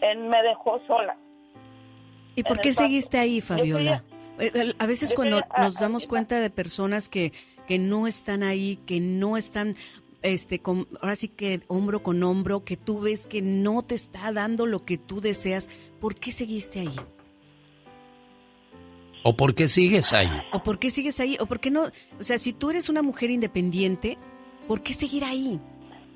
Él 0.00 0.18
me 0.18 0.42
dejó 0.42 0.80
sola. 0.86 1.16
¿Y 2.34 2.42
por 2.42 2.60
qué 2.60 2.72
seguiste 2.72 3.18
ahí, 3.18 3.40
Fabiola? 3.40 4.02
Eh, 4.38 4.50
eh, 4.54 4.72
A 4.78 4.86
veces 4.86 5.14
cuando 5.14 5.36
quería- 5.36 5.48
ah, 5.54 5.64
nos 5.64 5.74
damos 5.74 6.06
cuenta 6.06 6.40
de 6.40 6.50
personas 6.50 7.08
que, 7.08 7.32
que 7.68 7.78
no 7.78 8.06
están 8.06 8.42
ahí, 8.42 8.78
que 8.86 8.98
no 9.00 9.36
están, 9.36 9.76
este, 10.22 10.60
con, 10.60 10.88
ahora 11.00 11.16
sí 11.16 11.28
que 11.28 11.60
hombro 11.68 12.02
con 12.02 12.22
hombro, 12.22 12.64
que 12.64 12.76
tú 12.76 13.00
ves 13.00 13.26
que 13.26 13.42
no 13.42 13.82
te 13.82 13.94
está 13.94 14.32
dando 14.32 14.66
lo 14.66 14.80
que 14.80 14.98
tú 14.98 15.20
deseas, 15.20 15.68
¿por 16.00 16.14
qué 16.14 16.32
seguiste 16.32 16.80
ahí? 16.80 16.96
¿O 19.24 19.36
por 19.36 19.54
qué 19.54 19.68
sigues 19.68 20.12
ahí? 20.12 20.30
¿O 20.52 20.62
por 20.62 20.78
qué 20.78 20.90
sigues 20.90 21.20
ahí? 21.20 21.36
¿O 21.40 21.46
por 21.46 21.60
qué 21.60 21.70
no? 21.70 21.84
O 22.18 22.24
sea, 22.24 22.38
si 22.38 22.52
tú 22.52 22.70
eres 22.70 22.88
una 22.88 23.02
mujer 23.02 23.30
independiente, 23.30 24.18
¿por 24.66 24.82
qué 24.82 24.94
seguir 24.94 25.24
ahí? 25.24 25.60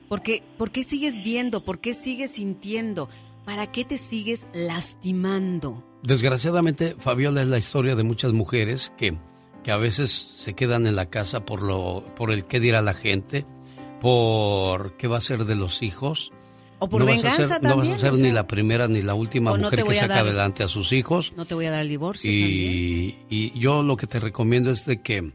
¿Por 0.08 0.22
qué, 0.22 0.42
por 0.58 0.70
qué 0.70 0.84
sigues 0.84 1.22
viendo? 1.22 1.64
¿Por 1.64 1.80
qué 1.80 1.94
sigues 1.94 2.32
sintiendo? 2.32 3.08
¿Para 3.44 3.70
qué 3.70 3.84
te 3.84 3.98
sigues 3.98 4.46
lastimando? 4.52 5.84
Desgraciadamente, 6.02 6.96
Fabiola 6.98 7.42
es 7.42 7.48
la 7.48 7.58
historia 7.58 7.94
de 7.94 8.02
muchas 8.02 8.32
mujeres 8.32 8.92
que, 8.96 9.16
que 9.62 9.70
a 9.70 9.76
veces 9.76 10.10
se 10.36 10.54
quedan 10.54 10.86
en 10.86 10.96
la 10.96 11.10
casa 11.10 11.44
por, 11.44 11.62
lo, 11.62 12.04
por 12.16 12.32
el 12.32 12.44
qué 12.44 12.60
dirá 12.60 12.82
la 12.82 12.94
gente, 12.94 13.46
por 14.00 14.96
qué 14.96 15.08
va 15.08 15.18
a 15.18 15.20
ser 15.20 15.44
de 15.44 15.54
los 15.54 15.82
hijos. 15.82 16.32
O 16.78 16.88
por 16.88 17.00
no 17.00 17.06
vas 17.06 17.14
a 17.24 17.30
venganza 17.30 17.54
ser, 17.54 17.62
No 17.62 17.76
vas 17.78 17.88
a 17.88 17.96
ser 17.96 18.12
o 18.12 18.16
ni 18.16 18.30
la 18.30 18.46
primera 18.46 18.86
ni 18.86 19.00
la 19.00 19.14
última 19.14 19.50
no 19.52 19.56
mujer 19.64 19.82
que 19.82 19.94
saca 19.94 20.08
dar- 20.16 20.26
adelante 20.26 20.62
a 20.62 20.68
sus 20.68 20.92
hijos. 20.92 21.32
No 21.36 21.46
te 21.46 21.54
voy 21.54 21.64
a 21.66 21.70
dar 21.70 21.80
el 21.80 21.88
divorcio 21.88 22.30
también. 22.30 22.50
Y, 22.50 23.16
y 23.30 23.58
yo 23.58 23.82
lo 23.82 23.96
que 23.96 24.06
te 24.06 24.20
recomiendo 24.20 24.70
es 24.70 24.84
de 24.84 25.00
que 25.00 25.32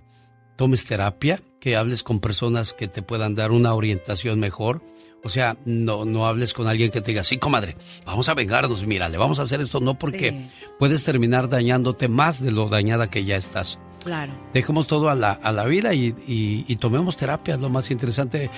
tomes 0.56 0.86
terapia, 0.86 1.42
que 1.60 1.76
hables 1.76 2.04
con 2.04 2.20
personas 2.20 2.74
que 2.74 2.88
te 2.88 3.02
puedan 3.02 3.34
dar 3.34 3.52
una 3.52 3.74
orientación 3.74 4.40
mejor. 4.40 4.84
O 5.24 5.30
sea, 5.30 5.56
no, 5.66 6.06
no 6.06 6.28
hables 6.28 6.54
con 6.54 6.68
alguien 6.68 6.90
que 6.92 7.02
te 7.02 7.12
diga, 7.12 7.24
sí, 7.24 7.38
comadre, 7.38 7.76
vamos 8.06 8.28
a 8.30 8.34
vengarnos, 8.34 8.86
mira, 8.88 9.08
le 9.10 9.18
vamos 9.20 9.40
a 9.40 9.44
hacer 9.44 9.62
esto, 9.62 9.80
no 9.80 9.96
porque 9.96 10.32
Sí. 10.32 10.48
puedes 10.80 11.04
terminar 11.04 11.48
dañándote 11.50 12.08
más 12.08 12.42
de 12.42 12.52
lo 12.52 12.70
dañada 12.70 13.10
que 13.10 13.24
ya 13.26 13.36
estás. 13.38 13.78
Claro. 14.04 14.34
Dejemos 14.54 14.88
todo 14.88 15.10
a 15.10 15.16
la, 15.16 15.32
a 15.34 15.52
la 15.52 15.66
vida 15.66 15.94
y, 15.94 16.08
y- 16.28 16.66
y 16.68 16.76
tomemos 16.78 17.18
terapia, 17.18 17.56
es 17.56 17.62
lo 17.62 17.70
más 17.70 17.92
interesante. 17.92 18.50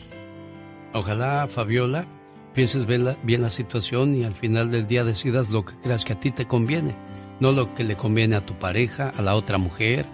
Ojalá, 0.93 1.47
Fabiola, 1.49 2.05
pienses 2.53 2.85
bien 2.85 3.03
la, 3.05 3.17
bien 3.23 3.41
la 3.41 3.49
situación 3.49 4.15
y 4.15 4.23
al 4.23 4.33
final 4.33 4.71
del 4.71 4.87
día 4.87 5.03
decidas 5.03 5.49
lo 5.49 5.65
que 5.65 5.73
creas 5.81 6.05
que 6.05 6.13
a 6.13 6.19
ti 6.19 6.31
te 6.31 6.45
conviene, 6.47 6.95
no 7.39 7.51
lo 7.51 7.73
que 7.73 7.83
le 7.83 7.95
conviene 7.95 8.35
a 8.35 8.45
tu 8.45 8.53
pareja, 8.57 9.09
a 9.09 9.21
la 9.21 9.35
otra 9.35 9.57
mujer, 9.57 10.05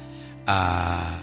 a, 0.47 1.19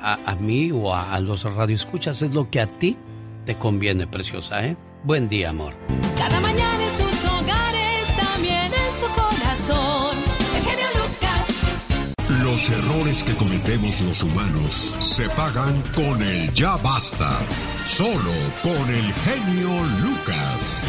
a, 0.00 0.18
a 0.24 0.34
mí 0.36 0.70
o 0.72 0.94
a, 0.94 1.14
a 1.14 1.20
los 1.20 1.44
radioescuchas, 1.44 2.22
es 2.22 2.34
lo 2.34 2.50
que 2.50 2.60
a 2.60 2.66
ti 2.66 2.96
te 3.44 3.56
conviene, 3.56 4.06
preciosa, 4.06 4.66
¿eh? 4.66 4.76
Buen 5.04 5.28
día, 5.28 5.50
amor. 5.50 5.74
Cada 6.16 6.40
mañana 6.40 6.84
en 6.84 6.90
sus 6.90 7.24
hogares, 7.24 8.16
también 8.16 8.66
en 8.66 8.94
su 8.94 9.06
corazón. 9.14 9.37
Los 12.58 12.70
errores 12.70 13.22
que 13.22 13.36
cometemos 13.36 14.00
los 14.00 14.20
humanos 14.24 14.92
se 14.98 15.30
pagan 15.30 15.80
con 15.94 16.20
el 16.20 16.52
ya 16.54 16.76
basta. 16.78 17.38
Solo 17.86 18.32
con 18.64 18.90
el 18.90 19.12
genio 19.12 19.68
Lucas. 20.02 20.88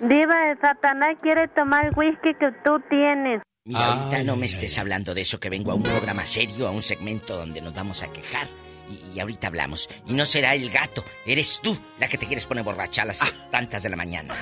Diva, 0.00 0.50
el 0.50 0.60
Satanás 0.60 1.16
quiere 1.22 1.48
tomar 1.48 1.86
el 1.86 1.92
whisky 1.96 2.34
que 2.38 2.52
tú 2.62 2.78
tienes. 2.90 3.40
Mira, 3.64 3.94
ahorita 3.94 4.22
no 4.24 4.36
me 4.36 4.44
estés 4.44 4.76
hablando 4.76 5.14
de 5.14 5.22
eso, 5.22 5.40
que 5.40 5.48
vengo 5.48 5.72
a 5.72 5.76
un 5.76 5.82
programa 5.82 6.26
serio, 6.26 6.68
a 6.68 6.72
un 6.72 6.82
segmento 6.82 7.38
donde 7.38 7.62
nos 7.62 7.72
vamos 7.72 8.02
a 8.02 8.12
quejar. 8.12 8.46
Y, 8.90 9.16
y 9.16 9.20
ahorita 9.20 9.46
hablamos. 9.46 9.88
Y 10.06 10.12
no 10.12 10.26
será 10.26 10.54
el 10.54 10.68
gato, 10.68 11.02
eres 11.24 11.58
tú 11.62 11.74
la 11.98 12.06
que 12.06 12.18
te 12.18 12.26
quieres 12.26 12.44
poner 12.44 12.64
borracha 12.64 13.00
a 13.00 13.06
las 13.06 13.20
tantas 13.50 13.82
de 13.82 13.88
la 13.88 13.96
mañana. 13.96 14.34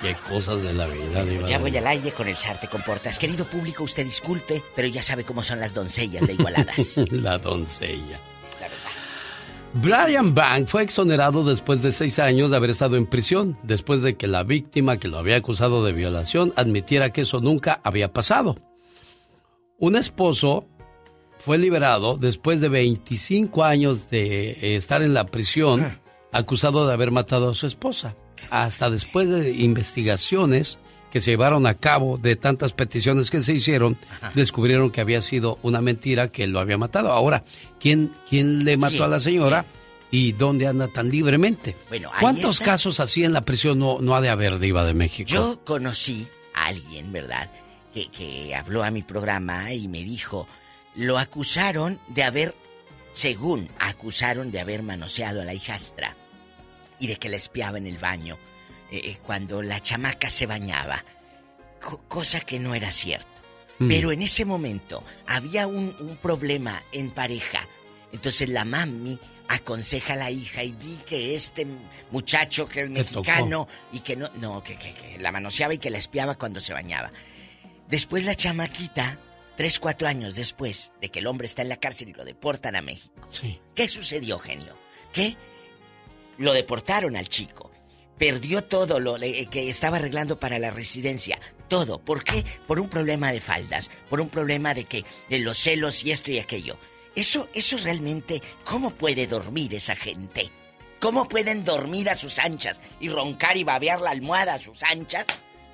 Qué 0.00 0.16
cosas 0.28 0.62
de 0.62 0.72
la 0.72 0.86
vida, 0.86 1.24
Diva 1.24 1.48
Ya 1.48 1.58
voy 1.58 1.76
al 1.76 1.86
aire 1.86 2.12
con 2.12 2.26
el 2.26 2.36
zar 2.36 2.58
te 2.58 2.68
comportas. 2.68 3.18
Querido 3.18 3.44
público, 3.44 3.84
usted 3.84 4.04
disculpe, 4.04 4.62
pero 4.74 4.88
ya 4.88 5.02
sabe 5.02 5.24
cómo 5.24 5.42
son 5.42 5.60
las 5.60 5.74
doncellas 5.74 6.26
de 6.26 6.32
igualadas. 6.32 6.96
la 7.10 7.38
doncella. 7.38 8.18
Brian 9.74 10.34
Bank 10.34 10.66
fue 10.66 10.82
exonerado 10.82 11.44
después 11.44 11.80
de 11.82 11.92
seis 11.92 12.18
años 12.18 12.50
de 12.50 12.56
haber 12.56 12.70
estado 12.70 12.96
en 12.96 13.06
prisión, 13.06 13.56
después 13.62 14.02
de 14.02 14.16
que 14.16 14.26
la 14.26 14.42
víctima 14.42 14.96
que 14.96 15.06
lo 15.06 15.18
había 15.18 15.36
acusado 15.36 15.84
de 15.84 15.92
violación 15.92 16.52
admitiera 16.56 17.10
que 17.10 17.20
eso 17.20 17.40
nunca 17.40 17.80
había 17.84 18.12
pasado. 18.12 18.56
Un 19.78 19.96
esposo 19.96 20.66
fue 21.38 21.56
liberado 21.56 22.16
después 22.16 22.60
de 22.60 22.68
25 22.68 23.64
años 23.64 24.10
de 24.10 24.50
eh, 24.50 24.76
estar 24.76 25.02
en 25.02 25.14
la 25.14 25.26
prisión 25.26 26.00
acusado 26.32 26.86
de 26.86 26.92
haber 26.92 27.10
matado 27.12 27.50
a 27.50 27.54
su 27.54 27.66
esposa. 27.66 28.16
Hasta 28.50 28.90
después 28.90 29.28
de 29.28 29.52
investigaciones 29.52 30.78
que 31.10 31.20
se 31.20 31.32
llevaron 31.32 31.66
a 31.66 31.74
cabo 31.74 32.18
de 32.18 32.36
tantas 32.36 32.72
peticiones 32.72 33.30
que 33.30 33.42
se 33.42 33.52
hicieron, 33.52 33.98
descubrieron 34.34 34.90
que 34.90 35.00
había 35.00 35.20
sido 35.20 35.58
una 35.62 35.80
mentira 35.80 36.30
que 36.30 36.46
lo 36.46 36.60
había 36.60 36.78
matado. 36.78 37.12
Ahora, 37.12 37.44
¿quién, 37.80 38.12
quién 38.28 38.64
le 38.64 38.76
mató 38.76 39.04
a 39.04 39.08
la 39.08 39.20
señora? 39.20 39.66
¿Y 40.12 40.32
dónde 40.32 40.66
anda 40.66 40.88
tan 40.88 41.08
libremente? 41.10 41.76
Bueno, 41.88 42.10
¿Cuántos 42.18 42.52
está. 42.52 42.64
casos 42.64 42.98
así 43.00 43.22
en 43.22 43.32
la 43.32 43.42
prisión 43.42 43.78
no, 43.78 43.98
no 44.00 44.14
ha 44.14 44.20
de 44.20 44.28
haber, 44.28 44.58
Diva 44.58 44.84
de 44.84 44.94
México? 44.94 45.28
Yo 45.28 45.60
conocí 45.64 46.26
a 46.54 46.66
alguien, 46.66 47.12
¿verdad? 47.12 47.50
Que, 47.92 48.08
que 48.08 48.54
habló 48.54 48.82
a 48.82 48.90
mi 48.90 49.02
programa 49.02 49.72
y 49.72 49.88
me 49.88 50.02
dijo, 50.02 50.48
lo 50.96 51.18
acusaron 51.18 52.00
de 52.08 52.24
haber, 52.24 52.54
según 53.12 53.68
acusaron 53.78 54.50
de 54.50 54.60
haber 54.60 54.82
manoseado 54.82 55.42
a 55.42 55.44
la 55.44 55.54
hijastra 55.54 56.16
y 57.00 57.06
de 57.08 57.16
que 57.16 57.28
la 57.28 57.36
espiaba 57.36 57.78
en 57.78 57.86
el 57.86 57.98
baño 57.98 58.38
eh, 58.92 59.00
eh, 59.04 59.18
cuando 59.24 59.62
la 59.62 59.80
chamaca 59.80 60.30
se 60.30 60.46
bañaba, 60.46 61.04
Co- 61.80 62.02
cosa 62.08 62.40
que 62.40 62.58
no 62.60 62.74
era 62.74 62.92
cierto. 62.92 63.26
Mm. 63.78 63.88
Pero 63.88 64.12
en 64.12 64.22
ese 64.22 64.44
momento 64.44 65.02
había 65.26 65.66
un, 65.66 65.96
un 65.98 66.16
problema 66.18 66.82
en 66.92 67.10
pareja. 67.10 67.66
Entonces 68.12 68.48
la 68.50 68.64
mami 68.64 69.18
aconseja 69.48 70.12
a 70.12 70.16
la 70.16 70.30
hija 70.30 70.62
y 70.62 70.72
di 70.72 70.98
que 71.06 71.34
este 71.34 71.66
muchacho 72.10 72.68
que 72.68 72.82
es 72.82 72.90
mexicano 72.90 73.66
y 73.92 74.00
que 74.00 74.16
no, 74.16 74.28
no, 74.36 74.62
que, 74.62 74.76
que- 74.76 74.92
que 74.94 75.18
la 75.18 75.32
manoseaba 75.32 75.72
y 75.74 75.78
que 75.78 75.90
la 75.90 75.98
espiaba 75.98 76.36
cuando 76.36 76.60
se 76.60 76.72
bañaba. 76.72 77.10
Después 77.88 78.24
la 78.24 78.34
chamaquita, 78.34 79.18
tres, 79.56 79.80
cuatro 79.80 80.06
años 80.06 80.34
después 80.36 80.92
de 81.00 81.08
que 81.10 81.20
el 81.20 81.26
hombre 81.26 81.46
está 81.46 81.62
en 81.62 81.68
la 81.70 81.76
cárcel 81.78 82.10
y 82.10 82.12
lo 82.12 82.24
deportan 82.24 82.76
a 82.76 82.82
México. 82.82 83.14
¿Qué 83.74 83.88
sucedió, 83.88 84.38
genio? 84.38 84.76
Que 85.12 85.36
lo 86.40 86.52
deportaron 86.52 87.16
al 87.16 87.28
chico. 87.28 87.70
Perdió 88.18 88.64
todo 88.64 88.98
lo 89.00 89.16
le- 89.16 89.46
que 89.46 89.70
estaba 89.70 89.96
arreglando 89.96 90.38
para 90.38 90.58
la 90.58 90.70
residencia. 90.70 91.38
Todo. 91.68 92.00
¿Por 92.00 92.22
qué? 92.24 92.44
Por 92.66 92.78
un 92.80 92.88
problema 92.88 93.32
de 93.32 93.40
faldas. 93.40 93.90
Por 94.10 94.20
un 94.20 94.28
problema 94.28 94.74
de 94.74 94.84
que 94.84 95.04
de 95.30 95.38
los 95.38 95.56
celos 95.56 96.04
y 96.04 96.12
esto 96.12 96.30
y 96.30 96.38
aquello. 96.38 96.76
Eso, 97.14 97.48
eso 97.54 97.76
realmente, 97.78 98.42
¿cómo 98.64 98.90
puede 98.90 99.26
dormir 99.26 99.74
esa 99.74 99.96
gente? 99.96 100.50
¿Cómo 101.00 101.26
pueden 101.28 101.64
dormir 101.64 102.10
a 102.10 102.14
sus 102.14 102.38
anchas 102.38 102.80
y 103.00 103.08
roncar 103.08 103.56
y 103.56 103.64
babear 103.64 104.00
la 104.02 104.10
almohada 104.10 104.54
a 104.54 104.58
sus 104.58 104.82
anchas 104.82 105.24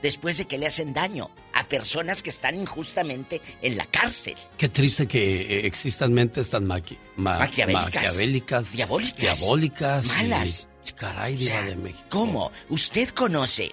después 0.03 0.39
de 0.39 0.45
que 0.47 0.57
le 0.59 0.67
hacen 0.69 0.95
daño 0.95 1.31
a 1.67 1.69
personas 1.69 2.23
que 2.23 2.31
están 2.31 2.55
injustamente 2.55 3.41
en 3.61 3.77
la 3.77 3.86
cárcel? 3.86 4.35
Qué 4.57 4.69
triste 4.69 5.07
que 5.07 5.43
eh, 5.43 5.67
existan 5.67 6.12
mentes 6.12 6.51
tan 6.51 6.65
maqui- 6.67 6.99
ma- 7.17 7.39
Maquiavélicas. 7.41 7.95
maquiavélicas, 7.95 8.73
Diabólicas. 8.73 9.17
diabólicas 9.39 10.07
y- 10.07 10.09
Malas. 10.09 10.69
caray, 10.97 11.35
O 11.35 11.39
sea, 11.39 11.62
de 11.62 11.77
México. 11.77 12.05
¿Cómo? 12.09 12.53
Usted 12.69 13.09
conoce, 13.11 13.73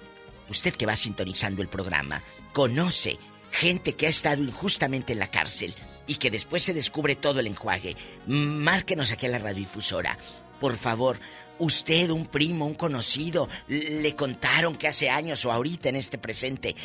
usted 0.49 0.73
que 0.73 0.85
va 0.87 0.95
sintonizando 0.95 1.61
el 1.61 1.67
programa, 1.69 2.21
conoce 2.51 3.17
gente 3.51 3.93
que 3.93 4.07
ha 4.07 4.09
estado 4.09 4.41
injustamente 4.43 5.13
en 5.13 5.19
la 5.19 5.29
cárcel 5.29 5.75
y 6.07 6.15
que 6.15 6.31
después 6.31 6.63
se 6.63 6.73
descubre 6.73 7.15
todo 7.15 7.39
el 7.39 7.47
enjuague. 7.47 7.95
Márquenos 8.27 9.11
aquí 9.11 9.27
a 9.27 9.29
la 9.29 9.37
radiodifusora. 9.39 10.17
Por 10.59 10.75
favor, 10.77 11.19
usted, 11.59 12.09
un 12.09 12.25
primo, 12.25 12.65
un 12.65 12.73
conocido, 12.73 13.47
le 13.67 14.15
contaron 14.15 14.75
que 14.75 14.87
hace 14.87 15.09
años 15.09 15.45
o 15.45 15.51
ahorita 15.51 15.89
en 15.89 15.95
este 15.97 16.17
presente. 16.17 16.75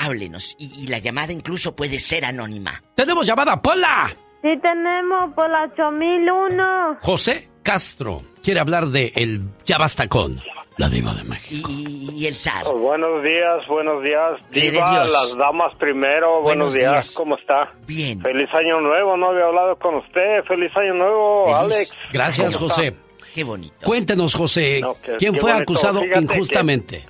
Háblenos 0.00 0.54
y, 0.58 0.84
y 0.84 0.86
la 0.88 0.98
llamada 0.98 1.32
incluso 1.32 1.74
puede 1.74 1.98
ser 2.00 2.24
anónima. 2.24 2.82
¡Tenemos 2.94 3.26
llamada, 3.26 3.60
Pola! 3.60 4.10
Sí 4.42 4.50
tenemos 4.62 5.34
por 5.34 5.50
la 5.50 5.64
8001. 5.64 6.98
José 7.02 7.48
Castro 7.62 8.22
quiere 8.42 8.60
hablar 8.60 8.86
de 8.86 9.12
el 9.16 9.42
Ya 9.66 9.76
Basta 9.78 10.06
con 10.08 10.40
la 10.76 10.88
Diva 10.88 11.12
de 11.14 11.24
México. 11.24 11.68
Y, 11.72 12.24
el 12.26 12.34
zar. 12.36 12.62
Oh, 12.66 12.78
buenos 12.78 13.22
días, 13.24 13.66
buenos 13.68 14.02
días. 14.04 14.40
Diva, 14.52 15.02
Dios. 15.02 15.12
las 15.12 15.36
damas 15.36 15.74
primero. 15.78 16.40
Buenos, 16.40 16.44
Buenos 16.44 16.74
días. 16.74 16.92
días. 16.92 17.14
¿Cómo 17.16 17.36
está? 17.36 17.72
Bien. 17.86 18.20
Feliz 18.20 18.48
año 18.54 18.80
nuevo. 18.80 19.16
No 19.16 19.30
había 19.30 19.46
hablado 19.46 19.76
con 19.76 19.96
usted. 19.96 20.44
Feliz 20.44 20.70
año 20.76 20.94
nuevo, 20.94 21.54
Alex. 21.54 21.96
Gracias. 22.12 22.54
José. 22.56 22.94
Qué 23.34 23.42
bonito. 23.44 23.74
Cuéntenos, 23.84 24.34
José, 24.34 24.80
No, 24.80 24.94
que- 25.02 25.16
¿quién 25.16 25.34
fue 25.36 25.52
bonito. 25.52 25.72
acusado 25.72 26.00
Fíjate 26.00 26.26
que- 26.26 26.34
injustamente? 26.34 27.06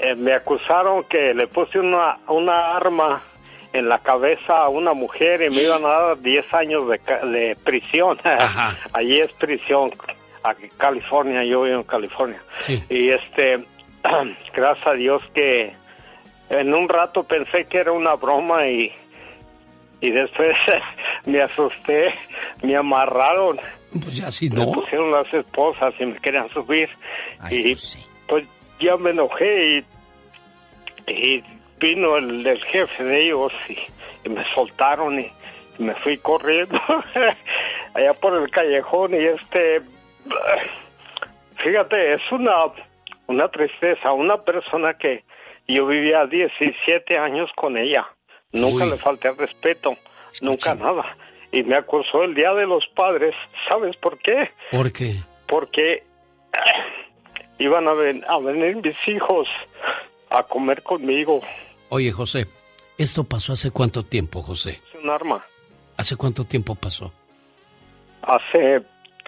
Eh, 0.00 0.14
me 0.14 0.32
acusaron 0.32 1.04
que 1.04 1.34
le 1.34 1.48
puse 1.48 1.78
una, 1.78 2.18
una 2.28 2.76
arma 2.76 3.22
en 3.72 3.88
la 3.88 3.98
cabeza 3.98 4.56
a 4.56 4.68
una 4.68 4.94
mujer 4.94 5.42
y 5.42 5.50
me 5.50 5.62
iban 5.62 5.84
a 5.84 5.88
dar 5.88 6.18
10 6.20 6.54
años 6.54 6.88
de, 6.88 6.98
de 7.28 7.56
prisión. 7.64 8.18
Allí 8.92 9.18
es 9.18 9.32
prisión, 9.32 9.90
aquí 10.44 10.68
California, 10.76 11.44
yo 11.44 11.62
vivo 11.62 11.76
en 11.78 11.82
California. 11.82 12.40
Sí. 12.60 12.82
Y 12.88 13.10
este, 13.10 13.64
gracias 14.54 14.86
a 14.86 14.92
Dios 14.92 15.22
que 15.34 15.72
en 16.50 16.74
un 16.74 16.88
rato 16.88 17.24
pensé 17.24 17.64
que 17.64 17.78
era 17.78 17.92
una 17.92 18.14
broma 18.14 18.66
y, 18.68 18.92
y 20.00 20.10
después 20.10 20.52
me 21.26 21.42
asusté, 21.42 22.14
me 22.62 22.76
amarraron. 22.76 23.58
Pues 24.02 24.16
ya 24.16 24.30
sí, 24.30 24.48
Me 24.48 24.64
¿no? 24.64 24.72
pusieron 24.72 25.10
las 25.10 25.32
esposas 25.34 25.92
y 25.98 26.06
me 26.06 26.18
querían 26.18 26.48
subir. 26.50 26.88
y 27.50 27.74
pues 28.28 28.46
ya 28.80 28.96
me 28.96 29.10
enojé 29.10 29.84
y, 31.06 31.12
y 31.12 31.44
vino 31.80 32.16
el, 32.16 32.46
el 32.46 32.64
jefe 32.64 33.04
de 33.04 33.24
ellos 33.26 33.52
y, 33.68 33.78
y 34.24 34.28
me 34.30 34.44
soltaron 34.54 35.18
y, 35.20 35.30
y 35.78 35.82
me 35.82 35.94
fui 35.96 36.18
corriendo 36.18 36.78
allá 37.94 38.14
por 38.14 38.34
el 38.40 38.50
callejón 38.50 39.14
y 39.14 39.24
este 39.24 39.82
fíjate 41.56 42.14
es 42.14 42.22
una 42.32 42.72
una 43.28 43.48
tristeza. 43.48 44.12
Una 44.12 44.38
persona 44.38 44.94
que 44.94 45.22
yo 45.68 45.86
vivía 45.86 46.26
17 46.26 47.16
años 47.16 47.50
con 47.54 47.76
ella. 47.76 48.06
Nunca 48.52 48.86
le 48.86 48.96
falté 48.96 49.30
respeto 49.32 49.96
nunca 50.40 50.74
nada. 50.74 51.16
Y 51.52 51.62
me 51.62 51.76
acusó 51.76 52.24
el 52.24 52.34
día 52.34 52.52
de 52.54 52.66
los 52.66 52.86
padres. 52.88 53.34
Sabes 53.68 53.96
por 53.96 54.18
qué 54.18 54.50
¿Por 54.70 54.90
qué? 54.92 55.22
porque 55.46 56.02
iban 57.58 57.88
a, 57.88 57.92
ven- 57.94 58.24
a 58.28 58.38
venir 58.38 58.76
mis 58.76 58.96
hijos 59.06 59.48
a 60.30 60.42
comer 60.42 60.82
conmigo. 60.82 61.40
Oye, 61.90 62.12
José, 62.12 62.46
¿esto 62.98 63.24
pasó 63.24 63.52
hace 63.52 63.70
cuánto 63.70 64.02
tiempo, 64.04 64.42
José? 64.42 64.80
Es 64.94 65.02
un 65.02 65.10
arma. 65.10 65.44
¿Hace 65.96 66.16
cuánto 66.16 66.44
tiempo 66.44 66.74
pasó? 66.74 67.12
Hace 68.22 68.82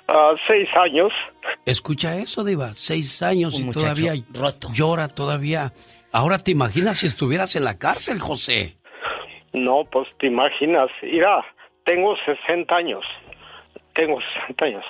ah, 0.09 0.35
seis 0.49 0.69
años. 0.79 1.13
Escucha 1.65 2.17
eso, 2.17 2.45
Diva. 2.45 2.75
Seis 2.75 3.23
años 3.23 3.55
Un 3.55 3.69
y 3.69 3.73
todavía 3.73 4.13
llora, 4.75 5.09
todavía. 5.09 5.73
Ahora 6.13 6.39
te 6.39 6.51
imaginas 6.51 6.99
si 6.99 7.07
estuvieras 7.07 7.57
en 7.57 7.65
la 7.65 7.79
cárcel, 7.79 8.21
José. 8.21 8.77
No, 9.53 9.85
pues 9.91 10.09
te 10.19 10.27
imaginas. 10.27 10.89
Mira, 11.03 11.45
tengo 11.85 12.15
60 12.25 12.77
años. 12.77 13.05
Tengo 13.95 14.19
60 14.47 14.65
años. 14.67 14.85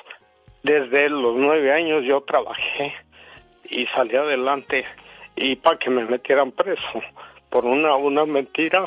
Desde 0.62 1.08
los 1.08 1.36
nueve 1.36 1.72
años 1.72 2.04
yo 2.06 2.20
trabajé 2.22 2.92
y 3.70 3.86
salí 3.86 4.16
adelante. 4.16 4.84
Y 5.36 5.56
para 5.56 5.78
que 5.78 5.90
me 5.90 6.04
metieran 6.04 6.52
preso 6.52 7.00
por 7.50 7.64
una, 7.64 7.96
una 7.96 8.24
mentira, 8.26 8.84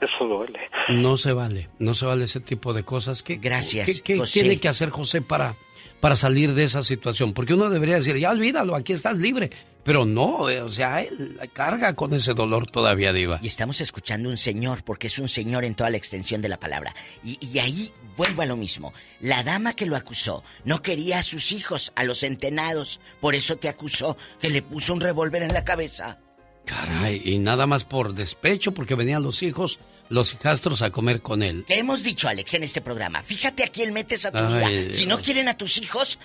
eso 0.00 0.24
duele. 0.26 0.60
No 0.88 1.16
se 1.16 1.32
vale, 1.32 1.68
no 1.78 1.94
se 1.94 2.06
vale 2.06 2.24
ese 2.24 2.40
tipo 2.40 2.72
de 2.72 2.84
cosas. 2.84 3.22
¿Qué, 3.22 3.36
Gracias, 3.36 4.02
¿Qué, 4.02 4.14
qué 4.14 4.18
José. 4.18 4.40
tiene 4.40 4.60
que 4.60 4.68
hacer 4.68 4.90
José 4.90 5.22
para, 5.22 5.54
para 6.00 6.16
salir 6.16 6.52
de 6.52 6.64
esa 6.64 6.82
situación? 6.82 7.32
Porque 7.32 7.54
uno 7.54 7.70
debería 7.70 7.96
decir, 7.96 8.16
ya 8.16 8.30
olvídalo, 8.30 8.74
aquí 8.74 8.92
estás 8.92 9.16
libre. 9.16 9.50
Pero 9.84 10.06
no, 10.06 10.48
eh, 10.48 10.62
o 10.62 10.70
sea, 10.70 11.02
él 11.02 11.38
carga 11.52 11.94
con 11.94 12.14
ese 12.14 12.32
dolor 12.32 12.70
todavía, 12.70 13.12
Diva. 13.12 13.38
Y 13.42 13.48
estamos 13.48 13.82
escuchando 13.82 14.30
un 14.30 14.38
señor, 14.38 14.82
porque 14.82 15.08
es 15.08 15.18
un 15.18 15.28
señor 15.28 15.64
en 15.64 15.74
toda 15.74 15.90
la 15.90 15.98
extensión 15.98 16.40
de 16.40 16.48
la 16.48 16.58
palabra. 16.58 16.94
Y, 17.22 17.38
y 17.46 17.58
ahí 17.58 17.92
vuelvo 18.16 18.42
a 18.42 18.46
lo 18.46 18.56
mismo. 18.56 18.92
La 19.20 19.42
dama 19.42 19.74
que 19.74 19.86
lo 19.86 19.96
acusó 19.96 20.42
no 20.64 20.82
quería 20.82 21.18
a 21.18 21.22
sus 21.22 21.52
hijos, 21.52 21.92
a 21.96 22.04
los 22.04 22.20
centenados. 22.20 23.00
Por 23.20 23.34
eso 23.34 23.56
te 23.56 23.68
acusó 23.68 24.16
que 24.40 24.50
le 24.50 24.62
puso 24.62 24.92
un 24.92 25.00
revólver 25.00 25.42
en 25.42 25.52
la 25.52 25.64
cabeza. 25.64 26.18
Caray, 26.64 27.20
y 27.24 27.38
nada 27.38 27.66
más 27.66 27.84
por 27.84 28.14
despecho, 28.14 28.72
porque 28.72 28.94
venían 28.94 29.22
los 29.22 29.42
hijos, 29.42 29.78
los 30.08 30.32
hijastros 30.32 30.80
a 30.80 30.90
comer 30.90 31.20
con 31.20 31.42
él. 31.42 31.64
¿Qué 31.66 31.78
hemos 31.78 32.02
dicho, 32.02 32.26
Alex, 32.28 32.54
en 32.54 32.62
este 32.64 32.80
programa? 32.80 33.22
Fíjate 33.22 33.64
a 33.64 33.68
quién 33.68 33.92
metes 33.92 34.24
a 34.24 34.30
tu 34.32 34.38
Ay, 34.38 34.84
vida. 34.84 34.92
Si 34.94 35.06
no 35.06 35.20
quieren 35.20 35.48
a 35.48 35.58
tus 35.58 35.76
hijos, 35.78 36.18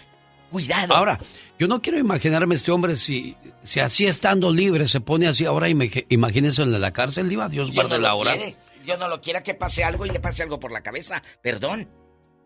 cuidado. 0.49 0.95
Ahora, 0.95 1.19
yo 1.59 1.67
no 1.67 1.81
quiero 1.81 1.99
imaginarme 1.99 2.55
este 2.55 2.71
hombre 2.71 2.95
si, 2.95 3.35
si 3.63 3.81
así 3.81 4.05
estando 4.05 4.49
libre 4.53 4.87
se 4.87 5.01
pone 5.01 5.27
así 5.27 5.43
ahora, 5.43 5.67
imag- 5.67 6.05
imagínese 6.07 6.61
en 6.61 6.79
la 6.79 6.91
cárcel, 6.93 7.27
Diva, 7.27 7.49
Dios 7.49 7.71
guarde 7.73 7.95
no 7.97 8.01
la 8.03 8.13
hora. 8.15 8.33
quiere. 8.33 8.55
Dios 8.83 8.99
no 8.99 9.07
lo 9.07 9.21
quiera 9.21 9.43
que 9.43 9.53
pase 9.53 9.83
algo 9.83 10.05
y 10.05 10.09
le 10.09 10.19
pase 10.19 10.43
algo 10.43 10.59
por 10.59 10.71
la 10.71 10.81
cabeza. 10.81 11.21
Perdón. 11.41 11.89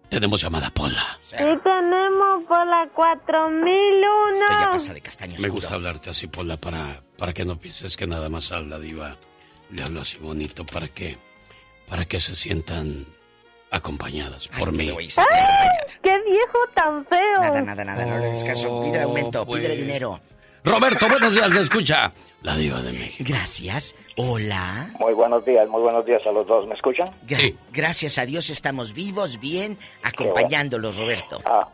Tenemos 0.09 0.41
llamada 0.41 0.69
Pola. 0.69 1.17
Sí, 1.21 1.37
tenemos 1.37 2.43
por 2.47 2.67
la 2.67 2.87
4001. 2.93 4.33
Esto 4.33 4.47
ya 4.49 4.69
pasa 4.71 4.93
de 4.93 5.01
castaño 5.01 5.39
Me 5.39 5.49
gusta 5.49 5.73
hablarte 5.73 6.09
así, 6.09 6.27
Pola, 6.27 6.57
para, 6.57 7.01
para 7.17 7.33
que 7.33 7.45
no 7.45 7.57
pienses 7.57 7.97
que 7.97 8.05
nada 8.05 8.29
más 8.29 8.51
a 8.51 8.59
la 8.59 8.77
diva 8.77 9.17
le 9.71 9.81
hablo 9.83 10.01
así 10.01 10.17
bonito, 10.17 10.65
para 10.65 10.87
que, 10.87 11.17
para 11.87 12.05
que 12.05 12.19
se 12.19 12.35
sientan 12.35 13.07
acompañadas 13.71 14.47
por 14.49 14.71
mí. 14.71 14.89
¡Ay! 14.89 15.69
¡Qué 16.03 16.21
viejo 16.29 16.59
tan 16.75 17.03
feo! 17.07 17.39
Nada, 17.39 17.61
nada, 17.61 17.83
nada, 17.83 18.05
no 18.05 18.19
le 18.19 18.25
hagas 18.25 18.43
caso. 18.43 18.81
Pídele 18.83 19.03
aumento, 19.03 19.45
pues. 19.45 19.61
pídele 19.61 19.81
dinero. 19.81 20.21
Roberto, 20.63 21.07
buenos 21.09 21.33
días, 21.33 21.49
me 21.49 21.61
escucha. 21.61 22.13
La 22.43 22.55
diva 22.57 22.81
de 22.81 22.91
México. 22.91 23.23
Gracias. 23.27 23.95
Hola. 24.17 24.89
Muy 24.99 25.13
buenos 25.13 25.45
días, 25.45 25.67
muy 25.69 25.81
buenos 25.81 26.05
días 26.05 26.21
a 26.27 26.31
los 26.31 26.45
dos. 26.45 26.67
¿Me 26.67 26.75
escuchan? 26.75 27.07
Gra- 27.25 27.55
Gracias 27.71 28.17
a 28.17 28.25
Dios 28.25 28.49
estamos 28.49 28.93
vivos, 28.93 29.39
bien, 29.39 29.77
acompañándolos, 30.03 30.97
Roberto. 30.97 31.39
Ah, 31.45 31.69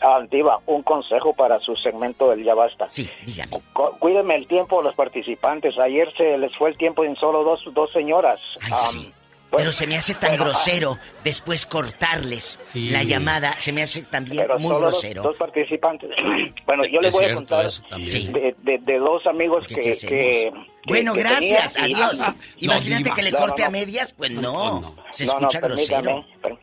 ah, 0.00 0.20
Diva, 0.30 0.58
un 0.66 0.82
consejo 0.82 1.34
para 1.34 1.60
su 1.60 1.76
segmento 1.76 2.30
del 2.30 2.42
Ya 2.42 2.54
Basta. 2.54 2.86
Sí, 2.88 3.08
dígame. 3.26 3.50
Cu- 3.74 3.98
Cuídeme 3.98 4.34
el 4.36 4.46
tiempo 4.48 4.80
a 4.80 4.82
los 4.82 4.94
participantes. 4.94 5.78
Ayer 5.78 6.10
se 6.16 6.38
les 6.38 6.56
fue 6.56 6.70
el 6.70 6.78
tiempo 6.78 7.04
en 7.04 7.14
solo 7.16 7.44
dos, 7.44 7.60
dos 7.74 7.92
señoras. 7.92 8.40
Ay, 8.62 8.70
Ah, 8.72 8.78
sí. 8.90 9.12
Pero 9.56 9.72
se 9.72 9.86
me 9.86 9.96
hace 9.96 10.14
tan 10.14 10.30
bueno, 10.30 10.44
grosero 10.44 10.98
después 11.24 11.66
cortarles 11.66 12.58
la 12.74 13.02
llamada. 13.04 13.52
Se 13.58 13.72
me 13.72 13.82
hace 13.82 14.02
también 14.02 14.46
Pero 14.46 14.58
muy 14.58 14.70
dos- 14.70 14.80
grosero. 14.80 15.22
Dos, 15.22 15.36
participantes. 15.36 16.10
bueno, 16.66 16.84
yo 16.84 17.00
les 17.00 17.14
Es 17.14 17.20
voy 17.20 17.30
a 17.30 17.34
contar 17.34 17.70
de, 17.70 18.54
de- 18.62 18.78
de 18.78 18.98
dos 18.98 19.26
amigos 19.26 19.66
que, 19.66 19.74
¿qué 19.74 19.80
que- 19.82 19.90
hacemos? 19.90 20.08
que- 20.10 20.52
Bueno, 20.86 21.12
que 21.14 21.20
gracias, 21.20 21.74
tenía 21.74 22.06
adiós. 22.06 22.20
Ah, 22.26 22.34
Imagínate 22.58 23.10
que 23.10 23.22
le 23.22 23.32
corte 23.32 23.62
no, 23.62 23.68
a 23.68 23.70
medias, 23.70 24.12
pues 24.12 24.30
no. 24.30 24.96
Se 25.10 25.26
No, 25.26 25.32
no, 25.32 25.38
escucha 25.38 25.60
grosero. 25.60 26.24
per- 26.40 26.58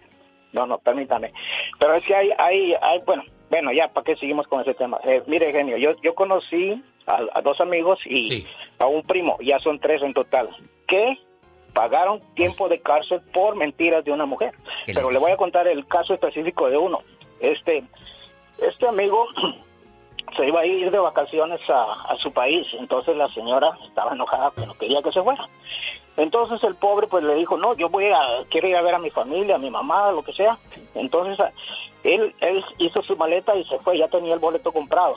no, 0.51 0.65
no, 0.65 0.79
permítame. 0.79 1.31
Pero 1.79 1.95
es 1.95 2.03
que 2.05 2.15
hay, 2.15 2.29
hay, 2.39 2.73
hay 2.81 2.99
bueno, 3.05 3.23
bueno, 3.51 3.71
ya, 3.71 3.87
¿para 3.89 4.03
qué 4.03 4.15
seguimos 4.15 4.47
con 4.47 4.61
ese 4.61 4.73
tema? 4.73 4.99
Eh, 5.03 5.21
mire, 5.27 5.51
genio, 5.51 5.77
yo, 5.77 5.91
yo 6.03 6.15
conocí 6.15 6.83
a, 7.05 7.19
a 7.35 7.41
dos 7.41 7.61
amigos 7.61 7.99
y 8.05 8.45
a 8.79 8.87
un 8.87 9.03
primo, 9.03 9.37
ya 9.41 9.59
son 9.59 9.79
tres 9.79 10.01
en 10.01 10.13
total, 10.13 10.49
que 10.87 11.17
pagaron 11.73 12.21
tiempo 12.35 12.67
de 12.69 12.79
cárcel 12.79 13.21
por 13.33 13.55
mentiras 13.55 14.03
de 14.05 14.11
una 14.11 14.25
mujer. 14.25 14.53
Pero 14.85 15.11
le 15.11 15.19
voy 15.19 15.31
a 15.31 15.37
contar 15.37 15.67
el 15.67 15.85
caso 15.87 16.13
específico 16.13 16.69
de 16.69 16.77
uno. 16.77 16.99
Este, 17.39 17.83
este 18.59 18.87
amigo 18.87 19.25
se 20.37 20.47
iba 20.47 20.61
a 20.61 20.65
ir 20.65 20.91
de 20.91 20.99
vacaciones 20.99 21.59
a, 21.69 21.93
a 22.03 22.15
su 22.17 22.31
país, 22.31 22.65
entonces 22.73 23.15
la 23.15 23.27
señora 23.29 23.77
estaba 23.87 24.13
enojada, 24.13 24.51
no 24.65 24.73
quería 24.75 25.01
que 25.01 25.11
se 25.11 25.21
fuera. 25.23 25.47
Entonces 26.17 26.61
el 26.63 26.75
pobre 26.75 27.07
pues 27.07 27.23
le 27.23 27.33
dijo, 27.35 27.57
no, 27.57 27.73
yo 27.75 27.87
voy 27.89 28.05
a, 28.07 28.19
quiero 28.49 28.67
ir 28.67 28.75
a 28.75 28.81
ver 28.81 28.95
a 28.95 28.99
mi 28.99 29.09
familia, 29.09 29.55
a 29.55 29.59
mi 29.59 29.69
mamá, 29.69 30.11
lo 30.11 30.21
que 30.23 30.33
sea. 30.33 30.57
Entonces 30.95 31.39
a- 31.39 31.51
él, 32.03 32.33
él 32.41 32.63
hizo 32.77 33.01
su 33.03 33.15
maleta 33.17 33.55
y 33.55 33.63
se 33.65 33.77
fue, 33.79 33.97
ya 33.97 34.07
tenía 34.07 34.33
el 34.33 34.39
boleto 34.39 34.71
comprado. 34.71 35.15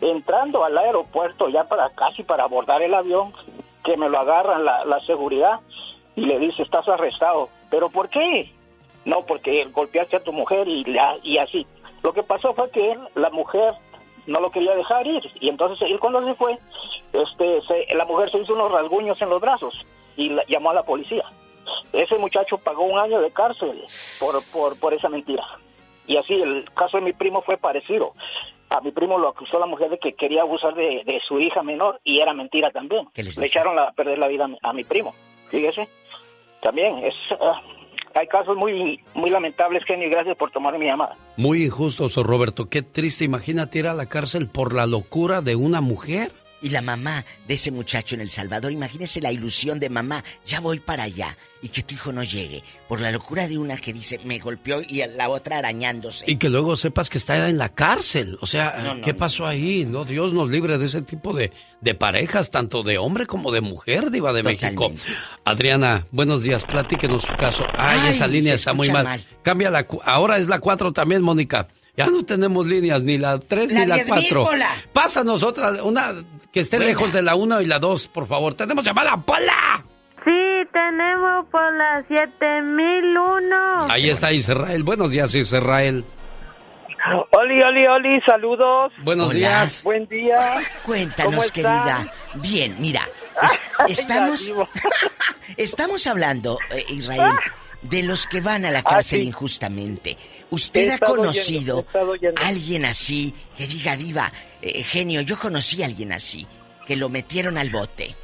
Entrando 0.00 0.64
al 0.64 0.76
aeropuerto 0.78 1.48
ya 1.48 1.64
para 1.64 1.90
casi 1.90 2.22
para 2.22 2.44
abordar 2.44 2.80
el 2.82 2.94
avión, 2.94 3.32
que 3.84 3.96
me 3.96 4.08
lo 4.08 4.18
agarran 4.18 4.64
la, 4.64 5.00
seguridad 5.06 5.60
y 6.16 6.22
le 6.22 6.38
dice, 6.38 6.62
estás 6.62 6.88
arrestado. 6.88 7.48
¿Pero 7.70 7.90
por 7.90 8.08
qué? 8.08 8.52
No, 9.04 9.22
porque 9.22 9.64
golpeaste 9.72 10.16
a 10.16 10.22
tu 10.24 10.32
mujer 10.32 10.66
y, 10.68 10.84
la, 10.84 11.16
y 11.22 11.38
así. 11.38 11.66
Lo 12.02 12.12
que 12.12 12.22
pasó 12.22 12.54
fue 12.54 12.70
que 12.70 12.98
la 13.14 13.30
mujer 13.30 13.74
no 14.26 14.40
lo 14.40 14.50
quería 14.50 14.74
dejar 14.74 15.06
ir 15.06 15.22
y 15.40 15.48
entonces 15.48 15.80
él 15.90 15.98
cuando 15.98 16.24
se 16.24 16.34
fue, 16.34 16.58
este, 17.12 17.62
se- 17.62 17.94
la 17.94 18.04
mujer 18.04 18.30
se 18.30 18.38
hizo 18.38 18.52
unos 18.52 18.70
rasguños 18.70 19.20
en 19.22 19.30
los 19.30 19.40
brazos 19.40 19.74
y 20.16 20.28
la- 20.30 20.44
llamó 20.48 20.70
a 20.70 20.74
la 20.74 20.82
policía. 20.82 21.24
Ese 21.92 22.16
muchacho 22.18 22.58
pagó 22.58 22.84
un 22.84 22.98
año 22.98 23.20
de 23.20 23.30
cárcel 23.30 23.82
por, 24.20 24.34
por, 24.52 24.78
por 24.78 24.92
esa 24.94 25.08
mentira. 25.08 25.44
Y 26.06 26.16
así 26.16 26.34
el 26.34 26.68
caso 26.74 26.98
de 26.98 27.02
mi 27.04 27.12
primo 27.12 27.42
fue 27.42 27.56
parecido. 27.56 28.12
A 28.70 28.80
mi 28.82 28.90
primo 28.92 29.16
lo 29.18 29.28
acusó 29.28 29.58
la 29.58 29.66
mujer 29.66 29.88
de 29.90 29.98
que 29.98 30.12
quería 30.14 30.42
abusar 30.42 30.74
de, 30.74 31.02
de 31.06 31.20
su 31.26 31.38
hija 31.40 31.62
menor 31.62 32.00
y 32.04 32.20
era 32.20 32.34
mentira 32.34 32.70
también. 32.70 33.06
Le 33.14 33.46
echaron 33.46 33.76
la- 33.76 33.84
a 33.88 33.92
perder 33.92 34.18
la 34.18 34.28
vida 34.28 34.44
a 34.44 34.48
mi, 34.48 34.58
a 34.62 34.72
mi 34.72 34.84
primo. 34.84 35.14
Fíjese. 35.50 35.88
También 36.60 36.98
es... 36.98 37.14
ah, 37.40 37.60
hay 38.14 38.26
casos 38.26 38.56
muy 38.56 39.00
muy 39.14 39.30
lamentables, 39.30 39.84
Genio, 39.84 40.08
y 40.08 40.10
gracias 40.10 40.36
por 40.36 40.50
tomar 40.50 40.76
mi 40.78 40.86
llamada. 40.86 41.16
Muy 41.36 41.64
injusto, 41.64 42.08
Roberto. 42.22 42.68
Qué 42.68 42.82
triste. 42.82 43.24
Imagínate 43.24 43.78
ir 43.78 43.86
a 43.86 43.94
la 43.94 44.06
cárcel 44.06 44.48
por 44.48 44.74
la 44.74 44.86
locura 44.86 45.40
de 45.40 45.54
una 45.56 45.80
mujer. 45.80 46.32
Y 46.60 46.70
la 46.70 46.82
mamá 46.82 47.24
de 47.46 47.54
ese 47.54 47.70
muchacho 47.70 48.16
en 48.16 48.20
El 48.20 48.30
Salvador, 48.30 48.72
imagínese 48.72 49.20
la 49.20 49.30
ilusión 49.30 49.78
de 49.78 49.88
mamá, 49.90 50.24
ya 50.44 50.58
voy 50.58 50.80
para 50.80 51.04
allá, 51.04 51.36
y 51.62 51.68
que 51.68 51.84
tu 51.84 51.94
hijo 51.94 52.10
no 52.12 52.24
llegue, 52.24 52.64
por 52.88 53.00
la 53.00 53.12
locura 53.12 53.46
de 53.46 53.58
una 53.58 53.76
que 53.76 53.92
dice, 53.92 54.18
me 54.24 54.40
golpeó 54.40 54.80
y 54.80 55.02
la 55.14 55.28
otra 55.28 55.58
arañándose. 55.58 56.24
Y 56.28 56.34
que 56.36 56.48
luego 56.48 56.76
sepas 56.76 57.08
que 57.10 57.18
está 57.18 57.48
en 57.48 57.58
la 57.58 57.68
cárcel. 57.68 58.38
O 58.40 58.46
sea, 58.48 58.80
No, 58.82 58.96
no, 58.96 59.02
¿qué 59.02 59.12
no. 59.12 59.18
pasó 59.18 59.46
ahí? 59.46 59.84
No, 59.84 60.04
Dios 60.04 60.32
nos 60.32 60.50
libre 60.50 60.78
de 60.78 60.86
ese 60.86 61.02
tipo 61.02 61.32
de, 61.32 61.52
de 61.80 61.94
parejas, 61.94 62.50
tanto 62.50 62.82
de 62.82 62.98
hombre 62.98 63.26
como 63.26 63.52
de 63.52 63.60
mujer, 63.60 64.10
Diva 64.10 64.32
de 64.32 64.42
México. 64.42 64.92
Adriana, 65.44 66.06
buenos 66.10 66.42
días, 66.42 66.64
platíquenos 66.64 67.22
su 67.22 67.34
caso. 67.36 67.64
Ay, 67.74 68.00
Ay, 68.02 68.10
esa 68.12 68.26
línea 68.26 68.54
está 68.54 68.72
muy 68.72 68.90
mal. 68.90 69.04
mal. 69.04 69.24
Cambia 69.42 69.70
la. 69.70 69.86
Ahora 70.04 70.38
es 70.38 70.48
la 70.48 70.58
4 70.58 70.92
también, 70.92 71.22
Mónica. 71.22 71.68
Ya 71.98 72.06
no 72.06 72.24
tenemos 72.24 72.64
líneas, 72.66 73.02
ni 73.02 73.18
la 73.18 73.38
3 73.38 73.72
La 73.72 73.80
ni 73.80 73.86
la 73.86 73.94
10,000, 73.96 74.14
4. 74.30 74.44
Pola. 74.44 74.68
Pásanos 74.92 75.42
otra, 75.42 75.82
una 75.82 76.14
que 76.52 76.60
esté 76.60 76.76
Buena. 76.76 76.90
lejos 76.92 77.12
de 77.12 77.22
la 77.22 77.34
1 77.34 77.60
y 77.60 77.66
la 77.66 77.78
2, 77.80 78.08
por 78.08 78.26
favor. 78.26 78.54
Tenemos 78.54 78.84
llamada, 78.84 79.16
Pola. 79.16 79.84
Sí, 80.24 80.30
tenemos 80.72 81.44
por 81.50 81.72
la 81.76 82.04
7001. 82.08 83.90
Ahí 83.90 84.10
está 84.10 84.32
Israel. 84.32 84.82
Buenos 84.84 85.10
días, 85.10 85.34
Israel. 85.34 86.04
Oli, 87.30 87.62
oli, 87.62 87.86
oli, 87.86 88.20
saludos. 88.26 88.92
Buenos 89.02 89.30
días. 89.32 89.82
Buen 89.84 90.06
día. 90.08 90.38
Cuéntanos, 90.84 91.50
querida. 91.52 92.12
Bien, 92.34 92.76
mira, 92.78 93.08
es- 93.88 93.98
estamos, 94.00 94.52
estamos 95.56 96.06
hablando, 96.06 96.58
eh, 96.70 96.84
Israel, 96.88 97.32
de 97.82 98.02
los 98.02 98.26
que 98.26 98.40
van 98.40 98.64
a 98.64 98.70
la 98.72 98.80
Ah, 98.80 98.82
cárcel 98.82 99.20
sí. 99.20 99.26
injustamente. 99.28 100.16
¿Usted 100.50 100.90
ha 100.90 100.98
conocido 100.98 101.84
a 101.94 102.48
alguien 102.48 102.84
así 102.84 103.34
que 103.56 103.66
diga, 103.66 103.96
diva, 103.96 104.32
eh, 104.62 104.82
genio, 104.82 105.20
yo 105.20 105.38
conocí 105.38 105.82
a 105.82 105.86
alguien 105.86 106.12
así, 106.12 106.46
que 106.86 106.96
lo 106.96 107.08
metieron 107.08 107.58
al 107.58 107.70
bote? 107.70 108.14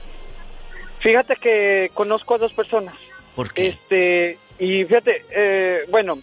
Fíjate 1.01 1.37
que 1.37 1.91
conozco 1.93 2.37
a 2.37 2.39
dos 2.39 2.53
personas. 2.55 2.95
¿Por 3.37 3.53
qué? 3.53 3.69
Este, 3.69 4.39
y 4.59 4.85
fíjate, 4.85 5.25
eh, 5.31 5.81
bueno, 5.91 6.19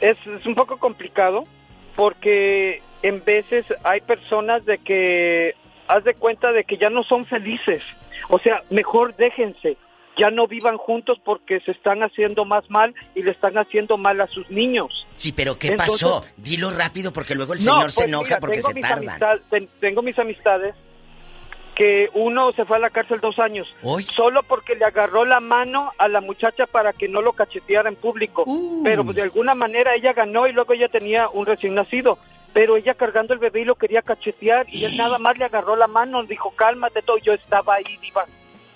es, 0.00 0.16
es 0.26 0.44
un 0.46 0.54
poco 0.54 0.76
complicado 0.78 1.44
porque 1.94 2.82
en 3.02 3.24
veces 3.24 3.64
hay 3.84 4.00
personas 4.00 4.64
de 4.64 4.78
que 4.78 5.54
haz 5.88 6.04
de 6.04 6.14
cuenta 6.14 6.52
de 6.52 6.64
que 6.64 6.78
ya 6.78 6.90
no 6.90 7.02
son 7.04 7.26
felices. 7.26 7.82
O 8.28 8.38
sea, 8.38 8.62
mejor 8.70 9.14
déjense. 9.16 9.76
Ya 10.18 10.30
no 10.30 10.46
vivan 10.46 10.76
juntos 10.76 11.18
porque 11.24 11.60
se 11.60 11.70
están 11.70 12.02
haciendo 12.02 12.44
más 12.44 12.68
mal 12.70 12.94
y 13.14 13.22
le 13.22 13.30
están 13.30 13.56
haciendo 13.56 13.96
mal 13.96 14.20
a 14.20 14.26
sus 14.26 14.50
niños. 14.50 15.06
Sí, 15.16 15.32
pero 15.32 15.58
¿qué 15.58 15.68
Entonces- 15.68 16.02
pasó? 16.02 16.24
Dilo 16.36 16.70
rápido 16.70 17.12
porque 17.12 17.34
luego 17.34 17.54
el 17.54 17.60
No, 17.64 17.72
señor 17.76 17.90
se 17.90 17.94
pues 18.00 18.08
enoja 18.08 18.24
mira, 18.24 18.40
porque 18.40 18.56
tengo 18.56 18.68
se 18.68 18.74
mis 18.74 18.82
tardan. 18.82 19.08
amistad- 19.08 19.40
ten- 19.50 19.68
tengo 19.80 20.02
mis 20.02 20.18
amistades 20.18 20.74
que 21.74 22.10
uno 22.12 22.52
se 22.52 22.66
fue 22.66 22.76
a 22.76 22.80
la 22.80 22.90
cárcel 22.90 23.20
dos 23.20 23.38
años 23.38 23.66
solo 24.14 24.42
porque 24.42 24.74
le 24.76 24.84
agarró 24.84 25.24
la 25.24 25.40
mano 25.40 25.90
a 25.96 26.06
la 26.08 26.20
muchacha 26.20 26.66
para 26.66 26.92
que 26.92 27.08
no 27.08 27.22
lo 27.22 27.32
cacheteara 27.32 27.88
en 27.88 27.96
público. 27.96 28.44
Pero 28.84 29.04
pues, 29.04 29.16
de 29.16 29.22
alguna 29.22 29.54
manera 29.54 29.94
ella 29.94 30.12
ganó 30.12 30.46
y 30.46 30.52
luego 30.52 30.74
ella 30.74 30.88
tenía 30.88 31.28
un 31.30 31.46
recién 31.46 31.74
nacido. 31.74 32.18
Pero 32.52 32.76
ella 32.76 32.92
cargando 32.92 33.32
el 33.32 33.40
bebé 33.40 33.62
y 33.62 33.64
lo 33.64 33.76
quería 33.76 34.02
cachetear 34.02 34.66
y 34.68 34.84
él 34.84 34.94
nada 34.98 35.18
más 35.18 35.38
le 35.38 35.46
agarró 35.46 35.74
la 35.74 35.86
mano, 35.86 36.22
dijo 36.24 36.50
cálmate 36.54 37.00
todo, 37.00 37.16
yo 37.16 37.32
estaba 37.32 37.76
ahí, 37.76 37.96
diva. 38.02 38.26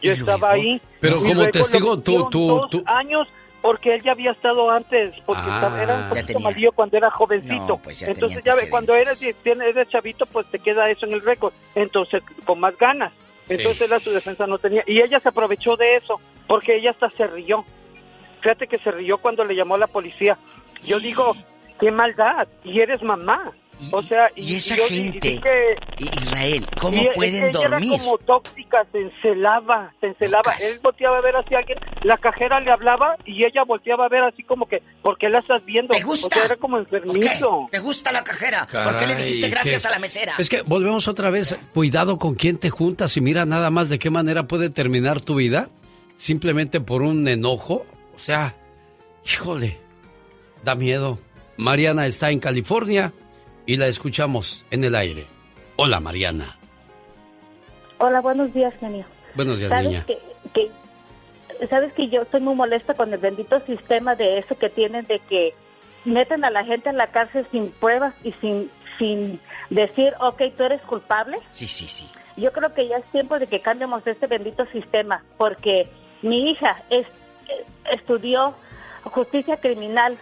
Yo 0.07 0.13
estaba 0.13 0.51
ahí. 0.53 0.81
Pero 1.01 1.17
Y 1.25 1.29
como 1.29 1.49
testigo, 1.49 1.99
tú- 1.99 2.29
tú- 2.31 2.67
tú- 2.71 2.83
años 2.87 3.29
porque 3.63 3.95
él 3.97 4.03
ya 4.03 4.13
había 4.13 4.31
estado 4.31 4.71
antes, 4.71 5.15
porque 5.27 5.43
Ah. 5.45 5.55
estaba- 5.57 5.83
era 5.83 5.95
un 5.97 6.03
Ya 6.03 6.09
poquito 6.21 6.39
malillo 6.41 6.73
cuando 6.73 6.97
era 6.97 7.11
jovencito. 7.11 7.67
No, 7.67 7.79
pues 7.79 7.99
ya 7.99 8.07
Entonces 8.07 8.43
ya 8.45 8.55
ve, 8.55 8.69
cuando 8.71 8.95
eres, 8.95 9.21
eres 9.23 9.89
chavito, 9.89 10.25
pues 10.27 10.47
te 10.51 10.59
queda 10.61 10.89
eso 10.89 11.05
en 11.07 11.15
el 11.15 11.21
récord. 11.23 11.53
Entonces, 11.75 12.23
con 12.45 12.61
más 12.61 12.77
ganas. 12.79 13.13
Entonces 13.49 13.83
él 13.83 13.93
a 13.93 14.01
su 14.01 14.11
defensa 14.11 14.47
no 14.47 14.59
tenía. 14.59 14.83
Y 14.87 15.01
ella 15.01 15.19
se 15.21 15.29
aprovechó 15.29 15.77
de 15.77 15.97
eso, 15.97 16.21
porque 16.47 16.77
ella 16.77 16.91
hasta 16.91 17.11
se 17.11 17.27
rió. 17.27 17.65
Fíjate 18.41 18.67
que 18.69 18.79
se 18.79 18.91
rió 18.93 19.19
cuando 19.19 19.45
le 19.45 19.55
llamó 19.55 19.75
a 19.75 19.79
la 19.79 19.87
policía. 19.89 20.37
Yo 20.85 21.01
digo, 21.01 21.35
qué 21.81 21.91
maldad, 21.91 22.47
y 22.65 22.81
eres 22.81 23.03
mamá. 23.03 23.51
O 23.93 24.01
sea, 24.03 24.31
y, 24.35 24.53
y 24.53 24.57
esa 24.57 24.75
yo- 24.77 24.85
y- 24.89 24.93
y 24.95 24.97
gente, 25.03 25.21
que- 25.41 25.77
Israel, 25.99 26.67
¿cómo 26.81 26.97
es 27.03 27.09
pueden 27.15 27.33
que 27.45 27.59
ella 27.59 27.69
dormir? 27.69 27.93
Era 27.93 27.99
como 28.03 28.19
tóxica, 28.19 28.87
se 28.91 28.99
encelaba, 29.01 29.93
se 30.01 30.07
encelaba. 30.09 30.53
Él 30.61 30.81
volteaba 30.83 31.19
a 31.19 31.21
ver 31.21 31.35
hacia 31.37 31.59
alguien, 31.59 31.79
la 32.03 32.17
cajera 32.17 32.59
le 32.61 32.71
hablaba 32.73 33.17
y 33.27 33.45
ella 33.45 33.65
volteaba 33.67 34.07
a 34.07 34.09
ver 34.09 34.23
así 34.25 34.43
como 34.43 34.67
que, 34.67 34.83
¿por 35.03 35.19
qué 35.19 35.29
la 35.29 35.41
estás 35.41 35.65
viendo? 35.65 35.95
¿Te 35.95 36.03
gusta? 36.03 36.45
era 36.45 36.57
como 36.57 36.79
enfermizo. 36.79 37.69
¿Te 37.71 37.79
gusta 37.79 38.13
la 38.13 38.25
cajera? 38.25 38.67
¿Por 38.67 38.97
qué 38.97 39.07
le 39.07 39.15
dijiste 39.17 39.49
gracias 39.51 39.83
qué- 39.83 39.89
a 39.89 39.91
la 39.91 39.99
mesera? 39.99 40.35
Es 40.39 40.49
que 40.49 40.63
volvemos 40.63 41.07
otra 41.09 41.29
vez. 41.31 41.57
Cuidado 41.75 42.19
con 42.19 42.35
quién 42.35 42.59
te 42.59 42.71
juntas 42.71 43.17
y 43.17 43.21
mira 43.21 43.45
nada 43.45 43.71
más 43.71 43.89
de 43.89 43.99
qué 43.99 44.09
manera 44.11 44.45
puede 44.49 44.71
terminar 44.71 45.21
tu 45.21 45.35
vida. 45.37 45.69
Simplemente 46.17 46.81
por 46.81 47.03
un 47.03 47.29
enojo. 47.29 47.85
O 48.15 48.19
sea, 48.19 48.55
híjole. 49.25 49.79
da 50.65 50.75
miedo. 50.75 51.19
Mariana 51.59 52.07
está 52.07 52.31
en 52.31 52.41
California 52.41 53.13
y 53.67 53.77
la 53.77 53.87
escuchamos 53.89 54.65
en 54.71 54.85
el 54.85 54.95
aire. 54.95 55.27
Hola, 55.77 56.01
Mariana. 56.01 56.57
Hola, 57.99 58.21
buenos 58.21 58.53
días, 58.55 58.75
genio. 58.79 59.05
Buenos 59.35 59.59
días, 59.59 59.71
¿Sabes 59.71 59.87
niña. 59.89 60.05
Que, 60.07 60.19
que- 60.55 60.71
Sabes 61.71 61.91
que 61.95 62.09
yo 62.11 62.21
estoy 62.23 62.41
muy 62.43 62.55
molesta 62.55 62.93
con 62.93 63.11
el 63.15 63.19
bendito 63.19 63.59
sistema 63.65 64.15
de 64.15 64.39
eso 64.39 64.59
que 64.59 64.69
tienen 64.69 65.07
de 65.07 65.21
que 65.21 65.55
meten 66.05 66.45
a 66.45 66.51
la 66.51 66.65
gente 66.65 66.91
en 66.91 66.99
la 66.99 67.07
cárcel 67.07 67.47
sin 67.51 67.71
pruebas 67.71 68.13
y 68.23 68.33
sin, 68.43 68.71
sin 68.99 69.41
decir, 69.71 70.13
ok, 70.21 70.43
tú 70.55 70.65
eres 70.65 70.83
culpable. 70.83 71.39
Sí, 71.53 71.67
sí, 71.67 71.89
sí. 71.89 72.07
Yo 72.37 72.53
creo 72.53 72.75
que 72.75 72.87
ya 72.87 72.99
es 72.99 73.07
tiempo 73.07 73.39
de 73.39 73.47
que 73.47 73.61
cambiemos 73.63 74.07
este 74.07 74.27
bendito 74.27 74.67
sistema, 74.67 75.25
porque 75.39 75.89
mi 76.21 76.51
hija 76.51 76.83
es, 76.91 77.07
estudió 77.91 78.55
justicia 79.05 79.57
criminal 79.57 80.19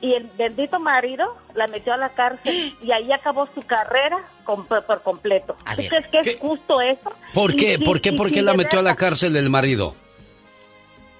y 0.00 0.14
el 0.14 0.30
bendito 0.36 0.78
marido 0.78 1.36
la 1.54 1.66
metió 1.66 1.94
a 1.94 1.96
la 1.96 2.10
cárcel 2.10 2.74
y 2.82 2.92
ahí 2.92 3.12
acabó 3.12 3.46
su 3.54 3.62
carrera 3.62 4.18
por 4.44 5.02
completo. 5.02 5.56
¿Tú 5.76 5.82
crees 5.88 6.06
que 6.08 6.18
es 6.20 6.38
justo 6.38 6.80
eso? 6.80 7.12
¿Por 7.34 7.54
qué? 7.54 7.78
¿Por 7.78 8.00
qué? 8.00 8.10
y 8.10 8.16
¿Por 8.16 8.30
qué 8.30 8.42
la 8.42 8.54
metió 8.54 8.78
a 8.78 8.82
la 8.82 8.96
cárcel 8.96 9.36
el 9.36 9.50
marido? 9.50 9.94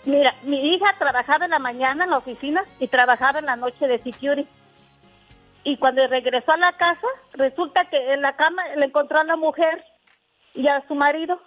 Mira, 0.04 0.34
mi 0.44 0.74
hija 0.74 0.94
trabajaba 0.98 1.44
en 1.44 1.50
la 1.50 1.58
mañana 1.58 2.04
en 2.04 2.10
la 2.10 2.18
oficina 2.18 2.64
y 2.80 2.88
trabajaba 2.88 3.40
en 3.40 3.46
la 3.46 3.56
noche 3.56 3.86
de 3.86 3.98
security. 3.98 4.48
Y 5.64 5.76
cuando 5.76 6.06
regresó 6.06 6.52
a 6.52 6.56
la 6.56 6.72
casa, 6.72 7.06
resulta 7.34 7.84
que 7.90 8.14
en 8.14 8.22
la 8.22 8.34
cama 8.36 8.62
le 8.76 8.86
encontró 8.86 9.18
a 9.20 9.24
la 9.24 9.36
mujer 9.36 9.84
y 10.54 10.66
a 10.66 10.82
su 10.88 10.94
marido. 10.94 11.38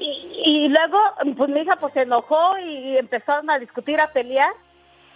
Y, 0.00 0.42
y 0.44 0.68
luego, 0.68 0.98
pues 1.36 1.50
mi 1.50 1.60
hija 1.60 1.76
pues 1.76 1.92
se 1.92 2.02
enojó 2.02 2.58
y 2.58 2.96
empezaron 2.96 3.50
a 3.50 3.58
discutir, 3.58 4.00
a 4.00 4.10
pelear. 4.12 4.50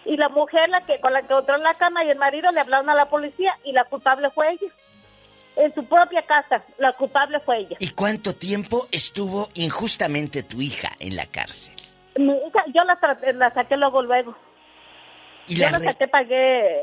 Y 0.05 0.17
la 0.19 0.29
mujer 0.29 0.69
la 0.69 0.85
que 0.85 1.01
con 1.01 1.15
la 1.15 1.23
que 1.23 1.33
encontró 1.33 1.57
en 1.57 1.63
la 1.63 1.75
cama 1.75 2.05
y 2.05 2.11
el 2.11 2.19
marido 2.19 2.53
le 2.53 2.61
hablaron 2.61 2.91
a 2.91 2.95
la 2.95 3.07
policía 3.07 3.57
y 3.65 3.73
la 3.73 3.85
culpable 3.85 4.29
fue 4.31 4.53
ella. 4.53 4.73
En 5.57 5.73
su 5.75 5.85
propia 5.87 6.23
casa, 6.23 6.63
la 6.79 6.93
culpable 6.93 7.41
fue 7.41 7.61
ella. 7.61 7.77
¿Y 7.79 7.91
cuánto 7.91 8.35
tiempo 8.35 8.89
estuvo 8.91 9.49
injustamente 9.55 10.43
tu 10.43 10.61
hija 10.61 10.91
en 10.99 11.17
la 11.17 11.27
cárcel? 11.27 11.75
Mi 12.19 12.33
hija, 12.33 12.65
yo 12.67 12.83
la, 12.85 12.99
la 13.33 13.55
saqué 13.55 13.77
luego, 13.77 14.03
luego. 14.03 14.37
¿Y 15.47 15.55
yo 15.55 15.65
la 15.71 15.79
la 15.79 15.93
saqué, 15.93 16.09
pagué, 16.09 16.81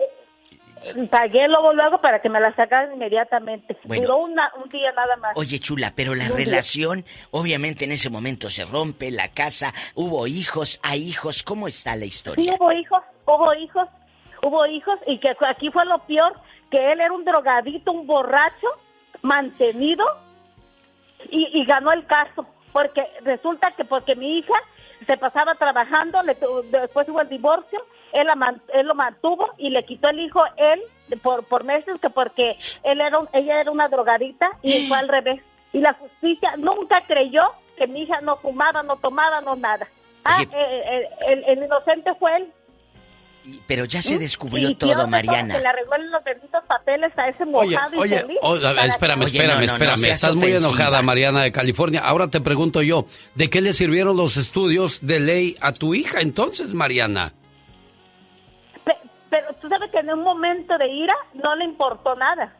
pagué 1.09 1.47
luego, 1.47 1.73
luego 1.73 2.01
para 2.01 2.21
que 2.21 2.29
me 2.29 2.39
la 2.39 2.53
sacaran 2.55 2.93
inmediatamente. 2.93 3.77
Bueno. 3.83 4.03
Duró 4.03 4.17
una- 4.17 4.51
un 4.63 4.69
día 4.69 4.91
nada 4.93 5.15
más. 5.17 5.33
Oye, 5.37 5.59
chula, 5.59 5.93
pero 5.95 6.15
la 6.15 6.25
Un 6.25 6.37
día. 6.37 6.45
relación, 6.45 7.05
obviamente 7.31 7.85
en 7.85 7.91
ese 7.91 8.09
momento 8.09 8.49
se 8.49 8.65
rompe, 8.65 9.11
la 9.11 9.29
casa, 9.29 9.73
hubo 9.95 10.27
hijos, 10.27 10.79
hay 10.83 11.07
hijos, 11.07 11.43
¿cómo 11.43 11.67
está 11.67 11.95
la 11.95 12.01
Sí, 12.03 12.07
historia? 12.07 12.55
hubo 12.59 12.71
hijos, 12.71 13.01
hubo 13.25 13.53
hijos, 13.55 13.87
hubo 14.43 14.65
hijos 14.65 14.99
y 15.07 15.19
que 15.19 15.31
aquí 15.47 15.69
fue 15.71 15.85
lo 15.85 15.99
peor, 15.99 16.33
que 16.69 16.91
él 16.91 16.99
era 17.01 17.13
un 17.13 17.23
drogadito, 17.25 17.91
un 17.91 18.07
borracho, 18.07 18.67
mantenido 19.21 20.03
y, 21.29 21.47
y 21.61 21.65
ganó 21.65 21.91
el 21.91 22.05
caso, 22.07 22.45
porque 22.73 23.03
resulta 23.23 23.71
que 23.77 23.85
porque 23.85 24.15
mi 24.15 24.39
hija 24.39 24.53
se 25.05 25.17
pasaba 25.17 25.55
trabajando, 25.55 26.21
le 26.23 26.35
después 26.79 27.07
hubo 27.09 27.21
el 27.21 27.29
divorcio, 27.29 27.79
él, 28.13 28.27
la 28.27 28.35
man- 28.35 28.61
él 28.73 28.87
lo 28.87 28.95
mantuvo 28.95 29.45
y 29.57 29.69
le 29.69 29.83
quitó 29.85 30.09
el 30.09 30.19
hijo 30.19 30.41
él 30.57 30.81
por, 31.21 31.43
por 31.45 31.63
meses 31.63 31.95
que 32.01 32.09
porque 32.09 32.57
él 32.83 33.01
era 33.01 33.19
un- 33.19 33.29
ella 33.33 33.61
era 33.61 33.71
una 33.71 33.87
drogadita 33.87 34.49
y 34.61 34.87
fue 34.87 34.97
al 34.97 35.07
revés. 35.07 35.41
Y 35.73 35.79
la 35.79 35.93
justicia 35.93 36.53
nunca 36.57 37.03
creyó 37.07 37.41
que 37.77 37.87
mi 37.87 38.01
hija 38.03 38.19
no 38.21 38.37
fumaba, 38.37 38.83
no 38.83 38.95
tomaba, 38.97 39.41
no 39.41 39.55
nada. 39.55 39.87
Ah, 40.23 40.37
Oye. 40.39 40.49
eh, 40.53 40.81
eh, 40.85 41.09
el, 41.29 41.43
el 41.45 41.63
inocente 41.65 42.11
fue 42.19 42.37
él. 42.37 42.47
Pero 43.67 43.85
ya 43.85 44.03
se 44.03 44.19
descubrió 44.19 44.69
Y 44.69 44.75
todo, 44.75 45.07
Mariana. 45.07 45.55
Que 45.55 45.61
le 45.61 45.67
arreglen 45.67 46.11
los 46.11 46.23
benditos 46.23 46.63
papeles 46.67 47.11
a 47.17 47.27
ese 47.27 47.43
mojado 47.45 47.97
oye, 47.99 48.23
y 48.29 48.37
oye, 48.43 48.85
espérame, 48.85 49.21
Oye, 49.23 49.31
espérame, 49.31 49.61
no, 49.61 49.65
no, 49.65 49.73
espérame. 49.73 50.05
Estás 50.11 50.35
muy 50.35 50.51
enojada, 50.51 51.01
Mariana 51.01 51.41
de 51.41 51.51
California. 51.51 52.01
Ahora 52.01 52.27
te 52.27 52.39
pregunto 52.39 52.83
yo, 52.83 53.07
¿de 53.33 53.49
qué 53.49 53.61
le 53.61 53.73
sirvieron 53.73 54.15
los 54.15 54.37
estudios 54.37 54.99
de 55.01 55.19
ley 55.19 55.57
a 55.59 55.73
tu 55.73 55.95
hija 55.95 56.19
entonces, 56.21 56.75
Mariana? 56.75 57.33
Pe- 59.31 59.37
Pero 59.39 59.55
tú 59.61 59.67
sabes 59.69 59.89
que 59.91 59.99
en 59.99 60.11
un 60.11 60.23
momento 60.23 60.77
de 60.77 60.87
ira 60.87 61.15
no 61.33 61.55
le 61.55 61.65
importó 61.65 62.15
nada. 62.15 62.55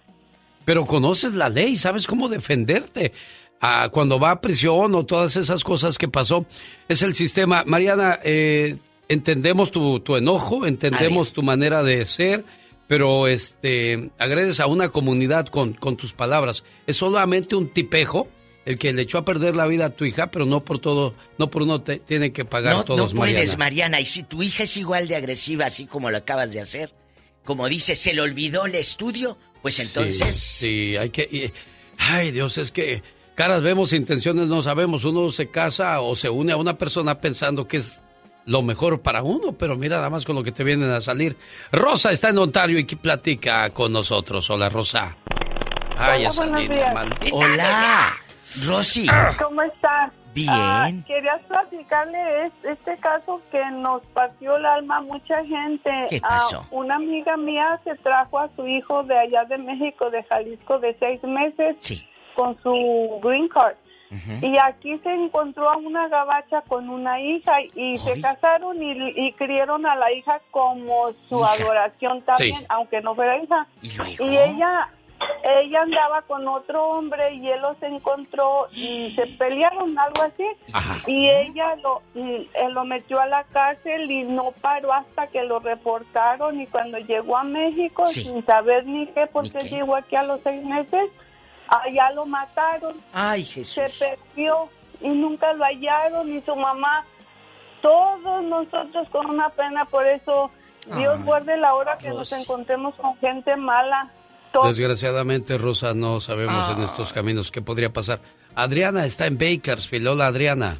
Pero 0.65 0.85
conoces 0.85 1.33
la 1.35 1.49
ley, 1.49 1.75
sabes 1.77 2.07
cómo 2.07 2.29
defenderte. 2.29 3.11
Ah, 3.59 3.89
cuando 3.91 4.19
va 4.19 4.31
a 4.31 4.41
prisión 4.41 4.95
o 4.95 5.05
todas 5.05 5.35
esas 5.35 5.63
cosas 5.63 5.97
que 5.99 6.07
pasó, 6.07 6.45
es 6.87 7.03
el 7.03 7.13
sistema. 7.13 7.63
Mariana, 7.67 8.19
eh, 8.23 8.77
entendemos 9.07 9.69
tu, 9.71 9.99
tu 9.99 10.15
enojo, 10.15 10.65
entendemos 10.65 11.31
tu 11.33 11.43
manera 11.43 11.83
de 11.83 12.05
ser, 12.07 12.43
pero 12.87 13.27
este, 13.27 14.09
agredes 14.17 14.59
a 14.59 14.67
una 14.67 14.89
comunidad 14.89 15.45
con, 15.47 15.73
con 15.73 15.95
tus 15.97 16.13
palabras. 16.13 16.63
Es 16.87 16.97
solamente 16.97 17.55
un 17.55 17.69
tipejo 17.69 18.27
el 18.65 18.77
que 18.77 18.93
le 18.93 19.01
echó 19.03 19.17
a 19.17 19.25
perder 19.25 19.55
la 19.55 19.65
vida 19.65 19.85
a 19.85 19.89
tu 19.89 20.05
hija, 20.05 20.27
pero 20.27 20.45
no 20.45 20.59
por 20.63 20.79
todo, 20.79 21.13
no 21.37 21.49
por 21.49 21.63
uno 21.63 21.81
te- 21.81 21.97
tiene 21.99 22.31
que 22.31 22.45
pagar 22.45 22.73
No, 22.75 22.83
todos, 22.83 23.13
no 23.13 23.19
puedes, 23.19 23.35
Mariana. 23.57 23.57
Mariana. 23.57 23.99
Y 24.01 24.05
si 24.05 24.23
tu 24.23 24.41
hija 24.43 24.63
es 24.63 24.77
igual 24.77 25.07
de 25.07 25.15
agresiva, 25.15 25.65
así 25.65 25.85
como 25.87 26.09
lo 26.11 26.17
acabas 26.17 26.51
de 26.53 26.61
hacer, 26.61 26.93
como 27.43 27.67
dice, 27.67 27.95
se 27.95 28.13
le 28.13 28.21
olvidó 28.21 28.65
el 28.65 28.75
estudio, 28.75 29.37
pues 29.61 29.79
entonces... 29.79 30.35
Sí, 30.35 30.91
sí, 30.91 30.97
hay 30.97 31.09
que... 31.09 31.23
y- 31.31 31.51
ay, 31.97 32.31
Dios, 32.31 32.57
es 32.59 32.71
que 32.71 33.01
caras 33.35 33.61
vemos, 33.63 33.93
intenciones 33.93 34.47
no 34.47 34.61
sabemos. 34.61 35.03
Uno 35.05 35.31
se 35.31 35.49
casa 35.49 36.01
o 36.01 36.15
se 36.15 36.29
une 36.29 36.51
a 36.51 36.57
una 36.57 36.77
persona 36.77 37.19
pensando 37.19 37.67
que 37.67 37.77
es 37.77 38.03
lo 38.45 38.61
mejor 38.61 39.01
para 39.01 39.21
uno, 39.23 39.53
pero 39.53 39.75
mira 39.75 39.97
nada 39.97 40.09
más 40.09 40.25
con 40.25 40.35
lo 40.35 40.43
que 40.43 40.51
te 40.51 40.63
vienen 40.63 40.89
a 40.91 41.01
salir. 41.01 41.35
Rosa 41.71 42.11
está 42.11 42.29
en 42.29 42.37
Ontario 42.39 42.77
y 42.79 42.85
que 42.85 42.95
platica 42.97 43.69
con 43.71 43.91
nosotros. 43.91 44.47
Hola, 44.49 44.69
Rosa. 44.69 45.15
Ay, 45.97 46.21
Hola, 46.21 46.29
esa 46.29 46.41
buenos 46.43 46.61
línea 46.61 46.77
días. 46.77 46.93
maldita. 46.95 47.35
Hola, 47.35 48.13
Rosy. 48.67 49.07
¿Cómo 49.41 49.61
estás? 49.61 50.11
Bien. 50.33 50.49
Ah, 50.49 50.89
quería 51.07 51.37
platicarle 51.47 52.45
es- 52.45 52.53
este 52.63 52.95
caso 52.97 53.41
que 53.51 53.61
nos 53.71 54.01
partió 54.13 54.55
el 54.55 54.65
alma 54.65 54.97
a 54.97 55.01
mucha 55.01 55.43
gente. 55.45 55.91
¿Qué 56.09 56.21
Ah, 56.23 56.29
pasó? 56.39 56.65
una 56.71 56.95
amiga 56.95 57.35
mía 57.35 57.79
se 57.83 57.95
trajo 57.95 58.39
a 58.39 58.49
su 58.55 58.65
hijo 58.65 59.03
de 59.03 59.17
allá 59.17 59.43
de 59.45 59.57
México, 59.57 60.09
de 60.09 60.23
Jalisco, 60.23 60.79
de 60.79 60.95
seis 60.99 61.21
meses, 61.23 61.75
con 62.35 62.57
su 62.61 63.19
green 63.21 63.49
card. 63.49 63.75
Y 64.41 64.57
aquí 64.61 64.97
se 65.03 65.09
encontró 65.13 65.69
a 65.69 65.77
una 65.77 66.09
gabacha 66.09 66.61
con 66.67 66.89
una 66.89 67.21
hija 67.21 67.53
y 67.75 67.97
se 67.97 68.19
casaron 68.21 68.81
y, 68.83 68.91
y 69.15 69.31
criaron 69.33 69.85
a 69.85 69.95
la 69.95 70.11
hija 70.11 70.39
como 70.51 71.13
su 71.29 71.39
Hija. 71.39 71.53
adoración 71.53 72.21
también, 72.23 72.55
Sí. 72.57 72.65
aunque 72.67 72.99
no 73.01 73.15
fuera 73.15 73.37
hija. 73.41 73.65
¿Y 73.81 73.87
Y 74.21 74.37
ella 74.37 74.89
ella 75.43 75.81
andaba 75.83 76.21
con 76.23 76.47
otro 76.47 76.83
hombre 76.89 77.33
y 77.35 77.47
él 77.49 77.61
los 77.61 77.81
encontró 77.83 78.67
y 78.71 79.11
se 79.15 79.27
pelearon, 79.27 79.97
algo 79.97 80.23
así. 80.23 80.45
Y 81.07 81.29
ella 81.29 81.75
lo, 81.77 82.01
y 82.15 82.49
él 82.53 82.73
lo 82.73 82.83
metió 82.85 83.19
a 83.19 83.25
la 83.25 83.43
cárcel 83.45 84.09
y 84.09 84.23
no 84.23 84.51
paró 84.61 84.93
hasta 84.93 85.27
que 85.27 85.43
lo 85.43 85.59
reportaron. 85.59 86.59
Y 86.61 86.67
cuando 86.67 86.97
llegó 86.99 87.37
a 87.37 87.43
México, 87.43 88.05
Sí. 88.05 88.23
sin 88.23 88.45
saber 88.45 88.85
ni 88.85 89.07
qué, 89.07 89.27
porque 89.27 89.59
llegó 89.69 89.95
aquí 89.95 90.15
a 90.15 90.23
los 90.23 90.41
seis 90.43 90.63
meses, 90.63 91.09
allá 91.67 92.11
lo 92.11 92.25
mataron. 92.25 92.95
Ay, 93.13 93.43
Jesús. 93.43 93.73
Se 93.73 94.05
perdió 94.05 94.69
y 95.01 95.09
nunca 95.09 95.53
lo 95.53 95.63
hallaron. 95.65 96.31
Y 96.35 96.41
su 96.41 96.55
mamá, 96.55 97.05
todos 97.81 98.43
nosotros 98.43 99.07
con 99.09 99.27
una 99.27 99.49
pena, 99.49 99.85
por 99.85 100.05
eso. 100.07 100.51
Dios 100.97 101.15
Ay, 101.19 101.23
guarde 101.25 101.57
la 101.57 101.75
hora 101.75 101.97
que 101.99 102.09
nos 102.09 102.31
encontremos 102.31 102.95
con 102.95 103.15
gente 103.17 103.55
mala. 103.55 104.09
Desgraciadamente, 104.65 105.57
Rosa, 105.57 105.93
no 105.93 106.19
sabemos 106.19 106.55
Ah. 106.57 106.75
en 106.77 106.83
estos 106.83 107.13
caminos 107.13 107.51
qué 107.51 107.61
podría 107.61 107.91
pasar. 107.91 108.19
Adriana 108.55 109.05
está 109.05 109.25
en 109.27 109.37
Bakersfield. 109.37 110.07
Hola, 110.07 110.27
Adriana. 110.27 110.77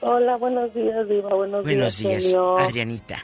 Hola, 0.00 0.36
buenos 0.36 0.72
días, 0.74 1.08
Diva. 1.08 1.34
Buenos, 1.34 1.64
Buenos 1.64 1.98
días, 1.98 2.22
señor. 2.24 2.60
Adrianita. 2.60 3.18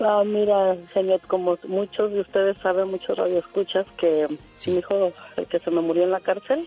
Ah, 0.00 0.22
mira, 0.24 0.76
señor, 0.94 1.20
como 1.26 1.58
muchos 1.68 2.12
de 2.12 2.20
ustedes 2.20 2.56
saben, 2.62 2.88
muchos 2.90 3.16
radioescuchas, 3.16 3.86
que 3.98 4.26
mi 4.66 4.78
hijo, 4.78 5.12
el 5.36 5.46
que 5.46 5.58
se 5.58 5.70
me 5.70 5.80
murió 5.80 6.04
en 6.04 6.10
la 6.10 6.20
cárcel, 6.20 6.66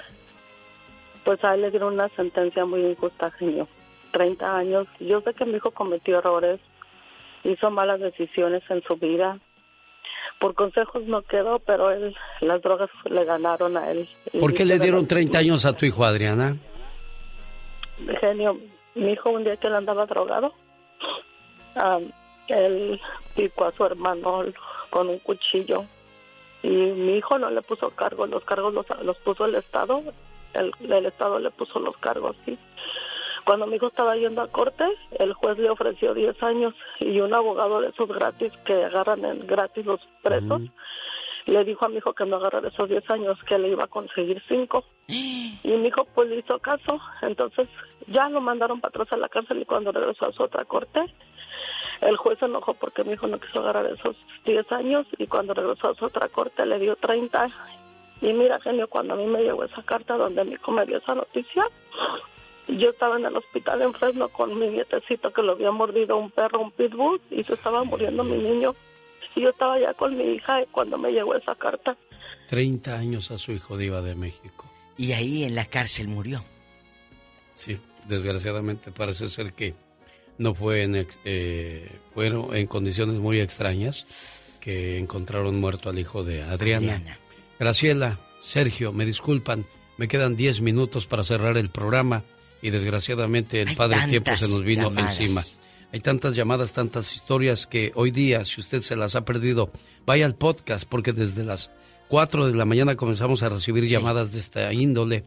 pues 1.24 1.44
a 1.44 1.54
él 1.56 1.62
le 1.62 1.72
dieron 1.72 1.94
una 1.94 2.10
sentencia 2.10 2.66
muy 2.66 2.82
injusta, 2.86 3.30
genio. 3.32 3.68
30 4.12 4.58
años. 4.58 4.88
Yo 5.00 5.22
sé 5.22 5.34
que 5.36 5.46
mi 5.46 5.58
hijo 5.58 5.70
cometió 5.72 6.18
errores, 6.18 6.60
hizo 7.44 7.70
malas 7.70 8.00
decisiones 8.00 8.64
en 8.70 8.82
su 8.84 8.96
vida. 8.96 9.38
Por 10.40 10.56
consejos 10.56 11.04
no 11.04 11.22
quedó, 11.22 11.60
pero 11.60 11.92
él, 11.92 12.16
las 12.42 12.62
drogas 12.62 12.90
le 13.10 13.26
ganaron 13.26 13.76
a 13.78 13.92
él. 13.92 14.08
¿Por 14.40 14.54
qué 14.54 14.64
le 14.66 14.80
dieron 14.80 15.02
la- 15.02 15.08
30 15.08 15.38
años 15.40 15.66
a 15.66 15.74
tu 15.74 15.86
hijo, 15.86 16.04
Adriana? 16.06 16.56
genio, 18.22 18.58
mi 18.96 19.12
hijo 19.12 19.30
un 19.30 19.44
día 19.44 19.58
que 19.58 19.68
él 19.68 19.76
andaba 19.76 20.06
drogado, 20.06 20.54
am, 21.76 22.10
él 22.48 23.00
picó 23.36 23.66
a 23.66 23.74
su 23.74 23.84
hermano 23.86 24.46
con 24.90 25.10
un 25.10 25.20
cuchillo 25.20 25.84
y 26.64 26.70
mi 26.70 27.18
hijo 27.18 27.38
no 27.38 27.50
le 27.50 27.62
puso 27.62 27.90
cargos, 27.90 28.30
los 28.30 28.44
cargos 28.46 28.74
los, 28.74 28.86
los 29.04 29.18
puso 29.18 29.46
el 29.46 29.56
Estado, 29.56 30.02
el, 30.54 30.72
el 30.90 31.06
Estado 31.06 31.40
le 31.40 31.52
puso 31.52 31.80
los 31.80 31.98
cargos, 31.98 32.36
sí. 32.46 32.58
Cuando 33.50 33.66
mi 33.66 33.78
hijo 33.78 33.88
estaba 33.88 34.16
yendo 34.16 34.44
a 34.44 34.48
corte, 34.48 34.84
el 35.18 35.34
juez 35.34 35.58
le 35.58 35.72
ofreció 35.72 36.14
10 36.14 36.44
años 36.44 36.76
y 37.00 37.20
un 37.20 37.34
abogado 37.34 37.82
de 37.82 37.88
esos 37.88 38.08
gratis 38.08 38.54
que 38.64 38.86
agarran 38.86 39.26
en 39.26 39.48
gratis 39.48 39.88
los 39.88 40.00
presos 40.22 40.62
le 41.48 41.64
dijo 41.64 41.84
a 41.84 41.90
mi 41.90 41.98
hijo 41.98 42.14
que 42.14 42.28
no 42.28 42.36
agarrara 42.36 42.68
esos 42.68 42.88
10 42.88 43.10
años, 43.10 43.40
que 43.48 43.58
le 43.58 43.70
iba 43.70 43.86
a 43.86 43.88
conseguir 43.88 44.40
5. 44.48 44.84
Y 45.08 45.78
mi 45.78 45.88
hijo 45.88 46.06
pues 46.14 46.30
le 46.30 46.38
hizo 46.38 46.60
caso, 46.60 47.02
entonces 47.24 47.68
ya 48.06 48.30
lo 48.30 48.40
mandaron 48.40 48.82
para 48.82 48.90
atrás 48.90 49.14
a 49.14 49.18
la 49.18 49.30
cárcel 49.30 49.60
y 49.64 49.66
cuando 49.66 49.92
regresó 49.92 50.30
a 50.30 50.32
su 50.32 50.44
otra 50.44 50.64
corte, 50.66 51.04
el 52.02 52.18
juez 52.18 52.38
se 52.38 52.46
enojó 52.46 52.76
porque 52.76 53.04
mi 53.04 53.14
hijo 53.14 53.26
no 53.26 53.40
quiso 53.40 53.62
agarrar 53.62 53.88
esos 53.88 54.16
10 54.46 54.72
años 54.74 55.08
y 55.18 55.26
cuando 55.26 55.56
regresó 55.56 55.90
a 55.90 55.96
su 55.96 56.06
otra 56.06 56.28
corte 56.28 56.68
le 56.68 56.78
dio 56.78 56.96
30. 56.98 57.50
Y 58.22 58.32
mira, 58.32 58.60
genio, 58.60 58.88
cuando 58.88 59.16
a 59.16 59.18
mí 59.18 59.26
me 59.26 59.42
llegó 59.42 59.64
esa 59.64 59.82
carta 59.82 60.18
donde 60.18 60.46
mi 60.46 60.54
hijo 60.54 60.72
me 60.72 60.86
dio 60.86 61.00
esa 61.00 61.16
noticia, 61.16 61.66
yo 62.78 62.90
estaba 62.90 63.18
en 63.18 63.26
el 63.26 63.36
hospital 63.36 63.82
en 63.82 63.94
Fresno 63.94 64.30
con 64.30 64.58
mi 64.58 64.68
nietecito 64.68 65.32
que 65.32 65.42
lo 65.42 65.54
había 65.54 65.72
mordido 65.72 66.18
un 66.18 66.32
perro, 66.32 66.62
un 66.62 66.72
pitbull, 66.72 67.22
y 67.32 67.44
se 67.44 67.54
estaba 67.54 67.84
muriendo 67.84 68.24
mi 68.24 68.38
niño. 68.38 68.76
Y 69.36 69.42
yo 69.42 69.50
estaba 69.50 69.80
ya 69.80 69.94
con 69.94 70.18
mi 70.18 70.24
hija 70.36 70.64
cuando 70.72 70.98
me 70.98 71.12
llegó 71.12 71.36
esa 71.36 71.56
carta. 71.56 71.96
30 72.50 72.98
años 72.98 73.32
a 73.32 73.38
su 73.38 73.52
hijo 73.52 73.78
diva 73.78 74.02
de 74.02 74.16
México. 74.16 74.66
Y 74.98 75.14
ahí 75.14 75.44
en 75.44 75.56
la 75.56 75.66
cárcel 75.66 76.08
murió. 76.08 76.44
Sí, 77.56 77.80
desgraciadamente 78.08 78.92
parece 78.92 79.30
ser 79.30 79.54
que 79.54 79.74
no 80.38 80.54
fue 80.56 80.84
en, 80.84 81.08
eh, 81.26 81.90
fueron 82.14 82.56
en 82.56 82.68
condiciones 82.68 83.20
muy 83.20 83.40
extrañas 83.40 84.58
que 84.60 84.98
encontraron 84.98 85.60
muerto 85.60 85.90
al 85.90 86.00
hijo 86.00 86.24
de 86.24 86.44
Adriana. 86.44 86.96
Adriana. 86.96 87.18
Graciela, 87.60 88.20
Sergio, 88.42 88.92
me 88.94 89.06
disculpan, 89.06 89.66
me 89.98 90.08
quedan 90.08 90.36
10 90.36 90.62
minutos 90.62 91.06
para 91.06 91.24
cerrar 91.24 91.58
el 91.58 91.70
programa 91.70 92.24
y 92.62 92.70
desgraciadamente 92.70 93.62
el 93.62 93.76
Padre 93.76 93.98
Tiempo 94.08 94.36
se 94.38 94.48
nos 94.48 94.64
vino 94.64 94.92
encima. 94.98 95.44
Hay 95.92 96.02
tantas 96.02 96.36
llamadas, 96.36 96.72
tantas 96.72 97.16
historias 97.16 97.66
que 97.66 97.92
hoy 97.96 98.12
día, 98.12 98.46
si 98.46 98.62
usted 98.62 98.82
se 98.82 98.96
las 98.96 99.16
ha 99.16 99.26
perdido, 99.26 99.72
vaya 100.06 100.26
al 100.26 100.36
podcast 100.36 100.88
porque 100.88 101.14
desde 101.14 101.44
las 101.44 101.72
4 102.10 102.48
de 102.48 102.56
la 102.56 102.66
mañana 102.66 102.96
comenzamos 102.96 103.42
a 103.44 103.50
recibir 103.50 103.86
llamadas 103.88 104.32
de 104.32 104.40
esta 104.40 104.72
índole 104.74 105.24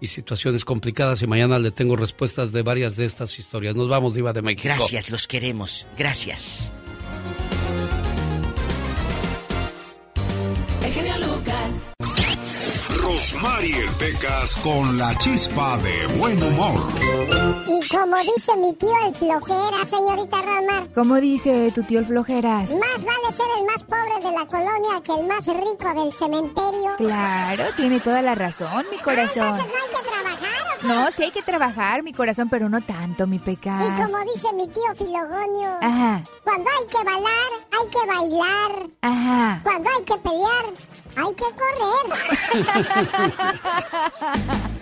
y 0.00 0.06
situaciones 0.06 0.64
complicadas 0.64 1.22
y 1.22 1.26
mañana 1.26 1.58
le 1.58 1.70
tengo 1.70 1.96
respuestas 1.96 2.52
de 2.52 2.62
varias 2.62 2.96
de 2.96 3.04
estas 3.04 3.38
historias. 3.38 3.74
Nos 3.74 3.88
vamos, 3.88 4.14
Diva 4.14 4.32
de 4.32 4.42
México. 4.42 4.62
Gracias, 4.64 5.10
los 5.10 5.26
queremos. 5.26 5.86
Gracias. 5.96 6.72
El 10.82 11.20
Lucas. 11.20 12.17
Rosmarie 13.18 13.84
Pecas 13.98 14.54
con 14.62 14.96
la 14.96 15.12
chispa 15.18 15.76
de 15.78 16.06
buen 16.18 16.40
humor. 16.40 16.80
Y 17.66 17.88
como 17.88 18.16
dice 18.18 18.56
mi 18.56 18.72
tío 18.74 18.94
el 19.08 19.12
flojera, 19.12 19.84
señorita 19.84 20.36
Rosmar. 20.40 20.92
¿Cómo 20.94 21.16
dice 21.16 21.72
tu 21.74 21.82
tío 21.82 21.98
el 21.98 22.06
flojeras? 22.06 22.70
Más 22.70 23.04
vale 23.04 23.32
ser 23.32 23.46
el 23.58 23.64
más 23.64 23.82
pobre 23.82 24.22
de 24.22 24.30
la 24.30 24.46
colonia 24.46 25.02
que 25.02 25.14
el 25.14 25.26
más 25.26 25.44
rico 25.46 26.00
del 26.00 26.12
cementerio. 26.12 26.94
Claro, 26.96 27.64
tiene 27.74 27.98
toda 27.98 28.22
la 28.22 28.36
razón, 28.36 28.86
mi 28.88 28.98
corazón. 28.98 29.48
entonces 29.48 29.66
no 29.66 29.74
hay 29.74 30.00
que 30.00 30.10
trabajar. 30.10 30.58
No, 30.82 31.10
sí 31.10 31.22
hay 31.24 31.30
que 31.32 31.42
trabajar, 31.42 32.02
mi 32.04 32.12
corazón, 32.12 32.48
pero 32.48 32.68
no 32.68 32.80
tanto, 32.82 33.26
mi 33.26 33.40
pecas. 33.40 33.82
Y 33.82 34.00
como 34.00 34.32
dice 34.32 34.46
mi 34.52 34.68
tío 34.68 34.94
Filogonio. 34.96 35.70
Ajá. 35.80 36.22
Cuando 36.44 36.70
hay 36.70 36.86
que 36.86 37.04
bailar, 37.04 37.50
hay 37.72 37.88
que 37.88 38.06
bailar. 38.06 38.90
Ajá. 39.02 39.60
Cuando 39.64 39.90
hay 39.90 40.04
que 40.04 40.16
pelear, 40.18 40.66
hay 41.18 41.34
que 41.34 41.44
correr. 41.44 41.58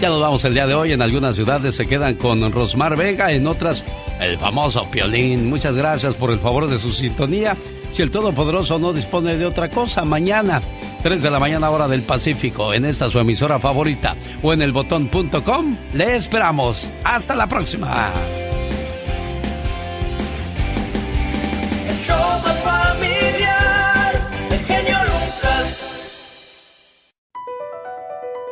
Ya 0.03 0.09
nos 0.09 0.19
vamos 0.19 0.43
el 0.43 0.53
día 0.53 0.67
de 0.67 0.73
hoy. 0.73 0.91
En 0.91 1.01
algunas 1.01 1.33
ciudades 1.33 1.75
se 1.75 1.85
quedan 1.85 2.15
con 2.15 2.51
Rosmar 2.51 2.97
Vega, 2.97 3.31
en 3.31 3.47
otras 3.47 3.85
el 4.19 4.37
famoso 4.37 4.85
Piolín. 4.91 5.49
Muchas 5.49 5.77
gracias 5.77 6.13
por 6.15 6.29
el 6.31 6.39
favor 6.39 6.67
de 6.67 6.77
su 6.77 6.91
sintonía. 6.91 7.55
Si 7.93 8.01
el 8.01 8.11
Todopoderoso 8.11 8.77
no 8.79 8.91
dispone 8.91 9.37
de 9.37 9.45
otra 9.45 9.69
cosa, 9.69 10.03
mañana, 10.03 10.61
3 11.03 11.21
de 11.21 11.31
la 11.31 11.39
mañana 11.39 11.69
hora 11.69 11.87
del 11.87 12.01
Pacífico, 12.01 12.73
en 12.73 12.83
esta 12.83 13.09
su 13.09 13.17
emisora 13.17 13.61
favorita 13.61 14.17
o 14.41 14.51
en 14.51 14.63
elbotón.com, 14.63 15.77
le 15.93 16.17
esperamos. 16.17 16.89
Hasta 17.05 17.33
la 17.33 17.47
próxima. 17.47 18.11